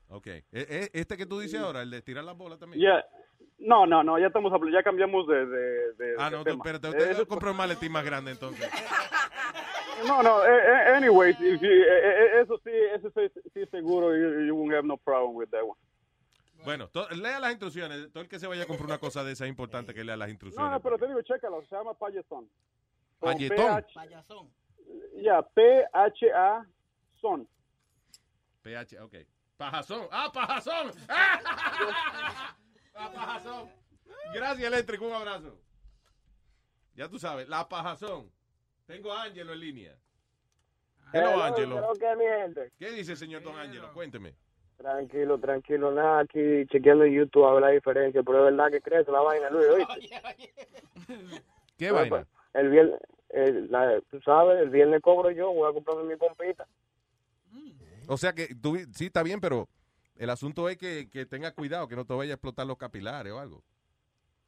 Ok. 0.10 0.28
E- 0.28 0.44
e- 0.54 0.90
Este 0.94 1.18
que 1.18 1.26
tú 1.26 1.40
dices 1.40 1.60
ahora, 1.60 1.82
el 1.82 1.92
de 1.92 2.02
tirar 2.02 2.24
las 2.24 2.38
bolas 2.38 2.60
también. 2.60 2.82
Ya. 2.82 3.04
No, 3.58 3.86
no, 3.86 4.04
no, 4.04 4.18
ya 4.20 4.28
estamos 4.28 4.52
ya 4.72 4.84
cambiamos 4.84 5.28
de, 5.28 5.46
de, 5.46 5.94
de- 5.94 6.16
Ah, 6.18 6.30
de 6.30 6.38
no, 6.38 6.44
tú, 6.44 6.52
tema. 6.52 6.64
espérate. 6.66 6.88
Eh, 6.88 6.92
Usted 6.92 7.12
eso- 7.12 7.28
compró 7.28 7.52
un 7.52 7.58
maletín 7.58 7.92
más 7.92 8.06
grande 8.06 8.32
entonces. 8.32 8.70
No, 10.08 10.22
no, 10.22 10.44
eh, 10.46 10.50
eh, 10.50 10.96
anyways, 10.96 11.40
if 11.40 11.62
you- 11.62 11.84
eso 12.42 12.58
sí, 12.64 12.72
eso 12.94 13.10
sí, 13.16 13.32
sí 13.54 13.66
seguro, 13.72 14.16
you, 14.16 14.46
you 14.48 14.56
won't 14.56 14.74
have 14.74 14.86
no 14.86 14.98
problem 14.98 15.36
with 15.36 15.50
that 15.50 15.64
one. 15.64 15.80
Bueno, 16.64 16.88
to- 16.90 17.08
lea 17.12 17.40
las 17.40 17.52
instrucciones. 17.52 18.12
Todo 18.12 18.24
el 18.24 18.30
que 18.30 18.40
se 18.40 18.48
vaya 18.48 18.64
a 18.64 18.66
comprar 18.66 18.88
una 18.88 18.98
cosa 18.98 19.24
de 19.24 19.32
esa 19.34 19.46
es 19.46 19.50
importante 19.50 19.94
que 19.94 20.04
lea 20.04 20.18
las 20.18 20.28
No, 20.28 20.32
instrucciones. 20.32 20.72
no, 20.72 20.80
pero 20.82 20.98
te 20.98 21.08
digo, 21.08 21.22
chécalo, 21.22 21.62
se 21.66 21.76
llama 21.76 21.94
Payetón. 21.94 22.50
PH 23.20 23.94
Payasón. 23.94 24.50
Ya, 25.22 25.42
P-H-A 25.42 26.66
son. 27.22 27.48
PH, 28.62 29.00
ok. 29.02 29.16
Pajazón. 29.58 30.08
Ah, 30.12 30.30
pajazón. 30.34 30.92
Ah, 32.98 33.12
pajazón. 33.14 33.70
Gracias, 34.34 34.68
eléctrico. 34.72 35.06
Un 35.06 35.14
abrazo. 35.14 35.60
Ya 36.96 37.10
tú 37.10 37.20
sabes, 37.20 37.50
la 37.50 37.68
pajazón. 37.68 38.32
Tengo 38.86 39.12
a 39.12 39.24
Ángelo 39.24 39.54
en 39.54 39.60
línea. 39.60 39.96
Hello, 41.14 41.30
Hello, 41.32 41.44
Ángelo. 41.44 41.78
hello, 41.78 42.70
¿qué, 42.78 42.92
dice, 42.92 43.16
señor 43.16 43.42
Don 43.44 43.58
Ángelo? 43.58 43.92
Cuénteme. 43.94 44.36
Tranquilo, 44.78 45.40
tranquilo, 45.40 45.92
nada, 45.92 46.20
aquí 46.20 46.66
chequeando 46.70 47.06
en 47.06 47.14
YouTube 47.14 47.46
a 47.46 47.54
ver 47.54 47.62
la 47.62 47.70
diferencia, 47.70 48.22
pero 48.24 48.40
es 48.50 48.56
verdad 48.56 48.70
que 48.72 48.82
crece 48.82 49.10
la 49.10 49.22
vaina, 49.22 49.50
Luis, 49.50 49.68
¿oíste? 49.70 50.10
¿Qué 51.78 51.92
Bueno, 51.92 52.10
vaina? 52.10 52.10
pues, 52.10 52.28
El 52.54 52.70
viernes, 52.70 53.00
el- 53.30 53.72
la- 53.72 54.02
tú 54.12 54.20
sabes, 54.22 54.62
el 54.62 54.70
viernes 54.70 55.02
cobro 55.02 55.32
yo, 55.32 55.54
voy 55.54 55.70
a 55.70 55.74
comprarme 55.74 56.04
mi 56.04 56.16
pompita. 56.18 56.68
O 58.08 58.18
sea 58.18 58.34
que 58.34 58.54
tú, 58.54 58.78
sí 58.94 59.06
está 59.06 59.24
bien, 59.24 59.40
pero 59.40 59.70
el 60.18 60.30
asunto 60.30 60.68
es 60.68 60.78
que, 60.78 61.10
que 61.10 61.26
tenga 61.26 61.52
cuidado, 61.54 61.88
que 61.88 61.96
no 61.96 62.06
te 62.06 62.14
vaya 62.14 62.34
a 62.34 62.36
explotar 62.36 62.68
los 62.68 62.78
capilares 62.78 63.32
o 63.32 63.40
algo. 63.40 63.64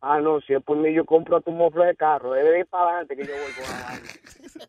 Ah, 0.02 0.20
no, 0.20 0.40
si 0.42 0.54
es 0.54 0.64
por 0.64 0.78
mí 0.78 0.94
yo 0.94 1.06
compro 1.06 1.42
tu 1.42 1.52
mofle 1.52 1.86
de 1.88 1.96
carro, 1.96 2.34
debe 2.34 2.60
ir 2.60 2.66
para 2.68 2.86
adelante 3.02 3.16
que 3.18 3.26
yo 3.26 3.34
voy 3.34 3.52
con 3.54 3.64
la 3.64 3.86
vaina. 3.86 4.02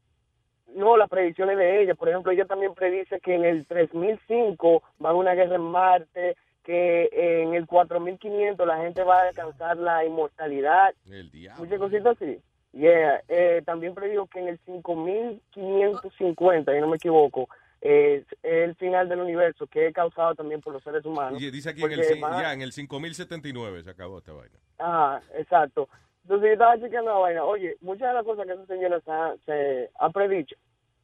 No, 0.75 0.95
las 0.95 1.09
predicciones 1.09 1.57
de 1.57 1.81
ella, 1.83 1.95
por 1.95 2.07
ejemplo, 2.09 2.31
ella 2.31 2.45
también 2.45 2.73
predice 2.73 3.19
que 3.19 3.35
en 3.35 3.43
el 3.43 3.65
3005 3.65 4.81
va 5.03 5.09
a 5.09 5.11
haber 5.11 5.19
una 5.19 5.33
guerra 5.33 5.55
en 5.55 5.61
Marte, 5.61 6.37
que 6.63 7.09
en 7.11 7.53
el 7.55 7.65
4500 7.65 8.65
la 8.65 8.77
gente 8.77 9.03
va 9.03 9.19
a 9.21 9.27
alcanzar 9.27 9.77
la 9.77 10.05
inmortalidad, 10.05 10.93
El 11.09 11.29
diablo. 11.31 11.63
muchas 11.63 11.79
cositas 11.79 12.15
así. 12.15 12.39
Yeah, 12.73 13.21
eh, 13.27 13.61
también 13.65 13.93
predijo 13.93 14.27
que 14.27 14.39
en 14.39 14.47
el 14.47 14.57
5550, 14.65 16.73
si 16.73 16.79
no 16.79 16.87
me 16.87 16.95
equivoco, 16.97 17.47
es 17.81 18.25
el 18.43 18.75
final 18.75 19.09
del 19.09 19.19
universo, 19.19 19.67
que 19.67 19.87
es 19.87 19.93
causado 19.93 20.35
también 20.35 20.61
por 20.61 20.71
los 20.73 20.83
seres 20.83 21.03
humanos. 21.05 21.41
Y 21.41 21.49
dice 21.51 21.69
aquí 21.71 21.83
en 21.83 21.91
el, 21.93 22.23
a- 22.23 22.41
ya, 22.41 22.53
en 22.53 22.61
el 22.61 22.71
5079 22.71 23.83
se 23.83 23.89
acabó 23.89 24.19
esta 24.19 24.33
vaina. 24.33 24.57
Ajá, 24.77 25.21
exacto. 25.35 25.89
Entonces 26.23 26.47
yo 26.49 26.53
estaba 26.53 26.79
chequeando 26.79 27.11
la 27.11 27.17
vaina. 27.17 27.43
Oye, 27.43 27.75
muchas 27.81 28.09
de 28.09 28.13
las 28.13 28.23
cosas 28.23 28.45
que 28.45 28.53
esa 28.53 28.65
señora 28.67 29.01
se 29.01 29.11
ha, 29.11 29.35
se 29.45 29.89
ha 29.99 30.09
predicho 30.11 30.55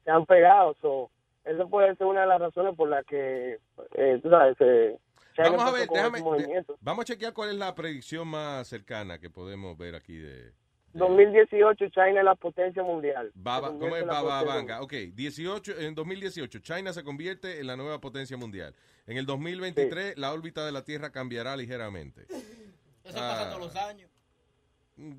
se 0.04 0.12
han 0.12 0.26
pegado. 0.26 0.76
So, 0.82 1.10
eso 1.44 1.68
puede 1.68 1.96
ser 1.96 2.08
una 2.08 2.22
de 2.22 2.28
las 2.28 2.40
razones 2.40 2.76
por 2.76 2.88
las 2.88 3.04
que, 3.06 3.58
eh, 3.96 4.20
tú 4.24 4.30
sabes, 4.30 4.56
se, 4.58 4.98
se 5.36 5.42
Vamos 5.42 5.64
a 5.64 5.72
ver, 5.72 5.88
déjame, 5.90 6.22
vamos 6.80 7.02
a 7.04 7.06
chequear 7.06 7.34
cuál 7.34 7.50
es 7.50 7.56
la 7.56 7.76
predicción 7.76 8.28
más 8.28 8.68
cercana 8.68 9.20
que 9.20 9.30
podemos 9.30 9.78
ver 9.78 9.96
aquí 9.96 10.16
de 10.16 10.54
2018, 10.98 11.90
China 11.90 12.20
es 12.20 12.24
la 12.26 12.36
potencia 12.36 12.84
mundial. 12.84 13.32
Baba, 13.36 13.70
¿cómo 13.70 13.96
es 13.96 14.02
en 14.02 14.08
la 14.08 14.14
Baba 14.22 14.40
potencia 14.40 14.56
Vanga? 14.56 14.82
Ok, 14.82 14.94
18, 15.14 15.80
en 15.80 15.96
2018 15.96 16.60
China 16.60 16.94
se 16.94 17.04
convierte 17.04 17.60
en 17.60 17.68
la 17.68 17.76
nueva 17.76 18.00
potencia 18.02 18.36
mundial. 18.38 18.76
En 19.06 19.18
el 19.18 19.26
2023 19.26 20.18
la 20.18 20.34
órbita 20.34 20.66
de 20.66 20.72
la 20.72 20.84
Tierra 20.84 21.12
cambiará 21.12 21.56
ligeramente. 21.56 22.24
Eso 23.04 23.14
pasa 23.16 23.48
Ah. 23.48 23.50
todos 23.54 23.62
los 23.62 23.76
años. 23.76 24.10
Mm, 24.98 25.14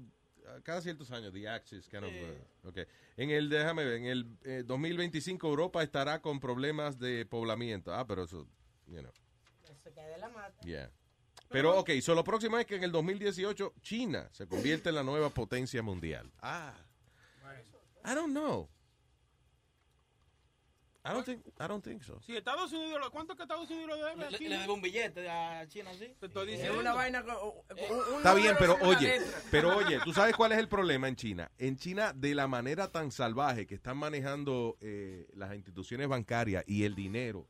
Cada 0.62 0.80
ciertos 0.80 1.10
años, 1.10 1.30
the 1.34 1.46
axis 1.46 1.86
kind 1.90 2.04
of, 2.04 2.10
uh, 2.10 2.68
okay. 2.68 2.86
En 3.18 3.28
el, 3.30 3.50
déjame 3.50 3.84
ver, 3.84 3.94
en 3.96 4.04
el 4.06 4.26
eh, 4.44 4.62
2025 4.64 5.46
Europa 5.46 5.82
estará 5.82 6.22
con 6.22 6.40
problemas 6.40 6.98
de 6.98 7.26
poblamiento. 7.26 7.92
Ah, 7.94 8.06
pero 8.06 8.22
eso, 8.24 8.46
you 8.86 8.98
know, 9.00 9.12
Se 9.84 9.92
cae 9.92 10.08
de 10.08 10.16
la 10.16 10.30
mata. 10.30 10.58
yeah. 10.64 10.90
Pero, 11.50 11.78
ok, 11.78 11.90
so 12.02 12.14
lo 12.14 12.22
próximo 12.24 12.58
es 12.58 12.66
que 12.66 12.76
en 12.76 12.84
el 12.84 12.92
2018 12.92 13.74
China 13.80 14.28
se 14.32 14.46
convierte 14.46 14.90
en 14.90 14.94
la 14.96 15.02
nueva 15.02 15.30
potencia 15.30 15.82
mundial. 15.82 16.30
Ah. 16.42 16.74
I 18.04 18.14
don't 18.14 18.32
know. 18.32 18.68
I 21.04 21.12
don't 21.12 21.24
think, 21.24 21.40
I 21.58 21.66
don't 21.66 21.82
think 21.82 22.02
so. 22.02 22.20
Si 22.20 22.36
Estados 22.36 22.70
Unidos, 22.72 23.00
lo- 23.00 23.10
¿cuánto 23.10 23.34
que 23.34 23.42
Estados 23.44 23.70
Unidos 23.70 23.96
le 23.98 24.04
debe 24.04 24.24
a 24.26 24.28
China? 24.38 24.50
le 24.50 24.58
debe 24.58 24.72
un 24.72 24.82
billete 24.82 25.30
a 25.30 25.66
China, 25.66 25.90
¿sí? 25.98 26.12
Te 26.20 26.26
estoy 26.26 26.50
Es 26.52 26.58
diciendo. 26.58 26.80
una 26.80 26.92
vaina. 26.92 27.22
con- 27.22 27.34
un- 27.36 27.96
un 28.12 28.16
Está 28.18 28.34
bien, 28.34 28.56
pero 28.58 28.76
es 28.76 28.82
oye, 28.82 29.20
pero 29.50 29.76
oye, 29.78 29.98
¿tú 30.04 30.12
sabes 30.12 30.36
cuál 30.36 30.52
es 30.52 30.58
el 30.58 30.68
problema 30.68 31.08
en 31.08 31.16
China? 31.16 31.50
En 31.56 31.78
China, 31.78 32.12
de 32.14 32.34
la 32.34 32.46
manera 32.46 32.88
tan 32.92 33.10
salvaje 33.10 33.66
que 33.66 33.76
están 33.76 33.96
manejando 33.96 34.76
eh, 34.82 35.26
las 35.34 35.54
instituciones 35.54 36.08
bancarias 36.08 36.62
y 36.66 36.84
el 36.84 36.94
dinero, 36.94 37.46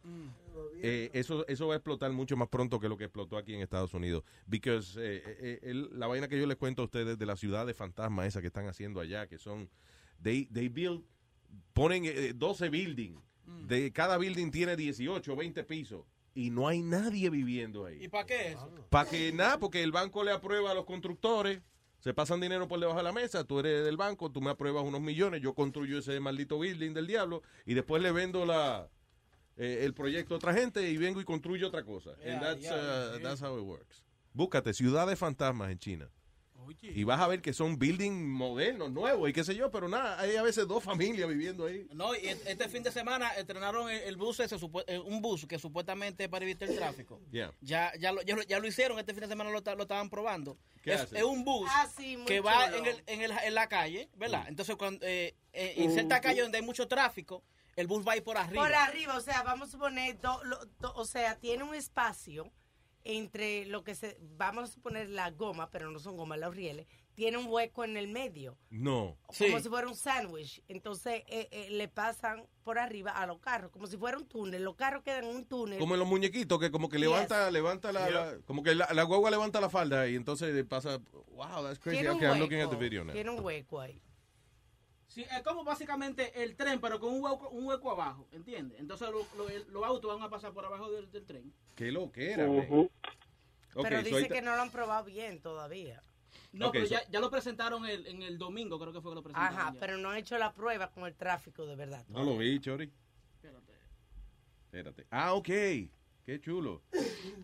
eh, 0.82 1.10
eso, 1.12 1.46
eso 1.48 1.66
va 1.68 1.74
a 1.74 1.76
explotar 1.76 2.12
mucho 2.12 2.36
más 2.36 2.48
pronto 2.48 2.78
que 2.80 2.88
lo 2.88 2.96
que 2.96 3.04
explotó 3.04 3.36
aquí 3.36 3.54
en 3.54 3.60
Estados 3.60 3.94
Unidos. 3.94 4.24
Because 4.46 4.98
eh, 5.00 5.22
eh, 5.26 5.58
el- 5.62 5.90
la 5.98 6.06
vaina 6.06 6.28
que 6.28 6.38
yo 6.38 6.46
les 6.46 6.56
cuento 6.56 6.82
a 6.82 6.84
ustedes 6.86 7.18
de 7.18 7.26
la 7.26 7.36
ciudad 7.36 7.66
de 7.66 7.74
fantasma 7.74 8.26
esa 8.26 8.40
que 8.40 8.46
están 8.48 8.66
haciendo 8.68 9.00
allá, 9.00 9.26
que 9.26 9.38
son, 9.38 9.68
they, 10.22 10.46
they 10.46 10.68
build, 10.68 11.02
ponen 11.72 12.04
eh, 12.04 12.32
12 12.34 12.68
buildings, 12.70 13.20
de 13.66 13.90
cada 13.92 14.18
building 14.18 14.50
tiene 14.50 14.76
18 14.76 15.32
o 15.32 15.36
20 15.36 15.64
pisos. 15.64 16.04
Y 16.34 16.50
no 16.50 16.68
hay 16.68 16.82
nadie 16.82 17.30
viviendo 17.30 17.86
ahí. 17.86 18.04
¿Y 18.04 18.08
para 18.08 18.26
qué 18.26 18.52
eso? 18.52 18.70
Para 18.90 19.08
que 19.10 19.32
nada, 19.32 19.58
porque 19.58 19.82
el 19.82 19.90
banco 19.90 20.22
le 20.22 20.30
aprueba 20.30 20.70
a 20.70 20.74
los 20.74 20.84
constructores, 20.84 21.60
se 21.98 22.14
pasan 22.14 22.40
dinero 22.40 22.68
por 22.68 22.78
debajo 22.78 22.98
de 22.98 23.04
la 23.04 23.12
mesa, 23.12 23.42
tú 23.44 23.58
eres 23.58 23.84
del 23.84 23.96
banco, 23.96 24.30
tú 24.30 24.40
me 24.40 24.50
apruebas 24.50 24.84
unos 24.84 25.00
millones, 25.00 25.40
yo 25.40 25.54
construyo 25.54 25.98
ese 25.98 26.20
maldito 26.20 26.58
building 26.58 26.92
del 26.92 27.08
diablo 27.08 27.42
y 27.66 27.74
después 27.74 28.00
le 28.02 28.12
vendo 28.12 28.46
la 28.46 28.88
eh, 29.58 29.80
el 29.84 29.92
proyecto 29.92 30.34
a 30.34 30.36
otra 30.38 30.54
gente 30.54 30.88
y 30.88 30.96
vengo 30.96 31.20
y 31.20 31.24
construyo 31.24 31.68
otra 31.68 31.82
cosa. 31.84 32.10
Yeah, 32.24 32.32
And 32.34 32.42
that's, 32.42 32.60
yeah, 32.62 32.72
uh, 32.74 33.18
yeah. 33.18 33.22
that's 33.28 33.42
how 33.42 33.58
it 33.58 33.64
works. 33.64 34.04
Búscate 34.32 34.72
ciudades 34.72 35.18
fantasmas 35.18 35.70
en 35.70 35.78
China. 35.78 36.10
Y 36.82 37.02
vas 37.04 37.18
a 37.18 37.26
ver 37.26 37.40
que 37.40 37.54
son 37.54 37.78
buildings 37.78 38.14
modernos, 38.28 38.90
nuevos 38.92 39.30
y 39.30 39.32
qué 39.32 39.42
sé 39.42 39.54
yo, 39.54 39.70
pero 39.70 39.88
nada, 39.88 40.20
hay 40.20 40.36
a 40.36 40.42
veces 40.42 40.68
dos 40.68 40.84
familias 40.84 41.26
viviendo 41.26 41.64
ahí. 41.64 41.88
No, 41.94 42.14
y 42.14 42.18
e- 42.18 42.38
este 42.44 42.68
fin 42.68 42.82
de 42.82 42.90
semana 42.92 43.30
estrenaron 43.30 43.88
el, 43.88 44.02
el 44.02 44.16
bus 44.16 44.38
ese, 44.40 44.56
eh, 44.86 44.98
un 44.98 45.22
bus 45.22 45.46
que 45.46 45.58
supuestamente 45.58 46.24
es 46.24 46.28
para 46.28 46.44
evitar 46.44 46.68
el 46.68 46.76
tráfico. 46.76 47.22
Yeah. 47.30 47.52
Ya, 47.62 47.92
ya, 47.98 48.12
lo, 48.12 48.20
ya, 48.20 48.36
lo, 48.36 48.42
ya 48.42 48.58
lo 48.60 48.66
hicieron, 48.66 48.98
este 48.98 49.14
fin 49.14 49.22
de 49.22 49.28
semana 49.28 49.50
lo, 49.50 49.60
lo 49.76 49.82
estaban 49.82 50.10
probando. 50.10 50.58
¿Qué 50.82 50.92
Es, 50.92 51.10
un 51.22 51.42
bus 51.42 51.70
Ah, 51.72 51.88
sí, 51.96 52.18
que 52.26 52.40
va 52.40 52.66
en, 52.76 52.84
el, 52.84 53.02
en, 53.06 53.22
el- 53.22 53.32
en 53.32 53.54
la 53.54 53.66
calle, 53.66 54.10
¿verdad? 54.18 54.44
Mm. 54.44 54.48
Entonces, 54.48 54.76
cuando 54.76 55.06
eh, 55.06 55.34
eh, 55.54 55.72
en 55.78 55.90
cierta 55.92 56.20
calle 56.20 56.42
donde 56.42 56.58
hay 56.58 56.64
mucho 56.64 56.86
tráfico, 56.86 57.42
el 57.80 57.86
bus 57.86 58.06
va 58.06 58.12
a 58.12 58.16
ir 58.16 58.24
por 58.24 58.36
arriba. 58.36 58.62
Por 58.62 58.74
arriba, 58.74 59.16
o 59.16 59.20
sea, 59.20 59.42
vamos 59.42 59.68
a 59.68 59.72
suponer, 59.72 60.20
do- 60.20 60.42
lo- 60.44 60.64
do- 60.80 60.94
o 60.94 61.04
sea, 61.04 61.36
tiene 61.38 61.62
un 61.64 61.74
espacio 61.74 62.50
entre 63.04 63.64
lo 63.66 63.84
que 63.84 63.94
se, 63.94 64.18
vamos 64.36 64.64
a 64.64 64.72
suponer 64.72 65.08
la 65.08 65.30
goma, 65.30 65.70
pero 65.70 65.90
no 65.90 65.98
son 65.98 66.16
gomas, 66.16 66.38
los 66.38 66.54
rieles, 66.54 66.86
tiene 67.14 67.38
un 67.38 67.46
hueco 67.48 67.84
en 67.84 67.96
el 67.96 68.08
medio. 68.08 68.58
No. 68.70 69.16
Como 69.26 69.60
si 69.60 69.68
fuera 69.68 69.86
un 69.88 69.94
sándwich. 69.94 70.62
Entonces 70.68 71.22
eh, 71.28 71.48
eh, 71.50 71.68
le 71.70 71.88
pasan 71.88 72.46
por 72.64 72.78
arriba 72.78 73.12
a 73.12 73.26
los 73.26 73.38
carros, 73.38 73.70
como 73.70 73.86
si 73.86 73.96
fuera 73.96 74.18
un 74.18 74.26
túnel. 74.28 74.62
Los 74.62 74.76
carros 74.76 75.02
quedan 75.04 75.24
en 75.24 75.36
un 75.36 75.44
túnel. 75.46 75.78
Como 75.78 75.94
en 75.94 76.00
los 76.00 76.08
muñequitos, 76.08 76.58
que 76.60 76.70
como 76.70 76.88
que 76.88 76.98
levanta, 76.98 77.50
levanta 77.50 77.92
la, 77.92 78.10
la- 78.10 78.38
como 78.46 78.62
que 78.62 78.74
la, 78.74 78.88
la 78.92 79.02
guagua 79.04 79.30
levanta 79.30 79.60
la 79.60 79.70
falda 79.70 80.06
y 80.08 80.14
entonces 80.16 80.52
le 80.54 80.64
pasa, 80.64 80.98
wow, 81.30 81.62
that's 81.64 81.78
crazy. 81.78 81.98
Tiene 82.00 82.10
un 82.10 82.16
Okay, 82.18 82.28
I'm 82.28 82.38
looking 82.40 82.60
at 82.60 82.70
the 82.70 82.76
video 82.76 83.04
now. 83.04 83.14
Tiene 83.14 83.30
un 83.30 83.40
hueco 83.42 83.80
ahí. 83.80 84.02
Sí, 85.18 85.26
es 85.32 85.42
como 85.42 85.64
básicamente 85.64 86.44
el 86.44 86.54
tren, 86.54 86.80
pero 86.80 87.00
con 87.00 87.12
un 87.12 87.20
hueco, 87.20 87.48
un 87.48 87.66
hueco 87.66 87.90
abajo, 87.90 88.28
¿entiendes? 88.30 88.78
Entonces 88.78 89.08
lo- 89.10 89.26
lo- 89.36 89.48
el- 89.48 89.66
los 89.72 89.82
autos 89.84 90.14
van 90.14 90.22
a 90.22 90.30
pasar 90.30 90.52
por 90.52 90.64
abajo 90.64 90.92
del, 90.92 91.10
del 91.10 91.26
tren. 91.26 91.52
Qué 91.74 91.90
lo 91.90 92.12
que 92.12 92.30
era, 92.34 92.48
Ujú. 92.48 92.88
Pero 93.82 94.00
dice 94.04 94.28
que 94.28 94.40
no 94.42 94.54
lo 94.54 94.62
han 94.62 94.70
probado 94.70 95.06
bien 95.06 95.40
todavía. 95.40 96.04
No, 96.52 96.66
Ok, 96.68 96.72
pero 96.74 96.86
so- 96.86 96.94
ya, 96.94 97.02
ya 97.10 97.18
lo 97.18 97.32
presentaron 97.32 97.84
el- 97.84 98.06
en 98.06 98.22
el 98.22 98.38
domingo, 98.38 98.78
creo 98.78 98.92
que 98.92 99.00
fue 99.00 99.10
que 99.10 99.16
lo 99.16 99.22
presentaron. 99.24 99.58
Ajá, 99.58 99.72
ya. 99.74 99.80
pero 99.80 99.96
no 99.98 100.10
han 100.10 100.18
hecho 100.18 100.38
la 100.38 100.52
prueba 100.52 100.88
con 100.92 101.04
el 101.04 101.16
tráfico 101.16 101.66
de 101.66 101.74
verdad. 101.74 102.04
No 102.06 102.22
lo 102.22 102.36
vi, 102.38 102.60
Chori. 102.60 102.88
Espérate. 104.66 105.04
Ah, 105.10 105.34
ok. 105.34 105.48
Qué 106.28 106.38
chulo. 106.42 106.82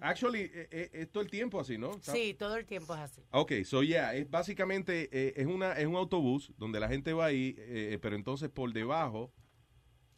Actually, 0.02 0.40
eh, 0.42 0.68
eh, 0.70 0.90
es 0.92 1.10
todo 1.10 1.22
el 1.22 1.30
tiempo 1.30 1.58
así, 1.58 1.78
¿no? 1.78 1.92
Está- 1.92 2.12
Sí, 2.12 2.34
todo 2.34 2.54
el 2.56 2.66
tiempo 2.66 2.92
es 2.94 3.00
así. 3.00 3.22
Ok, 3.30 3.52
so 3.64 3.82
yeah, 3.82 4.14
es 4.14 4.30
básicamente 4.30 5.08
eh, 5.10 5.32
es 5.38 5.46
una 5.46 5.72
es 5.72 5.86
un 5.86 5.96
autobús 5.96 6.52
donde 6.58 6.78
la 6.80 6.88
gente 6.90 7.14
va 7.14 7.24
ahí, 7.24 7.54
eh, 7.56 7.98
pero 8.02 8.14
entonces 8.14 8.50
por 8.50 8.70
debajo, 8.74 9.32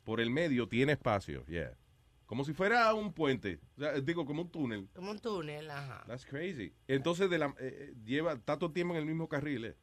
por 0.02 0.20
el 0.20 0.30
medio 0.30 0.66
tiene 0.66 0.94
espacio, 0.94 1.46
yeah. 1.46 1.78
Como 2.26 2.44
si 2.44 2.54
fuera 2.54 2.92
un 2.92 3.12
puente, 3.12 3.60
o 3.76 3.80
sea, 3.82 4.00
digo 4.00 4.26
como 4.26 4.42
un 4.42 4.50
túnel. 4.50 4.88
Como 4.96 5.12
un 5.12 5.20
túnel, 5.20 5.70
ajá. 5.70 6.02
That's 6.08 6.26
crazy. 6.26 6.72
Entonces 6.88 7.30
de 7.30 7.38
la, 7.38 7.54
eh, 7.60 7.92
eh, 7.92 7.94
lleva 8.04 8.36
tanto 8.36 8.72
tiempo 8.72 8.94
en 8.94 8.98
el 9.00 9.06
mismo 9.06 9.28
carril, 9.28 9.64
eh. 9.66 9.76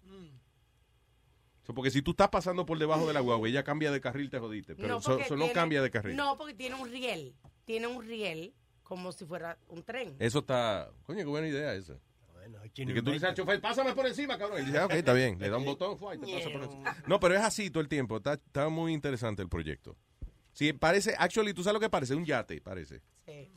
So, 1.62 1.74
porque 1.74 1.90
si 1.90 2.02
tú 2.02 2.12
estás 2.12 2.28
pasando 2.28 2.66
por 2.66 2.78
debajo 2.80 3.08
de 3.08 3.14
la 3.14 3.22
guagua, 3.22 3.48
ella 3.48 3.64
cambia 3.64 3.92
de 3.94 4.02
carril, 4.02 4.30
te 4.30 4.40
jodiste. 4.40 4.76
Pero 4.76 4.98
eso 4.98 5.12
porque 5.12 5.30
no 5.30 5.38
tiene- 5.38 5.54
cambia 5.54 5.82
de 5.82 5.90
carril. 5.90 6.18
No, 6.18 6.38
porque 6.38 6.54
tiene 6.54 6.76
un 6.76 6.92
riel. 6.92 7.34
Tiene 7.64 7.88
un 7.88 8.04
riel 8.06 8.54
como 8.84 9.12
si 9.12 9.26
fuera 9.26 9.58
un 9.70 9.84
tren. 9.84 10.16
Eso 10.20 10.40
está, 10.40 10.90
coño, 11.06 11.20
qué 11.20 11.26
buena 11.26 11.48
idea 11.48 11.74
esa. 11.74 11.94
y 12.76 12.86
que 12.86 13.02
tú 13.02 13.08
le 13.10 13.14
dices 13.14 13.30
al 13.30 13.36
chofer, 13.36 13.62
pásame 13.62 13.94
por 13.94 14.06
encima, 14.06 14.38
cabrón. 14.38 14.62
Y 14.62 14.66
dice, 14.66 14.78
"Ah, 14.78 14.86
ok, 14.86 14.92
está 14.94 15.14
bien. 15.14 15.40
Le 15.40 15.50
da 15.50 15.58
un 15.58 15.66
botón, 15.66 15.98
fue, 15.98 16.16
y 16.16 16.20
te 16.20 16.34
pasa 16.34 16.50
por 16.52 16.64
encima. 16.64 16.98
No, 17.08 17.20
pero 17.20 17.36
es 17.36 17.42
así 17.42 17.70
todo 17.70 17.82
el 17.82 17.88
tiempo. 17.88 18.18
Está, 18.18 18.34
está 18.34 18.68
muy 18.70 18.94
interesante 18.94 19.42
el 19.42 19.48
proyecto. 19.50 19.96
Sí, 20.52 20.74
parece, 20.74 21.16
actually, 21.18 21.54
¿tú 21.54 21.64
sabes 21.64 21.76
lo 21.76 21.80
que 21.80 21.90
parece? 21.90 22.14
Un 22.16 22.26
yate, 22.26 22.60
parece. 22.62 23.02
Sí. 23.26 23.50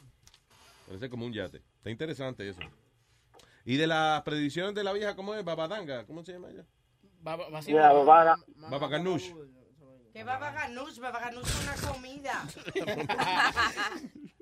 Parece 0.86 1.10
como 1.10 1.26
un 1.26 1.32
yate. 1.32 1.62
Está 1.78 1.90
interesante 1.90 2.48
eso. 2.48 2.60
Y 3.64 3.76
de 3.76 3.86
las 3.88 4.22
predicciones 4.22 4.74
de 4.74 4.84
la 4.84 4.92
vieja, 4.92 5.16
¿cómo 5.16 5.34
es? 5.34 5.44
Babadanga, 5.44 6.06
¿cómo 6.06 6.22
se 6.24 6.32
llama 6.32 6.48
ella? 6.50 6.64
Baba, 7.20 7.48
baba- 7.50 7.60
Baba. 8.70 8.88
Que 10.12 10.24
baba 10.24 10.50
ganoush 10.52 10.92
es 10.92 11.62
una 11.64 11.92
comida. 11.92 12.46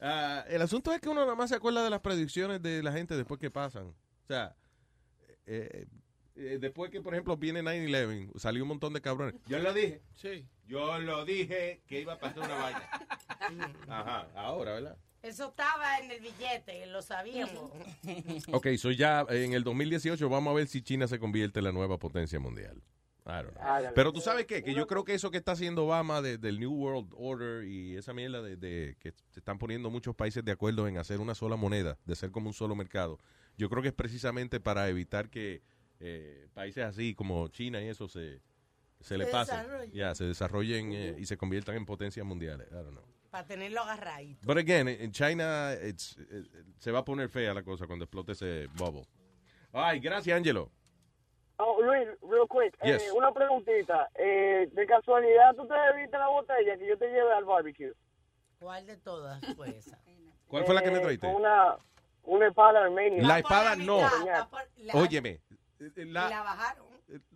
Ah, 0.00 0.44
el 0.48 0.60
asunto 0.62 0.92
es 0.92 1.00
que 1.00 1.08
uno 1.08 1.22
nada 1.22 1.34
más 1.34 1.50
se 1.50 1.56
acuerda 1.56 1.82
de 1.82 1.90
las 1.90 2.00
predicciones 2.00 2.62
de 2.62 2.82
la 2.82 2.92
gente 2.92 3.16
después 3.16 3.40
que 3.40 3.50
pasan. 3.50 3.86
O 3.86 4.26
sea, 4.26 4.54
eh, 5.46 5.86
eh, 6.36 6.58
después 6.60 6.90
que, 6.90 7.00
por 7.00 7.14
ejemplo, 7.14 7.36
viene 7.36 7.62
9-11, 7.62 8.38
salió 8.38 8.62
un 8.62 8.68
montón 8.68 8.92
de 8.92 9.00
cabrones. 9.00 9.34
Yo 9.46 9.58
lo 9.58 9.72
dije. 9.72 10.02
Sí. 10.14 10.46
Yo 10.66 10.98
lo 10.98 11.24
dije 11.24 11.80
que 11.86 12.00
iba 12.00 12.14
a 12.14 12.18
pasar 12.18 12.40
una 12.40 12.54
vaina. 12.54 12.90
Ajá, 13.88 14.28
ahora, 14.34 14.72
¿verdad? 14.74 14.98
Eso 15.22 15.48
estaba 15.48 15.98
en 15.98 16.10
el 16.10 16.20
billete, 16.20 16.86
lo 16.86 17.02
sabíamos. 17.02 17.70
Ok, 18.52 18.68
so 18.76 18.90
ya 18.90 19.26
eh, 19.28 19.44
en 19.44 19.54
el 19.54 19.64
2018 19.64 20.28
vamos 20.28 20.52
a 20.52 20.54
ver 20.54 20.68
si 20.68 20.82
China 20.82 21.08
se 21.08 21.18
convierte 21.18 21.60
en 21.60 21.64
la 21.64 21.72
nueva 21.72 21.98
potencia 21.98 22.38
mundial. 22.38 22.82
I 23.26 23.42
don't 23.42 23.54
know. 23.56 23.92
Pero 23.94 24.12
tú 24.12 24.20
sabes 24.20 24.46
qué, 24.46 24.62
que 24.62 24.72
yo 24.72 24.86
creo 24.86 25.04
que 25.04 25.14
eso 25.14 25.30
que 25.32 25.38
está 25.38 25.52
haciendo 25.52 25.84
Obama 25.86 26.22
de- 26.22 26.38
del 26.38 26.60
New 26.60 26.72
World 26.72 27.12
Order 27.16 27.64
y 27.66 27.96
esa 27.96 28.12
mierda 28.12 28.40
de, 28.40 28.56
de 28.56 28.96
que 29.00 29.12
se 29.30 29.40
están 29.40 29.58
poniendo 29.58 29.90
muchos 29.90 30.14
países 30.14 30.44
de 30.44 30.52
acuerdo 30.52 30.86
en 30.86 30.96
hacer 30.98 31.18
una 31.20 31.34
sola 31.34 31.56
moneda, 31.56 31.98
de 32.04 32.14
ser 32.14 32.30
como 32.30 32.46
un 32.48 32.54
solo 32.54 32.76
mercado, 32.76 33.18
yo 33.56 33.68
creo 33.68 33.82
que 33.82 33.88
es 33.88 33.94
precisamente 33.94 34.60
para 34.60 34.88
evitar 34.88 35.28
que 35.28 35.62
eh, 35.98 36.46
países 36.54 36.84
así 36.84 37.14
como 37.14 37.48
China 37.48 37.82
y 37.82 37.88
eso 37.88 38.06
se, 38.06 38.40
se 39.00 39.18
le 39.18 39.24
Se 39.26 39.30
pasen, 39.32 39.66
ya, 39.92 40.14
se 40.14 40.24
desarrollen 40.24 40.92
eh, 40.92 41.16
y 41.18 41.26
se 41.26 41.36
conviertan 41.36 41.74
en 41.76 41.84
potencias 41.84 42.24
mundiales. 42.24 42.68
I 42.70 42.74
don't 42.74 42.90
know. 42.92 43.04
Para 43.30 43.44
tenerlo 43.46 43.80
agarradito. 43.82 44.46
But 44.46 44.56
again, 44.58 44.86
en 44.88 45.10
China 45.10 45.72
it's- 45.74 46.16
eh, 46.30 46.44
se 46.78 46.90
va 46.92 47.00
a 47.00 47.04
poner 47.04 47.28
fea 47.28 47.52
la 47.52 47.62
cosa 47.64 47.86
cuando 47.88 48.04
explote 48.04 48.32
ese 48.32 48.68
bubble. 48.76 49.04
Ay, 49.72 49.98
gracias, 50.00 50.36
Angelo. 50.36 50.70
Oh, 51.58 51.80
Luis, 51.80 52.06
real 52.22 52.46
quick, 52.48 52.76
Yes. 52.82 53.02
eh, 53.02 53.12
una 53.12 53.32
preguntita. 53.32 54.08
Eh, 54.14 54.68
de 54.72 54.86
casualidad, 54.86 55.54
¿tú 55.54 55.66
te 55.66 55.74
bebiste 55.74 56.18
la 56.18 56.28
botella 56.28 56.76
que 56.76 56.86
yo 56.86 56.98
te 56.98 57.06
lleve 57.08 57.32
al 57.32 57.44
barbecue? 57.44 57.92
¿Cuál 58.58 58.86
de 58.86 58.96
todas 58.98 59.40
fue 59.56 59.70
esa? 59.78 59.98
¿Cuál 60.48 60.64
fue 60.64 60.74
la 60.74 60.82
que 60.82 60.90
me 60.90 60.98
Eh, 60.98 61.02
traiste? 61.02 61.26
Una, 61.28 61.76
una 62.24 62.48
espada 62.48 62.82
armenia. 62.84 63.22
La 63.26 63.38
espada 63.38 63.74
no. 63.76 63.98
Óyeme, 64.94 65.40
Y 65.96 66.04
la, 66.04 66.28
la 66.28 66.42
bajaron. 66.42 66.86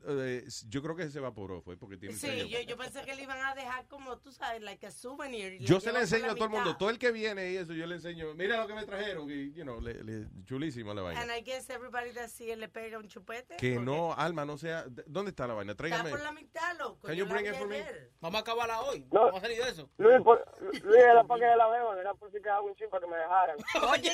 Eh, 0.07 0.45
yo 0.69 0.83
creo 0.83 0.97
que 0.97 1.11
se 1.11 1.19
evaporó, 1.19 1.61
fue 1.63 1.77
porque 1.77 1.97
tiene 1.97 2.15
Sí, 2.15 2.49
yo, 2.49 2.61
yo 2.61 2.77
pensé 2.77 3.03
que 3.03 3.15
le 3.15 3.23
iban 3.23 3.39
a 3.45 3.55
dejar 3.55 3.87
como, 3.89 4.19
tú 4.19 4.33
sabes, 4.33 4.63
like 4.63 4.87
a 4.87 4.91
souvenir. 4.91 5.59
Yo 5.61 5.81
se 5.81 5.93
le 5.93 6.01
enseño 6.01 6.31
a 6.31 6.35
todo 6.35 6.45
el 6.45 6.51
mundo, 6.51 6.77
todo 6.77 6.91
el 6.91 6.99
que 6.99 7.13
viene 7.13 7.51
y 7.53 7.57
eso, 7.57 7.73
yo 7.73 7.87
le 7.87 7.97
enseño, 7.97 8.35
mira 8.35 8.57
lo 8.59 8.67
que 8.67 8.75
me 8.75 8.85
trajeron, 8.85 9.31
y, 9.31 9.53
you 9.53 9.63
know, 9.65 9.81
le, 9.81 10.03
le- 10.03 10.27
chulísimo 10.45 10.95
la 10.95 11.03
vaina. 11.03 11.21
And 11.21 11.31
I 11.31 11.43
guess 11.43 11.69
everybody 11.71 12.13
that 12.13 12.29
see 12.29 12.51
it 12.51 12.59
le 12.59 12.69
pega 12.69 12.99
un 12.99 13.09
chupete. 13.09 13.57
Que 13.57 13.79
no, 13.79 14.13
Alma, 14.15 14.45
no 14.45 14.57
sea, 14.59 14.85
¿dónde 15.07 15.31
está 15.31 15.47
la 15.47 15.55
vaina? 15.55 15.73
Está 15.73 15.83
Tráigame. 15.83 16.11
por 16.11 16.21
la 16.21 16.33
mitad, 16.33 16.79
loco. 16.79 17.07
Can 17.07 17.17
yo 17.17 17.25
you 17.25 17.31
bring 17.31 17.47
it 17.47 17.55
for 17.55 17.69
me? 17.69 17.85
Vamos 18.21 18.39
a 18.39 18.41
acabarla 18.43 18.81
hoy. 18.83 19.07
No. 19.13 19.21
Vamos 19.27 19.39
a 19.39 19.41
salir 19.43 19.63
de 19.63 19.71
eso. 19.71 19.91
Luis, 19.99 20.21
por- 20.23 20.45
Luis, 20.61 20.83
era 21.05 21.25
para 21.25 21.41
que 21.51 21.57
la 21.57 21.69
beban, 21.69 21.99
era 21.99 22.15
por 22.15 22.31
si 22.31 22.39
quedaba 22.41 22.63
un 22.63 22.75
chip 22.75 22.89
para 22.91 23.05
que 23.05 23.11
me 23.11 23.17
dejaran. 23.17 23.57
Oye, 23.91 24.13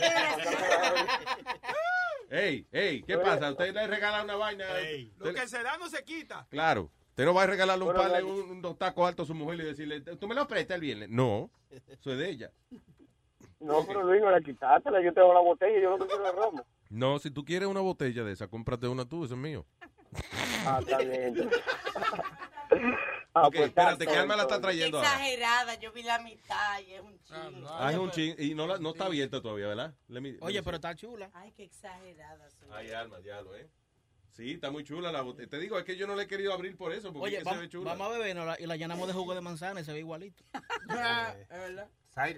Ey, 2.28 2.66
ey, 2.72 3.02
¿qué 3.04 3.16
pasa? 3.18 3.50
Usted 3.52 3.72
le 3.72 3.86
regala 3.86 4.24
una 4.24 4.34
vaina. 4.34 4.64
Lo 5.18 5.32
que 5.32 5.46
se 5.46 5.62
no 5.78 5.88
se 5.88 6.02
quita. 6.04 6.46
Claro. 6.50 6.90
Usted 7.10 7.24
no 7.24 7.32
va 7.34 7.44
a 7.44 7.46
regalarle 7.46 7.84
un 7.84 7.94
par 7.94 8.12
de 8.12 8.22
un, 8.22 8.50
unos 8.58 8.76
tacos 8.78 9.08
altos 9.08 9.24
a 9.24 9.28
su 9.28 9.34
mujer 9.34 9.60
y 9.60 9.64
decirle, 9.64 10.00
¿tú 10.02 10.28
me 10.28 10.34
lo 10.34 10.46
prestas 10.46 10.74
el 10.74 10.80
viernes? 10.82 11.08
No, 11.08 11.50
eso 11.70 12.12
es 12.12 12.18
de 12.18 12.28
ella. 12.28 12.50
No, 13.58 13.86
pero 13.86 14.02
Luis, 14.02 14.20
no 14.20 14.30
la 14.30 14.40
quitátela, 14.42 15.00
yo 15.02 15.14
tengo 15.14 15.32
la 15.32 15.40
botella, 15.40 15.80
yo 15.80 15.96
lo 15.96 15.98
que 15.98 16.06
quiero 16.12 16.26
es 16.28 16.34
romo. 16.34 16.66
No, 16.90 17.18
si 17.18 17.30
tú 17.30 17.42
quieres 17.44 17.68
una 17.68 17.80
botella 17.80 18.22
de 18.22 18.32
esa, 18.32 18.48
cómprate 18.48 18.86
una 18.86 19.06
tú, 19.08 19.24
eso 19.24 19.32
es 19.34 19.40
mío. 19.40 19.64
Ah, 20.66 20.78
está 20.80 20.98
bien. 20.98 21.48
Ah, 23.34 23.48
ok, 23.48 23.54
pues, 23.54 23.66
espérate, 23.68 24.04
está 24.04 24.12
que 24.12 24.18
Alma 24.18 24.36
la 24.36 24.42
está 24.42 24.60
trayendo 24.60 24.96
ahora. 24.98 25.10
Exagerada, 25.10 25.74
yo 25.78 25.92
vi 25.92 26.02
la 26.02 26.18
mitad 26.20 26.80
y 26.86 26.92
es 26.94 27.00
un 27.02 27.18
chingo. 27.22 27.68
Ah, 27.70 27.92
es 27.92 27.98
un 27.98 28.10
ching, 28.10 28.34
y 28.38 28.54
no, 28.54 28.66
la- 28.66 28.78
no 28.78 28.90
está 28.90 29.06
abierta 29.06 29.42
todavía, 29.42 29.68
¿verdad? 29.68 29.94
Let 30.08 30.20
me- 30.20 30.32
let 30.32 30.38
me 30.38 30.46
Oye, 30.46 30.58
see. 30.58 30.64
pero 30.64 30.76
está 30.76 30.94
chula. 30.94 31.30
Ay, 31.34 31.52
qué 31.52 31.64
exagerada 31.64 32.48
soy. 32.50 32.68
Ay, 32.72 32.90
Alma, 32.92 33.20
ya 33.20 33.40
lo, 33.42 33.54
¿eh? 33.56 33.68
Sí, 34.36 34.52
está 34.52 34.70
muy 34.70 34.84
chula 34.84 35.10
la 35.10 35.22
botella. 35.22 35.48
Te 35.48 35.58
digo, 35.58 35.78
es 35.78 35.84
que 35.84 35.96
yo 35.96 36.06
no 36.06 36.14
la 36.14 36.24
he 36.24 36.26
querido 36.26 36.52
abrir 36.52 36.76
por 36.76 36.92
eso, 36.92 37.10
porque 37.10 37.28
Oye, 37.28 37.38
es 37.38 37.44
que 37.44 37.48
se 37.50 37.56
ve 37.56 37.68
chula. 37.70 37.92
vamos 37.94 38.08
a 38.08 38.18
beber 38.18 38.36
y 38.60 38.66
la 38.66 38.76
llenamos 38.76 39.06
de 39.08 39.14
jugo 39.14 39.34
de 39.34 39.40
manzana 39.40 39.80
y 39.80 39.84
se 39.84 39.92
ve 39.94 40.00
igualito. 40.00 40.44
Es 41.48 41.48
verdad. 41.48 41.88
Sí. 42.14 42.34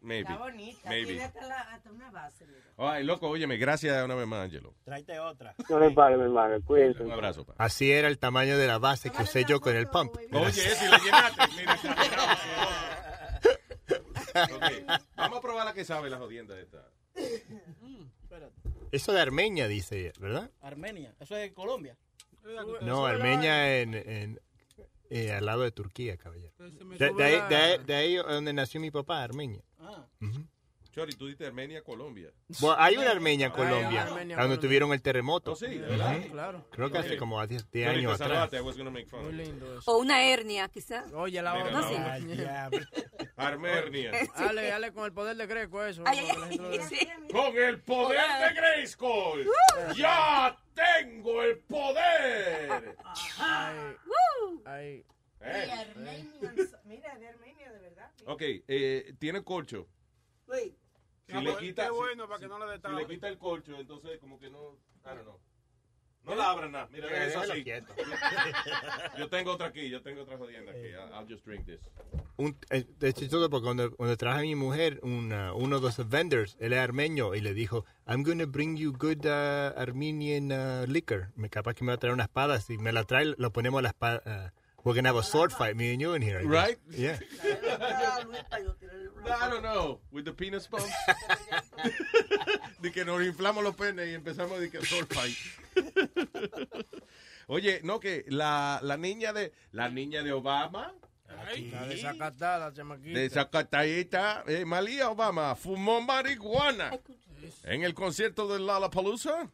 Maybe. 0.00 0.20
Está 0.22 0.36
bonita, 0.38 0.88
Maybe. 0.88 1.06
tiene 1.06 1.24
hasta, 1.24 1.46
la- 1.46 1.60
hasta 1.60 1.90
una 1.92 2.10
base. 2.10 2.46
mira. 2.46 2.58
Ay, 2.76 3.04
loco, 3.04 3.28
óyeme, 3.28 3.56
gracias 3.56 4.04
una 4.04 4.14
vez 4.14 4.26
más, 4.26 4.44
Angelo. 4.44 4.74
Tráete 4.84 5.20
otra. 5.20 5.54
No 5.68 5.78
le 5.78 5.90
pague, 5.92 6.16
mi 6.16 6.24
hermano, 6.24 6.60
cuídense. 6.64 7.02
Un 7.04 7.12
abrazo, 7.12 7.44
pa. 7.44 7.54
Así 7.58 7.92
era 7.92 8.08
el 8.08 8.18
tamaño 8.18 8.58
de 8.58 8.66
la 8.66 8.78
base 8.78 9.10
que 9.10 9.22
usé 9.22 9.44
yo 9.44 9.60
con 9.60 9.76
el 9.76 9.86
pump. 9.88 10.16
Oye, 10.32 10.52
si 10.52 10.88
la 10.88 10.98
llenaste, 10.98 11.42
mira, 11.56 11.76
Ok, 14.34 15.00
Vamos 15.16 15.38
a 15.38 15.42
probar 15.42 15.64
la 15.66 15.74
que 15.74 15.84
sabe 15.84 16.08
la 16.10 16.18
jodienda 16.18 16.54
de 16.54 16.62
esta. 16.62 16.88
Eso 18.90 19.12
de 19.12 19.20
Armenia, 19.20 19.68
dice, 19.68 20.12
¿verdad? 20.20 20.50
Armenia, 20.60 21.14
eso 21.20 21.36
es 21.36 21.52
Colombia. 21.52 21.96
No, 22.82 23.06
Armenia 23.06 23.80
en, 23.80 23.94
en- 23.94 24.40
eh, 25.10 25.30
al 25.32 25.44
lado 25.46 25.62
de 25.62 25.70
Turquía, 25.72 26.16
caballero. 26.16 26.52
De, 26.98 27.24
ahí, 27.24 27.34
de 27.48 27.56
ahí- 27.56 27.78
de 27.84 27.94
ahí 27.94 28.16
donde 28.16 28.52
nació 28.52 28.80
mi 28.80 28.90
papá, 28.90 29.22
Armenia. 29.22 29.62
Ah. 29.78 30.06
Chori, 30.92 31.14
tú 31.14 31.26
dices 31.26 31.46
Armenia, 31.46 31.82
Colombia. 31.82 32.30
Bueno, 32.60 32.76
hay 32.78 32.96
una 32.98 33.10
Armenia, 33.12 33.50
Colombia, 33.50 34.02
Armenia, 34.02 34.36
donde 34.36 34.36
Colombia. 34.36 34.60
tuvieron 34.60 34.92
el 34.92 35.00
terremoto. 35.00 35.52
Oh, 35.52 35.56
sí, 35.56 35.66
¿de 35.66 35.78
verdad? 35.78 36.18
Ujú. 36.18 36.28
Claro. 36.32 36.66
Creo 36.70 36.90
que 36.90 36.98
hace 36.98 37.16
como 37.16 37.44
10 37.46 37.62
Chori, 37.70 37.84
años 37.84 38.20
atrás. 38.20 38.50
Muy 38.52 39.32
lindo 39.32 39.78
eso. 39.78 39.90
O 39.90 39.98
una 39.98 40.22
hernia, 40.22 40.68
quizá. 40.68 41.06
Oye, 41.14 41.40
la 41.40 41.54
Mira, 41.54 41.64
otra. 41.66 41.80
no, 41.80 41.88
sí. 41.88 41.94
Armenia. 43.36 44.12
Dale, 44.38 44.66
dale 44.68 44.92
con 44.92 45.04
el 45.06 45.12
poder 45.12 45.36
de 45.36 45.46
Greco 45.46 45.82
eso. 45.82 46.04
Ay, 46.06 46.18
sí. 46.88 47.08
Con 47.32 47.56
el 47.56 47.80
poder 47.80 48.20
de 48.48 48.54
Grayskull. 48.54 49.46
¡Ya 49.96 50.58
tengo 50.74 51.42
el 51.42 51.58
poder! 51.60 52.96
Ay, 53.38 53.76
Woo. 54.06 54.62
ay. 54.66 55.04
Eh. 55.40 55.64
Y 55.66 55.70
Armenia, 55.70 56.52
mira, 56.84 57.18
de 57.18 57.28
Armenia, 57.28 57.72
de 57.72 57.78
verdad. 57.80 58.10
Ok, 58.26 58.42
eh, 58.68 59.14
tiene 59.18 59.42
colcho. 59.42 59.88
Luis. 60.46 60.72
Si 61.32 61.38
Ah, 61.38 61.40
le 61.40 61.50
pues, 61.52 61.62
quita, 61.62 61.84
qué 61.84 61.90
bueno, 61.90 62.26
para 62.28 62.38
que 62.40 62.44
si- 62.44 62.50
no 62.50 62.58
le 62.66 62.78
Si 62.78 62.88
le 62.94 63.06
quita 63.06 63.28
el 63.28 63.38
colcho, 63.38 63.74
entonces 63.78 64.18
como 64.20 64.38
que 64.38 64.50
no... 64.50 64.76
I 65.04 65.08
don't 65.14 65.22
know. 65.22 65.40
No 66.24 66.34
la 66.36 66.50
abran 66.50 66.70
nada. 66.70 66.88
Mira, 66.92 67.08
Eh, 67.08 67.28
eso 67.30 67.40
así. 67.40 67.64
Yo 69.18 69.28
tengo 69.28 69.52
otra 69.52 69.66
aquí, 69.68 69.90
yo 69.90 70.02
tengo 70.02 70.22
otra 70.22 70.36
jodienda 70.38 70.70
aquí. 70.70 70.88
I'll, 70.90 71.12
I'll 71.12 71.26
just 71.28 71.44
drink 71.44 71.66
this. 71.66 71.80
Un, 72.36 72.56
eh, 72.70 72.86
es 73.00 73.14
chistoso 73.14 73.50
porque 73.50 73.64
cuando, 73.64 73.90
cuando 73.96 74.16
traje 74.16 74.38
a 74.38 74.42
mi 74.42 74.54
mujer, 74.54 75.00
una, 75.02 75.52
uno 75.52 75.80
de 75.80 75.82
los 75.82 76.08
vendors, 76.08 76.56
él 76.60 76.74
es 76.74 76.78
armenio, 76.78 77.34
y 77.34 77.40
le 77.40 77.54
dijo, 77.54 77.84
I'm 78.06 78.22
going 78.22 78.38
to 78.38 78.46
bring 78.46 78.76
you 78.76 78.92
good 78.92 79.24
uh, 79.26 79.72
Armenian 79.76 80.52
uh, 80.52 80.86
liquor. 80.86 81.32
Me 81.34 81.48
capaz 81.50 81.74
que 81.74 81.82
me 81.82 81.88
va 81.90 81.94
a 81.94 81.98
traer 81.98 82.12
una 82.14 82.24
espada. 82.24 82.60
Si 82.60 82.78
me 82.78 82.92
la 82.92 83.02
trae, 83.04 83.34
lo 83.36 83.50
ponemos 83.52 83.80
a 83.80 83.82
la 83.82 83.88
espada. 83.88 84.22
Uh, 84.24 84.50
we're 84.84 84.94
going 84.94 85.02
to 85.04 85.08
have 85.10 85.18
a 85.18 85.24
sword 85.24 85.50
fight, 85.52 85.74
me 85.74 85.90
and 85.92 86.00
you 86.00 86.14
in 86.14 86.22
here. 86.22 86.40
Right? 86.46 86.78
Yeah. 86.90 87.18
I 89.26 89.48
don't 89.50 89.62
know. 89.62 90.00
With 90.10 90.24
the 90.24 90.32
penis 90.32 90.66
pumps. 90.66 90.90
de 92.80 92.90
que 92.92 93.04
nos 93.04 93.22
inflamos 93.22 93.62
los 93.62 93.74
penes 93.74 94.08
y 94.08 94.14
empezamos 94.14 94.58
de 94.60 94.70
que 94.70 94.84
sword 94.84 95.08
fight. 95.12 95.36
Oye, 97.46 97.80
no 97.82 98.00
que 98.00 98.24
la, 98.28 98.80
la 98.82 98.96
niña 98.96 99.32
de 99.32 99.52
la 99.72 99.88
niña 99.88 100.22
de 100.22 100.32
Obama, 100.32 100.94
Está 101.54 101.86
desacatada, 101.86 102.72
chamaquita. 102.72 103.18
de 103.18 103.30
Zacatayita, 103.30 104.44
eh, 104.46 104.64
Malia 104.64 105.10
Obama, 105.10 105.54
fumó 105.56 106.00
marihuana 106.00 106.98
en 107.64 107.82
el 107.82 107.94
concierto 107.94 108.46
de 108.52 108.60
Lollapalooza. 108.60 109.50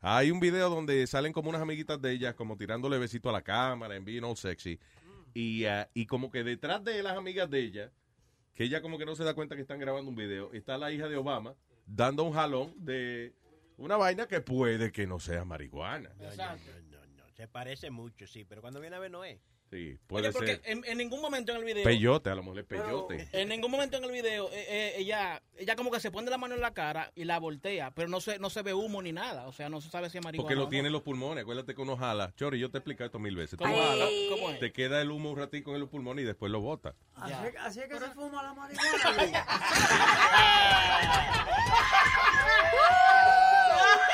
Hay 0.00 0.30
un 0.32 0.40
video 0.40 0.68
donde 0.68 1.06
salen 1.06 1.32
como 1.32 1.48
unas 1.48 1.62
amiguitas 1.62 2.00
de 2.02 2.12
ella, 2.12 2.34
como 2.34 2.56
tirándole 2.56 2.98
besito 2.98 3.30
a 3.30 3.32
la 3.32 3.42
cámara, 3.42 3.94
en 3.94 4.04
being 4.04 4.22
all 4.24 4.36
sexy. 4.36 4.78
Y, 5.32 5.64
ah, 5.64 5.88
y 5.94 6.06
como 6.06 6.30
que 6.30 6.42
detrás 6.42 6.82
de 6.84 7.02
las 7.02 7.16
amigas 7.16 7.48
de 7.48 7.60
ella, 7.60 7.92
que 8.54 8.64
ella 8.64 8.82
como 8.82 8.98
que 8.98 9.06
no 9.06 9.14
se 9.14 9.24
da 9.24 9.34
cuenta 9.34 9.56
que 9.56 9.62
están 9.62 9.78
grabando 9.78 10.10
un 10.10 10.16
video, 10.16 10.52
está 10.52 10.78
la 10.78 10.92
hija 10.92 11.08
de 11.08 11.16
Obama 11.16 11.54
dando 11.86 12.24
un 12.24 12.32
jalón 12.32 12.74
de 12.76 13.34
una 13.76 13.96
vaina 13.96 14.26
que 14.26 14.40
puede 14.40 14.92
que 14.92 15.06
no 15.06 15.18
sea 15.18 15.44
marihuana. 15.44 16.10
Se 17.34 17.48
parece 17.48 17.90
mucho, 17.90 18.26
sí, 18.26 18.44
pero 18.44 18.60
cuando 18.60 18.80
viene 18.80 18.96
a 18.96 18.98
ver 19.00 19.10
no 19.10 19.24
es. 19.24 19.40
Sí, 19.72 19.98
puede 20.06 20.28
Oye, 20.28 20.32
porque 20.34 20.56
ser. 20.56 20.60
en, 20.66 20.84
en 20.84 20.98
ningún 20.98 21.22
momento 21.22 21.50
en 21.52 21.56
el 21.56 21.64
video. 21.64 21.82
Peyote, 21.82 22.28
a 22.28 22.34
lo 22.34 22.42
mejor 22.42 22.58
es 22.58 22.66
peyote. 22.66 23.26
En 23.32 23.48
ningún 23.48 23.70
momento 23.70 23.96
en 23.96 24.04
el 24.04 24.10
video 24.10 24.50
eh, 24.52 24.66
eh, 24.68 24.92
ella 24.98 25.42
ella 25.56 25.76
como 25.76 25.90
que 25.90 25.98
se 25.98 26.10
pone 26.10 26.30
la 26.30 26.36
mano 26.36 26.54
en 26.54 26.60
la 26.60 26.74
cara 26.74 27.10
y 27.14 27.24
la 27.24 27.38
voltea, 27.38 27.90
pero 27.92 28.06
no 28.06 28.20
se 28.20 28.38
no 28.38 28.50
se 28.50 28.60
ve 28.60 28.74
humo 28.74 29.00
ni 29.00 29.12
nada, 29.12 29.48
o 29.48 29.52
sea, 29.52 29.70
no 29.70 29.80
se 29.80 29.88
sabe 29.88 30.10
si 30.10 30.18
es 30.18 30.24
marihuana. 30.24 30.44
Porque 30.44 30.56
lo 30.56 30.64
no. 30.64 30.68
tiene 30.68 30.88
en 30.88 30.92
los 30.92 31.00
pulmones. 31.00 31.40
Acuérdate 31.40 31.74
que 31.74 31.80
uno 31.80 31.96
jala. 31.96 32.34
Chori, 32.36 32.58
yo 32.58 32.70
te 32.70 32.76
he 32.76 32.80
explicado 32.80 33.06
esto 33.06 33.18
mil 33.18 33.34
veces. 33.34 33.58
Tú 33.58 33.64
¿Cómo 33.64 33.78
jalas, 33.78 34.10
es? 34.12 34.30
¿Cómo 34.30 34.50
es? 34.50 34.60
te 34.60 34.72
queda 34.72 35.00
el 35.00 35.10
humo 35.10 35.30
un 35.30 35.38
ratico 35.38 35.72
en 35.74 35.80
los 35.80 35.88
pulmones 35.88 36.24
y 36.24 36.26
después 36.26 36.52
lo 36.52 36.60
bota. 36.60 36.94
Así, 37.14 37.32
así 37.58 37.80
es 37.80 37.88
que 37.88 37.98
se 37.98 38.10
fuma 38.10 38.42
la 38.42 38.52
marihuana. 38.54 39.46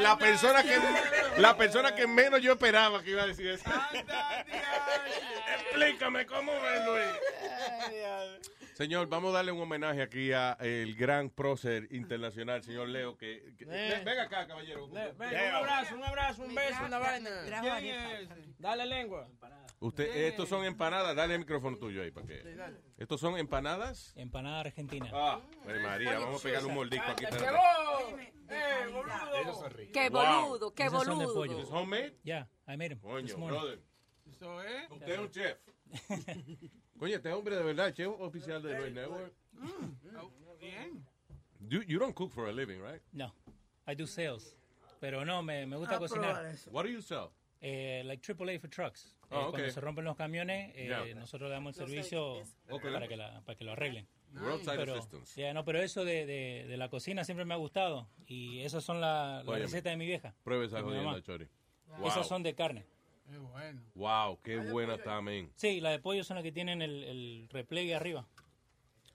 La 0.00 0.16
persona 0.18 0.62
que 0.62 0.78
la 1.40 1.56
persona 1.56 1.94
que 1.94 2.06
menos 2.06 2.40
yo 2.42 2.52
esperaba 2.52 3.02
que 3.02 3.10
iba 3.10 3.22
a 3.22 3.26
decir 3.26 3.46
eso. 3.48 3.64
Explícame 5.56 6.26
cómo 6.26 6.52
es, 6.52 6.86
Luis. 6.86 7.06
Señor, 8.74 9.06
vamos 9.08 9.30
a 9.30 9.36
darle 9.36 9.52
un 9.52 9.60
homenaje 9.60 10.02
aquí 10.02 10.32
a 10.32 10.56
el 10.60 10.96
gran 10.96 11.30
prócer 11.30 11.86
internacional, 11.92 12.62
señor 12.64 12.88
Leo, 12.88 13.16
que, 13.16 13.54
que- 13.56 13.64
Eh. 13.68 14.02
venga 14.04 14.24
acá, 14.24 14.46
caballero. 14.48 14.88
Venga, 14.88 15.48
un 15.48 15.54
abrazo, 15.54 15.94
un 15.94 16.04
abrazo, 16.04 16.42
un 16.42 16.54
beso, 16.54 16.84
una 16.84 16.98
vaina. 16.98 17.30
¿Quién 17.60 17.86
es? 17.86 18.28
Dale 18.58 18.86
lengua. 18.86 19.28
Usted, 19.84 20.16
estos 20.28 20.48
son 20.48 20.64
empanadas, 20.64 21.14
dale 21.14 21.34
el 21.34 21.40
micrófono 21.40 21.76
tuyo 21.76 22.02
ahí 22.02 22.10
para 22.10 22.26
que. 22.26 22.42
Estos 22.96 23.20
son 23.20 23.36
empanadas. 23.36 24.14
Empanada 24.16 24.60
argentina. 24.60 25.10
Ah, 25.12 25.42
Ay, 25.66 25.82
María, 25.82 26.18
vamos 26.20 26.40
a 26.40 26.42
pegarle 26.42 26.68
un 26.68 26.74
mordisco 26.74 27.06
aquí. 27.10 27.24
¡Eh, 27.26 28.86
boludo! 28.90 29.68
Qué 29.92 30.08
boludo, 30.08 30.74
qué 30.74 30.88
boludo. 30.88 31.44
¿Es 31.60 31.70
homemade? 31.70 32.16
Yeah, 32.24 32.48
I 32.66 32.76
made 32.78 32.92
'em 32.92 32.98
Coño, 33.00 33.26
this 33.26 33.36
morning. 33.36 33.58
brother. 33.58 33.78
Eso 34.30 34.62
es. 34.62 34.90
Usted 34.90 35.08
es 35.12 35.18
un 35.18 35.30
chef. 35.30 35.58
Coño, 36.98 37.16
este 37.16 37.32
hombre 37.32 37.56
de 37.56 37.62
verdad, 37.62 37.92
chef 37.94 38.08
oficial 38.20 38.62
de 38.62 38.78
Red 38.78 38.92
Network. 38.94 39.34
Bien. 40.60 41.04
You, 41.68 41.82
you 41.82 41.98
don't 41.98 42.14
cook 42.14 42.30
for 42.32 42.48
a 42.48 42.52
living, 42.52 42.80
right? 42.80 43.02
No, 43.12 43.34
I 43.86 43.94
do 43.94 44.06
sales. 44.06 44.56
Pero 45.00 45.24
no, 45.26 45.42
me, 45.42 45.66
me 45.66 45.76
gusta 45.76 45.96
Ah, 45.96 45.98
cocinar. 45.98 46.54
What 46.70 46.84
do 46.84 46.88
you 46.90 47.02
sell? 47.02 47.32
Eh, 47.60 48.02
like 48.06 48.22
AAA 48.22 48.58
for 48.60 48.68
trucks. 48.68 49.14
Eh, 49.34 49.36
Ah, 49.36 49.46
ok. 49.48 49.50
Cuando 49.52 49.70
se 49.70 49.80
rompen 49.80 50.04
los 50.04 50.16
camiones, 50.16 50.72
eh, 50.76 50.86
Yeah. 50.86 51.14
nosotros 51.14 51.48
le 51.48 51.54
damos 51.54 51.76
el 51.78 51.86
servicio 51.86 52.42
para, 52.68 53.08
que 53.08 53.16
la, 53.16 53.40
para 53.42 53.56
que 53.56 53.64
lo 53.64 53.72
arreglen. 53.72 54.06
Roadside 54.32 54.76
pero, 54.76 54.94
assistance. 54.94 55.40
yeah, 55.40 55.54
no, 55.54 55.64
pero 55.64 55.80
eso 55.80 56.04
de, 56.04 56.26
de, 56.26 56.66
de 56.68 56.76
la 56.76 56.88
cocina 56.88 57.22
siempre 57.24 57.44
me 57.44 57.54
ha 57.54 57.56
gustado. 57.56 58.08
Y 58.26 58.60
esas 58.60 58.82
son 58.82 59.00
la- 59.00 59.38
las 59.38 59.48
Óyeme, 59.48 59.64
recetas 59.66 59.92
de 59.92 59.96
mi 59.96 60.06
vieja. 60.06 60.34
Pruebe 60.42 60.66
esa 60.66 60.82
jodienda. 60.82 61.22
Chori. 61.22 61.48
Wow. 61.98 62.08
Esas 62.08 62.26
son 62.26 62.42
de 62.42 62.54
carne. 62.54 62.84
Qué 63.30 63.38
bueno. 63.38 63.80
Wow, 63.94 64.40
qué 64.42 64.58
buena 64.58 64.94
está, 64.96 65.20
men. 65.22 65.50
Sí, 65.56 65.80
las 65.80 65.92
de 65.92 65.98
pollo 66.00 66.24
son 66.24 66.34
las 66.36 66.42
que 66.42 66.52
tienen 66.52 66.82
el, 66.82 67.04
el 67.04 67.48
repliegue 67.50 67.94
arriba. 67.94 68.26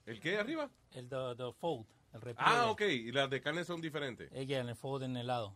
¿El 0.06 0.20
qué 0.20 0.38
arriba? 0.38 0.70
El 0.94 1.08
the, 1.10 1.16
the 1.38 1.52
fold, 1.54 1.86
el 2.14 2.22
repliegue. 2.22 2.52
Ah, 2.52 2.72
ok. 2.72 2.82
Y 2.82 3.12
las 3.12 3.30
de 3.30 3.42
carne 3.42 3.64
son 3.64 3.82
diferentes. 3.82 4.32
Ella 4.34 4.60
en 4.62 4.70
el 4.70 4.76
fold 4.76 5.04
en 5.04 5.18
el 5.18 5.28
lado. 5.28 5.56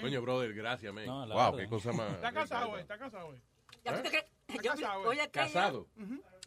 Coño, 0.00 0.20
brother, 0.20 0.52
gracias, 0.52 0.92
men. 0.92 1.06
No, 1.06 1.24
la 1.26 1.34
wow, 1.50 1.56
qué 1.56 1.66
cosa 1.68 1.92
más. 1.92 2.12
Está 2.14 2.32
casado, 2.32 2.68
güey. 2.70 2.80
Está 2.82 2.98
casado, 2.98 3.26
güey. 3.28 3.40
¿Eh? 3.84 4.26
Casado, 4.62 5.02
¿Casado? 5.32 5.88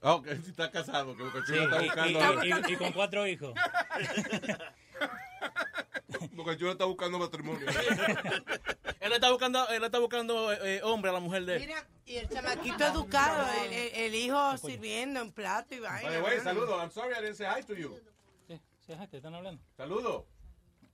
Ah, 0.02 0.16
ok, 0.16 0.28
sí 0.44 0.50
está 0.52 0.70
casado. 0.70 1.16
Que 1.16 1.24
Boca 1.24 1.40
Sí, 1.48 1.54
está 1.58 1.82
y- 1.82 1.86
buscando. 2.14 2.44
y- 2.46 2.50
y- 2.50 2.74
y 2.74 2.76
con 2.76 2.92
cuatro 2.92 3.26
hijos. 3.26 3.54
Boca 6.34 6.58
Chula 6.58 6.72
está 6.74 6.86
buscando 6.86 7.18
matrimonio. 7.20 7.68
Él 9.00 9.12
está 9.12 9.30
buscando 9.32 9.68
él 9.68 9.84
está 9.84 10.00
buscando 10.00 10.54
eh, 10.54 10.80
hombre 10.84 11.10
a 11.10 11.14
la 11.14 11.20
mujer 11.20 11.44
de 11.46 11.56
él. 11.56 11.60
Mira, 11.62 11.86
y 12.06 12.16
el 12.16 12.30
chamaquito 12.30 12.86
educado, 12.86 13.46
el, 13.66 13.74
el- 13.74 13.96
el 13.96 14.16
hijo 14.16 14.58
sirviendo 14.58 15.20
en 15.20 15.32
plato 15.34 15.76
y 15.76 15.80
By 15.80 16.04
vaina. 16.04 16.10
the 16.12 16.22
way, 16.22 16.40
saludo. 16.40 16.80
I'm 16.80 16.90
sorry 16.90 17.14
I 17.14 17.20
didn't 17.22 17.36
say 17.36 17.46
hi 17.46 17.62
to 17.64 17.74
you. 17.76 18.00
Sí, 18.48 18.62
sí, 18.88 18.94
te 19.12 19.18
están 19.18 19.36
hablando. 19.36 19.62
Saludo. 19.76 20.26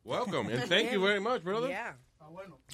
Welcome 0.03 0.51
and 0.51 0.67
thank 0.67 0.91
you 0.91 0.99
very 1.05 1.19
much, 1.19 1.43
brother. 1.43 1.69
Yeah. 1.69 1.97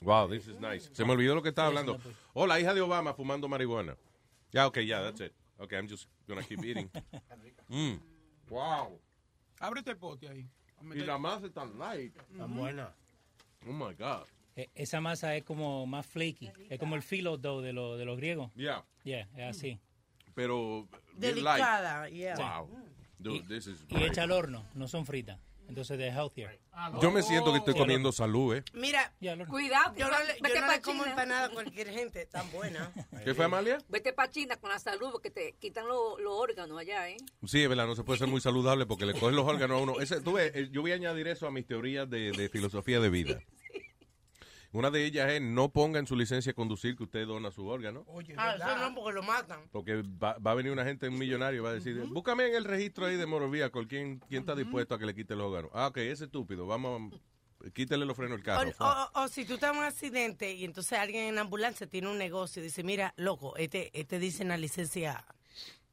Wow, 0.04 0.28
this 0.30 0.48
is 0.48 0.60
nice. 0.60 0.90
Se 0.94 1.04
me 1.06 1.14
olvidó 1.14 1.36
lo 1.36 1.42
que 1.42 1.50
estaba 1.50 1.68
hablando. 1.70 2.00
Oh, 2.34 2.46
la 2.48 2.60
hija 2.60 2.74
de 2.74 2.82
Obama 2.82 3.14
fumando 3.14 3.48
marihuana. 3.48 3.96
Ya, 4.52 4.68
okay, 4.68 4.86
yeah, 4.86 5.02
that's 5.02 5.22
it. 5.22 5.34
Okay, 5.60 5.78
I'm 5.78 5.88
just 5.88 6.08
gonna 6.28 6.44
keep 6.44 6.64
eating. 6.64 6.90
Mm. 7.70 8.00
Wow. 8.50 9.00
Ábrete 9.60 9.90
el 9.92 9.98
pote 9.98 10.30
ahí. 10.30 10.48
Y 10.94 11.00
la 11.04 11.18
masa 11.18 11.48
es 11.48 11.52
tan 11.54 11.78
light. 11.80 12.14
Tan 12.38 12.56
buena. 12.56 12.94
Oh 13.68 13.74
my 13.74 13.94
God. 13.96 14.28
E- 14.56 14.70
Esa 14.76 15.02
masa 15.02 15.36
es 15.36 15.44
como 15.44 15.88
más 15.88 16.06
flaky. 16.06 16.52
Es 16.70 16.78
como 16.78 16.96
el 16.96 17.02
filo 17.02 17.38
dough 17.38 17.64
de, 17.64 17.74
lo- 17.74 17.98
de 17.98 18.06
los 18.06 18.18
griegos. 18.18 18.52
Yeah. 18.56 18.86
Yeah, 19.04 19.28
es 19.36 19.58
así. 19.58 19.80
Pero 20.36 20.88
light. 21.18 21.36
Delicada, 21.36 22.08
yeah. 22.10 22.36
Wow. 22.38 22.70
Dude, 23.18 23.48
this 23.48 23.66
is 23.66 23.84
Y 23.90 24.04
hecha 24.04 24.24
al 24.24 24.32
horno, 24.32 24.64
no 24.76 24.88
son 24.88 25.06
fritas. 25.06 25.40
Entonces 25.68 25.98
de 25.98 26.08
healthier. 26.08 26.60
Yo 27.02 27.12
me 27.12 27.24
siento 27.24 27.52
que 27.52 27.58
estoy 27.60 27.74
Sí, 27.74 27.80
comiendo 27.80 28.12
salud, 28.12 28.56
¿eh? 28.56 28.64
Mira, 28.74 29.14
Cuidado, 29.48 29.94
yo 29.98 30.10
no 30.10 30.20
le, 30.20 30.34
vete 30.42 30.56
yo 30.56 30.62
no 30.62 30.68
pa' 30.68 30.76
le 30.76 30.82
como 30.82 31.00
China. 31.04 31.10
empanada 31.12 31.46
a 31.46 31.50
cualquier 31.50 31.90
gente 31.90 32.26
tan 32.28 32.50
buena. 32.52 32.92
¿Qué 33.24 33.34
fue, 33.34 33.46
Amalia? 33.46 33.78
Vete 33.88 34.14
para 34.14 34.30
China 34.30 34.58
con 34.58 34.70
la 34.70 34.80
salud 34.80 35.10
porque 35.12 35.32
te 35.32 35.54
quitan 35.60 35.88
los 35.88 36.20
los 36.20 36.34
órganos 36.34 36.78
allá, 36.80 37.10
¿eh? 37.10 37.18
Sí, 37.46 37.64
es 37.64 37.70
verdad, 37.70 37.88
no 37.88 37.96
se 37.96 38.04
puede 38.04 38.20
ser 38.20 38.28
muy 38.28 38.42
saludable 38.42 38.86
porque 38.86 39.06
le 39.06 39.14
cogen 39.14 39.36
los 39.36 39.46
órganos 39.48 39.80
a 39.80 39.84
uno. 39.84 40.00
Ese, 40.00 40.22
tú 40.22 40.34
ves, 40.34 40.52
eh, 40.56 40.70
yo 40.72 40.82
voy 40.82 40.92
a 40.92 40.96
añadir 40.96 41.28
eso 41.28 41.48
a 41.48 41.52
mis 41.52 41.66
teorías 41.66 42.10
de, 42.10 42.32
de 42.32 42.50
filosofía 42.50 43.00
de 43.00 43.10
vida. 43.10 43.40
Una 44.76 44.92
de 44.92 45.06
ellas 45.06 45.32
es 45.32 45.42
no 45.42 45.70
ponga 45.70 46.00
en 46.00 46.06
su 46.08 46.16
licencia 46.16 46.50
de 46.50 46.54
conducir 46.54 46.96
que 46.98 47.04
usted 47.04 47.26
dona 47.26 47.50
su 47.52 47.66
órgano. 47.66 48.06
ah, 48.38 48.56
eso 48.56 48.78
no, 48.90 48.94
porque 48.96 49.14
lo 49.14 49.24
matan. 49.24 49.62
Porque 49.72 50.02
va, 50.22 50.38
va 50.38 50.52
a 50.52 50.54
venir 50.56 50.72
una 50.72 50.84
gente, 50.84 51.08
un 51.08 51.18
millonario, 51.18 51.62
y 51.62 51.64
va 51.64 51.70
a 51.70 51.74
decir, 51.74 51.98
búscame 52.10 52.48
en 52.48 52.56
el 52.56 52.66
registro 52.66 53.06
ahí 53.06 53.16
de 53.16 53.26
Morovía 53.26 53.70
con 53.70 53.86
quién, 53.86 54.20
quién 54.28 54.42
está 54.42 54.54
dispuesto 54.54 54.96
a 54.96 55.00
que 55.00 55.06
le 55.06 55.16
quite 55.16 55.36
los 55.36 55.48
órganos. 55.48 55.72
Ah, 55.74 55.88
ok, 55.88 55.98
ese 55.98 56.26
estúpido, 56.26 56.68
vamos, 56.68 57.14
a- 57.14 57.70
quítele 57.72 58.06
los 58.06 58.18
frenos 58.18 58.36
al 58.36 58.42
O, 58.42 58.44
carro. 58.44 58.72
o- 59.14 59.24
o 59.24 59.28
si 59.30 59.46
tú 59.46 59.54
estás 59.54 59.72
en 59.72 59.78
un 59.80 59.86
accidente 59.86 60.54
y 60.54 60.66
entonces 60.66 61.00
alguien 61.00 61.24
en 61.30 61.40
ambulancia 61.40 61.88
tiene 61.88 62.10
un 62.10 62.18
negocio 62.18 62.62
y 62.62 62.66
dice, 62.66 62.84
mira, 62.84 63.14
loco, 63.16 63.56
este, 63.56 63.98
este 63.98 64.20
dice 64.20 64.44
en 64.44 64.50
la 64.50 64.58
licencia 64.58 65.26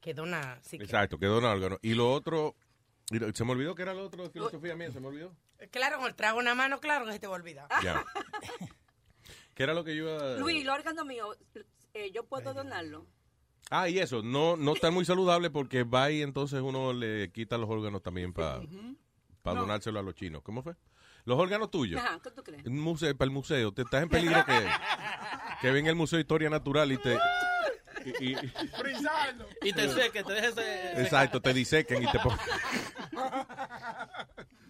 que 0.00 0.12
dona... 0.12 0.58
sí 0.62 0.76
Exacto, 0.80 1.18
que 1.18 1.26
dona 1.26 1.52
órganos. 1.52 1.78
Y 1.82 1.94
lo 1.94 2.12
otro, 2.12 2.56
se 3.32 3.44
me 3.44 3.52
olvidó 3.52 3.74
que 3.76 3.82
era 3.82 3.94
lo 3.94 4.06
otro 4.06 4.24
de 4.24 4.30
filosofía 4.30 4.74
mía, 4.74 4.90
se 4.90 4.98
me 4.98 5.06
olvidó. 5.06 5.32
Claro, 5.70 5.98
con 5.98 6.06
el 6.06 6.14
trago 6.14 6.40
en 6.40 6.46
la 6.46 6.54
mano, 6.54 6.80
claro 6.80 7.06
que 7.06 7.12
se 7.12 7.18
te 7.18 7.26
va 7.26 7.34
a 7.34 7.36
olvidar. 7.36 7.68
Ya. 7.82 8.04
¿Qué 9.54 9.62
era 9.62 9.74
lo 9.74 9.84
que 9.84 9.94
yo 9.94 10.04
iba 10.08 10.34
a... 10.34 10.36
Luis, 10.38 10.62
el 10.62 10.68
órgano 10.70 11.04
mío, 11.04 11.36
eh, 11.94 12.10
yo 12.12 12.24
puedo 12.24 12.54
donarlo. 12.54 13.06
Ah, 13.70 13.88
y 13.88 13.98
eso, 13.98 14.22
no, 14.22 14.56
no 14.56 14.74
está 14.74 14.90
muy 14.90 15.04
saludable 15.04 15.50
porque 15.50 15.84
va 15.84 16.10
y 16.10 16.22
entonces 16.22 16.60
uno 16.60 16.92
le 16.92 17.30
quita 17.32 17.56
los 17.58 17.68
órganos 17.70 18.02
también 18.02 18.32
para 18.32 18.60
No. 18.60 19.54
donárselo 19.54 19.98
a 19.98 20.02
los 20.02 20.14
chinos. 20.14 20.42
¿Cómo 20.42 20.62
fue? 20.62 20.74
Los 21.24 21.38
órganos 21.38 21.70
tuyos. 21.70 22.00
Ajá, 22.02 22.18
¿qué 22.22 22.30
tú 22.32 22.42
crees? 22.42 22.66
Un 22.66 22.80
museo, 22.80 23.16
para 23.16 23.26
el 23.26 23.32
museo. 23.32 23.72
Te 23.72 23.82
estás 23.82 24.02
en 24.02 24.08
peligro 24.08 24.44
que, 24.44 24.66
que 25.60 25.70
venga 25.70 25.88
el 25.90 25.96
Museo 25.96 26.16
de 26.16 26.22
Historia 26.22 26.50
Natural 26.50 26.90
y 26.90 26.98
te... 26.98 27.16
y- 28.20 28.32
y-. 28.32 28.52
Y 29.62 29.72
te 29.72 29.88
seque, 29.88 30.24
te 30.24 30.32
dejes. 30.32 30.54
exacto, 30.98 31.40
te 31.40 31.54
disequen 31.54 32.02
y 32.02 32.10
te 32.10 32.18
ponen... 32.18 32.38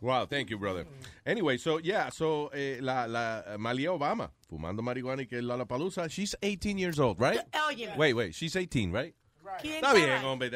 Wow, 0.00 0.26
thank 0.26 0.50
you, 0.50 0.58
brother. 0.58 0.86
Anyway, 1.24 1.56
so 1.58 1.78
yeah, 1.78 2.10
so 2.10 2.50
eh, 2.52 2.78
la, 2.80 3.06
la 3.06 3.56
Malia 3.58 3.92
Obama 3.92 4.30
fumando 4.48 4.82
marihuana 4.82 5.22
y 5.22 5.26
que 5.26 5.40
Lollapalooza, 5.42 6.08
she's 6.08 6.36
18 6.42 6.78
years 6.78 6.98
old, 6.98 7.18
right? 7.20 7.40
Oye, 7.68 7.92
Wait, 7.96 8.14
wait, 8.14 8.34
she's 8.34 8.54
18, 8.56 8.92
right? 8.92 9.14
¿quién 9.60 9.76
Está 9.76 9.94
bien, 9.94 10.10
ahí? 10.10 10.24
hombre. 10.24 10.50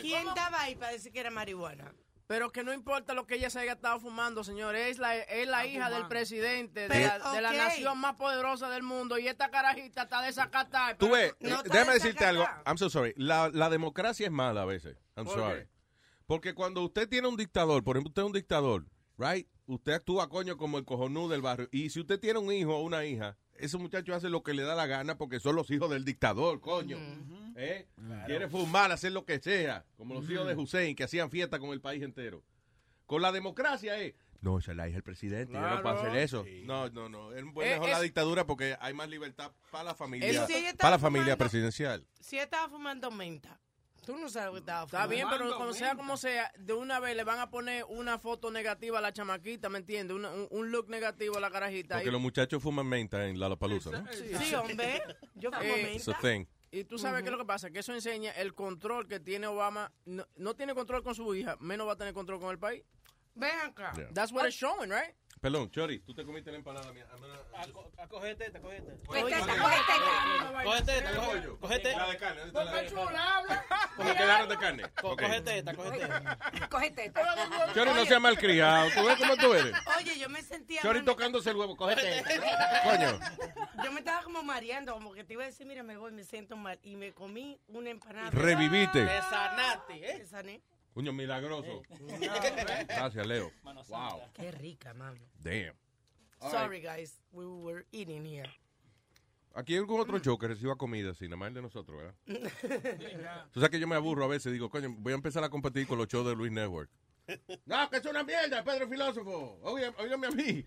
¿Quién 0.00 0.26
estaba 0.28 0.62
ahí 0.62 0.74
para 0.76 0.92
decir 0.92 1.12
que 1.12 1.20
era 1.20 1.30
marihuana? 1.30 1.92
Pero 2.28 2.50
que 2.50 2.64
no 2.64 2.72
importa 2.72 3.14
lo 3.14 3.24
que 3.24 3.36
ella 3.36 3.50
se 3.50 3.60
haya 3.60 3.74
estado 3.74 4.00
fumando, 4.00 4.42
señor. 4.42 4.74
Es 4.74 4.98
la, 4.98 5.16
es 5.16 5.46
la 5.46 5.64
hija 5.64 5.88
del 5.90 6.08
presidente 6.08 6.88
de, 6.88 7.06
la, 7.06 7.18
de 7.32 7.40
la 7.40 7.50
ok. 7.50 7.56
nación 7.56 7.98
más 7.98 8.16
poderosa 8.16 8.68
del 8.68 8.82
mundo. 8.82 9.16
Y 9.16 9.28
esta 9.28 9.48
carajita 9.48 10.02
está 10.02 10.22
desacatada. 10.22 10.96
Tú 10.96 11.10
ves, 11.10 11.34
No 11.38 11.60
eh, 11.60 11.62
déjame 11.70 11.92
decirte 11.92 12.24
algo. 12.24 12.44
I'm 12.66 12.78
so 12.78 12.90
sorry. 12.90 13.14
La, 13.16 13.48
la 13.52 13.70
democracia 13.70 14.26
es 14.26 14.32
mala 14.32 14.62
a 14.62 14.64
veces. 14.64 14.96
I'm 15.16 15.24
¿Por 15.24 15.34
sorry. 15.36 15.60
qué? 15.60 15.68
Porque 16.26 16.54
cuando 16.54 16.82
usted 16.82 17.08
tiene 17.08 17.28
un 17.28 17.36
dictador, 17.36 17.84
por 17.84 17.96
ejemplo, 17.96 18.08
usted 18.10 18.22
es 18.22 18.26
un 18.26 18.32
dictador, 18.32 18.86
right? 19.18 19.46
Usted 19.66 19.92
actúa, 19.92 20.28
coño, 20.28 20.56
como 20.56 20.78
el 20.78 20.84
cojonú 20.84 21.28
del 21.28 21.42
barrio. 21.42 21.68
Y 21.72 21.90
si 21.90 22.00
usted 22.00 22.18
tiene 22.20 22.38
un 22.38 22.52
hijo 22.52 22.76
o 22.76 22.82
una 22.82 23.04
hija, 23.04 23.36
ese 23.54 23.78
muchacho 23.78 24.14
hace 24.14 24.28
lo 24.28 24.42
que 24.42 24.54
le 24.54 24.62
da 24.62 24.74
la 24.74 24.86
gana 24.86 25.16
porque 25.18 25.40
son 25.40 25.56
los 25.56 25.70
hijos 25.70 25.88
del 25.90 26.04
dictador, 26.04 26.60
coño. 26.60 26.98
¿Eh? 27.56 27.86
Quiere 28.26 28.48
fumar, 28.48 28.92
hacer 28.92 29.12
lo 29.12 29.24
que 29.24 29.38
sea. 29.40 29.84
Como 29.96 30.14
los 30.14 30.28
hijos 30.30 30.46
de 30.46 30.54
Hussein, 30.54 30.94
que 30.94 31.04
hacían 31.04 31.30
fiesta 31.30 31.58
con 31.58 31.70
el 31.70 31.80
país 31.80 32.02
entero. 32.02 32.42
Con 33.06 33.22
la 33.22 33.32
democracia 33.32 33.98
es... 33.98 34.14
No, 34.40 34.58
esa 34.58 34.72
es 34.72 34.76
la 34.76 34.86
hija 34.88 34.96
del 34.96 35.02
presidente, 35.02 35.54
yo 35.54 35.60
no 35.60 35.80
puedo 35.82 35.94
Claro. 35.96 36.00
hacer 36.10 36.16
eso. 36.16 36.44
No, 36.64 36.88
no, 36.90 37.08
no. 37.08 37.32
Es 37.32 37.42
Eh, 37.42 37.44
mejor 37.44 37.88
la 37.88 37.96
es- 37.96 38.02
dictadura 38.02 38.46
porque 38.46 38.76
hay 38.80 38.92
más 38.94 39.08
libertad 39.08 39.50
para 39.70 39.84
la 39.84 39.94
familia, 39.94 40.46
sí, 40.46 40.66
para 40.76 40.90
la 40.90 40.98
familia 40.98 41.24
fumando- 41.34 41.38
presidencial. 41.38 42.06
Si 42.20 42.38
estaba 42.38 42.68
fumando 42.68 43.10
menta, 43.10 43.58
tú 44.06 44.16
no 44.16 44.30
sabes 44.30 44.46
lo 44.46 44.52
que 44.52 44.58
estaba 44.60 44.84
Está 44.86 45.06
bien, 45.06 45.26
pero 45.28 45.54
como 45.58 45.72
sea 45.74 45.94
como 45.96 46.16
sea, 46.16 46.50
de 46.58 46.72
una 46.72 46.98
vez 47.00 47.14
le 47.16 47.24
van 47.24 47.40
a 47.40 47.50
poner 47.50 47.84
una 47.88 48.18
foto 48.18 48.50
negativa 48.50 48.98
a 48.98 49.02
la 49.02 49.12
chamaquita, 49.12 49.68
¿me 49.68 49.78
entiendes? 49.78 50.16
Un, 50.16 50.24
un 50.50 50.70
look 50.70 50.88
negativo 50.88 51.36
a 51.36 51.40
la 51.40 51.50
carajita. 51.50 51.96
Porque 51.96 52.08
Y- 52.08 52.12
los 52.12 52.20
muchachos 52.20 52.62
fuman 52.62 52.86
menta 52.86 53.26
en 53.26 53.38
Lollapalooza, 53.38 53.90
¿no? 53.90 54.06
Sí, 54.12 54.54
hombre. 54.54 55.02
Yo 55.34 55.50
fumo 55.50 55.62
Eh, 55.62 55.94
It's 55.96 56.08
a 56.08 56.12
menta. 56.12 56.22
thing. 56.28 56.46
Y 56.70 56.84
tú 56.84 56.98
sabes 56.98 57.22
qué 57.22 57.28
es 57.28 57.32
lo 57.32 57.38
que 57.38 57.44
pasa, 57.44 57.70
que 57.70 57.80
eso 57.80 57.92
enseña 57.94 58.30
el 58.32 58.54
control 58.54 59.06
que 59.08 59.18
tiene 59.20 59.46
Obama. 59.46 59.92
No, 60.04 60.26
no 60.36 60.54
tiene 60.54 60.74
control 60.74 61.02
con 61.02 61.14
su 61.14 61.34
hija, 61.34 61.56
menos 61.60 61.86
va 61.86 61.92
a 61.92 61.96
tener 61.96 62.14
control 62.14 62.38
con 62.40 62.50
el 62.50 62.58
país. 62.58 62.82
Ven 63.34 63.50
acá. 63.64 63.92
Yeah. 63.96 64.08
That's 64.14 64.32
what 64.32 64.46
it's 64.46 64.56
showing, 64.56 64.90
right? 64.90 65.14
Perdón, 65.40 65.70
Chori, 65.70 66.00
tú 66.00 66.14
te 66.14 66.24
comiste 66.24 66.50
la 66.50 66.56
empanada 66.56 66.90
mía. 66.92 67.06
A 67.98 68.08
coger 68.08 68.36
teta, 68.36 68.58
coge 68.60 68.80
teta. 68.80 69.06
Coge 69.06 69.20
Coge 69.20 69.32
teta, 69.32 69.46
teta, 69.46 69.62
coge 69.62 69.76
teta. 69.86 70.62
coge 70.64 70.82
teta, 70.82 71.12
coge- 71.12 71.58
coge 71.60 71.78
teta. 71.78 71.98
La 71.98 72.08
de 72.10 72.16
carne, 72.16 72.40
¿dónde 72.40 72.60
está 72.60 72.64
la 72.64 72.82
de 72.82 72.88
chula, 72.88 73.36
habla. 73.36 73.64
Como 73.96 74.12
quedaron 74.14 74.48
de 74.48 74.56
carne. 74.58 74.82
Co- 75.00 75.10
Ok. 75.12 75.22
Coge 75.22 75.40
teta, 75.42 75.74
coge 75.74 75.98
teta. 75.98 76.68
Coge 76.70 76.90
teta. 76.90 77.72
Chori, 77.74 77.90
no 77.92 78.04
sea 78.06 78.18
malcriado. 78.20 78.90
¿Tú 78.94 79.04
ves 79.04 79.18
cómo 79.18 79.36
tú 79.36 79.54
eres? 79.54 79.74
Oye, 79.98 80.18
yo 80.18 80.28
me 80.30 80.42
sentía... 80.42 80.80
Chori 80.82 81.04
tocándose 81.04 81.50
el 81.50 81.56
huevo. 81.56 81.76
Coge 81.76 81.96
teta. 81.96 82.82
Coño. 82.84 83.20
Yo 83.84 83.92
me 83.92 84.00
estaba 84.00 84.22
como 84.22 84.42
mareando, 84.42 84.94
como 84.94 85.12
que 85.12 85.22
te 85.24 85.34
iba 85.34 85.42
a 85.44 85.46
decir, 85.46 85.66
mira, 85.66 85.82
me 85.82 85.96
voy, 85.96 86.12
me 86.12 86.24
siento 86.24 86.56
mal. 86.56 86.78
Y 86.82 86.96
me 86.96 87.12
comí 87.12 87.60
una 87.68 87.90
empanada. 87.90 88.30
Reviviste. 88.30 89.04
Te 89.04 89.20
sanaste, 89.22 90.10
¿eh? 90.10 90.18
Me 90.18 90.26
sané. 90.26 90.62
Coño, 90.96 91.12
milagroso. 91.12 91.82
Gracias, 92.88 93.26
Leo. 93.26 93.52
Wow. 93.90 94.22
Qué 94.32 94.50
rica, 94.50 94.94
mami. 94.94 95.20
Damn. 95.42 95.74
All 96.40 96.50
Sorry, 96.50 96.80
guys. 96.80 97.20
We 97.32 97.44
were 97.44 97.84
eating 97.92 98.24
here. 98.24 98.48
Aquí 99.54 99.74
hay 99.74 99.80
algún 99.80 100.00
otro 100.00 100.18
show 100.20 100.38
que 100.38 100.48
reciba 100.48 100.76
comida 100.76 101.10
así, 101.10 101.26
nada 101.26 101.36
más 101.36 101.48
el 101.48 101.54
de 101.54 101.62
nosotros, 101.62 101.98
¿verdad? 101.98 102.14
Tú 103.52 103.60
sabes 103.60 103.70
que 103.70 103.78
yo 103.78 103.86
me 103.86 103.94
aburro 103.94 104.24
a 104.24 104.28
veces, 104.28 104.54
digo, 104.54 104.70
coño, 104.70 104.88
voy 104.96 105.12
a 105.12 105.16
empezar 105.16 105.44
a 105.44 105.50
competir 105.50 105.86
con 105.86 105.98
los 105.98 106.08
shows 106.08 106.26
de 106.26 106.34
Luis 106.34 106.50
Network. 106.50 106.90
No, 107.66 107.90
que 107.90 107.96
es 107.98 108.06
una 108.06 108.22
mierda, 108.22 108.64
Pedro 108.64 108.88
Filósofo. 108.88 109.58
Oye, 109.64 109.92
óigame 109.98 110.28
a 110.28 110.30
mí. 110.30 110.64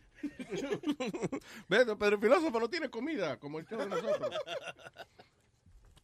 Pedro, 1.67 1.97
Pedro 1.97 2.19
Filósofo 2.19 2.59
no 2.59 2.69
tiene 2.69 2.89
comida 2.89 3.39
como 3.39 3.57
el 3.57 3.65
show 3.65 3.79
de 3.79 3.87
nosotros. 3.87 4.35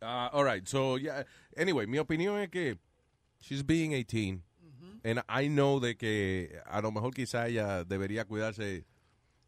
Ah, 0.02 0.32
all 0.34 0.46
right, 0.46 0.66
so, 0.66 0.98
yeah. 0.98 1.26
Anyway, 1.58 1.86
mi 1.86 2.00
opinión 2.00 2.40
es 2.40 2.50
que 2.50 2.80
she's 3.48 3.64
being 3.66 3.94
18. 3.94 4.42
And 5.04 5.20
I 5.30 5.48
know 5.48 5.80
de 5.80 5.96
que 5.96 6.60
a 6.66 6.82
lo 6.82 6.92
mejor 6.92 7.14
quizá 7.14 7.48
ella 7.48 7.84
debería 7.84 8.26
cuidarse 8.26 8.86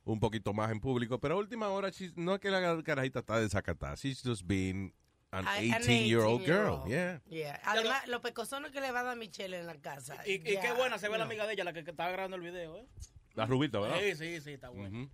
un 0.05 0.19
poquito 0.19 0.53
más 0.53 0.71
en 0.71 0.79
público, 0.79 1.19
pero 1.19 1.33
a 1.35 1.37
última 1.37 1.69
hora 1.69 1.89
she's- 1.89 2.13
no 2.15 2.35
es 2.35 2.39
que 2.39 2.51
la 2.51 2.81
carajita 2.83 3.19
está 3.19 3.39
desacatada. 3.39 3.95
She's 3.95 4.21
just 4.23 4.43
being 4.45 4.93
an 5.31 5.45
I- 5.45 5.71
an 5.71 5.81
18-year-old 5.81 6.45
girl. 6.45 6.83
18-year-old. 6.85 6.87
Yeah. 6.89 7.21
Yeah. 7.29 7.59
Además, 7.65 8.07
los 8.07 8.21
pecosones 8.21 8.71
que 8.71 8.79
le 8.81 8.91
va 8.91 8.99
a 8.99 9.03
dar 9.03 9.17
Michelle 9.17 9.57
en 9.59 9.65
la 9.65 9.75
casa. 9.81 10.15
Y, 10.27 10.39
qué 10.39 10.71
buena 10.77 10.99
se 10.99 11.09
ve 11.09 11.17
la 11.17 11.23
amiga 11.25 11.47
de 11.47 11.53
ella, 11.53 11.63
la 11.63 11.73
que, 11.73 11.83
que 11.83 11.91
estaba 11.91 12.11
grabando 12.11 12.37
el 12.37 12.43
video, 12.43 12.77
¿eh? 12.77 12.85
La 13.33 13.45
rubita, 13.47 13.79
¿verdad? 13.79 13.97
Sí, 13.99 14.15
sí, 14.15 14.41
sí, 14.41 14.51
está 14.53 14.69
buena. 14.69 14.89
Ujú. 14.89 15.09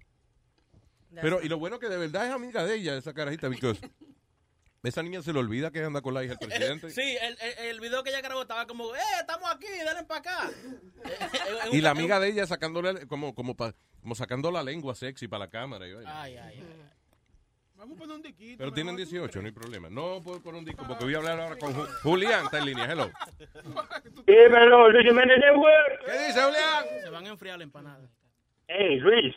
Pero, 1.21 1.41
y 1.41 1.47
lo 1.47 1.57
bueno 1.57 1.79
que 1.79 1.87
de 1.89 1.97
verdad 1.97 2.25
es 2.27 2.33
amiga 2.33 2.63
de 2.65 2.75
ella, 2.75 2.97
esa 2.97 3.13
carajita, 3.13 3.47
because 3.47 3.79
esa 4.89 5.01
niña 5.03 5.21
se 5.21 5.31
le 5.33 5.39
olvida 5.39 5.71
que 5.71 5.83
anda 5.83 6.01
con 6.01 6.13
la 6.13 6.23
hija 6.23 6.35
del 6.35 6.47
presidente. 6.49 6.89
Sí, 6.91 7.01
el, 7.21 7.37
el, 7.41 7.67
el 7.69 7.79
video 7.81 8.03
que 8.03 8.09
ella 8.09 8.21
grabó 8.21 8.41
estaba 8.41 8.65
como, 8.67 8.93
¡eh, 8.95 8.99
estamos 9.19 9.49
aquí, 9.51 9.67
denle 9.67 10.03
para 10.07 10.19
acá! 10.19 10.49
Y 11.71 11.81
la 11.81 11.91
amiga 11.91 12.19
de 12.19 12.29
ella 12.29 12.45
sacándole, 12.45 13.07
como, 13.07 13.33
como, 13.33 13.55
pa- 13.55 13.73
como 14.01 14.15
sacando 14.15 14.51
la 14.51 14.61
lengua 14.63 14.93
sexy 14.95 15.27
para 15.27 15.45
la 15.45 15.49
cámara. 15.49 15.87
y. 15.87 15.91
Ay, 16.05 16.05
ay, 16.05 16.37
ay. 16.37 16.63
Vamos 17.75 17.97
a 17.97 17.99
poner 17.99 18.15
un 18.15 18.21
diquito. 18.21 18.57
Pero 18.59 18.71
tienen 18.71 18.95
18, 18.95 19.41
no 19.41 19.45
hay 19.45 19.51
problema. 19.51 19.89
No 19.89 20.21
puedo 20.21 20.41
poner 20.41 20.59
un 20.59 20.65
disco 20.65 20.85
porque 20.87 21.03
voy 21.03 21.15
a 21.15 21.17
hablar 21.17 21.39
ahora 21.39 21.57
con 21.57 21.73
Ju- 21.75 21.87
Julián, 22.03 22.45
está 22.45 22.59
en 22.59 22.65
línea. 22.65 22.85
Hello. 22.85 23.11
Dímelo, 24.25 24.89
Luis 24.89 25.05
Jiménez 25.07 25.37
Network. 25.39 26.05
¿Qué 26.05 26.27
dice, 26.27 26.41
Julián? 26.43 26.85
Se 27.03 27.09
van 27.09 27.25
a 27.25 27.29
enfriar 27.29 27.57
la 27.57 27.63
empanada. 27.63 28.07
Hey, 28.67 28.99
Luis. 28.99 29.35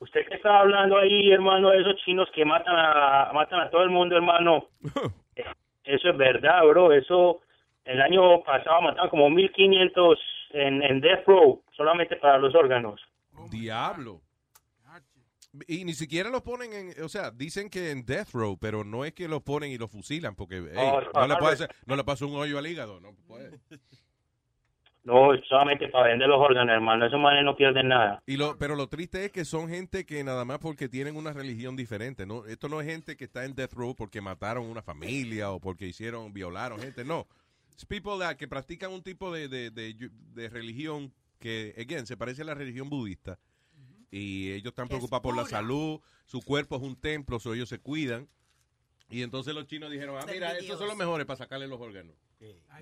Usted 0.00 0.26
que 0.26 0.34
está 0.34 0.60
hablando 0.60 0.96
ahí, 0.98 1.30
hermano, 1.30 1.70
de 1.70 1.80
esos 1.82 1.96
chinos 2.04 2.28
que 2.34 2.44
matan 2.44 2.74
a, 2.76 3.30
matan 3.32 3.60
a 3.60 3.70
todo 3.70 3.82
el 3.82 3.90
mundo, 3.90 4.16
hermano. 4.16 4.66
Eh, 5.36 5.44
Eso 5.84 6.10
es 6.10 6.16
verdad, 6.16 6.64
bro. 6.66 6.92
Eso, 6.92 7.40
el 7.84 8.02
año 8.02 8.42
pasado 8.42 8.82
mataron 8.82 9.08
como 9.10 9.30
1500 9.30 10.18
en, 10.50 10.82
en 10.82 11.00
Death 11.00 11.24
Row, 11.26 11.62
solamente 11.76 12.16
para 12.16 12.38
los 12.38 12.54
órganos. 12.54 13.00
Diablo. 13.50 14.20
Y 15.66 15.84
ni 15.84 15.94
siquiera 15.94 16.30
los 16.30 16.42
ponen 16.42 16.72
en, 16.72 17.02
o 17.02 17.08
sea, 17.08 17.30
dicen 17.32 17.70
que 17.70 17.90
en 17.90 18.04
death 18.06 18.28
row, 18.34 18.56
pero 18.56 18.84
no 18.84 19.04
es 19.04 19.12
que 19.12 19.26
los 19.26 19.42
ponen 19.42 19.72
y 19.72 19.78
los 19.78 19.90
fusilan, 19.90 20.36
porque 20.36 20.58
ey, 20.58 20.76
Oh, 20.76 21.00
no, 21.12 21.26
le 21.26 21.36
puede 21.36 21.54
hacer, 21.54 21.74
no 21.86 21.96
le 21.96 22.04
pasa 22.04 22.24
un 22.24 22.36
hoyo 22.36 22.56
al 22.58 22.66
hígado, 22.68 23.00
no 23.00 23.14
puede. 23.26 23.58
No, 25.02 25.30
solamente 25.48 25.88
para 25.88 26.08
vender 26.08 26.28
los 26.28 26.38
órganos, 26.38 26.74
hermano. 26.74 27.06
Esos 27.06 27.18
manes 27.18 27.42
no 27.44 27.56
pierden 27.56 27.88
nada. 27.88 28.22
Y 28.26 28.36
lo, 28.36 28.58
pero 28.58 28.76
lo 28.76 28.86
triste 28.88 29.24
es 29.24 29.32
que 29.32 29.44
son 29.46 29.68
gente 29.68 30.04
que 30.04 30.22
nada 30.22 30.44
más 30.44 30.58
porque 30.58 30.88
tienen 30.90 31.16
una 31.16 31.32
religión 31.32 31.74
diferente, 31.74 32.26
¿no? 32.26 32.44
Esto 32.46 32.68
no 32.68 32.80
es 32.80 32.86
gente 32.86 33.16
que 33.16 33.24
está 33.24 33.44
en 33.46 33.54
death 33.54 33.72
row 33.72 33.94
porque 33.96 34.20
mataron 34.20 34.66
una 34.66 34.82
familia 34.82 35.50
o 35.52 35.58
porque 35.60 35.86
hicieron, 35.86 36.32
violaron 36.34 36.80
gente, 36.80 37.04
no. 37.04 37.26
Es 37.76 37.86
people 37.86 38.18
that- 38.18 38.36
que 38.36 38.46
practican 38.46 38.92
un 38.92 39.02
tipo 39.02 39.32
de, 39.32 39.48
de, 39.48 39.70
de, 39.70 40.10
de 40.34 40.48
religión 40.50 41.14
que, 41.38 41.74
again, 41.78 42.06
se 42.06 42.18
parece 42.18 42.42
a 42.42 42.44
la 42.44 42.54
religión 42.54 42.90
budista. 42.90 43.38
Y 44.10 44.50
ellos 44.50 44.72
están 44.72 44.88
preocupados 44.88 45.22
por 45.22 45.34
la 45.36 45.46
salud, 45.46 46.00
su 46.26 46.42
cuerpo 46.42 46.76
es 46.76 46.82
un 46.82 46.96
templo, 47.00 47.38
so 47.40 47.54
ellos 47.54 47.68
se 47.70 47.78
cuidan. 47.78 48.28
Y 49.08 49.22
entonces 49.22 49.54
los 49.54 49.66
chinos 49.66 49.90
dijeron, 49.90 50.16
ah, 50.20 50.26
mira, 50.30 50.52
estos 50.58 50.78
son 50.78 50.88
los 50.88 50.96
mejores 50.96 51.26
para 51.26 51.38
sacarle 51.38 51.66
los 51.68 51.80
órganos. 51.80 52.14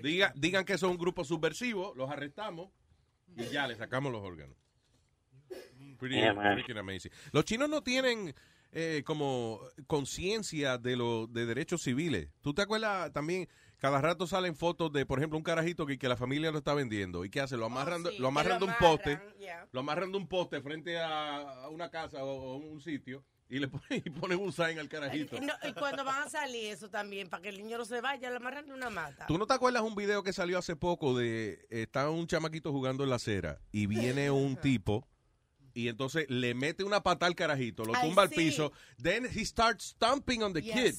Diga, 0.01 0.31
digan 0.35 0.63
que 0.65 0.77
son 0.77 0.91
un 0.91 0.97
grupo 0.97 1.23
subversivo, 1.25 1.93
los 1.95 2.09
arrestamos 2.09 2.69
y 3.35 3.45
ya 3.47 3.67
le 3.67 3.75
sacamos 3.75 4.11
los 4.11 4.21
órganos. 4.23 4.55
Pretty 5.97 6.15
Yeah, 6.15 6.33
man. 6.33 6.53
freaking 6.53 6.77
amazing. 6.77 7.11
Los 7.31 7.43
chinos 7.45 7.69
no 7.69 7.81
tienen 7.83 8.33
eh, 8.71 9.03
como 9.05 9.59
conciencia 9.87 10.77
de 10.77 10.95
los 10.95 11.31
de 11.33 11.45
derechos 11.45 11.81
civiles. 11.81 12.29
¿Tú 12.41 12.53
te 12.53 12.61
acuerdas 12.61 13.11
también? 13.11 13.47
Cada 13.77 14.01
rato 14.01 14.27
salen 14.27 14.55
fotos 14.55 14.91
de, 14.91 15.05
por 15.05 15.19
ejemplo, 15.19 15.37
un 15.37 15.43
carajito 15.43 15.85
que, 15.85 15.97
que 15.97 16.07
la 16.09 16.17
familia 16.17 16.51
lo 16.51 16.57
está 16.59 16.73
vendiendo. 16.73 17.23
¿Y 17.25 17.29
qué 17.29 17.39
hace? 17.41 17.55
Lo 17.57 17.65
amarran, 17.65 18.03
de- 18.03 18.09
Oh, 18.09 18.11
sí, 18.13 18.19
lo 18.19 18.27
amarran 18.27 18.59
de 18.59 18.65
un 18.65 18.73
poste. 18.79 19.13
amarran, 19.13 19.37
yeah. 19.39 19.67
Lo 19.71 19.79
amarran 19.79 20.11
de 20.11 20.17
un 20.17 20.27
poste 20.27 20.61
frente 20.61 20.97
a, 20.99 21.37
a 21.63 21.69
una 21.69 21.89
casa 21.89 22.23
o, 22.23 22.29
o 22.29 22.57
un 22.57 22.81
sitio 22.81 23.23
y 23.49 23.59
le 23.59 23.67
ponen, 23.67 24.03
y 24.05 24.09
ponen 24.09 24.39
un 24.39 24.53
sign 24.53 24.77
al 24.79 24.87
carajito. 24.87 25.39
No, 25.41 25.53
y 25.67 25.73
cuando 25.73 26.03
van 26.03 26.27
a 26.27 26.29
salir 26.29 26.65
eso 26.71 26.89
también, 26.89 27.29
para 27.29 27.41
que 27.43 27.49
el 27.49 27.57
niño 27.57 27.77
no 27.79 27.85
se 27.85 27.99
vaya, 27.99 28.29
le 28.29 28.35
amarran 28.37 28.65
de 28.65 28.73
una 28.73 28.89
mata. 28.89 29.25
¿Tú 29.27 29.37
no 29.37 29.47
te 29.47 29.53
acuerdas 29.53 29.81
un 29.81 29.95
video 29.95 30.21
que 30.23 30.33
salió 30.33 30.57
hace 30.57 30.75
poco 30.75 31.17
de 31.17 31.65
está 31.69 32.09
un 32.09 32.27
chamaquito 32.27 32.71
jugando 32.71 33.03
en 33.03 33.09
la 33.09 33.15
acera 33.15 33.59
y 33.71 33.87
viene 33.87 34.29
un 34.31 34.55
tipo 34.55 35.07
y 35.73 35.87
entonces 35.87 36.25
le 36.29 36.53
mete 36.53 36.83
una 36.83 37.01
pata 37.01 37.25
al 37.25 37.35
carajito, 37.35 37.85
lo 37.85 37.93
tumba 37.99 38.23
al 38.23 38.29
piso, 38.29 38.71
then 39.01 39.25
he 39.25 39.45
starts 39.45 39.85
stomping 39.95 40.41
on 40.43 40.53
the 40.53 40.61
Yes. 40.61 40.75
kid. 40.75 40.95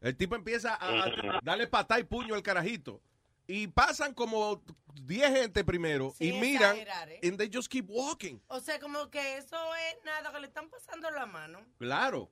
El 0.00 0.16
tipo 0.16 0.34
empieza 0.34 0.74
a, 0.74 1.04
a 1.04 1.40
darle 1.42 1.66
pata 1.66 1.98
y 2.00 2.04
puño 2.04 2.34
al 2.34 2.42
carajito. 2.42 3.00
Y 3.46 3.66
pasan 3.66 4.14
como 4.14 4.62
10 5.02 5.30
gente 5.30 5.64
primero 5.64 6.14
Sin 6.16 6.36
y 6.36 6.40
miran 6.40 6.76
exagerar, 6.76 7.10
¿eh? 7.10 7.20
and 7.24 7.38
they 7.38 7.50
just 7.52 7.70
keep 7.70 7.86
walking. 7.88 8.40
O 8.48 8.60
sea, 8.60 8.78
como 8.78 9.10
que 9.10 9.36
eso 9.36 9.56
es 9.74 10.04
nada, 10.04 10.32
que 10.32 10.40
le 10.40 10.46
están 10.46 10.70
pasando 10.70 11.10
la 11.10 11.26
mano. 11.26 11.60
Claro. 11.78 12.30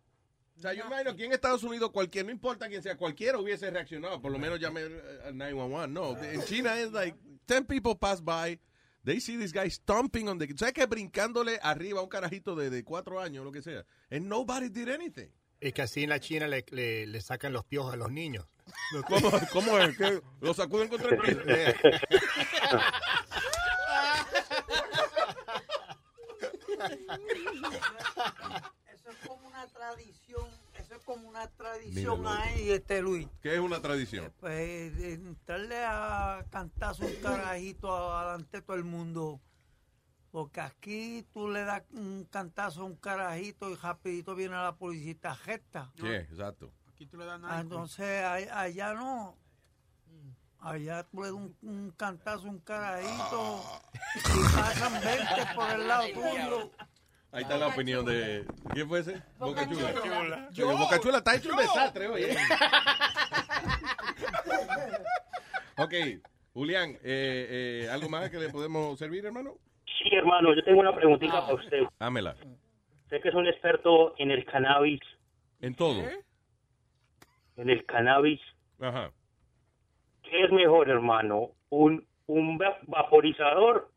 O 0.56 0.60
sea, 0.60 0.74
yo 0.74 0.84
imagino 0.84 1.16
que 1.16 1.24
en 1.24 1.32
Estados 1.32 1.62
Unidos 1.62 1.90
cualquier, 1.90 2.26
no 2.26 2.32
importa 2.32 2.68
quién 2.68 2.82
sea, 2.82 2.96
cualquiera 2.96 3.38
hubiese 3.38 3.70
reaccionado, 3.70 4.20
por 4.20 4.30
lo 4.30 4.38
menos 4.38 4.60
llamé 4.60 4.82
al 5.24 5.36
911. 5.36 5.88
No, 5.88 6.22
en 6.22 6.44
China 6.44 6.78
es 6.78 6.92
like 6.92 7.16
10 7.46 7.64
people 7.64 7.94
pass 7.96 8.22
by, 8.22 8.60
they 9.02 9.20
see 9.20 9.38
this 9.38 9.52
guy 9.52 9.70
stomping 9.70 10.28
on 10.28 10.38
the... 10.38 10.46
¿Sabes 10.58 10.74
que 10.74 10.84
brincándole 10.84 11.58
arriba 11.62 12.00
a 12.00 12.02
un 12.02 12.10
carajito 12.10 12.54
de, 12.54 12.68
de 12.68 12.84
cuatro 12.84 13.20
años 13.20 13.40
o 13.40 13.44
lo 13.44 13.52
que 13.52 13.62
sea? 13.62 13.86
And 14.10 14.26
nobody 14.26 14.68
did 14.68 14.90
anything. 14.90 15.30
Es 15.60 15.72
que 15.72 15.82
así 15.82 16.02
en 16.02 16.10
la 16.10 16.20
China 16.20 16.46
le, 16.46 16.64
le, 16.70 17.06
le 17.06 17.20
sacan 17.22 17.54
los 17.54 17.64
piojos 17.64 17.94
a 17.94 17.96
los 17.96 18.10
niños. 18.10 18.46
¿Cómo, 19.08 19.30
cómo 19.52 19.78
es? 19.78 19.96
¿Qué? 19.96 20.22
¿Lo 20.40 20.54
sacuden 20.54 20.88
contra 20.88 21.10
el 21.10 21.18
piso? 21.18 21.40
Eso 28.92 29.10
es 29.10 29.16
como 29.26 29.48
una 29.48 29.66
tradición, 29.66 30.46
eso 30.74 30.94
es 30.94 31.04
como 31.04 31.28
una 31.28 31.46
tradición 31.48 32.26
ahí, 32.26 32.70
este 32.70 33.02
Luis. 33.02 33.28
¿Qué 33.42 33.54
es 33.54 33.60
una 33.60 33.82
tradición? 33.82 34.32
Pues 34.40 34.96
de 34.96 35.14
entrarle 35.14 35.84
a 35.84 36.44
cantazo 36.50 37.04
un 37.04 37.14
carajito 37.16 38.12
adelante 38.12 38.58
de 38.58 38.62
todo 38.62 38.76
el 38.76 38.84
mundo. 38.84 39.40
Porque 40.30 40.60
aquí 40.60 41.26
tú 41.34 41.48
le 41.48 41.64
das 41.64 41.82
un 41.92 42.24
cantazo 42.30 42.82
a 42.82 42.84
un 42.84 42.94
carajito 42.96 43.68
y 43.70 43.74
rapidito 43.74 44.34
viene 44.36 44.54
la 44.54 44.76
policía 44.76 45.34
gesta. 45.34 45.90
Sí, 45.96 46.06
exacto. 46.06 46.72
Aquí 47.00 47.06
tú 47.06 47.16
le 47.16 47.24
das 47.24 47.36
Ah, 47.36 47.38
nada. 47.38 47.60
Entonces 47.62 48.50
allá 48.52 48.92
no. 48.92 49.34
Allá 50.58 51.02
tú 51.04 51.22
le 51.22 51.28
das 51.28 51.32
un, 51.32 51.56
un 51.62 51.90
cantazo 51.92 52.46
un 52.46 52.58
carajito 52.58 53.62
y 54.16 54.54
pasan 54.54 54.92
20 55.02 55.54
por 55.54 55.70
el 55.70 55.88
lado 55.88 56.04
tuyo. 56.12 56.70
Ahí 57.32 57.42
está 57.42 57.56
la 57.56 57.68
opinión 57.68 58.04
de... 58.04 58.44
¿Quién 58.74 58.86
fue 58.86 58.98
ese? 59.00 59.22
Boca 59.38 59.66
Chula. 59.66 60.48
Boca 60.76 61.00
Chula 61.00 61.18
está 61.18 61.36
hecho 61.36 61.50
un 61.50 61.56
desastre 61.56 62.06
hoy. 62.06 62.22
¿eh? 62.24 62.36
ok, 65.78 65.94
Julián, 66.52 66.90
eh, 67.02 67.84
eh, 67.84 67.88
¿algo 67.90 68.10
más 68.10 68.28
que 68.28 68.38
le 68.38 68.50
podemos 68.50 68.98
servir, 68.98 69.24
hermano? 69.24 69.54
Sí, 69.86 70.14
hermano, 70.14 70.54
yo 70.54 70.62
tengo 70.64 70.80
una 70.80 70.94
preguntita 70.94 71.40
para 71.40 71.54
usted. 71.54 71.78
Hámela. 71.98 72.36
Usted 73.04 73.22
que 73.22 73.28
es 73.30 73.34
un 73.34 73.46
experto 73.46 74.12
en 74.18 74.32
el 74.32 74.44
cannabis. 74.44 75.00
En 75.62 75.74
todo. 75.74 76.02
En 77.60 77.68
el 77.70 77.84
cannabis. 77.84 78.40
Ajá. 78.80 79.10
¿Qué 80.22 80.44
es 80.44 80.52
mejor, 80.52 80.88
hermano? 80.88 81.50
¿Un, 81.70 82.06
un 82.26 82.58
va- 82.58 82.78
vaporizador 82.86 83.90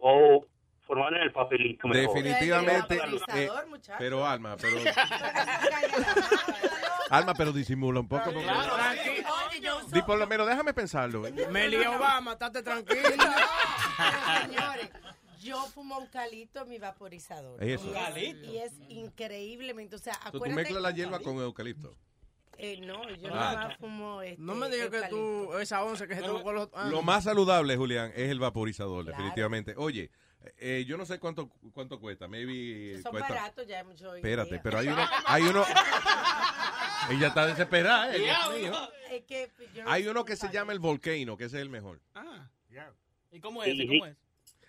o 0.00 0.46
formar 0.86 1.14
en 1.14 1.22
el 1.22 1.32
papelito? 1.32 1.88
mejor? 1.88 2.14
Definitivamente. 2.14 2.96
Vaporizador, 2.98 3.64
eh, 3.64 3.68
muchacho. 3.68 3.98
pero 3.98 4.26
Alma, 4.26 4.56
pero. 4.60 4.76
Alma, 7.10 7.34
pero 7.34 7.52
disimula 7.52 8.00
un 8.00 8.08
poco. 8.08 8.24
porque- 8.24 8.38
Oye, 8.48 9.60
yo 9.60 9.76
uso- 9.78 9.88
Di 9.90 10.02
por 10.02 10.18
lo 10.18 10.26
menos, 10.26 10.46
déjame 10.46 10.72
pensarlo. 10.74 11.22
Meli 11.50 11.76
Obama, 11.86 12.32
estate 12.32 12.62
tranquila. 12.62 13.02
Señores, 14.42 14.90
yo 15.42 15.62
fumo 15.66 16.00
eucalipto 16.00 16.62
en 16.62 16.68
mi 16.68 16.78
vaporizador. 16.78 17.62
Eso. 17.62 17.86
Y 17.86 17.90
es, 17.90 17.96
¿Eucalipto? 17.96 18.52
y 18.52 18.58
es 18.58 18.72
increíblemente, 18.88 19.96
o 19.96 19.98
sea, 19.98 20.14
So, 20.14 20.30
tú 20.32 20.36
acuérdate... 20.38 20.62
mezclas 20.62 20.82
la 20.82 20.90
hierba 20.90 21.18
con 21.20 21.36
eucalipto. 21.38 21.94
Eh, 22.58 22.80
no, 22.80 23.08
yo 23.16 23.28
Ah. 23.32 23.34
nada 23.34 23.68
más 23.68 23.76
fumo 23.78 24.22
este, 24.22 24.40
No 24.42 24.54
me 24.54 24.68
digas 24.70 24.88
que 24.90 25.02
tú, 25.08 25.52
esa 25.58 25.82
once 25.84 26.06
que 26.06 26.14
se 26.14 26.22
tuvo 26.22 26.42
con 26.42 26.54
los... 26.54 26.68
ah. 26.74 26.88
Lo 26.90 27.02
más 27.02 27.24
saludable, 27.24 27.76
Julián, 27.76 28.12
es 28.14 28.30
el 28.30 28.38
vaporizador, 28.38 29.04
definitivamente. 29.04 29.74
Oye, 29.76 30.10
eh, 30.58 30.84
yo 30.86 30.96
no 30.96 31.06
sé 31.06 31.18
cuánto 31.18 31.48
cuánto 31.72 31.98
cuesta. 31.98 32.28
Maybe 32.28 33.00
Son 33.02 33.12
cuesta. 33.12 33.28
baratos 33.34 33.66
ya 33.66 33.82
mucho 33.82 34.14
Espérate, 34.14 34.50
día. 34.50 34.60
pero 34.62 34.78
hay 34.78 34.88
uno. 34.88 35.04
Hay 35.26 35.42
uno. 35.42 35.64
Ella 37.10 37.28
está 37.28 37.46
desesperada. 37.46 38.14
eh, 38.14 38.18
Dios 38.18 38.36
Diablo. 38.36 38.58
mío. 38.58 38.88
Es 39.10 39.24
que 39.24 39.50
yo 39.74 39.84
no 39.84 39.90
Hay 39.90 40.06
uno 40.06 40.24
que 40.24 40.36
se 40.36 40.50
llama 40.50 40.72
el 40.72 40.78
Volcano, 40.78 41.36
que 41.36 41.44
ese 41.44 41.56
es 41.56 41.62
el 41.62 41.68
mejor. 41.70 42.00
Ah, 42.14 42.48
¿Y 43.30 43.40
cómo 43.40 43.62
es? 43.64 43.74
ese? 43.74 43.86
¿Cómo 43.86 44.06
es? 44.06 44.16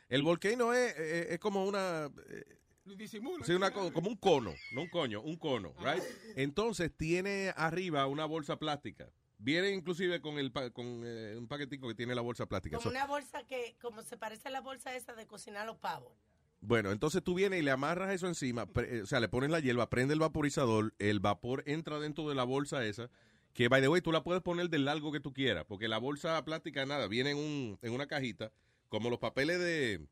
El 0.10 0.24
Volcano 0.24 0.74
es, 0.74 0.98
es, 0.98 1.32
es 1.32 1.40
como 1.40 1.66
una. 1.66 2.10
eh, 2.30 2.44
Disimula. 2.86 3.44
sí, 3.46 3.54
una 3.54 3.72
co- 3.72 3.92
como 3.92 4.10
un 4.10 4.16
cono, 4.16 4.54
no 4.74 4.82
un 4.84 4.90
coño, 4.90 5.22
un 5.22 5.38
cono, 5.38 5.74
right? 5.80 6.04
Entonces 6.36 6.92
tiene 6.96 7.52
arriba 7.56 8.06
una 8.08 8.26
bolsa 8.26 8.58
plástica. 8.58 9.10
Viene 9.38 9.72
inclusive 9.72 10.22
con 10.22 10.38
el 10.38 10.52
pa- 10.52 10.70
con 10.70 11.02
eh, 11.04 11.36
un 11.38 11.48
paquetico 11.48 11.88
que 11.88 11.96
tiene 11.96 12.16
la 12.16 12.22
bolsa 12.22 12.46
plástica. 12.46 12.78
Como 12.78 12.84
So- 12.90 12.96
una 12.96 13.06
bolsa 13.06 13.44
que, 13.48 13.76
como 13.82 14.02
se 14.04 14.18
parece 14.18 14.48
a 14.48 14.52
la 14.52 14.62
bolsa 14.62 14.96
esa 14.96 15.14
de 15.14 15.26
cocinar 15.26 15.66
los 15.66 15.78
pavos. 15.78 16.14
Bueno, 16.62 16.92
entonces 16.92 17.22
tú 17.24 17.34
vienes 17.36 17.60
y 17.60 17.64
le 17.64 17.72
amarras 17.72 18.14
eso 18.14 18.28
encima, 18.28 18.66
pre- 18.66 18.98
eh, 18.98 19.02
o 19.02 19.06
sea, 19.06 19.20
le 19.20 19.28
pones 19.30 19.50
la 19.50 19.60
hierba, 19.60 19.90
prende 19.90 20.14
el 20.14 20.20
vaporizador, 20.20 20.94
el 21.00 21.20
vapor 21.20 21.64
entra 21.68 22.00
dentro 22.00 22.28
de 22.30 22.34
la 22.36 22.44
bolsa 22.44 22.86
esa, 22.86 23.10
que 23.54 23.68
by 23.68 23.82
the 23.82 23.88
way 23.88 24.02
tú 24.02 24.12
la 24.12 24.24
puedes 24.24 24.42
poner 24.42 24.70
del 24.70 24.86
largo 24.86 25.12
que 25.12 25.20
tú 25.20 25.32
quieras, 25.34 25.66
porque 25.68 25.88
la 25.88 25.98
bolsa 25.98 26.44
plástica 26.46 26.86
nada, 26.86 27.08
viene 27.08 27.32
en, 27.32 27.38
un, 27.38 27.80
en 27.82 27.94
una 27.94 28.08
cajita, 28.08 28.52
como 28.90 29.10
los 29.10 29.20
papeles 29.20 29.60
de, 29.60 30.08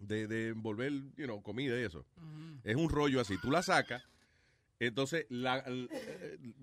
de, 0.00 0.26
de 0.26 0.48
envolver, 0.48 0.92
you 1.16 1.26
know, 1.26 1.42
comida 1.42 1.78
y 1.78 1.84
eso. 1.84 2.04
Es 2.64 2.76
un 2.76 2.88
rollo 2.88 3.20
así, 3.20 3.38
tú 3.38 3.50
la 3.50 3.62
sacas, 3.62 4.02
entonces 4.80 5.26
la, 5.28 5.62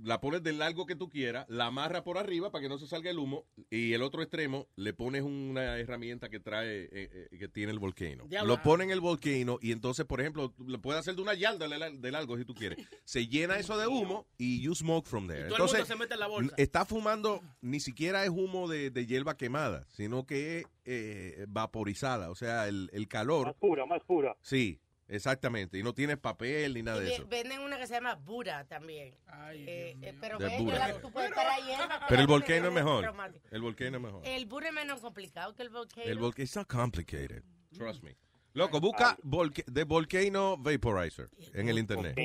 la 0.03 0.19
pones 0.19 0.43
del 0.43 0.57
largo 0.59 0.85
que 0.85 0.95
tú 0.95 1.09
quieras, 1.09 1.45
la 1.49 1.67
amarras 1.67 2.01
por 2.01 2.17
arriba 2.17 2.51
para 2.51 2.61
que 2.63 2.69
no 2.69 2.77
se 2.77 2.87
salga 2.87 3.09
el 3.11 3.19
humo 3.19 3.45
y 3.69 3.93
el 3.93 4.01
otro 4.01 4.21
extremo 4.21 4.67
le 4.75 4.93
pones 4.93 5.21
una 5.23 5.77
herramienta 5.77 6.29
que 6.29 6.39
trae, 6.39 6.83
eh, 6.85 6.89
eh, 7.31 7.37
que 7.37 7.47
tiene 7.47 7.71
el 7.71 7.79
volcano. 7.79 8.25
Lo 8.45 8.61
pones 8.63 8.85
en 8.85 8.91
el 8.91 9.01
volcano 9.01 9.59
y 9.61 9.71
entonces, 9.71 10.05
por 10.05 10.19
ejemplo, 10.21 10.53
lo 10.57 10.81
puedes 10.81 10.99
hacer 10.99 11.15
de 11.15 11.21
una 11.21 11.33
yarda 11.33 11.67
de, 11.67 11.77
la- 11.77 11.89
de 11.91 12.11
largo 12.11 12.37
si 12.37 12.45
tú 12.45 12.53
quieres. 12.53 12.79
Se 13.05 13.27
llena 13.27 13.57
eso 13.59 13.77
de 13.77 13.87
humo 13.87 14.27
y 14.37 14.61
you 14.61 14.73
smoke 14.75 15.05
from 15.05 15.27
there. 15.27 15.41
Y 15.41 15.49
todo 15.49 15.55
el 15.55 15.61
mundo 15.63 15.65
entonces, 15.77 15.87
se 15.87 15.95
mete 15.95 16.13
en 16.15 16.19
la 16.19 16.27
bolsa. 16.27 16.53
está 16.57 16.85
fumando, 16.85 17.41
ni 17.61 17.79
siquiera 17.79 18.23
es 18.23 18.29
humo 18.29 18.67
de, 18.67 18.89
de 18.91 19.05
hierba 19.05 19.37
quemada, 19.37 19.85
sino 19.89 20.25
que 20.25 20.59
es 20.59 20.65
eh, 20.85 21.45
vaporizada, 21.49 22.29
o 22.31 22.35
sea, 22.35 22.67
el, 22.67 22.89
el 22.93 23.07
calor. 23.07 23.47
Más 23.47 23.55
pura, 23.55 23.85
más 23.85 24.01
pura. 24.03 24.35
Sí, 24.41 24.79
exactamente. 25.07 25.77
Y 25.77 25.83
no 25.83 25.93
tienes 25.93 26.17
papel 26.17 26.73
ni 26.73 26.81
nada 26.83 27.01
Y 27.01 27.05
de 27.05 27.13
eso. 27.15 27.27
venden 27.27 27.59
una 27.61 27.77
que 27.77 27.87
se 27.87 27.93
llama 27.93 28.15
Bura 28.15 28.65
también. 28.65 29.15
Eh, 29.53 29.95
eh, 30.01 30.13
pero 30.19 30.37
De 30.37 30.57
Bura. 30.57 30.87
la- 30.87 31.01
tú 31.01 31.11
puedes 31.11 31.29
estar 31.29 31.47
ahí, 31.47 31.71
¿eh? 31.71 31.77
Pero 32.09 32.21
el 32.21 32.27
volcano 32.27 32.67
es 32.67 32.73
mejor. 32.73 33.13
El 33.51 33.61
volcano 33.61 33.97
es 33.97 34.03
mejor. 34.03 34.21
El 34.27 34.45
Bura 34.45 34.67
es 34.69 34.73
menos 34.73 34.99
complicado 35.01 35.53
que 35.55 35.63
el 35.63 35.69
volcano. 35.69 36.03
El 36.05 36.19
volcano 36.19 36.43
it's 36.43 36.55
not 36.55 36.67
complicated. 36.67 37.43
Trust 37.75 38.03
me. 38.03 38.15
Loco, 38.53 38.79
busca 38.79 39.15
volca- 39.21 39.63
The 39.71 39.83
Volcano 39.83 40.57
Vaporizer 40.57 41.29
en 41.53 41.69
el 41.69 41.77
internet. 41.77 42.17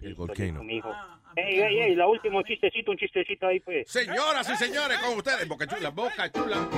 El 0.00 0.14
volcano. 0.14 0.60
Ey, 0.62 1.60
ey, 1.60 1.78
ey, 1.80 1.94
la 1.96 2.06
última, 2.06 2.38
un 2.38 2.44
chistecito, 2.44 2.92
un 2.92 2.96
chistecito 2.96 3.46
ahí, 3.48 3.58
pues. 3.60 3.90
Señoras 3.90 4.48
y 4.50 4.56
señores, 4.56 4.98
con 4.98 5.16
ustedes, 5.16 5.48
Boca 5.48 5.66
Chula, 5.66 5.90
Boca 5.90 6.30
Chula. 6.30 6.68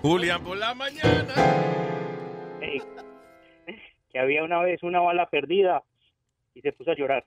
Julián 0.00 0.42
por 0.42 0.56
la 0.56 0.74
mañana. 0.74 1.34
Ey, 2.62 2.80
que 4.14 4.20
había 4.20 4.44
una 4.44 4.60
vez 4.60 4.80
una 4.84 5.00
bala 5.00 5.26
perdida 5.26 5.82
y 6.54 6.60
se 6.60 6.72
puso 6.72 6.92
a 6.92 6.94
llorar. 6.94 7.26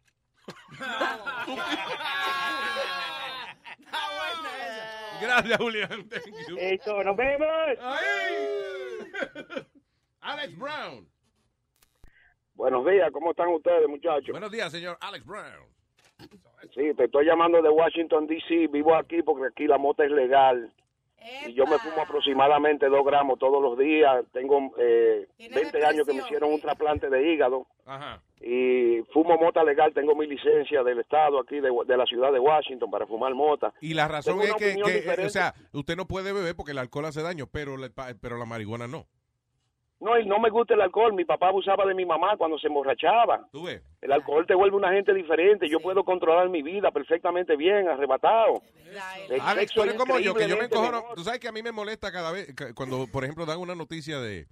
Gracias, 5.22 5.58
Julián. 5.58 6.08
Thank 6.08 6.48
you. 6.48 6.56
Eso, 6.58 7.04
nos 7.04 7.18
vemos. 7.18 7.50
Alex 10.22 10.58
Brown. 10.58 11.10
Buenos 12.54 12.86
días, 12.86 13.12
¿cómo 13.12 13.32
están 13.32 13.50
ustedes, 13.50 13.90
muchachos? 13.90 14.30
Buenos 14.32 14.52
días, 14.52 14.72
señor 14.72 14.98
Alex 15.02 15.26
Brown. 15.26 15.68
Sí, 16.74 16.94
te 16.96 17.04
estoy 17.04 17.26
llamando 17.26 17.62
de 17.62 17.70
Washington, 17.70 18.28
D.C. 18.28 18.68
Vivo 18.68 18.96
aquí 18.96 19.22
porque 19.24 19.48
aquí 19.48 19.68
la 19.68 19.78
mota 19.78 20.06
es 20.06 20.12
legal. 20.12 20.72
Y 21.46 21.54
yo 21.54 21.66
me 21.66 21.78
fumo 21.80 22.02
aproximadamente 22.02 22.88
dos 22.88 23.06
gramos 23.06 23.38
todos 23.40 23.62
los 23.62 23.78
días. 23.78 24.24
Tengo 24.32 24.72
eh, 24.78 25.28
20 25.38 25.86
años 25.86 26.06
que 26.08 26.14
me 26.14 26.20
hicieron 26.20 26.54
un 26.54 26.62
trasplante 26.62 27.10
de 27.10 27.34
hígado. 27.34 27.68
Ajá. 27.86 28.22
Y 28.40 29.02
fumo 29.14 29.38
mota 29.38 29.64
legal. 29.64 29.94
Tengo 29.94 30.16
mi 30.16 30.28
licencia 30.28 30.84
del 30.84 31.00
estado 31.00 31.40
aquí 31.40 31.60
de, 31.60 31.70
de 31.86 31.98
la 31.98 32.06
ciudad 32.06 32.32
de 32.32 32.40
Washington 32.40 32.90
para 32.90 33.08
fumar 33.08 33.34
mota. 33.34 33.74
Y 33.82 33.94
la 33.94 34.08
razón 34.08 34.40
Tengo 34.40 34.56
es 34.56 34.56
que, 34.56 34.82
que, 34.82 35.22
eh, 35.22 35.26
o 35.26 35.30
sea, 35.30 35.54
usted 35.74 35.96
no 35.96 36.08
puede 36.08 36.32
beber 36.32 36.56
porque 36.56 36.72
el 36.72 36.78
alcohol 36.78 37.06
hace 37.06 37.22
daño, 37.22 37.48
pero 37.48 37.78
la, 37.78 37.90
pero 38.22 38.38
la 38.38 38.46
marihuana 38.46 38.88
no. 38.88 39.08
No, 40.00 40.20
y 40.20 40.26
no 40.28 40.38
me 40.40 40.50
gusta 40.52 40.76
el 40.76 40.82
alcohol. 40.82 41.14
Mi 41.14 41.26
papá 41.26 41.48
abusaba 41.48 41.84
de 41.86 41.96
mi 41.96 42.06
mamá 42.06 42.38
cuando 42.38 42.60
se 42.60 42.68
emborrachaba. 42.68 43.48
¿Tú 43.52 43.64
ves? 43.64 43.82
El 44.02 44.12
alcohol 44.12 44.46
te 44.46 44.54
vuelve 44.54 44.78
una 44.78 44.92
gente 44.92 45.12
diferente. 45.14 45.68
Yo 45.68 45.80
puedo 45.80 46.04
controlar 46.04 46.50
mi 46.50 46.62
vida 46.62 46.92
perfectamente 46.92 47.56
bien, 47.56 47.88
arrebatado. 47.90 48.62
El 49.30 49.42
Alex, 49.42 49.72
sexo 49.72 49.74
tú 49.76 49.82
eres 49.84 49.96
es 49.96 50.00
como 50.00 50.14
yo, 50.20 50.20
que 50.20 50.24
yo 50.24 50.34
me 50.34 50.40
increíblemente 50.66 50.76
encojono. 50.76 50.98
mejor. 51.02 51.16
Tú 51.16 51.24
sabes 51.24 51.40
que 51.40 51.48
a 51.48 51.52
mí 51.52 51.64
me 51.64 51.72
molesta 51.72 52.12
cada 52.12 52.32
vez, 52.32 52.54
cuando, 52.76 53.08
por 53.12 53.24
ejemplo, 53.24 53.46
dan 53.48 53.60
una 53.60 53.74
noticia 53.76 54.20
de 54.20 54.46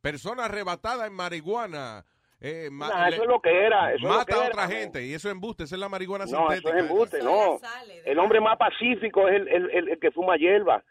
persona 0.00 0.46
arrebatada 0.46 1.06
en 1.06 1.12
marihuana. 1.12 2.04
eh, 2.42 2.68
ma- 2.72 2.88
Nah, 2.88 3.08
eso 3.08 3.22
es 3.22 3.28
lo 3.28 3.38
que 3.40 3.50
era, 3.50 3.88
eso 3.92 3.96
es 3.96 4.02
lo 4.02 4.08
mata 4.08 4.24
que 4.24 4.32
a 4.32 4.38
era, 4.38 4.46
otra 4.48 4.66
gente. 4.68 5.04
Y 5.06 5.12
eso 5.12 5.28
es 5.28 5.32
embuste, 5.34 5.64
esa 5.64 5.74
es 5.76 5.80
la 5.80 5.88
marihuana 5.90 6.24
No, 6.24 6.50
eso 6.50 6.68
sintética. 6.68 6.76
es 6.78 6.82
embuste, 6.82 7.22
no. 7.22 7.58
El 8.06 8.18
hombre 8.18 8.40
más 8.40 8.56
pacífico 8.56 9.28
es 9.28 9.34
el, 9.36 9.48
el- 9.48 9.70
el- 9.70 9.88
el 9.90 9.98
que 10.00 10.10
fuma 10.10 10.36
hierba. 10.38 10.82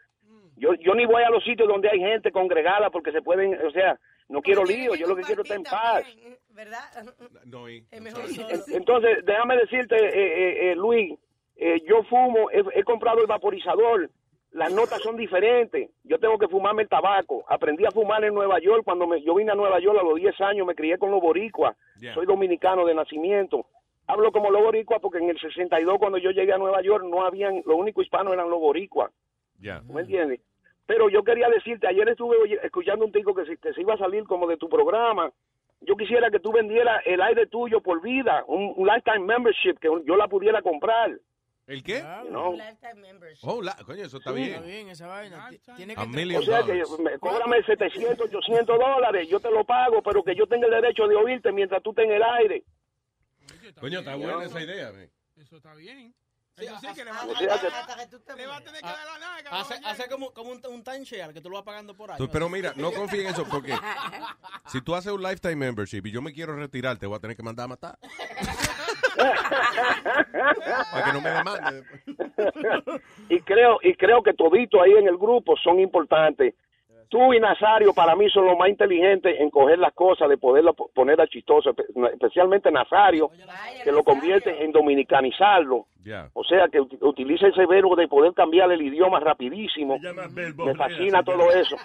Yo, 0.60 0.74
yo 0.74 0.94
ni 0.94 1.06
voy 1.06 1.22
a 1.22 1.30
los 1.30 1.42
sitios 1.42 1.66
donde 1.66 1.88
hay 1.88 1.98
gente 1.98 2.30
congregada 2.30 2.90
porque 2.90 3.12
se 3.12 3.22
pueden, 3.22 3.58
o 3.66 3.70
sea, 3.70 3.98
no 4.28 4.42
quiero 4.42 4.64
lío, 4.64 4.94
yo 4.94 5.06
lo 5.06 5.16
que 5.16 5.22
quiero 5.22 5.42
es 5.42 5.50
estar 5.50 5.56
en 5.56 5.64
paz. 5.64 6.04
¿Verdad? 6.50 6.84
No, 7.46 7.68
y-. 7.68 7.84
Entonces, 8.68 9.24
déjame 9.24 9.56
decirte, 9.56 9.96
eh, 9.96 10.10
eh, 10.12 10.70
eh, 10.70 10.76
Luis, 10.76 11.18
eh, 11.56 11.80
yo 11.88 12.02
fumo, 12.04 12.50
he, 12.50 12.62
he 12.78 12.84
comprado 12.84 13.20
el 13.20 13.26
vaporizador 13.26 14.10
las 14.52 14.72
notas 14.72 15.00
son 15.00 15.16
diferentes. 15.16 15.90
Yo 16.02 16.18
tengo 16.18 16.36
que 16.36 16.48
fumarme 16.48 16.82
el 16.82 16.88
tabaco. 16.88 17.44
Aprendí 17.48 17.84
a 17.86 17.92
fumar 17.92 18.24
en 18.24 18.34
Nueva 18.34 18.58
York 18.58 18.82
cuando 18.84 19.06
me, 19.06 19.22
yo 19.22 19.34
vine 19.34 19.52
a 19.52 19.54
Nueva 19.54 19.78
York 19.78 19.98
a 20.00 20.02
los 20.02 20.16
10 20.16 20.40
años, 20.40 20.66
me 20.66 20.74
crié 20.74 20.98
con 20.98 21.10
los 21.10 21.20
boricuas. 21.20 21.76
Yeah. 22.00 22.14
Soy 22.14 22.26
dominicano 22.26 22.84
de 22.84 22.94
nacimiento. 22.94 23.66
Hablo 24.08 24.32
como 24.32 24.50
los 24.50 24.60
boricuas 24.62 25.00
porque 25.00 25.18
en 25.18 25.30
el 25.30 25.38
62 25.38 25.98
cuando 25.98 26.18
yo 26.18 26.32
llegué 26.32 26.52
a 26.52 26.58
Nueva 26.58 26.82
York 26.82 27.04
no 27.08 27.24
habían, 27.24 27.62
los 27.64 27.76
únicos 27.76 28.04
hispanos 28.04 28.32
eran 28.32 28.50
los 28.50 28.58
boricuas. 28.58 29.12
Ya. 29.60 29.82
¿Me 29.82 30.00
entiendes? 30.00 30.40
Pero 30.90 31.08
yo 31.08 31.22
quería 31.22 31.48
decirte, 31.48 31.86
ayer 31.86 32.08
estuve 32.08 32.36
escuchando 32.64 33.04
un 33.04 33.12
tico 33.12 33.32
que 33.32 33.44
se, 33.44 33.56
que 33.58 33.72
se 33.72 33.80
iba 33.80 33.94
a 33.94 33.96
salir 33.96 34.24
como 34.24 34.48
de 34.48 34.56
tu 34.56 34.68
programa. 34.68 35.30
Yo 35.82 35.94
quisiera 35.96 36.32
que 36.32 36.40
tú 36.40 36.50
vendieras 36.50 37.00
el 37.06 37.22
aire 37.22 37.46
tuyo 37.46 37.80
por 37.80 38.02
vida, 38.02 38.42
un, 38.48 38.74
un 38.76 38.88
lifetime 38.88 39.20
membership, 39.20 39.74
que 39.80 39.86
yo 40.04 40.16
la 40.16 40.26
pudiera 40.26 40.60
comprar. 40.62 41.12
¿El 41.68 41.84
qué? 41.84 42.02
No. 42.28 42.54
Oh, 43.42 43.62
la- 43.62 43.76
coño, 43.86 44.02
eso 44.02 44.16
está 44.16 44.30
Sí. 44.30 44.36
bien. 44.38 44.50
Está 44.54 44.66
bien 44.66 44.88
esa 44.88 45.06
vaina. 45.06 45.48
Tiene 45.76 45.94
que 45.94 46.36
O 46.36 46.42
sea 46.42 46.64
que 46.64 46.82
me, 47.00 47.16
cóbrame 47.20 47.62
700, 47.62 48.26
800 48.26 48.76
dólares, 48.76 49.28
yo 49.28 49.38
te 49.38 49.48
lo 49.52 49.62
pago, 49.62 50.02
pero 50.02 50.24
que 50.24 50.34
yo 50.34 50.48
tenga 50.48 50.66
el 50.66 50.72
derecho 50.72 51.06
de 51.06 51.14
oírte 51.14 51.52
mientras 51.52 51.80
tú 51.84 51.90
estés 51.90 52.06
en 52.06 52.14
el 52.14 52.22
aire. 52.24 52.64
Coño, 53.78 54.00
está 54.00 54.16
buena 54.16 54.42
esa 54.44 54.60
idea. 54.60 54.90
man. 54.90 55.08
Eso 55.36 55.56
está 55.58 55.72
bien. 55.76 56.12
Eso 56.60 56.78
sí 56.80 56.86
que 56.94 57.04
le 57.04 57.10
O 57.10 57.14
va, 57.14 57.20
sea 57.20 57.34
que- 57.36 57.42
le 58.36 58.46
va 58.46 58.56
a 58.56 58.60
tener 58.60 58.80
que 58.80 58.86
Ah, 58.88 58.96
dar 58.96 59.06
la 59.06 59.18
naga. 59.18 59.50
Hace, 59.60 59.74
hace 59.84 60.08
como, 60.08 60.32
como 60.32 60.50
un, 60.50 60.60
un 60.68 60.82
timeshare 60.84 61.32
que 61.32 61.40
tú 61.40 61.48
lo 61.50 61.56
vas 61.56 61.64
pagando 61.64 61.94
por 61.96 62.10
ahí. 62.10 62.18
Tú- 62.18 62.28
pero 62.30 62.48
mira, 62.48 62.72
no 62.76 62.92
confíe 62.92 63.22
en 63.22 63.28
eso 63.28 63.44
porque 63.48 63.74
si 64.66 64.80
tú 64.80 64.94
haces 64.94 65.12
un 65.12 65.22
lifetime 65.22 65.56
membership 65.56 66.02
y 66.06 66.10
yo 66.10 66.22
me 66.22 66.32
quiero 66.32 66.54
retirar, 66.56 66.96
te 66.98 67.06
voy 67.06 67.16
a 67.16 67.20
tener 67.20 67.36
que 67.36 67.42
mandar 67.42 67.64
a 67.64 67.68
matar. 67.68 67.98
Para 70.92 71.04
que 71.04 71.12
no 71.12 71.20
me 71.20 71.30
demande. 71.30 71.84
y 73.28 73.40
creo 73.40 73.78
y 73.82 73.94
creo 73.94 74.22
que 74.22 74.32
todito 74.34 74.80
ahí 74.82 74.92
en 74.92 75.08
el 75.08 75.16
grupo 75.16 75.56
son 75.56 75.80
importantes. 75.80 76.54
Tú 77.10 77.34
y 77.34 77.40
Nazario 77.40 77.92
para 77.92 78.14
mí 78.14 78.30
son 78.30 78.46
los 78.46 78.56
más 78.56 78.68
inteligentes 78.68 79.38
en 79.40 79.50
coger 79.50 79.80
las 79.80 79.92
cosas, 79.94 80.28
de 80.28 80.38
poderlas 80.38 80.76
po- 80.76 80.88
poner 80.94 81.20
a 81.20 81.26
chistoso, 81.26 81.74
espe- 81.74 82.12
especialmente 82.12 82.70
Nazario, 82.70 83.28
que 83.84 83.90
lo 83.90 84.04
convierte 84.04 84.62
en 84.64 84.70
dominicanizarlo. 84.72 85.86
O 86.32 86.44
sea, 86.44 86.68
que 86.68 86.80
ut- 86.80 86.96
utiliza 87.02 87.48
ese 87.48 87.66
verbo 87.66 87.96
de 87.96 88.06
poder 88.08 88.32
cambiar 88.32 88.70
el 88.70 88.80
idioma 88.80 89.18
rapidísimo. 89.20 89.98
Me 90.66 90.74
fascina 90.76 91.22
todo 91.24 91.50
eso. 91.50 91.76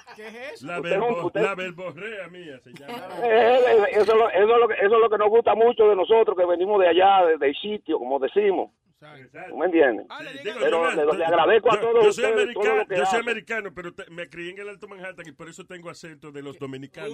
La, 0.62 0.78
Usted 0.80 0.98
no- 0.98 1.08
verbo- 1.08 1.26
usted- 1.26 1.42
la 1.42 1.56
verborrea 1.56 2.28
mía 2.30 2.60
se 2.64 2.72
llama. 2.74 2.94
Eh, 3.26 3.58
eh, 3.68 3.84
eso, 3.94 4.02
es 4.14 4.18
lo- 4.18 4.30
eso, 4.30 4.54
es 4.56 4.60
lo 4.62 4.68
que, 4.68 4.74
eso 4.76 4.96
es 4.96 5.02
lo 5.02 5.10
que 5.10 5.18
nos 5.18 5.30
gusta 5.30 5.56
mucho 5.56 5.88
de 5.90 5.96
nosotros, 5.96 6.38
que 6.38 6.46
venimos 6.46 6.80
de 6.80 6.88
allá, 6.88 7.26
de- 7.26 7.38
del 7.40 7.56
sitio, 7.56 7.98
como 7.98 8.20
decimos. 8.20 8.70
¿Tú 8.98 9.58
me 9.58 9.66
entiendes? 9.66 10.08
Digo, 10.44 10.58
Pero 10.60 10.90
yo, 10.96 11.06
le, 11.06 11.18
le 11.18 11.26
agradezco 11.26 11.70
a 11.72 11.76
yo- 11.76 11.82
todos 11.82 12.06
yo 12.06 12.14
soy 12.14 12.24
ustedes 12.26 12.54
todo 12.54 12.64
americano, 12.64 12.76
lo 12.78 12.86
que 12.88 12.96
yo 12.96 13.06
soy 13.06 13.08
hacen. 13.08 13.20
americano, 13.20 13.74
pero 13.76 13.94
te- 13.94 14.10
me 14.10 14.30
crié 14.30 14.52
en 14.52 14.60
el 14.60 14.70
Alto 14.70 14.88
Manhattan 14.88 15.28
y 15.28 15.32
por 15.34 15.50
eso 15.50 15.66
tengo 15.66 15.90
acento 15.90 16.32
de 16.32 16.42
los 16.42 16.58
dominicanos. 16.58 17.14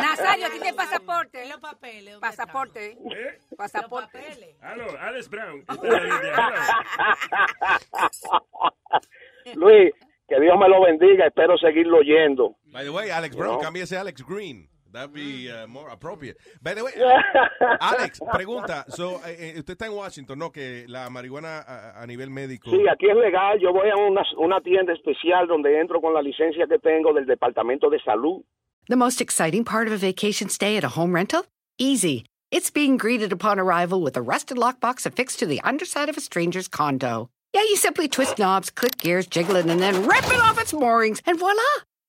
Nazario, 0.00 0.50
¿tiene 0.50 0.72
pasaporte? 0.74 1.46
Los 1.46 1.58
papeles. 1.60 2.16
Pasaporte. 2.18 2.92
¿Eh? 2.92 3.38
Pasaporte. 3.56 4.56
Aló, 4.62 4.86
Alex 4.98 5.28
Brown. 5.28 5.64
Luis, 9.54 9.92
que 10.28 10.40
Dios 10.40 10.58
me 10.58 10.68
lo 10.68 10.82
bendiga, 10.82 11.26
espero 11.26 11.56
seguirlo 11.58 11.98
oyendo. 11.98 12.56
By 12.72 12.84
the 12.84 12.90
way, 12.90 13.10
Alex 13.10 13.36
Brown, 13.36 13.54
No. 13.56 13.60
cámbiese 13.60 13.96
a 13.96 14.00
Alex 14.00 14.24
Green. 14.26 14.68
That'd 14.96 15.12
be 15.12 15.50
uh, 15.50 15.66
more 15.66 15.90
appropriate. 15.90 16.38
By 16.62 16.72
the 16.72 16.82
way, 16.84 16.92
Alex, 17.80 18.18
pregunta. 18.32 18.86
So, 18.88 19.20
eh, 19.26 19.52
eh, 19.54 19.58
usted 19.58 19.74
está 19.76 19.86
en 19.86 19.92
Washington, 19.92 20.38
¿no? 20.38 20.50
Que 20.50 20.86
la 20.88 21.10
marihuana 21.10 21.58
a, 21.58 22.02
a 22.02 22.06
nivel 22.06 22.30
médico. 22.30 22.70
Sí, 22.70 22.88
aquí 22.90 23.06
es 23.10 23.16
legal. 23.16 23.58
Yo 23.60 23.74
voy 23.74 23.90
a 23.90 23.96
una, 23.96 24.22
una 24.38 24.60
tienda 24.62 24.94
especial 24.94 25.46
donde 25.46 25.78
entro 25.78 26.00
con 26.00 26.14
la 26.14 26.22
licencia 26.22 26.66
que 26.66 26.78
tengo 26.78 27.12
del 27.12 27.26
Departamento 27.26 27.90
de 27.90 28.00
Salud. 28.00 28.42
The 28.88 28.96
most 28.96 29.20
exciting 29.20 29.64
part 29.64 29.86
of 29.86 29.92
a 29.92 29.98
vacation 29.98 30.48
stay 30.48 30.78
at 30.78 30.84
a 30.84 30.88
home 30.88 31.14
rental? 31.14 31.44
Easy. 31.76 32.24
It's 32.50 32.70
being 32.70 32.96
greeted 32.96 33.32
upon 33.32 33.58
arrival 33.58 34.00
with 34.00 34.16
a 34.16 34.22
rusted 34.22 34.56
lockbox 34.56 35.04
affixed 35.04 35.40
to 35.40 35.46
the 35.46 35.60
underside 35.62 36.08
of 36.08 36.16
a 36.16 36.20
stranger's 36.22 36.68
condo. 36.68 37.28
Yeah, 37.52 37.62
you 37.62 37.76
simply 37.76 38.08
twist 38.08 38.38
knobs, 38.38 38.70
click 38.70 38.96
gears, 38.96 39.26
jiggle 39.26 39.56
it, 39.56 39.66
and 39.66 39.80
then 39.80 40.06
rip 40.06 40.24
it 40.26 40.40
off 40.40 40.58
its 40.58 40.72
moorings, 40.72 41.20
and 41.26 41.38
voila! 41.38 41.62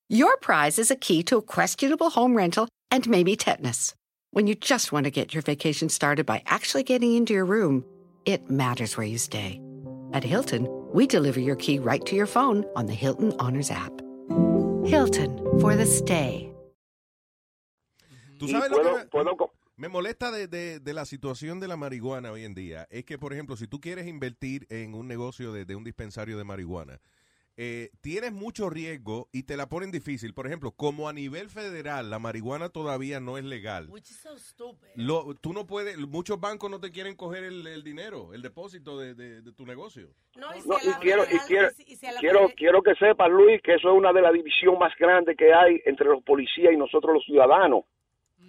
Your 0.09 0.37
prize 0.37 0.79
is 0.79 0.89
a 0.89 0.95
key 0.95 1.21
to 1.23 1.37
a 1.37 1.41
questionable 1.41 2.09
home 2.09 2.33
rental 2.35 2.69
and 2.91 3.07
maybe 3.09 3.35
tetanus. 3.35 3.93
When 4.31 4.47
you 4.47 4.55
just 4.55 4.91
want 4.93 5.03
to 5.05 5.11
get 5.11 5.33
your 5.33 5.41
vacation 5.43 5.89
started 5.89 6.25
by 6.25 6.43
actually 6.45 6.83
getting 6.83 7.15
into 7.15 7.33
your 7.33 7.45
room, 7.45 7.83
it 8.25 8.49
matters 8.49 8.95
where 8.95 9.05
you 9.07 9.17
stay. 9.17 9.59
At 10.13 10.23
Hilton, 10.23 10.67
we 10.93 11.07
deliver 11.07 11.41
your 11.41 11.57
key 11.57 11.79
right 11.79 12.05
to 12.05 12.15
your 12.15 12.25
phone 12.25 12.63
on 12.75 12.85
the 12.85 12.93
Hilton 12.93 13.33
Honors 13.39 13.69
app. 13.69 13.91
Hilton 14.85 15.37
for 15.59 15.75
the 15.75 15.85
stay. 15.85 16.49
¿Tú 18.39 18.45
Y 18.45 18.51
sabes 18.51 18.69
lo 18.71 18.77
que 18.77 18.83
puedo- 18.83 18.97
me, 18.99 19.05
puedo 19.07 19.35
co- 19.37 19.51
me 19.75 19.89
molesta 19.89 20.31
de, 20.31 20.47
de- 20.47 20.79
de 20.79 20.93
la 20.93 21.03
situación 21.05 21.59
de 21.59 21.67
la 21.67 21.75
marihuana 21.75 22.31
hoy 22.31 22.45
en 22.45 22.53
día? 22.53 22.87
Es 22.89 23.03
que, 23.03 23.17
por 23.17 23.33
ejemplo, 23.33 23.57
si 23.57 23.67
tú 23.67 23.81
quieres 23.81 24.07
invertir 24.07 24.67
en 24.69 24.93
un 24.93 25.07
negocio 25.07 25.51
de, 25.51 25.65
de 25.65 25.75
un 25.75 25.83
dispensario 25.83 26.37
de 26.37 26.43
marihuana, 26.45 27.01
eh, 27.59 27.89
tienes 28.01 28.31
mucho 28.33 28.69
riesgo 28.69 29.29
y 29.31 29.43
te 29.43 29.57
la 29.57 29.67
ponen 29.67 29.91
difícil. 29.91 30.33
Por 30.35 30.45
ejemplo, 30.45 30.71
como 30.71 31.09
a 31.09 31.13
nivel 31.13 31.49
federal 31.49 32.09
la 32.11 32.19
marihuana 32.19 32.69
todavía 32.69 33.19
no 33.19 33.37
es 33.39 33.43
legal. 33.43 33.87
Which 33.89 34.11
is 34.11 34.17
so 34.17 34.37
stupid. 34.37 34.87
Lo, 34.95 35.33
tú 35.35 35.53
no 35.53 35.65
puedes, 35.65 35.97
muchos 35.97 36.39
bancos 36.39 36.69
no 36.69 36.79
te 36.79 36.91
quieren 36.91 37.15
coger 37.15 37.43
el, 37.43 37.65
el 37.65 37.83
dinero, 37.83 38.33
el 38.35 38.41
depósito 38.43 38.99
de, 38.99 39.15
de- 39.15 39.41
de 39.41 39.51
tu 39.53 39.65
negocio. 39.65 40.09
No, 40.35 40.47
y 40.55 40.59
No, 40.67 40.75
quiero, 41.01 41.23
y 41.23 41.37
quiero, 41.47 41.69
y 41.87 41.95
si 41.95 41.97
quiero, 42.19 42.39
federal- 42.41 42.53
quiero 42.55 42.81
que 42.83 42.93
sepas, 42.95 43.29
Luis, 43.31 43.59
que 43.63 43.73
eso 43.73 43.89
es 43.91 43.97
una 43.97 44.13
de 44.13 44.21
las 44.21 44.33
divisiones 44.33 44.79
más 44.79 44.93
grandes 44.99 45.35
que 45.35 45.51
hay 45.53 45.81
entre 45.85 46.07
los 46.07 46.21
policías 46.23 46.71
y 46.71 46.77
nosotros 46.77 47.15
los 47.15 47.25
ciudadanos. 47.25 47.85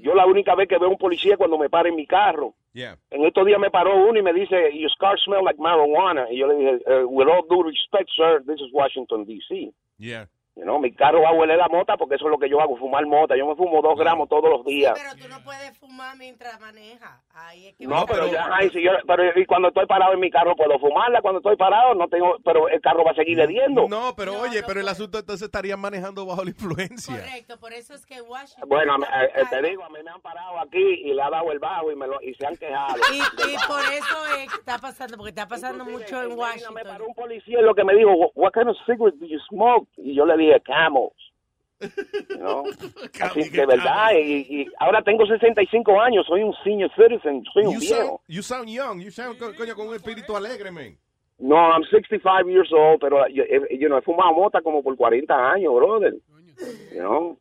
Yo 0.00 0.14
la 0.14 0.26
única 0.26 0.54
vez 0.54 0.68
que 0.68 0.78
veo 0.78 0.90
un 0.90 0.98
policía 0.98 1.32
es 1.32 1.38
cuando 1.38 1.56
me 1.58 1.70
para 1.70 1.88
en 1.88 1.96
mi 1.96 2.06
carro. 2.06 2.54
Yeah. 2.78 2.94
En 3.10 3.24
estos 3.24 3.44
días 3.44 3.58
me 3.58 3.70
paró 3.70 4.08
uno 4.08 4.20
y 4.20 4.23
me 4.23 4.32
dice, 4.32 4.70
your 4.73 4.89
car 5.00 5.18
smell 5.18 5.42
like 5.44 5.58
marijuana. 5.58 6.31
Y 6.31 6.39
yo 6.39 6.47
le 6.47 6.55
dije, 6.55 6.78
"Eh, 6.86 7.05
with 7.07 7.26
all 7.26 7.42
due 7.48 7.65
respect, 7.65 8.08
sir, 8.16 8.40
this 8.47 8.60
is 8.60 8.73
Washington, 8.73 9.24
D.C. 9.24 9.73
Yeah. 9.98 10.26
Know, 10.62 10.78
mi 10.80 10.92
carro 10.92 11.22
va 11.22 11.30
a 11.30 11.32
huele 11.32 11.56
la 11.56 11.68
mota 11.68 11.96
porque 11.96 12.16
eso 12.16 12.26
es 12.26 12.30
lo 12.30 12.38
que 12.38 12.48
yo 12.48 12.60
hago, 12.60 12.76
fumar 12.76 13.06
mota. 13.06 13.36
Yo 13.36 13.46
me 13.46 13.54
fumo 13.54 13.80
dos 13.80 13.98
gramos 13.98 14.28
todos 14.28 14.50
los 14.50 14.64
días. 14.64 14.92
Pero 14.94 15.22
tú 15.22 15.28
no 15.28 15.42
puedes 15.44 15.78
fumar 15.78 16.16
mientras 16.16 16.60
maneja. 16.60 17.22
Ahí 17.32 17.68
es 17.68 17.76
que 17.76 17.86
No, 17.86 18.04
pero, 18.06 18.26
ya, 18.26 18.48
ay, 18.52 18.68
si 18.70 18.82
yo, 18.82 18.90
pero 19.06 19.38
y 19.38 19.46
cuando 19.46 19.68
estoy 19.68 19.86
parado 19.86 20.14
en 20.14 20.20
mi 20.20 20.30
carro 20.30 20.56
puedo 20.56 20.78
fumarla, 20.78 21.22
cuando 21.22 21.38
estoy 21.38 21.56
parado 21.56 21.94
no 21.94 22.08
tengo, 22.08 22.36
pero 22.44 22.68
el 22.68 22.80
carro 22.80 23.04
va 23.04 23.12
a 23.12 23.14
seguir 23.14 23.38
hediendo. 23.40 23.86
No, 23.88 24.14
pero 24.16 24.40
oye, 24.40 24.62
pero 24.66 24.80
el 24.80 24.88
asunto 24.88 25.18
entonces 25.18 25.46
estarían 25.46 25.80
manejando 25.80 26.26
bajo 26.26 26.42
la 26.42 26.50
influencia. 26.50 27.16
Correcto, 27.16 27.58
por 27.58 27.72
eso 27.72 27.94
es 27.94 28.04
que 28.04 28.20
Washington... 28.20 28.68
Bueno, 28.68 28.96
eh, 28.96 29.30
eh, 29.36 29.44
te 29.48 29.62
digo, 29.62 29.84
a 29.84 29.90
mí 29.90 29.98
me 30.04 30.10
han 30.10 30.20
parado 30.20 30.58
aquí 30.60 30.78
y 30.78 31.14
le 31.14 31.22
ha 31.22 31.30
dado 31.30 31.52
el 31.52 31.58
bajo 31.58 31.92
y, 31.92 31.96
me 31.96 32.06
lo, 32.06 32.20
y 32.20 32.34
se 32.34 32.46
han 32.46 32.56
quejado. 32.56 32.96
Y, 33.12 33.18
y 33.18 33.56
por 33.66 33.84
eso 33.92 34.26
es 34.38 34.50
que 34.50 34.56
está 34.58 34.78
pasando, 34.78 35.16
porque 35.16 35.30
está 35.30 35.46
pasando 35.46 35.84
mucho 35.84 36.22
en 36.22 36.36
Washington. 36.36 37.02
Un 37.06 37.14
policía 37.14 37.58
es 37.60 37.64
lo 37.64 37.74
que 37.74 37.84
me 37.84 37.94
dijo, 37.94 38.32
what 38.34 38.52
kind 38.52 38.68
of 38.68 38.76
cigarette 38.84 39.18
do 39.18 39.26
you 39.26 39.38
smoke? 39.48 39.88
Y 39.96 40.14
yo 40.14 40.26
le 40.26 40.36
dije, 40.36 40.48
camels. 40.60 41.12
¿No? 42.39 42.65
Así 43.20 43.51
que, 43.51 43.65
verdad, 43.67 44.10
y, 44.15 44.62
y 44.62 44.67
ahora 44.81 45.01
tengo 45.02 45.25
65 45.27 46.01
años, 46.01 46.27
soy 46.27 46.43
un 46.43 46.52
senior 46.65 46.91
citizen, 46.97 47.44
soy 47.52 47.67
un 47.67 47.75
You 47.75 47.81
viejo. 47.81 47.97
sound, 47.97 48.18
you 48.28 48.43
sound 48.43 48.68
young, 48.68 49.01
you 49.01 49.10
sound 49.10 49.39
co- 49.39 49.55
coño, 49.57 49.75
con 49.77 49.86
un 49.89 49.94
espíritu 49.94 50.36
alegre, 50.36 50.70
man. 50.73 50.97
No, 51.39 51.55
I'm 51.57 51.85
65 51.85 52.49
years 52.51 52.73
old, 52.73 52.99
pero 53.01 53.27
yo, 53.28 53.44
eh, 53.44 53.78
yo 53.78 53.89
no 53.89 53.97
he 53.99 54.02
fumado 54.02 54.33
mota 54.33 54.60
como 54.60 54.83
por 54.83 54.97
40 54.97 55.33
años, 55.52 55.73
brother. 55.73 56.15
You 56.93 56.99
know? 56.99 57.39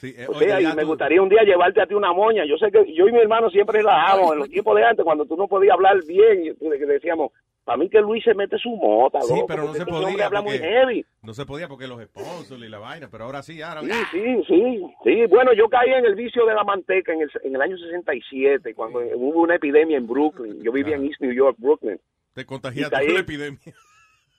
Sí, 0.00 0.14
eh, 0.16 0.26
O 0.28 0.32
oye, 0.36 0.46
sea, 0.46 0.60
y 0.60 0.64
ya 0.64 0.74
me 0.74 0.82
tú- 0.82 0.88
gustaría 0.88 1.20
un 1.20 1.28
día 1.28 1.42
llevarte 1.42 1.82
a 1.82 1.86
ti 1.86 1.92
una 1.92 2.12
moña. 2.14 2.46
Yo 2.46 2.56
sé 2.56 2.70
que 2.72 2.90
yo 2.94 3.06
y 3.06 3.12
mi 3.12 3.18
hermano 3.18 3.50
siempre 3.50 3.78
relajamos 3.80 4.32
en 4.32 4.38
los 4.38 4.48
tiempos 4.48 4.76
de 4.76 4.84
antes, 4.84 5.04
cuando 5.04 5.26
tú 5.26 5.36
no 5.36 5.46
podías 5.46 5.74
hablar 5.74 6.02
bien, 6.06 6.56
y 6.58 6.68
decíamos, 6.86 7.32
para 7.64 7.78
mí 7.78 7.88
que 7.88 8.00
Luis 8.00 8.22
se 8.24 8.34
mete 8.34 8.58
su 8.58 8.70
mota, 8.70 9.20
Sí, 9.22 9.34
loco, 9.34 9.46
pero 9.46 9.64
no 9.64 9.72
se 9.72 9.78
este 9.80 9.90
podía 9.90 10.28
porque, 10.30 10.58
heavy. 10.58 11.06
no 11.22 11.32
se 11.34 11.46
podía 11.46 11.66
porque 11.68 11.86
los 11.86 12.02
sponsors 12.04 12.62
y 12.62 12.68
la 12.68 12.78
vaina, 12.78 13.08
pero 13.10 13.24
ahora 13.24 13.42
sí, 13.42 13.60
ahora 13.62 13.80
Sí, 13.82 13.90
sí, 14.12 14.44
sí, 14.46 14.82
sí. 15.02 15.26
Bueno, 15.26 15.52
yo 15.54 15.68
caí 15.68 15.90
en 15.92 16.04
el 16.04 16.14
vicio 16.14 16.44
de 16.46 16.54
la 16.54 16.62
manteca 16.64 17.12
en 17.12 17.22
el, 17.22 17.30
en 17.42 17.54
el 17.54 17.62
año 17.62 17.76
67, 17.78 18.74
cuando 18.74 19.00
hubo 19.16 19.42
una 19.42 19.54
epidemia 19.56 19.96
en 19.96 20.06
Brooklyn. 20.06 20.62
Yo 20.62 20.72
vivía 20.72 20.96
en 20.96 21.06
East 21.06 21.20
New 21.20 21.32
York, 21.32 21.56
Brooklyn. 21.58 21.98
te 22.34 22.44
contagiaste 22.44 23.12
la 23.12 23.20
epidemia. 23.20 23.58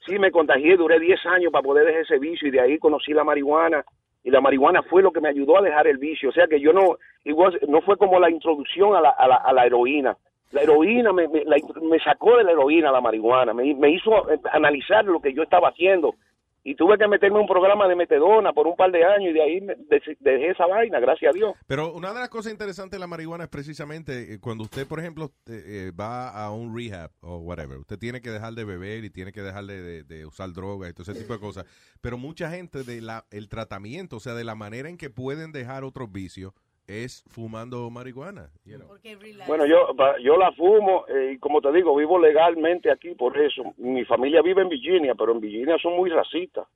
Sí, 0.05 0.19
me 0.19 0.29
contagié, 0.31 0.77
duré 0.77 0.99
10 0.99 1.25
años 1.25 1.51
para 1.51 1.63
poder 1.63 1.85
dejar 1.87 2.01
ese 2.03 2.19
vicio 2.19 2.47
y 2.47 2.51
de 2.51 2.59
ahí 2.61 2.77
conocí 2.77 3.11
la 3.11 3.23
marihuana 3.23 3.83
y 4.23 4.29
la 4.29 4.39
marihuana 4.39 4.83
fue 4.83 5.01
lo 5.01 5.11
que 5.11 5.19
me 5.19 5.29
ayudó 5.29 5.57
a 5.57 5.61
dejar 5.63 5.87
el 5.87 5.97
vicio. 5.97 6.29
O 6.29 6.31
sea 6.31 6.45
que 6.47 6.59
yo 6.59 6.73
no, 6.73 6.97
igual, 7.23 7.59
no 7.67 7.81
fue 7.81 7.97
como 7.97 8.19
la 8.19 8.29
introducción 8.29 8.95
a 8.95 9.01
la, 9.01 9.09
a 9.09 9.27
la, 9.27 9.35
a 9.37 9.51
la 9.53 9.65
heroína. 9.65 10.15
La 10.51 10.61
heroína 10.61 11.11
me, 11.11 11.27
me, 11.27 11.43
la- 11.43 11.57
me 11.82 11.99
sacó 11.99 12.38
de 12.38 12.43
la 12.43 12.51
heroína 12.51 12.91
la 12.91 13.01
marihuana, 13.01 13.53
me, 13.53 13.74
me 13.75 13.90
hizo 13.91 14.30
eh, 14.32 14.40
analizar 14.51 15.03
lo 15.06 15.19
que 15.19 15.33
yo 15.33 15.43
estaba 15.43 15.69
haciendo 15.69 16.15
y 16.67 16.74
tuve 16.74 16.98
que 16.98 17.07
meterme 17.07 17.35
en 17.38 17.41
un 17.43 17.48
programa 17.48 17.88
de 17.88 17.95
metedona 17.95 18.51
por 18.51 18.65
un 18.65 18.75
par 18.75 18.91
de 18.91 19.03
años 19.06 19.30
y 19.30 19.33
de 19.33 19.41
ahí 19.43 19.61
me- 19.61 19.75
de- 19.75 20.17
dejé 20.19 20.49
esa 20.49 20.65
vaina, 20.65 20.99
gracias 20.99 21.30
a 21.32 21.38
Dios. 21.38 21.53
Pero 21.67 21.93
una 21.93 22.11
de 22.14 22.19
las 22.22 22.30
cosas 22.30 22.51
interesantes 22.51 22.93
de 22.98 22.99
la 22.99 23.06
marihuana 23.06 23.43
es 23.43 23.49
precisamente 23.51 24.33
eh, 24.33 24.40
cuando 24.40 24.64
usted, 24.64 24.88
por 24.88 24.99
ejemplo, 24.99 25.32
eh, 25.48 25.91
va 25.99 26.30
a 26.30 26.51
un 26.51 26.75
rehab 26.75 27.11
o 27.22 27.38
whatever, 27.38 27.77
usted 27.77 27.99
tiene 27.99 28.19
que 28.22 28.32
dejar 28.32 28.53
de 28.53 28.64
beber 28.65 29.03
y 29.03 29.11
tiene 29.11 29.32
que 29.32 29.41
dejar 29.43 29.65
de, 29.65 30.03
de- 30.03 30.25
usar 30.25 30.51
drogas 30.53 30.90
y 30.90 30.93
todo 30.93 31.03
ese 31.11 31.19
tipo 31.22 31.33
de 31.33 31.40
cosas. 31.40 31.65
Pero 32.01 32.17
mucha 32.17 32.49
gente 32.49 32.83
de 32.83 32.99
la 33.01 33.25
el 33.30 33.48
tratamiento, 33.49 34.15
o 34.15 34.19
sea, 34.19 34.33
de 34.33 34.43
la 34.43 34.56
manera 34.56 34.90
en 34.90 34.98
que 34.98 35.09
pueden 35.11 35.51
dejar 35.51 35.83
otros 35.83 36.11
vicios 36.11 36.53
es 36.88 37.23
fumando 37.30 37.89
marihuana. 37.89 38.49
you 38.65 38.77
know. 38.77 38.88
Bueno, 39.47 39.65
yo 39.65 39.95
pa- 39.95 40.17
yo 40.19 40.38
la 40.38 40.51
fumo 40.51 41.05
eh, 41.07 41.33
y 41.35 41.39
como 41.39 41.61
te 41.61 41.72
digo, 41.72 41.95
vivo 41.95 42.19
legalmente 42.19 42.91
aquí 42.91 43.15
por 43.15 43.38
eso. 43.38 43.64
Mi 43.77 44.05
familia 44.05 44.41
vive 44.41 44.61
en 44.61 44.69
Virginia, 44.69 45.15
pero 45.15 45.31
en 45.31 45.39
Virginia 45.41 45.77
son 45.81 45.95
muy 45.95 46.09
racistas. 46.09 46.67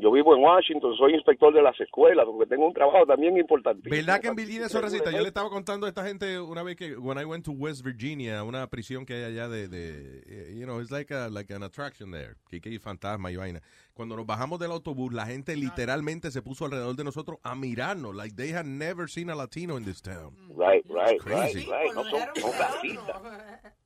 Yo 0.00 0.12
vivo 0.12 0.34
en 0.34 0.42
Washington, 0.42 0.96
soy 0.96 1.14
inspector 1.14 1.52
de 1.52 1.60
las 1.60 1.78
escuelas, 1.80 2.24
porque 2.26 2.46
tengo 2.46 2.66
un 2.66 2.72
trabajo 2.72 3.04
también 3.04 3.36
importantísimo. 3.36 3.94
¿Verdad 3.94 4.20
que 4.20 4.28
en 4.28 4.36
Virginia 4.36 4.68
son 4.68 4.82
racistas? 4.82 5.12
Yo 5.12 5.20
le 5.20 5.28
estaba 5.28 5.50
contando 5.50 5.86
a 5.86 5.88
esta 5.88 6.04
gente 6.04 6.38
una 6.38 6.62
vez 6.62 6.76
que 6.76 6.96
when 6.96 7.18
I 7.18 7.24
went 7.24 7.44
to 7.44 7.52
West 7.52 7.82
Virginia, 7.84 8.44
una 8.44 8.66
prisión 8.68 9.04
que 9.04 9.14
hay 9.14 9.24
allá 9.24 9.48
de, 9.48 9.66
de 9.66 10.22
eh, 10.26 10.54
you 10.56 10.66
know, 10.66 10.80
it's 10.80 10.92
like 10.92 11.12
a, 11.12 11.28
like 11.28 11.52
an 11.52 11.64
attraction 11.64 12.12
there, 12.12 12.34
que 12.48 12.60
que 12.60 12.70
hay 12.70 12.78
fantasma 12.78 13.32
y 13.32 13.36
vaina. 13.36 13.60
Cuando 13.92 14.16
nos 14.16 14.26
bajamos 14.26 14.60
del 14.60 14.70
autobús, 14.70 15.12
la 15.12 15.26
gente 15.26 15.56
literalmente 15.56 16.30
se 16.30 16.42
puso 16.42 16.66
alrededor 16.66 16.94
de 16.94 17.02
nosotros 17.02 17.38
a 17.42 17.56
mirarnos, 17.56 18.14
like 18.14 18.36
they 18.36 18.52
had 18.52 18.66
never 18.66 19.08
seen 19.08 19.30
a 19.30 19.34
Latino 19.34 19.76
in 19.76 19.84
this 19.84 20.00
town. 20.00 20.36
Right, 20.50 20.84
right, 20.88 21.20
right, 21.24 21.54
right. 21.54 21.94
No, 21.94 22.04
son, 22.04 22.20
son 22.36 22.52
racistas. 22.52 23.72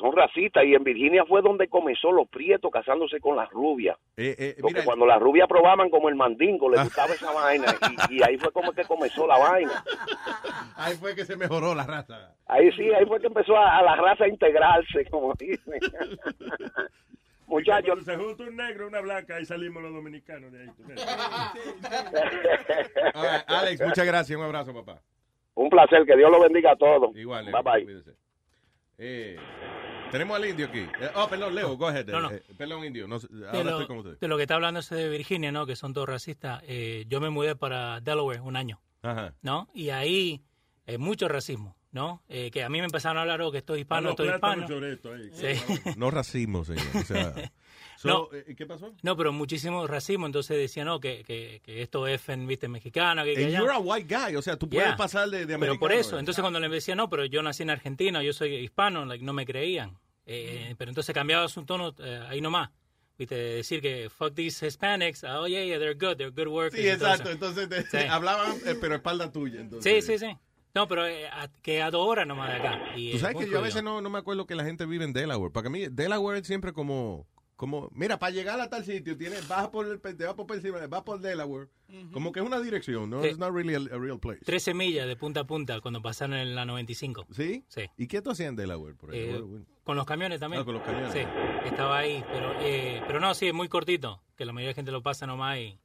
Son 0.00 0.16
racistas 0.16 0.64
y 0.64 0.74
en 0.74 0.82
Virginia 0.82 1.24
fue 1.26 1.42
donde 1.42 1.68
comenzó 1.68 2.10
los 2.10 2.26
prietos 2.28 2.70
casándose 2.72 3.20
con 3.20 3.36
las 3.36 3.50
rubias. 3.50 3.98
Eh, 4.16 4.34
eh, 4.38 4.56
Porque 4.58 4.76
mira, 4.76 4.84
cuando 4.86 5.04
las 5.04 5.20
rubias 5.20 5.46
probaban 5.46 5.90
como 5.90 6.08
el 6.08 6.14
mandingo, 6.14 6.70
les 6.70 6.82
gustaba 6.84 7.12
esa 7.12 7.30
vaina 7.32 7.66
y, 8.08 8.16
y 8.16 8.22
ahí 8.22 8.38
fue 8.38 8.50
como 8.50 8.72
que 8.72 8.82
comenzó 8.84 9.26
la 9.26 9.38
vaina. 9.38 9.84
ahí 10.76 10.94
fue 10.96 11.14
que 11.14 11.26
se 11.26 11.36
mejoró 11.36 11.74
la 11.74 11.84
raza. 11.84 12.34
Ahí 12.46 12.72
sí, 12.72 12.90
ahí 12.94 13.04
fue 13.04 13.20
que 13.20 13.26
empezó 13.26 13.56
a, 13.58 13.76
a 13.78 13.82
la 13.82 13.94
raza 13.96 14.24
a 14.24 14.28
integrarse, 14.28 15.04
como 15.10 15.34
dicen. 15.34 15.78
Muchachos. 17.46 18.04
Se 18.04 18.16
junta 18.16 18.44
un 18.44 18.56
negro 18.56 18.84
y 18.84 18.88
una 18.88 19.00
blanca, 19.00 19.36
ahí 19.36 19.44
salimos 19.44 19.82
los 19.82 19.92
dominicanos 19.92 20.50
de 20.52 20.60
ahí. 20.62 20.70
right, 23.14 23.42
Alex, 23.46 23.80
muchas 23.82 24.06
gracias, 24.06 24.38
un 24.38 24.44
abrazo, 24.44 24.72
papá. 24.72 25.02
Un 25.54 25.68
placer, 25.68 26.06
que 26.06 26.16
Dios 26.16 26.30
lo 26.30 26.40
bendiga 26.40 26.72
a 26.72 26.76
todos. 26.76 27.14
Igual, 27.16 27.44
Bye 27.46 27.52
Leo, 27.52 27.62
bye. 27.62 27.84
cuídese. 27.84 28.29
Eh, 29.02 29.36
tenemos 30.10 30.36
al 30.36 30.44
indio 30.46 30.66
aquí. 30.66 30.80
Eh, 30.80 31.10
oh, 31.14 31.26
perdón, 31.28 31.54
Leo, 31.54 31.76
go 31.76 31.88
ahead. 31.88 32.06
No, 32.06 32.20
no. 32.20 32.30
Eh, 32.30 32.42
perdón, 32.56 32.84
indio. 32.84 33.08
No, 33.08 33.18
sé, 33.18 33.28
De 33.30 33.46
ahora 33.46 33.62
lo, 33.62 33.70
estoy 33.70 33.86
con 33.86 33.98
usted. 33.98 34.18
de 34.18 34.28
lo 34.28 34.36
que 34.36 34.42
está 34.42 34.56
hablando 34.56 34.80
ese 34.80 34.94
de 34.94 35.08
Virginia, 35.08 35.50
¿no? 35.52 35.64
Que 35.66 35.74
son 35.76 35.94
todos 35.94 36.08
racistas. 36.08 36.62
Eh, 36.66 37.04
yo 37.08 37.20
me 37.20 37.30
mudé 37.30 37.56
para 37.56 38.00
Delaware 38.00 38.40
un 38.40 38.56
año, 38.56 38.80
Ajá. 39.02 39.32
¿no? 39.42 39.68
Y 39.72 39.88
ahí 39.90 40.42
hay 40.86 40.98
mucho 40.98 41.28
racismo, 41.28 41.76
¿no? 41.92 42.22
Eh, 42.28 42.50
que 42.50 42.62
a 42.62 42.68
mí 42.68 42.78
me 42.78 42.84
empezaron 42.84 43.16
a 43.18 43.22
hablar, 43.22 43.40
oh, 43.40 43.50
que 43.50 43.58
estoy 43.58 43.80
hispano, 43.80 44.08
Ah, 44.08 44.10
estoy 44.10 44.28
hispano. 44.28 44.66
Sí. 45.32 45.46
No 45.96 46.10
racismo, 46.10 46.64
señor. 46.64 46.84
O 46.96 47.04
sea, 47.04 47.32
so, 48.00 48.08
No. 48.08 48.28
eh, 48.32 48.54
¿Qué 48.56 48.66
pasó? 48.66 48.94
No, 49.02 49.16
pero 49.16 49.32
muchísimo 49.32 49.86
racismo, 49.86 50.26
entonces 50.26 50.56
decían, 50.56 50.86
no, 50.86 51.00
que, 51.00 51.22
que, 51.24 51.60
que 51.62 51.82
esto 51.82 52.06
es, 52.06 52.26
en, 52.28 52.46
viste, 52.46 52.66
mexicano, 52.68 53.24
que, 53.24 53.34
que 53.34 53.52
you're 53.52 53.70
a 53.72 53.78
white 53.78 54.06
guy, 54.14 54.36
o 54.36 54.42
sea, 54.42 54.56
tú 54.56 54.68
puedes 54.68 54.86
Yeah. 54.86 54.96
pasar 54.96 55.28
de, 55.28 55.40
de 55.44 55.58
Pero 55.58 55.78
por 55.78 55.90
americano, 55.90 56.00
eso, 56.00 56.16
eh. 56.16 56.20
entonces 56.20 56.40
cuando 56.40 56.60
le 56.60 56.68
decía, 56.68 56.94
no, 56.94 57.10
pero 57.10 57.24
yo 57.26 57.42
nací 57.42 57.62
en 57.62 57.70
Argentina, 57.70 58.22
yo 58.22 58.32
soy 58.32 58.54
hispano, 58.54 59.04
like, 59.04 59.24
no 59.24 59.32
me 59.32 59.44
creían. 59.44 59.98
Eh, 60.26 60.74
Pero 60.78 60.90
entonces 60.92 61.12
cambiaba 61.14 61.48
su 61.48 61.64
tono 61.64 61.92
eh, 61.98 62.20
ahí 62.28 62.40
nomás. 62.40 62.70
Viste, 63.18 63.34
decir 63.34 63.80
que 63.82 64.08
fuck 64.08 64.32
these 64.34 64.64
Hispanics, 64.64 65.24
oh 65.24 65.46
yeah, 65.46 65.64
yeah, 65.64 65.78
they're 65.78 65.94
good, 65.94 66.16
they're 66.16 66.30
good 66.30 66.46
workers. 66.50 66.80
Sí, 66.80 66.88
exacto. 66.88 67.30
Entonces 67.30 67.68
te- 67.68 67.82
Sí. 67.82 67.96
hablaban, 68.08 68.56
eh, 68.64 68.76
pero 68.80 68.94
espalda 68.94 69.30
tuya. 69.32 69.60
Entonces. 69.60 70.04
Sí, 70.06 70.12
sí, 70.12 70.18
sí. 70.24 70.36
No, 70.74 70.86
pero 70.86 71.04
eh, 71.06 71.26
a- 71.26 71.48
que 71.62 71.82
a 71.82 71.90
dos 71.90 72.06
horas 72.06 72.26
nomás 72.28 72.48
de 72.50 72.56
acá. 72.58 72.80
Y, 72.96 73.10
Tú 73.10 73.16
eh, 73.16 73.20
sabes 73.20 73.36
que 73.38 73.50
yo 73.50 73.58
a 73.58 73.62
veces 73.62 73.82
no, 73.82 74.00
no 74.00 74.08
me 74.08 74.18
acuerdo 74.20 74.46
que 74.46 74.54
la 74.54 74.64
gente 74.64 74.86
vive 74.86 75.04
en 75.04 75.12
Delaware. 75.12 75.52
Para 75.52 75.68
mí, 75.68 75.88
Delaware 75.90 76.38
es 76.38 76.46
siempre 76.46 76.72
como, 76.72 77.26
como, 77.60 77.90
mira, 77.92 78.18
para 78.18 78.32
llegar 78.32 78.58
a 78.58 78.70
tal 78.70 78.82
sitio, 78.86 79.18
tienes, 79.18 79.46
vas 79.46 79.68
por 79.68 79.86
el, 79.86 80.00
te 80.00 80.24
vas 80.24 80.32
por 80.32 80.50
encima, 80.56 80.78
vas 80.86 81.02
por 81.02 81.20
Delaware. 81.20 81.68
Como 82.10 82.32
que 82.32 82.40
es 82.40 82.46
una 82.46 82.58
dirección, 82.58 83.10
¿no? 83.10 83.20
Sí. 83.20 83.28
It's 83.28 83.38
not 83.38 83.52
really 83.52 83.74
a, 83.74 83.94
a 83.94 83.98
real 83.98 84.18
place. 84.18 84.40
13 84.46 84.72
millas 84.72 85.06
de 85.06 85.14
punta 85.16 85.40
a 85.40 85.44
punta 85.46 85.78
cuando 85.82 86.00
pasaron 86.00 86.36
en 86.38 86.54
la 86.54 86.64
95. 86.64 87.26
¿Sí? 87.32 87.62
Sí. 87.68 87.82
¿Y 87.98 88.06
qué 88.06 88.22
tú 88.22 88.30
hacías 88.30 88.48
en 88.48 88.56
Delaware? 88.56 88.94
Por 88.96 89.10
ahí? 89.12 89.18
Eh, 89.20 89.26
Bueno, 89.32 89.46
bueno. 89.46 89.66
con 89.84 89.96
los 89.96 90.06
camiones 90.06 90.40
también. 90.40 90.62
Ah, 90.62 90.64
con 90.64 90.72
los 90.72 90.82
camiones. 90.82 91.12
Sí, 91.12 91.20
estaba 91.66 91.98
ahí. 91.98 92.24
Pero, 92.32 92.54
eh, 92.62 93.02
pero 93.06 93.20
no, 93.20 93.34
sí, 93.34 93.48
es 93.48 93.54
muy 93.54 93.68
cortito. 93.68 94.22
Que 94.38 94.46
la 94.46 94.52
mayoría 94.54 94.68
de 94.70 94.74
gente 94.76 94.90
lo 94.92 95.02
pasa 95.02 95.26
nomás 95.26 95.58
y 95.58 95.78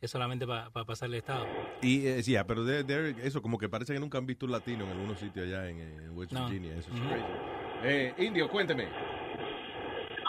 es 0.00 0.10
solamente 0.10 0.48
para 0.48 0.70
pasar 0.84 1.08
el 1.10 1.14
estado. 1.14 1.46
Y 1.82 2.06
eh, 2.08 2.22
sí, 2.24 2.34
ah, 2.34 2.44
pero 2.44 2.64
de, 2.64 2.82
de- 2.82 3.14
eso 3.24 3.40
como 3.40 3.56
que 3.56 3.68
parece 3.68 3.92
que 3.94 4.00
nunca 4.00 4.18
han 4.18 4.26
visto 4.26 4.46
un 4.46 4.52
latino 4.52 4.84
en 4.84 4.90
algunos 4.90 5.20
sitios 5.20 5.46
allá 5.46 5.68
en, 5.70 5.78
en 5.78 6.10
West 6.18 6.32
No. 6.32 6.48
Virginia. 6.48 6.76
Eso 6.76 6.90
es 6.92 7.00
crazy. 7.00 7.24
Eh, 7.84 8.14
Indio, 8.18 8.48
cuénteme. 8.48 8.88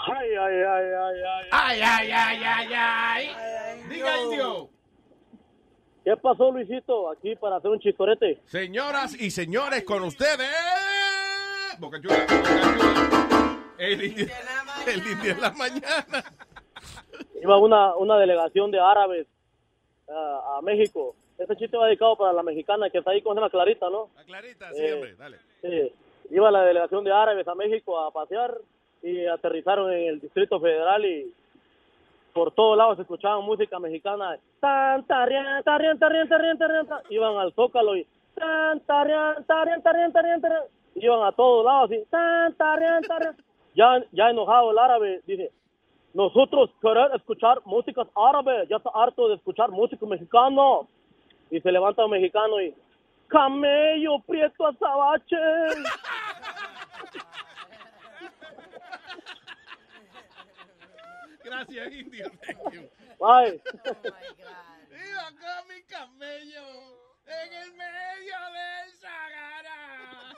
Ay, 0.07 0.29
ay, 0.35 0.55
ay, 0.55 0.85
ay, 0.93 1.21
ay. 1.23 1.47
Ay, 1.51 1.81
ay, 1.81 2.11
ay, 2.11 2.43
ay, 2.43 2.73
ay. 2.73 3.83
Diga, 3.89 4.21
Indio. 4.23 4.69
¿Qué 6.03 6.17
pasó, 6.17 6.51
Luisito? 6.51 7.11
Aquí 7.11 7.35
para 7.35 7.57
hacer 7.57 7.69
un 7.69 7.79
chistorete. 7.79 8.39
Señoras 8.45 9.19
y 9.19 9.29
señores, 9.29 9.83
con 9.83 10.03
ustedes. 10.03 10.49
Boca 11.79 12.01
Chula, 12.01 12.19
Boca 12.21 12.41
Chula. 12.77 13.57
El 13.77 14.03
indio, 14.03 14.27
el 14.87 15.07
indio 15.07 15.35
de 15.35 15.41
la 15.41 15.51
mañana. 15.51 16.23
Iba 17.41 17.57
una, 17.57 17.95
una 17.95 18.17
delegación 18.17 18.71
de 18.71 18.79
árabes 18.79 19.27
ah, 20.09 20.57
a 20.57 20.61
México. 20.61 21.15
Este 21.37 21.55
chiste 21.55 21.77
va 21.77 21.87
dedicado 21.87 22.15
para 22.15 22.33
la 22.33 22.43
mexicana 22.43 22.89
que 22.89 22.99
está 22.99 23.11
ahí 23.11 23.21
con 23.21 23.39
la 23.39 23.49
Clarita, 23.49 23.89
¿no? 23.89 24.09
La 24.15 24.23
Clarita, 24.23 24.71
sí, 24.73 24.81
Eh, 24.83 24.93
hombre, 24.93 25.15
dale. 25.15 25.37
Sí. 25.61 25.93
Iba 26.31 26.51
la 26.51 26.63
delegación 26.63 27.03
de 27.03 27.11
árabes 27.11 27.47
a 27.47 27.55
México 27.55 27.99
a 27.99 28.11
pasear 28.11 28.55
y 29.03 29.25
aterrizaron 29.25 29.91
en 29.91 30.09
el 30.09 30.19
Distrito 30.19 30.59
Federal 30.59 31.05
y 31.05 31.33
por 32.33 32.51
todos 32.51 32.77
lados 32.77 32.95
se 32.95 33.01
escuchaban 33.01 33.43
música 33.43 33.79
mexicana. 33.79 34.37
Tan. 34.59 35.05
Iban 37.09 37.37
al 37.37 37.53
Zócalo 37.53 37.95
y 37.95 38.07
tan. 38.35 38.81
Iban 40.95 41.23
a 41.23 41.31
todos 41.31 41.65
lados 41.65 41.91
así. 41.91 42.03
Tan. 42.09 42.55
Ya, 43.75 44.03
ya 44.11 44.29
enojado 44.29 44.71
el 44.71 44.77
árabe 44.77 45.21
dice, 45.25 45.51
nosotros 46.13 46.69
queremos 46.81 47.13
escuchar 47.15 47.61
músicas 47.65 48.07
árabes, 48.15 48.67
ya 48.67 48.77
está 48.77 48.89
harto 48.93 49.29
de 49.29 49.35
escuchar 49.35 49.71
música 49.71 50.05
mexicano. 50.05 50.87
Y 51.49 51.59
se 51.59 51.71
levanta 51.71 52.05
un 52.05 52.11
mexicano 52.11 52.61
y, 52.61 52.73
camello, 53.27 54.19
prieto 54.25 54.67
azabache. 54.67 55.35
Gracias, 61.51 61.93
Indio. 61.93 62.31
Thank 62.45 62.73
you. 62.73 62.89
Bye. 63.19 63.59
Iba 64.87 65.27
con 65.35 65.67
mi 65.67 65.83
camello 65.83 66.63
en 67.25 67.53
el 67.53 67.73
medio 67.73 68.37
del 68.55 68.93
Sahara. 68.93 70.37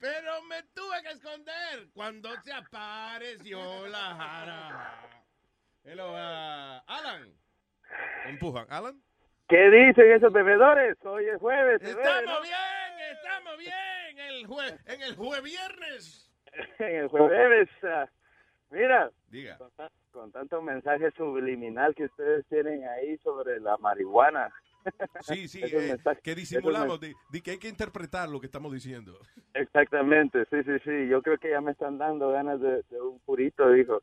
Pero 0.00 0.42
me 0.44 0.62
tuve 0.74 1.02
que 1.02 1.10
esconder 1.10 1.86
cuando 1.92 2.30
se 2.40 2.50
apareció 2.50 3.86
la 3.88 4.14
jara. 4.14 5.00
Hello, 5.84 6.12
uh, 6.12 6.80
Alan. 6.86 7.34
Empujan. 8.24 8.66
Alan. 8.70 9.02
¿Qué 9.50 9.68
dicen 9.68 10.12
esos 10.12 10.32
bebedores? 10.32 10.96
Hoy 11.04 11.26
es 11.26 11.38
jueves. 11.38 11.82
Estamos 11.82 12.24
¿no? 12.24 12.40
bien, 12.40 13.10
estamos 13.12 13.58
bien. 13.58 14.18
El 14.18 14.46
jue 14.46 14.78
en 14.86 15.02
el 15.02 15.14
jueves 15.14 15.44
viernes. 15.44 16.32
en 16.78 16.96
el 16.96 17.08
jueves. 17.08 17.68
ah, 17.82 18.08
mira, 18.72 19.10
Diga. 19.28 19.56
con, 19.58 19.70
con 20.10 20.32
tanto 20.32 20.60
mensaje 20.62 21.10
subliminal 21.12 21.94
que 21.94 22.04
ustedes 22.04 22.44
tienen 22.48 22.86
ahí 22.88 23.16
sobre 23.18 23.60
la 23.60 23.76
marihuana. 23.78 24.52
Sí, 25.20 25.46
sí, 25.46 25.60
eh, 25.62 25.96
que 26.24 26.34
disimulamos, 26.34 26.98
de, 26.98 27.14
de 27.30 27.40
que 27.40 27.52
hay 27.52 27.58
que 27.58 27.68
interpretar 27.68 28.28
lo 28.28 28.40
que 28.40 28.46
estamos 28.46 28.72
diciendo. 28.72 29.16
Exactamente, 29.54 30.44
sí, 30.50 30.56
sí, 30.64 30.72
sí. 30.84 31.06
Yo 31.08 31.22
creo 31.22 31.38
que 31.38 31.50
ya 31.50 31.60
me 31.60 31.70
están 31.70 31.98
dando 31.98 32.32
ganas 32.32 32.60
de, 32.60 32.82
de 32.90 33.00
un 33.00 33.20
purito, 33.20 33.70
dijo. 33.70 34.02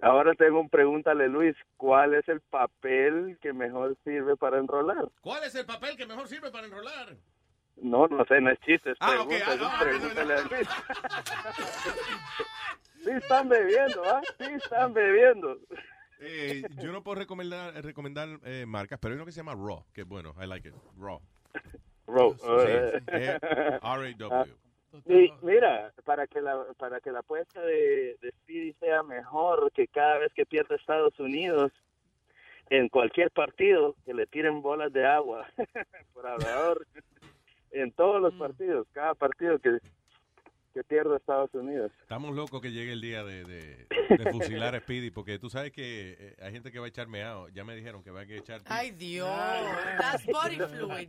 Ahora 0.00 0.34
tengo 0.34 0.60
un 0.60 0.68
pregúntale, 0.68 1.28
Luis. 1.28 1.54
¿Cuál 1.76 2.14
es 2.14 2.28
el 2.28 2.40
papel 2.40 3.38
que 3.40 3.52
mejor 3.52 3.96
sirve 4.02 4.36
para 4.36 4.58
enrolar? 4.58 5.08
¿Cuál 5.20 5.44
es 5.44 5.54
el 5.54 5.64
papel 5.66 5.96
que 5.96 6.06
mejor 6.06 6.26
sirve 6.28 6.50
para 6.50 6.66
enrolar? 6.66 7.16
No, 7.76 8.08
no 8.08 8.24
sé, 8.24 8.40
no 8.40 8.50
es 8.50 8.58
chiste, 8.60 8.90
es 8.90 8.96
Ah, 9.00 9.20
ok, 9.20 9.28
pregunta, 9.28 9.52
ah, 9.52 9.56
no, 9.56 9.70
pregúntale 9.84 10.34
a 10.34 10.40
Luis. 10.42 10.68
sí 13.04 13.10
están 13.10 13.48
bebiendo, 13.48 14.02
¿ah? 14.04 14.20
Sí 14.38 14.44
están 14.54 14.92
bebiendo. 14.92 15.58
Eh, 16.20 16.62
yo 16.82 16.90
no 16.92 17.02
puedo 17.02 17.20
recomendar, 17.20 17.74
recomendar 17.84 18.28
eh, 18.44 18.64
marcas, 18.66 18.98
pero 19.00 19.12
hay 19.12 19.16
uno 19.16 19.26
que 19.26 19.32
se 19.32 19.38
llama 19.40 19.54
Raw, 19.54 19.84
que 19.92 20.00
es 20.02 20.06
bueno, 20.06 20.34
I 20.42 20.46
like 20.46 20.68
it, 20.68 20.74
Raw. 20.98 21.20
Raw, 22.06 22.34
Sí, 22.34 22.46
eh. 22.66 23.00
eh, 23.12 23.38
R-A-W. 23.82 24.54
Mi- 25.04 25.32
mira, 25.42 25.92
para 26.04 26.26
que 26.26 26.40
la 26.40 26.64
para 26.78 26.98
que 27.00 27.12
la 27.12 27.18
apuesta 27.20 27.60
de, 27.60 28.16
de 28.22 28.30
Speedy 28.40 28.72
sea 28.80 29.02
mejor 29.02 29.70
que 29.72 29.86
cada 29.86 30.18
vez 30.18 30.32
que 30.32 30.46
pierda 30.46 30.74
Estados 30.76 31.18
Unidos 31.20 31.70
en 32.70 32.88
cualquier 32.88 33.30
partido 33.30 33.94
que 34.06 34.14
le 34.14 34.26
tiren 34.26 34.62
bolas 34.62 34.90
de 34.92 35.06
agua 35.06 35.46
por 36.14 36.26
hablador 36.26 36.86
en 37.70 37.92
todos 37.92 38.20
los 38.22 38.32
partidos, 38.34 38.88
cada 38.92 39.14
partido 39.14 39.58
que 39.58 39.78
que 40.78 40.84
pierda 40.84 41.16
Estados 41.16 41.52
Unidos. 41.54 41.90
Estamos 42.02 42.36
locos 42.36 42.62
que 42.62 42.70
llegue 42.70 42.92
el 42.92 43.00
día 43.00 43.24
de, 43.24 43.42
de, 43.42 43.86
de 44.16 44.30
fusilar 44.30 44.76
a 44.76 44.78
Speedy, 44.78 45.10
porque 45.10 45.40
tú 45.40 45.50
sabes 45.50 45.72
que 45.72 46.16
eh, 46.16 46.36
hay 46.40 46.52
gente 46.52 46.70
que 46.70 46.78
va 46.78 46.86
a 46.86 46.88
echar 46.88 47.08
meao. 47.08 47.48
Ya 47.48 47.64
me 47.64 47.74
dijeron 47.74 48.04
que 48.04 48.12
va 48.12 48.20
a 48.20 48.22
echar 48.22 48.60
Ay, 48.66 48.92
Dios. 48.92 49.28
That's 49.98 50.24
body 50.26 50.56
fluid. 50.56 51.08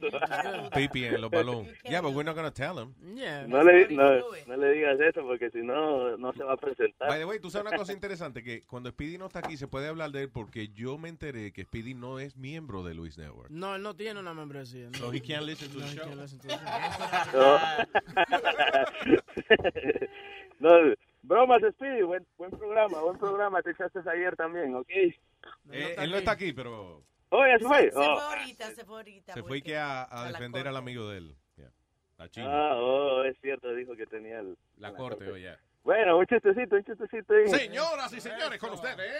Pipi 0.73 1.05
en 1.05 1.21
los 1.21 1.29
balones. 1.29 1.71
Yeah, 1.83 2.01
but 2.01 2.13
we're 2.13 2.23
not 2.23 2.35
going 2.35 2.49
to 2.49 2.51
tell 2.51 2.79
him. 2.79 2.95
No 3.47 3.63
le, 3.63 3.89
no, 3.89 4.21
no 4.47 4.57
le 4.57 4.71
digas 4.71 4.99
eso 4.99 5.21
porque 5.21 5.51
si 5.51 5.59
no, 5.59 6.17
no 6.17 6.33
se 6.33 6.43
va 6.43 6.53
a 6.53 6.57
presentar. 6.57 7.07
By 7.07 7.19
the 7.19 7.25
way, 7.25 7.39
tú 7.39 7.51
sabes 7.51 7.67
una 7.67 7.77
cosa 7.77 7.93
interesante, 7.93 8.41
que 8.41 8.63
cuando 8.63 8.89
Speedy 8.89 9.19
no 9.19 9.27
está 9.27 9.39
aquí 9.39 9.55
se 9.55 9.67
puede 9.67 9.87
hablar 9.87 10.09
de 10.09 10.23
él 10.23 10.29
porque 10.31 10.69
yo 10.69 10.97
me 10.97 11.09
enteré 11.09 11.53
que 11.53 11.63
Speedy 11.63 11.93
no 11.93 12.17
es 12.17 12.35
miembro 12.37 12.81
de 12.81 12.95
Luis 12.95 13.19
Network. 13.19 13.51
No, 13.51 13.75
él 13.75 13.83
no 13.83 13.95
tiene 13.95 14.19
una 14.19 14.33
membresía. 14.33 14.89
No. 14.89 14.97
So 14.97 15.13
he 15.13 15.21
can't 15.21 15.43
listen 15.43 15.69
to 15.69 15.77
the 15.77 15.85
No, 15.85 15.91
he 15.91 15.97
show. 17.31 17.59
No. 20.59 20.93
bromas, 21.21 21.61
Speedy, 21.73 22.01
buen, 22.01 22.25
buen 22.37 22.51
programa, 22.51 22.99
buen 23.01 23.17
programa, 23.17 23.61
te 23.61 23.71
echaste 23.71 23.99
ayer 24.09 24.35
también, 24.35 24.75
¿ok? 24.75 24.89
Eh, 24.89 25.95
él 25.97 26.11
no 26.11 26.17
está 26.17 26.31
aquí, 26.31 26.51
pero 26.53 27.01
Oh, 27.31 27.45
ya 27.45 27.59
se 27.59 27.65
fue. 27.65 27.83
Se 27.83 27.91
fue 27.91 28.05
Oh. 28.07 28.19
ahorita, 28.19 28.71
se 28.71 28.85
fue 28.85 28.95
ahorita. 28.97 29.33
se 29.33 29.43
fue 29.43 29.61
que 29.61 29.77
a, 29.77 30.03
a 30.03 30.23
a 30.25 30.27
defender 30.31 30.63
corte. 30.63 30.69
al 30.69 30.77
amigo 30.77 31.07
de 31.09 31.17
él. 31.19 31.35
Yeah. 31.57 31.71
Ah, 32.47 32.75
oh, 32.75 33.23
es 33.23 33.37
cierto, 33.41 33.73
dijo 33.75 33.95
que 33.95 34.05
tenía 34.07 34.39
el, 34.39 34.57
la 34.77 34.93
corte, 34.93 35.29
oye. 35.31 35.55
Bueno, 35.83 36.17
un 36.17 36.25
chistecito, 36.25 36.75
un 36.75 36.83
chistecito. 36.83 37.33
ahí. 37.33 37.47
Señoras 37.47 38.11
y 38.13 38.19
señores, 38.19 38.59
con 38.59 38.71
ustedes. 38.73 39.13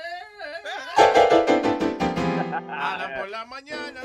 Alan 2.70 3.20
por 3.20 3.30
la 3.30 3.46
mañana. 3.46 4.02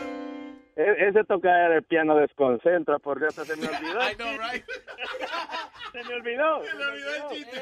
E- 0.77 1.09
Ese 1.09 1.25
tocar 1.25 1.73
el 1.73 1.83
piano 1.85 2.17
desconcentra, 2.17 2.99
por 2.99 3.19
Dios, 3.21 3.35
se 3.35 3.57
me 3.57 3.67
olvidó. 3.69 4.11
I 4.11 4.15
know, 4.17 4.39
right? 4.39 4.65
se 5.93 6.05
me 6.05 6.15
olvidó. 6.15 6.65
Se 6.65 6.75
me 6.75 6.85
olvidó 6.85 7.15
el 7.15 7.37
chiste. 7.37 7.61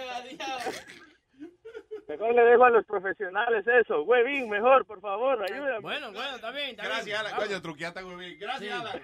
Mejor 2.09 2.35
le 2.35 2.43
dejo 2.43 2.65
a 2.65 2.71
los 2.71 2.85
profesionales 2.85 3.65
eso. 3.67 4.03
Huevín, 4.03 4.49
mejor, 4.51 4.85
por 4.87 5.01
favor, 5.01 5.43
ayúdame. 5.43 5.81
Bueno, 5.81 6.13
bueno. 6.13 6.35
Está 6.37 6.51
Gracias. 6.51 7.21
Alan. 7.21 7.35
Coño, 7.37 7.63
truqueaste 7.63 8.03
muy 8.03 8.17
bien. 8.27 8.39
Gracias, 8.39 8.61
Sí. 8.61 8.81
Alan. 8.81 9.03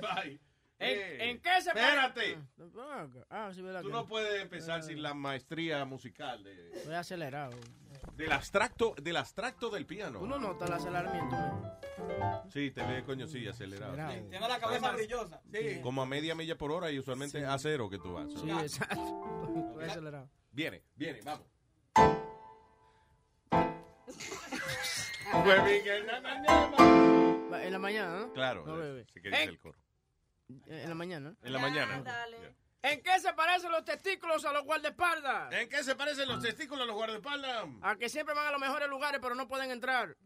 Bye. 0.24 0.40
¿En, 0.78 0.98
Eh, 0.98 1.30
¿En 1.30 1.40
qué 1.40 1.60
se 1.60 1.68
Espérate. 1.70 2.38
Ah, 3.30 3.50
sí, 3.54 3.62
verdad. 3.62 3.82
Tú 3.82 3.90
no 3.90 4.06
puedes 4.06 4.42
empezar 4.42 4.82
sin 4.82 5.00
la 5.00 5.14
maestría 5.14 5.84
musical 5.84 6.42
de, 6.42 6.72
Estoy 6.72 6.94
acelerado. 6.94 7.52
Del 8.14 8.32
abstracto 8.32 8.94
del 9.00 9.16
abstracto 9.16 9.70
del 9.70 9.86
piano. 9.86 10.18
Tú 10.18 10.26
no 10.26 10.38
notas 10.38 10.68
el 10.68 10.74
aceleramiento. 10.76 11.36
¿no? 11.36 12.50
Sí, 12.50 12.70
te 12.70 12.84
ve, 12.84 13.02
coño, 13.04 13.26
sí, 13.26 13.46
acelerado. 13.46 13.92
Acelerado. 13.92 14.30
Tengo 14.30 14.48
la 14.48 14.58
cabeza 14.58 14.90
brillosa. 14.92 15.40
Sí. 15.52 15.80
Como 15.82 16.02
a 16.02 16.06
media 16.06 16.34
milla 16.34 16.56
por 16.56 16.72
hora 16.72 16.90
y 16.90 16.98
usualmente 16.98 17.44
a 17.44 17.58
cero 17.58 17.88
que 17.88 17.98
tú 17.98 18.12
vas. 18.14 18.32
Sí, 18.32 18.50
exacto. 18.50 19.78
Acelerado. 19.80 20.28
Viene, 20.50 20.82
viene, 20.96 21.20
vamos. 21.24 21.46
Va, 27.50 27.64
En 27.64 27.72
la 27.72 27.78
mañana, 27.78 28.18
¿no? 28.20 28.32
Claro, 28.32 28.64
No, 28.66 28.76
eh, 28.76 28.92
bebé. 28.92 29.06
si 29.12 29.20
el 29.48 29.58
coro. 29.58 29.78
En 30.66 30.88
la 30.88 30.94
mañana. 30.94 31.30
¿no? 31.30 31.36
En 31.46 31.52
la 31.52 31.58
mañana. 31.58 32.02
¿En 32.82 33.00
qué 33.02 33.20
se 33.20 33.32
parecen 33.32 33.70
los 33.70 33.84
testículos 33.84 34.44
a 34.44 34.52
los 34.52 34.64
guardaespaldas? 34.64 35.52
¿En 35.52 35.68
qué 35.68 35.84
se 35.84 35.94
parecen 35.94 36.28
los 36.28 36.42
testículos 36.42 36.82
a 36.82 36.86
los 36.86 36.96
guardaespaldas? 36.96 37.66
A 37.80 37.96
que 37.96 38.08
siempre 38.08 38.34
van 38.34 38.46
a 38.48 38.50
los 38.50 38.60
mejores 38.60 38.88
lugares, 38.88 39.20
pero 39.22 39.34
no 39.34 39.46
pueden 39.46 39.70
entrar. 39.70 40.16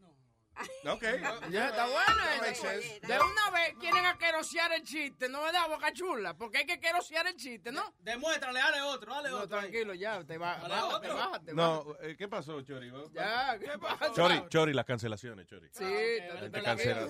Ok. 0.89 1.03
Ya 1.51 1.69
está 1.69 1.87
buena. 1.87 2.47
Esa. 2.49 2.55
sense. 2.55 3.01
De 3.01 3.15
una 3.21 3.51
vez 3.51 3.75
quieren 3.79 4.07
aquerosear 4.07 4.73
el 4.73 4.83
chiste, 4.85 5.29
¿no 5.29 5.43
verdad, 5.43 5.69
Boca 5.69 5.93
Chula? 5.93 6.35
Porque 6.35 6.57
hay 6.59 6.65
que 6.65 6.73
aquerosear 6.73 7.27
el 7.27 7.37
chiste, 7.37 7.71
¿no? 7.71 7.95
Demuéstrale, 7.99 8.59
dale 8.59 8.81
otro, 8.81 9.13
dale 9.13 9.29
No, 9.29 9.37
otro. 9.41 9.59
ahí. 9.59 9.69
tranquilo, 9.71 9.93
ya, 9.93 10.25
te 10.25 10.39
va, 10.39 10.57
Dale 10.57 10.69
bájate, 10.75 10.95
otro. 10.97 11.15
bájate, 11.15 11.53
bájate. 11.53 11.55
No, 11.55 11.97
eh, 12.01 12.17
¿qué 12.17 12.27
pasó, 12.27 12.63
Chori? 12.63 12.91
Ya, 13.13 13.59
¿qué 13.59 13.79
pasa? 13.79 14.11
Chori, 14.15 14.43
Chori, 14.49 14.73
las 14.73 14.87
cancelaciones, 14.87 15.47
Chori. 15.47 15.69
Sí, 15.73 15.85
Te 15.85 16.49
te 16.51 16.63
cancela 16.63 17.07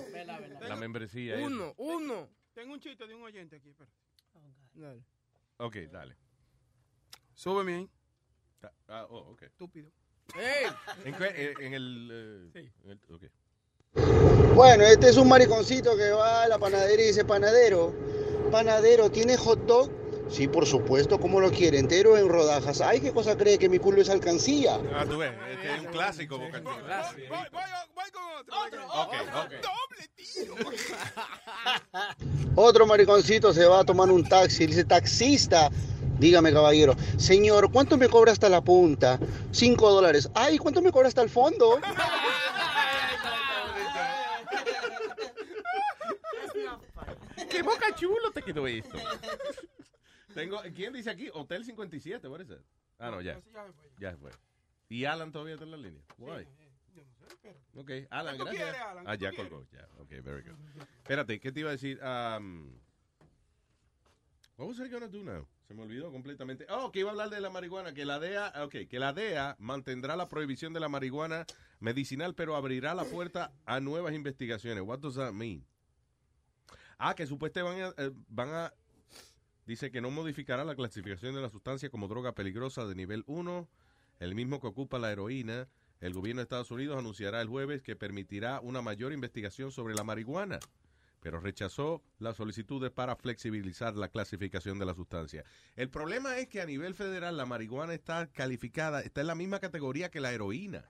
la 0.67 0.75
membresía. 0.75 1.37
Uno, 1.37 1.73
uno. 1.77 2.29
Tengo 2.53 2.73
un 2.73 2.81
chiste 2.81 3.07
de 3.07 3.15
un 3.15 3.23
oyente 3.23 3.55
aquí, 3.55 3.69
espera. 3.69 3.89
Dale. 4.73 5.01
Ok, 5.57 5.75
dale. 5.91 6.15
Súbeme 7.33 7.75
ahí. 7.75 7.89
Ah, 8.87 9.05
oh, 9.09 9.31
ok. 9.31 9.43
Estúpido. 9.43 9.89
¿En, 11.05 11.15
qué- 11.15 11.25
eh, 11.35 11.53
en 11.59 11.73
el... 11.73 12.51
eh, 12.53 12.71
en 12.83 12.91
el- 12.91 13.01
ok. 13.13 13.23
Bueno, 14.55 14.83
este 14.83 15.09
es 15.09 15.17
un 15.17 15.27
mariconcito 15.29 15.95
que 15.95 16.09
va 16.11 16.43
a 16.43 16.47
la 16.47 16.57
panadería 16.57 17.05
y 17.05 17.07
dice, 17.09 17.25
panadero, 17.25 17.93
panadero, 18.51 19.09
¿tiene 19.11 19.37
hot 19.37 19.59
dog? 19.65 19.89
Sí, 20.29 20.47
por 20.47 20.65
supuesto, 20.65 21.19
¿cómo 21.19 21.39
lo 21.39 21.51
quiere? 21.51 21.77
¿Entero 21.79 22.17
en 22.17 22.27
rodajas? 22.27 22.81
Ay, 22.81 22.99
¿qué 22.99 23.11
cosa 23.11 23.37
cree 23.37 23.57
que 23.57 23.69
mi 23.69 23.79
culo 23.79 24.01
es 24.01 24.09
alcancía? 24.09 24.79
Ah, 24.93 25.05
tú 25.09 25.17
ves, 25.17 25.31
este 25.51 25.73
es 25.73 25.79
un 25.79 25.85
clásico, 25.87 26.37
Boca 26.37 26.61
Chula. 26.61 27.15
Voy 27.29 28.11
con 28.11 28.23
otro. 28.49 28.81
Doble 29.61 30.09
tiro. 30.15 30.55
Otro 32.55 32.87
mariconcito 32.87 33.53
se 33.53 33.65
va 33.65 33.81
a 33.81 33.83
tomar 33.83 34.09
un 34.09 34.27
taxi 34.27 34.65
dice, 34.65 34.83
taxista, 34.83 35.69
dígame 36.17 36.51
caballero, 36.51 36.95
señor, 37.17 37.71
¿cuánto 37.71 37.97
me 37.97 38.09
cobra 38.09 38.31
hasta 38.31 38.49
la 38.49 38.61
punta? 38.61 39.19
Cinco 39.51 39.91
dólares. 39.91 40.27
Ay, 40.33 40.57
¿cuánto 40.57 40.81
me 40.81 40.91
cobra 40.91 41.07
hasta 41.07 41.21
el 41.21 41.29
fondo? 41.29 41.79
¡Qué 47.49 47.61
boca 47.61 47.93
chulo 47.95 48.31
te 48.33 48.41
quedó 48.41 48.67
esto! 48.67 48.97
Tengo, 50.37 50.61
¿Quién 50.75 50.93
dice 50.93 51.09
aquí? 51.09 51.29
Hotel 51.33 51.65
57, 51.65 52.27
what 52.27 52.41
is 52.41 52.47
that? 52.47 52.61
Ah, 52.99 53.09
no, 53.09 53.21
ya. 53.21 53.39
Ya 53.99 54.15
fue. 54.17 54.31
¿Y 54.87 55.05
Alan 55.05 55.31
todavía 55.31 55.55
está 55.55 55.65
en 55.65 55.71
la 55.71 55.77
línea? 55.77 56.03
Why? 56.17 56.47
Ok, 57.75 57.91
Alan, 58.09 58.33
¿Qué 58.33 58.39
tú 58.39 58.45
gracias. 58.45 58.63
quieres, 58.65 58.81
Alan? 58.81 59.03
Ah, 59.07 59.17
¿Qué 59.17 59.23
ya 59.23 59.31
tú 59.31 59.37
colgó, 59.37 59.67
ya. 59.71 59.87
Ok, 59.97 60.09
very 60.23 60.43
good. 60.43 60.55
Espérate, 60.97 61.39
¿qué 61.39 61.51
te 61.51 61.59
iba 61.61 61.69
a 61.69 61.71
decir? 61.73 61.99
Um, 62.03 62.71
what 64.57 64.67
was 64.67 64.79
I 64.79 64.89
gonna 64.89 65.07
do 65.07 65.23
now? 65.23 65.47
Se 65.67 65.73
me 65.73 65.83
olvidó 65.83 66.11
completamente. 66.11 66.65
Oh, 66.69 66.91
que 66.91 66.99
iba 66.99 67.09
a 67.09 67.11
hablar 67.11 67.29
de 67.29 67.41
la 67.41 67.49
marihuana, 67.49 67.93
que 67.93 68.05
la 68.05 68.19
DEA, 68.19 68.53
ok, 68.63 68.87
que 68.89 68.99
la 68.99 69.13
DEA 69.13 69.55
mantendrá 69.59 70.15
la 70.15 70.27
prohibición 70.29 70.71
de 70.73 70.79
la 70.79 70.87
marihuana 70.87 71.45
medicinal, 71.79 72.35
pero 72.35 72.55
abrirá 72.55 72.93
la 72.95 73.03
puerta 73.05 73.51
a 73.65 73.79
nuevas 73.79 74.13
investigaciones. 74.13 74.83
What 74.83 74.99
does 74.99 75.15
that 75.15 75.33
mean? 75.33 75.65
Ah, 76.97 77.13
que 77.15 77.27
supuestamente 77.27 77.81
van 77.83 77.93
a, 77.97 78.03
eh, 78.03 78.11
van 78.29 78.49
a 78.49 78.73
dice 79.67 79.91
que 79.91 80.01
no 80.01 80.09
modificará 80.09 80.63
la 80.65 80.75
clasificación 80.75 81.35
de 81.35 81.41
la 81.41 81.49
sustancia 81.49 81.89
como 81.89 82.07
droga 82.07 82.31
peligrosa 82.33 82.85
de 82.85 82.95
nivel 82.95 83.23
1, 83.27 83.67
el 84.19 84.33
mismo 84.33 84.59
que 84.59 84.67
ocupa 84.67 84.97
la 84.97 85.11
heroína. 85.11 85.67
El 85.99 86.13
gobierno 86.13 86.39
de 86.39 86.43
Estados 86.43 86.71
Unidos 86.71 86.97
anunciará 86.97 87.41
el 87.41 87.47
jueves 87.49 87.81
que 87.81 87.95
permitirá 87.95 88.59
una 88.61 88.81
mayor 88.81 89.13
investigación 89.13 89.71
sobre 89.71 89.93
la 89.95 90.03
marihuana, 90.03 90.59
pero 91.21 91.39
rechazó 91.39 92.01
las 92.19 92.37
solicitudes 92.37 92.91
para 92.91 93.15
flexibilizar 93.15 93.95
la 93.95 94.07
clasificación 94.07 94.77
de 94.79 94.85
la 94.85 94.93
sustancia. 94.93 95.43
El 95.75 95.89
problema 95.89 96.37
es 96.37 96.47
que 96.47 96.61
a 96.61 96.65
nivel 96.65 96.93
federal 96.93 97.35
la 97.35 97.45
marihuana 97.45 97.93
está 97.93 98.27
calificada, 98.27 99.01
está 99.01 99.21
en 99.21 99.27
la 99.27 99.35
misma 99.35 99.59
categoría 99.59 100.09
que 100.09 100.19
la 100.21 100.31
heroína. 100.31 100.85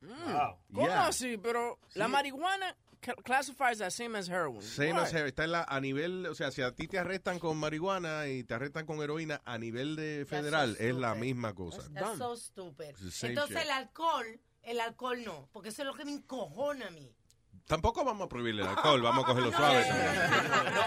Mm, 0.00 0.74
¿Cómo 0.74 0.86
Yeah. 0.86 1.06
así? 1.06 1.36
Pero 1.38 1.78
la 1.94 2.08
marihuana 2.08 2.76
classifies 3.24 3.80
as 3.80 3.94
same 3.94 4.16
as 4.18 4.28
heroin. 4.28 4.60
Same 4.62 4.92
Why? 4.94 5.02
as 5.02 5.12
heroin. 5.12 5.28
está 5.28 5.44
en 5.44 5.52
la, 5.52 5.62
a 5.68 5.80
nivel, 5.80 6.26
o 6.26 6.34
sea, 6.34 6.50
si 6.50 6.62
a 6.62 6.72
ti 6.74 6.88
te 6.88 6.98
arrestan 6.98 7.38
con 7.38 7.56
marihuana 7.58 8.26
y 8.28 8.44
te 8.44 8.54
arrestan 8.54 8.86
con 8.86 9.00
heroína, 9.02 9.40
a 9.44 9.58
nivel 9.58 9.96
de 9.96 10.26
federal 10.28 10.76
es 10.78 10.94
la 10.94 11.14
misma 11.14 11.54
cosa. 11.54 11.82
That's 11.92 12.18
so 12.18 12.36
stupid. 12.36 12.94
Entonces 13.22 13.56
shit. 13.56 13.64
el 13.64 13.70
alcohol, 13.70 14.40
el 14.62 14.80
alcohol 14.80 15.22
no, 15.24 15.48
porque 15.52 15.68
eso 15.70 15.82
es 15.82 15.86
lo 15.86 15.94
que 15.94 16.04
me 16.04 16.12
encojona 16.12 16.88
a 16.88 16.90
mí. 16.90 17.12
Tampoco 17.66 18.04
vamos 18.04 18.26
a 18.26 18.28
prohibirle 18.28 18.62
el 18.62 18.68
alcohol, 18.76 19.02
vamos 19.02 19.24
a 19.24 19.26
cogerlo 19.26 19.50
suave. 19.52 19.84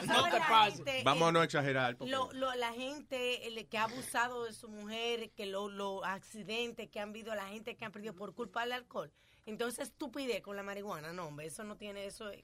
No 0.07 0.23
te 0.29 0.39
pases. 0.39 1.03
Vamos 1.03 1.27
a 1.29 1.31
no 1.33 1.43
exagerar. 1.43 1.97
Lo, 1.99 2.31
lo- 2.33 2.55
la 2.55 2.71
gente 2.73 3.47
el 3.47 3.67
que 3.67 3.77
ha 3.77 3.83
abusado 3.83 4.45
de 4.45 4.53
su 4.53 4.69
mujer, 4.69 5.31
que 5.31 5.45
los 5.45 5.71
lo 5.73 6.05
accidentes 6.05 6.89
que 6.89 6.99
han 7.01 7.09
habido, 7.09 7.35
la 7.35 7.47
gente 7.47 7.75
que 7.75 7.83
han 7.85 7.91
perdido 7.91 8.13
por 8.15 8.33
culpa 8.33 8.61
del 8.61 8.73
alcohol. 8.73 9.11
Entonces, 9.45 9.89
estupidez 9.89 10.41
con 10.41 10.55
la 10.55 10.63
marihuana. 10.63 11.13
No, 11.13 11.27
hombre, 11.27 11.47
eso 11.47 11.63
no 11.63 11.75
tiene 11.77 12.05
eso. 12.05 12.29
es- 12.29 12.43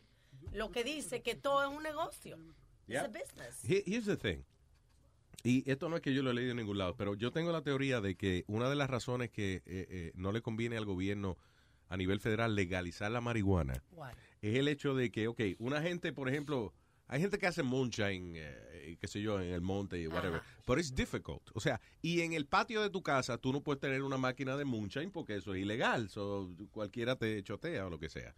Lo 0.51 0.71
que 0.71 0.83
dice 0.83 1.21
que 1.21 1.35
todo 1.35 1.63
es 1.63 1.75
un 1.75 1.83
negocio. 1.83 2.37
Yeah. 2.87 3.05
It's 3.05 3.15
a 3.15 3.19
business. 3.19 3.63
Here- 3.63 3.83
Here's 3.85 4.05
the 4.05 4.17
thing. 4.17 4.43
Y 5.43 5.69
esto 5.69 5.89
no 5.89 5.95
es 5.97 6.01
que 6.01 6.13
yo 6.13 6.23
lo 6.23 6.31
he 6.31 6.33
leído 6.33 6.51
en 6.51 6.57
ningún 6.57 6.77
lado, 6.77 6.95
pero 6.95 7.13
yo 7.15 7.31
tengo 7.31 7.51
la 7.51 7.61
teoría 7.61 8.01
de 8.01 8.15
que 8.15 8.43
una 8.47 8.67
de 8.69 8.75
las 8.75 8.89
razones 8.89 9.29
que 9.29 9.55
eh, 9.57 9.61
eh, 9.65 10.11
no 10.15 10.31
le 10.31 10.41
conviene 10.41 10.77
al 10.77 10.85
gobierno 10.85 11.37
a 11.87 11.97
nivel 11.97 12.19
federal 12.19 12.55
legalizar 12.55 13.11
la 13.11 13.21
marihuana 13.21 13.83
es 14.41 14.55
el 14.55 14.67
hecho 14.67 14.95
de 14.95 15.11
que, 15.11 15.27
ok, 15.27 15.41
una 15.59 15.81
gente, 15.83 16.11
por 16.13 16.29
ejemplo, 16.29 16.73
hay 17.07 17.21
gente 17.21 17.37
que 17.37 17.47
hace 17.47 17.63
moonshine, 17.63 18.33
eh, 18.35 18.97
qué 18.99 19.07
sé 19.07 19.21
yo, 19.21 19.39
en 19.41 19.49
el 19.53 19.61
monte 19.61 19.99
y 20.01 20.07
whatever. 20.07 20.41
Pero 20.65 20.79
es 20.81 20.93
difficult. 20.95 21.43
O 21.53 21.59
sea, 21.59 21.79
y 22.01 22.21
en 22.21 22.33
el 22.33 22.45
patio 22.45 22.81
de 22.81 22.89
tu 22.89 23.03
casa 23.03 23.37
tú 23.37 23.51
no 23.53 23.61
puedes 23.61 23.79
tener 23.79 24.01
una 24.03 24.17
máquina 24.17 24.57
de 24.57 24.65
moonshine 24.65 25.11
porque 25.11 25.35
eso 25.35 25.53
es 25.53 25.61
ilegal. 25.61 26.09
So, 26.09 26.49
cualquiera 26.71 27.15
te 27.15 27.41
chotea 27.43 27.85
o 27.85 27.89
lo 27.89 27.99
que 27.99 28.09
sea. 28.09 28.35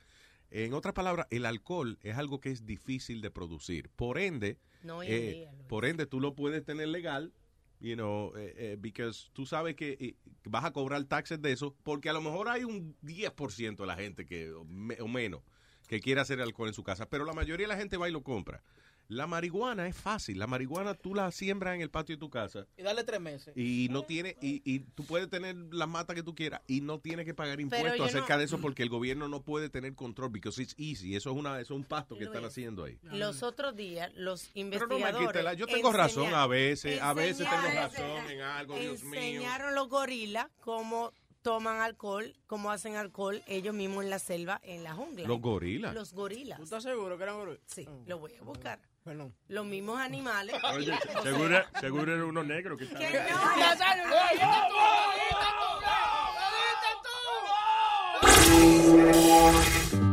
En 0.50 0.74
otras 0.74 0.94
palabras, 0.94 1.28
el 1.30 1.46
alcohol 1.46 1.98
es 2.02 2.16
algo 2.18 2.40
que 2.40 2.52
es 2.52 2.66
difícil 2.66 3.22
de 3.22 3.30
producir. 3.32 3.90
Por 3.96 4.18
ende, 4.18 4.58
No 4.84 5.04
eh, 5.04 5.32
día, 5.34 5.52
por 5.68 5.86
ende 5.86 6.06
tú 6.06 6.20
lo 6.22 6.36
puedes 6.36 6.64
tener 6.64 6.88
legal, 6.88 7.34
you 7.82 7.96
know, 7.96 8.34
eh, 8.38 8.54
eh, 8.58 8.78
because 8.80 9.30
tú 9.34 9.46
sabes 9.46 9.76
que 9.76 9.98
eh, 10.00 10.16
vas 10.46 10.64
a 10.64 10.72
cobrar 10.72 11.04
taxes 11.04 11.42
de 11.42 11.52
eso, 11.52 11.76
porque 11.84 12.10
a 12.10 12.14
lo 12.14 12.22
mejor 12.22 12.48
hay 12.48 12.64
un 12.64 12.96
10% 13.02 13.76
de 13.84 13.86
la 13.88 13.96
gente 13.98 14.26
que 14.26 14.52
o, 14.54 14.64
me- 14.64 15.00
o 15.02 15.08
menos 15.10 15.42
que 15.88 16.00
quiere 16.02 16.22
hacer 16.22 16.42
alcohol 16.42 16.68
en 16.68 16.74
su 16.74 16.84
casa, 16.84 17.08
pero 17.10 17.26
la 17.26 17.34
mayoría 17.34 17.66
de 17.66 17.74
la 17.74 17.80
gente 17.80 17.98
va 17.98 18.10
y 18.10 18.12
lo 18.12 18.22
compra. 18.24 18.62
La 19.10 19.26
marihuana 19.26 19.88
es 19.88 19.96
fácil. 19.96 20.38
La 20.38 20.48
marihuana 20.48 20.94
tú 20.94 21.16
la 21.16 21.32
siembras 21.32 21.74
en 21.76 21.80
el 21.80 21.90
patio 21.90 22.18
de 22.18 22.20
tu 22.20 22.30
casa 22.30 22.68
Y 22.76 22.82
darle 22.84 23.06
tres 23.06 23.22
meses. 23.22 23.56
y 23.56 23.88
no 23.90 24.04
tiene 24.04 24.36
y, 24.42 24.62
y 24.66 24.80
tú 24.80 25.06
puedes 25.06 25.30
tener 25.30 25.56
las 25.72 25.88
matas 25.88 26.14
que 26.14 26.24
tú 26.24 26.36
quieras 26.36 26.60
y 26.68 26.82
no 26.82 27.00
tienes 27.00 27.26
que 27.26 27.34
pagar 27.34 27.62
impuestos 27.62 28.02
acerca 28.02 28.34
no- 28.34 28.40
de 28.40 28.44
eso 28.44 28.60
porque 28.60 28.84
el 28.84 28.90
gobierno 28.90 29.30
no 29.30 29.42
puede 29.44 29.70
tener 29.70 29.96
control 29.96 30.30
because 30.32 30.62
it's 30.62 30.76
easy. 30.78 31.16
Eso 31.16 31.32
es 31.32 31.38
una 31.38 31.54
eso 31.62 31.74
es 31.74 31.78
un 31.78 31.86
pasto 31.86 32.18
que 32.18 32.26
están 32.26 32.44
haciendo 32.44 32.84
ahí. 32.84 33.00
Los 33.04 33.44
otros 33.44 33.78
días, 33.78 34.12
los 34.16 34.50
Pero 34.54 34.88
no 34.88 34.96
investigadores. 34.98 35.28
quite 35.30 35.42
la- 35.44 35.54
yo 35.54 35.68
tengo 35.68 35.94
razón 35.94 36.34
a 36.34 36.46
veces, 36.46 37.02
a 37.02 37.14
veces 37.14 37.48
tengo 37.50 37.66
enseñaron- 37.66 37.76
razón 37.94 38.30
en 38.32 38.42
algo, 38.42 38.78
Dios 38.78 39.04
mío. 39.06 39.22
Enseñaron 39.22 39.74
los 39.74 39.88
gorilas 39.88 40.48
cómo 40.60 41.14
toman 41.42 41.82
alcohol, 41.82 42.36
cómo 42.48 42.72
hacen 42.72 42.96
alcohol 42.96 43.42
ellos 43.48 43.74
mismos 43.74 44.04
en 44.04 44.10
la 44.10 44.20
selva, 44.20 44.60
en 44.64 44.84
la 44.84 44.94
jungla. 44.94 45.28
Los 45.28 45.42
gorilas. 45.42 45.94
Los 45.94 46.14
gorilas. 46.14 46.58
¿Tú 46.58 46.64
estás 46.64 46.84
seguro 46.84 47.18
que 47.18 47.24
eran 47.24 47.38
gorilas? 47.38 47.62
Sí, 47.66 47.88
lo 48.06 48.20
voy 48.20 48.34
a 48.36 48.44
buscar. 48.44 48.80
Perdón. 49.04 49.34
Los 49.48 49.66
mismos 49.66 50.00
animales. 50.00 50.56
Oye, 50.76 50.94
seguro, 51.24 51.64
seguro 51.80 52.14
era 52.14 52.26
uno 52.26 52.44
negro 52.44 52.76
que 52.76 52.84
estaba. 52.84 53.00
Que 53.00 53.14
no, 53.14 53.58
Nazario, 53.58 54.08
no, 54.08 54.14
Oye, 54.14 54.42
no, 54.42 54.68
tú, 57.04 57.18
Qué 59.92 60.07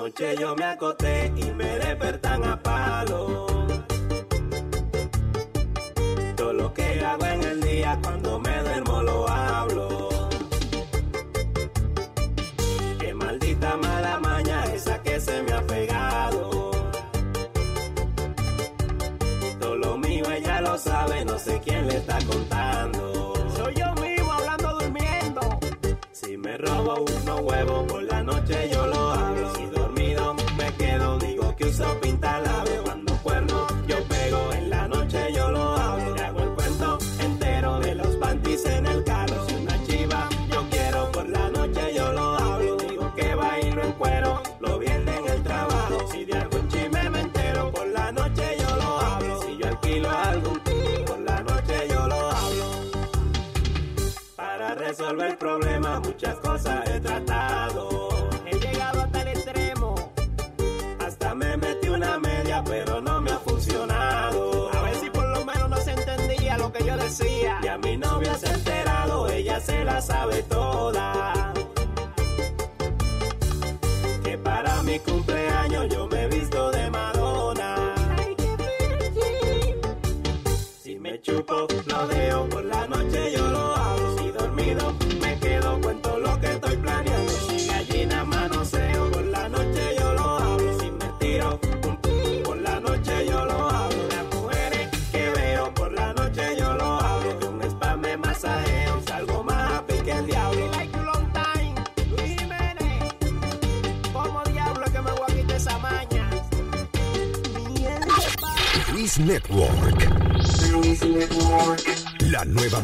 Anoche 0.00 0.34
yo 0.38 0.56
me 0.56 0.64
acosté 0.64 1.30
y 1.36 1.50
me 1.50 1.78
despertan 1.78 2.42
a 2.44 2.62
palo. 2.62 3.46
Todo 6.34 6.54
lo 6.54 6.72
que 6.72 7.04
hago 7.04 7.26
en 7.26 7.42
el 7.44 7.60
día 7.60 7.98
cuando 8.02 8.40
me 8.40 8.62
duermo 8.62 9.02
lo 9.02 9.28
hablo. 9.28 10.08
Qué 12.98 13.12
maldita 13.12 13.76
mala 13.76 14.18
maña 14.20 14.64
esa 14.72 15.02
que 15.02 15.20
se 15.20 15.42
me 15.42 15.52
ha 15.52 15.62
pegado. 15.66 16.70
Todo 19.60 19.76
lo 19.76 19.98
mío 19.98 20.24
ella 20.30 20.62
lo 20.62 20.78
sabe, 20.78 21.26
no 21.26 21.38
sé 21.38 21.60
quién 21.62 21.86
le 21.86 21.98
está 21.98 22.18
contando. 22.24 23.19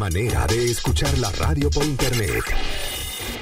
Manera 0.06 0.46
de 0.46 0.70
escuchar 0.70 1.18
la 1.18 1.32
radio 1.32 1.68
por 1.68 1.84
internet. 1.84 2.44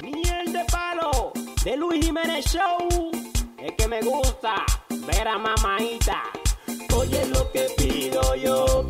Miel 0.03 0.51
de 0.51 0.65
palo 0.73 1.31
de 1.63 1.77
Luis 1.77 2.03
Jiménez 2.07 2.43
Show. 2.47 3.11
Es 3.59 3.73
que 3.77 3.87
me 3.87 4.01
gusta 4.01 4.65
ver 5.07 5.29
a 5.29 5.37
mamaita. 5.37 6.23
Oye 6.97 7.27
lo 7.27 7.53
que 7.53 7.67
pido 7.77 8.35
yo 8.37 8.87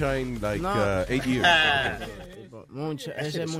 Moonshine 0.00 0.40
like 0.40 0.60
No. 0.60 0.70
uh, 0.70 1.04
eight 1.08 1.26
years. 1.26 1.46
Mucha, 2.68 3.12
ese 3.12 3.44
es. 3.44 3.50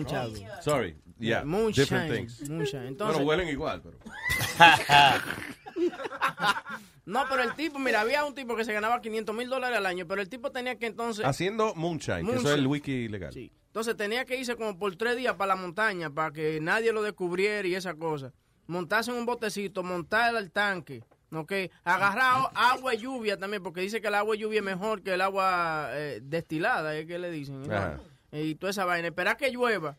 Sorry, 0.63 0.97
yeah, 1.19 1.45
Moonshine, 1.45 1.83
different 1.83 2.13
things. 2.13 2.49
moonshine. 2.49 2.87
Entonces, 2.89 3.23
bueno, 3.23 3.29
huelen 3.29 3.49
igual, 3.49 3.83
pero. 3.83 3.99
no, 7.07 7.25
pero 7.29 7.43
el 7.43 7.55
tipo, 7.55 7.79
mira, 7.79 8.01
había 8.01 8.25
un 8.25 8.35
tipo 8.35 8.57
que 8.57 8.65
se 8.65 8.73
ganaba 8.73 9.01
500 9.01 9.35
mil 9.35 9.49
dólares 9.49 9.79
al 9.79 9.87
año, 9.87 10.07
pero 10.07 10.23
el 10.23 10.29
tipo 10.29 10.51
tenía 10.51 10.77
que 10.79 10.87
entonces... 10.87 11.25
Haciendo 11.25 11.75
Moonshine, 11.75 12.25
que 12.27 12.37
eso 12.37 12.53
es 12.53 12.59
el 12.59 12.67
wiki 12.67 13.09
legal. 13.09 13.35
Entonces 13.37 13.97
tenía 13.97 14.25
que 14.25 14.39
irse 14.39 14.57
como 14.57 14.79
por 14.79 14.95
tres 14.97 15.17
días 15.17 15.35
para 15.35 15.55
la 15.55 15.61
montaña 15.61 16.11
para 16.11 16.33
que 16.33 16.61
nadie 16.61 16.93
lo 16.93 17.03
descubriera 17.03 17.67
y 17.67 17.75
esa 17.75 17.95
cosa. 17.95 18.33
Montarse 18.67 19.11
en 19.11 19.17
un 19.19 19.27
botecito, 19.27 19.83
montar 19.83 20.35
el 20.37 20.51
tanque, 20.51 21.03
¿ok? 21.37 21.53
Agarrar 21.85 22.51
a- 22.55 22.71
agua 22.73 22.95
y 22.95 22.99
lluvia 22.99 23.37
también, 23.39 23.63
porque 23.63 23.81
dice 23.81 24.01
que 24.01 24.09
el 24.09 24.15
agua 24.15 24.37
y 24.37 24.41
lluvia 24.41 24.59
es 24.61 24.65
mejor 24.65 25.03
que 25.03 25.15
el 25.15 25.21
agua 25.21 25.89
eh, 25.93 26.21
destilada, 26.23 26.97
es 26.97 27.07
que 27.07 27.19
le 27.19 27.31
dicen. 27.31 27.63
Y 28.33 28.55
toda 28.57 28.71
esa 28.71 28.85
vaina. 28.85 29.09
Esperar 29.09 29.37
que 29.37 29.51
llueva 29.51 29.97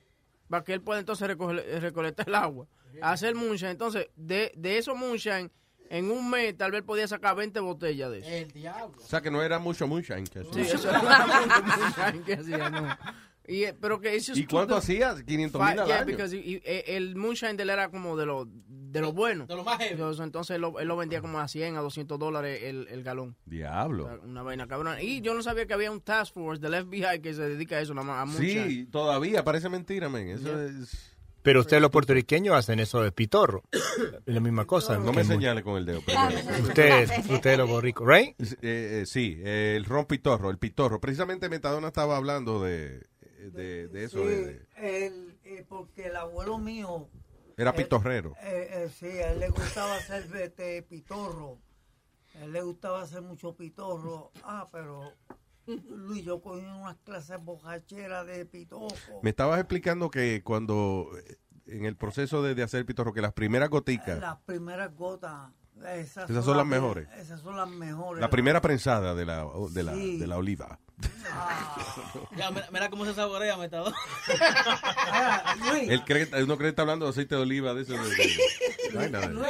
para 0.50 0.64
que 0.64 0.74
él 0.74 0.82
pueda 0.82 1.00
entonces 1.00 1.28
recoger- 1.30 1.80
recolectar 1.80 2.28
el 2.28 2.36
agua. 2.36 2.68
Hacer 3.02 3.36
moonshine. 3.36 3.72
Entonces, 3.72 4.08
de, 4.16 4.52
de 4.56 4.78
esos 4.78 4.96
moonshine, 4.98 5.50
en 5.90 6.10
un 6.12 6.30
mes 6.30 6.58
tal 6.58 6.72
vez 6.72 6.82
podía 6.82 7.08
sacar 7.08 7.36
20 7.36 7.60
botellas 7.60 8.10
de 8.12 8.20
eso. 8.20 8.30
El 8.30 8.52
diablo. 8.52 8.96
O 8.98 9.06
sea, 9.08 9.22
que 9.22 9.30
no 9.30 9.44
era 9.44 9.60
mucho 9.60 9.88
Moonshine. 9.88 10.24
Que 10.26 10.44
Sí, 10.46 10.62
eso 10.62 10.90
era 10.90 11.00
mucho 11.02 11.64
moonshine 11.78 12.24
que 12.24 12.34
hacía, 12.34 12.70
no. 12.70 12.98
Y, 13.48 13.64
eh, 13.66 13.76
pero 13.80 14.00
que 14.02 14.12
just 14.18 14.36
¿Y 14.38 14.46
cuánto 14.48 14.74
too- 14.74 14.78
hacía? 14.80 15.14
500 15.24 15.62
Fi- 15.62 15.70
mil 15.72 15.80
al 15.82 15.86
yeah, 15.88 15.98
año. 15.98 16.06
because 16.08 16.36
he- 16.36 16.40
he- 16.56 16.62
eh, 16.66 16.84
el 16.98 17.16
moonshine 17.16 17.56
de 17.56 17.62
él 17.64 17.70
era 17.70 17.90
como 17.90 18.18
de 18.18 18.26
lo, 18.26 18.48
de 18.96 19.02
lo 19.02 19.14
bueno. 19.14 19.46
De 19.46 19.56
lo 19.56 19.64
más 19.64 19.78
heavy. 19.78 19.92
Entonces, 19.94 20.24
entonces 20.24 20.56
él, 20.56 20.62
lo, 20.62 20.80
él 20.80 20.88
lo 20.88 20.98
vendía 20.98 21.22
como 21.22 21.40
a 21.40 21.48
100, 21.48 21.76
a 21.78 21.82
200 21.82 22.18
dólares 22.18 22.62
el, 22.64 22.88
el 22.90 23.04
galón. 23.04 23.36
Diablo. 23.46 24.06
O 24.06 24.08
sea, 24.08 24.20
Una 24.20 24.42
vaina 24.42 24.68
cabrona. 24.68 25.02
Y 25.02 25.22
yo 25.22 25.34
no 25.34 25.44
sabía 25.44 25.66
que 25.66 25.74
había 25.74 25.92
un 25.92 26.02
task 26.02 26.34
force 26.34 26.62
del 26.62 26.86
FBI 26.86 27.20
que 27.22 27.34
se 27.34 27.44
dedica 27.44 27.76
a 27.76 27.82
eso, 27.82 27.94
nada 27.94 28.26
más 28.26 28.36
a. 28.36 28.38
Sí, 28.40 28.88
todavía, 28.92 29.44
parece 29.44 29.70
mentira, 29.70 30.10
men. 30.10 30.30
Eso 30.30 30.44
Yeah. 30.46 30.64
es... 30.82 31.12
Pero 31.42 31.60
ustedes 31.60 31.80
los 31.80 31.92
puertorriqueños 31.92 32.56
hacen 32.56 32.80
eso 32.80 33.04
de 33.04 33.12
pitorro. 33.12 33.62
Es 33.72 33.84
la 34.26 34.40
misma 34.40 34.66
cosa. 34.66 34.98
No 34.98 35.14
me 35.14 35.24
señale 35.24 35.62
con 35.62 35.78
el 35.78 35.86
dedo. 35.86 36.00
Ustedes, 36.64 37.12
ustedes 37.30 37.58
los 37.60 37.70
borricos, 37.70 38.08
¿right? 38.08 38.30
Eh, 38.40 38.56
eh, 38.64 39.04
sí, 39.06 39.38
eh, 39.44 39.76
el 39.78 39.86
ron 39.86 40.06
pitorro, 40.06 40.50
el 40.50 40.58
pitorro. 40.58 41.00
Precisamente 41.00 41.48
Metadona 41.48 41.88
estaba 41.90 42.18
hablando 42.18 42.64
de, 42.64 43.06
de, 43.52 43.88
de 43.90 44.04
eso. 44.06 44.24
Sí, 44.24 44.28
de- 44.28 44.46
de- 44.46 45.06
el- 45.06 45.36
eh, 45.44 45.66
porque 45.70 46.08
el 46.08 46.16
abuelo 46.16 46.58
mío... 46.58 47.08
Era 47.58 47.72
eh, 47.72 47.74
pitorrero. 47.74 48.34
eh, 48.42 48.68
eh, 48.72 48.90
sí, 48.90 49.08
a 49.08 49.32
él 49.32 49.40
le 49.40 49.50
gustaba 49.50 49.96
hacer 49.96 50.26
este, 50.38 50.82
pitorro. 50.84 51.60
A 52.40 52.44
él 52.44 52.52
le 52.54 52.62
gustaba 52.62 53.02
hacer 53.02 53.22
mucho 53.22 53.56
pitorro. 53.56 54.32
Ah, 54.44 54.68
pero 54.72 55.12
Luis, 55.66 56.24
yo 56.26 56.42
cogí 56.42 56.60
unas 56.66 56.98
clases 57.04 57.42
bocacheras 57.44 58.26
de 58.28 58.46
pitorro. 58.46 58.90
Me 59.24 59.30
estabas 59.30 59.60
explicando 59.60 60.10
que 60.12 60.42
cuando, 60.44 61.10
en 61.66 61.86
el 61.86 61.96
proceso 61.96 62.44
de, 62.44 62.56
de 62.56 62.64
hacer 62.64 62.86
pitorro, 62.86 63.14
que 63.14 63.22
las 63.22 63.34
primeras 63.34 63.70
goticas, 63.70 64.20
Las 64.20 64.38
primeras 64.42 64.94
gotas. 64.96 65.52
Esas, 65.94 66.30
Esas 66.30 66.46
son 66.46 66.56
las 66.56 66.66
mejores. 66.66 67.08
Esas 67.18 67.42
son 67.42 67.58
las 67.58 67.68
mejores. 67.70 68.22
la 68.22 68.30
primera 68.30 68.62
prensada 68.62 69.14
de 69.14 69.26
la, 69.26 69.46
de 69.72 69.84
la, 69.84 69.94
Sí. 69.94 70.18
de 70.20 70.28
la 70.28 70.38
oliva. 70.38 70.80
Ya, 72.38 72.52
mira, 72.52 72.68
mira 72.72 72.90
cómo 72.90 73.06
se 73.06 73.14
saborea, 73.14 73.58
metador. 73.58 73.94
Él 75.82 76.04
cree, 76.06 76.28
uno 76.44 76.58
cree 76.58 76.68
que 76.68 76.70
está 76.70 76.82
hablando 76.84 77.06
de 77.06 77.12
aceite 77.12 77.36
de 77.36 77.42
oliva, 77.42 77.74
de 77.74 77.82
eso. 77.82 77.94
de- 77.94 78.00
de- 78.00 78.96
vaina 78.96 79.20
de- 79.22 79.28
Luis, 79.30 79.48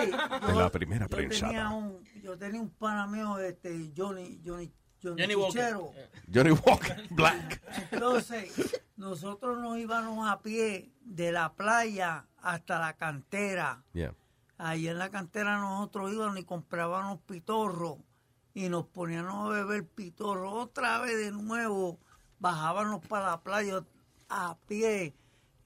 de 0.48 0.54
la 0.56 0.72
primera 0.72 1.06
yo 1.06 1.10
tenía 1.10 1.30
prensada. 1.30 1.70
un, 1.72 2.04
yo 2.24 2.38
tenía 2.38 2.62
un 2.62 2.70
pana 2.70 3.08
mío, 3.08 3.38
este, 3.40 3.92
Johnny, 3.96 4.42
Johnny, 4.46 4.72
Johnny, 5.04 5.22
Johnny 5.22 5.36
Walker. 5.36 5.78
Johnny 6.34 6.52
Walker, 6.52 7.08
Black. 7.12 7.62
Entonces, 7.92 8.52
nosotros 8.98 9.60
nos 9.60 9.78
íbamos 9.78 10.28
a 10.30 10.42
pie 10.42 10.92
de 11.02 11.32
la 11.32 11.54
playa 11.54 12.26
hasta 12.42 12.80
la 12.80 12.94
cantera. 12.94 13.84
Yeah. 13.94 14.14
Ahí 14.58 14.88
en 14.88 14.98
la 14.98 15.10
cantera 15.10 15.58
nosotros 15.60 16.12
íbamos 16.14 16.40
y 16.40 16.44
comprábamos 16.46 17.20
pitorro 17.28 18.00
y 18.56 18.70
nos 18.70 18.86
poníamos 18.88 19.48
a 19.48 19.50
beber 19.50 19.86
pitorro 19.86 20.50
otra 20.54 21.00
vez 21.02 21.18
de 21.18 21.32
nuevo. 21.32 22.00
Bajábamos 22.40 23.06
para 23.06 23.28
la 23.28 23.44
playa 23.44 23.86
a 24.30 24.58
pie 24.66 25.14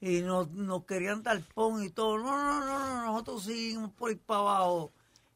y 0.02 0.22
nos, 0.22 0.50
nos 0.50 0.86
querían 0.86 1.22
dar 1.22 1.40
pon 1.54 1.84
y 1.84 1.92
todo. 1.92 2.18
No, 2.18 2.36
no, 2.36 2.66
no, 2.66 2.80
no, 2.80 3.06
nosotros 3.06 3.44
seguimos 3.44 3.92
por 3.92 4.10
ir 4.12 4.20
para 4.20 4.40
abajo. 4.40 4.92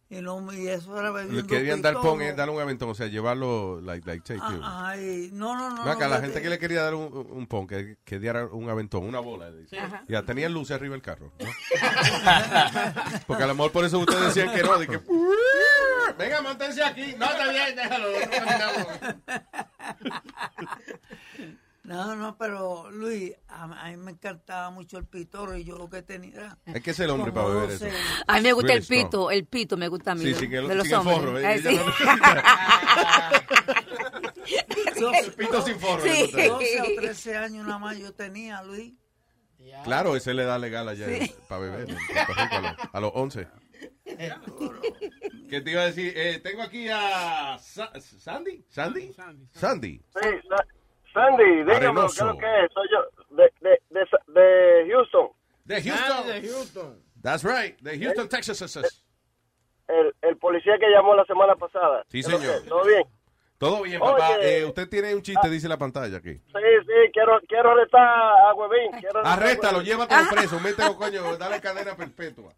Y, 0.10 0.22
no, 0.22 0.54
y 0.54 0.68
eso 0.68 1.00
era 1.00 1.10
bebiendo 1.12 1.48
querían 1.48 1.82
dar 1.82 1.94
pitorro. 1.94 2.12
pon, 2.12 2.22
es 2.22 2.36
darle 2.36 2.54
un 2.54 2.62
aventón, 2.62 2.90
o 2.90 2.94
sea, 2.94 3.08
llevarlo, 3.08 3.82
like, 3.82 4.06
like, 4.06 4.24
take 4.24 4.40
you. 4.40 4.60
Ah, 4.62 4.90
ay, 4.90 5.30
no, 5.34 5.56
no, 5.56 5.72
no. 5.72 5.82
Acá 5.84 6.08
no, 6.08 6.16
la 6.16 6.22
gente 6.22 6.40
que 6.42 6.50
le 6.50 6.60
quería 6.60 6.84
dar 6.84 6.94
un, 6.94 7.12
un 7.32 7.48
pon, 7.48 7.66
que, 7.66 7.98
que 8.04 8.20
diera 8.20 8.46
un 8.46 8.70
aventón, 8.70 9.06
una 9.06 9.20
bola. 9.20 9.50
dice. 9.52 9.80
Ajá. 9.80 10.04
Ya, 10.08 10.22
tenían 10.24 10.54
luces 10.54 10.76
arriba 10.76 10.94
del 10.94 11.02
carro. 11.02 11.32
¿no? 11.40 11.46
Porque 13.28 13.44
a 13.44 13.48
lo 13.48 13.56
mejor 13.56 13.72
por 13.72 13.86
eso 13.86 13.98
ustedes 13.98 14.36
decían 14.36 14.54
que 14.54 14.62
no, 14.62 14.78
de 14.78 14.88
que, 14.88 15.00
venga, 16.18 16.42
manténse 16.42 16.84
aquí. 16.84 17.16
No, 17.18 17.26
está 17.26 17.50
bien, 17.50 17.76
déjalo. 17.76 18.08
No, 21.84 22.16
no, 22.16 22.38
pero 22.38 22.90
Luis, 22.92 23.34
a, 23.50 23.64
a 23.64 23.90
mí 23.92 23.98
me 23.98 24.12
encantaba 24.12 24.70
mucho 24.70 24.98
el 24.98 25.06
pitorro 25.06 25.58
y 25.58 25.66
yo 25.66 25.78
lo 25.78 25.90
que 25.90 26.02
tenía. 26.02 26.58
Hay 26.66 26.80
que 26.82 26.94
ser 26.94 27.10
hombre 27.10 27.34
como 27.34 27.44
para 27.48 27.56
beber 27.56 27.72
12. 27.72 27.88
eso. 27.90 27.98
A 28.26 28.36
mí 28.38 28.42
me 28.42 28.54
gusta 28.54 28.68
Really 28.74 28.82
el 28.82 28.88
pito, 28.88 29.08
strong. 29.08 29.32
el 29.34 29.46
pito 29.46 29.78
me 29.78 29.88
gusta 29.90 30.12
a 30.14 30.16
mí. 30.16 30.22
Sí, 30.24 30.30
de- 30.32 30.40
sin 30.40 30.54
el- 30.54 30.68
de 30.70 30.76
los 30.76 30.88
sin 30.88 30.96
el 30.96 31.02
forro, 31.04 31.38
¿eh? 31.40 31.56
Ella 31.56 31.72
sí. 31.72 31.80
El 35.26 35.34
pito 35.34 35.62
sin 35.62 35.80
forro. 35.80 36.04
Sí. 36.04 36.10
le 36.34 36.48
gusta. 36.48 36.48
12 36.48 36.82
o 36.82 37.02
13 37.02 37.38
años 37.38 37.66
nada 37.66 37.80
más 37.80 37.98
yo 37.98 38.14
tenía, 38.14 38.62
Luis. 38.64 38.94
Claro, 39.84 40.16
ese 40.16 40.34
le 40.34 40.44
da 40.44 40.60
legal 40.60 40.88
allá 40.88 41.08
Sí. 41.08 41.34
para 41.48 41.62
beber 41.62 41.90
en 41.90 41.96
Puerto 41.98 42.34
Rico 42.34 42.56
a 42.56 42.62
los, 42.62 42.76
a 42.94 43.00
los 43.00 43.12
11. 43.16 43.48
¿Qué 45.50 45.62
te 45.62 45.72
iba 45.72 45.82
a 45.82 45.86
decir? 45.86 46.14
Eh, 46.16 46.40
tengo 46.44 46.62
aquí 46.62 46.88
a 46.90 47.58
Sa- 47.60 47.92
Sandy. 48.00 48.64
¿Sandy? 48.70 49.14
Sandy. 49.54 50.02
Sí, 50.22 50.30
Sa- 50.50 50.66
Sandy, 51.14 51.44
dígame, 51.44 51.66
¿qué 51.66 51.72
es 51.72 51.78
Arenoso. 51.78 52.26
lo 52.26 52.38
que 52.38 52.46
es? 52.66 52.72
Soy 52.74 52.88
yo, 52.92 53.36
de, 53.36 53.54
de, 53.62 53.82
de, 53.90 54.42
de 54.42 54.92
Houston. 54.92 55.30
De 55.66 55.82
Houston. 55.82 56.28
de 56.28 56.42
Houston. 56.50 57.04
That's 57.22 57.44
right. 57.44 57.80
De 57.80 57.98
Houston, 58.00 58.28
Texas. 58.28 59.04
El, 59.88 60.14
el 60.22 60.38
policía 60.38 60.78
que 60.80 60.90
llamó 60.90 61.16
la 61.16 61.26
semana 61.26 61.56
pasada. 61.56 62.04
Sí, 62.10 62.22
¿Qué 62.22 62.28
es 62.28 62.30
lo 62.30 62.38
señor. 62.40 62.62
¿Todo 62.68 62.84
bien? 62.86 63.04
Todo 63.58 63.82
bien, 63.84 64.00
papá. 64.00 64.30
Oye. 64.38 64.58
Eh, 64.60 64.66
usted 64.66 64.90
tiene 64.90 65.16
un 65.16 65.22
chiste, 65.22 65.50
dice 65.50 65.70
la 65.70 65.78
pantalla 65.78 66.18
aquí. 66.18 66.34
Sí, 66.34 66.42
sí, 66.86 67.12
quiero, 67.14 67.40
quiero 67.48 67.72
arrestar 67.72 68.02
a 68.02 68.54
Huevín. 68.56 68.92
Arréstalo, 69.24 69.82
llévatelo 69.82 70.30
preso, 70.32 70.60
mételo, 70.60 70.98
coño, 70.98 71.38
dale 71.38 71.62
cadena 71.62 71.96
perpetua. 71.96 72.52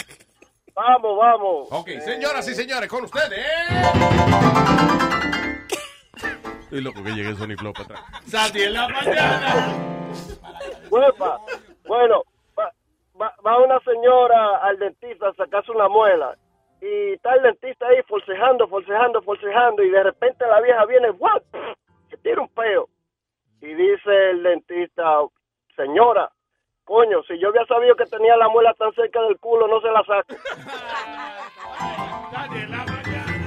Vamos, 0.73 1.17
vamos. 1.17 1.67
Ok, 1.71 1.89
señoras 1.99 2.47
y 2.47 2.55
señores, 2.55 2.89
con 2.89 3.03
ustedes. 3.03 3.45
Estoy 6.75 6.91
loco 6.91 7.03
que 7.05 7.11
llegue 7.11 7.33
Sony 7.35 7.55
Flow 7.57 7.71
para 7.71 7.85
atrás. 7.85 8.01
Sandy 8.25 8.63
en 8.63 8.73
la 8.73 8.89
mañana. 8.89 10.11
Huepa. 10.89 11.39
Bueno, 11.87 12.23
va, 12.59 12.69
va, 13.21 13.33
va 13.45 13.63
una 13.63 13.79
señora 13.79 14.57
al 14.57 14.77
dentista 14.77 15.29
a 15.29 15.33
sacarse 15.35 15.71
una 15.71 15.87
muela. 15.87 16.37
Y 16.81 17.13
está 17.13 17.33
el 17.35 17.43
dentista 17.43 17.87
ahí 17.87 18.03
forcejando, 18.09 18.67
forcejando, 18.67 19.21
forcejando. 19.21 19.83
Y 19.83 19.89
de 19.89 20.03
repente 20.03 20.45
la 20.45 20.59
vieja 20.59 20.85
viene, 20.85 21.11
¡guau! 21.11 21.39
Se 22.09 22.17
tira 22.17 22.41
un 22.41 22.49
peo. 22.49 22.89
Y 23.61 23.73
dice 23.73 24.31
el 24.31 24.43
dentista, 24.43 25.21
señora, 25.77 26.29
coño, 26.83 27.23
si 27.23 27.39
yo 27.39 27.47
había 27.47 27.65
sabido 27.67 27.95
que 27.95 28.05
tenía 28.07 28.35
la 28.35 28.49
muela 28.49 28.73
tan 28.73 28.91
cerca 28.95 29.21
del 29.21 29.39
culo, 29.39 29.69
no 29.69 29.79
se 29.79 29.91
la 29.91 30.03
saco. 30.03 30.35
En 32.53 32.69
la 32.69 32.85
mañana. 32.85 33.45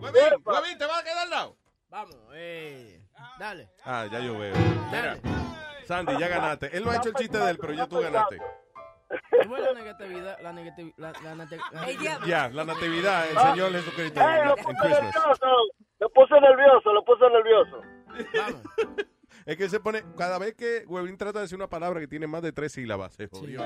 Huevín, 0.00 0.42
Huevín, 0.44 0.76
¿te 0.76 0.86
vas 0.86 1.00
a 1.00 1.04
quedar 1.04 1.18
al 1.18 1.30
lado? 1.30 1.55
Vamos, 1.88 2.16
eh, 2.34 3.00
dale. 3.38 3.70
Ah, 3.84 4.06
ya 4.10 4.20
yo 4.20 4.38
veo. 4.38 4.54
Mira, 4.90 5.18
Sandy, 5.86 6.18
ya 6.18 6.28
ganaste. 6.28 6.76
Él 6.76 6.84
no 6.84 6.90
ha 6.90 6.96
hecho 6.96 7.08
el 7.10 7.14
chiste 7.14 7.38
de 7.38 7.50
él, 7.50 7.58
pero 7.58 7.72
ya 7.72 7.86
tú 7.86 8.00
ganaste. 8.00 8.38
¿Cómo 9.42 9.56
es 9.56 9.62
la 9.62 9.72
negatividad? 9.72 10.38
La 10.42 10.52
negatividad. 10.52 10.94
La, 10.98 11.12
la 11.22 11.34
nate- 11.44 11.60
la- 11.72 12.26
Ya, 12.26 12.48
la 12.48 12.64
natividad, 12.64 13.30
el 13.30 13.38
Señor 13.38 13.72
Jesucristo 13.72 14.20
lo 14.20 14.56
en 14.56 14.64
puse 14.64 14.74
Christmas. 14.80 15.14
nervioso, 15.14 15.46
lo 16.00 16.10
puse 16.10 16.40
nervioso, 16.40 16.92
lo 16.92 17.04
puse 17.04 17.24
nervioso. 17.30 17.82
Es 19.46 19.56
que 19.56 19.68
se 19.68 19.78
pone, 19.78 20.02
cada 20.18 20.38
vez 20.38 20.54
que 20.56 20.82
Huevín 20.88 21.16
trata 21.16 21.38
de 21.38 21.42
decir 21.44 21.56
una 21.56 21.68
palabra 21.68 22.00
que 22.00 22.08
tiene 22.08 22.26
más 22.26 22.42
de 22.42 22.52
tres 22.52 22.72
sílabas, 22.72 23.14
se 23.14 23.28
jodió. 23.28 23.60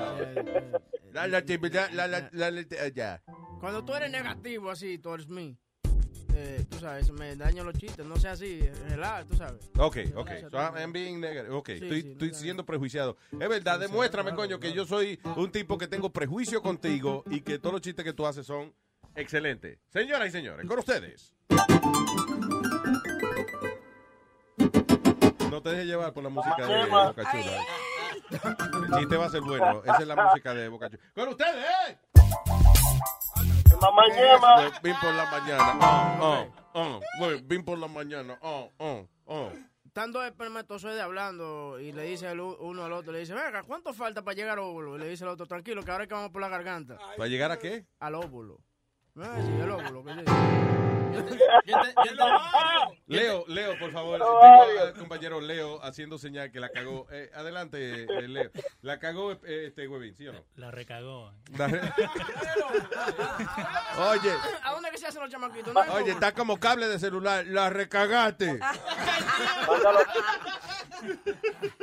La 1.11 1.27
natividad, 1.27 1.89
la, 1.89 2.05
la, 2.07 2.29
la, 2.31 2.51
la- 2.51 2.61
ya. 2.93 3.23
Cuando 3.59 3.83
tú 3.83 3.95
eres 3.95 4.11
negativo 4.11 4.69
así, 4.69 4.99
towards 4.99 5.27
me, 5.27 5.57
eh, 6.35 6.65
tú 6.69 6.79
sabes, 6.79 7.11
me 7.11 7.35
dañan 7.35 7.65
los 7.65 7.77
chistes. 7.77 8.05
No 8.05 8.15
sea 8.17 8.31
así, 8.31 8.61
relax, 8.89 9.27
tú 9.27 9.35
sabes. 9.35 9.69
Ok, 9.77 9.97
ok. 10.15 10.29
So 10.49 10.57
I'm 10.57 10.91
being 10.91 11.19
negative. 11.19 11.49
Ok, 11.53 11.69
estoy, 11.69 12.01
sí, 12.01 12.11
estoy 12.11 12.33
siendo 12.33 12.65
prejuiciado. 12.65 13.17
Es 13.31 13.49
verdad, 13.49 13.79
demuéstrame, 13.79 14.33
coño, 14.33 14.59
que 14.59 14.73
yo 14.73 14.85
soy 14.85 15.19
un 15.35 15.51
tipo 15.51 15.77
que 15.77 15.87
tengo 15.87 16.09
prejuicio 16.11 16.61
contigo 16.61 17.23
y 17.29 17.41
que 17.41 17.59
todos 17.59 17.73
los 17.73 17.81
chistes 17.81 18.05
que 18.05 18.13
tú 18.13 18.25
haces 18.25 18.45
son 18.45 18.73
Excelente. 19.15 19.79
Señoras 19.89 20.29
y 20.29 20.31
señores, 20.31 20.65
con 20.67 20.79
ustedes. 20.79 21.33
No 25.49 25.61
te 25.61 25.69
dejes 25.69 25.85
llevar 25.85 26.13
por 26.13 26.23
la 26.23 26.29
música 26.29 26.65
de 26.65 26.85
Boca 26.85 27.31
Chula. 27.31 27.65
El 28.87 28.99
chiste 28.99 29.17
va 29.17 29.25
a 29.25 29.29
ser 29.29 29.41
bueno. 29.41 29.81
Esa 29.83 29.97
es 29.99 30.07
la 30.07 30.15
música 30.15 30.53
de 30.53 30.69
Boca 30.69 30.89
Chula. 30.89 31.01
Con 31.13 31.27
ustedes, 31.27 31.97
Vin 34.83 34.95
por 35.01 35.13
la 35.13 35.25
mañana. 35.31 35.77
Oh, 36.21 36.47
oh, 36.73 36.99
oh. 37.19 37.29
Vin 37.43 37.63
por 37.63 37.77
la 37.77 37.87
mañana. 37.87 38.37
Oh, 38.41 38.71
oh, 38.77 39.07
oh. 39.25 39.51
Están 39.85 40.11
dos 40.13 40.25
espermatozoides 40.25 41.01
hablando 41.01 41.77
y 41.79 41.91
le 41.91 42.03
dice 42.03 42.31
el 42.31 42.39
uno 42.39 42.85
al 42.85 42.93
otro, 42.93 43.11
le 43.11 43.19
dice, 43.19 43.33
venga, 43.33 43.63
¿cuánto 43.63 43.93
falta 43.93 44.21
para 44.21 44.35
llegar 44.35 44.57
al 44.57 44.63
óvulo? 44.63 44.95
Y 44.95 44.99
le 44.99 45.09
dice 45.09 45.25
el 45.25 45.29
otro, 45.29 45.45
tranquilo, 45.45 45.83
que 45.83 45.91
ahora 45.91 46.05
es 46.05 46.07
que 46.07 46.15
vamos 46.15 46.31
por 46.31 46.41
la 46.41 46.47
garganta. 46.47 46.97
¿Para 47.17 47.27
llegar 47.27 47.51
a 47.51 47.59
qué? 47.59 47.85
Al 47.99 48.15
óvulo. 48.15 48.59
Ah, 49.19 49.37
sí, 49.41 49.51
el 49.61 49.69
óvulo. 49.71 50.03
¿qué 50.03 50.15
Leo, 53.07 53.43
Leo, 53.47 53.77
por 53.77 53.91
favor. 53.91 54.17
Tengo 54.19 54.81
al 54.81 54.93
compañero 54.93 55.41
Leo 55.41 55.83
haciendo 55.83 56.17
señal 56.17 56.49
que 56.51 56.59
la 56.61 56.69
cagó. 56.69 57.07
Eh, 57.11 57.29
adelante, 57.35 58.03
eh, 58.03 58.27
Leo. 58.27 58.49
La 58.81 58.99
cagó 58.99 59.33
eh, 59.33 59.65
este 59.67 59.87
huevín, 59.87 60.15
¿sí 60.15 60.27
o 60.27 60.33
no? 60.33 60.43
La 60.55 60.71
recagó. 60.71 61.33
La 61.57 61.67
re- 61.67 61.81
Oye, 64.11 64.31
¿A 64.63 64.71
dónde 64.71 64.89
que 64.91 64.97
se 64.97 65.07
hacen 65.07 65.21
los 65.21 65.29
chamaquitos? 65.29 65.73
No 65.73 65.81
oye, 65.93 66.11
está 66.11 66.31
como 66.33 66.57
cable 66.57 66.87
de 66.87 66.97
celular. 66.99 67.45
La 67.47 67.69
recagaste. 67.69 68.59
Mándalo, 69.67 69.99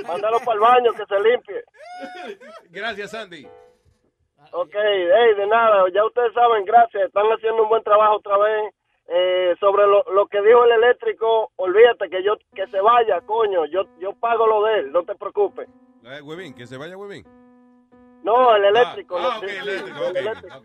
mándalo 0.07 0.41
para 0.41 0.55
el 0.55 0.61
baño 0.61 0.93
que 0.95 1.05
se 1.07 1.21
limpie. 1.21 1.63
Gracias, 2.71 3.11
Sandy. 3.11 3.47
Ok, 4.53 4.73
hey, 4.75 5.35
de 5.37 5.47
nada, 5.47 5.85
ya 5.93 6.05
ustedes 6.05 6.33
saben, 6.33 6.65
gracias, 6.65 7.05
están 7.05 7.27
haciendo 7.27 7.63
un 7.63 7.69
buen 7.69 7.83
trabajo 7.83 8.17
otra 8.17 8.39
vez. 8.39 8.75
Eh, 9.11 9.55
sobre 9.59 9.87
lo, 9.87 10.03
lo 10.13 10.27
que 10.27 10.41
dijo 10.43 10.65
el 10.65 10.73
eléctrico, 10.73 11.51
olvídate 11.57 12.11
que 12.11 12.23
yo 12.23 12.37
que 12.55 12.67
se 12.67 12.79
vaya, 12.81 13.23
coño, 13.23 13.65
yo 13.67 13.85
yo 13.99 14.13
pago 14.15 14.47
lo 14.47 14.65
de 14.65 14.81
él, 14.81 14.93
no 14.93 15.03
te 15.03 15.15
preocupes. 15.15 15.67
Eh, 16.05 16.55
que 16.55 16.67
se 16.67 16.77
vaya, 16.77 16.95
huevín. 16.97 17.25
No, 18.23 18.55
el 18.55 18.65
eléctrico. 18.67 19.17
Ah, 19.17 19.23
lo- 19.23 19.29
ah, 19.31 19.39
ok, 19.39 19.45
sí, 19.49 19.57
eléctrico, 19.57 19.99
el 20.11 20.17
eléctrico. 20.17 20.57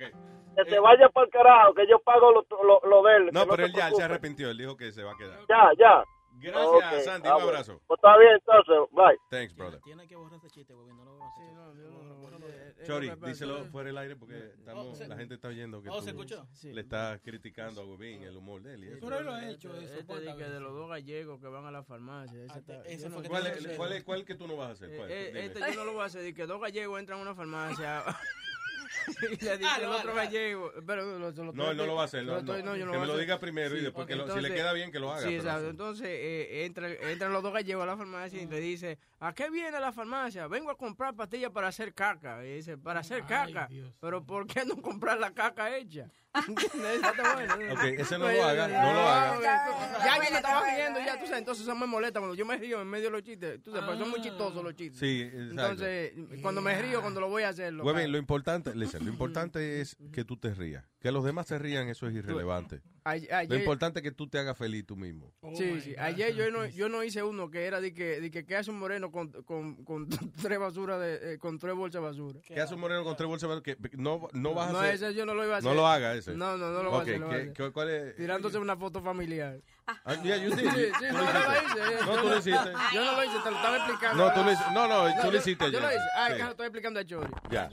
Que 0.55 0.65
se 0.65 0.79
vaya 0.79 1.09
para 1.09 1.25
el 1.25 1.31
carajo, 1.31 1.73
que 1.73 1.87
yo 1.87 1.99
pago 1.99 2.31
lo, 2.31 2.45
lo, 2.63 2.81
lo 2.83 3.03
de 3.03 3.15
él. 3.15 3.29
No, 3.31 3.45
pero 3.47 3.63
él 3.65 3.73
ya 3.73 3.89
se 3.91 4.03
arrepintió. 4.03 4.49
Él 4.49 4.57
dijo 4.57 4.75
que 4.75 4.91
se 4.91 5.03
va 5.03 5.11
a 5.13 5.17
quedar. 5.17 5.39
Ya, 5.47 5.71
ya. 5.77 6.03
Gracias, 6.41 6.93
Ok, 6.93 7.05
Sandy. 7.05 7.27
ah, 7.29 7.37
Un 7.37 7.43
abrazo. 7.43 7.81
Pues 7.87 7.97
está 7.97 8.17
bien, 8.17 8.31
entonces, 8.33 8.75
bye. 8.91 9.17
Thanks, 9.29 9.55
brother. 9.55 9.79
Tiene 9.81 10.07
que 10.07 10.15
borrar 10.15 10.37
ese 10.39 10.49
chiste, 10.49 10.73
güey. 10.73 10.87
No 10.93 11.05
lo 11.05 11.13
voy 11.13 11.21
a 11.23 11.29
hacer. 11.29 12.83
Chori, 12.85 13.09
díselo 13.25 13.65
fuera 13.67 13.87
del 13.87 13.97
aire 13.97 14.15
porque 14.17 14.51
estamos, 14.57 14.99
la 15.07 15.15
gente 15.15 15.35
está 15.35 15.47
oyendo 15.47 15.81
que 15.81 15.89
Oh, 15.89 15.99
tú 15.99 16.03
¿se 16.03 16.09
escuchó? 16.09 16.45
le 16.63 16.81
estás 16.81 17.21
criticando 17.21 17.81
a 17.81 17.85
Huevín 17.85 18.23
el 18.23 18.35
humor 18.35 18.61
de 18.61 18.73
él. 18.73 18.83
y 18.83 18.87
eso. 18.89 18.97
Pero 19.01 19.19
él 19.19 19.25
lo 19.25 19.33
ha 19.33 19.49
hecho 19.49 19.73
eso. 19.77 19.93
Este 19.95 20.19
di 20.19 20.35
que 20.35 20.43
de 20.43 20.59
los 20.59 20.73
dos 20.73 20.89
gallegos 20.89 21.39
que 21.39 21.47
van 21.47 21.65
a 21.65 21.71
la 21.71 21.83
farmacia. 21.83 22.43
Ese 22.43 22.59
está- 22.59 22.81
ese 22.85 23.09
no- 23.09 23.23
¿Cuál, 23.23 23.47
es, 23.47 23.67
cuál, 23.77 23.93
es, 23.93 24.03
¿Cuál 24.03 24.25
que 24.25 24.35
tú 24.35 24.47
no 24.47 24.57
vas 24.57 24.69
a 24.69 24.71
hacer? 24.73 24.97
¿Cuál? 24.97 25.09
Eh, 25.11 25.27
Dime. 25.27 25.45
este 25.45 25.59
yo 25.59 25.75
no 25.75 25.85
lo 25.85 25.93
voy 25.93 26.01
a 26.01 26.05
hacer. 26.05 26.33
que 26.33 26.45
dos 26.45 26.59
gallegos 26.59 26.99
entran 26.99 27.19
a 27.19 27.21
una 27.21 27.35
farmacia. 27.35 28.03
y 29.21 29.23
le 29.23 29.29
dice 29.37 29.45
Dale, 29.45 29.83
el 29.83 29.89
dale, 29.89 29.95
otro 29.99 30.13
gallego. 30.15 30.71
Pero, 30.85 31.05
lo- 31.05 31.19
lo- 31.31 31.43
lo- 31.43 31.53
No, 31.53 31.71
él 31.71 31.77
no 31.77 31.85
lo 31.85 31.95
va 31.95 32.01
a 32.03 32.05
hacer. 32.05 32.23
No, 32.23 32.37
estoy- 32.37 32.63
no. 32.63 32.71
no, 32.71 32.75
yo 32.77 32.85
no 32.85 32.91
que 32.91 32.95
lo 32.97 33.01
me 33.01 33.07
voy 33.07 33.07
lo 33.07 33.13
a 33.13 33.17
diga 33.21 33.33
hacer. 33.35 33.41
primero 33.41 33.77
y 33.77 33.81
después 33.81 34.07
que 34.07 34.15
lo- 34.15 34.33
si 34.33 34.41
le 34.41 34.53
queda 34.53 34.73
bien 34.73 34.91
que 34.91 34.99
lo 34.99 35.11
haga. 35.11 35.27
Sí, 35.27 35.35
exacto. 35.35 35.69
Entonces 35.69 36.07
eh, 36.09 36.65
entra- 36.65 36.89
entran 37.11 37.33
los 37.33 37.43
dos 37.43 37.53
gallegos 37.53 37.83
a 37.83 37.87
la 37.87 37.97
farmacia 37.97 38.41
y 38.41 38.47
le 38.47 38.59
dice, 38.59 38.97
¿a 39.19 39.33
qué 39.33 39.49
viene 39.49 39.79
la 39.79 39.91
farmacia? 39.91 40.47
Vengo 40.47 40.71
a 40.71 40.77
comprar 40.77 41.15
pastillas 41.15 41.51
para 41.51 41.67
hacer 41.69 41.93
caca. 41.93 42.45
Y 42.45 42.55
dice, 42.55 42.77
¿para 42.77 43.01
hacer 43.01 43.23
caca? 43.25 43.69
Pero 43.99 44.23
¿por 44.25 44.47
qué 44.47 44.63
no 44.65 44.81
comprar 44.81 45.19
la 45.19 45.31
caca 45.33 45.75
hecha? 45.75 46.07
Ok, 46.33 47.83
ese 47.99 48.17
no 48.17 48.31
lo 48.31 48.43
haga, 48.43 48.67
no 48.67 48.93
lo 48.93 48.99
haga. 49.07 49.67
Ya 50.03 50.13
alguien 50.15 50.33
me 50.33 50.39
estaba 50.39 50.65
riendo 50.65 50.99
ya, 50.99 51.19
tú 51.19 51.25
sabes, 51.25 51.39
entonces 51.39 51.63
eso 51.63 51.75
me 51.75 51.85
molesta 51.85 52.19
cuando 52.19 52.35
yo 52.35 52.45
me 52.45 52.57
río 52.57 52.81
en 52.81 52.87
medio 52.87 53.05
de 53.05 53.11
los 53.11 53.23
chistes. 53.23 53.61
Tú 53.61 53.71
sabes, 53.71 53.85
pero 53.87 53.99
son 53.99 54.09
muy 54.09 54.21
chistosos 54.21 54.63
los 54.63 54.75
chistes. 54.75 54.99
Sí, 54.99 55.21
exacto. 55.21 55.85
Entonces, 55.85 56.13
cuando 56.41 56.61
me 56.61 56.79
río, 56.81 57.01
cuando 57.01 57.21
lo 57.21 57.29
voy 57.29 57.43
a 57.43 57.49
hacer, 57.49 57.73
lo 57.73 57.83
lo 57.83 58.17
importante, 58.17 58.75
listen, 58.75 59.05
lo 59.05 59.11
importante 59.11 59.81
es 59.81 59.95
que 60.11 60.23
tú 60.23 60.37
te 60.37 60.53
rías. 60.53 60.83
Que 61.03 61.11
los 61.11 61.25
demás 61.25 61.47
se 61.47 61.59
rían, 61.59 61.89
eso 61.89 62.07
es 62.07 62.15
irrelevante. 62.15 62.81
Ay- 63.03 63.27
Lo 63.49 63.57
importante 63.57 63.99
es 63.99 64.03
que 64.03 64.11
tú 64.13 64.29
te 64.29 64.39
hagas 64.39 64.57
feliz 64.57 64.85
tú 64.85 64.95
mismo. 64.95 65.33
Sí, 65.53 65.81
sí. 65.81 65.93
Ayer 65.99 66.33
yo 66.33 66.49
no, 66.49 66.65
yo 66.65 66.87
no 66.87 67.03
hice 67.03 67.21
uno 67.21 67.49
que 67.49 67.65
era 67.65 67.81
de 67.81 67.93
que, 67.93 68.21
de 68.21 68.31
que 68.31 68.45
¿qué 68.45 68.55
hace 68.55 68.71
un 68.71 68.79
moreno 68.79 69.11
con, 69.11 69.29
con, 69.43 69.83
con 69.83 70.07
tres 70.41 70.57
basuras 70.57 71.01
de, 71.01 71.33
eh, 71.33 71.37
con 71.39 71.59
tres 71.59 71.75
bolsas 71.75 72.01
de 72.01 72.07
basura? 72.07 72.39
¿Qué 72.47 72.61
hace 72.61 72.73
un 72.75 72.79
moreno 72.79 73.03
con 73.03 73.17
tres 73.17 73.27
bolsas? 73.27 73.49
de- 73.49 73.61
Que 73.61 73.77
no, 73.97 74.29
no 74.31 74.53
vas 74.53 74.69
a 74.69 74.71
No, 74.71 74.83
ese 74.85 75.13
yo 75.13 75.25
no 75.25 75.33
lo 75.33 75.43
iba 75.43 75.55
a 75.55 75.57
hacer. 75.57 75.69
No 75.69 75.75
lo 75.75 75.85
haga 75.85 76.15
ese. 76.15 76.37
No, 76.37 76.57
no, 76.57 76.71
no 76.71 76.81
lo 76.83 76.89
voy 76.91 76.99
a 76.99 77.01
hacer, 77.01 77.19
lo 77.19 77.25
voy 77.27 77.35
a 77.35 77.37
¿qué- 77.37 77.41
hacer. 77.51 77.53
qué- 77.65 77.71
¿Cuál 77.73 77.89
es? 77.89 78.15
Tirándose 78.15 78.57
una 78.57 78.77
foto 78.77 79.01
familiar. 79.01 79.59
Ah, 79.85 80.13
yeah, 80.23 80.37
you 80.37 80.49
did. 80.55 80.69
Sí, 80.71 80.91
sí, 80.99 81.07
Tú 81.09 81.13
no, 81.13 81.23
lo 81.23 81.33
no 81.33 81.33
lo 81.43 81.57
hiciste. 81.57 81.81
hice. 81.83 82.05
No, 82.05 82.21
tú 82.21 82.27
lo 82.29 82.37
hiciste. 82.37 82.73
Yo 82.93 83.03
no 83.05 83.11
lo 83.11 83.23
hice, 83.23 83.39
te 83.43 83.51
lo 83.51 83.55
estaba 83.57 83.77
explicando. 83.77 84.23
No, 84.25 84.33
tú 84.33 84.43
lo 84.43 84.51
hici- 84.51 84.73
no, 84.73 84.87
no, 84.87 85.21
tú 85.21 85.31
lo 85.31 85.37
hiciste 85.37 85.71
Yo 85.71 85.79
lo 85.81 85.89
hice. 85.89 85.99
Ah, 86.15 86.27
es 86.27 86.33
Sí. 86.33 86.37
que 86.37 86.43
lo 86.43 86.49
estoy 86.51 86.65
explicando 86.67 86.99
a 86.99 87.05
Chori. 87.05 87.33
Ya. 87.49 87.69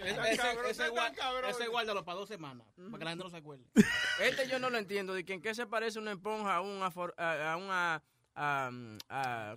Ese, 0.68 1.68
guárdalo 1.68 2.04
para 2.04 2.18
dos 2.18 2.28
semanas, 2.28 2.66
para 2.76 2.98
que 2.98 3.04
la 3.04 3.10
gente 3.10 3.24
no 3.24 3.30
se 3.30 3.36
acuerde. 3.36 3.64
Este 4.20 4.48
yo 4.48 4.58
no 4.58 4.70
lo 4.70 4.78
entiendo. 4.78 5.14
¿De 5.14 5.24
que 5.24 5.34
en 5.34 5.42
qué 5.42 5.54
se 5.54 5.66
parece 5.66 5.98
una 5.98 6.12
esponja 6.12 6.56
a, 6.56 6.60
un 6.60 6.80
afor- 6.82 7.14
a, 7.16 7.52
a 7.52 7.56
una... 7.56 8.02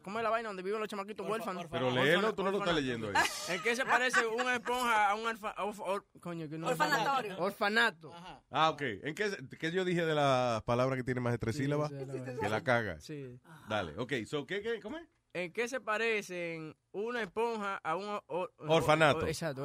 ¿Cómo 0.04 0.20
es 0.20 0.24
la 0.24 0.30
vaina 0.30 0.50
donde 0.50 0.62
viven 0.64 0.80
los 0.80 0.90
chamaquitos 0.90 1.28
huérfanos? 1.28 1.66
Pero 1.72 1.90
léelo, 1.92 2.34
tú 2.36 2.44
no 2.44 2.52
lo 2.52 2.58
estás 2.60 2.76
leyendo 2.76 3.08
ahí. 3.08 3.26
¿En 3.50 3.62
qué 3.62 3.76
se 3.76 3.86
parece 3.86 4.26
una 4.28 4.56
esponja 4.56 5.10
a 5.10 5.16
un 5.16 5.26
alfa, 5.28 5.56
orf- 5.56 5.80
or- 5.86 6.06
coño, 6.20 6.50
que 6.50 6.58
no 6.58 6.68
Orfanatorio. 6.68 7.38
Orfanato. 7.38 8.14
Ah, 8.52 8.70
ok. 8.70 8.82
¿En 9.04 9.16
qué, 9.16 9.32
qué 9.60 9.72
yo 9.72 9.86
dije 9.86 10.06
de 10.06 10.16
la 10.16 10.62
palabra 10.66 10.96
que 10.96 11.04
tiene 11.04 11.22
más 11.22 11.34
de 11.34 11.38
tres 11.40 11.56
sílabas? 11.56 11.92
la. 11.92 12.06
Que 12.40 12.50
la 12.50 12.64
caga. 12.64 13.00
Sí. 13.00 13.40
Dale, 13.70 13.94
ok. 13.98 14.14
So, 14.26 14.46
¿qué, 14.46 14.62
qué, 14.62 14.80
¿Cómo 14.80 14.98
es? 14.98 15.08
¿En 15.36 15.52
qué 15.52 15.68
se 15.68 15.80
parecen 15.82 16.76
una 16.92 17.24
esponja 17.24 17.78
a 17.84 17.96
un 17.96 18.06
or- 18.06 18.24
or- 18.28 18.54
Orfanato. 18.58 19.20
or- 19.20 19.30
exacto. 19.30 19.64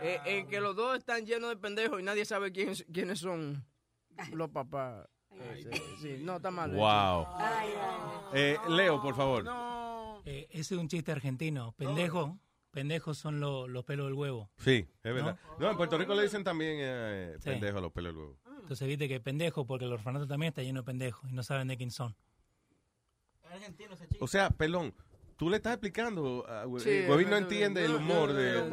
Eh, 0.00 0.20
en 0.26 0.46
que 0.46 0.60
los 0.60 0.76
dos 0.76 0.96
están 0.98 1.26
llenos 1.26 1.50
de 1.50 1.56
pendejos 1.56 2.00
y 2.00 2.04
nadie 2.04 2.24
sabe 2.24 2.52
quién, 2.52 2.72
quiénes 2.92 3.18
son 3.18 3.64
los 4.32 4.50
papás. 4.50 5.08
Eh, 5.44 5.70
sí, 5.72 5.82
sí, 6.00 6.16
no, 6.22 6.36
está 6.36 6.50
mal. 6.50 6.70
Wow. 6.72 7.26
Eh, 8.34 8.56
Leo, 8.68 9.00
por 9.02 9.14
favor. 9.16 9.44
Eh, 10.24 10.46
ese 10.50 10.74
es 10.74 10.80
un 10.80 10.88
chiste 10.88 11.12
argentino. 11.12 11.72
Pendejo. 11.72 12.38
Pendejos 12.70 13.18
son 13.18 13.38
lo- 13.38 13.68
los 13.68 13.84
pelos 13.84 14.06
del 14.06 14.14
huevo. 14.14 14.50
Sí, 14.56 14.86
es 15.02 15.14
verdad. 15.14 15.36
No, 15.58 15.70
en 15.70 15.76
Puerto 15.76 15.98
Rico 15.98 16.14
le 16.14 16.22
dicen 16.22 16.42
también 16.42 16.78
eh, 16.80 17.34
Sí. 17.38 17.50
pendejo 17.50 17.78
a 17.78 17.80
los 17.82 17.92
pelos 17.92 18.14
del 18.14 18.22
huevo. 18.22 18.38
Entonces 18.62 18.88
viste 18.88 19.08
que 19.08 19.20
pendejo, 19.20 19.66
porque 19.66 19.84
el 19.84 19.92
orfanato 19.92 20.26
también 20.26 20.48
está 20.48 20.62
lleno 20.62 20.80
de 20.80 20.86
pendejos 20.86 21.28
y 21.30 21.34
no 21.34 21.42
saben 21.42 21.68
de 21.68 21.76
quién 21.76 21.90
son. 21.90 22.16
O 24.20 24.26
sea, 24.28 24.48
pelón, 24.50 24.94
tú 25.42 25.50
le 25.50 25.56
estás 25.56 25.72
explicando. 25.72 26.46
a 26.48 26.64
Hue- 26.66 26.78
Sí, 26.78 26.90
eh, 26.90 27.26
no 27.28 27.36
entiende 27.36 27.84
el 27.84 27.96
humor 27.96 28.32
del 28.32 28.70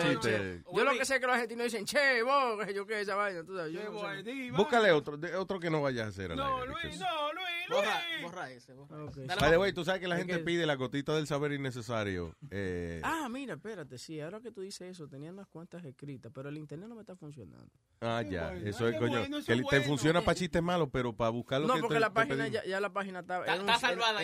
chiste. 0.00 0.62
Yo 0.72 0.84
lo 0.84 0.92
que 0.92 1.04
sé 1.04 1.14
es 1.14 1.20
que 1.20 1.26
los 1.26 1.34
argentinos 1.34 1.64
dicen, 1.64 1.84
che, 1.84 2.22
vos, 2.22 2.64
que 2.64 2.72
yo 2.74 2.86
qué 2.86 3.00
esa 3.00 3.16
vaina, 3.16 3.42
tú 3.42 3.56
sabes. 3.56 3.72
Yo 3.72 3.82
no 3.90 3.98
sé. 4.00 4.50
Búscale 4.52 4.92
otro, 4.92 5.16
de- 5.16 5.34
otro 5.34 5.58
que 5.58 5.70
no 5.70 5.82
vayas 5.82 6.06
a 6.06 6.08
hacer 6.10 6.30
al 6.30 6.36
No, 6.36 6.58
aire, 6.60 6.68
Luis, 6.84 7.00
no, 7.00 7.32
Luis, 7.32 7.44
Borra, 7.68 7.98
borra 8.22 8.50
ese, 8.50 8.74
borra 8.74 8.96
By 8.96 9.26
the 9.26 9.34
más- 9.40 9.56
way, 9.58 9.72
tú 9.72 9.84
sabes 9.86 10.00
que 10.02 10.06
la 10.06 10.16
gente 10.18 10.34
que- 10.34 10.38
pide 10.40 10.66
la 10.66 10.74
gotita 10.76 11.14
del 11.16 11.26
saber 11.26 11.50
innecesario. 11.52 12.36
Eh, 12.50 13.00
Ah, 13.02 13.26
mira, 13.30 13.54
espérate, 13.54 13.96
sí, 13.98 14.20
ahora 14.20 14.40
que 14.40 14.52
tú 14.52 14.60
dices 14.60 14.82
eso, 14.90 15.08
tenía 15.08 15.30
unas 15.32 15.46
cuantas 15.48 15.82
escritas, 15.84 16.30
pero 16.32 16.50
el 16.50 16.58
internet 16.58 16.88
no 16.90 16.94
me 16.94 17.00
está 17.00 17.16
funcionando. 17.16 17.66
ah, 18.02 18.22
ya. 18.22 18.50
bueno. 18.50 18.68
Eso 18.68 18.86
es, 18.86 18.96
coño. 18.98 19.18
bueno, 19.18 19.38
eso 19.38 19.46
que 19.46 19.52
es 19.54 19.58
te 19.58 19.62
bueno. 19.62 19.84
funciona 19.86 20.20
para 20.20 20.34
chistes 20.34 20.62
malos, 20.62 20.90
pero 20.92 21.16
para 21.16 21.30
buscar 21.30 21.60
lo 21.62 21.66
No, 21.68 21.74
que 21.74 21.80
porque 21.80 21.94
te- 21.94 22.00
la 22.00 22.12
página, 22.12 22.48
ya, 22.48 22.62
ya 22.66 22.78
la 22.80 22.92
página. 22.92 23.20
Está- 23.20 23.44
está 23.46 23.78
salvada 23.78 24.20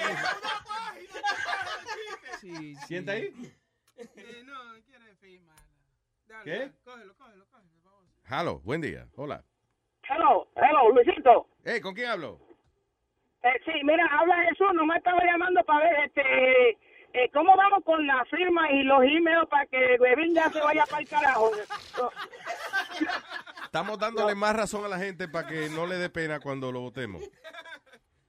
era 0.00 0.08
ahí. 0.92 1.06
un 1.12 1.88
screenshot. 1.88 2.40
Sí, 2.40 2.74
sí. 2.74 2.84
¿Quién 2.88 3.00
está 3.00 3.12
ahí? 3.12 3.30
no, 4.44 4.54
quiere 4.86 5.14
firmar. 5.16 5.56
Dale, 6.28 6.44
¿Qué? 6.44 6.58
dale, 6.58 6.72
Cógelo, 6.84 7.14
cógelo, 7.16 7.46
cógelo. 7.50 7.70
por 7.72 7.82
favor. 7.82 8.04
Halo, 8.28 8.58
buen 8.60 8.80
día. 8.80 9.06
Hola. 9.16 9.44
Hello, 10.08 10.48
hello, 10.56 10.90
Luisito. 10.92 11.48
Eh, 11.64 11.80
¿con 11.80 11.94
quién 11.94 12.08
hablo? 12.10 12.38
Eh, 13.42 13.60
sí, 13.64 13.72
mira, 13.84 14.04
habla 14.18 14.36
Jesús, 14.48 14.66
no 14.74 14.84
me 14.86 14.96
estaba 14.96 15.18
llamando 15.24 15.62
para 15.64 15.84
ver 15.84 16.04
este 16.06 16.70
eh, 17.12 17.30
cómo 17.32 17.56
vamos 17.56 17.82
con 17.84 18.06
la 18.06 18.24
firma 18.26 18.70
y 18.72 18.82
los 18.82 19.02
emails 19.02 19.48
para 19.48 19.66
que 19.66 19.96
Bebín 19.98 20.34
ya 20.34 20.50
se 20.50 20.60
vaya 20.60 20.84
para 20.86 21.02
el 21.02 21.08
carajo. 21.08 21.50
Estamos 23.64 23.98
dándole 23.98 24.34
más 24.34 24.54
razón 24.56 24.84
a 24.84 24.88
la 24.88 24.98
gente 24.98 25.28
para 25.28 25.46
que 25.48 25.68
no 25.70 25.86
le 25.86 25.96
dé 25.96 26.08
pena 26.10 26.40
cuando 26.40 26.70
lo 26.72 26.80
votemos. 26.80 27.22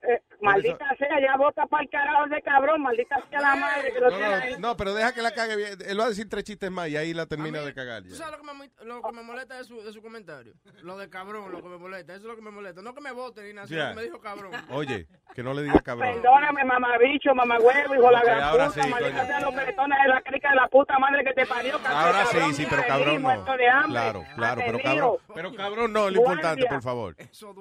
Eh, 0.08 0.22
maldita 0.42 0.86
sea, 0.98 1.20
ya 1.20 1.36
vota 1.36 1.66
para 1.66 1.84
el 1.84 1.90
carajo 1.90 2.26
ese 2.28 2.42
cabrón, 2.42 2.82
maldita 2.82 3.22
sea 3.30 3.42
la 3.42 3.56
madre 3.56 3.92
que 3.92 4.00
lo 4.00 4.10
No, 4.10 4.18
tiene 4.18 4.34
ahí. 4.34 4.54
no, 4.54 4.60
no, 4.60 4.78
pero 4.78 4.94
deja 4.94 5.14
que 5.14 5.22
la 5.22 5.32
cague 5.32 5.56
bien. 5.58 5.78
Él 5.86 6.00
va 6.00 6.06
a 6.06 6.10
decir 6.10 6.30
tres 6.30 6.46
chistes 6.46 6.72
más 6.72 6.88
y 6.88 6.96
ahí 6.96 7.14
la 7.14 7.26
termina 7.26 7.60
de 7.62 7.74
cagar. 7.74 8.04
¿Tú 8.04 8.10
ya. 8.10 8.16
sabes 8.16 8.40
lo 8.40 8.46
que, 8.46 8.54
me, 8.58 8.86
lo 8.86 9.02
que 9.02 9.12
me 9.12 9.24
molesta 9.24 9.58
de 9.58 9.66
su, 9.66 9.82
de 9.84 9.92
su 9.92 10.02
comentario? 10.02 10.54
Lo 10.82 10.98
de 10.98 11.10
cabrón, 11.10 11.52
lo 11.52 11.62
que 11.62 11.68
me 11.68 11.78
molesta. 11.78 12.14
Eso 12.14 12.22
es 12.22 12.28
lo 12.28 12.36
que 12.36 12.42
me 12.42 12.52
molesta. 12.52 12.82
No 12.82 12.94
que 12.94 13.02
me 13.02 13.12
voten 13.12 13.46
ni 13.46 13.54
nada, 13.54 13.68
que 13.68 13.96
me 13.96 14.04
dijo 14.04 14.22
cabrón. 14.22 14.52
Oye, 14.70 15.08
que 15.36 15.44
no 15.44 15.54
le 15.54 15.64
diga 15.64 15.82
cabrón. 15.82 16.14
Perdóname, 16.14 16.64
mamabicho, 16.64 17.36
mamagüevo, 17.36 17.96
hijo 17.96 18.06
de 18.08 18.12
la 18.12 18.24
gran 18.24 18.44
ahora 18.44 18.68
puta, 18.68 18.84
sí, 18.84 18.90
maldita 18.90 19.12
coño. 19.12 19.28
sea 19.28 19.40
los 19.42 19.56
de 19.56 20.08
la 20.08 20.22
crica 20.22 20.50
de 20.50 20.56
la 20.56 20.68
puta 20.68 21.00
madre 21.00 21.24
que 21.24 21.34
te 21.34 21.46
parió. 21.46 21.80
Ahora 21.86 22.26
sí, 22.26 22.38
cabrón, 22.38 22.54
sí, 22.54 22.68
pero 22.70 22.84
cabrón 22.88 23.22
no. 23.22 23.58
de 23.58 23.68
Claro, 23.88 24.26
claro, 24.36 24.62
pero 24.66 24.80
cabrón. 24.80 25.18
Pero 25.34 25.54
cabrón 25.56 25.94
no, 25.94 26.10
lo 26.10 26.18
importante, 26.18 26.66
por 26.68 26.82
favor. 26.82 27.16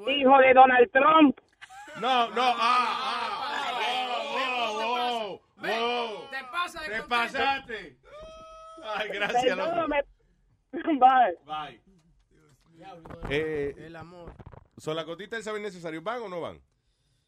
Hijo 0.07 0.39
de 0.39 0.55
Donald 0.55 0.91
Trump. 0.92 1.36
No, 2.00 2.28
no, 2.31 2.42
ah, 2.42 3.73
wow, 4.83 5.41
wow. 5.57 6.31
Te 6.31 6.44
pasa 6.52 6.81
de 6.83 6.89
Te 6.89 7.02
pasaste. 7.02 7.97
Ay, 8.84 9.08
gracias, 9.08 9.57
loco. 9.57 9.70
Perdóname. 9.70 10.02
Bye. 10.73 11.39
Bye. 11.47 11.81
Eh, 13.31 13.75
El 13.78 13.97
amor. 13.97 14.33
¿Son 14.76 14.94
las 14.94 15.07
gotitas 15.07 15.39
del 15.39 15.42
saber 15.44 15.62
necesario 15.62 16.02
van 16.02 16.23
o 16.23 16.28
no 16.28 16.41
van? 16.42 16.60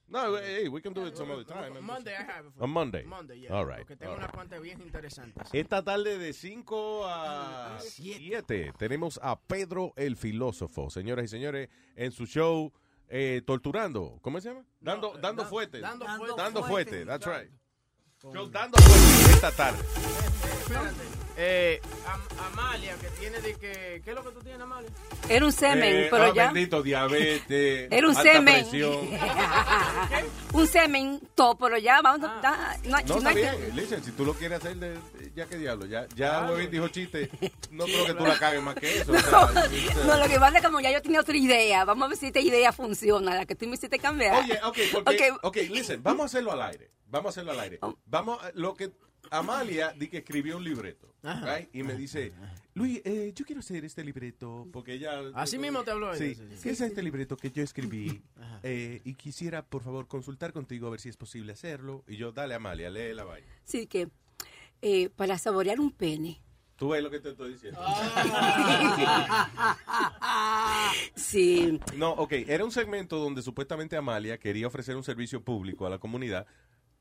No, 0.07 0.39
hey, 0.39 0.69
we 0.69 0.81
can 0.81 0.95
do 0.95 1.07
it 1.07 1.15
some 1.17 1.31
other 1.31 1.45
time. 1.45 1.79
Monday 1.83 2.13
I 2.15 2.23
have 2.23 2.47
it 2.47 2.53
for 2.55 2.63
On 2.65 2.71
Monday. 2.71 3.05
Monday, 3.05 3.41
yeah. 3.41 3.53
All 3.53 3.67
right, 3.67 3.81
Porque 3.81 3.97
tengo 3.97 4.13
all 4.13 4.19
unas 4.19 4.29
right. 4.29 4.35
cuantas 4.37 4.61
bien 4.63 4.81
interesantes. 4.81 5.49
Esta 5.53 5.83
tarde 5.83 6.17
de 6.17 6.33
5 6.33 7.05
a 7.07 7.77
7 7.81 8.73
tenemos 8.79 9.21
a 9.23 9.39
Pedro 9.39 9.93
el 9.97 10.17
filósofo, 10.17 10.89
señoras 10.89 11.27
y 11.27 11.29
señores, 11.29 11.69
en 11.95 12.11
su 12.13 12.25
show 12.27 12.73
eh, 13.09 13.43
Torturando. 13.47 14.19
¿Cómo 14.23 14.41
se 14.41 14.49
llama? 14.51 14.65
Dando, 14.81 15.17
dando 15.19 15.45
fuerte. 15.45 15.81
Dando 15.81 16.05
Dando, 16.37 16.62
fuerte. 16.65 17.05
fuerte. 17.05 17.07
That's 17.07 17.27
right. 17.27 17.51
Show 18.20 18.49
Dando 18.51 18.77
fuerte 18.78 19.33
esta 19.33 19.53
tarde. 19.53 20.48
Espérate. 20.69 21.19
Eh, 21.41 21.81
Am- 22.09 22.53
Amalia, 22.53 22.97
que 22.97 23.07
tiene 23.11 23.41
de 23.41 23.55
que... 23.55 24.03
¿Qué 24.05 24.11
es 24.11 24.17
lo 24.17 24.25
que 24.25 24.31
tú 24.33 24.41
tienes, 24.41 24.61
Amalia? 24.61 24.91
Era 25.29 25.45
un 25.47 25.53
semen, 25.53 25.95
Eh, 25.95 26.09
pero 26.11 26.25
ah, 26.25 26.33
ya. 26.35 26.45
Bendito 26.51 26.83
diabetes. 26.83 27.89
Era 27.93 28.09
un 28.09 28.17
alta 28.17 28.33
semen. 28.33 28.67
un 30.53 30.67
semen, 30.67 31.21
todo, 31.37 31.57
pero 31.57 31.79
ya 31.79 32.03
vamos. 32.03 32.29
Ah. 32.29 32.41
da- 32.43 32.77
no, 32.85 32.91
No, 32.91 33.07
no 33.07 33.17
está 33.19 33.29
hay- 33.31 33.35
bien. 33.37 33.77
Listen, 33.77 34.03
si 34.03 34.11
tú 34.13 34.25
lo 34.25 34.35
quieres 34.35 34.59
hacer, 34.59 34.77
de, 34.79 34.99
ya 35.37 35.47
que 35.47 35.57
diablo. 35.59 35.87
Ya, 35.87 36.07
ya 36.17 36.51
Huevín 36.51 36.71
dijo 36.73 36.89
chiste. 36.89 37.31
No 37.71 37.85
creo 37.85 38.07
que 38.07 38.15
tú 38.15 38.27
la 38.27 38.37
cagues 38.39 38.63
más 38.63 38.75
que 38.75 38.99
eso. 38.99 39.13
o 39.13 39.17
sea, 39.19 39.49
No, 40.07 40.17
lo 40.19 40.27
que 40.29 40.41
pasa 40.41 40.49
es 40.59 40.63
que 40.63 40.67
como 40.67 40.81
ya 40.81 40.91
yo 40.91 41.03
tenía 41.03 41.21
otra 41.21 41.37
idea, 41.37 41.85
vamos 41.85 42.07
a 42.07 42.09
ver 42.09 42.19
si 42.19 42.27
esta 42.27 42.41
idea 42.41 42.73
funciona, 42.73 43.37
la 43.37 43.47
que 43.47 43.55
tú 43.55 43.67
me 43.69 43.75
hiciste 43.75 44.01
cambiar. 44.01 44.43
Oye, 44.43 44.59
ok, 44.65 44.79
porque, 44.93 45.31
Ok. 45.31 45.39
ok, 45.45 45.57
listen, 45.71 46.03
vamos 46.03 46.23
a 46.23 46.25
hacerlo 46.27 46.51
al 46.53 46.63
aire. 46.63 46.91
Vamos 47.07 47.27
a 47.27 47.31
hacerlo 47.31 47.53
al 47.53 47.61
aire. 47.61 47.79
Vamos, 48.07 48.43
a- 48.43 48.51
lo 48.55 48.75
que 48.75 48.91
Amalia 49.31 49.92
di 49.92 50.08
que 50.08 50.18
escribió 50.18 50.57
un 50.57 50.65
libreto, 50.65 51.15
right? 51.23 51.68
Y 51.74 51.82
me 51.82 51.94
dice, 51.94 52.32
Luis, 52.74 53.00
eh, 53.05 53.32
yo 53.34 53.44
quiero 53.44 53.60
hacer 53.60 53.84
este 53.84 54.05
libreto 54.05 54.66
porque 54.73 54.94
ella. 54.94 55.20
Así 55.34 55.58
mismo 55.58 55.82
te 55.84 55.90
habló 55.90 56.12
ella, 56.12 56.18
Sí, 56.18 56.34
sí, 56.34 56.42
sí. 56.57 56.62
¿qué 56.62 56.70
es 56.70 56.81
este 56.81 57.02
libreto 57.02 57.36
que 57.36 57.50
yo 57.50 57.62
escribí? 57.62 58.23
Eh, 58.65 59.00
y 59.05 59.15
quisiera, 59.15 59.65
por 59.65 59.84
favor, 59.84 60.08
consultar 60.08 60.52
contigo 60.52 60.89
a 60.89 60.90
ver 60.90 60.98
si 60.98 61.08
es 61.08 61.16
posible 61.16 61.52
hacerlo. 61.52 62.02
Y 62.08 62.16
yo, 62.16 62.32
dale, 62.32 62.55
Amalia, 62.55 62.90
lee 62.90 63.15
la 63.15 63.23
vaina. 63.23 63.47
Sí, 63.62 63.86
que 63.86 64.08
eh, 64.82 65.10
para 65.10 65.39
saborear 65.39 65.78
un 65.78 65.92
pene. 65.92 66.40
Tú 66.74 66.89
ves 66.89 67.02
lo 67.02 67.08
que 67.10 67.20
te 67.20 67.31
estoy 67.31 67.52
diciendo. 67.52 67.81
Sí. 71.15 71.78
No, 71.97 72.12
ok, 72.12 72.32
era 72.47 72.65
un 72.65 72.70
segmento 72.73 73.18
donde 73.18 73.42
supuestamente 73.42 73.97
Amalia 73.97 74.39
quería 74.39 74.66
ofrecer 74.66 74.97
un 74.97 75.05
servicio 75.05 75.42
público 75.42 75.86
a 75.86 75.90
la 75.90 75.98
comunidad 75.98 76.47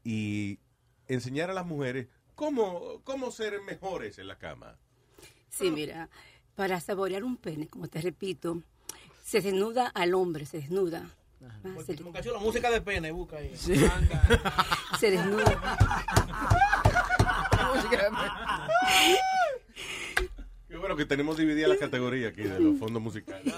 y 0.04 0.60
enseñar 1.08 1.50
a 1.50 1.54
las 1.54 1.66
mujeres 1.66 2.08
cómo, 2.38 3.02
cómo 3.04 3.32
ser 3.32 3.60
mejores 3.64 4.20
en 4.20 4.28
la 4.28 4.38
cama. 4.38 4.78
Sí, 5.50 5.72
mira, 5.72 6.08
para 6.56 6.80
saborear 6.80 7.24
un 7.24 7.36
pene, 7.36 7.68
como 7.68 7.88
te 7.88 8.00
repito, 8.00 8.62
se 9.26 9.42
desnuda 9.42 9.88
al 9.88 10.14
hombre, 10.14 10.46
se 10.46 10.58
desnuda. 10.58 11.10
Ah, 11.44 11.60
se, 11.86 11.96
cachulo, 11.96 12.40
música 12.40 12.70
de 12.70 12.82
pene, 12.82 13.12
busca 13.12 13.38
ahí. 13.38 13.52
se 13.58 15.12
desnuda. 15.12 15.78
Qué 20.68 20.78
bueno 20.78 20.96
que 20.96 21.06
tenemos 21.06 21.38
divididas 21.38 21.70
las 21.70 21.80
categorías 21.80 22.34
aquí 22.34 22.44
de 22.44 22.60
los 22.60 22.78
fondos 22.78 23.02
musicales. 23.02 23.52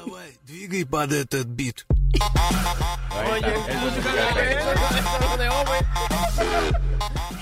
Oye, 3.31 3.53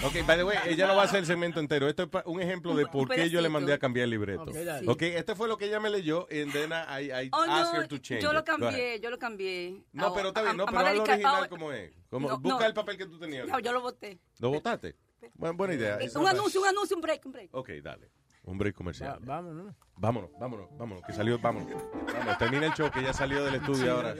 Ok, 0.04 0.26
by 0.26 0.38
the 0.38 0.44
way, 0.44 0.58
ella 0.68 0.88
no 0.88 0.96
va 0.96 1.02
a 1.02 1.06
hacer 1.06 1.20
el 1.20 1.26
segmento 1.26 1.60
entero. 1.60 1.88
Esto 1.90 2.04
es 2.04 2.10
un 2.26 2.42
ejemplo 2.42 2.76
de 2.76 2.86
por 2.86 3.10
qué 3.10 3.30
yo 3.30 3.42
le 3.42 3.50
mandé 3.50 3.74
a 3.74 3.78
cambiar 3.78 4.06
el 4.06 4.12
libreto. 4.12 4.46
Ok, 4.88 5.02
este 5.02 5.36
fue 5.36 5.48
lo 5.48 5.58
que 5.58 5.66
ella 5.66 5.80
me 5.80 5.90
leyó 5.90 6.28
y 6.30 6.46
then 6.52 6.72
I, 6.72 7.26
I 7.26 7.30
oh, 7.34 7.74
her 7.74 7.88
to 7.88 7.98
change. 7.98 8.22
Yo 8.22 8.32
lo 8.34 8.44
cambié, 8.44 9.00
yo 9.00 9.10
lo 9.10 9.18
cambié. 9.18 9.84
No, 9.92 10.08
oh, 10.08 10.14
pero 10.14 10.30
está 10.30 10.44
bien, 10.44 10.58
no, 10.58 10.66
pero 10.66 10.80
habla 10.80 11.02
original 11.02 11.50
como 11.50 11.72
es. 11.72 11.92
No, 12.12 12.38
busca 12.40 12.66
el 12.68 12.74
papel 12.74 12.98
que 12.98 13.06
tú 13.06 13.20
tenías. 13.20 13.48
No, 13.48 13.60
yo 13.60 13.72
lo 13.72 13.82
voté. 13.82 14.20
¿Lo 14.40 14.50
votaste? 14.50 14.96
Bueno, 15.34 15.56
buena 15.56 15.74
idea. 15.74 15.98
Eh, 16.00 16.10
un 16.16 16.28
anuncio, 16.28 16.62
un 16.62 16.68
anuncio, 16.68 16.96
un 16.96 17.02
break, 17.02 17.26
un 17.26 17.32
break. 17.32 17.50
Ok, 17.54 17.70
dale. 17.84 18.10
Un 18.48 18.58
break 18.58 18.76
comercial. 18.76 19.19
vámonos. 19.22 19.76
Vámonos, 19.98 20.30
vámonos, 20.40 20.69
vámonos, 20.77 21.03
que 21.06 21.11
salió, 21.11 21.38
vámonos. 21.38 21.67
Vámonos, 22.14 22.38
termina 22.38 22.67
el 22.67 22.74
show, 22.74 22.90
que 22.90 23.03
ya 23.03 23.11
salió 23.11 23.43
del 23.43 23.56
estudio 23.56 23.93
ahora. 23.93 24.16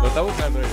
Lo 0.00 0.08
está 0.08 0.20
buscando 0.22 0.58
ella. 0.60 0.68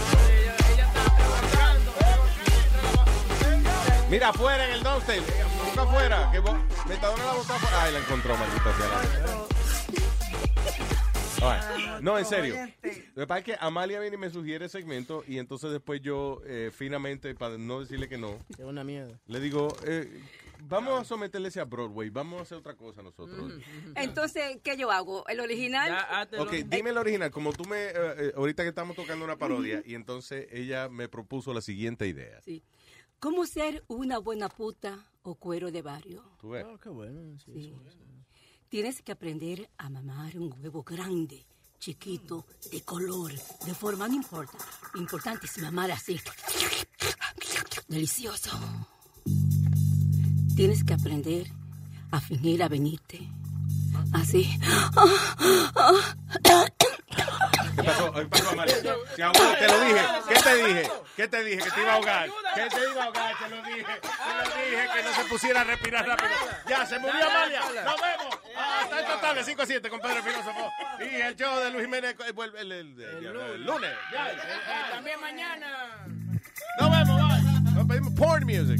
Mira, 4.09 4.29
afuera 4.29 4.65
en 4.65 4.71
el 4.71 4.83
downstairs. 4.83 5.25
Busca 5.65 5.81
afuera. 5.81 6.31
Que 6.31 6.41
Metadona 6.87 7.25
la 7.25 7.33
botó 7.33 7.53
afuera. 7.53 7.83
Ay, 7.83 7.93
la 7.93 7.99
encontró, 7.99 8.37
maldita 8.37 8.73
sea. 8.73 9.58
Alright. 11.41 12.01
No, 12.01 12.17
en 12.17 12.25
serio. 12.25 12.55
Lo 13.15 13.21
que 13.23 13.27
pasa 13.27 13.39
es 13.39 13.45
que 13.45 13.55
Amalia 13.59 13.99
viene 13.99 14.15
y 14.15 14.19
me 14.19 14.29
sugiere 14.29 14.65
el 14.65 14.71
segmento 14.71 15.23
y 15.27 15.37
entonces 15.37 15.71
después 15.71 16.01
yo, 16.01 16.41
eh, 16.45 16.71
finamente, 16.73 17.33
para 17.35 17.57
no 17.57 17.79
decirle 17.81 18.07
que 18.09 18.17
no, 18.17 18.37
Es 18.49 18.59
una 18.59 18.83
mierda. 18.83 19.19
le 19.27 19.39
digo, 19.39 19.75
eh, 19.85 20.21
vamos 20.61 20.99
a 21.01 21.03
someterle 21.05 21.47
ese 21.49 21.59
a 21.59 21.65
Broadway, 21.65 22.09
vamos 22.09 22.39
a 22.39 22.43
hacer 22.43 22.57
otra 22.57 22.75
cosa 22.75 23.01
nosotros. 23.01 23.53
Entonces, 23.95 24.59
¿qué 24.63 24.77
yo 24.77 24.91
hago? 24.91 25.25
¿El 25.27 25.39
original? 25.39 26.27
Ok, 26.37 26.51
dime 26.65 26.89
el 26.89 26.97
original, 26.97 27.31
como 27.31 27.53
tú 27.53 27.65
me, 27.65 27.85
eh, 27.85 27.91
eh, 27.95 28.33
ahorita 28.35 28.63
que 28.63 28.69
estamos 28.69 28.95
tocando 28.95 29.25
una 29.25 29.37
parodia, 29.37 29.81
y 29.85 29.95
entonces 29.95 30.47
ella 30.51 30.89
me 30.89 31.07
propuso 31.07 31.53
la 31.53 31.61
siguiente 31.61 32.07
idea. 32.07 32.41
Sí. 32.41 32.63
¿Cómo 33.19 33.45
ser 33.45 33.83
una 33.87 34.17
buena 34.17 34.47
puta 34.47 35.05
o 35.23 35.35
cuero 35.35 35.71
de 35.71 35.81
barrio? 35.81 36.23
¿Tú 36.39 36.51
ves? 36.51 36.65
qué 36.81 36.89
bueno. 36.89 37.37
Sí. 37.43 37.73
Tienes 38.69 39.01
que 39.01 39.11
aprender 39.11 39.67
a 39.79 39.89
mamar 39.89 40.37
un 40.37 40.53
huevo 40.61 40.83
grande, 40.83 41.43
chiquito, 41.79 42.45
de 42.71 42.83
color, 42.83 43.31
de 43.65 43.73
forma, 43.73 44.07
no 44.07 44.13
importa. 44.13 44.59
Importante 44.93 45.47
es 45.47 45.57
mamar 45.57 45.89
así. 45.89 46.19
Delicioso. 47.87 48.51
Tienes 50.55 50.83
que 50.83 50.93
aprender 50.93 51.47
a 52.11 52.21
fingir 52.21 52.61
a 52.61 52.67
venirte. 52.67 53.27
Así. 54.13 54.47
¿Qué 57.79 57.83
pasó? 57.83 58.13
¿Qué 58.13 58.25
pasó, 58.25 58.49
Amalia? 58.49 58.75
Se 59.15 59.23
ahogó, 59.23 59.39
te 59.59 59.67
lo 59.67 59.79
dije. 59.81 60.01
¿Qué 60.27 60.35
te 60.35 60.55
dije? 60.55 60.91
¿Qué 61.15 61.27
te 61.27 61.43
dije? 61.43 61.63
Que 61.63 61.71
te 61.71 61.81
iba 61.81 61.91
a 61.91 61.95
ahogar. 61.95 62.29
Que 62.55 62.61
te 62.69 62.89
iba 62.91 63.01
a 63.01 63.05
ahogar, 63.05 63.35
te 63.37 63.49
lo 63.49 63.61
dije. 63.63 63.85
Te 64.01 64.49
lo 64.49 64.55
dije, 64.55 64.89
que 64.95 65.03
no 65.03 65.13
se 65.13 65.23
pusiera 65.25 65.61
a 65.61 65.63
respirar 65.63 66.07
rápido. 66.07 66.29
Ya, 66.67 66.85
se 66.85 66.99
murió 66.99 67.29
Amalia. 67.29 67.61
Nos 67.61 68.01
vemos. 68.01 68.37
Hasta 68.57 68.99
esta 68.99 69.21
tarde, 69.21 69.43
5 69.43 69.61
a 69.61 69.65
7, 69.65 69.89
con 69.89 69.99
Pedro 70.01 70.23
Filósofo. 70.23 70.71
Y 70.99 71.15
el 71.15 71.35
show 71.35 71.59
de 71.59 71.71
Luis 71.71 71.85
Jiménez 71.85 72.15
eh, 72.27 72.31
vuelve 72.33 72.59
el, 72.61 72.71
el- 72.71 73.01
el- 73.01 73.25
el 73.25 73.65
lunes. 73.65 73.91
Ya. 74.11 74.91
También 74.91 75.19
mañana. 75.21 75.67
Nos 76.79 76.91
vemos, 76.91 77.21
bye. 77.27 77.71
Nos 77.73 77.87
pedimos 77.87 78.13
porn 78.13 78.45
music. 78.45 78.79